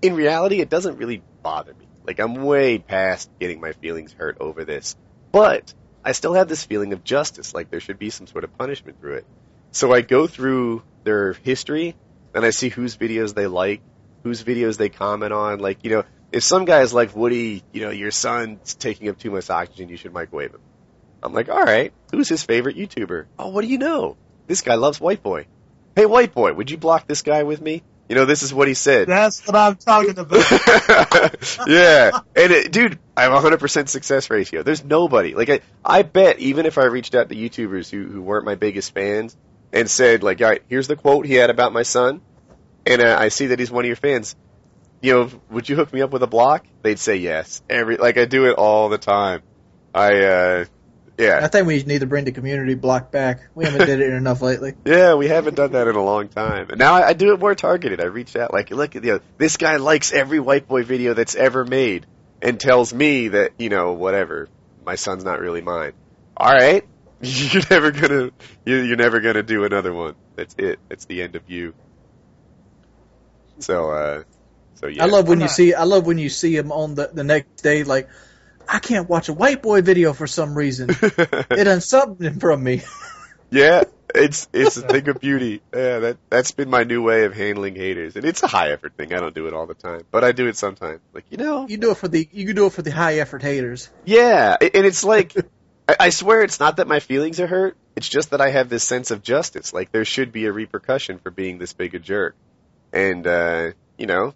in 0.02 0.16
reality, 0.16 0.60
it 0.60 0.70
doesn't 0.70 0.98
really 0.98 1.22
bother 1.44 1.74
me. 1.74 1.88
Like 2.06 2.20
I'm 2.20 2.44
way 2.44 2.78
past 2.80 3.30
getting 3.40 3.62
my 3.62 3.74
feelings 3.74 4.14
hurt 4.14 4.38
over 4.40 4.66
this, 4.66 4.96
but 5.32 5.74
I 6.04 6.14
still 6.14 6.34
have 6.34 6.48
this 6.48 6.66
feeling 6.66 6.94
of 6.94 7.04
justice. 7.04 7.54
Like 7.54 7.70
there 7.70 7.80
should 7.80 8.00
be 8.00 8.10
some 8.10 8.28
sort 8.28 8.44
of 8.44 8.58
punishment 8.58 9.00
through 9.00 9.16
it. 9.16 9.26
So 9.72 9.94
I 9.94 10.02
go 10.02 10.28
through 10.28 10.84
their 11.04 11.34
history 11.34 11.96
and 12.34 12.46
I 12.46 12.50
see 12.50 12.70
whose 12.70 12.98
videos 12.98 13.34
they 13.34 13.48
like, 13.48 13.82
whose 14.24 14.44
videos 14.44 14.78
they 14.78 14.90
comment 14.90 15.34
on. 15.34 15.60
Like, 15.60 15.84
you 15.84 15.92
know, 15.92 16.04
if 16.32 16.44
some 16.44 16.66
guy's 16.66 16.94
like, 16.94 17.16
Woody, 17.16 17.64
you 17.72 17.82
know, 17.82 17.90
your 17.90 18.12
son's 18.12 18.76
taking 18.76 19.10
up 19.10 19.20
too 19.20 19.32
much 19.32 19.50
oxygen, 19.50 19.90
you 19.90 19.98
should 19.98 20.14
microwave 20.14 20.52
him. 20.52 20.62
I'm 21.24 21.34
like, 21.34 21.50
alright, 21.50 21.94
who's 22.12 22.30
his 22.30 22.44
favorite 22.44 22.78
YouTuber? 22.78 23.26
Oh, 23.38 23.50
what 23.50 23.62
do 23.62 23.68
you 23.68 23.78
know? 23.78 24.18
This 24.48 24.62
guy 24.62 24.76
loves 24.76 25.00
White 25.00 25.22
Boy. 25.22 25.48
Hey, 25.96 26.06
White 26.06 26.34
Boy, 26.34 26.54
would 26.54 26.72
you 26.72 26.78
block 26.78 27.08
this 27.08 27.22
guy 27.22 27.44
with 27.44 27.62
me? 27.62 27.84
You 28.12 28.16
know, 28.16 28.26
this 28.26 28.44
is 28.44 28.54
what 28.54 28.68
he 28.68 28.74
said. 28.74 29.08
That's 29.08 29.48
what 29.48 29.56
I'm 29.56 29.78
talking 29.78 30.18
about. 30.18 30.30
yeah, 31.68 32.20
and 32.36 32.52
it, 32.52 32.70
dude, 32.70 33.00
I 33.16 33.22
have 33.22 33.32
a 33.32 33.40
hundred 33.40 33.62
percent 33.62 33.88
success 33.88 34.30
ratio. 34.30 34.64
There's 34.64 34.84
nobody 34.84 35.34
like 35.34 35.50
I. 35.50 35.62
I 35.86 36.02
bet 36.02 36.40
even 36.40 36.66
if 36.66 36.78
I 36.78 36.86
reached 36.88 37.16
out 37.16 37.30
to 37.30 37.36
YouTubers 37.36 37.90
who 37.90 38.06
who 38.06 38.22
weren't 38.22 38.44
my 38.44 38.56
biggest 38.56 38.94
fans 38.94 39.38
and 39.72 39.90
said 39.90 40.24
like, 40.24 40.42
all 40.42 40.50
right, 40.50 40.62
here's 40.68 40.88
the 40.88 40.98
quote 40.98 41.26
he 41.26 41.36
had 41.36 41.50
about 41.50 41.72
my 41.72 41.84
son, 41.84 42.20
and 42.86 43.02
uh, 43.02 43.16
I 43.18 43.30
see 43.30 43.48
that 43.48 43.60
he's 43.60 43.72
one 43.72 43.86
of 43.86 43.88
your 43.88 43.96
fans. 43.96 44.36
You 45.02 45.14
know, 45.14 45.30
would 45.50 45.68
you 45.68 45.76
hook 45.76 45.92
me 45.94 46.02
up 46.02 46.12
with 46.12 46.22
a 46.24 46.28
block? 46.28 46.66
They'd 46.84 47.00
say 47.00 47.16
yes. 47.18 47.62
Every 47.70 47.98
like 47.98 48.18
I 48.18 48.26
do 48.26 48.46
it 48.50 48.54
all 48.54 48.90
the 48.90 48.98
time. 49.00 49.42
I 49.94 50.24
uh, 50.24 50.66
yeah. 51.18 51.40
I 51.44 51.48
think 51.48 51.68
we 51.68 51.82
need 51.84 52.00
to 52.00 52.06
bring 52.08 52.26
the 52.26 52.32
community 52.32 52.76
block 52.76 53.12
back. 53.12 53.50
We 53.56 53.66
haven't 53.66 53.86
did 53.88 54.00
it 54.00 54.14
enough 54.14 54.42
lately. 54.42 54.74
yeah. 54.86 55.16
We 55.16 55.28
haven't 55.28 55.56
done 55.56 55.72
that 55.74 55.88
in 55.88 55.96
a 55.96 56.04
long 56.04 56.28
time, 56.30 56.70
and 56.70 56.80
now 56.80 56.94
I, 56.94 57.10
I 57.10 57.14
do 57.14 57.34
it 57.34 57.40
more 57.40 57.56
targeted. 57.56 58.00
I 58.00 58.06
reach 58.06 58.36
out 58.36 58.54
like, 58.54 58.70
look, 58.70 58.94
you 58.96 59.02
know, 59.02 59.20
this 59.38 59.58
guy 59.58 59.78
likes 59.78 60.14
every 60.14 60.40
white 60.40 60.68
boy 60.68 60.84
video 60.84 61.14
that's 61.14 61.36
ever 61.36 61.66
made, 61.66 62.06
and 62.42 62.60
tells 62.60 62.94
me 62.94 63.30
that 63.30 63.54
you 63.58 63.70
know 63.70 63.94
whatever, 63.94 64.50
my 64.86 64.96
son's 64.96 65.24
not 65.24 65.40
really 65.40 65.62
mine. 65.62 65.94
All 66.38 66.52
right, 66.54 66.86
you're 67.22 67.64
never 67.72 67.92
gonna 67.92 68.32
you- 68.66 68.82
you're 68.82 68.98
never 68.98 69.20
gonna 69.20 69.44
do 69.44 69.64
another 69.64 69.94
one. 69.94 70.16
That's 70.36 70.56
it. 70.60 70.80
That's 70.90 71.06
the 71.06 71.22
end 71.24 71.36
of 71.36 71.50
you. 71.50 71.74
So 73.60 73.92
uh, 73.92 74.24
so 74.76 74.88
yeah. 74.88 75.04
I 75.04 75.08
love 75.08 75.28
when 75.28 75.38
I'm 75.38 75.42
you 75.42 75.46
not- 75.46 75.52
see 75.56 75.74
I 75.74 75.84
love 75.84 76.06
when 76.06 76.18
you 76.18 76.30
see 76.30 76.56
him 76.56 76.72
on 76.72 76.96
the 76.96 77.10
the 77.14 77.24
next 77.24 77.62
day 77.62 77.84
like 77.84 78.10
I 78.68 78.80
can't 78.80 79.10
watch 79.10 79.28
a 79.30 79.34
white 79.34 79.62
boy 79.62 79.82
video 79.82 80.14
for 80.14 80.28
some 80.28 80.56
reason. 80.56 80.90
it 80.92 80.98
unsubbed 81.68 82.22
him 82.22 82.40
from 82.40 82.64
me. 82.64 82.82
Yeah, 83.54 83.84
it's 84.16 84.48
it's 84.54 84.78
a 84.78 84.82
thing 84.88 85.10
of 85.10 85.20
beauty. 85.20 85.62
Yeah, 85.76 86.00
that 86.00 86.18
that's 86.30 86.52
been 86.52 86.70
my 86.70 86.86
new 86.86 87.04
way 87.04 87.26
of 87.26 87.34
handling 87.34 87.76
haters, 87.76 88.16
and 88.16 88.24
it's 88.24 88.42
a 88.44 88.48
high 88.48 88.72
effort 88.72 88.94
thing. 88.96 89.14
I 89.14 89.20
don't 89.20 89.36
do 89.36 89.48
it 89.48 89.54
all 89.54 89.66
the 89.68 89.74
time, 89.74 90.04
but 90.10 90.24
I 90.24 90.32
do 90.32 90.48
it 90.48 90.56
sometimes. 90.56 91.02
Like 91.14 91.26
you 91.30 91.36
know, 91.38 91.68
You 91.68 91.76
do 91.76 91.92
it 91.92 91.98
for 91.98 92.08
the 92.08 92.26
you 92.32 92.46
can 92.46 92.56
do 92.56 92.68
it 92.68 92.72
for 92.72 92.82
the 92.82 92.92
high 92.92 93.16
effort 93.20 93.42
haters. 93.42 93.90
yeah, 94.06 94.56
and 94.62 94.86
it's 94.86 95.04
like 95.04 95.36
I, 95.90 95.96
I 96.00 96.10
swear 96.12 96.44
it's 96.44 96.62
not 96.62 96.78
that 96.78 96.88
my 96.88 97.02
feelings 97.02 97.42
are 97.42 97.48
hurt. 97.48 97.76
It's 97.98 98.08
just 98.08 98.30
that 98.30 98.40
I 98.40 98.52
have 98.52 98.70
this 98.70 98.86
sense 98.86 99.12
of 99.12 99.22
justice. 99.22 99.74
Like 99.74 99.92
there 99.92 100.06
should 100.06 100.32
be 100.32 100.46
a 100.46 100.52
repercussion 100.54 101.20
for 101.20 101.30
being 101.30 101.58
this 101.58 101.74
big 101.74 101.94
a 101.94 102.00
jerk, 102.00 102.36
and 102.94 103.28
uh, 103.28 103.72
you 103.98 104.06
know, 104.08 104.34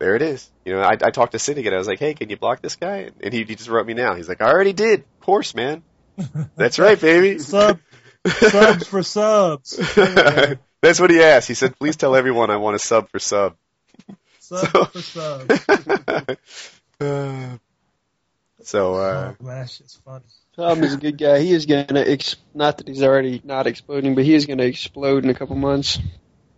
there 0.00 0.16
it 0.16 0.22
is. 0.22 0.50
You 0.64 0.72
know, 0.72 0.80
I, 0.80 0.92
I 1.00 1.10
talked 1.10 1.32
to 1.32 1.38
Syndicate. 1.38 1.72
I 1.72 1.76
was 1.78 1.86
like, 1.86 1.98
hey, 2.00 2.14
can 2.14 2.28
you 2.30 2.36
block 2.36 2.60
this 2.62 2.74
guy? 2.76 3.10
And 3.22 3.32
he, 3.32 3.44
he 3.44 3.54
just 3.54 3.68
wrote 3.68 3.86
me 3.86 3.94
now. 3.94 4.14
He's 4.14 4.28
like, 4.28 4.40
I 4.42 4.50
already 4.50 4.72
did. 4.72 5.00
Of 5.00 5.20
course, 5.20 5.54
man. 5.54 5.82
That's 6.56 6.78
right, 6.78 7.00
baby. 7.00 7.38
Sub, 7.40 7.78
subs 8.26 8.86
for 8.88 9.02
subs. 9.02 9.76
That's 10.82 10.98
what 10.98 11.10
he 11.10 11.22
asked. 11.22 11.46
He 11.48 11.54
said, 11.54 11.78
"Please 11.78 11.96
tell 11.96 12.16
everyone 12.16 12.50
I 12.50 12.56
want 12.56 12.74
a 12.76 12.78
sub 12.78 13.10
for 13.10 13.18
sub." 13.18 13.54
Subs 14.38 14.70
So- 14.72 14.84
for 14.86 15.00
subs. 15.02 15.60
so, 18.62 18.94
uh, 18.94 19.34
oh, 19.38 19.44
man, 19.44 19.66
shit's 19.66 19.96
funny. 20.04 20.24
Tom 20.56 20.82
is 20.82 20.94
a 20.94 20.96
good 20.98 21.16
guy. 21.18 21.40
He 21.40 21.52
is 21.52 21.66
gonna 21.66 22.00
ex- 22.00 22.36
not 22.54 22.78
that 22.78 22.88
he's 22.88 23.02
already 23.02 23.40
not 23.44 23.66
exploding, 23.66 24.14
but 24.14 24.24
he 24.24 24.34
is 24.34 24.46
gonna 24.46 24.64
explode 24.64 25.24
in 25.24 25.30
a 25.30 25.34
couple 25.34 25.56
months. 25.56 25.98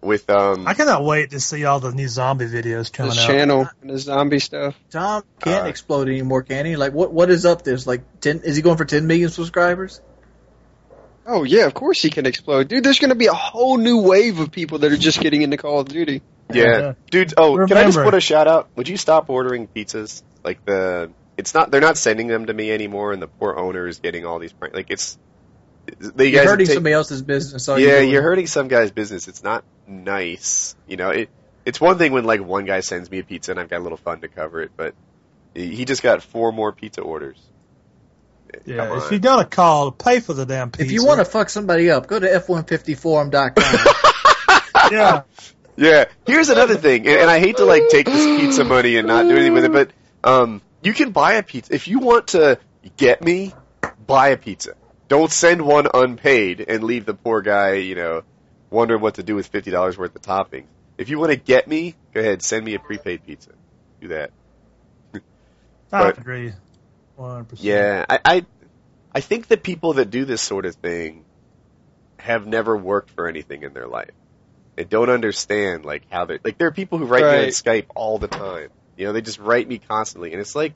With 0.02 0.28
um. 0.28 0.66
I 0.66 0.74
cannot 0.74 1.04
wait 1.04 1.30
to 1.30 1.40
see 1.40 1.64
all 1.64 1.80
the 1.80 1.92
new 1.92 2.08
zombie 2.08 2.46
videos 2.46 2.92
coming 2.92 3.10
This 3.10 3.20
out. 3.24 3.26
channel 3.28 3.68
and 3.80 3.90
the 3.90 3.98
zombie 3.98 4.40
stuff. 4.40 4.74
Tom 4.90 5.22
can't 5.40 5.64
Uh, 5.66 5.68
explode 5.68 6.08
anymore, 6.08 6.42
can 6.42 6.66
he? 6.66 6.76
Like, 6.76 6.92
what 6.92 7.12
what 7.12 7.30
is 7.30 7.46
up? 7.46 7.62
There's 7.62 7.86
like 7.86 8.02
ten. 8.20 8.40
Is 8.44 8.56
he 8.56 8.62
going 8.62 8.76
for 8.76 8.84
ten 8.84 9.06
million 9.06 9.30
subscribers? 9.30 10.00
Oh 11.24 11.44
yeah, 11.44 11.66
of 11.66 11.74
course 11.74 12.02
he 12.02 12.10
can 12.10 12.26
explode, 12.26 12.68
dude. 12.68 12.82
There's 12.84 12.98
going 12.98 13.10
to 13.10 13.14
be 13.16 13.26
a 13.28 13.32
whole 13.32 13.76
new 13.78 14.02
wave 14.02 14.40
of 14.40 14.50
people 14.50 14.78
that 14.80 14.90
are 14.90 14.96
just 14.96 15.20
getting 15.20 15.42
into 15.42 15.56
Call 15.56 15.78
of 15.78 15.88
Duty. 15.88 16.20
Yeah, 16.52 16.64
Yeah. 16.64 16.92
dude. 17.10 17.34
Oh, 17.36 17.64
can 17.66 17.76
I 17.76 17.84
just 17.84 17.98
put 17.98 18.14
a 18.14 18.20
shout 18.20 18.48
out? 18.48 18.68
Would 18.74 18.88
you 18.88 18.96
stop 18.96 19.30
ordering 19.30 19.68
pizzas? 19.68 20.22
Like 20.42 20.64
the, 20.64 21.12
it's 21.36 21.54
not. 21.54 21.70
They're 21.70 21.80
not 21.80 21.96
sending 21.96 22.26
them 22.26 22.46
to 22.46 22.52
me 22.52 22.72
anymore, 22.72 23.12
and 23.12 23.22
the 23.22 23.28
poor 23.28 23.56
owner 23.56 23.86
is 23.86 24.00
getting 24.00 24.26
all 24.26 24.40
these. 24.40 24.52
prank- 24.52 24.74
Like 24.74 24.90
it's. 24.90 25.16
They 25.98 26.28
You're 26.28 26.42
guys 26.42 26.50
hurting 26.50 26.66
take- 26.66 26.74
somebody 26.74 26.94
else's 26.94 27.22
business. 27.22 27.68
all 27.68 27.78
yeah, 27.78 28.00
doing. 28.00 28.10
you're 28.10 28.22
hurting 28.22 28.46
some 28.46 28.68
guy's 28.68 28.90
business. 28.90 29.28
It's 29.28 29.42
not 29.42 29.64
nice. 29.86 30.74
You 30.86 30.96
know, 30.96 31.10
it. 31.10 31.28
It's 31.64 31.80
one 31.80 31.96
thing 31.98 32.12
when 32.12 32.24
like 32.24 32.42
one 32.42 32.64
guy 32.64 32.80
sends 32.80 33.10
me 33.10 33.20
a 33.20 33.24
pizza 33.24 33.52
and 33.52 33.60
I've 33.60 33.68
got 33.70 33.78
a 33.78 33.84
little 33.84 33.98
fun 33.98 34.20
to 34.22 34.28
cover 34.28 34.62
it, 34.62 34.72
but 34.76 34.94
he 35.54 35.84
just 35.84 36.02
got 36.02 36.22
four 36.22 36.52
more 36.52 36.72
pizza 36.72 37.02
orders. 37.02 37.38
Yeah, 38.64 38.86
Come 38.88 38.98
if 38.98 39.04
on. 39.04 39.10
you're 39.10 39.20
gonna 39.20 39.44
call, 39.44 39.92
pay 39.92 40.20
for 40.20 40.34
the 40.34 40.44
damn 40.44 40.70
pizza. 40.70 40.84
If 40.86 40.92
you 40.92 41.04
want 41.06 41.20
to 41.20 41.24
fuck 41.24 41.48
somebody 41.50 41.90
up, 41.90 42.06
go 42.06 42.18
to 42.18 42.26
f150forum.com. 42.26 44.62
yeah, 44.92 45.22
Yeah. 45.76 46.04
Here's 46.26 46.48
another 46.48 46.76
thing, 46.76 47.06
and, 47.06 47.20
and 47.22 47.30
I 47.30 47.38
hate 47.38 47.56
to 47.58 47.64
like 47.64 47.88
take 47.88 48.06
this 48.06 48.40
pizza 48.40 48.64
money 48.64 48.96
and 48.96 49.06
not 49.08 49.22
do 49.24 49.30
anything 49.32 49.54
with 49.54 49.64
it, 49.64 49.72
but 49.72 49.90
um, 50.24 50.60
you 50.82 50.92
can 50.92 51.12
buy 51.12 51.34
a 51.34 51.42
pizza 51.42 51.74
if 51.74 51.88
you 51.88 51.98
want 52.00 52.28
to 52.28 52.58
get 52.96 53.22
me. 53.22 53.54
Buy 54.06 54.28
a 54.28 54.36
pizza. 54.36 54.74
Don't 55.12 55.30
send 55.30 55.60
one 55.60 55.86
unpaid 55.92 56.64
and 56.66 56.82
leave 56.82 57.04
the 57.04 57.12
poor 57.12 57.42
guy, 57.42 57.74
you 57.74 57.94
know, 57.94 58.22
wondering 58.70 59.02
what 59.02 59.16
to 59.16 59.22
do 59.22 59.34
with 59.34 59.46
fifty 59.46 59.70
dollars 59.70 59.98
worth 59.98 60.16
of 60.16 60.22
toppings. 60.22 60.68
If 60.96 61.10
you 61.10 61.18
want 61.18 61.32
to 61.32 61.36
get 61.36 61.68
me, 61.68 61.96
go 62.14 62.20
ahead, 62.20 62.40
send 62.40 62.64
me 62.64 62.72
a 62.76 62.78
prepaid 62.78 63.22
pizza. 63.26 63.50
Do 64.00 64.08
that. 64.08 64.30
I 65.92 66.08
agree. 66.08 66.54
One 67.16 67.30
hundred 67.30 67.44
percent. 67.44 67.66
Yeah, 67.66 68.06
I, 68.08 68.20
I, 68.24 68.46
I 69.14 69.20
think 69.20 69.48
the 69.48 69.58
people 69.58 69.92
that 69.94 70.08
do 70.08 70.24
this 70.24 70.40
sort 70.40 70.64
of 70.64 70.76
thing 70.76 71.26
have 72.18 72.46
never 72.46 72.74
worked 72.74 73.10
for 73.10 73.28
anything 73.28 73.64
in 73.64 73.74
their 73.74 73.88
life. 73.88 74.12
They 74.76 74.84
don't 74.84 75.10
understand 75.10 75.84
like 75.84 76.04
how 76.10 76.24
they 76.24 76.38
like. 76.42 76.56
There 76.56 76.68
are 76.68 76.72
people 76.72 76.96
who 76.96 77.04
write 77.04 77.20
me 77.20 77.44
on 77.44 77.48
Skype 77.48 77.88
all 77.94 78.16
the 78.16 78.28
time. 78.28 78.70
You 78.96 79.08
know, 79.08 79.12
they 79.12 79.20
just 79.20 79.40
write 79.40 79.68
me 79.68 79.76
constantly, 79.76 80.32
and 80.32 80.40
it's 80.40 80.54
like, 80.54 80.72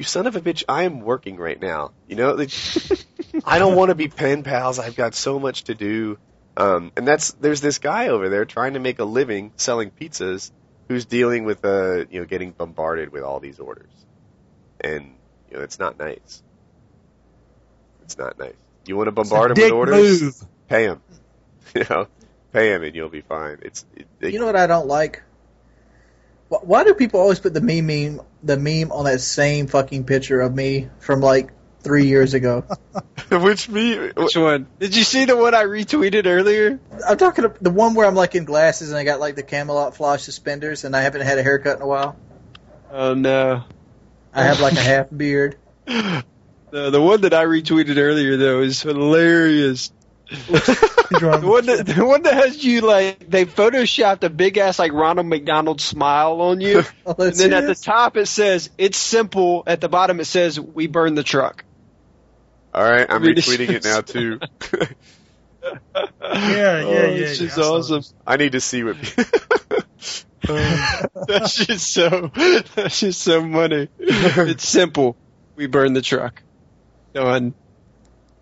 you 0.00 0.04
son 0.04 0.26
of 0.26 0.34
a 0.34 0.40
bitch, 0.40 0.64
I 0.66 0.84
am 0.84 1.00
working 1.00 1.36
right 1.36 1.60
now. 1.60 1.92
You 2.08 2.16
know, 2.16 2.32
like, 2.32 2.50
I 3.44 3.58
don't 3.58 3.76
want 3.76 3.90
to 3.90 3.94
be 3.94 4.08
pen 4.08 4.42
pals. 4.42 4.78
I've 4.78 4.96
got 4.96 5.14
so 5.14 5.38
much 5.38 5.64
to 5.64 5.74
do. 5.74 6.16
Um, 6.56 6.90
and 6.96 7.06
that's 7.06 7.32
there's 7.32 7.60
this 7.60 7.76
guy 7.76 8.08
over 8.08 8.30
there 8.30 8.46
trying 8.46 8.72
to 8.74 8.80
make 8.80 8.98
a 8.98 9.04
living 9.04 9.52
selling 9.56 9.90
pizzas, 9.90 10.52
who's 10.88 11.04
dealing 11.04 11.44
with 11.44 11.62
uh, 11.66 12.06
you 12.10 12.20
know, 12.20 12.24
getting 12.24 12.52
bombarded 12.52 13.12
with 13.12 13.22
all 13.22 13.40
these 13.40 13.58
orders, 13.58 13.92
and 14.80 15.12
you 15.50 15.58
know, 15.58 15.62
it's 15.62 15.78
not 15.78 15.98
nice. 15.98 16.42
It's 18.02 18.16
not 18.16 18.38
nice. 18.38 18.54
You 18.86 18.96
want 18.96 19.08
to 19.08 19.12
bombard 19.12 19.50
him 19.50 19.62
with 19.62 19.72
orders? 19.72 20.22
move. 20.22 20.34
Pay 20.68 20.84
him. 20.84 21.02
You 21.72 21.84
know, 21.88 22.08
pay 22.52 22.72
him, 22.72 22.82
and 22.82 22.96
you'll 22.96 23.10
be 23.10 23.20
fine. 23.20 23.58
It's 23.62 23.84
it, 23.94 24.08
they, 24.18 24.32
you 24.32 24.40
know 24.40 24.46
what 24.46 24.56
I 24.56 24.66
don't 24.66 24.88
like? 24.88 25.22
Why 26.48 26.82
do 26.82 26.94
people 26.94 27.20
always 27.20 27.38
put 27.38 27.54
the 27.54 27.60
meme, 27.60 27.86
meme 27.86 28.26
the 28.42 28.56
meme 28.56 28.92
on 28.92 29.04
that 29.04 29.20
same 29.20 29.66
fucking 29.66 30.04
picture 30.04 30.40
of 30.40 30.54
me 30.54 30.88
from 30.98 31.20
like 31.20 31.50
three 31.80 32.06
years 32.06 32.34
ago? 32.34 32.64
which 33.30 33.68
me 33.68 34.10
Which 34.10 34.36
one? 34.36 34.66
Did 34.78 34.96
you 34.96 35.04
see 35.04 35.24
the 35.24 35.36
one 35.36 35.54
I 35.54 35.64
retweeted 35.64 36.26
earlier? 36.26 36.80
I'm 37.08 37.16
talking 37.16 37.44
about 37.44 37.62
the 37.62 37.70
one 37.70 37.94
where 37.94 38.06
I'm 38.06 38.14
like 38.14 38.34
in 38.34 38.44
glasses 38.44 38.90
and 38.90 38.98
I 38.98 39.04
got 39.04 39.20
like 39.20 39.36
the 39.36 39.42
Camelot 39.42 39.96
flash 39.96 40.22
suspenders 40.22 40.84
and 40.84 40.94
I 40.96 41.02
haven't 41.02 41.22
had 41.22 41.38
a 41.38 41.42
haircut 41.42 41.76
in 41.76 41.82
a 41.82 41.86
while. 41.86 42.16
Oh 42.90 43.14
no. 43.14 43.64
I 44.32 44.44
have 44.44 44.60
like 44.60 44.74
a 44.74 44.80
half 44.80 45.08
beard. 45.14 45.56
The 46.70 46.90
the 46.90 47.02
one 47.02 47.22
that 47.22 47.34
I 47.34 47.46
retweeted 47.46 47.96
earlier 47.96 48.36
though 48.36 48.60
is 48.60 48.80
hilarious. 48.80 49.90
The 51.10 51.40
one 51.42 51.66
that 51.66 51.86
the 51.86 52.06
one 52.06 52.22
that 52.22 52.34
has 52.34 52.64
you 52.64 52.82
like 52.82 53.28
they 53.28 53.44
photoshopped 53.44 54.22
a 54.22 54.30
big 54.30 54.58
ass 54.58 54.78
like 54.78 54.92
Ronald 54.92 55.26
McDonald 55.26 55.80
smile 55.80 56.40
on 56.40 56.60
you, 56.60 56.84
Oh, 57.06 57.14
and 57.18 57.18
then 57.18 57.34
see 57.34 57.52
at 57.52 57.66
the 57.66 57.74
top 57.74 58.16
it 58.16 58.26
says 58.26 58.70
it's 58.78 58.96
simple. 58.96 59.64
At 59.66 59.80
the 59.80 59.88
bottom 59.88 60.20
it 60.20 60.26
says 60.26 60.60
we 60.60 60.86
burn 60.86 61.16
the 61.16 61.24
truck. 61.24 61.64
All 62.72 62.84
right, 62.84 63.06
I'm 63.10 63.22
retweeting 63.22 63.70
it 63.70 63.82
now 63.84 64.02
too. 64.02 64.38
Yeah, 65.62 65.76
Oh, 66.22 66.22
yeah, 66.22 66.82
yeah. 66.82 67.06
It's 67.06 67.38
just 67.38 67.56
yeah, 67.56 67.62
I 67.64 67.66
saw 67.66 67.78
awesome. 67.78 68.02
I 68.26 68.36
need 68.36 68.52
to 68.52 68.60
see 68.60 68.84
what. 68.84 68.96
that's 71.26 71.66
just 71.66 71.92
so 71.92 72.30
that's 72.74 73.00
just 73.00 73.20
so 73.20 73.40
funny. 73.52 73.88
It's 73.98 74.68
simple. 74.68 75.16
We 75.56 75.66
burn 75.66 75.92
the 75.92 76.02
truck. 76.02 76.42
Done. 77.12 77.54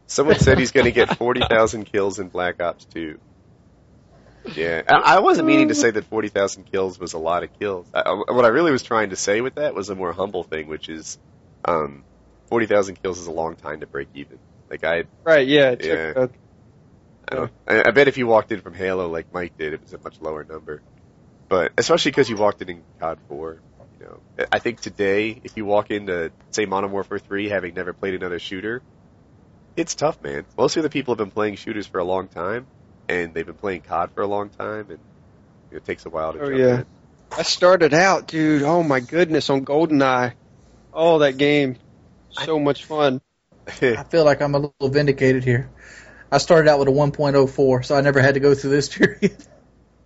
Someone 0.08 0.38
said 0.38 0.58
he's 0.58 0.72
going 0.72 0.86
to 0.86 0.92
get 0.92 1.16
forty 1.18 1.40
thousand 1.40 1.84
kills 1.84 2.18
in 2.18 2.28
Black 2.28 2.60
Ops 2.60 2.84
Two. 2.86 3.18
Yeah, 4.56 4.82
I 4.88 5.16
I 5.16 5.18
wasn't 5.20 5.46
meaning 5.46 5.68
to 5.68 5.74
say 5.74 5.90
that 5.90 6.04
forty 6.06 6.28
thousand 6.28 6.64
kills 6.64 6.98
was 6.98 7.12
a 7.12 7.18
lot 7.18 7.42
of 7.42 7.56
kills. 7.58 7.86
I, 7.92 8.10
what 8.10 8.44
I 8.44 8.48
really 8.48 8.72
was 8.72 8.82
trying 8.82 9.10
to 9.10 9.16
say 9.16 9.40
with 9.40 9.56
that 9.56 9.74
was 9.74 9.90
a 9.90 9.94
more 9.94 10.12
humble 10.12 10.42
thing, 10.42 10.66
which 10.68 10.88
is, 10.88 11.18
um, 11.64 12.02
forty 12.46 12.66
thousand 12.66 13.02
kills 13.02 13.18
is 13.18 13.26
a 13.26 13.30
long 13.32 13.56
time 13.56 13.80
to 13.80 13.86
break 13.86 14.08
even. 14.14 14.38
Like 14.70 14.84
I, 14.84 15.04
Right? 15.24 15.46
Yeah. 15.46 15.74
took, 15.74 15.84
Yeah. 15.84 16.12
uh, 16.16 16.28
I, 17.30 17.34
don't, 17.34 17.52
I, 17.66 17.82
I 17.88 17.90
bet 17.90 18.08
if 18.08 18.16
you 18.16 18.26
walked 18.26 18.50
in 18.50 18.60
from 18.62 18.74
Halo 18.74 19.08
like 19.08 19.26
Mike 19.32 19.56
did, 19.58 19.74
it 19.74 19.82
was 19.82 19.92
a 19.92 19.98
much 19.98 20.20
lower 20.20 20.44
number. 20.44 20.80
But 21.48 21.72
especially 21.76 22.10
because 22.10 22.28
you 22.30 22.36
walked 22.36 22.62
in 22.62 22.68
in 22.68 22.82
COD 23.00 23.18
4, 23.28 23.58
you 24.00 24.06
know, 24.06 24.46
I 24.52 24.58
think 24.58 24.80
today 24.80 25.40
if 25.42 25.56
you 25.56 25.64
walk 25.64 25.90
into 25.90 26.30
say 26.50 26.66
Modern 26.66 26.92
Warfare 26.92 27.18
3, 27.18 27.48
having 27.48 27.74
never 27.74 27.92
played 27.92 28.14
another 28.14 28.38
shooter, 28.38 28.82
it's 29.78 29.94
tough, 29.94 30.20
man. 30.22 30.44
Most 30.56 30.76
of 30.76 30.82
the 30.82 30.90
people 30.90 31.12
have 31.14 31.18
been 31.18 31.30
playing 31.30 31.54
shooters 31.54 31.86
for 31.86 31.98
a 31.98 32.04
long 32.04 32.26
time, 32.28 32.66
and 33.08 33.32
they've 33.32 33.46
been 33.46 33.54
playing 33.54 33.82
COD 33.82 34.10
for 34.12 34.22
a 34.22 34.26
long 34.26 34.48
time, 34.50 34.90
and 34.90 34.98
you 35.70 35.72
know, 35.72 35.76
it 35.76 35.84
takes 35.84 36.04
a 36.04 36.10
while 36.10 36.32
to 36.32 36.40
Oh, 36.40 36.48
jump 36.48 36.58
yeah. 36.58 36.82
I 37.38 37.42
started 37.42 37.94
out, 37.94 38.26
dude. 38.26 38.62
Oh 38.62 38.82
my 38.82 39.00
goodness, 39.00 39.48
on 39.50 39.64
GoldenEye. 39.64 40.32
Oh, 40.92 41.20
that 41.20 41.36
game. 41.36 41.76
So 42.30 42.58
much 42.58 42.84
fun. 42.84 43.20
I 43.82 44.02
feel 44.04 44.24
like 44.24 44.40
I'm 44.42 44.54
a 44.54 44.58
little 44.58 44.88
vindicated 44.88 45.44
here. 45.44 45.70
I 46.32 46.38
started 46.38 46.68
out 46.70 46.78
with 46.78 46.88
a 46.88 46.92
1.04, 46.92 47.84
so 47.84 47.96
I 47.96 48.00
never 48.00 48.20
had 48.20 48.34
to 48.34 48.40
go 48.40 48.54
through 48.54 48.70
this 48.70 48.88
period. 48.94 49.36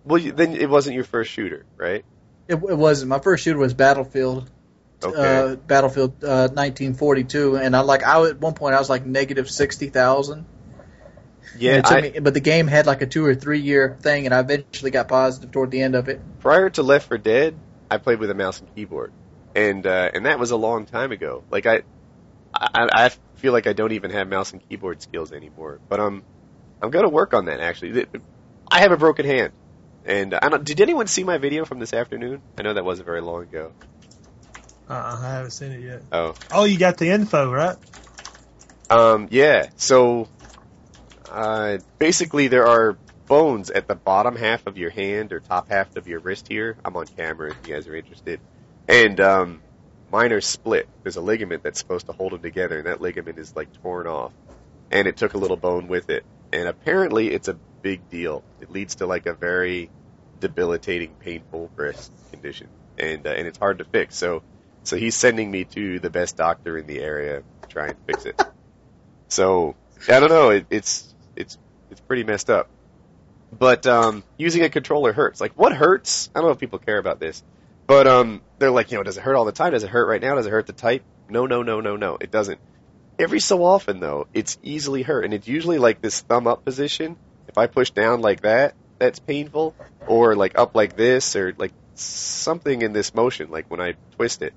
well, 0.03 0.19
you, 0.19 0.31
then 0.33 0.55
it 0.55 0.69
wasn't 0.69 0.95
your 0.95 1.03
first 1.03 1.31
shooter, 1.31 1.65
right? 1.77 2.05
It, 2.47 2.55
it 2.55 2.77
wasn't. 2.77 3.09
My 3.09 3.19
first 3.19 3.43
shooter 3.43 3.57
was 3.57 3.73
Battlefield. 3.73 4.49
Okay. 5.03 5.53
Uh, 5.53 5.55
Battlefield 5.55 6.23
uh, 6.23 6.49
1942, 6.53 7.57
and 7.57 7.75
I 7.75 7.81
like 7.81 8.03
I 8.03 8.29
at 8.29 8.39
one 8.39 8.53
point 8.53 8.75
I 8.75 8.79
was 8.79 8.89
like 8.89 9.05
negative 9.05 9.49
sixty 9.49 9.89
thousand. 9.89 10.45
yeah, 11.57 11.81
I, 11.83 12.01
me, 12.01 12.19
but 12.19 12.33
the 12.33 12.39
game 12.39 12.67
had 12.67 12.85
like 12.85 13.01
a 13.01 13.05
two 13.05 13.25
or 13.25 13.35
three 13.35 13.59
year 13.59 13.97
thing, 14.01 14.25
and 14.25 14.33
I 14.33 14.39
eventually 14.39 14.91
got 14.91 15.07
positive 15.07 15.51
toward 15.51 15.71
the 15.71 15.81
end 15.81 15.95
of 15.95 16.09
it. 16.09 16.21
prior 16.39 16.69
to 16.71 16.83
Left 16.83 17.07
4 17.07 17.17
Dead, 17.17 17.55
I 17.91 17.97
played 17.97 18.19
with 18.19 18.29
a 18.29 18.33
mouse 18.33 18.59
and 18.59 18.73
keyboard, 18.75 19.11
and 19.55 19.85
uh, 19.85 20.09
and 20.13 20.25
that 20.25 20.39
was 20.39 20.51
a 20.51 20.57
long 20.57 20.85
time 20.85 21.11
ago. 21.11 21.43
Like 21.51 21.65
I, 21.65 21.83
I, 22.53 22.89
I 22.91 23.11
feel 23.35 23.53
like 23.53 23.67
I 23.67 23.73
don't 23.73 23.91
even 23.91 24.11
have 24.11 24.27
mouse 24.27 24.53
and 24.53 24.67
keyboard 24.67 25.01
skills 25.01 25.31
anymore. 25.31 25.79
But 25.89 25.99
um, 25.99 26.23
I'm 26.81 26.89
gonna 26.91 27.09
work 27.09 27.33
on 27.33 27.45
that 27.45 27.59
actually. 27.59 28.05
I 28.67 28.79
have 28.79 28.91
a 28.91 28.97
broken 28.97 29.25
hand, 29.25 29.53
and 30.05 30.33
I 30.33 30.49
don't, 30.49 30.63
did 30.63 30.81
anyone 30.81 31.07
see 31.07 31.23
my 31.23 31.37
video 31.37 31.65
from 31.65 31.79
this 31.79 31.93
afternoon? 31.93 32.41
I 32.57 32.63
know 32.63 32.73
that 32.73 32.85
wasn't 32.85 33.05
very 33.05 33.21
long 33.21 33.43
ago. 33.43 33.73
Uh, 34.89 35.17
I 35.21 35.29
haven't 35.29 35.51
seen 35.51 35.71
it 35.71 35.81
yet. 35.81 36.01
Oh, 36.11 36.35
Oh, 36.51 36.65
you 36.65 36.77
got 36.77 36.97
the 36.97 37.09
info, 37.09 37.51
right? 37.51 37.77
um, 38.89 39.27
yeah. 39.31 39.69
So, 39.75 40.27
uh, 41.29 41.77
basically 41.99 42.47
there 42.47 42.67
are 42.67 42.97
bones 43.27 43.69
at 43.71 43.87
the 43.87 43.95
bottom 43.95 44.35
half 44.35 44.67
of 44.67 44.77
your 44.77 44.89
hand 44.89 45.31
or 45.31 45.39
top 45.39 45.69
half 45.69 45.95
of 45.95 46.07
your 46.07 46.19
wrist 46.19 46.47
here. 46.47 46.77
I'm 46.83 46.95
on 46.97 47.07
camera 47.07 47.51
if 47.51 47.57
you 47.67 47.73
guys 47.73 47.87
are 47.87 47.95
interested. 47.95 48.39
And 48.87 49.19
um, 49.21 49.61
mine 50.11 50.33
are 50.33 50.41
split. 50.41 50.87
There's 51.03 51.15
a 51.15 51.21
ligament 51.21 51.63
that's 51.63 51.79
supposed 51.79 52.07
to 52.07 52.11
hold 52.11 52.33
them 52.33 52.41
together, 52.41 52.77
and 52.77 52.87
that 52.87 53.01
ligament 53.01 53.39
is 53.39 53.55
like 53.55 53.69
torn 53.81 54.05
off. 54.07 54.33
And 54.91 55.07
it 55.07 55.17
took 55.17 55.33
a 55.33 55.37
little 55.37 55.57
bone 55.57 55.87
with 55.87 56.09
it. 56.09 56.25
And 56.51 56.67
apparently, 56.67 57.31
it's 57.31 57.47
a 57.47 57.57
big 57.81 58.09
deal. 58.09 58.43
It 58.59 58.69
leads 58.69 58.95
to 58.95 59.07
like 59.07 59.25
a 59.25 59.33
very 59.33 59.89
debilitating, 60.39 61.15
painful 61.15 61.71
wrist 61.75 62.11
condition, 62.31 62.67
and 62.97 63.25
uh, 63.25 63.29
and 63.31 63.47
it's 63.47 63.57
hard 63.57 63.79
to 63.79 63.85
fix. 63.85 64.15
So, 64.17 64.43
so 64.83 64.97
he's 64.97 65.15
sending 65.15 65.49
me 65.49 65.63
to 65.65 65.99
the 65.99 66.09
best 66.09 66.37
doctor 66.37 66.77
in 66.77 66.87
the 66.87 66.99
area 66.99 67.43
to 67.61 67.67
try 67.67 67.87
and 67.87 67.97
fix 68.05 68.25
it. 68.25 68.41
So 69.29 69.75
I 70.07 70.19
don't 70.19 70.29
know. 70.29 70.51
It, 70.51 70.67
it's 70.69 71.11
it's 71.35 71.57
it's 71.89 71.99
pretty 72.01 72.23
messed 72.23 72.51
up. 72.51 72.69
But 73.51 73.87
um, 73.87 74.23
using 74.37 74.61
a 74.61 74.69
controller 74.69 75.11
hurts. 75.11 75.41
Like 75.41 75.53
what 75.53 75.73
hurts? 75.73 76.29
I 76.35 76.39
don't 76.39 76.49
know 76.49 76.51
if 76.51 76.59
people 76.59 76.77
care 76.77 76.99
about 76.99 77.19
this, 77.19 77.41
but 77.87 78.07
um, 78.07 78.41
they're 78.59 78.69
like, 78.69 78.91
you 78.91 78.97
know, 78.97 79.03
does 79.03 79.17
it 79.17 79.21
hurt 79.21 79.35
all 79.35 79.45
the 79.45 79.51
time? 79.51 79.71
Does 79.71 79.83
it 79.83 79.89
hurt 79.89 80.07
right 80.07 80.21
now? 80.21 80.35
Does 80.35 80.45
it 80.45 80.51
hurt 80.51 80.67
the 80.67 80.73
type? 80.73 81.03
No, 81.29 81.47
no, 81.47 81.63
no, 81.63 81.81
no, 81.81 81.95
no. 81.95 82.17
It 82.21 82.29
doesn't. 82.29 82.59
Every 83.17 83.39
so 83.39 83.63
often 83.63 83.99
though, 83.99 84.27
it's 84.35 84.59
easily 84.61 85.01
hurt, 85.01 85.25
and 85.25 85.33
it's 85.33 85.47
usually 85.47 85.79
like 85.79 85.99
this 85.99 86.21
thumb 86.21 86.45
up 86.45 86.63
position. 86.63 87.15
If 87.47 87.57
I 87.57 87.65
push 87.65 87.89
down 87.89 88.21
like 88.21 88.41
that, 88.41 88.75
that's 88.99 89.17
painful, 89.17 89.75
or 90.05 90.35
like 90.35 90.57
up 90.59 90.75
like 90.75 90.95
this, 90.95 91.35
or 91.35 91.55
like 91.57 91.73
something 91.95 92.81
in 92.81 92.93
this 92.93 93.13
motion, 93.13 93.49
like 93.49 93.69
when 93.71 93.81
I 93.81 93.95
twist 94.15 94.43
it. 94.43 94.53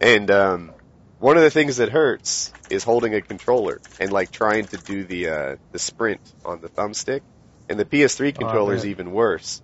And 0.00 0.30
um, 0.30 0.72
one 1.18 1.36
of 1.36 1.42
the 1.42 1.50
things 1.50 1.78
that 1.78 1.90
hurts 1.90 2.52
is 2.70 2.84
holding 2.84 3.14
a 3.14 3.20
controller 3.20 3.80
and 3.98 4.12
like 4.12 4.30
trying 4.30 4.66
to 4.66 4.76
do 4.76 5.04
the 5.04 5.28
uh, 5.28 5.56
the 5.72 5.78
sprint 5.78 6.20
on 6.44 6.60
the 6.60 6.68
thumbstick. 6.68 7.22
And 7.68 7.78
the 7.78 7.84
PS3 7.84 8.34
controller 8.34 8.74
is 8.74 8.86
even 8.86 9.12
worse. 9.12 9.60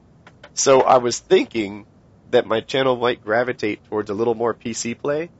So 0.52 0.82
I 0.82 0.98
was 0.98 1.19
thinking 1.19 1.86
that 2.32 2.47
my 2.47 2.61
channel 2.61 2.97
might 2.97 3.24
gravitate 3.24 3.82
towards 3.85 4.11
a 4.11 4.15
little 4.15 4.35
more 4.35 4.52
PC 4.52 4.98
play 4.98 5.31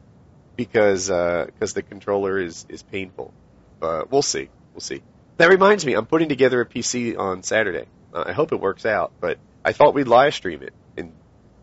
because 0.56 1.08
because 1.08 1.74
the 1.74 1.82
controller 1.82 2.38
is 2.38 2.64
is 2.68 2.82
painful. 2.82 3.34
But 3.80 4.10
we'll 4.10 4.22
see. 4.22 4.48
We'll 4.72 4.80
see. 4.80 5.02
That 5.36 5.50
reminds 5.50 5.84
me, 5.84 5.94
I'm 5.94 6.06
putting 6.06 6.28
together 6.28 6.60
a 6.60 6.66
PC 6.66 7.18
on 7.18 7.42
Saturday. 7.42 7.86
Uh, 8.12 8.24
I 8.26 8.32
hope 8.32 8.52
it 8.52 8.60
works 8.60 8.86
out, 8.86 9.12
but 9.20 9.38
I 9.64 9.72
thought 9.72 9.94
we'd 9.94 10.06
live 10.06 10.34
stream 10.34 10.62
it, 10.62 10.72
and 10.96 11.12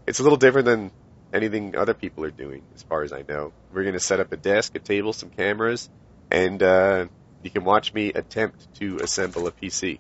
it's 0.06 0.20
a 0.20 0.24
little 0.24 0.38
different 0.38 0.66
than 0.66 0.92
anything 1.34 1.76
other 1.76 1.94
people 1.94 2.24
are 2.26 2.32
doing, 2.32 2.64
as 2.76 2.84
far 2.84 3.04
as 3.04 3.14
I 3.14 3.24
know. 3.28 3.54
We're 3.74 3.84
going 3.84 3.94
to 3.94 4.00
set 4.00 4.20
up 4.20 4.32
a 4.32 4.38
desk, 4.38 4.76
a 4.76 4.80
table, 4.80 5.14
some 5.14 5.30
cameras, 5.30 5.90
and 6.30 6.62
uh, 6.62 7.06
you 7.44 7.50
can 7.50 7.64
watch 7.64 7.94
me 7.94 8.12
attempt 8.14 8.74
to 8.76 8.98
assemble 8.98 9.48
a 9.48 9.52
PC. 9.52 10.00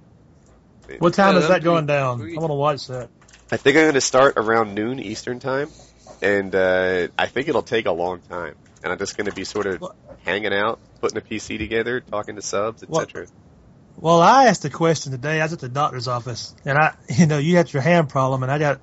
What 0.99 1.13
time 1.13 1.37
is 1.37 1.47
that 1.47 1.63
going 1.63 1.85
down? 1.85 2.21
I 2.21 2.39
want 2.39 2.49
to 2.49 2.55
watch 2.55 2.87
that. 2.87 3.09
I 3.51 3.57
think 3.57 3.77
I'm 3.77 3.83
going 3.83 3.93
to 3.95 4.01
start 4.01 4.33
around 4.37 4.75
noon 4.75 4.99
Eastern 4.99 5.39
time, 5.39 5.69
and 6.21 6.53
uh, 6.53 7.07
I 7.17 7.27
think 7.27 7.47
it'll 7.47 7.61
take 7.63 7.85
a 7.85 7.91
long 7.91 8.19
time. 8.19 8.55
And 8.83 8.91
I'm 8.91 8.97
just 8.97 9.15
going 9.15 9.27
to 9.29 9.33
be 9.33 9.43
sort 9.43 9.67
of 9.67 9.79
What? 9.79 9.95
hanging 10.25 10.53
out, 10.53 10.79
putting 11.01 11.17
a 11.17 11.21
PC 11.21 11.57
together, 11.59 11.99
talking 11.99 12.35
to 12.35 12.41
subs, 12.41 12.83
What? 12.87 13.03
etc. 13.03 13.27
Well, 13.97 14.21
I 14.21 14.45
asked 14.45 14.65
a 14.65 14.69
question 14.69 15.11
today. 15.11 15.39
I 15.39 15.43
was 15.45 15.53
at 15.53 15.59
the 15.59 15.69
doctor's 15.69 16.07
office, 16.07 16.55
and 16.65 16.77
I, 16.77 16.95
you 17.09 17.27
know, 17.27 17.37
you 17.37 17.57
had 17.57 17.71
your 17.71 17.83
hand 17.83 18.09
problem, 18.09 18.41
and 18.43 18.51
I 18.51 18.57
got 18.57 18.81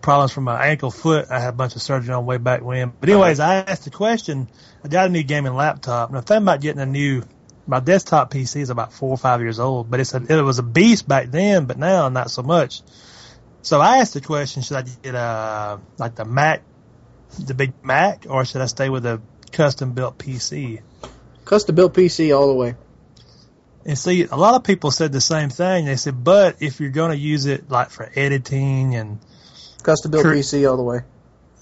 problems 0.00 0.32
from 0.32 0.44
my 0.44 0.66
ankle, 0.66 0.90
foot. 0.90 1.26
I 1.30 1.40
had 1.40 1.50
a 1.50 1.56
bunch 1.56 1.76
of 1.76 1.82
surgery 1.82 2.12
on 2.14 2.26
way 2.26 2.38
back 2.38 2.62
when. 2.62 2.92
But 2.98 3.08
anyways, 3.08 3.40
uh-huh. 3.40 3.64
I 3.66 3.70
asked 3.70 3.84
the 3.84 3.90
question. 3.90 4.48
I 4.84 4.88
got 4.88 5.06
a 5.06 5.08
new 5.10 5.22
gaming 5.22 5.54
laptop, 5.54 6.08
and 6.08 6.18
I'm 6.18 6.24
thinking 6.24 6.44
about 6.44 6.60
getting 6.60 6.80
a 6.80 6.86
new. 6.86 7.22
My 7.66 7.80
desktop 7.80 8.32
PC 8.32 8.62
is 8.62 8.70
about 8.70 8.92
four 8.92 9.10
or 9.10 9.18
five 9.18 9.40
years 9.40 9.60
old, 9.60 9.90
but 9.90 10.00
it's 10.00 10.14
a, 10.14 10.16
it 10.16 10.42
was 10.42 10.58
a 10.58 10.62
beast 10.62 11.06
back 11.06 11.30
then, 11.30 11.66
but 11.66 11.78
now 11.78 12.08
not 12.08 12.30
so 12.30 12.42
much. 12.42 12.82
So 13.62 13.80
I 13.80 13.98
asked 13.98 14.14
the 14.14 14.20
question: 14.20 14.62
Should 14.62 14.76
I 14.76 14.82
get 14.82 15.14
a 15.14 15.80
like 15.98 16.14
the 16.14 16.24
Mac, 16.24 16.62
the 17.38 17.54
big 17.54 17.72
Mac, 17.84 18.26
or 18.28 18.44
should 18.44 18.60
I 18.60 18.66
stay 18.66 18.88
with 18.88 19.06
a 19.06 19.20
custom 19.52 19.92
built 19.92 20.18
PC? 20.18 20.82
Custom 21.44 21.74
built 21.74 21.94
PC 21.94 22.36
all 22.36 22.48
the 22.48 22.54
way. 22.54 22.74
And 23.84 23.98
see, 23.98 24.24
a 24.24 24.36
lot 24.36 24.54
of 24.54 24.64
people 24.64 24.90
said 24.90 25.12
the 25.12 25.20
same 25.20 25.48
thing. 25.48 25.86
They 25.86 25.96
said, 25.96 26.22
but 26.22 26.56
if 26.60 26.80
you're 26.80 26.90
going 26.90 27.12
to 27.12 27.16
use 27.16 27.46
it 27.46 27.70
like 27.70 27.90
for 27.90 28.10
editing, 28.14 28.94
and 28.94 29.18
Custom 29.80 30.10
built 30.10 30.24
Cur- 30.24 30.34
PC 30.34 30.68
all 30.68 30.76
the 30.76 30.82
way. 30.82 31.00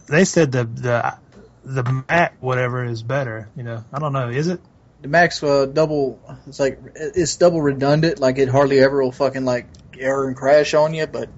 they 0.09 0.25
said 0.25 0.53
the 0.53 0.65
the 0.65 1.19
the 1.65 2.05
Mac 2.09 2.37
whatever 2.41 2.85
is 2.85 3.03
better. 3.03 3.49
You 3.57 3.63
know, 3.63 3.85
I 3.93 3.99
don't 3.99 4.13
know. 4.13 4.29
Is 4.31 4.49
it? 4.49 4.61
The 5.03 5.09
Mac's 5.09 5.43
uh, 5.43 5.67
double. 5.67 6.21
It's 6.47 6.59
like 6.59 6.81
it's 6.95 7.37
double 7.37 7.63
redundant. 7.63 8.19
Like 8.19 8.39
it 8.39 8.49
hardly 8.49 8.81
ever 8.81 9.03
will 9.03 9.13
fucking 9.13 9.45
like 9.45 9.67
error 9.99 10.27
and 10.27 10.37
crash 10.37 10.75
on 10.75 10.95
you. 10.95 11.07
But 11.07 11.29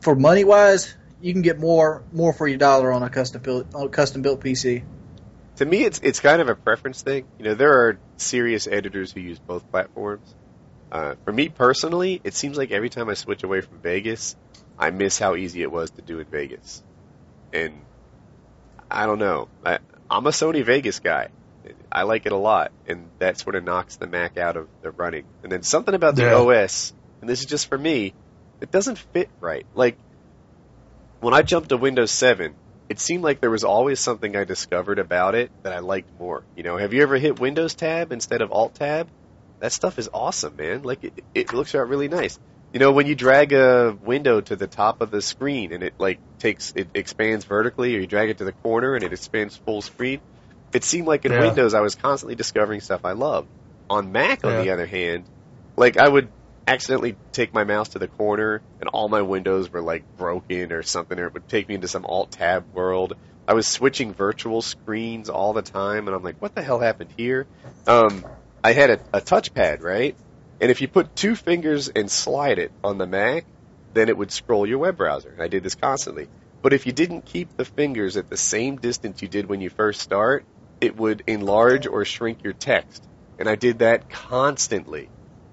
for 0.00 0.14
money 0.14 0.44
wise, 0.44 0.94
you 1.20 1.32
can 1.32 1.42
get 1.42 1.58
more 1.58 2.04
more 2.12 2.32
for 2.32 2.46
your 2.46 2.58
dollar 2.58 2.92
on 2.92 3.02
a 3.02 3.10
custom 3.10 3.42
built 3.42 3.74
on 3.74 3.86
a 3.86 3.88
custom 3.88 4.22
built 4.22 4.40
PC. 4.40 4.84
To 5.56 5.64
me, 5.64 5.84
it's 5.84 6.00
it's 6.02 6.20
kind 6.20 6.40
of 6.40 6.48
a 6.48 6.54
preference 6.54 7.02
thing. 7.02 7.26
You 7.38 7.46
know, 7.46 7.54
there 7.54 7.72
are 7.72 7.98
serious 8.16 8.66
editors 8.66 9.12
who 9.12 9.20
use 9.20 9.38
both 9.38 9.68
platforms. 9.70 10.34
Uh, 10.92 11.14
for 11.24 11.32
me 11.32 11.48
personally, 11.48 12.20
it 12.22 12.34
seems 12.34 12.56
like 12.56 12.70
every 12.70 12.90
time 12.90 13.08
I 13.08 13.14
switch 13.14 13.42
away 13.42 13.60
from 13.60 13.78
Vegas, 13.78 14.36
I 14.78 14.90
miss 14.90 15.18
how 15.18 15.34
easy 15.36 15.62
it 15.62 15.70
was 15.70 15.90
to 15.92 16.02
do 16.02 16.18
in 16.18 16.26
Vegas. 16.26 16.82
And 17.52 17.74
I 18.90 19.06
don't 19.06 19.18
know. 19.18 19.48
I, 19.64 19.78
I'm 20.10 20.26
a 20.26 20.30
Sony 20.30 20.64
Vegas 20.64 20.98
guy. 21.00 21.28
I 21.90 22.02
like 22.02 22.26
it 22.26 22.32
a 22.32 22.36
lot, 22.36 22.72
and 22.86 23.08
that 23.20 23.38
sort 23.38 23.54
of 23.54 23.64
knocks 23.64 23.96
the 23.96 24.06
Mac 24.06 24.36
out 24.36 24.56
of 24.56 24.68
the 24.82 24.90
running. 24.90 25.24
And 25.42 25.50
then 25.50 25.62
something 25.62 25.94
about 25.94 26.16
the 26.16 26.22
Yeah. 26.22 26.34
OS, 26.34 26.92
and 27.20 27.30
this 27.30 27.40
is 27.40 27.46
just 27.46 27.68
for 27.68 27.78
me, 27.78 28.12
it 28.60 28.70
doesn't 28.70 28.98
fit 28.98 29.30
right. 29.40 29.64
Like 29.74 29.96
when 31.20 31.34
I 31.34 31.42
jumped 31.42 31.70
to 31.70 31.76
Windows 31.76 32.10
7, 32.10 32.54
it 32.88 33.00
seemed 33.00 33.22
like 33.22 33.40
there 33.40 33.50
was 33.50 33.64
always 33.64 33.98
something 33.98 34.36
I 34.36 34.44
discovered 34.44 34.98
about 34.98 35.34
it 35.34 35.50
that 35.62 35.72
I 35.72 35.78
liked 35.78 36.18
more. 36.20 36.42
You 36.56 36.64
know, 36.64 36.76
have 36.76 36.92
you 36.92 37.02
ever 37.02 37.16
hit 37.16 37.40
Windows 37.40 37.74
tab 37.74 38.12
instead 38.12 38.42
of 38.42 38.52
Alt 38.52 38.74
tab? 38.74 39.08
That 39.60 39.72
stuff 39.72 39.98
is 39.98 40.10
awesome, 40.12 40.56
man. 40.56 40.82
Like 40.82 41.02
it, 41.04 41.24
it 41.32 41.52
looks 41.54 41.74
out 41.74 41.88
really 41.88 42.08
nice. 42.08 42.38
You 42.74 42.80
know, 42.80 42.90
when 42.90 43.06
you 43.06 43.14
drag 43.14 43.52
a 43.52 43.96
window 44.04 44.40
to 44.40 44.56
the 44.56 44.66
top 44.66 45.00
of 45.00 45.12
the 45.12 45.22
screen 45.22 45.72
and 45.72 45.84
it 45.84 45.94
like 46.00 46.18
takes 46.40 46.72
it 46.74 46.88
expands 46.92 47.44
vertically, 47.44 47.94
or 47.94 48.00
you 48.00 48.06
drag 48.08 48.30
it 48.30 48.38
to 48.38 48.44
the 48.44 48.52
corner 48.52 48.96
and 48.96 49.04
it 49.04 49.12
expands 49.12 49.56
full 49.64 49.80
screen. 49.80 50.20
It 50.72 50.82
seemed 50.82 51.06
like 51.06 51.24
in 51.24 51.30
Yeah. 51.30 51.38
Windows 51.38 51.72
I 51.72 51.82
was 51.82 51.94
constantly 51.94 52.34
discovering 52.34 52.80
stuff 52.80 53.02
I 53.04 53.12
loved. 53.12 53.46
On 53.88 54.10
Mac, 54.10 54.44
on 54.44 54.50
Yeah. 54.50 54.62
the 54.62 54.70
other 54.70 54.86
hand, 54.86 55.24
like 55.76 55.96
I 55.96 56.08
would 56.08 56.28
accidentally 56.66 57.14
take 57.30 57.54
my 57.54 57.62
mouse 57.62 57.90
to 57.90 58.00
the 58.00 58.08
corner 58.08 58.60
and 58.80 58.90
all 58.92 59.08
my 59.08 59.22
windows 59.22 59.72
were 59.72 59.80
like 59.80 60.02
broken 60.18 60.72
or 60.72 60.82
something, 60.82 61.16
or 61.16 61.26
it 61.26 61.34
would 61.34 61.48
take 61.48 61.68
me 61.68 61.76
into 61.76 61.86
some 61.86 62.04
alt 62.04 62.32
tab 62.32 62.64
world. 62.74 63.14
I 63.46 63.54
was 63.54 63.68
switching 63.68 64.14
virtual 64.14 64.62
screens 64.62 65.28
all 65.28 65.52
the 65.52 65.62
time, 65.62 66.08
and 66.08 66.16
I'm 66.16 66.24
like, 66.24 66.36
what 66.40 66.56
the 66.56 66.62
hell 66.62 66.80
happened 66.80 67.10
here? 67.16 67.46
Um, 67.86 68.24
I 68.64 68.72
had 68.72 68.90
a, 68.90 68.98
a 69.12 69.20
touchpad, 69.20 69.80
right? 69.82 70.16
And 70.60 70.70
if 70.70 70.80
you 70.80 70.88
put 70.88 71.16
two 71.16 71.34
fingers 71.34 71.88
and 71.88 72.10
slide 72.10 72.58
it 72.58 72.72
on 72.82 72.98
the 72.98 73.06
Mac, 73.06 73.44
then 73.92 74.08
it 74.08 74.16
would 74.16 74.32
scroll 74.32 74.66
your 74.66 74.78
web 74.78 74.96
browser. 74.96 75.36
I 75.40 75.48
did 75.48 75.62
this 75.62 75.74
constantly. 75.74 76.28
But 76.62 76.72
if 76.72 76.86
you 76.86 76.92
didn't 76.92 77.26
keep 77.26 77.56
the 77.56 77.64
fingers 77.64 78.16
at 78.16 78.30
the 78.30 78.36
same 78.36 78.76
distance 78.76 79.20
you 79.20 79.28
did 79.28 79.46
when 79.46 79.60
you 79.60 79.70
first 79.70 80.00
start, 80.00 80.44
it 80.80 80.96
would 80.96 81.22
enlarge 81.26 81.86
or 81.86 82.04
shrink 82.04 82.42
your 82.42 82.52
text. 82.52 83.04
And 83.38 83.48
I 83.48 83.54
did 83.56 83.80
that 83.80 84.08
constantly. 84.10 85.08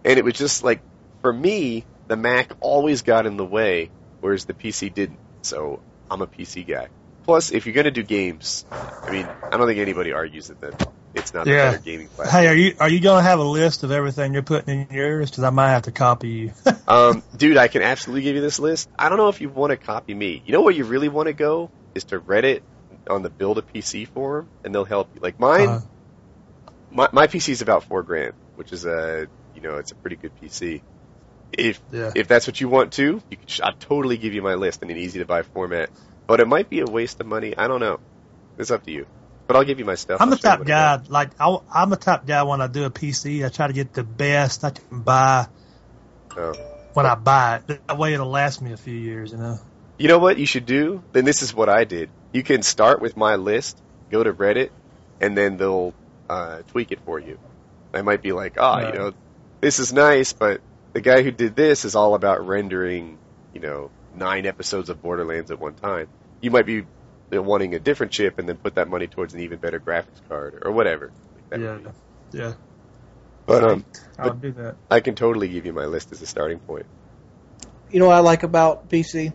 And 0.06 0.18
it 0.18 0.26
was 0.26 0.36
just 0.36 0.64
like, 0.64 0.82
for 1.22 1.32
me, 1.32 1.86
the 2.07 2.15
Mac 2.15 2.53
always 2.60 3.02
got 3.02 3.26
in 3.26 3.38
the 3.38 3.45
way, 3.45 3.90
whereas 4.22 4.45
the 4.45 4.53
PC 4.53 4.94
didn't. 4.94 5.19
So 5.41 5.82
I'm 6.10 6.22
a 6.22 6.28
PC 6.28 6.68
guy. 6.68 6.88
Plus, 7.23 7.52
if 7.52 7.65
you're 7.65 7.76
going 7.76 7.86
to 7.86 7.91
do 7.91 8.03
games, 8.03 8.65
I 8.72 9.11
mean, 9.11 9.28
I 9.44 9.57
don't 9.57 9.68
think 9.68 9.80
anybody 9.80 10.11
argues 10.11 10.48
that 10.48 10.60
the, 10.60 10.88
it's 11.13 11.33
not 11.33 11.47
Yeah. 11.47 11.69
a 11.69 11.71
better 11.71 11.83
gaming 11.83 12.07
platform. 12.07 12.41
Hey, 12.43 12.47
are 12.47 12.55
you 12.55 12.75
are 12.79 12.89
you 12.89 12.99
going 12.99 13.23
to 13.23 13.29
have 13.29 13.39
a 13.39 13.43
list 13.43 13.83
of 13.83 13.91
everything 13.91 14.33
you're 14.33 14.43
putting 14.43 14.81
in 14.81 14.95
yours? 14.95 15.29
Because 15.29 15.43
I 15.43 15.49
might 15.49 15.69
have 15.69 15.83
to 15.83 15.91
copy 15.91 16.29
you. 16.29 16.51
Um, 16.88 17.23
dude, 17.38 17.55
I 17.55 17.69
can 17.69 17.81
absolutely 17.83 18.23
give 18.23 18.35
you 18.35 18.41
this 18.41 18.59
list. 18.59 18.89
I 18.99 19.07
don't 19.07 19.17
know 19.17 19.29
if 19.29 19.39
you 19.39 19.47
want 19.47 19.71
to 19.71 19.77
copy 19.77 20.13
me. 20.13 20.43
You 20.45 20.51
know 20.51 20.61
where 20.61 20.73
you 20.73 20.83
really 20.83 21.07
want 21.07 21.27
to 21.27 21.33
go 21.33 21.71
is 21.95 22.03
to 22.05 22.19
Reddit 22.19 22.61
on 23.09 23.21
the 23.23 23.29
build 23.29 23.57
a 23.57 23.61
PC 23.61 24.07
forum, 24.09 24.49
and 24.65 24.75
they'll 24.75 24.83
help 24.83 25.09
you. 25.15 25.21
Like 25.21 25.39
mine, 25.39 25.69
Uh, 25.69 25.81
my 26.91 27.07
my 27.13 27.27
PC 27.27 27.49
is 27.49 27.61
about 27.61 27.85
four 27.85 28.03
grand, 28.03 28.33
which 28.55 28.73
is 28.73 28.85
a 28.85 29.27
you 29.55 29.61
know 29.61 29.77
it's 29.77 29.91
a 29.91 29.95
pretty 29.95 30.17
good 30.17 30.31
PC. 30.41 30.81
If 31.53 31.81
yeah. 31.91 32.11
if 32.15 32.27
that's 32.27 32.45
what 32.47 32.59
you 32.59 32.67
want 32.69 32.93
to, 32.93 33.21
you 33.29 33.38
could, 33.38 33.61
I'd 33.63 33.79
totally 33.79 34.17
give 34.17 34.33
you 34.33 34.41
my 34.41 34.55
list 34.55 34.83
in 34.83 34.89
an 34.89 34.97
easy 34.97 35.19
to 35.19 35.25
buy 35.25 35.43
format. 35.43 35.89
But 36.27 36.39
it 36.41 36.47
might 36.47 36.69
be 36.69 36.79
a 36.81 36.85
waste 36.85 37.19
of 37.21 37.27
money. 37.27 37.55
I 37.57 37.67
don't 37.67 37.79
know. 37.79 37.99
It's 38.57 38.71
up 38.71 38.83
to 38.85 38.91
you. 38.91 39.05
But 39.52 39.57
I'll 39.57 39.65
give 39.65 39.80
you 39.80 39.86
my 39.86 39.95
stuff. 39.95 40.22
I'm 40.22 40.30
the 40.30 40.38
show 40.38 40.48
you 40.48 40.49
type 40.52 40.60
what 40.60 40.68
guy. 40.69 41.02
Like 41.10 41.32
I, 41.38 41.57
I'm 41.73 41.90
the 41.90 41.98
top 41.98 42.26
guy 42.26 42.41
when 42.44 42.61
I 42.61 42.68
do 42.68 42.86
a 42.86 42.90
PC. 42.90 43.45
I 43.45 43.49
try 43.49 43.68
to 43.68 43.73
get 43.73 43.91
the 43.91 44.02
best 44.06 44.64
I 44.64 44.69
can 44.69 45.02
buy 45.02 45.48
Oh. 46.38 46.53
when 46.94 47.06
I 47.06 47.15
buy 47.15 47.57
it. 47.68 47.86
That 47.86 47.98
way 47.98 48.14
it'll 48.14 48.30
last 48.30 48.61
me 48.61 48.72
a 48.72 48.78
few 48.78 48.95
years. 48.95 49.34
You 49.34 49.40
know. 49.40 49.60
You 49.98 50.07
know 50.07 50.19
what 50.19 50.38
you 50.38 50.45
should 50.45 50.65
do? 50.65 51.03
Then 51.11 51.26
this 51.26 51.41
is 51.41 51.53
what 51.53 51.68
I 51.68 51.84
did. 51.84 52.10
You 52.32 52.44
can 52.44 52.61
start 52.61 53.02
with 53.02 53.18
my 53.18 53.36
list, 53.36 53.78
go 54.10 54.23
to 54.23 54.32
Reddit, 54.32 54.69
and 55.19 55.38
then 55.38 55.57
they'll 55.57 55.94
uh, 56.30 56.61
tweak 56.69 56.94
it 56.94 57.02
for 57.06 57.19
you. 57.19 57.38
They 57.91 58.02
might 58.03 58.22
be 58.22 58.32
like, 58.32 58.56
ah, 58.57 58.78
Right. 58.78 58.94
you 58.94 58.99
know, 59.02 59.11
this 59.60 59.80
is 59.80 59.91
nice, 59.91 60.32
but 60.32 60.61
the 60.94 61.02
guy 61.02 61.23
who 61.23 61.32
did 61.32 61.57
this 61.57 61.84
is 61.84 61.94
all 61.95 62.15
about 62.15 62.48
rendering, 62.48 63.18
you 63.53 63.60
know, 63.60 63.91
nine 64.15 64.45
episodes 64.45 64.90
of 64.90 65.02
Borderlands 65.02 65.52
at 65.52 65.60
one 65.60 65.73
time. 65.73 66.07
You 66.40 66.52
might 66.52 66.65
be 66.65 66.86
you 67.32 67.38
know, 67.38 67.41
wanting 67.44 67.74
a 67.76 67.80
different 67.80 68.12
chip 68.12 68.38
and 68.40 68.48
then 68.48 68.58
put 68.58 68.76
that 68.76 68.88
money 68.90 69.08
towards 69.08 69.34
an 69.34 69.40
even 69.40 69.58
better 69.60 69.80
graphics 69.80 70.22
card 70.28 70.62
or 70.64 70.72
whatever. 70.72 71.12
Like 71.36 71.49
that 71.49 71.60
Yeah. 71.62 71.91
Yeah. 72.32 72.53
But 73.45 73.64
um, 73.64 73.86
I'll 74.20 74.30
But- 74.30 74.41
do 74.41 74.52
that. 74.53 74.76
I 74.90 74.99
can 74.99 75.16
totally 75.16 75.48
give 75.48 75.66
you 75.66 75.74
my 75.74 75.86
list 75.86 76.12
as 76.12 76.22
a 76.22 76.28
starting 76.28 76.60
point. 76.60 76.86
You 77.90 77.99
know 77.99 78.08
what 78.08 78.16
I 78.16 78.20
like 78.20 78.44
about 78.44 78.90
PC? 78.90 79.34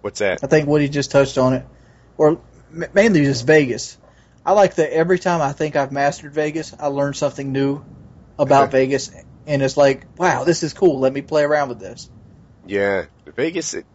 What's 0.00 0.20
that? 0.20 0.40
I 0.42 0.46
think 0.46 0.68
Woody 0.68 0.88
just 0.88 1.10
touched 1.10 1.38
on 1.38 1.52
it, 1.54 1.66
or 2.16 2.40
mainly 2.94 3.24
just 3.24 3.46
Vegas. 3.46 3.96
I 4.44 4.52
like 4.52 4.76
that 4.76 4.92
every 4.92 5.18
time 5.18 5.40
I 5.40 5.52
think 5.52 5.76
I've 5.76 5.92
mastered 5.92 6.32
Vegas, 6.32 6.74
I 6.78 6.86
learn 6.88 7.14
something 7.14 7.52
new 7.52 7.84
about 8.38 8.68
Okay. 8.68 8.86
Vegas, 8.86 9.10
and 9.46 9.62
it's 9.62 9.76
like, 9.76 10.06
wow, 10.18 10.44
this 10.44 10.62
is 10.62 10.72
cool. 10.74 10.98
Let 11.00 11.12
me 11.12 11.22
play 11.22 11.42
around 11.42 11.68
with 11.68 11.78
this. 11.80 12.10
Yeah, 12.66 13.06
Vegas. 13.36 13.74
It, 13.74 13.86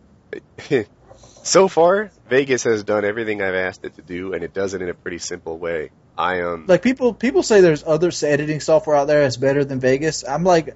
it, 0.69 0.87
so 1.43 1.67
far, 1.67 2.11
Vegas 2.29 2.63
has 2.63 2.83
done 2.83 3.05
everything 3.05 3.41
I've 3.41 3.55
asked 3.55 3.85
it 3.85 3.95
to 3.95 4.01
do, 4.01 4.33
and 4.33 4.43
it 4.43 4.53
does 4.53 4.73
it 4.73 4.81
in 4.81 4.89
a 4.89 4.93
pretty 4.93 5.17
simple 5.17 5.57
way. 5.57 5.91
I 6.17 6.41
um, 6.41 6.65
Like 6.67 6.81
people, 6.81 7.13
people 7.13 7.43
say 7.43 7.61
there's 7.61 7.83
other 7.83 8.11
editing 8.23 8.59
software 8.59 8.95
out 8.95 9.07
there 9.07 9.21
that's 9.23 9.37
better 9.37 9.63
than 9.63 9.79
Vegas. 9.79 10.23
I'm 10.27 10.43
like, 10.43 10.75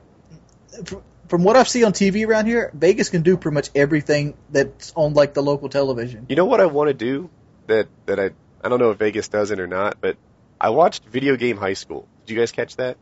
from 1.27 1.43
what 1.43 1.55
I've 1.55 1.67
seen 1.67 1.85
on 1.85 1.93
TV 1.93 2.27
around 2.27 2.45
here, 2.45 2.71
Vegas 2.73 3.09
can 3.09 3.21
do 3.21 3.37
pretty 3.37 3.55
much 3.55 3.69
everything 3.75 4.35
that's 4.49 4.93
on 4.95 5.13
like 5.13 5.33
the 5.33 5.41
local 5.41 5.69
television. 5.69 6.25
You 6.29 6.35
know 6.35 6.45
what 6.45 6.61
I 6.61 6.65
want 6.65 6.89
to 6.89 6.93
do 6.93 7.29
that 7.67 7.87
that 8.05 8.19
I 8.19 8.31
I 8.63 8.69
don't 8.69 8.79
know 8.79 8.91
if 8.91 8.97
Vegas 8.97 9.27
does 9.27 9.51
it 9.51 9.59
or 9.59 9.67
not, 9.67 10.01
but 10.01 10.17
I 10.59 10.69
watched 10.69 11.05
Video 11.05 11.35
Game 11.35 11.57
High 11.57 11.73
School. 11.73 12.07
Did 12.25 12.33
you 12.33 12.39
guys 12.39 12.51
catch 12.51 12.75
that? 12.77 12.97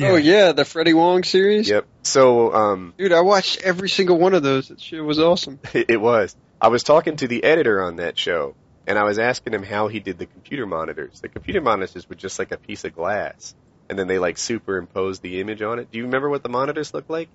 Oh 0.00 0.16
yeah, 0.16 0.52
the 0.52 0.64
Freddie 0.64 0.94
Wong 0.94 1.22
series. 1.22 1.68
Yep. 1.68 1.86
So 2.02 2.52
um, 2.52 2.94
Dude, 2.98 3.12
I 3.12 3.20
watched 3.20 3.62
every 3.62 3.88
single 3.88 4.18
one 4.18 4.34
of 4.34 4.42
those. 4.42 4.68
That 4.68 4.80
shit 4.80 5.04
was 5.04 5.18
awesome. 5.18 5.60
it 5.72 6.00
was. 6.00 6.34
I 6.60 6.68
was 6.68 6.82
talking 6.82 7.16
to 7.16 7.28
the 7.28 7.44
editor 7.44 7.82
on 7.82 7.96
that 7.96 8.18
show, 8.18 8.54
and 8.86 8.98
I 8.98 9.04
was 9.04 9.18
asking 9.18 9.54
him 9.54 9.62
how 9.62 9.88
he 9.88 10.00
did 10.00 10.18
the 10.18 10.26
computer 10.26 10.66
monitors. 10.66 11.20
The 11.20 11.28
computer 11.28 11.60
monitors 11.60 12.08
were 12.08 12.14
just 12.14 12.38
like 12.38 12.52
a 12.52 12.56
piece 12.56 12.84
of 12.84 12.94
glass, 12.94 13.54
and 13.88 13.98
then 13.98 14.08
they 14.08 14.18
like 14.18 14.38
superimposed 14.38 15.22
the 15.22 15.40
image 15.40 15.62
on 15.62 15.78
it. 15.78 15.90
Do 15.90 15.98
you 15.98 16.04
remember 16.04 16.30
what 16.30 16.42
the 16.42 16.48
monitors 16.48 16.94
looked 16.94 17.10
like? 17.10 17.28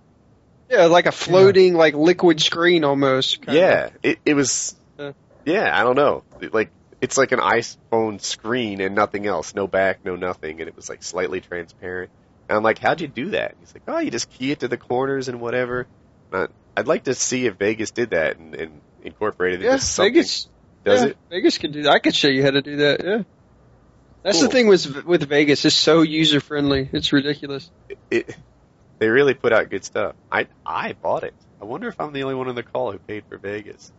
Yeah, 0.69 0.85
like 0.85 1.05
a 1.07 1.11
floating, 1.11 1.73
like 1.73 1.95
liquid 1.95 2.39
screen 2.41 2.83
almost. 2.83 3.41
kinda. 3.41 3.59
Yeah, 3.59 3.89
it 4.03 4.19
it 4.25 4.33
was. 4.35 4.75
Yeah. 4.97 5.11
Yeah, 5.45 5.79
I 5.79 5.83
don't 5.83 5.95
know. 5.95 6.23
It, 6.41 6.53
like 6.53 6.69
it's 7.01 7.17
like 7.17 7.31
an 7.31 7.39
iPhone 7.39 8.21
screen 8.21 8.81
and 8.81 8.93
nothing 8.93 9.25
else, 9.25 9.55
no 9.55 9.67
back, 9.67 10.03
no 10.05 10.15
nothing, 10.15 10.59
and 10.59 10.67
it 10.67 10.75
was 10.75 10.89
like 10.89 11.01
slightly 11.01 11.39
transparent. 11.41 12.11
And 12.47 12.57
I'm 12.57 12.63
like, 12.63 12.79
how'd 12.79 12.99
you 12.99 13.07
do 13.07 13.31
that? 13.31 13.51
And 13.51 13.59
he's 13.59 13.73
like, 13.73 13.83
oh, 13.87 13.99
you 13.99 14.11
just 14.11 14.29
key 14.29 14.51
it 14.51 14.59
to 14.61 14.67
the 14.67 14.77
corners 14.77 15.27
and 15.27 15.39
whatever. 15.39 15.87
And 16.31 16.49
I, 16.75 16.79
I'd 16.79 16.87
like 16.87 17.03
to 17.05 17.13
see 17.13 17.45
if 17.45 17.55
Vegas 17.55 17.91
did 17.91 18.09
that 18.11 18.37
and, 18.37 18.53
and 18.55 18.81
incorporated 19.03 19.61
it 19.61 19.65
Yeah, 19.65 19.73
into 19.73 19.85
something. 19.85 20.13
Vegas. 20.13 20.47
Does 20.85 21.01
yeah, 21.01 21.07
it? 21.09 21.17
Vegas 21.29 21.57
can 21.57 21.71
do 21.71 21.83
that. 21.83 21.91
I 21.91 21.99
could 21.99 22.15
show 22.15 22.27
you 22.29 22.43
how 22.43 22.51
to 22.51 22.61
do 22.61 22.77
that. 22.77 23.03
Yeah. 23.03 23.23
That's 24.23 24.37
Cool. 24.39 24.47
the 24.47 24.53
thing 24.53 24.67
with 24.67 25.05
with 25.05 25.27
Vegas. 25.29 25.63
It's 25.65 25.75
so 25.75 26.01
user 26.01 26.39
friendly. 26.41 26.89
It's 26.91 27.13
ridiculous. 27.13 27.69
It, 28.11 28.35
they 28.99 29.07
really 29.07 29.33
put 29.33 29.53
out 29.53 29.69
good 29.69 29.85
stuff. 29.85 30.15
I 30.31 30.47
I 30.65 30.93
bought 30.93 31.23
it. 31.23 31.33
I 31.61 31.65
wonder 31.65 31.87
if 31.87 31.99
I'm 31.99 32.11
the 32.13 32.23
only 32.23 32.35
one 32.35 32.47
on 32.49 32.55
the 32.55 32.63
call 32.63 32.91
who 32.91 32.97
paid 32.99 33.23
for 33.29 33.37
Vegas. 33.37 33.91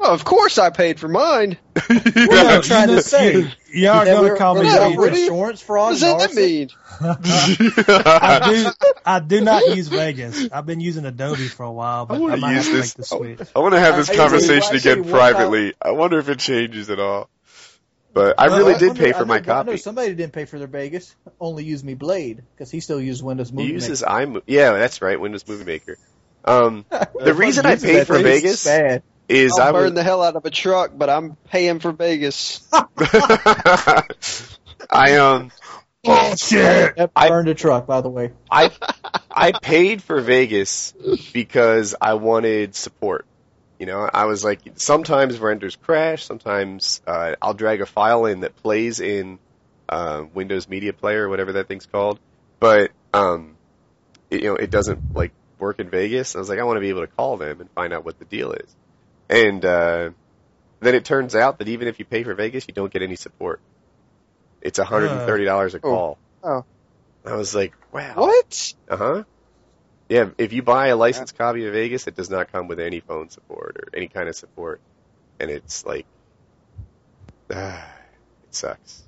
Oh, 0.00 0.12
of 0.14 0.24
course 0.24 0.58
I 0.58 0.70
paid 0.70 1.00
for 1.00 1.08
mine. 1.08 1.56
What 1.74 1.90
am 1.90 2.58
I 2.58 2.60
trying 2.62 2.88
to 2.88 3.02
say? 3.02 3.50
You 3.72 3.88
are 3.90 4.04
That 4.04 4.16
going 4.16 4.32
to 4.32 4.38
call 4.38 4.54
me 4.54 4.62
not 4.62 4.66
Yeah, 4.66 4.88
cheater. 4.88 4.94
for 4.94 5.00
what 5.00 5.14
do 5.14 5.72
What 5.72 5.90
does 5.90 6.02
and 6.02 6.20
that 6.20 6.34
mean? 6.34 6.68
I 7.00 8.50
do. 8.80 8.90
I 9.04 9.20
do 9.20 9.40
not 9.40 9.66
use 9.76 9.88
Vegas. 9.88 10.48
I've 10.52 10.66
been 10.66 10.80
using 10.80 11.04
Adobe 11.04 11.48
for 11.48 11.64
a 11.64 11.72
while, 11.72 12.06
but 12.06 12.14
I 12.14 12.16
I, 12.16 12.20
wanna 12.20 12.36
might 12.38 12.52
have 12.54 12.66
use 12.66 12.92
to 12.92 12.98
this- 12.98 12.98
make 12.98 13.36
the 13.36 13.36
switch. 13.38 13.48
I 13.54 13.58
want 13.60 13.74
to 13.74 13.80
have 13.80 13.96
this 13.96 14.08
I- 14.10 14.12
I 14.12 14.16
tell 14.16 14.24
you 14.24 14.30
conversation 14.30 14.72
what- 14.74 14.80
again 14.80 14.96
you 14.98 15.02
what, 15.04 15.18
privately. 15.18 15.74
I 15.82 15.90
wonder 15.92 16.18
if 16.18 16.28
it 16.28 16.38
changes 16.38 16.90
at 16.90 16.98
all. 17.00 17.28
But 18.14 18.36
I 18.38 18.48
Well, 18.48 18.58
really 18.58 18.74
I 18.74 18.78
did 18.78 18.86
wonder- 18.88 19.02
pay 19.02 19.10
I 19.10 19.12
for 19.12 19.26
my 19.26 19.38
know- 19.40 19.52
I 19.52 19.62
know 19.64 19.76
somebody 19.76 20.14
didn't 20.14 20.32
pay 20.32 20.44
for 20.44 20.58
their 20.58 20.66
Vegas. 20.68 21.14
Only 21.40 21.64
used 21.64 21.84
me 21.84 21.94
Blade 21.94 22.42
because 22.54 22.70
he 22.70 22.80
still 22.80 23.00
uses 23.00 23.22
Windows 23.22 23.50
He 23.50 23.56
Movie 23.56 23.72
uses 23.72 24.00
Maker. 24.02 24.12
iMovie. 24.12 24.42
Yeah, 24.46 24.72
that's 24.72 25.02
right. 25.02 25.20
Windows 25.20 25.46
Movie 25.46 25.64
Maker. 25.64 25.98
Um, 26.44 26.84
the 27.20 27.34
reason 27.34 27.66
I 27.66 27.76
paid 27.76 28.06
for 28.06 28.18
Vegas 28.18 28.64
bad. 28.64 29.02
Is 29.28 29.58
I'll 29.58 29.68
I 29.68 29.72
burn 29.72 29.84
was. 29.84 29.94
the 29.94 30.02
hell 30.02 30.22
out 30.22 30.36
of 30.36 30.44
a 30.44 30.50
truck, 30.50 30.92
but 30.96 31.10
I'm 31.10 31.36
paying 31.50 31.78
for 31.80 31.92
Vegas. 31.92 32.66
I 34.90 35.16
um 35.16 35.50
Bullshit. 36.02 36.94
Yep, 36.96 37.10
I- 37.14 37.28
burned 37.28 37.48
a 37.48 37.54
truck, 37.54 37.86
by 37.86 38.00
the 38.00 38.08
way. 38.08 38.32
I 38.50 38.70
I 39.30 39.52
paid 39.52 40.02
for 40.02 40.20
Vegas 40.20 40.94
because 41.32 41.94
I 42.00 42.14
wanted 42.14 42.74
support. 42.74 43.26
You 43.78 43.86
know, 43.86 44.08
I 44.12 44.24
was 44.24 44.42
like, 44.42 44.60
sometimes 44.76 45.38
renders 45.38 45.76
crash. 45.76 46.24
Sometimes 46.24 47.00
uh, 47.06 47.36
I'll 47.40 47.54
drag 47.54 47.80
a 47.80 47.86
file 47.86 48.26
in 48.26 48.40
that 48.40 48.56
plays 48.56 48.98
in 48.98 49.38
uh, 49.88 50.24
Windows 50.34 50.68
Media 50.68 50.92
Player 50.92 51.26
or 51.26 51.28
whatever 51.28 51.52
that 51.52 51.68
thing's 51.68 51.86
called, 51.86 52.18
but 52.58 52.90
um, 53.14 53.56
it, 54.30 54.42
you 54.42 54.48
know, 54.48 54.56
it 54.56 54.70
doesn't 54.70 55.14
like 55.14 55.30
work 55.60 55.78
in 55.78 55.90
Vegas. 55.90 56.34
I 56.34 56.40
was 56.40 56.48
like, 56.48 56.58
I 56.58 56.64
want 56.64 56.76
to 56.78 56.80
be 56.80 56.88
able 56.88 57.02
to 57.02 57.06
call 57.06 57.36
them 57.36 57.60
and 57.60 57.70
find 57.70 57.92
out 57.92 58.04
what 58.04 58.18
the 58.18 58.24
deal 58.24 58.50
is. 58.52 58.74
And 59.28 59.64
uh, 59.64 60.10
then 60.80 60.94
it 60.94 61.04
turns 61.04 61.34
out 61.34 61.58
that 61.58 61.68
even 61.68 61.88
if 61.88 61.98
you 61.98 62.04
pay 62.04 62.24
for 62.24 62.34
Vegas, 62.34 62.66
you 62.68 62.74
don't 62.74 62.92
get 62.92 63.02
any 63.02 63.16
support. 63.16 63.60
It's 64.60 64.78
hundred 64.78 65.10
and 65.10 65.20
thirty 65.22 65.44
dollars 65.44 65.74
a 65.74 65.78
Oh. 65.78 65.80
call. 65.80 66.18
Oh. 66.42 66.64
I 67.24 67.34
was 67.36 67.54
like, 67.54 67.74
wow. 67.92 68.14
What? 68.16 68.74
Uh 68.88 68.96
huh. 68.96 69.22
Yeah, 70.08 70.30
if 70.38 70.52
you 70.54 70.62
buy 70.62 70.86
a 70.88 70.96
licensed 70.96 71.36
copy 71.36 71.66
of 71.66 71.74
Vegas, 71.74 72.06
it 72.06 72.16
does 72.16 72.30
not 72.30 72.50
come 72.50 72.66
with 72.66 72.80
any 72.80 73.00
phone 73.00 73.28
support 73.28 73.76
or 73.76 73.88
any 73.96 74.08
kind 74.08 74.26
of 74.28 74.34
support, 74.34 74.80
and 75.38 75.50
it's 75.50 75.84
like, 75.84 76.06
ah, 77.52 77.86
it 78.44 78.54
sucks. 78.54 79.02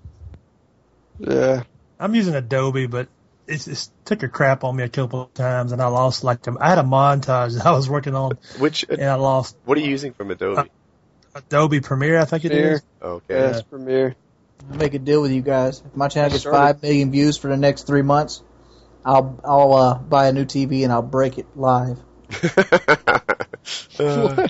Yeah. 1.18 1.62
I'm 1.98 2.14
using 2.14 2.34
Adobe, 2.34 2.86
but 2.86 3.09
it 3.51 3.59
just 3.59 3.93
took 4.05 4.22
a 4.22 4.28
crap 4.28 4.64
on 4.64 4.77
me 4.77 4.85
a 4.85 4.89
couple 4.89 5.22
of 5.22 5.35
times, 5.35 5.72
and 5.72 5.82
I 5.82 5.86
lost 5.89 6.24
like 6.24 6.47
a, 6.47 6.55
I 6.60 6.68
had 6.70 6.78
a 6.78 6.82
montage 6.82 7.56
that 7.56 7.66
I 7.66 7.72
was 7.72 7.89
working 7.90 8.14
on, 8.14 8.39
Which 8.59 8.85
and 8.89 9.02
I 9.02 9.14
lost 9.14 9.56
what 9.64 9.77
are 9.77 9.81
you 9.81 9.90
using 9.90 10.12
from 10.12 10.31
Adobe? 10.31 10.70
Adobe 11.35 11.81
Premiere. 11.81 12.18
I 12.20 12.24
think 12.24 12.44
it 12.44 12.51
Premiere. 12.51 12.72
is. 12.74 12.82
Okay. 13.02 13.35
Yeah, 13.35 13.51
it's 13.51 13.62
Premiere. 13.62 14.16
I'll 14.70 14.77
make 14.77 14.94
a 14.94 14.98
deal 14.98 15.22
with 15.22 15.32
you 15.32 15.43
guys. 15.43 15.82
If 15.85 15.97
my 15.97 16.09
channel 16.09 16.31
gets 16.31 16.44
five 16.44 16.82
million 16.82 17.10
views 17.10 17.36
for 17.39 17.48
the 17.48 17.56
next 17.56 17.86
three 17.86 18.02
months, 18.02 18.43
I'll 19.05 19.40
I'll 19.44 19.72
uh, 19.74 19.94
buy 19.98 20.27
a 20.28 20.32
new 20.32 20.44
TV 20.44 20.85
and 20.85 20.93
I'll 20.93 21.02
break 21.02 21.39
it 21.39 21.47
live. 21.56 21.98
Uh, 23.98 24.48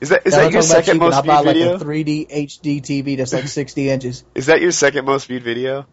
is 0.00 0.10
that 0.10 0.26
is 0.26 0.32
Now, 0.34 0.48
that 0.48 0.52
your 0.52 0.52
talking 0.52 0.52
about 0.52 0.62
second 0.62 0.92
cheap, 0.94 1.00
most 1.00 1.14
I'll 1.14 1.22
buy 1.22 1.42
viewed 1.42 1.54
video? 1.54 1.72
like 1.72 1.80
a 1.80 1.84
3D 1.84 2.30
HD 2.30 2.82
TV 2.82 3.16
that's 3.16 3.32
like 3.32 3.48
60 3.48 3.88
inches. 3.90 4.24
Is 4.34 4.46
that 4.46 4.60
your 4.60 4.72
second 4.72 5.06
most 5.06 5.26
viewed 5.26 5.42
video? 5.42 5.86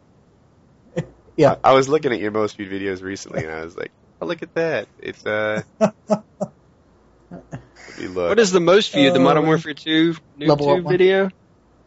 Yeah. 1.38 1.56
I, 1.64 1.70
I 1.70 1.74
was 1.74 1.88
looking 1.88 2.12
at 2.12 2.20
your 2.20 2.32
most 2.32 2.58
viewed 2.58 2.70
videos 2.72 3.02
recently, 3.02 3.44
and 3.46 3.52
I 3.54 3.64
was 3.64 3.78
like, 3.78 3.92
oh, 4.22 4.26
look 4.26 4.42
at 4.44 4.54
that. 4.56 4.88
It's 5.00 5.26
uh. 5.26 5.62
look. 8.00 8.30
What 8.30 8.40
is 8.40 8.52
the 8.52 8.60
most 8.60 8.92
viewed? 8.94 9.14
The 9.14 9.20
Modern 9.20 9.46
Warfare 9.46 9.74
2 9.74 10.16
new 10.38 10.48
Level 10.48 10.78
2 10.78 10.88
video? 10.88 11.30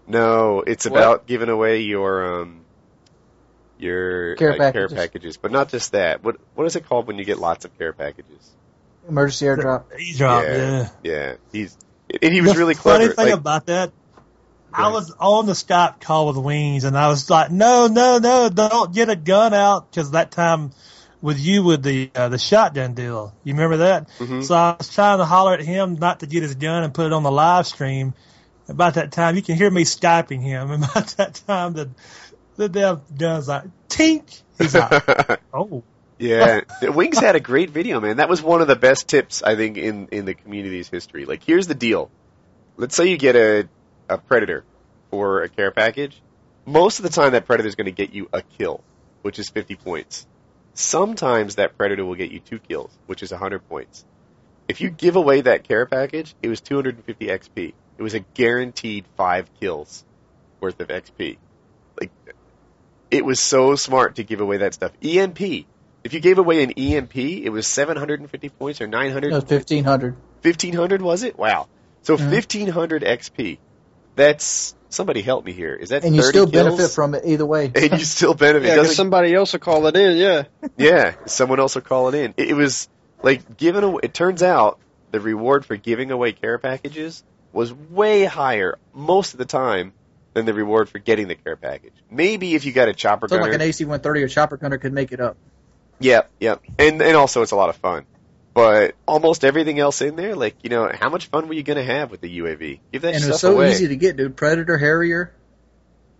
No, 0.06 0.60
it's 0.66 0.86
What? 0.88 0.96
about 0.98 1.26
giving 1.26 1.48
away 1.48 1.80
your 1.82 2.40
um 2.42 2.64
your 3.78 4.34
Care 4.36 4.52
uh, 4.52 4.56
care 4.56 4.72
packages. 4.72 4.92
packages, 4.94 5.36
but 5.36 5.52
not 5.52 5.68
just 5.70 5.92
that. 5.92 6.22
What 6.22 6.36
what 6.54 6.66
is 6.66 6.76
it 6.76 6.86
called 6.86 7.06
when 7.06 7.18
you 7.18 7.24
get 7.24 7.38
lots 7.38 7.64
of 7.64 7.76
care 7.78 7.92
packages? 7.92 8.50
Emergency 9.08 9.46
airdrop. 9.46 9.84
Eavesdrop, 9.98 10.44
yeah, 10.44 10.56
yeah. 10.56 10.88
yeah. 11.02 11.34
He's 11.52 11.76
and 12.22 12.32
he 12.34 12.40
was 12.40 12.52
the 12.52 12.58
really 12.58 12.74
funny 12.74 13.06
clever. 13.06 13.14
thing 13.14 13.24
Like, 13.26 13.34
about 13.34 13.66
that, 13.66 13.92
I 14.72 14.88
was 14.88 15.12
on 15.18 15.46
the 15.46 15.52
Skype 15.52 16.00
call 16.00 16.28
with 16.28 16.36
Wings, 16.36 16.84
and 16.84 16.96
I 16.96 17.08
was 17.08 17.28
like, 17.28 17.50
"No, 17.50 17.86
no, 17.86 18.18
no! 18.18 18.48
Don't 18.48 18.94
get 18.94 19.08
a 19.08 19.16
gun 19.16 19.54
out!" 19.54 19.90
Because 19.90 20.12
that 20.12 20.30
time 20.30 20.72
with 21.22 21.38
you 21.38 21.62
with 21.62 21.82
the 21.82 22.10
uh, 22.14 22.28
the 22.28 22.38
shotgun 22.38 22.94
deal, 22.94 23.34
you 23.44 23.54
remember 23.54 23.78
that? 23.78 24.08
Mhm. 24.18 24.44
So 24.44 24.54
I 24.54 24.76
was 24.78 24.92
trying 24.92 25.18
to 25.18 25.24
holler 25.24 25.54
at 25.54 25.60
him 25.60 25.94
not 25.94 26.20
to 26.20 26.26
get 26.26 26.42
his 26.42 26.54
gun 26.54 26.82
and 26.84 26.94
put 26.94 27.06
it 27.06 27.12
on 27.12 27.22
the 27.22 27.30
live 27.30 27.66
stream. 27.66 28.14
About 28.68 28.94
that 28.94 29.10
time, 29.10 29.34
you 29.34 29.42
can 29.42 29.56
hear 29.56 29.70
me 29.70 29.82
skyping 29.84 30.40
him. 30.40 30.70
And 30.70 30.84
about 30.90 31.08
that 31.16 31.42
time, 31.46 31.72
the 31.72 31.90
the 32.56 32.68
damn 32.68 33.02
gun's 33.16 33.48
like 33.48 33.64
tink. 33.88 34.42
He's 34.58 34.74
like, 34.74 35.40
"Oh, 35.54 35.82
yeah, 36.18 36.60
Wings 36.82 37.18
had 37.18 37.34
a 37.34 37.40
great 37.40 37.70
video, 37.70 37.98
man. 37.98 38.18
That 38.18 38.28
was 38.28 38.42
one 38.42 38.60
of 38.60 38.68
the 38.68 38.76
best 38.76 39.08
tips 39.08 39.42
I 39.42 39.56
think 39.56 39.78
in 39.78 40.08
in 40.08 40.26
the 40.26 40.34
community's 40.34 40.88
history. 40.88 41.24
Like, 41.24 41.42
here's 41.42 41.66
the 41.66 41.74
deal. 41.74 42.10
Let's 42.76 42.94
say 42.94 43.06
you 43.08 43.16
get 43.16 43.36
a 43.36 43.68
a 44.10 44.18
predator 44.18 44.64
for 45.10 45.42
a 45.42 45.48
care 45.48 45.70
package. 45.70 46.20
Most 46.66 46.98
of 46.98 47.04
the 47.04 47.10
time, 47.10 47.32
that 47.32 47.46
predator 47.46 47.68
is 47.68 47.74
going 47.74 47.86
to 47.86 47.92
get 47.92 48.12
you 48.12 48.28
a 48.32 48.42
kill, 48.42 48.82
which 49.22 49.38
is 49.38 49.48
50 49.48 49.76
points. 49.76 50.26
Sometimes 50.74 51.56
that 51.56 51.76
predator 51.78 52.04
will 52.04 52.14
get 52.14 52.30
you 52.30 52.40
two 52.40 52.58
kills, 52.58 52.90
which 53.06 53.22
is 53.22 53.30
100 53.30 53.68
points. 53.68 54.04
If 54.68 54.80
you 54.80 54.90
give 54.90 55.16
away 55.16 55.40
that 55.40 55.64
care 55.64 55.86
package, 55.86 56.34
it 56.42 56.48
was 56.48 56.60
250 56.60 57.26
XP. 57.26 57.72
It 57.98 58.02
was 58.02 58.14
a 58.14 58.20
guaranteed 58.20 59.04
five 59.16 59.50
kills 59.58 60.04
worth 60.60 60.80
of 60.80 60.88
XP. 60.88 61.38
Like, 62.00 62.10
it 63.10 63.24
was 63.24 63.40
so 63.40 63.74
smart 63.74 64.16
to 64.16 64.24
give 64.24 64.40
away 64.40 64.58
that 64.58 64.74
stuff. 64.74 64.92
EMP. 65.02 65.66
If 66.02 66.14
you 66.14 66.20
gave 66.20 66.38
away 66.38 66.62
an 66.62 66.70
EMP, 66.70 67.16
it 67.16 67.50
was 67.50 67.66
750 67.66 68.48
points 68.50 68.80
or 68.80 68.86
900. 68.86 69.30
No, 69.30 69.36
1500. 69.36 70.16
1500 70.42 71.02
was 71.02 71.24
it? 71.24 71.36
Wow. 71.38 71.68
So 72.02 72.16
Mhm. 72.16 72.30
1500 72.30 73.02
XP. 73.02 73.58
That's 74.16 74.74
somebody 74.88 75.22
help 75.22 75.44
me 75.44 75.52
here. 75.52 75.74
Is 75.74 75.90
that 75.90 76.04
And 76.04 76.14
you 76.14 76.22
still 76.22 76.46
kills? 76.48 76.64
benefit 76.76 76.90
from 76.94 77.14
it 77.14 77.22
either 77.24 77.46
way. 77.46 77.66
and 77.74 77.92
you 77.92 78.04
still 78.04 78.34
benefit. 78.34 78.66
Yeah, 78.66 78.74
because 78.74 78.88
doesn't- 78.88 78.96
somebody 78.96 79.34
else 79.34 79.52
will 79.52 79.60
call 79.60 79.86
it 79.86 79.96
in, 79.96 80.16
yeah. 80.16 80.44
yeah, 80.76 81.14
someone 81.26 81.60
else 81.60 81.74
will 81.74 81.82
call 81.82 82.08
it 82.08 82.14
in. 82.14 82.34
It, 82.36 82.50
it 82.50 82.54
was 82.54 82.88
like 83.22 83.56
giving 83.56 83.84
away. 83.84 84.00
It 84.02 84.14
turns 84.14 84.42
out 84.42 84.78
the 85.12 85.20
reward 85.20 85.64
for 85.66 85.76
giving 85.76 86.10
away 86.10 86.32
care 86.32 86.58
packages 86.58 87.22
was 87.52 87.72
way 87.72 88.24
higher 88.24 88.78
most 88.94 89.32
of 89.34 89.38
the 89.38 89.44
time 89.44 89.92
than 90.34 90.46
the 90.46 90.54
reward 90.54 90.88
for 90.88 90.98
getting 91.00 91.26
the 91.28 91.34
care 91.34 91.56
package. 91.56 91.92
Maybe 92.10 92.54
if 92.54 92.64
you 92.64 92.72
got 92.72 92.88
a 92.88 92.94
chopper 92.94 93.26
So 93.28 93.36
gunner. 93.36 93.48
like 93.50 93.54
an 93.54 93.62
AC-130 93.62 94.04
or 94.24 94.28
chopper 94.28 94.56
gunner 94.56 94.78
could 94.78 94.92
make 94.92 95.10
it 95.12 95.20
up. 95.20 95.36
Yeah, 95.98 96.22
yeah, 96.38 96.56
And 96.78 97.02
and 97.02 97.16
also 97.16 97.42
it's 97.42 97.50
a 97.52 97.56
lot 97.56 97.68
of 97.68 97.76
fun. 97.76 98.06
But 98.60 98.94
almost 99.08 99.42
everything 99.42 99.78
else 99.78 100.02
in 100.02 100.16
there, 100.16 100.36
like, 100.36 100.54
you 100.62 100.68
know, 100.68 100.90
how 100.92 101.08
much 101.08 101.28
fun 101.28 101.48
were 101.48 101.54
you 101.54 101.62
gonna 101.62 101.82
have 101.82 102.10
with 102.10 102.20
the 102.20 102.28
UAV? 102.40 102.80
Give 102.92 103.00
that 103.00 103.14
And 103.14 103.24
it 103.24 103.28
was 103.28 103.40
so 103.40 103.52
away. 103.54 103.70
easy 103.70 103.88
to 103.88 103.96
get, 103.96 104.18
dude. 104.18 104.36
Predator, 104.36 104.76
Harrier, 104.76 105.32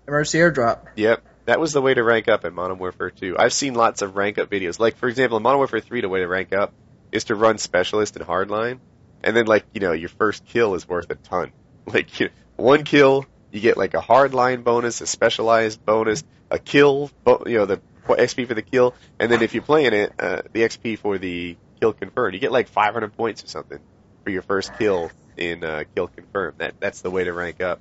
emergency 0.09 0.39
airdrop. 0.39 0.87
Yep. 0.97 1.23
That 1.45 1.61
was 1.61 1.75
the 1.75 1.83
way 1.83 1.93
to 1.93 2.03
rank 2.03 2.29
up 2.29 2.47
in 2.47 2.55
Modern 2.55 2.79
Warfare 2.79 3.11
2. 3.11 3.37
I've 3.39 3.53
seen 3.53 3.75
lots 3.75 4.01
of 4.01 4.17
rank 4.17 4.39
up 4.39 4.49
videos. 4.49 4.79
Like, 4.79 4.97
for 4.97 5.07
example, 5.09 5.37
in 5.37 5.43
Modern 5.43 5.59
Warfare 5.59 5.81
3, 5.81 6.01
the 6.01 6.09
way 6.09 6.21
to 6.21 6.29
rank 6.29 6.55
up 6.55 6.73
is 7.13 7.25
to 7.25 7.35
run 7.35 7.59
Specialist 7.59 8.17
and 8.17 8.25
Hardline. 8.27 8.79
And 9.23 9.37
then, 9.37 9.45
like, 9.45 9.67
you 9.75 9.81
know, 9.81 9.93
your 9.93 10.09
first 10.09 10.47
kill 10.47 10.75
is 10.75 10.89
worth 10.89 11.11
a 11.11 11.17
ton. 11.17 11.53
Like, 11.87 12.21
you 12.21 12.31
one 12.57 12.85
kill, 12.85 13.27
you 13.51 13.61
get 13.61 13.77
like 13.77 13.93
a 13.95 14.01
Hardline 14.01 14.65
bonus, 14.65 15.03
a 15.03 15.07
Specialized 15.07 15.85
bonus, 15.85 16.25
a 16.51 16.59
kill, 16.59 17.11
bo- 17.25 17.43
you 17.47 17.59
know, 17.59 17.67
the 17.67 17.81
XP 18.07 18.47
for 18.49 18.55
the 18.55 18.63
kill. 18.63 18.95
And 19.19 19.31
then 19.31 19.43
if 19.43 19.53
you're 19.53 19.63
playing 19.63 19.93
it, 19.93 20.13
uh, 20.19 20.43
the 20.53 20.61
XP 20.63 20.99
for 20.99 21.19
the 21.19 21.57
kill 21.81 21.93
confirmed. 21.93 22.35
You 22.35 22.41
get 22.41 22.53
like 22.53 22.69
500 22.69 23.17
points 23.17 23.45
or 23.45 23.49
something 23.49 23.79
for 24.25 24.31
your 24.31 24.43
first 24.43 24.77
kill 24.79 25.11
in 25.37 25.65
uh, 25.65 25.85
kill 25.95 26.09
confirmed. 26.09 26.59
That 26.59 26.75
That's 26.81 27.01
the 27.01 27.11
way 27.11 27.25
to 27.25 27.33
rank 27.33 27.61
up. 27.61 27.81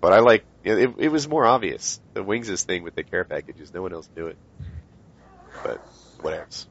But 0.00 0.12
I 0.12 0.18
like, 0.18 0.44
it, 0.64 0.94
it 0.98 1.08
was 1.08 1.26
more 1.28 1.46
obvious. 1.46 2.00
The 2.12 2.22
Wings' 2.22 2.62
thing 2.64 2.82
with 2.82 2.94
the 2.94 3.02
care 3.02 3.24
packages, 3.24 3.72
no 3.72 3.80
one 3.80 3.94
else 3.94 4.08
knew 4.14 4.26
it. 4.26 4.36
But, 5.62 5.80
whatevs. 6.18 6.66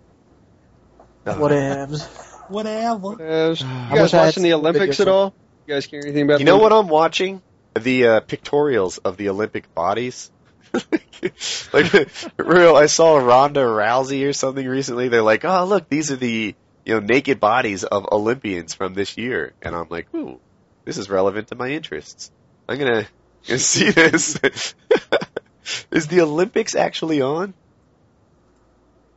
Whatevs. 1.25 2.49
Whatever. 2.49 3.07
Uh, 3.07 3.55
you 3.59 3.65
I 3.65 3.89
guys 3.89 4.01
wish 4.01 4.13
watching 4.13 4.43
the 4.43 4.53
Olympics 4.53 4.99
at 4.99 5.07
all? 5.07 5.33
You 5.65 5.73
guys 5.73 5.87
care 5.87 6.01
anything 6.01 6.23
about? 6.23 6.39
You 6.39 6.45
the 6.45 6.51
know 6.51 6.57
what 6.57 6.73
I'm 6.73 6.89
watching? 6.89 7.41
The 7.79 8.07
uh, 8.07 8.21
pictorials 8.21 8.99
of 9.03 9.17
the 9.17 9.29
Olympic 9.29 9.73
bodies. 9.73 10.29
like, 11.73 12.09
real, 12.37 12.75
I 12.75 12.87
saw 12.87 13.17
Ronda 13.17 13.61
Rousey 13.61 14.27
or 14.27 14.33
something 14.33 14.67
recently. 14.67 15.07
They're 15.07 15.21
like, 15.21 15.45
oh 15.45 15.65
look, 15.65 15.89
these 15.89 16.11
are 16.11 16.15
the 16.15 16.55
you 16.85 16.93
know 16.93 16.99
naked 16.99 17.39
bodies 17.39 17.84
of 17.84 18.07
Olympians 18.11 18.73
from 18.73 18.93
this 18.93 19.18
year, 19.18 19.53
and 19.61 19.76
I'm 19.76 19.88
like, 19.89 20.07
ooh, 20.14 20.39
this 20.85 20.97
is 20.97 21.10
relevant 21.10 21.49
to 21.49 21.55
my 21.55 21.69
interests. 21.69 22.31
I'm 22.68 22.77
gonna, 22.77 23.07
gonna 23.47 23.60
see 23.60 23.91
this. 23.91 24.38
is 25.91 26.07
the 26.07 26.22
Olympics 26.22 26.76
actually 26.76 27.22
on? 27.22 27.53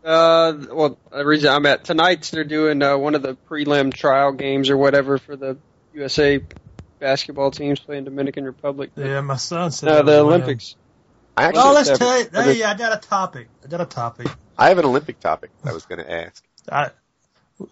Uh, 0.04 0.52
well, 0.70 0.98
the 1.10 1.26
reason 1.26 1.50
I'm 1.50 1.66
at 1.66 1.84
tonight's 1.84 2.30
they're 2.30 2.44
doing 2.44 2.80
uh, 2.80 2.96
one 2.96 3.16
of 3.16 3.22
the 3.22 3.36
prelim 3.50 3.92
trial 3.92 4.30
games 4.32 4.70
or 4.70 4.76
whatever 4.76 5.18
for 5.18 5.34
the 5.34 5.58
USA 5.94 6.40
basketball 7.00 7.50
teams 7.50 7.80
playing 7.80 8.04
Dominican 8.04 8.44
Republic. 8.44 8.90
Yeah, 8.96 9.20
my 9.22 9.36
son 9.36 9.72
said. 9.72 9.86
No, 9.86 9.98
it 9.98 10.06
the 10.06 10.20
Olympics. 10.20 10.76
I 11.36 11.44
actually, 11.44 11.58
Well, 11.58 11.74
let's 11.74 11.98
tell 11.98 12.18
you. 12.18 12.28
Hey, 12.32 12.54
the- 12.54 12.64
I 12.64 12.74
got 12.74 12.92
a 12.96 13.08
topic. 13.08 13.48
I 13.64 13.68
got 13.68 13.80
a 13.80 13.86
topic. 13.86 14.28
I 14.56 14.68
have 14.68 14.78
an 14.78 14.84
Olympic 14.84 15.18
topic 15.18 15.50
I 15.64 15.72
was 15.72 15.84
gonna 15.84 16.06
ask. 16.08 16.42
I, 16.70 16.90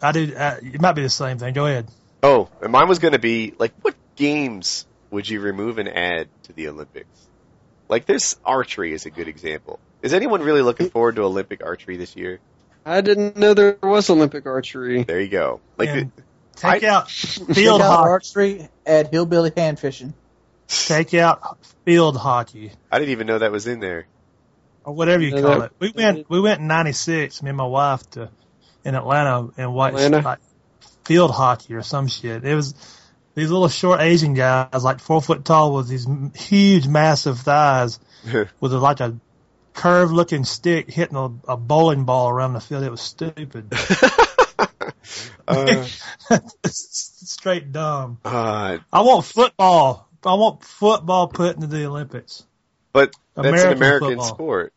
I 0.00 0.12
do. 0.12 0.34
Uh, 0.34 0.56
it 0.62 0.80
might 0.80 0.92
be 0.92 1.02
the 1.02 1.10
same 1.10 1.38
thing. 1.38 1.52
Go 1.54 1.66
ahead. 1.66 1.86
Oh, 2.22 2.48
and 2.62 2.72
mine 2.72 2.88
was 2.88 2.98
going 2.98 3.12
to 3.12 3.18
be 3.18 3.54
like, 3.58 3.72
what 3.82 3.94
games 4.16 4.86
would 5.10 5.28
you 5.28 5.40
remove 5.40 5.78
and 5.78 5.88
add 5.88 6.28
to 6.44 6.52
the 6.54 6.68
Olympics? 6.68 7.08
Like, 7.88 8.06
this 8.06 8.36
archery 8.44 8.92
is 8.94 9.04
a 9.04 9.10
good 9.10 9.28
example. 9.28 9.78
Is 10.00 10.14
anyone 10.14 10.40
really 10.42 10.62
looking 10.62 10.88
forward 10.90 11.16
to 11.16 11.22
Olympic 11.22 11.62
archery 11.64 11.96
this 11.98 12.16
year? 12.16 12.40
I 12.86 13.00
didn't 13.02 13.36
know 13.36 13.52
there 13.54 13.76
was 13.82 14.08
Olympic 14.10 14.46
archery. 14.46 15.02
There 15.04 15.20
you 15.20 15.28
go. 15.28 15.60
Like, 15.76 15.90
the- 15.92 16.10
take 16.56 16.82
I- 16.84 16.88
out 16.88 17.10
Field 17.10 17.54
field 17.54 17.80
hockey. 17.82 18.08
archery, 18.08 18.68
add 18.86 19.08
hillbilly 19.08 19.52
hand 19.54 19.78
fishing. 19.78 20.14
Take 20.66 21.12
out 21.12 21.58
field 21.84 22.16
hockey 22.16 22.72
I 22.90 22.98
didn't 22.98 23.10
even 23.12 23.26
know 23.26 23.38
that 23.38 23.52
was 23.52 23.66
in 23.66 23.80
there. 23.80 24.06
or 24.84 24.94
whatever 24.94 25.22
you 25.22 25.32
call 25.42 25.60
it. 25.62 25.72
We 25.78 25.92
went. 25.94 26.28
We 26.30 26.40
went 26.40 26.60
in 26.60 26.66
'96. 26.68 27.42
Me 27.42 27.50
and 27.50 27.56
my 27.58 27.66
wife 27.66 28.08
to 28.12 28.30
in 28.84 28.94
Atlanta 28.94 29.50
and 29.56 29.74
watched 29.74 29.98
Atlanta? 29.98 30.24
like 30.24 30.38
field 31.04 31.30
hockey 31.30 31.74
or 31.74 31.82
some 31.82 32.08
shit. 32.08 32.44
It 32.44 32.54
was 32.54 32.74
these 33.34 33.50
little 33.50 33.68
short 33.68 34.00
Asian 34.00 34.34
guys, 34.34 34.84
like 34.84 35.00
four 35.00 35.20
foot 35.20 35.44
tall, 35.44 35.74
with 35.74 35.88
these 35.88 36.06
huge, 36.34 36.86
massive 36.86 37.40
thighs, 37.40 37.98
with 38.60 38.72
like 38.72 39.00
a 39.00 39.16
curved 39.72 40.12
looking 40.12 40.44
stick 40.44 40.88
hitting 40.90 41.16
a, 41.16 41.52
a 41.52 41.56
bowling 41.56 42.04
ball 42.04 42.28
around 42.28 42.52
the 42.52 42.60
field. 42.60 42.84
It 42.84 42.90
was 42.90 43.00
stupid. 43.00 43.72
uh, 45.48 45.84
Straight 46.66 47.72
dumb. 47.72 48.18
uh, 48.24 48.78
I 48.92 49.00
want 49.00 49.24
football. 49.24 50.08
I 50.24 50.34
want 50.34 50.64
football 50.64 51.28
put 51.28 51.56
into 51.56 51.66
the 51.66 51.84
Olympics. 51.86 52.44
but 52.92 53.14
that's 53.34 53.48
American 53.48 53.70
an 53.70 53.76
American 53.76 54.08
football. 54.08 54.26
sport. 54.26 54.72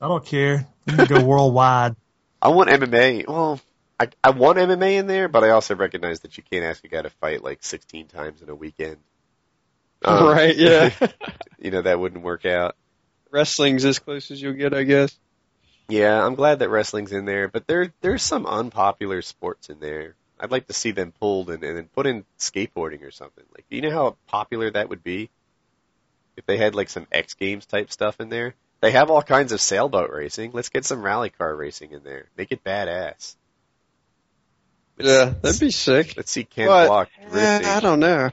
I 0.00 0.08
don't 0.08 0.26
care. 0.26 0.66
We 0.86 0.94
can 0.94 1.06
go 1.06 1.24
worldwide. 1.24 1.94
I 2.42 2.48
want 2.48 2.70
MMA. 2.70 3.26
Well, 3.28 3.60
I, 4.00 4.08
I 4.24 4.30
want 4.30 4.58
MMA 4.58 4.98
in 4.98 5.06
there, 5.06 5.28
but 5.28 5.44
I 5.44 5.50
also 5.50 5.76
recognize 5.76 6.20
that 6.20 6.36
you 6.36 6.42
can't 6.42 6.64
ask 6.64 6.84
a 6.84 6.88
guy 6.88 7.02
to 7.02 7.10
fight 7.10 7.44
like 7.44 7.62
16 7.62 8.08
times 8.08 8.42
in 8.42 8.48
a 8.48 8.54
weekend. 8.54 8.96
Um, 10.04 10.26
right? 10.28 10.56
Yeah. 10.56 10.90
you 11.58 11.70
know, 11.70 11.82
that 11.82 12.00
wouldn't 12.00 12.24
work 12.24 12.44
out. 12.44 12.74
Wrestling's 13.30 13.84
as 13.84 14.00
close 14.00 14.30
as 14.32 14.42
you'll 14.42 14.54
get, 14.54 14.74
I 14.74 14.82
guess. 14.82 15.16
Yeah, 15.88 16.24
I'm 16.24 16.34
glad 16.34 16.58
that 16.58 16.68
wrestling's 16.68 17.12
in 17.12 17.26
there, 17.26 17.48
but 17.48 17.66
there 17.66 17.92
there's 18.00 18.22
some 18.22 18.46
unpopular 18.46 19.22
sports 19.22 19.68
in 19.68 19.78
there. 19.78 20.16
I'd 20.38 20.50
like 20.50 20.66
to 20.66 20.72
see 20.72 20.90
them 20.90 21.12
pulled 21.12 21.50
and, 21.50 21.62
and 21.62 21.76
then 21.76 21.86
put 21.86 22.06
in 22.06 22.24
skateboarding 22.38 23.02
or 23.06 23.10
something. 23.10 23.44
Like, 23.54 23.64
you 23.68 23.80
know 23.82 23.90
how 23.90 24.16
popular 24.26 24.70
that 24.70 24.88
would 24.88 25.04
be 25.04 25.30
if 26.36 26.46
they 26.46 26.56
had 26.56 26.74
like 26.74 26.88
some 26.88 27.06
X 27.12 27.34
Games 27.34 27.66
type 27.66 27.92
stuff 27.92 28.20
in 28.20 28.28
there. 28.28 28.54
They 28.82 28.90
have 28.90 29.10
all 29.10 29.22
kinds 29.22 29.52
of 29.52 29.60
sailboat 29.60 30.10
racing. 30.10 30.50
Let's 30.52 30.68
get 30.68 30.84
some 30.84 31.02
rally 31.02 31.30
car 31.30 31.54
racing 31.54 31.92
in 31.92 32.02
there. 32.02 32.26
Make 32.36 32.52
it 32.52 32.62
badass. 32.64 33.36
Let's- 34.98 35.08
Yeah, 35.08 35.32
that'd 35.40 35.60
be 35.60 35.70
sick. 35.70 36.14
Let's 36.16 36.30
see 36.32 36.44
Ken 36.44 36.66
But, 36.66 36.88
Block 36.88 37.08
eh, 37.18 37.28
drifting 37.30 37.68
I 37.70 37.80
don't 37.80 38.00
know. 38.00 38.30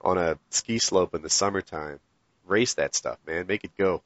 on 0.00 0.18
a 0.18 0.38
ski 0.50 0.78
slope 0.78 1.14
in 1.14 1.22
the 1.22 1.28
summertime. 1.28 1.98
Race 2.46 2.74
that 2.74 2.94
stuff, 2.94 3.18
man. 3.26 3.46
Make 3.46 3.64
it 3.64 3.76
go. 3.76 4.02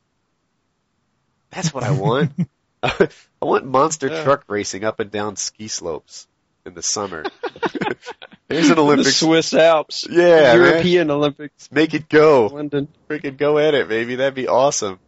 That's 1.51 1.73
what 1.73 1.85
I 1.85 1.93
want. 1.93 2.33
I 2.83 3.09
want 3.43 3.67
monster 3.67 4.09
Yeah. 4.09 4.25
truck 4.25 4.45
racing 4.49 4.83
up 4.85 4.99
and 5.01 5.11
down 5.11 5.37
ski 5.37 5.69
slopes 5.69 6.27
in 6.65 6.75
the 6.75 6.83
summer. 6.83 7.25
There's 8.49 8.69
an 8.71 8.77
The 8.77 8.81
Olympics. 8.83 9.17
Swiss 9.17 9.53
Alps. 9.55 10.07
Yeah, 10.09 10.55
man. 10.55 10.57
European 10.57 11.11
Olympics. 11.11 11.69
Make 11.73 11.95
it 11.95 12.09
go. 12.09 12.47
London. 12.47 12.89
Freaking 13.09 13.37
go 13.37 13.59
at 13.59 13.75
it, 13.75 13.89
baby. 13.89 14.17
That'd 14.17 14.35
be 14.35 14.49
awesome. 14.49 14.99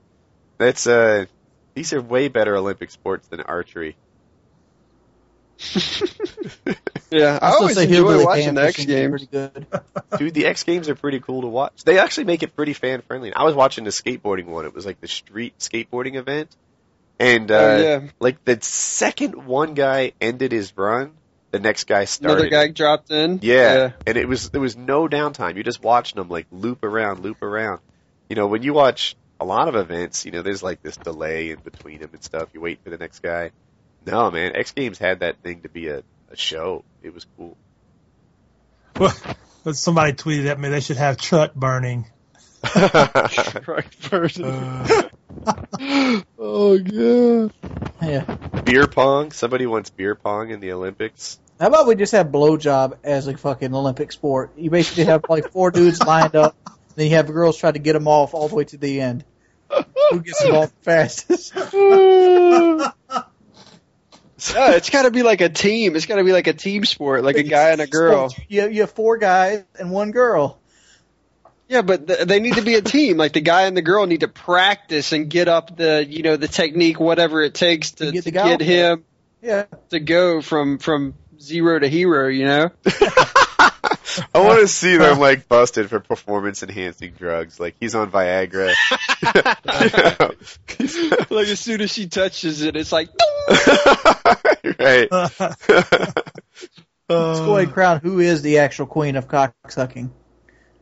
That's 0.59 0.87
uh, 0.87 1.27
these 1.75 1.93
are 1.93 2.01
way 2.03 2.28
better 2.28 2.57
Olympic 2.57 2.91
sports 2.91 3.28
than 3.28 3.41
archery. 3.41 3.97
Yeah, 7.11 7.39
I 7.41 7.51
still 7.53 7.61
always 7.62 7.77
say 7.77 7.85
enjoy 7.85 7.95
hillbilly 7.95 8.25
watching 8.25 8.55
the 8.55 8.62
X 8.65 8.85
Games. 8.85 9.27
Good. 9.27 9.67
Dude, 10.19 10.35
the 10.35 10.45
X 10.45 10.62
Games 10.65 10.91
are 10.91 10.95
pretty 10.95 11.20
cool 11.20 11.41
to 11.41 11.47
watch. 11.47 11.85
They 11.85 11.99
actually 11.99 12.25
make 12.25 12.43
it 12.43 12.55
pretty 12.55 12.75
fan 12.75 13.01
friendly. 13.01 13.33
I 13.33 13.45
was 13.45 13.55
watching 13.55 13.85
the 13.85 13.91
skateboarding 13.91 14.45
one. 14.45 14.67
It 14.67 14.75
was 14.75 14.85
like 14.85 15.01
the 15.01 15.09
street 15.09 15.59
skateboarding 15.59 16.17
event. 16.17 16.55
And, 17.19 17.51
uh, 17.51 17.55
Oh, 17.57 17.77
yeah. 17.83 18.01
like 18.20 18.45
the 18.45 18.59
second 18.61 19.47
one 19.47 19.73
guy 19.73 20.12
ended 20.20 20.53
his 20.53 20.77
run, 20.77 21.12
the 21.51 21.59
next 21.59 21.85
guy 21.85 22.05
started. 22.05 22.35
Another 22.43 22.51
guy 22.51 22.69
dropped 22.70 23.11
in. 23.11 23.39
Yeah. 23.43 23.93
And 24.07 24.19
it 24.19 24.28
was, 24.28 24.51
there 24.51 24.61
was 24.61 24.77
no 24.77 25.09
downtime. 25.09 25.55
You're 25.55 25.65
just 25.65 25.83
watching 25.83 26.17
them 26.17 26.28
like 26.28 26.47
loop 26.53 26.85
around, 26.85 27.20
loop 27.20 27.41
around. 27.43 27.81
You 28.28 28.37
know, 28.37 28.49
when 28.49 28.62
you 28.62 28.75
watch 28.75 29.17
a 29.41 29.44
lot 29.44 29.68
of 29.68 29.76
events, 29.76 30.25
you 30.25 30.33
know, 30.33 30.42
there's 30.42 30.62
like 30.62 30.83
this 30.83 30.97
delay 30.97 31.50
in 31.50 31.60
between 31.60 32.00
them 32.00 32.10
and 32.12 32.23
stuff. 32.23 32.49
You 32.52 32.60
wait 32.60 32.83
for 32.83 32.91
the 32.91 32.99
next 32.99 33.20
guy. 33.20 33.52
No, 34.07 34.31
man, 34.31 34.57
X 34.57 34.73
Games 34.73 34.99
had 34.99 35.20
that 35.20 35.42
thing 35.42 35.62
to 35.62 35.68
be 35.68 35.89
a, 35.89 36.02
a 36.31 36.36
show. 36.36 36.84
It 37.02 37.15
was 37.15 37.26
cool. 37.36 37.57
But 38.94 39.76
somebody 39.76 40.12
tweeted 40.12 40.47
at 40.47 40.58
me 40.58 40.68
they 40.68 40.81
should 40.81 40.97
have 40.97 41.17
truck 41.17 41.55
burning. 41.55 42.07
Truck 42.65 43.86
person. 44.02 44.44
oh 46.39 46.73
yeah. 46.75 47.49
Yeah. 48.02 48.36
beer 48.65 48.89
pong. 48.89 49.31
Somebody 49.31 49.67
wants 49.67 49.91
beer 49.91 50.17
pong 50.17 50.50
in 50.50 50.58
the 50.58 50.73
Olympics. 50.73 51.39
How 51.60 51.68
about 51.68 51.86
we 51.86 51.94
just 51.94 52.12
have 52.12 52.28
blowjob 52.28 52.99
as 53.05 53.28
a 53.28 53.36
fucking 53.36 53.75
Olympic 53.75 54.10
sport? 54.10 54.52
You 54.57 54.70
basically 54.70 55.05
have 55.05 55.25
like 55.28 55.52
four 55.52 55.70
dudes 55.70 56.02
lined 56.02 56.34
up, 56.34 56.57
then 56.99 57.09
you 57.10 57.17
have 57.17 57.27
girls 57.28 57.57
try 57.57 57.70
to 57.73 57.78
get 57.78 57.93
them 57.94 58.09
off 58.09 58.35
all 58.35 58.49
the 58.49 58.55
way 58.55 58.65
to 58.65 58.77
the 58.77 59.01
end. 59.01 59.25
Who 60.10 60.20
gets 60.20 60.43
them 60.43 60.55
off 60.55 60.73
fastest? 60.83 61.52
Yeah, 64.55 64.75
it's 64.77 64.91
got 64.91 65.02
to 65.02 65.10
be 65.10 65.25
like 65.25 65.41
a 65.41 65.49
team. 65.49 65.97
It's 65.97 66.07
got 66.07 66.17
to 66.17 66.25
be 66.25 66.31
like 66.33 66.47
a 66.47 66.52
team 66.52 66.85
sport, 66.85 67.25
like 67.25 67.36
a 67.36 67.43
guy 67.43 67.70
and 67.70 67.81
a 67.81 67.89
girl. 67.89 68.33
You 68.49 68.60
have, 68.60 68.73
you 68.73 68.83
have 68.83 68.93
four 68.93 69.18
guys 69.18 69.65
and 69.78 69.91
one 69.91 70.12
girl. 70.12 70.60
Yeah, 71.67 71.83
but 71.83 72.07
th- 72.07 72.20
they 72.20 72.39
need 72.39 72.55
to 72.55 72.62
be 72.62 72.77
a 72.77 72.81
team. 72.81 73.17
Like 73.17 73.33
the 73.33 73.41
guy 73.41 73.62
and 73.62 73.77
the 73.77 73.83
girl 73.83 74.07
need 74.07 74.20
to 74.20 74.28
practice 74.28 75.10
and 75.12 75.28
get 75.28 75.49
up 75.49 75.77
the, 75.77 76.07
you 76.09 76.23
know, 76.23 76.36
the 76.36 76.47
technique, 76.47 77.01
whatever 77.01 77.43
it 77.43 77.55
takes 77.55 77.91
to, 77.93 78.07
To 78.07 78.12
get 78.12 78.25
to 78.25 78.31
get 78.31 78.60
him 78.60 79.05
Yeah. 79.43 79.65
to 79.91 79.99
go 79.99 80.41
from 80.41 80.78
from 80.78 81.15
zero 81.41 81.81
to 81.81 81.89
hero. 81.89 82.28
You 82.28 82.44
know? 82.47 82.70
I 84.35 84.41
want 84.41 84.61
to 84.61 84.69
see 84.69 84.97
them 84.97 85.19
like 85.19 85.49
busted 85.49 85.89
for 85.91 86.01
performance 86.01 86.62
enhancing 86.62 87.12
drugs. 87.12 87.61
Like 87.61 87.77
he's 87.81 87.95
on 87.95 88.11
Viagra. 88.11 88.75
like 91.31 91.49
as 91.49 91.61
soon 91.61 91.81
as 91.81 91.93
she 91.93 92.09
touches 92.09 92.62
it, 92.62 92.77
it's 92.77 92.93
like. 92.93 93.09
right. 94.78 95.09
Let's 95.11 95.39
go 97.41 97.57
ahead 97.57 97.65
and 97.65 97.73
crown 97.73 98.01
who 98.01 98.20
is 98.20 98.43
the 98.43 98.59
actual 98.59 98.87
queen 98.87 99.17
of 99.17 99.28
cock 99.28 99.55
sucking. 99.69 100.12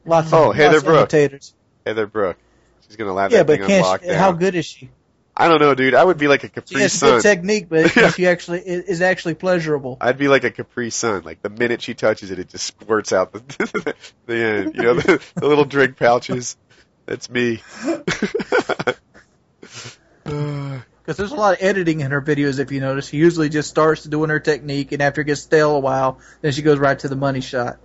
Lots 0.04 0.28
of 0.28 0.34
Oh, 0.34 0.52
Heather 0.52 0.74
lots 0.74 0.84
Brooke. 0.84 0.98
imitators. 0.98 1.54
Heather 1.84 2.06
Brooke. 2.06 2.38
She's 2.86 2.96
gonna 2.96 3.12
laugh. 3.12 3.32
Yeah, 3.32 3.38
that 3.38 3.46
but 3.46 3.58
thing 3.60 3.68
can't 3.68 4.02
she, 4.02 4.08
how 4.08 4.32
good 4.32 4.54
is 4.54 4.66
she? 4.66 4.90
I 5.36 5.48
don't 5.48 5.60
know, 5.60 5.74
dude. 5.74 5.94
I 5.94 6.02
would 6.02 6.16
be 6.16 6.28
like 6.28 6.44
a 6.44 6.46
She 6.46 6.52
Capri 6.52 6.80
has 6.80 6.92
Sun. 6.94 7.16
good 7.16 7.22
technique, 7.22 7.68
but 7.68 7.94
Yeah. 7.96 8.10
she 8.10 8.26
actually 8.26 8.60
is 8.60 8.84
is 8.84 9.00
actually 9.02 9.34
pleasurable. 9.34 9.98
I'd 10.00 10.16
be 10.18 10.28
like 10.28 10.44
a 10.44 10.50
Capri 10.50 10.88
Sun. 10.90 11.24
Like 11.24 11.42
the 11.42 11.50
minute 11.50 11.82
she 11.82 11.94
touches 11.94 12.30
it, 12.30 12.38
it 12.38 12.48
just 12.48 12.64
squirts 12.66 13.12
out 13.12 13.32
the 13.32 13.94
the 14.26 14.34
end. 14.36 14.74
You 14.76 14.82
know, 14.82 14.94
the, 14.94 15.22
the 15.34 15.46
little 15.46 15.64
drink 15.66 15.96
pouches. 15.98 16.56
That's 17.04 17.28
me. 17.30 17.60
Because 20.24 21.18
there's 21.18 21.30
a 21.30 21.36
lot 21.36 21.54
of 21.54 21.58
editing 21.62 22.00
in 22.00 22.10
her 22.10 22.20
videos, 22.20 22.58
if 22.58 22.72
you 22.72 22.80
notice. 22.80 23.08
She 23.08 23.16
usually 23.16 23.48
just 23.48 23.68
starts 23.70 24.02
doing 24.02 24.28
her 24.30 24.40
technique, 24.40 24.90
and 24.90 25.00
after 25.00 25.20
it 25.20 25.26
gets 25.26 25.40
stale 25.42 25.76
a 25.76 25.78
while, 25.78 26.18
then 26.40 26.50
she 26.52 26.62
goes 26.62 26.78
right 26.80 26.98
to 26.98 27.06
the 27.08 27.14
money 27.14 27.40
shot. 27.40 27.78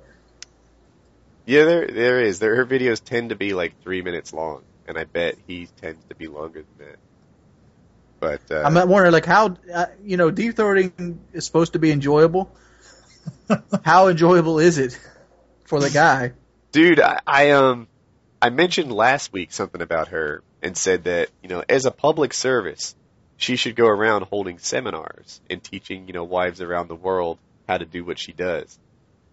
yeah, 1.46 1.66
there 1.66 1.88
there 1.88 2.22
is. 2.22 2.40
There 2.40 2.56
her 2.56 2.66
videos 2.66 3.04
tend 3.04 3.30
to 3.30 3.36
be 3.36 3.54
like 3.54 3.80
three 3.84 4.02
minutes 4.02 4.34
long, 4.34 4.64
and 4.88 4.98
I 4.98 5.04
bet 5.04 5.36
he 5.46 5.68
tends 5.82 6.04
to 6.06 6.16
be 6.16 6.28
longer 6.28 6.64
than 6.78 6.88
that. 6.88 6.96
But 8.22 8.42
uh, 8.52 8.62
I'm 8.64 8.76
wondering, 8.88 9.12
like, 9.12 9.26
how, 9.26 9.58
uh, 9.74 9.88
you 10.04 10.16
know, 10.16 10.30
deep 10.30 10.56
throating 10.56 11.18
is 11.34 11.44
supposed 11.44 11.74
to 11.74 11.80
be 11.80 11.92
enjoyable. 11.92 12.56
how 13.84 14.10
enjoyable 14.10 14.60
is 14.60 14.78
it 14.78 14.98
for 15.66 15.80
the 15.80 15.90
guy? 15.90 16.34
Dude, 16.72 17.00
I, 17.00 17.20
I 17.26 17.50
um 17.52 17.88
I 18.40 18.52
mentioned 18.52 18.92
last 18.92 19.34
week 19.34 19.52
something 19.52 19.82
about 19.82 20.10
her 20.10 20.44
and 20.62 20.78
said 20.78 21.06
that, 21.06 21.30
you 21.42 21.50
know, 21.50 21.64
as 21.68 21.86
a 21.86 21.92
public 21.92 22.34
service, 22.34 22.96
she 23.38 23.56
should 23.56 23.76
go 23.76 23.88
around 23.88 24.26
holding 24.26 24.60
seminars 24.60 25.42
and 25.50 25.64
teaching, 25.64 26.06
you 26.06 26.14
know, 26.14 26.24
wives 26.24 26.62
around 26.62 26.90
the 26.90 26.96
world 26.96 27.40
how 27.68 27.80
to 27.80 27.86
do 27.86 28.06
what 28.06 28.20
she 28.20 28.34
does. 28.34 28.78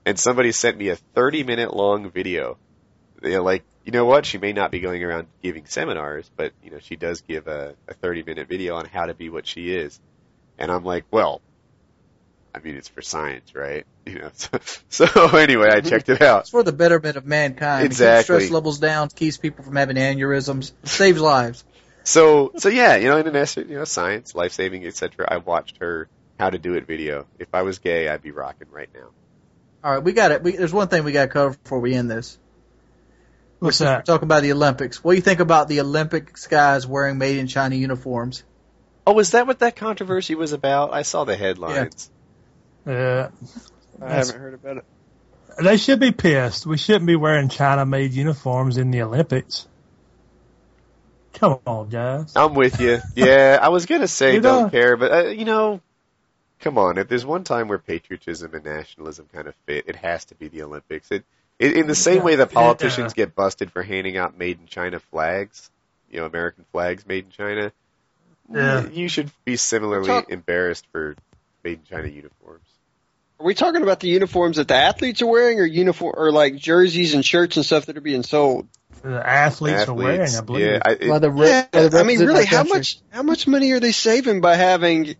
And 0.06 0.18
somebody 0.18 0.50
sent 0.52 0.78
me 0.78 0.88
a 0.88 0.96
30 0.96 1.44
minute 1.44 1.74
long 1.74 2.10
video. 2.10 2.56
They're 3.20 3.42
like, 3.42 3.64
you 3.88 3.92
know 3.92 4.04
what? 4.04 4.26
She 4.26 4.36
may 4.36 4.52
not 4.52 4.70
be 4.70 4.80
going 4.80 5.02
around 5.02 5.28
giving 5.42 5.64
seminars, 5.64 6.30
but, 6.36 6.52
you 6.62 6.70
know, 6.70 6.78
she 6.78 6.94
does 6.94 7.22
give 7.22 7.46
a, 7.48 7.74
a 7.88 7.94
30 7.94 8.22
minute 8.22 8.46
video 8.46 8.76
on 8.76 8.84
how 8.84 9.06
to 9.06 9.14
be 9.14 9.30
what 9.30 9.46
she 9.46 9.74
is. 9.74 9.98
And 10.58 10.70
I'm 10.70 10.84
like, 10.84 11.06
well, 11.10 11.40
I 12.54 12.58
mean, 12.58 12.76
it's 12.76 12.88
for 12.88 13.00
science, 13.00 13.54
right? 13.54 13.86
You 14.08 14.20
know, 14.20 14.30
so, 14.32 14.58
so 14.88 15.36
anyway, 15.36 15.68
I 15.70 15.82
checked 15.82 16.08
it 16.08 16.22
out. 16.22 16.40
It's 16.40 16.50
for 16.50 16.62
the 16.62 16.72
betterment 16.72 17.16
of 17.18 17.26
mankind. 17.26 17.84
Exactly. 17.84 18.22
stress 18.22 18.50
levels 18.50 18.78
down, 18.78 19.10
keeps 19.10 19.36
people 19.36 19.64
from 19.64 19.76
having 19.76 19.96
aneurysms, 19.96 20.72
saves 20.84 21.20
lives. 21.20 21.62
So, 22.04 22.52
so 22.56 22.70
yeah, 22.70 22.96
you 22.96 23.08
know, 23.08 23.18
in 23.18 23.26
an 23.26 23.36
essay, 23.36 23.66
you 23.66 23.74
know, 23.74 23.84
science, 23.84 24.34
life 24.34 24.52
saving, 24.52 24.86
etc. 24.86 25.28
I 25.30 25.36
watched 25.38 25.76
her 25.80 26.08
how 26.38 26.48
to 26.48 26.56
do 26.56 26.72
it 26.72 26.86
video. 26.86 27.26
If 27.38 27.48
I 27.52 27.62
was 27.62 27.80
gay, 27.80 28.08
I'd 28.08 28.22
be 28.22 28.30
rocking 28.30 28.68
right 28.70 28.88
now. 28.94 29.10
All 29.84 29.92
right, 29.92 30.02
we 30.02 30.12
got 30.12 30.32
it. 30.32 30.42
We, 30.42 30.56
there's 30.56 30.72
one 30.72 30.88
thing 30.88 31.04
we 31.04 31.12
got 31.12 31.24
to 31.24 31.28
cover 31.28 31.54
before 31.62 31.80
we 31.80 31.94
end 31.94 32.10
this. 32.10 32.38
What's 33.58 33.80
We're 33.80 33.86
that? 33.86 34.06
talking 34.06 34.24
about 34.26 34.42
the 34.42 34.52
Olympics. 34.52 35.02
What 35.02 35.12
do 35.12 35.16
you 35.16 35.22
think 35.22 35.40
about 35.40 35.68
the 35.68 35.80
Olympics 35.80 36.46
guys 36.46 36.86
wearing 36.86 37.18
made 37.18 37.38
in 37.38 37.46
China 37.48 37.74
uniforms? 37.74 38.44
Oh, 39.06 39.12
was 39.14 39.32
that 39.32 39.46
what 39.46 39.60
that 39.60 39.74
controversy 39.76 40.34
was 40.34 40.52
about? 40.52 40.92
I 40.92 41.02
saw 41.02 41.24
the 41.24 41.36
headlines. 41.36 42.10
Yeah. 42.86 43.30
I 44.00 44.12
haven't 44.12 44.38
heard 44.40 44.54
about 44.54 44.76
it. 44.78 44.84
They 45.62 45.76
should 45.76 45.98
be 45.98 46.12
pissed. 46.12 46.66
We 46.66 46.76
shouldn't 46.76 47.06
be 47.06 47.16
wearing 47.16 47.48
China-made 47.48 48.12
uniforms 48.12 48.76
in 48.76 48.92
the 48.92 49.02
Olympics. 49.02 49.66
Come 51.34 51.58
on, 51.66 51.88
guys. 51.88 52.32
I'm 52.36 52.54
with 52.54 52.80
you. 52.80 53.00
Yeah, 53.16 53.58
I 53.60 53.68
was 53.70 53.86
gonna 53.86 54.08
say 54.08 54.34
You 54.34 54.40
don't 54.40 54.64
know- 54.64 54.70
care, 54.70 54.96
but 54.96 55.12
uh, 55.12 55.28
you 55.28 55.44
know, 55.44 55.80
come 56.60 56.78
on. 56.78 56.98
If 56.98 57.08
there's 57.08 57.26
one 57.26 57.44
time 57.44 57.66
where 57.68 57.78
patriotism 57.78 58.54
and 58.54 58.64
nationalism 58.64 59.26
kind 59.32 59.48
of 59.48 59.54
fit, 59.66 59.84
it 59.88 59.96
has 59.96 60.24
to 60.26 60.34
be 60.36 60.48
the 60.48 60.62
Olympics. 60.62 61.10
It, 61.10 61.24
it 61.58 61.76
in 61.76 61.86
the 61.86 61.94
same 61.94 62.22
way 62.22 62.36
that 62.36 62.50
politicians 62.52 63.12
get 63.14 63.34
busted 63.34 63.70
for 63.72 63.82
handing 63.82 64.16
out 64.16 64.36
made 64.38 64.60
in 64.60 64.66
China 64.66 65.00
flags, 65.00 65.70
you 66.10 66.20
know, 66.20 66.26
American 66.26 66.64
flags 66.72 67.06
made 67.06 67.24
in 67.26 67.30
China. 67.30 67.72
Yeah. 68.52 68.88
You 68.88 69.08
should 69.08 69.30
be 69.44 69.56
similarly 69.56 70.06
Talk- 70.06 70.30
embarrassed 70.30 70.86
for 70.92 71.16
made 71.64 71.78
in 71.80 71.84
China 71.84 72.08
uniforms. 72.08 72.64
Are 73.40 73.46
we 73.46 73.54
talking 73.54 73.82
about 73.82 74.00
the 74.00 74.08
uniforms 74.08 74.56
that 74.56 74.66
the 74.66 74.74
athletes 74.74 75.22
are 75.22 75.26
wearing, 75.26 75.60
or 75.60 75.64
uniform, 75.64 76.14
or 76.16 76.32
like 76.32 76.56
jerseys 76.56 77.14
and 77.14 77.24
shirts 77.24 77.56
and 77.56 77.64
stuff 77.64 77.86
that 77.86 77.96
are 77.96 78.00
being 78.00 78.22
sold? 78.24 78.66
The 79.02 79.24
athletes, 79.24 79.86
are 79.86 79.94
wearing, 79.94 80.34
I 80.34 80.40
believe. 80.40 80.66
Yeah, 80.66 80.78
I, 80.84 80.90
it- 80.92 81.08
Well, 81.08 81.20
the 81.20 81.30
Yeah, 81.32 81.66
well, 81.72 81.88
the 81.88 81.98
I 82.00 82.02
mean, 82.02 82.18
really, 82.18 82.44
how 82.44 82.58
country. 82.64 82.78
much 82.78 82.98
how 83.10 83.22
much 83.22 83.46
money 83.46 83.70
are 83.72 83.78
they 83.80 83.92
saving 83.92 84.40
by 84.40 84.56
having, 84.56 85.14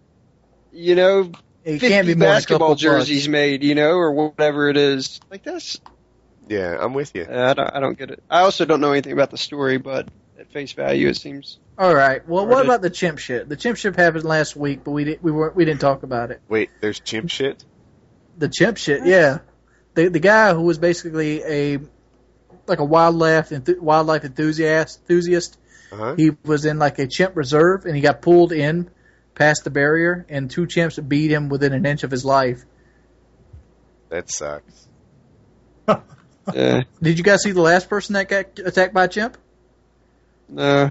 you 0.72 0.96
know, 0.96 1.30
It 1.64 1.72
fifty 1.78 1.88
can't 1.90 2.06
be 2.08 2.14
more 2.14 2.20
than 2.24 2.28
a 2.28 2.34
basketball 2.36 2.58
couple 2.58 2.74
bucks. 2.74 2.80
jerseys 2.82 3.28
made, 3.28 3.62
you 3.62 3.76
know, 3.76 3.92
or 3.92 4.10
whatever 4.12 4.68
it 4.68 4.76
is? 4.76 5.20
Like 5.30 5.44
that's, 5.44 5.78
yeah, 6.48 6.76
I'm 6.80 6.94
with 6.94 7.14
you. 7.14 7.26
I 7.28 7.54
don't, 7.54 7.76
I 7.76 7.80
don't 7.80 7.98
get 7.98 8.10
it. 8.10 8.22
I 8.30 8.40
also 8.40 8.64
don't 8.64 8.80
know 8.80 8.92
anything 8.92 9.12
about 9.12 9.30
the 9.30 9.38
story, 9.38 9.78
but 9.78 10.08
at 10.38 10.50
face 10.50 10.72
value, 10.72 11.08
it 11.08 11.16
seems. 11.16 11.58
All 11.76 11.94
right. 11.94 12.26
Well, 12.28 12.44
Or 12.44 12.48
what 12.48 12.64
about 12.64 12.82
the 12.82 12.90
chimp 12.90 13.18
shit? 13.18 13.48
The 13.48 13.56
chimp 13.56 13.76
shit 13.76 13.96
happened 13.96 14.24
last 14.24 14.56
week, 14.56 14.84
but 14.84 14.92
we 14.92 15.04
didn't 15.04 15.22
we 15.22 15.30
weren't 15.30 15.54
we 15.54 15.64
didn't 15.64 15.80
talk 15.80 16.02
about 16.02 16.30
it. 16.30 16.40
Wait, 16.48 16.70
there's 16.80 17.00
chimp 17.00 17.30
shit. 17.30 17.64
The 18.36 18.48
chimp 18.48 18.78
shit, 18.78 19.04
yeah. 19.04 19.38
The 19.94 20.08
the 20.08 20.20
guy 20.20 20.54
who 20.54 20.62
was 20.62 20.78
basically 20.78 21.42
a 21.42 21.78
like 22.66 22.78
a 22.78 22.84
wildlife 22.84 23.50
enth- 23.50 23.80
wildlife 23.80 24.24
enthusiast 24.24 25.00
enthusiast. 25.00 25.58
Uh-huh. 25.90 26.14
He 26.16 26.30
was 26.44 26.64
in 26.64 26.78
like 26.78 26.98
a 26.98 27.06
chimp 27.06 27.36
reserve 27.36 27.86
and 27.86 27.96
he 27.96 28.02
got 28.02 28.20
pulled 28.22 28.52
in 28.52 28.90
past 29.34 29.64
the 29.64 29.70
barrier 29.70 30.26
and 30.28 30.50
two 30.50 30.66
chimps 30.66 31.06
beat 31.08 31.30
him 31.30 31.48
within 31.48 31.72
an 31.72 31.86
inch 31.86 32.02
of 32.02 32.10
his 32.10 32.24
life. 32.24 32.64
That 34.10 34.30
sucks. 34.30 34.88
Yeah, 36.54 36.82
Did 37.02 37.18
you 37.18 37.24
guys 37.24 37.42
see 37.42 37.52
the 37.52 37.60
last 37.60 37.88
person 37.88 38.14
that 38.14 38.28
got 38.28 38.58
attacked 38.58 38.94
by 38.94 39.04
a 39.04 39.08
chimp? 39.08 39.36
no. 40.48 40.90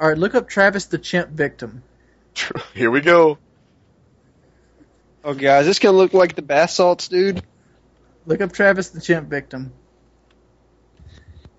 All 0.00 0.08
right, 0.08 0.18
look 0.18 0.34
up 0.34 0.48
Travis 0.48 0.86
the 0.86 0.98
chimp 0.98 1.30
victim. 1.30 1.82
Here 2.74 2.90
we 2.90 3.00
go. 3.00 3.38
Oh, 5.24 5.34
guys, 5.34 5.66
this 5.66 5.78
gonna 5.78 5.96
look 5.96 6.12
like 6.12 6.34
the 6.34 6.42
bath 6.42 6.70
salts, 6.70 7.06
dude. 7.06 7.42
Look 8.26 8.40
up 8.40 8.50
Travis 8.52 8.88
the 8.90 9.00
chimp 9.00 9.28
victim. 9.28 9.72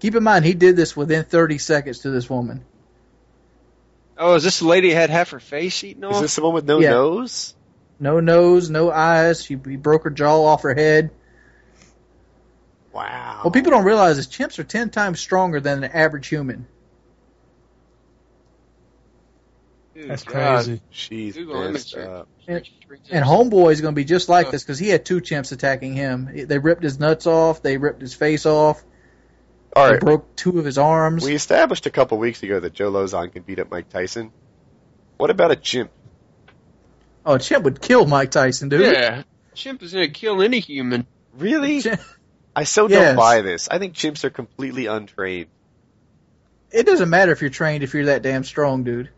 Keep 0.01 0.15
in 0.15 0.23
mind 0.23 0.43
he 0.43 0.53
did 0.53 0.75
this 0.75 0.97
within 0.97 1.23
30 1.23 1.57
seconds 1.57 1.99
to 1.99 2.09
this 2.09 2.29
woman. 2.29 2.65
Oh, 4.17 4.35
is 4.35 4.43
this 4.43 4.59
the 4.59 4.67
lady 4.67 4.89
that 4.89 4.95
had 4.95 5.09
half 5.09 5.29
her 5.31 5.39
face 5.39 5.81
eaten 5.83 6.03
off? 6.03 6.15
Is 6.15 6.21
this 6.21 6.35
the 6.35 6.41
one 6.43 6.53
with 6.53 6.65
no 6.65 6.79
Yeah. 6.79 6.89
nose? 6.91 7.55
No 7.99 8.19
nose, 8.19 8.69
no 8.69 8.91
eyes. 8.91 9.45
She 9.45 9.53
he 9.65 9.77
broke 9.77 10.03
her 10.03 10.09
jaw 10.09 10.43
off 10.43 10.63
her 10.63 10.75
head. 10.75 11.11
Wow. 12.93 13.39
What 13.41 13.53
people 13.53 13.71
don't 13.71 13.85
realize 13.85 14.17
is 14.17 14.27
chimps 14.27 14.59
are 14.59 14.63
10 14.63 14.91
times 14.91 15.19
stronger 15.19 15.59
than 15.59 15.83
an 15.83 15.91
average 15.91 16.27
human. 16.27 16.67
Dude, 19.95 20.09
That's 20.09 20.23
God. 20.23 20.63
crazy. 20.65 20.81
She's 20.89 21.35
Google 21.35 21.71
messed 21.71 21.95
up. 21.95 22.27
And- 22.47 22.67
And 23.09 23.25
Homeboy 23.25 23.71
is 23.71 23.81
going 23.81 23.93
to 23.93 23.95
be 23.95 24.05
just 24.05 24.29
like 24.29 24.47
uh, 24.47 24.51
this 24.51 24.63
because 24.63 24.77
he 24.79 24.89
had 24.89 25.05
two 25.05 25.21
chimps 25.21 25.51
attacking 25.51 25.93
him. 25.93 26.29
They 26.47 26.59
ripped 26.59 26.83
his 26.83 26.99
nuts 26.99 27.25
off. 27.25 27.61
They 27.63 27.77
ripped 27.77 28.01
his 28.01 28.13
face 28.13 28.45
off. 28.45 28.83
All 29.75 29.91
They 29.91 29.97
broke 29.97 30.35
two 30.35 30.59
of 30.59 30.65
his 30.65 30.77
arms. 30.77 31.23
We 31.25 31.33
established 31.33 31.87
a 31.87 31.89
couple 31.89 32.19
weeks 32.19 32.43
ago 32.43 32.59
that 32.59 32.73
Joe 32.73 32.91
Lauzon 32.91 33.31
can 33.33 33.41
beat 33.41 33.57
up 33.59 33.71
Mike 33.71 33.89
Tyson. 33.89 34.31
What 35.17 35.31
about 35.31 35.51
a 35.51 35.55
chimp? 35.55 35.89
oh, 37.25 37.35
a 37.35 37.39
chimp 37.39 37.63
would 37.63 37.81
kill 37.81 38.05
Mike 38.05 38.29
Tyson, 38.31 38.69
dude. 38.69 38.81
Yeah, 38.81 39.23
chimp 39.55 39.81
is 39.81 39.93
gonna 39.93 40.09
kill 40.09 40.41
any 40.43 40.59
human. 40.59 41.07
Really? 41.35 41.81
Chimp- 42.53 42.57
I 42.57 42.63
so 42.63 42.87
Yes. 42.89 43.07
don't 43.09 43.15
buy 43.17 43.41
this. 43.41 43.67
I 43.69 43.79
think 43.79 43.93
chimps 43.95 44.23
are 44.23 44.29
completely 44.29 44.85
untrained. 44.87 45.47
It 46.71 46.85
doesn't 46.85 47.09
matter 47.09 47.31
if 47.31 47.41
you're 47.41 47.49
trained 47.49 47.83
if 47.83 47.93
you're 47.93 48.05
that 48.05 48.21
damn 48.23 48.43
strong, 48.43 48.83
dude. 48.83 49.09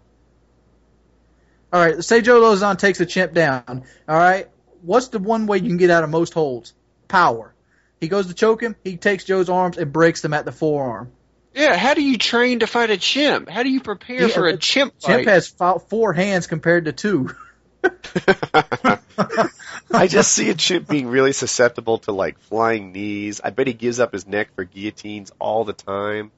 All 1.71 1.79
right, 1.85 2.03
say 2.03 2.21
Joe 2.21 2.41
Lauzon 2.41 2.77
takes 2.77 2.99
a 3.01 3.05
chimp 3.05 3.33
down. 3.33 3.83
All 4.07 4.17
right, 4.17 4.47
what's 4.81 5.09
the 5.09 5.19
one 5.19 5.45
way 5.47 5.57
you 5.57 5.67
can 5.67 5.77
get 5.77 5.89
out 5.89 6.03
of 6.03 6.09
most 6.09 6.33
holds? 6.33 6.73
Power. 7.07 7.53
He 7.99 8.07
goes 8.07 8.27
to 8.27 8.33
choke 8.33 8.61
him. 8.61 8.75
He 8.83 8.97
takes 8.97 9.23
Joe's 9.23 9.49
arms 9.49 9.77
and 9.77 9.91
breaks 9.91 10.21
them 10.21 10.33
at 10.33 10.45
the 10.45 10.51
forearm. 10.51 11.11
Yeah, 11.53 11.75
how 11.77 11.93
do 11.93 12.01
you 12.03 12.17
train 12.17 12.59
to 12.59 12.67
fight 12.67 12.89
a 12.89 12.97
chimp? 12.97 13.49
How 13.49 13.63
do 13.63 13.69
you 13.69 13.79
prepare 13.79 14.23
Yeah, 14.23 14.27
for 14.27 14.47
a 14.47 14.51
the 14.53 14.57
chimp 14.57 14.93
Chimp 14.99 15.25
fight? 15.25 15.27
has 15.27 15.47
four 15.89 16.11
hands 16.13 16.47
compared 16.47 16.85
to 16.85 16.91
two. 16.91 17.29
I 20.01 20.07
just 20.07 20.31
see 20.31 20.49
a 20.49 20.53
chimp 20.55 20.87
being 20.87 21.07
really 21.07 21.33
susceptible 21.33 21.99
to 21.99 22.11
like 22.11 22.39
flying 22.39 22.91
knees. 22.91 23.41
I 23.43 23.49
bet 23.49 23.67
he 23.67 23.73
gives 23.73 23.99
up 23.99 24.13
his 24.13 24.27
neck 24.27 24.49
for 24.55 24.63
guillotines 24.63 25.31
all 25.39 25.63
the 25.65 25.73
time. 25.73 26.31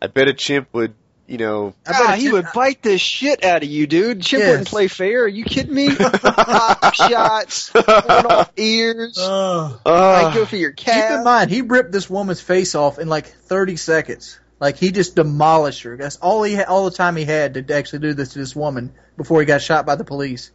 I 0.00 0.06
bet 0.06 0.28
a 0.28 0.34
chimp 0.34 0.68
would, 0.72 0.94
you 1.26 1.38
know, 1.38 1.74
I 1.86 1.92
bet 1.92 2.00
Ah, 2.02 2.12
he 2.12 2.30
would 2.30 2.46
bite 2.54 2.82
the 2.82 2.96
shit 2.98 3.44
out 3.44 3.62
of 3.62 3.68
you, 3.68 3.86
dude. 3.86 4.22
Chimp 4.22 4.40
Yes. 4.42 4.50
wouldn't 4.50 4.68
play 4.68 4.88
fair. 4.88 5.24
Are 5.24 5.28
you 5.28 5.44
kidding 5.44 5.74
me? 5.74 5.94
Pop 5.96 6.94
shots, 6.94 7.70
pulling 7.70 7.86
off 8.26 8.52
ears. 8.56 9.16
Oh, 9.20 9.80
Might 9.84 10.34
go 10.34 10.42
uh, 10.42 10.46
for 10.46 10.56
your 10.56 10.72
cat. 10.72 11.08
Keep 11.10 11.18
in 11.18 11.24
mind, 11.24 11.50
he 11.50 11.62
ripped 11.62 11.92
this 11.92 12.08
woman's 12.08 12.40
face 12.40 12.74
off 12.74 12.98
in 12.98 13.08
like 13.08 13.26
30 13.26 13.76
seconds. 13.76 14.38
Like 14.60 14.76
he 14.76 14.90
just 14.90 15.14
demolished 15.14 15.82
her. 15.82 15.96
That's 15.96 16.16
all 16.16 16.42
he 16.42 16.54
ha- 16.56 16.64
all 16.68 16.84
the 16.84 16.96
time 16.96 17.14
he 17.16 17.24
had 17.24 17.54
to 17.54 17.74
actually 17.74 18.00
do 18.00 18.14
this 18.14 18.32
to 18.32 18.38
this 18.40 18.56
woman 18.56 18.92
before 19.16 19.40
he 19.40 19.46
got 19.46 19.62
shot 19.62 19.86
by 19.86 19.94
the 19.96 20.04
police. 20.04 20.50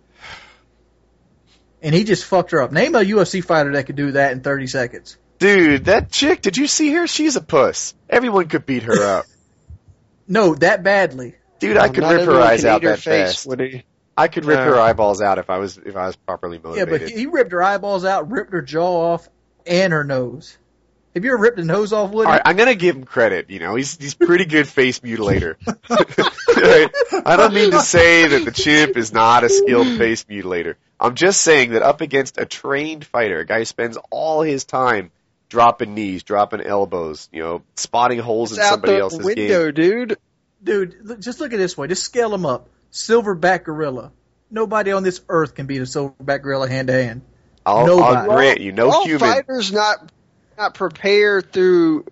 And 1.83 1.93
he 1.93 2.03
just 2.05 2.23
fucked 2.25 2.51
her 2.51 2.61
up. 2.61 2.71
Name 2.71 2.95
a 2.95 2.99
UFC 2.99 3.43
fighter 3.43 3.73
that 3.73 3.85
could 3.85 3.95
do 3.97 4.11
that 4.13 4.31
in 4.31 4.41
30 4.41 4.67
seconds. 4.67 5.17
dude, 5.37 5.85
that 5.85 6.09
chick, 6.11 6.41
did 6.41 6.57
you 6.57 6.65
see 6.65 6.93
her? 6.93 7.05
She's 7.07 7.35
a 7.35 7.41
puss. 7.41 7.93
Everyone 8.09 8.47
could 8.47 8.65
beat 8.65 8.83
her 8.83 9.17
up. 9.19 9.25
No, 10.25 10.55
that 10.55 10.83
badly. 10.83 11.35
Dude, 11.59 11.75
I 11.75 11.89
could 11.89 12.05
rip 12.05 12.25
her 12.25 12.39
eyes 12.39 12.63
out 12.63 12.83
her 12.83 12.91
that 12.91 12.99
face, 12.99 13.33
fast. 13.33 13.45
Woody. 13.45 13.83
I 14.15 14.29
could 14.29 14.45
rip 14.45 14.57
No. 14.59 14.65
her 14.65 14.79
eyeballs 14.79 15.21
out 15.21 15.37
if 15.37 15.49
I 15.49 15.57
was 15.57 15.77
if 15.77 15.97
I 15.97 16.07
was 16.07 16.15
properly 16.15 16.59
motivated. 16.63 16.77
Yeah, 16.77 16.97
but 16.97 17.09
he, 17.09 17.17
he 17.19 17.25
ripped 17.25 17.51
her 17.51 17.61
eyeballs 17.61 18.05
out, 18.05 18.31
ripped 18.31 18.53
her 18.53 18.61
jaw 18.61 19.13
off, 19.13 19.27
and 19.67 19.91
her 19.91 20.05
nose. 20.05 20.57
Have 21.13 21.25
you 21.25 21.33
ever 21.33 21.41
ripped 21.41 21.59
a 21.59 21.63
nose 21.65 21.91
off, 21.91 22.11
Woody? 22.11 22.27
All 22.27 22.31
right, 22.31 22.41
I'm 22.45 22.55
gonna 22.55 22.73
give 22.75 22.95
him 22.95 23.03
credit. 23.03 23.49
You 23.49 23.59
know, 23.59 23.75
he's 23.75 23.97
he's 23.97 24.13
pretty 24.13 24.45
good 24.45 24.67
face 24.67 25.01
mutilator. 25.01 25.55
Right? 26.55 26.89
I 27.25 27.35
don't 27.35 27.53
mean 27.53 27.71
to 27.71 27.81
say 27.81 28.27
that 28.27 28.45
the 28.45 28.51
chimp 28.51 28.95
is 28.95 29.11
not 29.11 29.43
a 29.43 29.49
skilled 29.49 29.97
face 29.97 30.23
mutilator. 30.25 30.75
I'm 31.03 31.15
just 31.15 31.41
saying 31.41 31.71
that 31.71 31.81
up 31.81 32.01
against 32.01 32.37
a 32.37 32.45
trained 32.45 33.05
fighter, 33.05 33.39
a 33.39 33.45
guy 33.45 33.59
who 33.59 33.65
spends 33.65 33.97
all 34.09 34.41
his 34.41 34.63
time 34.63 35.11
dropping 35.49 35.93
knees, 35.93 36.23
dropping 36.23 36.61
elbows, 36.61 37.29
you 37.31 37.43
know, 37.43 37.61
spotting 37.75 38.19
holes 38.19 38.51
It's 38.53 38.59
in 38.59 38.65
out 38.65 38.69
somebody 38.71 38.93
the 38.93 38.99
else's 38.99 39.23
window, 39.25 39.71
game. 39.71 39.73
dude. 39.73 40.17
Dude, 40.63 41.21
just 41.21 41.41
look 41.41 41.51
at 41.51 41.57
this 41.57 41.77
way. 41.77 41.87
Just 41.87 42.03
scale 42.03 42.29
them 42.29 42.45
up. 42.45 42.69
Silverback 42.91 43.65
gorilla. 43.65 44.11
Nobody 44.49 44.93
on 44.93 45.03
this 45.03 45.19
earth 45.27 45.55
can 45.55 45.65
beat 45.65 45.79
a 45.81 45.85
silverback 45.85 46.41
gorilla 46.41 46.69
hand 46.69 46.87
to 46.87 46.93
hand. 46.93 47.21
I'll, 47.65 47.77
I'll 47.79 47.85
Nobody. 47.87 48.29
grant 48.29 48.61
you, 48.61 48.71
no 48.71 48.89
All 48.91 49.03
human. 49.05 49.19
fighters 49.19 49.71
not 49.73 50.11
not 50.57 50.73
prepare 50.73 51.41
through 51.41 52.05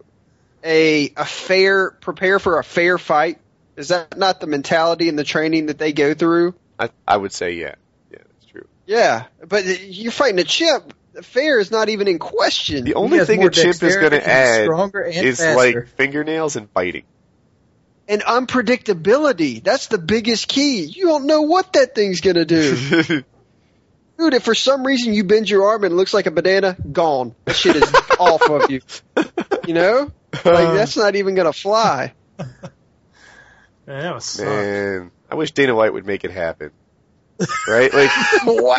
a 0.63 1.11
a 1.15 1.25
fair 1.25 1.91
prepare 1.91 2.39
for 2.39 2.59
a 2.59 2.63
fair 2.63 2.97
fight. 2.97 3.39
Is 3.77 3.87
that 3.89 4.17
not 4.17 4.41
the 4.41 4.47
mentality 4.47 5.07
and 5.07 5.17
the 5.17 5.23
training 5.23 5.67
that 5.67 5.77
they 5.77 5.93
go 5.93 6.13
through? 6.13 6.55
I, 6.79 6.89
I 7.07 7.15
would 7.17 7.31
say, 7.31 7.53
yeah, 7.53 7.75
yeah, 8.91 9.25
that's 9.39 9.55
true. 9.63 9.65
Yeah, 9.65 9.65
but 9.65 9.81
you're 9.83 10.11
fighting 10.11 10.39
a 10.39 10.43
chimp. 10.43 10.93
The 11.13 11.23
fair 11.23 11.59
is 11.59 11.71
not 11.71 11.89
even 11.89 12.07
in 12.07 12.19
question. 12.19 12.85
The 12.85 12.95
only 12.95 13.19
thing 13.25 13.43
a 13.43 13.49
chimp 13.49 13.83
is 13.83 13.95
going 13.97 14.11
to 14.11 14.27
add 14.27 14.65
stronger 14.65 15.01
and 15.01 15.25
is 15.25 15.39
faster. 15.39 15.55
like 15.57 15.87
fingernails 15.97 16.55
and 16.55 16.73
biting. 16.73 17.03
and 18.07 18.21
unpredictability. 18.21 19.63
That's 19.63 19.87
the 19.87 19.97
biggest 19.97 20.47
key. 20.47 20.83
You 20.83 21.05
don't 21.05 21.25
know 21.27 21.41
what 21.41 21.73
that 21.73 21.95
thing's 21.95 22.21
gonna 22.21 22.45
do. 22.45 23.23
Dude, 24.17 24.33
if 24.35 24.43
for 24.43 24.55
some 24.55 24.85
reason 24.85 25.13
you 25.13 25.23
bend 25.23 25.49
your 25.49 25.67
arm 25.69 25.83
and 25.83 25.93
it 25.93 25.95
looks 25.95 26.13
like 26.13 26.27
a 26.27 26.31
banana, 26.31 26.77
gone. 26.91 27.33
That 27.45 27.55
shit 27.55 27.75
is 27.75 27.93
off 28.19 28.49
of 28.49 28.69
you. 28.69 28.81
You 29.67 29.73
know? 29.73 30.11
Like 30.33 30.43
that's 30.45 30.95
not 30.95 31.15
even 31.15 31.35
gonna 31.35 31.53
fly. 31.53 32.13
Yeah, 32.39 32.45
that 33.85 34.13
was. 34.13 34.39
Man, 34.39 35.11
I 35.29 35.35
wish 35.35 35.51
Dana 35.51 35.75
White 35.75 35.91
would 35.93 36.05
make 36.05 36.23
it 36.23 36.31
happen. 36.31 36.71
Right? 37.67 37.93
Like, 37.93 38.09
wow. 38.45 38.75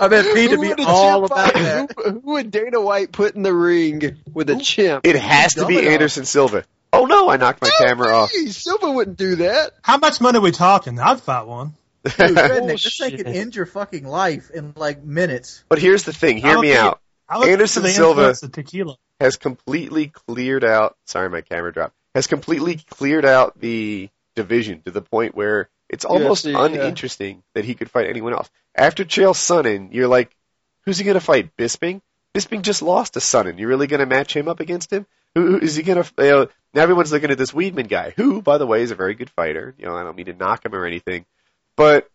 I 0.00 0.08
bet 0.08 0.34
Pete 0.34 0.50
would 0.50 0.66
Who 0.66 0.76
be 0.76 0.84
all 0.84 1.24
about 1.24 1.52
fight? 1.52 1.54
that. 1.62 1.92
Who, 1.96 2.10
who 2.10 2.32
would 2.32 2.50
Dana 2.50 2.80
White 2.80 3.12
put 3.12 3.34
in 3.34 3.42
the 3.42 3.54
ring 3.54 4.18
with 4.32 4.50
a 4.50 4.56
chimp? 4.56 5.06
it 5.06 5.16
has 5.16 5.54
to 5.54 5.66
be 5.66 5.74
Domino. 5.74 5.92
Anderson 5.92 6.24
Silva. 6.24 6.64
Oh 6.92 7.04
no, 7.04 7.28
I 7.28 7.36
knocked 7.36 7.60
my 7.60 7.70
camera 7.78 8.14
off. 8.14 8.30
Silva 8.30 8.90
wouldn't 8.90 9.18
do 9.18 9.36
that. 9.36 9.72
How 9.82 9.98
much 9.98 10.20
money 10.20 10.38
are 10.38 10.42
we 10.42 10.52
talking? 10.52 10.98
I'd 10.98 11.20
fight 11.20 11.46
one. 11.46 11.74
Dude, 12.04 12.14
redneck, 12.14 12.82
this 12.82 12.96
thing 12.96 13.16
could 13.16 13.26
end 13.26 13.54
your 13.54 13.66
fucking 13.66 14.04
life 14.06 14.50
in 14.50 14.72
like 14.76 15.02
minutes. 15.02 15.64
but 15.68 15.78
here's 15.78 16.04
the 16.04 16.12
thing, 16.12 16.38
hear 16.38 16.58
me 16.58 16.74
out. 16.74 17.00
Anderson 17.28 17.84
Silva- 17.86 18.34
tequila. 18.34 18.96
Has 19.20 19.36
completely 19.36 20.06
cleared 20.06 20.64
out, 20.64 20.96
sorry 21.06 21.28
my 21.28 21.40
camera 21.40 21.72
dropped, 21.72 21.94
has 22.14 22.26
completely 22.28 22.76
cleared 22.76 23.24
out 23.24 23.58
the 23.58 24.08
division 24.36 24.80
to 24.82 24.92
the 24.92 25.02
point 25.02 25.34
where 25.34 25.68
it's 25.88 26.04
almost 26.04 26.44
UFC, 26.44 26.52
yeah. 26.52 26.64
uninteresting 26.64 27.42
that 27.54 27.64
he 27.64 27.74
could 27.74 27.90
fight 27.90 28.08
anyone 28.08 28.32
else. 28.32 28.50
After 28.74 29.04
Chael 29.04 29.34
Sonnen, 29.34 29.92
you're 29.92 30.08
like, 30.08 30.34
who's 30.84 30.98
he 30.98 31.04
gonna 31.04 31.20
fight? 31.20 31.56
Bisping? 31.56 32.00
Bisping 32.34 32.62
just 32.62 32.82
lost 32.82 33.14
to 33.14 33.20
Sonnen. 33.20 33.58
You're 33.58 33.68
really 33.68 33.86
gonna 33.86 34.06
match 34.06 34.34
him 34.34 34.48
up 34.48 34.60
against 34.60 34.92
him? 34.92 35.06
Who, 35.34 35.46
who 35.46 35.58
is 35.58 35.76
he 35.76 35.82
gonna? 35.82 36.04
You 36.18 36.24
know, 36.24 36.48
now 36.74 36.82
everyone's 36.82 37.12
looking 37.12 37.30
at 37.30 37.38
this 37.38 37.52
Weidman 37.52 37.88
guy, 37.88 38.12
who, 38.16 38.42
by 38.42 38.58
the 38.58 38.66
way, 38.66 38.82
is 38.82 38.90
a 38.90 38.96
very 38.96 39.14
good 39.14 39.30
fighter. 39.30 39.74
You 39.78 39.86
know, 39.86 39.96
I 39.96 40.02
don't 40.02 40.16
mean 40.16 40.26
to 40.26 40.34
knock 40.34 40.64
him 40.64 40.74
or 40.74 40.84
anything, 40.84 41.24
but 41.76 42.10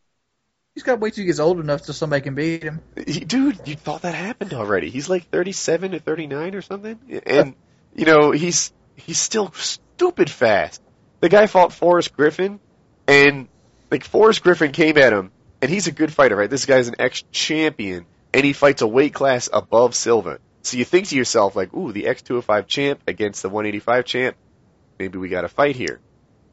He's 0.73 0.83
got 0.83 0.93
to 0.93 0.99
wait 0.99 1.13
till 1.13 1.21
he 1.21 1.27
gets 1.27 1.39
old 1.39 1.59
enough 1.59 1.83
so 1.83 1.93
somebody 1.93 2.21
can 2.21 2.33
beat 2.33 2.63
him. 2.63 2.81
he, 3.05 3.19
dude, 3.19 3.67
you 3.67 3.75
thought 3.75 4.01
that 4.01 4.15
happened 4.15 4.53
already. 4.53 4.89
He's 4.89 5.07
like 5.07 5.29
37 5.29 5.93
or 5.93 5.99
39 5.99 6.55
or 6.55 6.61
something, 6.61 7.21
and 7.27 7.53
you 7.95 8.05
know 8.05 8.31
he's 8.31 8.73
he's 8.95 9.19
still 9.19 9.51
stupid 9.51 10.31
fast. 10.31 10.81
The 11.19 11.29
guy 11.29 11.45
fought 11.45 11.73
Forrest 11.73 12.15
Griffin, 12.15 12.59
and 13.07 13.47
like 13.93 14.03
Forrest 14.03 14.41
Griffin 14.41 14.71
came 14.71 14.97
at 14.97 15.13
him, 15.13 15.31
and 15.61 15.69
he's 15.69 15.85
a 15.85 15.91
good 15.91 16.11
fighter, 16.11 16.35
right? 16.35 16.49
This 16.49 16.65
guy's 16.65 16.87
an 16.87 16.95
ex-champion, 16.97 18.07
and 18.33 18.43
he 18.43 18.51
fights 18.51 18.81
a 18.81 18.87
weight 18.87 19.13
class 19.13 19.49
above 19.53 19.93
Silva. 19.93 20.39
So 20.63 20.77
you 20.77 20.83
think 20.83 21.09
to 21.09 21.15
yourself, 21.15 21.55
like, 21.55 21.71
ooh, 21.75 21.91
the 21.91 22.05
X205 22.05 22.65
champ 22.65 23.01
against 23.07 23.43
the 23.43 23.49
185 23.49 24.05
champ, 24.05 24.35
maybe 24.97 25.19
we 25.19 25.29
got 25.29 25.45
a 25.45 25.47
fight 25.47 25.75
here. 25.75 25.99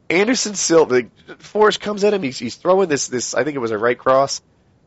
Anderson 0.07 0.53
Silva, 0.53 0.93
like, 0.93 1.41
Forrest 1.41 1.81
comes 1.81 2.03
at 2.03 2.13
him, 2.13 2.21
he's, 2.21 2.37
he's 2.37 2.55
throwing 2.57 2.89
this, 2.89 3.07
this, 3.07 3.33
I 3.33 3.43
think 3.43 3.55
it 3.55 3.59
was 3.59 3.71
a 3.71 3.77
right 3.77 3.97
cross. 3.97 4.43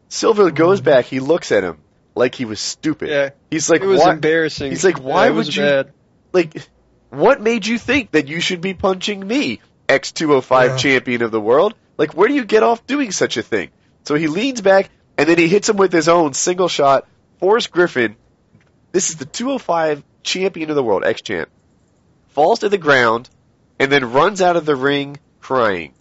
Silva 0.08 0.52
goes 0.52 0.78
mm-hmm. 0.78 0.84
back, 0.84 1.06
he 1.06 1.18
looks 1.18 1.50
at 1.50 1.64
him 1.64 1.78
like 2.14 2.36
he 2.36 2.44
was 2.44 2.60
stupid. 2.60 3.08
Yeah. 3.08 3.30
He's 3.50 3.68
like, 3.68 3.80
it 3.80 3.86
was 3.86 3.98
why, 3.98 4.12
embarrassing. 4.12 4.70
He's 4.70 4.84
like, 4.84 5.00
why 5.00 5.24
Yeah, 5.24 5.26
it 5.26 5.30
would 5.30 5.36
was 5.38 5.56
you- 5.56 5.62
bad. 5.62 5.92
like, 6.32 6.68
what 7.10 7.40
made 7.40 7.66
you 7.66 7.80
think 7.80 8.12
that 8.12 8.28
you 8.28 8.40
should 8.40 8.60
be 8.60 8.74
punching 8.74 9.26
me, 9.26 9.58
X205 9.88 10.68
Yeah. 10.68 10.76
champion 10.76 11.22
of 11.22 11.32
the 11.32 11.40
world? 11.40 11.74
Like, 11.96 12.14
where 12.14 12.28
do 12.28 12.34
you 12.34 12.44
get 12.44 12.62
off 12.62 12.86
doing 12.86 13.12
such 13.12 13.36
a 13.36 13.42
thing? 13.42 13.70
So 14.04 14.14
he 14.14 14.26
leans 14.26 14.60
back, 14.60 14.90
and 15.16 15.28
then 15.28 15.38
he 15.38 15.48
hits 15.48 15.68
him 15.68 15.76
with 15.76 15.92
his 15.92 16.08
own 16.08 16.34
single 16.34 16.68
shot. 16.68 17.06
Forrest 17.38 17.70
Griffin, 17.70 18.16
this 18.92 19.10
is 19.10 19.16
the 19.16 19.24
205 19.24 20.02
champion 20.22 20.70
of 20.70 20.76
the 20.76 20.82
world, 20.82 21.04
ex-champ, 21.04 21.48
falls 22.28 22.60
to 22.60 22.68
the 22.68 22.78
ground, 22.78 23.28
and 23.78 23.90
then 23.90 24.12
runs 24.12 24.40
out 24.40 24.56
of 24.56 24.66
the 24.66 24.76
ring 24.76 25.18
crying. 25.40 25.92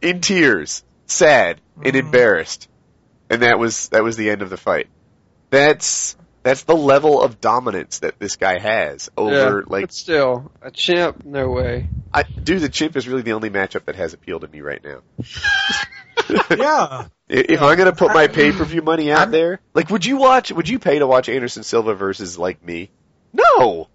In 0.00 0.20
tears. 0.20 0.82
Sad 1.06 1.60
and 1.82 1.94
Mhm. 1.94 2.00
embarrassed. 2.00 2.68
And 3.28 3.42
that 3.42 3.58
was, 3.58 3.88
that 3.88 4.02
was 4.02 4.16
the 4.16 4.30
end 4.30 4.42
of 4.42 4.50
the 4.50 4.56
fight. 4.56 4.88
That's, 5.50 6.16
that's 6.42 6.62
the 6.62 6.76
level 6.76 7.20
of 7.20 7.40
dominance 7.40 7.98
that 8.00 8.18
this 8.18 8.36
guy 8.36 8.58
has 8.58 9.10
over, 9.16 9.64
yeah, 9.66 9.72
like, 9.72 9.82
but 9.84 9.92
still, 9.92 10.50
a 10.62 10.70
champ, 10.70 11.24
no 11.24 11.48
way. 11.50 11.88
I, 12.12 12.22
dude, 12.24 12.60
the 12.62 12.68
chimp 12.68 12.96
is 12.96 13.06
really 13.08 13.22
the 13.22 13.32
only 13.32 13.50
matchup 13.50 13.84
that 13.86 13.96
has 13.96 14.14
appeal 14.14 14.40
to 14.40 14.48
me 14.48 14.60
right 14.60 14.82
now. 14.82 15.00
Yeah. 16.50 16.56
I- 16.58 17.08
If 17.28 17.60
I'm 17.62 17.76
gonna 17.76 17.92
put 17.94 18.12
my 18.14 18.28
pay 18.28 18.52
per 18.52 18.64
view 18.64 18.82
money 18.82 19.10
out 19.10 19.18
I'm- 19.20 19.30
there, 19.32 19.60
like, 19.74 19.90
would 19.90 20.04
you 20.04 20.16
watch? 20.16 20.52
Would 20.52 20.68
you 20.68 20.78
pay 20.78 20.98
to 21.00 21.06
watch 21.06 21.28
Anderson 21.28 21.62
Silva 21.64 21.94
versus 21.94 22.38
like 22.38 22.64
me? 22.64 22.90
No, 23.32 23.88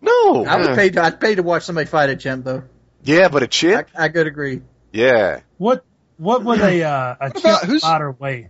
no. 0.00 0.44
I 0.44 0.56
would 0.56 0.66
Yeah. 0.70 0.74
pay. 0.74 0.90
To, 0.90 1.02
I'd 1.02 1.20
pay 1.20 1.34
to 1.36 1.42
watch 1.42 1.64
somebody 1.64 1.86
fight 1.86 2.10
a 2.10 2.16
chimp, 2.16 2.44
though. 2.44 2.64
Yeah, 3.04 3.28
but 3.28 3.42
a 3.44 3.46
chimp. 3.46 3.88
I 3.94 4.08
could 4.08 4.26
agree. 4.26 4.62
Yeah, 4.92 5.40
What 5.58 5.84
what 6.16 6.42
would 6.44 6.60
a 6.60 6.82
uh, 6.82 7.16
a 7.20 7.26
about- 7.26 7.34
chimp 7.42 7.62
who's- 7.64 7.82
fighter 7.82 8.10
weigh? 8.12 8.48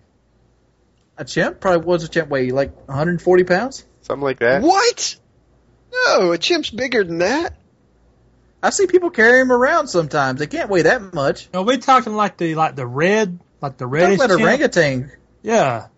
A 1.19 1.25
chimp 1.25 1.61
probably 1.61 1.85
was 1.87 2.05
a 2.05 2.09
chimp 2.09 2.29
weigh 2.31 2.51
like 2.53 2.75
140 2.89 3.45
pounds. 3.45 3.85
something 4.03 4.23
like 4.25 4.39
that. 4.39 4.63
What? 4.63 5.17
No, 5.93 6.33
a 6.33 6.39
chimp's 6.39 6.71
bigger 6.71 7.05
than 7.05 7.19
that. 7.19 7.57
I 8.63 8.71
see 8.71 8.87
people 8.87 9.11
carry 9.11 9.39
them 9.41 9.53
around 9.53 9.89
sometimes. 9.89 10.41
They 10.41 10.47
can't 10.47 10.71
weigh 10.71 10.83
that 10.83 11.15
much. 11.15 11.49
Are 11.55 11.63
we 11.63 11.79
talking 11.79 12.15
like 12.15 12.37
the 12.37 12.55
like 12.55 12.75
the 12.77 12.87
red 12.87 13.39
like 13.61 13.77
the 13.77 13.87
red? 13.87 14.03
reddish 14.11 14.25
about 14.25 14.41
orangutan. 14.41 15.13
Yeah. 15.43 15.89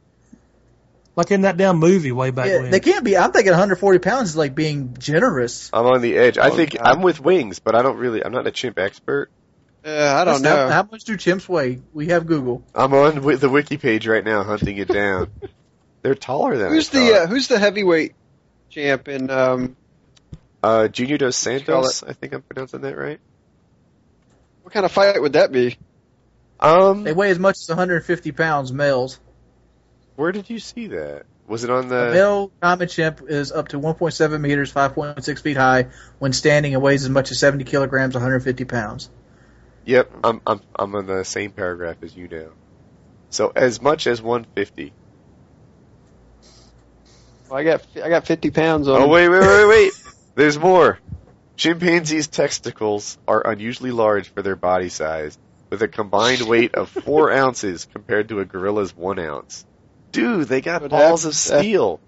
Like 1.16 1.30
in 1.32 1.40
that 1.42 1.56
damn 1.56 1.78
movie 1.78 2.12
way 2.12 2.30
back 2.30 2.46
Yeah, 2.46 2.60
when. 2.62 2.70
they 2.70 2.80
can't 2.80 3.04
be. 3.04 3.16
I'm 3.16 3.32
thinking 3.32 3.50
140 3.50 3.98
pounds 3.98 4.30
is 4.30 4.36
like 4.36 4.54
being 4.54 4.96
generous. 4.98 5.68
I'm 5.72 5.86
on 5.86 6.00
the 6.00 6.16
edge. 6.16 6.38
I 6.38 6.48
Oh, 6.50 6.56
think 6.56 6.76
God. 6.76 6.82
I'm 6.86 7.02
with 7.02 7.18
wings, 7.20 7.58
but 7.58 7.74
I 7.74 7.82
don't 7.82 7.96
really. 7.96 8.24
I'm 8.24 8.32
not 8.32 8.46
a 8.46 8.52
chimp 8.52 8.78
expert. 8.78 9.30
Uh, 9.84 9.90
I 9.90 10.24
don't 10.24 10.42
Let's- 10.42 10.44
how- 10.46 10.66
know. 10.66 10.68
How, 10.72 10.88
much 10.90 11.04
do 11.04 11.16
chimps 11.16 11.48
weigh? 11.48 11.80
We 11.92 12.08
have 12.08 12.26
Google. 12.26 12.62
I'm 12.74 12.92
on 12.94 13.14
wi- 13.16 13.36
the 13.36 13.48
wiki 13.48 13.78
page 13.78 14.06
right 14.06 14.24
now, 14.24 14.42
hunting 14.44 14.76
it 14.76 14.88
down. 14.88 15.30
They're 16.02 16.14
taller 16.14 16.56
than 16.56 16.70
who's 16.70 16.94
I 16.94 16.98
the 16.98 17.14
uh, 17.22 17.26
who's 17.26 17.48
the 17.48 17.58
heavyweight 17.58 18.14
champ 18.70 19.08
in 19.08 19.30
um 19.30 19.76
uh, 20.62 20.88
Junior 20.88 21.18
Dos 21.18 21.36
Santos. 21.36 22.02
I 22.02 22.12
think 22.12 22.32
I'm 22.32 22.42
pronouncing 22.42 22.80
that 22.82 22.96
right. 22.96 23.20
what 24.62 24.72
kind 24.74 24.84
of 24.86 24.92
fight 24.92 25.20
would 25.20 25.34
that 25.34 25.52
be? 25.52 25.76
Um, 26.60 27.04
They 27.04 27.12
weigh 27.12 27.30
as 27.30 27.38
much 27.38 27.56
as 27.58 27.68
150 27.68 28.32
pounds. 28.32 28.72
Males. 28.72 29.20
where 30.16 30.32
did 30.32 30.50
you 30.50 30.58
see 30.58 30.88
that? 30.88 31.24
Was 31.46 31.64
it 31.64 31.70
on 31.70 31.86
A 31.86 31.88
the? 31.88 32.10
male 32.12 32.52
common 32.60 32.88
chimp 32.88 33.22
is 33.26 33.52
up 33.52 33.68
to 33.68 33.78
1.7 33.80 34.40
meters, 34.40 34.70
5.6 34.72 35.40
feet 35.40 35.56
high 35.56 35.86
when 36.18 36.32
standing, 36.34 36.74
and 36.74 36.82
weighs 36.82 37.04
as 37.04 37.10
much 37.10 37.30
as 37.30 37.38
70 37.38 37.64
kilograms, 37.64 38.14
150 38.14 38.64
pounds. 38.66 39.08
Yep, 39.86 40.10
I'm 40.22 40.42
I'm 40.46 40.60
I'm 40.76 40.94
on 40.94 41.06
the 41.06 41.24
same 41.24 41.52
paragraph 41.52 41.96
as 42.02 42.14
you 42.14 42.28
now. 42.28 42.48
So 43.30 43.50
as 43.56 43.80
much 43.80 44.06
as 44.06 44.20
150. 44.20 44.92
Well, 47.48 47.58
I 47.58 47.64
got 47.64 47.86
I 48.04 48.08
got 48.10 48.26
fifty 48.26 48.50
pounds 48.50 48.88
on. 48.88 49.00
Oh 49.00 49.08
wait, 49.08 49.28
wait, 49.30 49.40
wait, 49.40 49.66
wait! 49.66 49.92
There's 50.38 50.56
more. 50.56 51.00
Chimpanzees' 51.56 52.28
testicles 52.28 53.18
are 53.26 53.44
unusually 53.44 53.90
large 53.90 54.28
for 54.28 54.40
their 54.40 54.54
body 54.54 54.88
size, 54.88 55.36
with 55.68 55.82
a 55.82 55.88
combined 55.88 56.42
weight 56.48 56.76
of 56.76 56.88
four 56.88 57.32
ounces 57.32 57.86
compared 57.92 58.28
to 58.28 58.38
a 58.38 58.44
gorilla's 58.44 58.96
one 58.96 59.18
ounce. 59.18 59.66
Dude, 60.12 60.46
they 60.46 60.60
got 60.60 60.82
But 60.82 60.90
balls 60.92 61.24
that- 61.24 61.30
of 61.30 61.34
steel. 61.34 61.98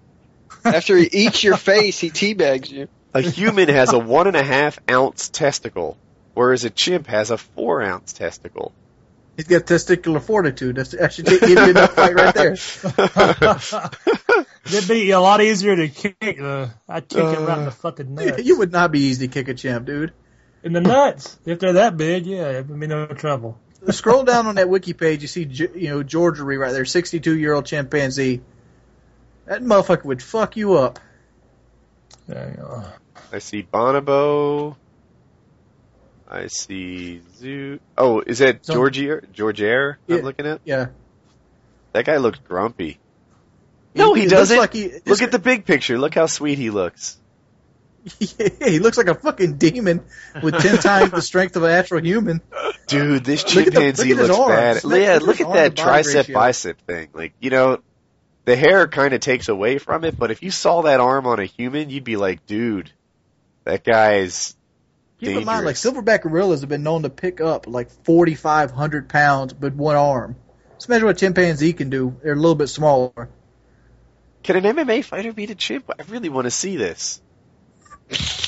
After 0.63 0.95
he 0.95 1.09
eats 1.11 1.43
your 1.43 1.57
face, 1.57 1.99
he 1.99 2.09
teabags 2.09 2.69
you. 2.69 2.87
A 3.13 3.19
human 3.19 3.67
has 3.67 3.91
a 3.91 3.99
one 3.99 4.27
and 4.27 4.37
a 4.37 4.43
half 4.43 4.79
ounce 4.89 5.27
testicle. 5.27 5.97
whereas 6.33 6.63
a 6.63 6.69
chimp 6.69 7.07
has 7.07 7.31
a 7.31 7.37
four 7.37 7.81
ounce 7.81 8.13
testicle. 8.13 8.71
He's 9.41 9.47
got 9.47 9.65
testicular 9.65 10.21
fortitude. 10.21 10.75
That's, 10.75 10.91
that 10.91 11.13
should 11.13 11.25
give 11.25 11.41
you 11.41 11.69
enough 11.71 11.95
fight 11.95 12.13
right 12.13 12.35
there. 12.35 12.51
It'd 14.65 14.87
be 14.87 15.09
a 15.09 15.19
lot 15.19 15.41
easier 15.41 15.75
to 15.75 15.89
kick. 15.89 16.39
Uh, 16.39 16.67
I'd 16.87 17.09
kick 17.09 17.23
him 17.23 17.47
right 17.47 17.57
in 17.57 17.65
the 17.65 17.71
fucking 17.71 18.13
nuts. 18.13 18.43
You 18.43 18.59
would 18.59 18.71
not 18.71 18.91
be 18.91 18.99
easy 18.99 19.27
to 19.27 19.33
kick 19.33 19.47
a 19.47 19.55
chimp, 19.55 19.87
dude. 19.87 20.13
in 20.61 20.73
the 20.73 20.81
nuts. 20.81 21.39
If 21.43 21.57
they're 21.57 21.73
that 21.73 21.97
big, 21.97 22.27
yeah, 22.27 22.49
it 22.49 22.67
would 22.67 22.79
be 22.79 22.85
no 22.85 23.07
trouble. 23.07 23.57
Scroll 23.89 24.25
down 24.25 24.45
on 24.45 24.55
that 24.55 24.69
wiki 24.69 24.93
page, 24.93 25.23
you 25.23 25.27
see, 25.27 25.45
Ge- 25.45 25.75
you 25.75 25.89
know, 25.89 26.03
Georgery 26.03 26.59
right 26.59 26.71
there, 26.71 26.85
62 26.85 27.35
year 27.35 27.53
old 27.53 27.65
chimpanzee. 27.65 28.41
That 29.47 29.63
motherfucker 29.63 30.05
would 30.05 30.21
fuck 30.21 30.55
you 30.55 30.75
up. 30.75 30.99
There 32.27 32.51
you 32.51 32.57
go. 32.57 32.83
I 33.33 33.39
see 33.39 33.63
Bonobo. 33.63 34.75
I 36.31 36.47
see 36.47 37.21
Zoo. 37.37 37.79
Oh, 37.97 38.21
is 38.25 38.39
that 38.39 38.65
So- 38.65 38.73
Georgier? 38.73 39.23
Georgier? 39.33 39.99
I'm 40.09 40.17
Yeah. 40.17 40.23
looking 40.23 40.45
at. 40.47 40.61
Yeah. 40.63 40.87
That 41.93 42.05
guy 42.05 42.17
looks 42.17 42.39
grumpy. 42.47 42.99
No, 43.93 44.13
he 44.13 44.21
looks 44.21 44.31
doesn't. 44.31 44.57
Like 44.57 44.73
he, 44.73 44.93
Look 45.05 45.21
at 45.21 45.31
the 45.31 45.39
big 45.39 45.65
picture. 45.65 45.97
Look 45.99 46.15
how 46.15 46.27
sweet 46.27 46.57
he 46.57 46.69
looks. 46.69 47.17
he 48.19 48.79
looks 48.79 48.97
like 48.97 49.07
a 49.09 49.13
fucking 49.15 49.57
demon 49.57 50.03
with 50.41 50.57
10 50.59 50.77
times 50.81 51.11
the 51.11 51.21
strength 51.21 51.55
of 51.57 51.63
a 51.63 51.67
natural 51.67 52.01
human. 52.03 52.41
Dude, 52.87 53.23
this 53.25 53.43
Look 53.53 53.65
the- 53.65 53.71
chimpanzee 53.71 54.13
look 54.13 54.29
looks 54.29 54.47
bad. 54.49 54.83
Look- 54.85 55.01
yeah, 55.01 55.13
look 55.15 55.21
at 55.21 55.23
look 55.23 55.37
his 55.37 55.47
at 55.47 55.53
that 55.53 55.65
arm 55.65 55.75
to 55.75 55.83
body 55.83 56.03
tricep 56.03 56.15
ratio. 56.15 56.33
bicep 56.33 56.81
thing. 56.87 57.09
Like, 57.13 57.33
you 57.41 57.49
know, 57.49 57.79
the 58.45 58.55
hair 58.55 58.87
kind 58.87 59.13
of 59.13 59.19
takes 59.19 59.49
away 59.49 59.77
from 59.77 60.03
it, 60.05 60.17
but 60.17 60.31
if 60.31 60.41
you 60.41 60.49
saw 60.49 60.83
that 60.83 60.99
arm 61.01 61.27
on 61.27 61.39
a 61.39 61.45
human, 61.45 61.89
you'd 61.89 62.03
be 62.05 62.15
like, 62.15 62.45
dude, 62.47 62.89
that 63.65 63.83
guy's 63.83 64.55
Keep 65.21 65.37
in 65.37 65.45
mind, 65.45 65.65
like 65.67 65.75
silverback 65.75 66.23
gorillas 66.23 66.61
have 66.61 66.69
been 66.69 66.81
known 66.81 67.03
to 67.03 67.09
pick 67.09 67.41
up 67.41 67.67
like 67.67 67.91
4,500 68.05 69.07
pounds 69.07 69.53
with 69.53 69.75
one 69.75 69.95
arm. 69.95 70.35
Just 70.73 70.89
imagine 70.89 71.05
what 71.05 71.15
a 71.15 71.19
chimpanzee 71.19 71.73
can 71.73 71.91
do. 71.91 72.17
They're 72.23 72.33
a 72.33 72.35
little 72.35 72.55
bit 72.55 72.67
smaller. 72.67 73.29
Can 74.41 74.55
an 74.55 74.75
MMA 74.75 75.03
fighter 75.03 75.31
beat 75.31 75.51
a 75.51 75.55
chimp? 75.55 75.91
I 75.91 76.01
really 76.09 76.29
want 76.29 76.45
to 76.45 76.51
see 76.51 76.75
this. 76.75 77.21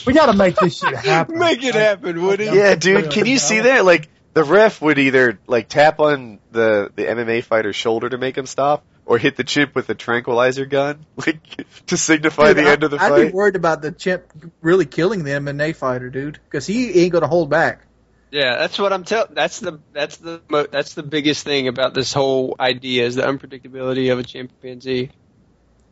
We 0.08 0.14
got 0.14 0.26
to 0.26 0.34
make 0.34 0.56
this 0.56 0.80
shit 0.80 0.96
happen. 1.06 1.38
Make 1.38 1.64
it 1.64 1.76
happen, 1.76 2.24
Woody. 2.24 2.46
Yeah, 2.46 2.74
dude, 2.74 3.12
can 3.12 3.28
you 3.28 3.38
see 3.38 3.60
that? 3.60 3.86
Like, 3.86 4.10
the 4.34 4.44
ref 4.44 4.82
would 4.82 4.98
either, 4.98 5.40
like, 5.46 5.70
tap 5.70 6.00
on 6.00 6.40
the, 6.52 6.92
the 6.96 7.04
MMA 7.04 7.44
fighter's 7.44 7.76
shoulder 7.76 8.10
to 8.10 8.18
make 8.18 8.36
him 8.36 8.48
stop, 8.48 8.84
or 9.06 9.18
hit 9.18 9.36
the 9.36 9.44
chimp 9.44 9.76
with 9.76 9.90
a 9.90 9.96
tranquilizer 9.96 10.66
gun, 10.66 11.06
like, 11.18 11.86
to 11.88 11.98
signify 11.98 12.54
Dude, 12.54 12.58
the 12.58 12.70
I- 12.70 12.72
end 12.74 12.84
of 12.84 12.92
the 12.92 13.00
fight. 13.00 13.12
I'd 13.12 13.28
be 13.28 13.32
worried 13.34 13.56
about 13.56 13.82
the 13.82 13.92
chimp 13.92 14.24
really 14.62 14.86
killing 14.86 15.24
the 15.24 15.32
MMA 15.32 15.76
fighter, 15.76 16.10
dude, 16.10 16.40
because 16.46 16.66
he 16.66 17.02
ain't 17.02 17.12
going 17.12 17.22
to 17.24 17.28
hold 17.28 17.50
back. 17.50 17.86
Yeah, 18.32 18.58
that's 18.58 18.80
what 18.80 18.92
I'm 18.92 19.04
telling. 19.04 19.36
That's 19.36 19.60
the 19.60 19.80
that's 19.92 20.18
the 20.18 20.42
mo- 20.50 20.66
that's 20.66 20.96
the 20.96 21.04
biggest 21.04 21.44
thing 21.44 21.68
about 21.68 21.94
this 21.94 22.12
whole 22.14 22.56
idea 22.60 23.06
is 23.06 23.14
the 23.14 23.22
unpredictability 23.22 24.12
of 24.12 24.18
a 24.18 24.24
chimpanzee. 24.24 25.12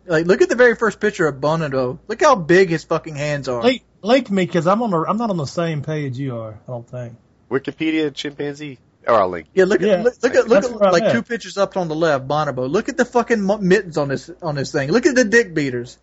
Like, 0.08 0.26
look 0.26 0.42
at 0.42 0.50
the 0.50 0.56
very 0.56 0.76
first 0.76 1.00
picture 1.00 1.28
of 1.28 1.36
Bonobo. 1.36 2.00
Look 2.08 2.20
how 2.20 2.34
big 2.34 2.70
his 2.70 2.84
fucking 2.84 3.16
hands 3.16 3.48
are. 3.48 3.62
Link, 3.62 3.84
link 4.02 4.32
me 4.32 4.44
because 4.48 4.66
I'm 4.66 4.82
on. 4.82 4.90
The, 4.90 5.06
I'm 5.08 5.18
not 5.18 5.30
on 5.30 5.38
the 5.38 5.46
same 5.46 5.84
page 5.84 6.18
you 6.18 6.40
are. 6.40 6.54
I 6.68 6.72
don't 6.72 6.90
think. 6.90 7.16
Wikipedia 7.52 8.12
chimpanzee? 8.12 8.80
Or 9.08 9.16
I'll 9.16 9.30
link. 9.30 9.48
yeah, 9.54 9.66
look 9.66 9.82
Yeah. 9.82 9.94
at 9.94 10.04
look, 10.04 10.14
look 10.22 10.36
at 10.36 10.48
look 10.48 10.62
That's 10.62 10.68
at 10.74 10.80
where 10.80 10.92
like 10.92 11.04
at. 11.04 11.12
two 11.14 11.24
pictures 11.24 11.58
up 11.58 11.76
on 11.78 11.88
the 11.88 11.96
left, 11.96 12.28
Bonobo. 12.28 12.70
Look 12.70 12.88
at 12.90 12.98
the 12.98 13.06
fucking 13.06 13.46
mittens 13.62 13.98
on 13.98 14.10
this 14.10 14.30
on 14.42 14.56
this 14.56 14.72
thing. 14.72 14.92
Look 14.92 15.06
at 15.08 15.16
the 15.16 15.24
dick 15.26 15.54
beaters. 15.56 15.98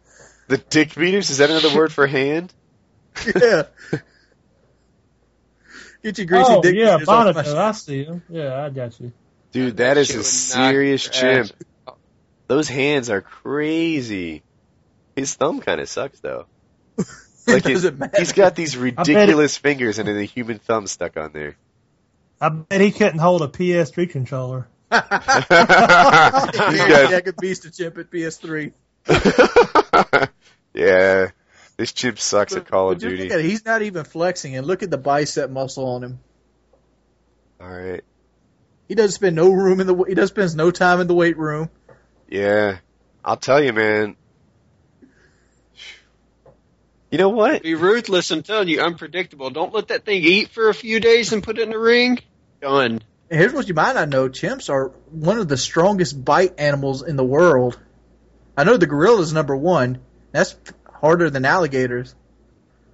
The 0.49 0.59
dick 0.59 0.95
beaters? 0.95 1.31
Is 1.31 1.39
that 1.39 1.51
another 1.51 1.75
word 1.77 1.93
for 1.93 2.07
hand? 2.07 2.53
Yeah. 3.35 3.65
Get 6.03 6.19
your 6.19 6.27
greasy 6.27 6.45
oh 6.49 6.63
dick 6.63 6.75
yeah, 6.77 6.95
beaters 6.97 7.09
off 7.09 7.35
my 7.35 7.43
Bonato. 7.43 7.55
I 7.57 7.73
see 7.73 8.05
him. 8.05 8.23
Yeah, 8.29 8.65
I 8.65 8.71
got 8.71 8.99
you. 9.01 9.13
Dude, 9.53 9.79
that 9.79 9.97
is 9.97 10.15
a 10.15 10.23
serious 10.23 11.05
your 11.07 11.13
chimp. 11.13 11.51
Those 12.47 12.69
hands 12.69 13.11
are 13.11 13.21
crazy. 13.21 14.43
His 15.17 15.35
thumb 15.35 15.61
kind 15.61 15.81
of 15.81 15.89
sucks 15.89 16.21
though. 16.21 16.47
Like 17.47 17.67
it- 17.67 17.75
doesn't 17.75 17.99
matter. 17.99 18.15
He's 18.19 18.33
got 18.33 18.55
these 18.55 18.77
ridiculous 18.77 19.57
fingers 19.57 19.99
and 19.99 20.07
then 20.09 20.17
a 20.17 20.23
human 20.25 20.59
thumb 20.59 20.87
stuck 20.87 21.17
on 21.17 21.33
there. 21.33 21.57
I 22.41 22.49
bet 22.51 22.81
he 22.81 22.91
couldn't 22.93 23.19
hold 23.19 23.43
a 23.43 23.49
PS3 23.49 24.09
controller. 24.11 24.69
He's 24.93 25.01
yeah, 25.51 27.11
got- 27.11 27.25
could 27.25 27.37
beast 27.37 27.65
a 27.65 27.71
chimp 27.71 27.99
at 27.99 28.11
PS3. 28.11 28.73
yeah, 30.75 31.31
this 31.77 31.93
chip 31.93 32.19
sucks 32.19 32.55
at 32.55 32.67
Call 32.67 32.93
of 32.93 32.99
Duty. 32.99 33.25
Look 33.25 33.33
at 33.33 33.41
it. 33.41 33.45
He's 33.45 33.65
not 33.65 33.83
even 33.83 34.05
flexing, 34.05 34.57
and 34.57 34.67
look 34.67 34.83
at 34.83 34.91
the 34.91 34.99
bicep 34.99 35.51
muscle 35.51 35.87
on 35.87 36.05
him. 36.05 36.21
All 37.61 37.69
right, 37.69 38.03
He 38.87 38.95
doesn't 38.95 39.13
spend 39.15 39.35
no 39.37 39.51
room 39.51 39.81
in 39.81 39.87
the. 39.87 39.97
He 40.05 40.15
does 40.15 40.29
spends 40.29 40.55
no 40.55 40.71
time 40.71 41.01
in 41.01 41.07
the 41.07 41.15
weight 41.15 41.37
room. 41.37 41.71
yeah, 42.29 42.79
I'll 43.25 43.37
tell 43.37 43.63
you, 43.63 43.73
man. 43.73 44.17
You 47.11 47.17
know 47.17 47.31
what? 47.31 47.63
Be 47.63 47.75
ruthless. 47.75 48.31
I'm 48.31 48.43
telling 48.43 48.69
you, 48.69 48.81
unpredictable. 48.81 49.51
Don't 49.51 49.73
let 49.73 49.89
that 49.89 50.05
thing 50.05 50.23
eat 50.23 50.51
for 50.51 50.69
a 50.69 50.75
few 50.75 51.01
days 51.01 51.33
and 51.33 51.43
put 51.43 51.59
it 51.59 51.63
in 51.63 51.71
the 51.71 51.79
ring. 51.79 52.19
Done. 52.61 53.01
Here's 53.31 53.53
what 53.53 53.69
you 53.69 53.75
might 53.75 53.95
not 53.95 54.09
know: 54.09 54.29
chimps 54.29 54.69
are 54.69 54.89
one 55.11 55.39
of 55.39 55.49
the 55.49 55.57
strongest 55.57 56.23
bite 56.23 56.59
animals 56.59 57.03
in 57.03 57.17
the 57.17 57.25
world. 57.25 57.79
I 58.57 58.65
know 58.65 58.77
the 58.77 58.87
gorilla's 58.87 59.33
number 59.33 59.57
one. 59.57 60.01
That's 60.33 60.55
harder 61.01 61.31
than 61.31 61.45
alligators. 61.45 62.15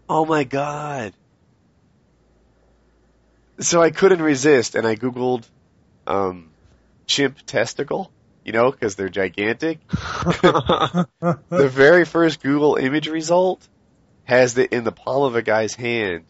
Oh 0.09 0.25
my 0.25 0.44
god. 0.44 1.12
So 3.60 3.83
I 3.83 3.91
couldn't 3.91 4.23
resist 4.23 4.75
and 4.75 4.86
I 4.86 4.94
googled 4.94 5.49
um 6.07 6.51
chimp 7.07 7.39
testicle, 7.47 8.12
you 8.44 8.52
know, 8.52 8.70
cuz 8.70 8.94
they're 8.94 9.09
gigantic. 9.09 9.78
the 9.89 11.39
very 11.51 12.05
first 12.05 12.43
Google 12.43 12.76
image 12.76 13.09
result 13.09 13.67
has 14.25 14.57
it 14.59 14.73
in 14.73 14.85
the 14.85 14.93
palm 14.93 15.25
of 15.25 15.36
a 15.36 15.43
guy's 15.43 15.75
hand. 15.75 16.25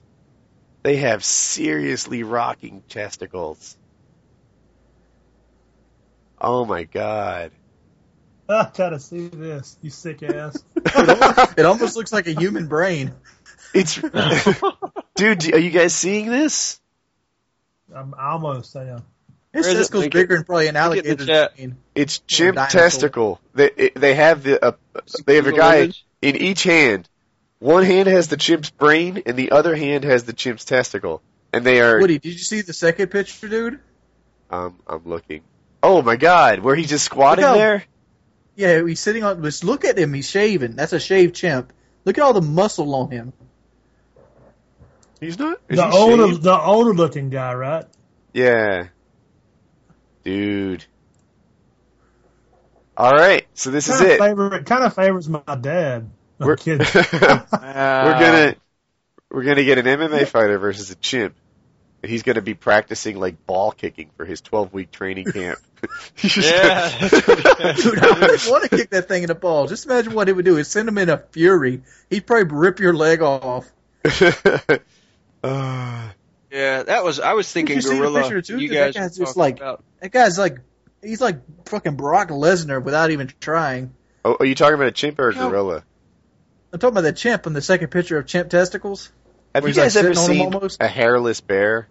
They 0.83 0.97
have 0.97 1.25
seriously 1.25 2.23
rocking 2.23 2.83
testicles. 2.89 3.77
Oh 6.41 6.65
my 6.65 6.85
god. 6.85 7.53
I 8.49 8.71
gotta 8.77 9.01
see 9.01 9.29
this. 9.29 9.79
You 9.81 9.91
sick 9.91 10.23
ass. 10.23 10.63
It 10.97 11.09
almost, 11.09 11.59
it 11.59 11.65
almost 11.65 11.97
looks 11.97 12.13
like 12.13 12.27
a 12.27 12.33
human 12.33 12.67
brain. 12.69 13.13
It's 13.73 13.95
Dude, 15.17 15.53
are 15.55 15.59
you 15.59 15.71
guys 15.71 15.95
seeing 15.95 16.27
this? 16.29 16.81
I'm 17.95 18.15
almost. 18.15 18.77
I 18.77 18.89
am. 18.91 19.05
His 19.53 19.65
Where 19.67 19.71
is 19.71 19.75
it? 19.75 19.75
testicle's 19.79 20.05
it. 20.05 20.13
bigger 20.13 20.35
than 20.37 20.45
probably 20.45 20.69
an 20.69 20.75
Link 20.75 20.97
it 20.97 21.07
in 21.07 21.17
the 21.17 21.25
alligator's 21.25 21.27
chat. 21.27 21.57
brain. 21.57 21.77
It's 21.95 22.19
chimp 22.21 22.59
testicle. 22.69 23.41
They 23.55 23.71
it- 23.77 23.95
they 23.95 24.15
have 24.15 24.43
the 24.43 24.63
uh, 24.65 24.73
they 25.25 25.37
have 25.37 25.47
a 25.47 25.53
guy 25.53 25.91
in 26.21 26.37
each 26.37 26.63
hand. 26.65 27.09
One 27.59 27.85
hand 27.85 28.09
has 28.09 28.29
the 28.29 28.37
chimp's 28.37 28.71
brain, 28.71 29.23
and 29.27 29.37
the 29.37 29.53
other 29.53 29.75
hand 29.75 30.05
has 30.05 30.25
the 30.25 30.33
chimp's 30.33 30.65
testicle. 30.65 31.23
And 31.53 31.65
they 31.65 31.81
are. 31.81 32.01
Woody, 32.01 32.19
did 32.19 32.33
you 32.33 32.39
see 32.39 32.61
the 32.63 32.73
second 32.73 33.09
picture, 33.09 33.49
dude? 33.49 33.81
Um, 34.51 34.79
I'm 34.87 35.03
looking. 35.05 35.43
Oh 35.83 36.03
my 36.03 36.17
God, 36.17 36.61
where 36.61 36.75
he's 36.75 36.89
just 36.89 37.05
squatting 37.05 37.45
how- 37.45 37.55
there? 37.55 37.85
Yeah, 38.57 38.85
he's 38.87 39.01
sitting 39.01 39.25
on. 39.25 39.43
Just 39.43 39.65
look 39.65 39.85
at 39.85 39.99
him. 39.99 40.13
He's 40.15 40.29
shaving. 40.31 40.77
That's 40.77 40.93
a 40.93 41.01
shaved 41.01 41.35
chimp. 41.35 41.73
Look 42.05 42.19
at 42.19 42.23
all 42.23 42.33
the 42.33 42.41
muscle 42.43 42.95
on 42.95 43.11
him. 43.11 43.33
He's 45.21 45.39
not. 45.39 45.59
Is 45.69 45.79
The 45.79 45.91
he 45.91 45.97
older, 45.97 46.27
shaved? 46.29 46.43
the 46.43 46.61
older 46.61 46.93
looking 46.95 47.31
guy, 47.31 47.55
right? 47.55 47.85
Yeah. 48.33 48.89
Dude. 50.25 50.85
All 52.97 53.11
right, 53.13 53.45
so 53.55 53.71
this 53.71 53.89
is 53.89 53.97
Kind 53.97 54.07
of 54.07 54.11
it. 54.13 54.19
favor, 54.21 54.63
kind 54.63 54.85
of 54.85 54.95
favors 54.95 55.29
my 55.29 55.41
dad. 55.61 56.11
I'm 56.41 56.47
We're, 56.49 56.57
kidding. 56.57 56.87
we're 56.95 57.47
Ah. 57.53 58.19
gonna 58.21 58.57
we're 59.31 59.45
gonna 59.45 59.65
get 59.65 59.79
an 59.79 59.87
MMA 59.87 60.27
fighter 60.27 60.59
versus 60.59 60.91
a 60.91 60.97
chimp, 60.97 61.35
and 62.03 62.11
he's 62.11 62.23
gonna 62.23 62.43
be 62.43 62.55
practicing 62.55 63.19
like 63.19 63.47
ball 63.47 63.71
kicking 63.73 64.11
for 64.17 64.25
his 64.25 64.41
12 64.41 64.73
week 64.73 64.91
training 64.91 65.27
camp. 65.27 65.59
He's 66.15 66.33
just 66.33 66.51
Yeah. 66.51 66.99
Dude, 67.75 67.99
I 67.99 68.19
wouldn't 68.19 68.47
want 68.49 68.63
to 68.65 68.71
kick 68.71 68.89
that 68.91 69.07
thing 69.07 69.23
in 69.23 69.27
the 69.29 69.35
balls. 69.35 69.69
Just 69.69 69.85
imagine 69.85 70.15
what 70.15 70.31
it 70.31 70.33
would 70.35 70.47
do. 70.47 70.55
It'd 70.55 70.67
send 70.67 70.89
him 70.89 70.97
in 70.97 71.11
a 71.11 71.19
fury. 71.19 71.83
He'd 72.09 72.27
probably 72.27 72.57
rip 72.57 72.81
your 72.81 72.95
leg 72.95 73.21
off. 73.21 73.71
Uh, 75.43 76.09
Yeah, 76.51 76.85
that 76.85 77.05
was. 77.05 77.21
I 77.21 77.33
was 77.35 77.51
thinking 77.53 77.77
you 77.81 77.83
gorilla. 77.83 78.41
too? 78.43 78.59
You 78.59 78.69
That 78.71 78.75
guys 78.75 78.95
guy's 78.95 79.17
just 79.19 79.37
like- 79.37 79.57
about. 79.59 79.83
That 80.01 80.11
guy's 80.13 80.39
like, 80.39 80.59
he's 81.03 81.21
like 81.21 81.41
fucking 81.67 81.97
Brock 81.97 82.29
Lesnar 82.29 82.83
without 82.83 83.11
even 83.11 83.31
trying. 83.41 83.93
oh, 84.25 84.37
are 84.41 84.47
you 84.47 84.55
talking 84.55 84.75
about 84.75 84.87
a 84.87 84.93
chimp 84.93 85.19
or 85.19 85.31
a 85.31 85.35
No. 85.35 85.51
gorilla? 85.51 85.83
I'm 86.75 86.81
talking 86.81 86.95
about 86.95 87.03
the 87.03 87.13
chimp 87.13 87.47
in 87.47 87.53
the 87.53 87.63
second 87.63 87.93
picture 87.93 88.19
of 88.19 88.27
chimp 88.27 88.51
testicles. 88.51 89.13
Have 89.55 89.63
you 89.63 89.69
he's, 89.69 89.77
like, 89.77 89.85
guys 89.85 89.97
ever 89.97 90.13
sitting 90.13 90.53
on 90.53 90.61
'em 90.61 90.69
seen 90.69 90.79
a 90.81 90.89
hairless 90.89 91.41
bear? 91.41 91.87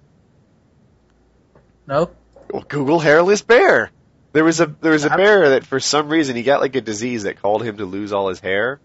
No? 1.88 2.10
Well, 2.52 2.66
Google 2.68 3.00
hairless 3.00 3.42
bear. 3.42 3.92
There 4.34 4.44
was 4.44 4.60
a 4.60 4.66
there 4.66 4.92
was 4.92 5.06
a 5.06 5.10
bear 5.10 5.52
that 5.52 5.66
for 5.66 5.80
some 5.80 6.10
reason 6.10 6.36
he 6.36 6.44
got 6.44 6.60
like 6.60 6.76
a 6.76 6.82
disease 6.82 7.24
that 7.24 7.42
called 7.42 7.64
him 7.64 7.78
to 7.78 7.86
lose 7.86 8.12
all 8.12 8.28
his 8.28 8.42
hair, 8.42 8.82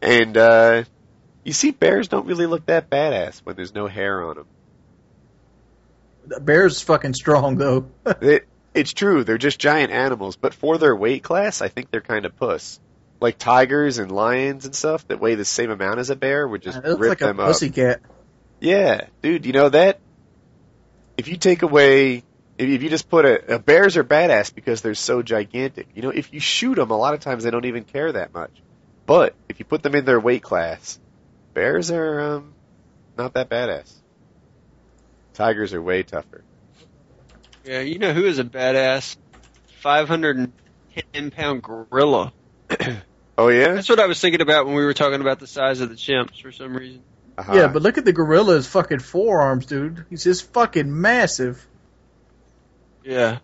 and 0.00 0.36
uh, 0.36 0.84
you 1.42 1.52
see 1.52 1.72
bears 1.72 2.06
don't 2.06 2.26
really 2.26 2.46
look 2.46 2.66
that 2.66 2.88
badass 2.88 3.40
when 3.40 3.56
there's 3.56 3.74
no 3.74 3.88
hair 3.88 4.22
on 4.22 4.36
them. 4.36 4.46
The 6.28 6.38
bear's 6.38 6.80
fucking 6.80 7.14
strong 7.14 7.56
though. 7.56 7.90
It, 8.20 8.46
it's 8.72 8.92
true. 8.92 9.24
They're 9.24 9.36
just 9.36 9.58
giant 9.58 9.90
animals, 9.90 10.36
but 10.36 10.54
for 10.54 10.78
their 10.78 10.94
weight 10.94 11.24
class, 11.24 11.60
I 11.60 11.66
think 11.66 11.90
they're 11.90 12.00
kind 12.00 12.24
of 12.24 12.36
puss. 12.36 12.78
Like 13.20 13.38
tigers 13.38 13.98
and 13.98 14.12
lions 14.12 14.64
and 14.64 14.74
stuff 14.74 15.06
that 15.08 15.18
weigh 15.20 15.34
the 15.34 15.44
same 15.44 15.70
amount 15.70 15.98
as 15.98 16.10
a 16.10 16.16
bear 16.16 16.46
would 16.46 16.62
just 16.62 16.78
it 16.78 16.84
looks 16.84 17.00
rip 17.00 17.08
like 17.10 17.20
a 17.22 17.24
them 17.24 17.40
up. 17.40 17.48
pussycat. 17.48 18.00
Yeah, 18.60 19.06
dude, 19.22 19.46
you 19.46 19.52
know 19.52 19.68
that? 19.68 19.98
If 21.16 21.28
you 21.28 21.36
take 21.36 21.62
away, 21.62 22.22
if 22.58 22.68
if 22.68 22.82
you 22.82 22.88
just 22.88 23.08
put 23.08 23.24
a, 23.24 23.56
a 23.56 23.58
bears 23.58 23.96
are 23.96 24.04
badass 24.04 24.54
because 24.54 24.82
they're 24.82 24.94
so 24.94 25.22
gigantic. 25.22 25.88
You 25.94 26.02
know, 26.02 26.10
if 26.10 26.32
you 26.32 26.40
shoot 26.40 26.76
them, 26.76 26.90
a 26.90 26.96
lot 26.96 27.14
of 27.14 27.20
times 27.20 27.44
they 27.44 27.50
don't 27.50 27.64
even 27.64 27.84
care 27.84 28.12
that 28.12 28.32
much. 28.32 28.52
But 29.06 29.34
if 29.48 29.58
you 29.58 29.64
put 29.64 29.82
them 29.82 29.94
in 29.94 30.04
their 30.04 30.20
weight 30.20 30.42
class, 30.42 31.00
bears 31.54 31.90
are 31.90 32.20
um, 32.20 32.54
not 33.16 33.34
that 33.34 33.48
badass. 33.48 33.92
Tigers 35.34 35.72
are 35.72 35.82
way 35.82 36.02
tougher. 36.02 36.44
Yeah, 37.64 37.80
you 37.80 37.98
know 37.98 38.12
who 38.12 38.24
is 38.26 38.38
a 38.38 38.44
badass? 38.44 39.16
510 39.80 41.30
pound 41.30 41.62
gorilla. 41.62 42.32
Oh 43.40 43.48
yeah, 43.48 43.74
That's 43.74 43.88
what 43.88 44.00
I 44.00 44.06
was 44.06 44.20
thinking 44.20 44.40
about 44.40 44.66
when 44.66 44.74
we 44.74 44.84
were 44.84 44.94
talking 44.94 45.20
about 45.20 45.38
the 45.38 45.46
size 45.46 45.80
of 45.80 45.88
the 45.90 45.94
chimps 45.94 46.42
for 46.42 46.50
some 46.50 46.76
reason. 46.76 47.02
uh-huh. 47.38 47.54
Yeah, 47.54 47.68
but 47.68 47.82
look 47.82 47.96
at 47.96 48.04
the 48.04 48.12
gorilla's 48.12 48.66
fucking 48.66 48.98
forearms, 48.98 49.66
dude. 49.66 50.04
He's 50.10 50.24
just 50.24 50.52
fucking 50.52 51.00
massive. 51.00 51.64
Yeah. 53.04 53.38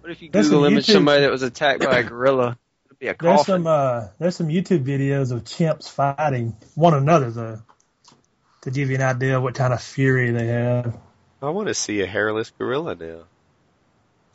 What 0.00 0.10
if 0.10 0.20
you 0.20 0.30
There's 0.32 0.48
Google 0.48 0.64
image 0.64 0.86
YouTube- 0.86 0.92
somebody 0.94 1.20
that 1.22 1.30
was 1.30 1.42
attacked 1.42 1.84
by 1.84 2.00
a 2.00 2.02
gorilla? 2.08 2.58
It'd 2.86 2.98
be 2.98 3.06
a 3.06 3.14
There's 3.18 3.46
some 3.46 3.68
uh, 3.68 4.08
there's 4.18 4.34
some 4.34 4.48
YouTube 4.48 4.84
videos 4.84 5.30
of 5.30 5.44
chimps 5.44 5.88
fighting 5.88 6.56
one 6.74 6.94
another 6.94 7.30
though, 7.30 7.62
to 8.62 8.70
give 8.72 8.90
you 8.90 8.96
an 8.96 9.02
idea 9.02 9.36
of 9.36 9.44
what 9.44 9.54
kind 9.54 9.72
of 9.72 9.80
fury 9.80 10.32
they 10.32 10.46
have. 10.48 10.98
I 11.40 11.50
want 11.50 11.68
to 11.68 11.74
see 11.74 12.00
a 12.00 12.06
hairless 12.06 12.50
gorilla 12.58 12.96
now. 12.96 13.24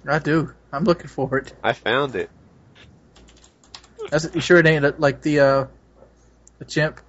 I 0.08 0.20
do. 0.20 0.54
I'm 0.72 0.86
looking 0.86 1.08
for 1.08 1.38
it. 1.38 1.54
I 1.62 1.74
found 1.74 2.16
it. 2.16 2.30
That's, 4.12 4.30
you 4.36 4.42
sure 4.42 4.60
it 4.60 4.68
ain't 4.68 5.00
like 5.00 5.22
the 5.22 5.40
uh, 5.40 5.66
the 6.60 6.66
chimp? 6.66 7.02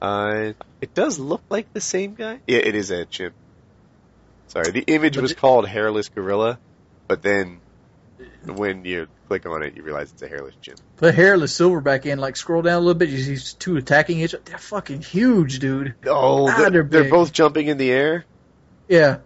Uh, 0.00 0.52
it 0.80 0.94
does 0.94 1.18
look 1.18 1.42
like 1.50 1.72
the 1.74 1.80
same 1.80 2.14
guy. 2.14 2.40
Yeah, 2.46 2.58
it 2.58 2.74
is 2.74 2.90
a 2.90 3.04
chimp. 3.04 3.34
Sorry, 4.48 4.70
the 4.70 4.80
image 4.86 5.16
But 5.16 5.22
was 5.22 5.32
it- 5.32 5.38
called 5.38 5.68
hairless 5.68 6.08
gorilla, 6.08 6.58
but 7.08 7.20
then 7.22 7.60
when 8.46 8.84
you 8.84 9.08
click 9.28 9.46
on 9.46 9.62
it, 9.62 9.76
you 9.76 9.82
realize 9.82 10.12
it's 10.12 10.22
a 10.22 10.28
hairless 10.28 10.54
chimp. 10.62 10.78
Put 10.96 11.14
hairless 11.14 11.58
silverback 11.58 12.06
in. 12.06 12.18
Like 12.18 12.36
scroll 12.36 12.62
down 12.62 12.74
a 12.74 12.78
little 12.80 12.94
bit. 12.94 13.08
You 13.08 13.18
see 13.36 13.56
two 13.58 13.76
attacking 13.76 14.20
each. 14.20 14.34
other. 14.34 14.42
They're 14.46 14.58
fucking 14.58 15.02
huge, 15.02 15.58
dude. 15.58 15.94
Oh, 16.06 16.48
Ah, 16.48 16.56
they're, 16.56 16.70
they're 16.70 16.82
they're 16.84 17.10
both 17.10 17.32
jumping 17.32 17.66
in 17.66 17.78
the 17.78 17.90
air. 17.90 18.24
Yeah. 18.88 19.18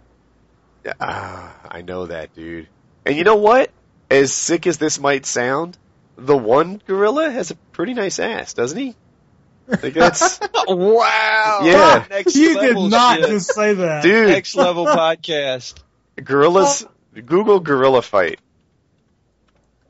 Ah, 0.99 1.53
I 1.69 1.81
know 1.81 2.05
that, 2.07 2.33
dude. 2.33 2.67
And 3.05 3.15
you 3.15 3.23
know 3.23 3.35
what? 3.35 3.69
As 4.09 4.33
sick 4.33 4.65
as 4.65 4.77
this 4.77 4.99
might 4.99 5.25
sound, 5.25 5.77
the 6.19 6.37
one 6.37 6.81
gorilla 6.87 7.29
has 7.29 7.51
a 7.51 7.55
pretty 7.55 7.93
nice 7.93 8.19
ass, 8.19 8.53
doesn't 8.53 8.77
he? 8.77 8.95
Like 9.67 9.93
that's 9.93 10.39
wow. 10.67 11.59
Yeah. 11.63 12.05
Next 12.09 12.35
You 12.35 12.55
level 12.59 12.83
did 12.83 12.91
not 12.91 13.19
shit. 13.19 13.29
just 13.29 13.53
say 13.53 13.73
that. 13.75 14.03
dude. 14.03 14.29
Next 14.29 14.55
level 14.55 14.85
podcast. 14.85 15.75
Gorillas. 16.23 16.85
Google 17.13 17.59
gorilla 17.59 18.01
fight. 18.01 18.39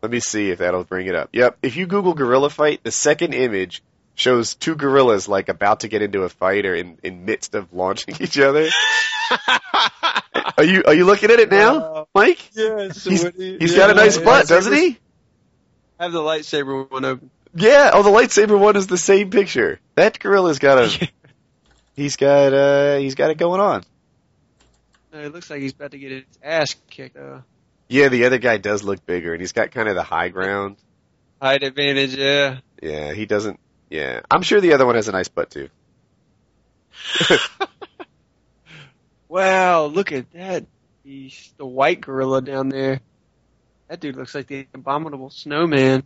Let 0.02 0.12
me 0.12 0.20
see 0.22 0.50
if 0.50 0.60
that'll 0.60 0.86
bring 0.86 1.08
it 1.08 1.16
up. 1.16 1.30
Yep. 1.34 1.58
If 1.62 1.76
you 1.76 1.86
Google 1.86 2.14
gorilla 2.14 2.50
fight, 2.50 2.84
the 2.84 2.92
second 2.92 3.34
image 3.34 3.84
shows 4.16 4.54
two 4.56 4.76
gorillas 4.76 5.28
like 5.28 5.50
about 5.50 5.82
to 5.82 5.88
get 5.88 6.02
into 6.02 6.24
a 6.24 6.30
fight 6.30 6.66
or 6.66 6.76
in, 6.76 6.98
in 7.04 7.26
midst 7.26 7.56
of 7.56 7.72
launching 7.74 8.16
each 8.22 8.40
other. 8.40 8.68
Are 10.58 10.64
you 10.64 10.84
are 10.86 10.94
you 10.94 11.06
looking 11.06 11.32
at 11.32 11.40
it 11.40 11.50
now, 11.52 11.80
Wow. 11.80 12.08
Mike? 12.14 12.40
Yes. 12.54 13.04
He's, 13.06 13.24
Woody. 13.24 13.60
he's 13.60 13.72
Yeah, 13.72 13.78
got 13.78 13.90
a 13.92 13.94
nice 13.94 14.18
yeah, 14.18 14.26
butt, 14.26 14.46
lightsabers. 14.46 14.50
doesn't 14.50 14.74
he? 14.74 14.98
Have 16.00 16.12
the 16.14 16.20
lightsaber 16.22 16.90
one 16.90 17.06
open. 17.06 17.30
Yeah. 17.54 17.92
Oh, 17.94 18.04
the 18.04 18.10
lightsaber 18.10 18.58
one 18.60 18.76
is 18.76 18.88
the 18.88 18.98
same 18.98 19.30
picture. 19.32 19.80
That 19.96 20.20
gorilla's 20.20 20.60
got 20.60 20.78
a. 20.78 21.10
He's 21.96 22.16
got 22.16 22.54
uh 22.54 22.98
he's 23.00 23.16
got 23.16 23.30
it 23.30 23.38
going 23.38 23.60
on. 23.60 23.84
No, 25.12 25.20
it 25.20 25.34
looks 25.34 25.50
like 25.50 25.60
he's 25.60 25.74
about 25.74 25.92
to 25.92 25.98
get 25.98 26.12
his 26.12 26.24
ass 26.42 26.76
kicked. 26.90 27.18
Uh, 27.18 27.40
Yeah, 27.90 28.08
the 28.08 28.24
other 28.24 28.38
guy 28.38 28.56
does 28.58 28.84
look 28.86 29.06
bigger, 29.06 29.34
and 29.34 29.42
he's 29.42 29.52
got 29.52 29.72
kind 29.72 29.90
of 29.90 29.96
the 29.96 30.04
high 30.04 30.30
ground. 30.30 30.78
height 31.42 31.62
advantage. 31.64 32.16
Yeah. 32.16 32.60
Yeah, 32.82 33.14
he 33.14 33.26
doesn't. 33.26 33.60
Yeah, 33.90 34.22
I'm 34.32 34.44
sure 34.44 34.62
the 34.62 34.72
other 34.74 34.86
one 34.86 34.96
has 34.96 35.10
a 35.10 35.12
nice 35.12 35.28
butt 35.28 35.50
too. 35.50 35.68
Wow, 39.28 39.86
look 39.86 40.12
at 40.12 40.32
that. 40.32 40.66
He's 41.04 41.54
the 41.58 41.66
white 41.66 42.02
gorilla 42.02 42.42
down 42.42 42.70
there. 42.70 43.00
That 43.90 44.00
dude 44.00 44.16
looks 44.16 44.36
like 44.36 44.48
the 44.48 44.68
abominable 44.74 45.32
snowman. 45.32 46.04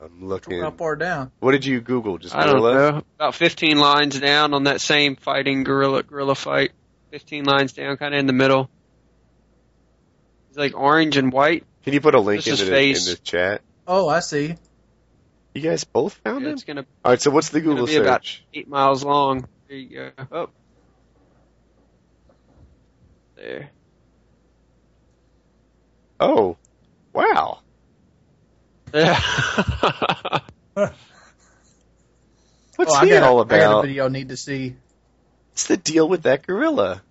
I'm 0.00 0.26
looking. 0.26 0.60
How 0.60 0.72
far 0.72 0.96
down? 0.96 1.30
What 1.38 1.52
did 1.52 1.64
you 1.64 1.80
Google? 1.80 2.18
Just 2.18 2.34
I 2.34 2.44
don't 2.44 2.60
gorilla? 2.60 2.92
know. 2.92 3.02
About 3.16 3.34
15 3.36 3.78
lines 3.78 4.18
down 4.18 4.52
on 4.52 4.64
that 4.64 4.80
same 4.80 5.16
fighting 5.16 5.62
gorilla 5.64 6.02
gorilla 6.02 6.34
fight. 6.34 6.72
15 7.12 7.44
lines 7.44 7.72
down, 7.72 7.96
kind 7.96 8.12
of 8.12 8.18
in 8.18 8.26
the 8.26 8.32
middle. 8.32 8.68
He's 10.48 10.58
like 10.58 10.74
orange 10.76 11.16
and 11.16 11.32
white. 11.32 11.64
Can 11.84 11.92
you 11.92 12.00
put 12.00 12.16
a 12.16 12.20
link 12.20 12.42
Just 12.42 12.62
into 12.62 12.72
the, 12.72 12.82
in 12.88 12.94
the 12.94 13.18
chat? 13.22 13.62
Oh, 13.86 14.08
I 14.08 14.18
see. 14.20 14.56
You 15.54 15.60
guys 15.62 15.84
both 15.84 16.14
found 16.14 16.44
him. 16.44 16.52
It's 16.52 16.64
gonna, 16.64 16.84
All 17.04 17.12
right. 17.12 17.20
So 17.20 17.30
what's 17.30 17.50
the 17.50 17.60
gonna 17.60 17.74
Google 17.76 17.86
be 17.86 17.96
about 17.96 18.24
search? 18.24 18.44
eight 18.52 18.66
miles 18.68 19.04
long. 19.04 19.46
There 19.68 19.76
you 19.76 20.10
go. 20.18 20.26
Oh. 20.32 20.48
There. 23.36 23.70
Oh, 26.18 26.56
wow. 27.14 27.60
Yeah. 28.92 29.18
What's 32.76 32.92
oh, 32.92 32.94
I 32.94 33.04
he 33.04 33.10
got, 33.10 33.22
all 33.22 33.40
I 33.40 33.44
got 33.44 33.78
a 33.78 33.82
video 33.82 34.06
I 34.06 34.08
need 34.08 34.28
to 34.30 34.36
see. 34.36 34.74
What's 35.52 35.68
the 35.68 35.76
deal 35.76 36.08
with 36.08 36.24
that 36.24 36.46
gorilla? 36.46 37.02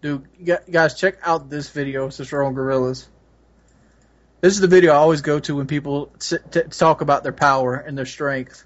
Dude, 0.00 0.28
guys, 0.70 0.94
check 0.94 1.18
out 1.22 1.50
this 1.50 1.70
video 1.70 2.10
since 2.10 2.30
we're 2.30 2.44
on 2.44 2.54
gorillas. 2.54 3.08
This 4.40 4.52
is 4.54 4.60
the 4.60 4.68
video 4.68 4.92
I 4.92 4.96
always 4.96 5.22
go 5.22 5.40
to 5.40 5.56
when 5.56 5.66
people 5.66 6.12
sit, 6.18 6.52
t- 6.52 6.62
talk 6.62 7.00
about 7.00 7.22
their 7.22 7.32
power 7.32 7.74
and 7.74 7.96
their 7.96 8.06
strength. 8.06 8.64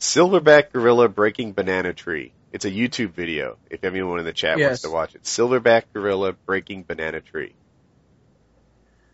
Silverback 0.00 0.72
gorilla 0.72 1.08
breaking 1.08 1.52
banana 1.52 1.92
tree. 1.92 2.32
It's 2.52 2.64
a 2.64 2.70
YouTube 2.70 3.10
video. 3.12 3.56
If 3.70 3.84
anyone 3.84 4.18
in 4.18 4.24
the 4.24 4.32
chat 4.32 4.58
wants 4.58 4.82
to 4.82 4.90
watch 4.90 5.14
it, 5.14 5.24
Silverback 5.24 5.84
gorilla 5.92 6.32
breaking 6.32 6.84
banana 6.84 7.20
tree. 7.20 7.54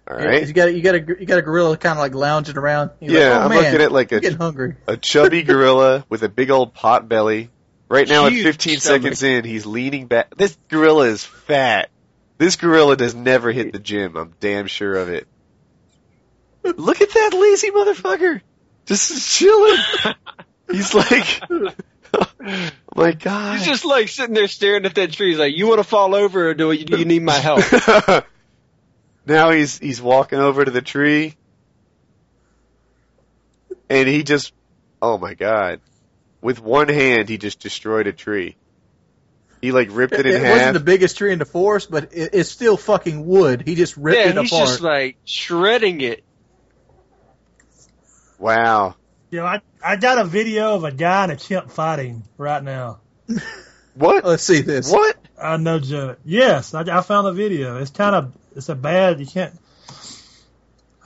All 0.08 0.16
right. 0.16 0.42
Yeah. 0.42 0.46
You 0.46 0.52
got 0.52 0.68
a- 0.68 0.72
you 0.72 0.82
got 0.82 0.94
a 0.94 0.98
you 1.20 1.26
got 1.26 1.38
a 1.38 1.42
gorilla 1.42 1.76
kind 1.76 1.92
of 1.98 1.98
like 2.00 2.14
lounging 2.14 2.56
around. 2.56 2.90
You're 3.00 3.20
Yeah, 3.20 3.30
like, 3.30 3.38
oh, 3.38 3.42
I'm 3.44 3.48
man, 3.50 3.62
looking 3.64 3.80
at 3.82 3.92
like 3.92 4.12
a 4.12 4.34
hungry. 4.36 4.76
a 4.86 4.96
chubby 4.96 5.42
gorilla 5.44 6.04
with 6.08 6.22
a 6.22 6.28
big 6.28 6.50
old 6.50 6.74
pot 6.74 7.08
belly. 7.08 7.50
Right 7.88 8.08
now, 8.08 8.26
at 8.26 8.32
15 8.32 8.78
stomach. 8.78 9.02
seconds 9.02 9.22
in, 9.22 9.44
he's 9.44 9.66
leaning 9.66 10.06
back. 10.06 10.34
This 10.34 10.56
gorilla 10.70 11.08
is 11.08 11.22
fat. 11.24 11.90
This 12.38 12.56
gorilla 12.56 12.96
does 12.96 13.14
never 13.14 13.52
hit 13.52 13.72
the 13.72 13.78
gym. 13.78 14.16
I'm 14.16 14.32
damn 14.40 14.66
sure 14.66 14.94
of 14.96 15.10
it. 15.10 15.28
Look 16.64 17.00
at 17.02 17.10
that 17.10 17.34
lazy 17.34 17.70
motherfucker. 17.70 18.40
Just 18.86 19.30
chilling. 19.38 19.78
He's 20.70 20.94
like, 20.94 21.42
my 22.96 23.12
god. 23.12 23.58
He's 23.58 23.66
just 23.66 23.84
like 23.84 24.08
sitting 24.08 24.34
there 24.34 24.48
staring 24.48 24.84
at 24.84 24.94
that 24.96 25.12
tree. 25.12 25.30
He's 25.30 25.38
like, 25.38 25.56
"You 25.56 25.66
want 25.66 25.78
to 25.78 25.84
fall 25.84 26.14
over, 26.14 26.50
or 26.50 26.54
do 26.54 26.72
you, 26.72 26.84
do 26.84 26.98
you 26.98 27.04
need 27.04 27.22
my 27.22 27.34
help?" 27.34 27.60
now 29.26 29.50
he's 29.50 29.78
he's 29.78 30.00
walking 30.00 30.38
over 30.38 30.64
to 30.64 30.70
the 30.70 30.82
tree, 30.82 31.36
and 33.88 34.08
he 34.08 34.22
just, 34.22 34.52
oh 35.00 35.18
my 35.18 35.34
god, 35.34 35.80
with 36.40 36.60
one 36.60 36.88
hand 36.88 37.28
he 37.28 37.38
just 37.38 37.60
destroyed 37.60 38.06
a 38.06 38.12
tree. 38.12 38.56
He 39.62 39.70
like 39.70 39.88
ripped 39.92 40.14
it 40.14 40.26
in 40.26 40.32
half. 40.32 40.44
It, 40.44 40.50
wasn't 40.50 40.74
the 40.74 40.80
biggest 40.80 41.16
tree 41.16 41.32
in 41.32 41.38
the 41.38 41.44
forest, 41.44 41.88
but 41.88 42.12
it, 42.12 42.30
it's 42.32 42.50
still 42.50 42.76
fucking 42.76 43.24
wood. 43.24 43.62
He 43.64 43.76
just 43.76 43.96
ripped 43.96 44.18
yeah, 44.18 44.30
it 44.30 44.36
he's 44.36 44.50
apart. 44.50 44.62
He's 44.62 44.70
just 44.70 44.80
like 44.82 45.16
shredding 45.24 46.00
it. 46.00 46.24
wow. 48.38 48.96
You 49.32 49.38
know, 49.38 49.46
I, 49.46 49.62
I 49.82 49.96
got 49.96 50.18
a 50.18 50.24
video 50.24 50.74
of 50.74 50.84
a 50.84 50.92
guy 50.92 51.22
and 51.22 51.32
a 51.32 51.36
chimp 51.36 51.70
fighting 51.70 52.22
right 52.36 52.62
now. 52.62 53.00
What? 53.94 54.24
Let's 54.24 54.42
see 54.42 54.62
this. 54.62 54.90
What? 54.90 55.18
Uh, 55.36 55.58
no 55.58 55.78
joke. 55.78 56.18
Yes, 56.24 56.72
I, 56.72 56.80
I 56.80 57.02
found 57.02 57.26
a 57.26 57.32
video. 57.32 57.76
It's 57.76 57.90
kind 57.90 58.16
of 58.16 58.34
it's 58.56 58.70
a 58.70 58.74
bad. 58.74 59.20
You 59.20 59.26
can't. 59.26 59.52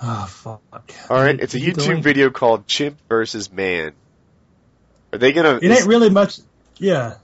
Oh 0.00 0.26
fuck. 0.28 0.92
All 1.10 1.16
right, 1.16 1.40
it's 1.40 1.56
a 1.56 1.58
YouTube 1.58 1.88
going. 1.88 2.02
video 2.02 2.30
called 2.30 2.68
"Chimp 2.68 2.96
versus 3.08 3.50
Man." 3.50 3.90
Are 5.12 5.18
they 5.18 5.32
gonna? 5.32 5.58
It 5.60 5.68
ain't 5.68 5.86
really 5.86 6.10
much. 6.10 6.38
Yeah, 6.76 7.16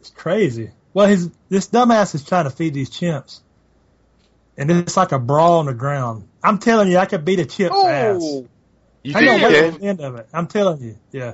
it's 0.00 0.10
crazy. 0.10 0.72
Well, 0.92 1.06
his 1.06 1.30
this 1.48 1.68
dumbass 1.68 2.16
is 2.16 2.24
trying 2.24 2.46
to 2.46 2.50
feed 2.50 2.74
these 2.74 2.90
chimps, 2.90 3.42
and 4.56 4.68
it's 4.72 4.96
like 4.96 5.12
a 5.12 5.20
brawl 5.20 5.60
on 5.60 5.66
the 5.66 5.74
ground. 5.74 6.26
I'm 6.42 6.58
telling 6.58 6.90
you, 6.90 6.98
I 6.98 7.06
could 7.06 7.24
beat 7.24 7.38
a 7.38 7.46
chimp's 7.46 7.84
ass. 7.84 8.42
Oh, 9.14 9.20
you 9.20 9.26
Hang 9.26 9.28
on, 9.28 9.40
think 9.40 9.40
you 9.40 9.62
wait 9.62 9.70
can? 9.72 9.80
the 9.80 9.86
end 9.86 10.00
of 10.00 10.16
it. 10.16 10.28
I'm 10.32 10.46
telling 10.46 10.80
you, 10.82 10.98
yeah. 11.12 11.32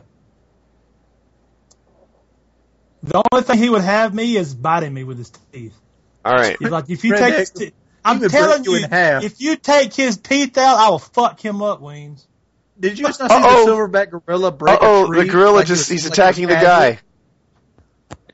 The 3.03 3.23
only 3.33 3.43
thing 3.45 3.59
he 3.59 3.69
would 3.69 3.83
have 3.83 4.15
me 4.15 4.37
is 4.37 4.55
biting 4.55 4.93
me 4.95 5.05
with 5.05 5.19
his 5.19 5.31
teeth. 5.53 5.75
All 6.25 6.35
right. 6.35 6.57
He's 6.59 6.71
like, 6.71 6.89
if 6.89 7.03
you 7.05 7.13
Redneck, 7.13 7.19
take 7.19 7.35
his 7.37 7.51
te- 7.51 7.73
I'm 8.05 8.21
telling 8.29 8.65
you 8.65 8.77
you, 8.77 8.87
if 8.91 9.41
you 9.41 9.57
take 9.57 9.93
his 9.95 10.17
teeth 10.19 10.57
out, 10.57 10.77
I 10.77 10.91
will 10.91 10.99
fuck 11.01 11.41
him 11.41 11.63
up, 11.63 11.81
Wings. 11.81 12.27
Did 12.79 12.99
you 12.99 13.07
just 13.07 13.21
not 13.21 13.31
see 13.31 13.37
Uh-oh. 13.37 13.67
the 13.67 13.73
silverback 13.73 14.11
gorilla 14.27 14.51
break 14.53 14.75
Uh 14.75 14.79
oh, 14.81 15.05
a 15.05 15.07
tree? 15.09 15.23
the 15.27 15.33
gorilla 15.33 15.57
like 15.57 15.67
just, 15.67 15.91
it 15.91 15.95
he's 15.95 16.05
was- 16.05 16.11
like 16.11 16.19
attacking 16.19 16.49
the 16.49 16.55
guy. 16.55 16.99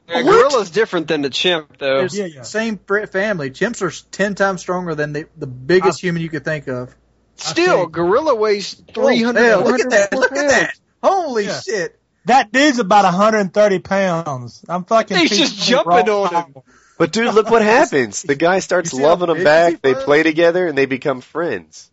Yeah, 0.08 0.22
What? 0.22 0.50
gorilla's 0.50 0.70
different 0.70 1.08
than 1.08 1.20
the 1.20 1.28
chimp, 1.30 1.76
though. 1.78 2.06
Yeah, 2.10 2.24
yeah. 2.26 2.42
same 2.42 2.78
fr- 2.86 3.04
family. 3.06 3.50
Chimps 3.50 3.82
are 3.82 3.92
ten 4.10 4.34
times 4.34 4.60
stronger 4.62 4.94
than 4.94 5.12
the, 5.12 5.26
the 5.36 5.46
biggest 5.46 6.02
I- 6.02 6.06
human 6.06 6.22
you 6.22 6.30
could 6.30 6.44
think 6.44 6.66
of. 6.66 6.94
Still, 7.38 7.80
think- 7.82 7.92
gorilla 7.92 8.34
weighs 8.34 8.74
300, 8.94 9.52
Oh, 9.52 9.62
look 9.64 9.80
at 9.80 9.90
that! 9.90 10.12
Look 10.12 10.32
at 10.32 10.48
that! 10.48 10.74
Holy 11.02 11.44
Yeah. 11.46 11.60
shit! 11.60 11.98
That 12.24 12.52
dude's 12.52 12.78
about 12.78 13.04
130 13.04 13.78
pounds. 13.78 14.64
I'm 14.68 14.84
fucking. 14.84 15.16
He's 15.16 15.30
just 15.38 15.56
jumping 15.56 16.08
on 16.10 16.34
him. 16.34 16.54
But 16.98 17.12
dude, 17.12 17.32
look 17.34 17.48
what 17.48 17.62
happens. 17.78 18.22
The 18.22 18.34
guy 18.34 18.58
starts 18.58 18.92
You 18.92 18.98
see 18.98 19.02
how 19.04 19.10
loving 19.16 19.34
him 19.36 19.44
back. 19.44 19.80
They 19.80 19.94
was? 19.94 20.04
play 20.04 20.22
together 20.24 20.66
and 20.66 20.76
they 20.76 20.84
become 20.86 21.20
friends. 21.22 21.90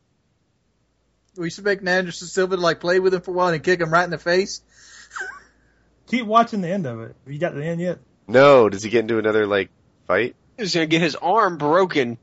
We 1.37 1.49
should 1.49 1.63
make 1.65 1.85
Anderson 1.87 2.27
Silva 2.27 2.57
like 2.57 2.79
play 2.79 2.99
with 2.99 3.13
him 3.13 3.21
for 3.21 3.31
a 3.31 3.33
while 3.33 3.53
and 3.53 3.63
kick 3.63 3.79
him 3.79 3.91
right 3.91 4.03
in 4.03 4.09
the 4.09 4.17
face. 4.17 4.61
Keep 6.07 6.25
watching 6.25 6.61
the 6.61 6.69
end 6.69 6.85
of 6.85 7.01
it. 7.01 7.15
You 7.27 7.37
got 7.39 7.53
the 7.53 7.63
end 7.65 7.79
yet? 7.81 7.99
No, 8.27 8.67
does 8.69 8.83
he 8.83 8.89
get 8.89 9.01
into 9.01 9.19
another 9.19 9.45
like 9.47 9.69
fight? 10.07 10.35
He's 10.57 10.73
gonna 10.73 10.85
get 10.87 11.01
his 11.01 11.15
arm 11.15 11.57
broken. 11.57 12.17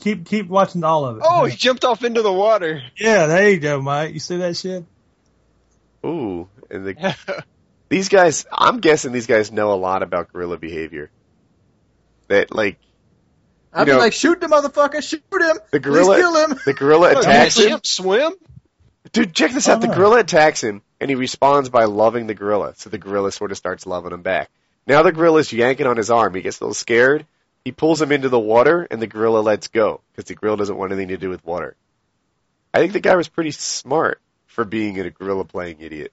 Keep 0.00 0.26
keep 0.26 0.48
watching 0.48 0.84
all 0.84 1.06
of 1.06 1.16
it. 1.18 1.22
Oh, 1.24 1.44
he 1.44 1.56
jumped 1.56 1.84
off 1.84 2.04
into 2.04 2.20
the 2.22 2.32
water. 2.32 2.82
yeah, 2.98 3.26
there 3.26 3.48
you 3.50 3.58
go, 3.60 3.80
Mike. 3.80 4.12
You 4.14 4.20
see 4.20 4.36
that 4.38 4.56
shit? 4.56 4.84
Ooh, 6.04 6.48
and 6.70 6.86
the 6.86 7.44
these 7.88 8.08
guys. 8.08 8.44
I'm 8.52 8.80
guessing 8.80 9.12
these 9.12 9.26
guys 9.26 9.50
know 9.50 9.72
a 9.72 9.76
lot 9.76 10.02
about 10.02 10.32
gorilla 10.32 10.58
behavior. 10.58 11.10
That 12.28 12.54
like 12.54 12.78
I'd 13.72 13.86
You 13.88 13.94
be 13.94 13.98
like, 13.98 14.12
shoot 14.12 14.40
the 14.40 14.46
motherfucker, 14.46 15.02
shoot 15.02 15.22
him, 15.32 15.58
the 15.70 15.80
please 15.80 15.80
gorilla, 15.80 16.16
kill 16.16 16.36
him. 16.46 16.58
the 16.66 16.74
gorilla 16.74 17.10
attacks 17.18 17.54
can 17.56 17.62
a 17.62 17.66
him. 17.66 17.70
chimp 17.72 17.86
swim? 17.86 18.32
Dude, 19.12 19.34
check 19.34 19.52
this 19.52 19.68
out. 19.68 19.80
The 19.80 19.90
Oh. 19.90 19.94
gorilla 19.94 20.20
attacks 20.20 20.62
him, 20.62 20.82
and 21.00 21.08
he 21.10 21.14
responds 21.14 21.68
by 21.70 21.84
loving 21.84 22.26
the 22.26 22.34
gorilla. 22.34 22.74
So 22.76 22.90
the 22.90 22.98
gorilla 22.98 23.30
sort 23.32 23.50
of 23.52 23.56
starts 23.56 23.86
loving 23.86 24.12
him 24.12 24.22
back. 24.22 24.50
Now 24.86 25.02
the 25.02 25.12
gorilla's 25.12 25.52
yanking 25.52 25.86
on 25.86 25.96
his 25.96 26.10
arm. 26.10 26.34
He 26.34 26.42
gets 26.42 26.60
a 26.60 26.64
little 26.64 26.74
scared. 26.74 27.24
He 27.64 27.72
pulls 27.72 28.00
him 28.00 28.12
into 28.12 28.28
the 28.28 28.38
water, 28.38 28.86
and 28.90 29.00
the 29.00 29.06
gorilla 29.06 29.38
lets 29.40 29.68
go 29.68 30.00
because 30.12 30.28
the 30.28 30.34
gorilla 30.34 30.58
doesn't 30.58 30.76
want 30.76 30.92
anything 30.92 31.08
to 31.08 31.16
do 31.16 31.30
with 31.30 31.44
water. 31.44 31.76
I 32.74 32.78
think 32.78 32.92
the 32.92 33.00
guy 33.00 33.16
was 33.16 33.28
pretty 33.28 33.52
smart 33.52 34.20
for 34.46 34.64
being 34.64 34.98
a 35.00 35.10
gorilla 35.10 35.44
playing 35.44 35.80
idiot. 35.80 36.12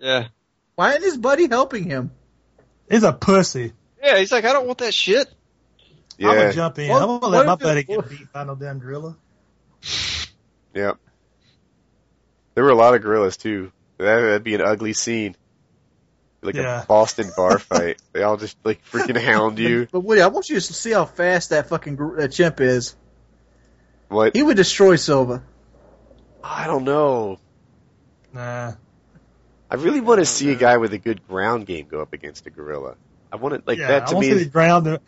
Yeah. 0.00 0.28
Why 0.74 0.90
isn't 0.90 1.02
his 1.02 1.16
buddy 1.16 1.48
helping 1.48 1.84
him? 1.84 2.10
He's 2.90 3.04
a 3.04 3.12
pussy. 3.12 3.72
Yeah, 4.02 4.18
he's 4.18 4.32
like, 4.32 4.44
I 4.44 4.52
don't 4.52 4.66
want 4.66 4.78
that 4.78 4.92
shit. 4.94 5.28
I'm 6.18 6.24
gonna 6.26 6.40
Yeah, 6.40 6.52
jump 6.52 6.78
in. 6.78 6.88
What- 6.90 7.02
I'm 7.02 7.20
gonna 7.20 7.26
let 7.28 7.46
my 7.46 7.52
if 7.54 7.60
it- 7.60 7.62
buddy 7.62 7.82
get 7.84 8.08
beat 8.10 8.32
by 8.32 8.44
no 8.44 8.54
damn 8.54 8.78
gorilla. 8.80 9.16
yeah. 10.74 10.92
There 12.54 12.64
were 12.64 12.70
a 12.70 12.74
lot 12.74 12.94
of 12.94 13.02
gorillas 13.02 13.36
too. 13.36 13.72
That'd 13.98 14.42
be 14.42 14.54
an 14.54 14.60
ugly 14.60 14.92
scene, 14.92 15.36
like 16.42 16.54
Yeah. 16.56 16.82
a 16.82 16.86
Boston 16.86 17.30
bar 17.36 17.58
fight. 17.60 18.00
They 18.12 18.22
all 18.22 18.36
just 18.36 18.56
like 18.64 18.84
freaking 18.84 19.20
hound 19.20 19.58
you. 19.58 19.88
But 19.90 20.00
Woody, 20.00 20.20
I 20.22 20.26
want 20.28 20.48
you 20.48 20.56
to 20.56 20.60
see 20.60 20.90
how 20.92 21.04
fast 21.04 21.50
that 21.50 21.68
fucking 21.68 21.96
gor- 21.96 22.16
that 22.16 22.32
chimp 22.32 22.60
is. 22.60 22.96
What? 24.08 24.34
He 24.36 24.42
would 24.42 24.56
destroy 24.56 24.96
Silva. 24.96 25.42
I 26.44 26.66
don't 26.66 26.84
know. 26.84 27.38
Nah. 28.32 28.72
I 29.70 29.74
really 29.76 30.00
want 30.00 30.18
to 30.18 30.26
see 30.26 30.50
a 30.52 30.54
guy 30.54 30.76
with 30.76 30.92
a 30.92 30.98
good 30.98 31.26
ground 31.26 31.66
game 31.66 31.86
go 31.88 32.02
up 32.02 32.12
against 32.12 32.46
a 32.46 32.50
gorilla. 32.50 32.96
I 33.32 33.36
want 33.36 33.54
to 33.54 33.62
like 33.66 33.78
yeah, 33.78 33.88
that 33.88 34.08
to 34.08 34.14
want 34.16 34.26
me. 34.26 34.30
to 34.30 34.34
see 34.36 34.40
Is, 34.42 34.46
the 34.48 34.52
ground, 34.52 34.98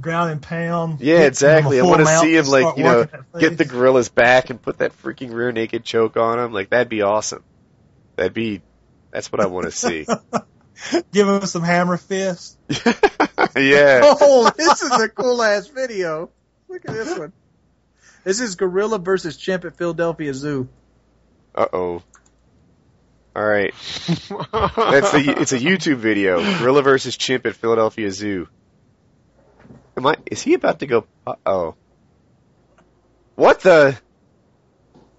ground 0.00 0.30
and 0.30 0.40
pound. 0.40 1.00
yeah, 1.02 1.20
exactly. 1.24 1.78
I 1.78 1.82
want 1.82 2.00
to 2.00 2.06
see 2.06 2.34
him 2.34 2.46
like 2.46 2.78
you 2.78 2.84
know 2.84 3.06
get 3.38 3.58
the 3.58 3.66
gorilla's 3.66 4.08
back 4.08 4.48
and 4.48 4.62
put 4.62 4.78
that 4.78 4.96
freaking 5.02 5.34
rear 5.34 5.52
naked 5.52 5.84
choke 5.84 6.16
on 6.16 6.38
him. 6.38 6.52
Like 6.54 6.70
that'd 6.70 6.88
be 6.88 7.02
awesome. 7.02 7.44
That'd 8.16 8.32
be 8.32 8.62
that's 9.10 9.30
what 9.30 9.42
I 9.42 9.46
want 9.46 9.66
to 9.66 9.72
see. 9.72 10.06
Give 11.12 11.28
him 11.28 11.46
some 11.46 11.62
hammer 11.62 11.96
fists. 11.96 12.56
yeah. 13.56 14.00
Oh, 14.24 14.50
this 14.56 14.82
is 14.82 14.92
a 14.92 15.08
cool 15.08 15.42
ass 15.42 15.66
video. 15.68 16.30
Look 16.68 16.88
at 16.88 16.94
this 16.94 17.18
one. 17.18 17.32
This 18.24 18.40
is 18.40 18.54
gorilla 18.54 18.98
versus 18.98 19.36
chimp 19.36 19.64
at 19.64 19.76
Philadelphia 19.76 20.32
Zoo. 20.32 20.68
Uh 21.54 21.66
oh. 21.72 22.02
All 23.34 23.44
right. 23.44 23.74
That's 24.08 25.12
the 25.12 25.34
it's 25.38 25.52
a 25.52 25.58
YouTube 25.58 25.96
video. 25.96 26.38
Gorilla 26.58 26.82
versus 26.82 27.16
chimp 27.16 27.46
at 27.46 27.56
Philadelphia 27.56 28.10
Zoo. 28.10 28.48
Am 29.96 30.06
I? 30.06 30.16
Is 30.26 30.42
he 30.42 30.54
about 30.54 30.80
to 30.80 30.86
go? 30.86 31.06
Uh 31.26 31.34
oh. 31.44 31.74
What 33.34 33.60
the? 33.60 33.98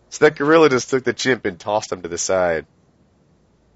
So 0.09 0.25
that 0.25 0.35
gorilla 0.35 0.69
just 0.69 0.89
took 0.89 1.03
the 1.03 1.13
chimp 1.13 1.45
and 1.45 1.59
tossed 1.59 1.91
him 1.91 2.03
to 2.03 2.07
the 2.07 2.17
side. 2.17 2.65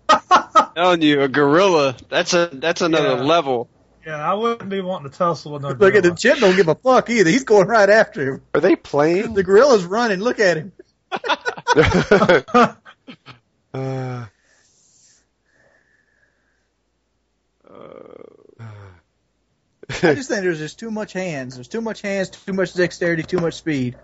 telling 0.75 1.01
you, 1.01 1.21
a 1.21 1.27
gorilla. 1.27 1.95
That's 2.09 2.33
a 2.33 2.49
that's 2.51 2.81
another 2.81 3.15
Yeah. 3.17 3.23
level. 3.23 3.69
Yeah, 4.05 4.31
I 4.31 4.33
wouldn't 4.35 4.69
be 4.69 4.79
wanting 4.79 5.11
to 5.11 5.17
tussle 5.17 5.51
with 5.51 5.61
no 5.63 5.69
Look 5.69 5.93
at 5.95 6.03
the 6.03 6.09
gorilla. 6.09 6.17
chimp 6.17 6.39
don't 6.39 6.55
give 6.55 6.67
a 6.69 6.75
fuck 6.75 7.09
either. 7.09 7.29
He's 7.29 7.43
going 7.43 7.67
right 7.67 7.89
after 7.89 8.35
him. 8.35 8.41
Are 8.53 8.61
they 8.61 8.75
playing? 8.77 9.33
The 9.33 9.43
gorilla's 9.43 9.83
running. 9.83 10.19
Look 10.19 10.39
at 10.39 10.57
him. 10.57 10.71
uh, 13.73 14.25
I 19.89 20.15
just 20.15 20.29
think 20.29 20.41
there's 20.43 20.59
just 20.59 20.79
too 20.79 20.91
much 20.91 21.13
hands. 21.13 21.55
There's 21.55 21.67
too 21.67 21.81
much 21.81 22.01
hands, 22.01 22.29
too 22.29 22.53
much 22.53 22.73
dexterity, 22.73 23.23
too 23.23 23.39
much 23.39 23.55
speed. 23.55 23.95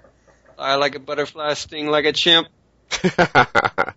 I 0.57 0.75
like 0.75 0.95
a 0.95 0.99
butterfly, 0.99 1.53
sting 1.55 1.87
like 1.87 2.05
a 2.05 2.13
chimp. 2.13 2.47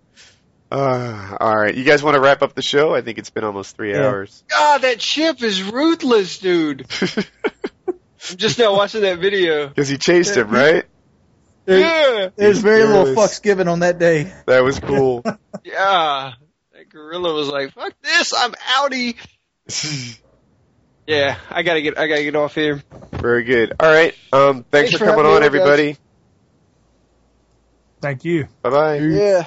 uh, 0.70 1.36
all 1.40 1.56
right, 1.56 1.74
you 1.74 1.84
guys 1.84 2.02
want 2.02 2.14
to 2.16 2.20
wrap 2.20 2.42
up 2.42 2.54
the 2.54 2.62
show? 2.62 2.94
I 2.94 3.00
think 3.02 3.18
it's 3.18 3.30
been 3.30 3.44
almost 3.44 3.76
three 3.76 3.92
Yeah. 3.92 4.06
hours. 4.06 4.44
God, 4.48 4.78
that 4.82 5.00
ship 5.00 5.42
is 5.42 5.62
ruthless, 5.62 6.38
dude. 6.38 6.86
I'm 7.88 8.36
just 8.36 8.58
now 8.58 8.74
watching 8.74 9.02
that 9.02 9.18
video. 9.20 9.68
Because 9.68 9.88
he 9.88 9.98
chased 9.98 10.36
him, 10.36 10.50
right? 10.50 10.84
There's, 11.64 11.80
Yeah, 11.82 12.28
there's 12.36 12.58
very 12.58 12.84
little 12.84 13.04
Fearless. 13.06 13.38
fucks 13.38 13.42
given 13.42 13.68
on 13.68 13.80
that 13.80 13.98
day. 13.98 14.32
That 14.46 14.62
was 14.64 14.78
cool. 14.80 15.22
yeah. 15.64 16.32
That 16.72 16.88
gorilla 16.90 17.32
was 17.34 17.48
like, 17.48 17.72
"Fuck 17.72 17.94
this, 18.02 18.32
I'm 18.36 18.52
outie." 18.52 19.16
Yeah, 21.08 21.38
I 21.50 21.62
gotta 21.62 21.82
get, 21.82 21.96
I 21.96 22.08
gotta 22.08 22.24
get 22.24 22.34
off 22.34 22.56
here. 22.56 22.82
Very 23.12 23.44
good. 23.44 23.74
All 23.78 23.88
right. 23.88 24.12
Um, 24.32 24.64
thanks, 24.72 24.90
Thanks 24.90 24.92
for 24.94 24.98
for 24.98 25.04
coming 25.12 25.24
on, 25.24 25.34
on, 25.34 25.38
guys. 25.38 25.46
everybody. 25.46 25.96
Thank 28.00 28.24
you. 28.24 28.48
Bye 28.62 28.70
bye. 28.70 28.96
Yeah. 28.98 29.46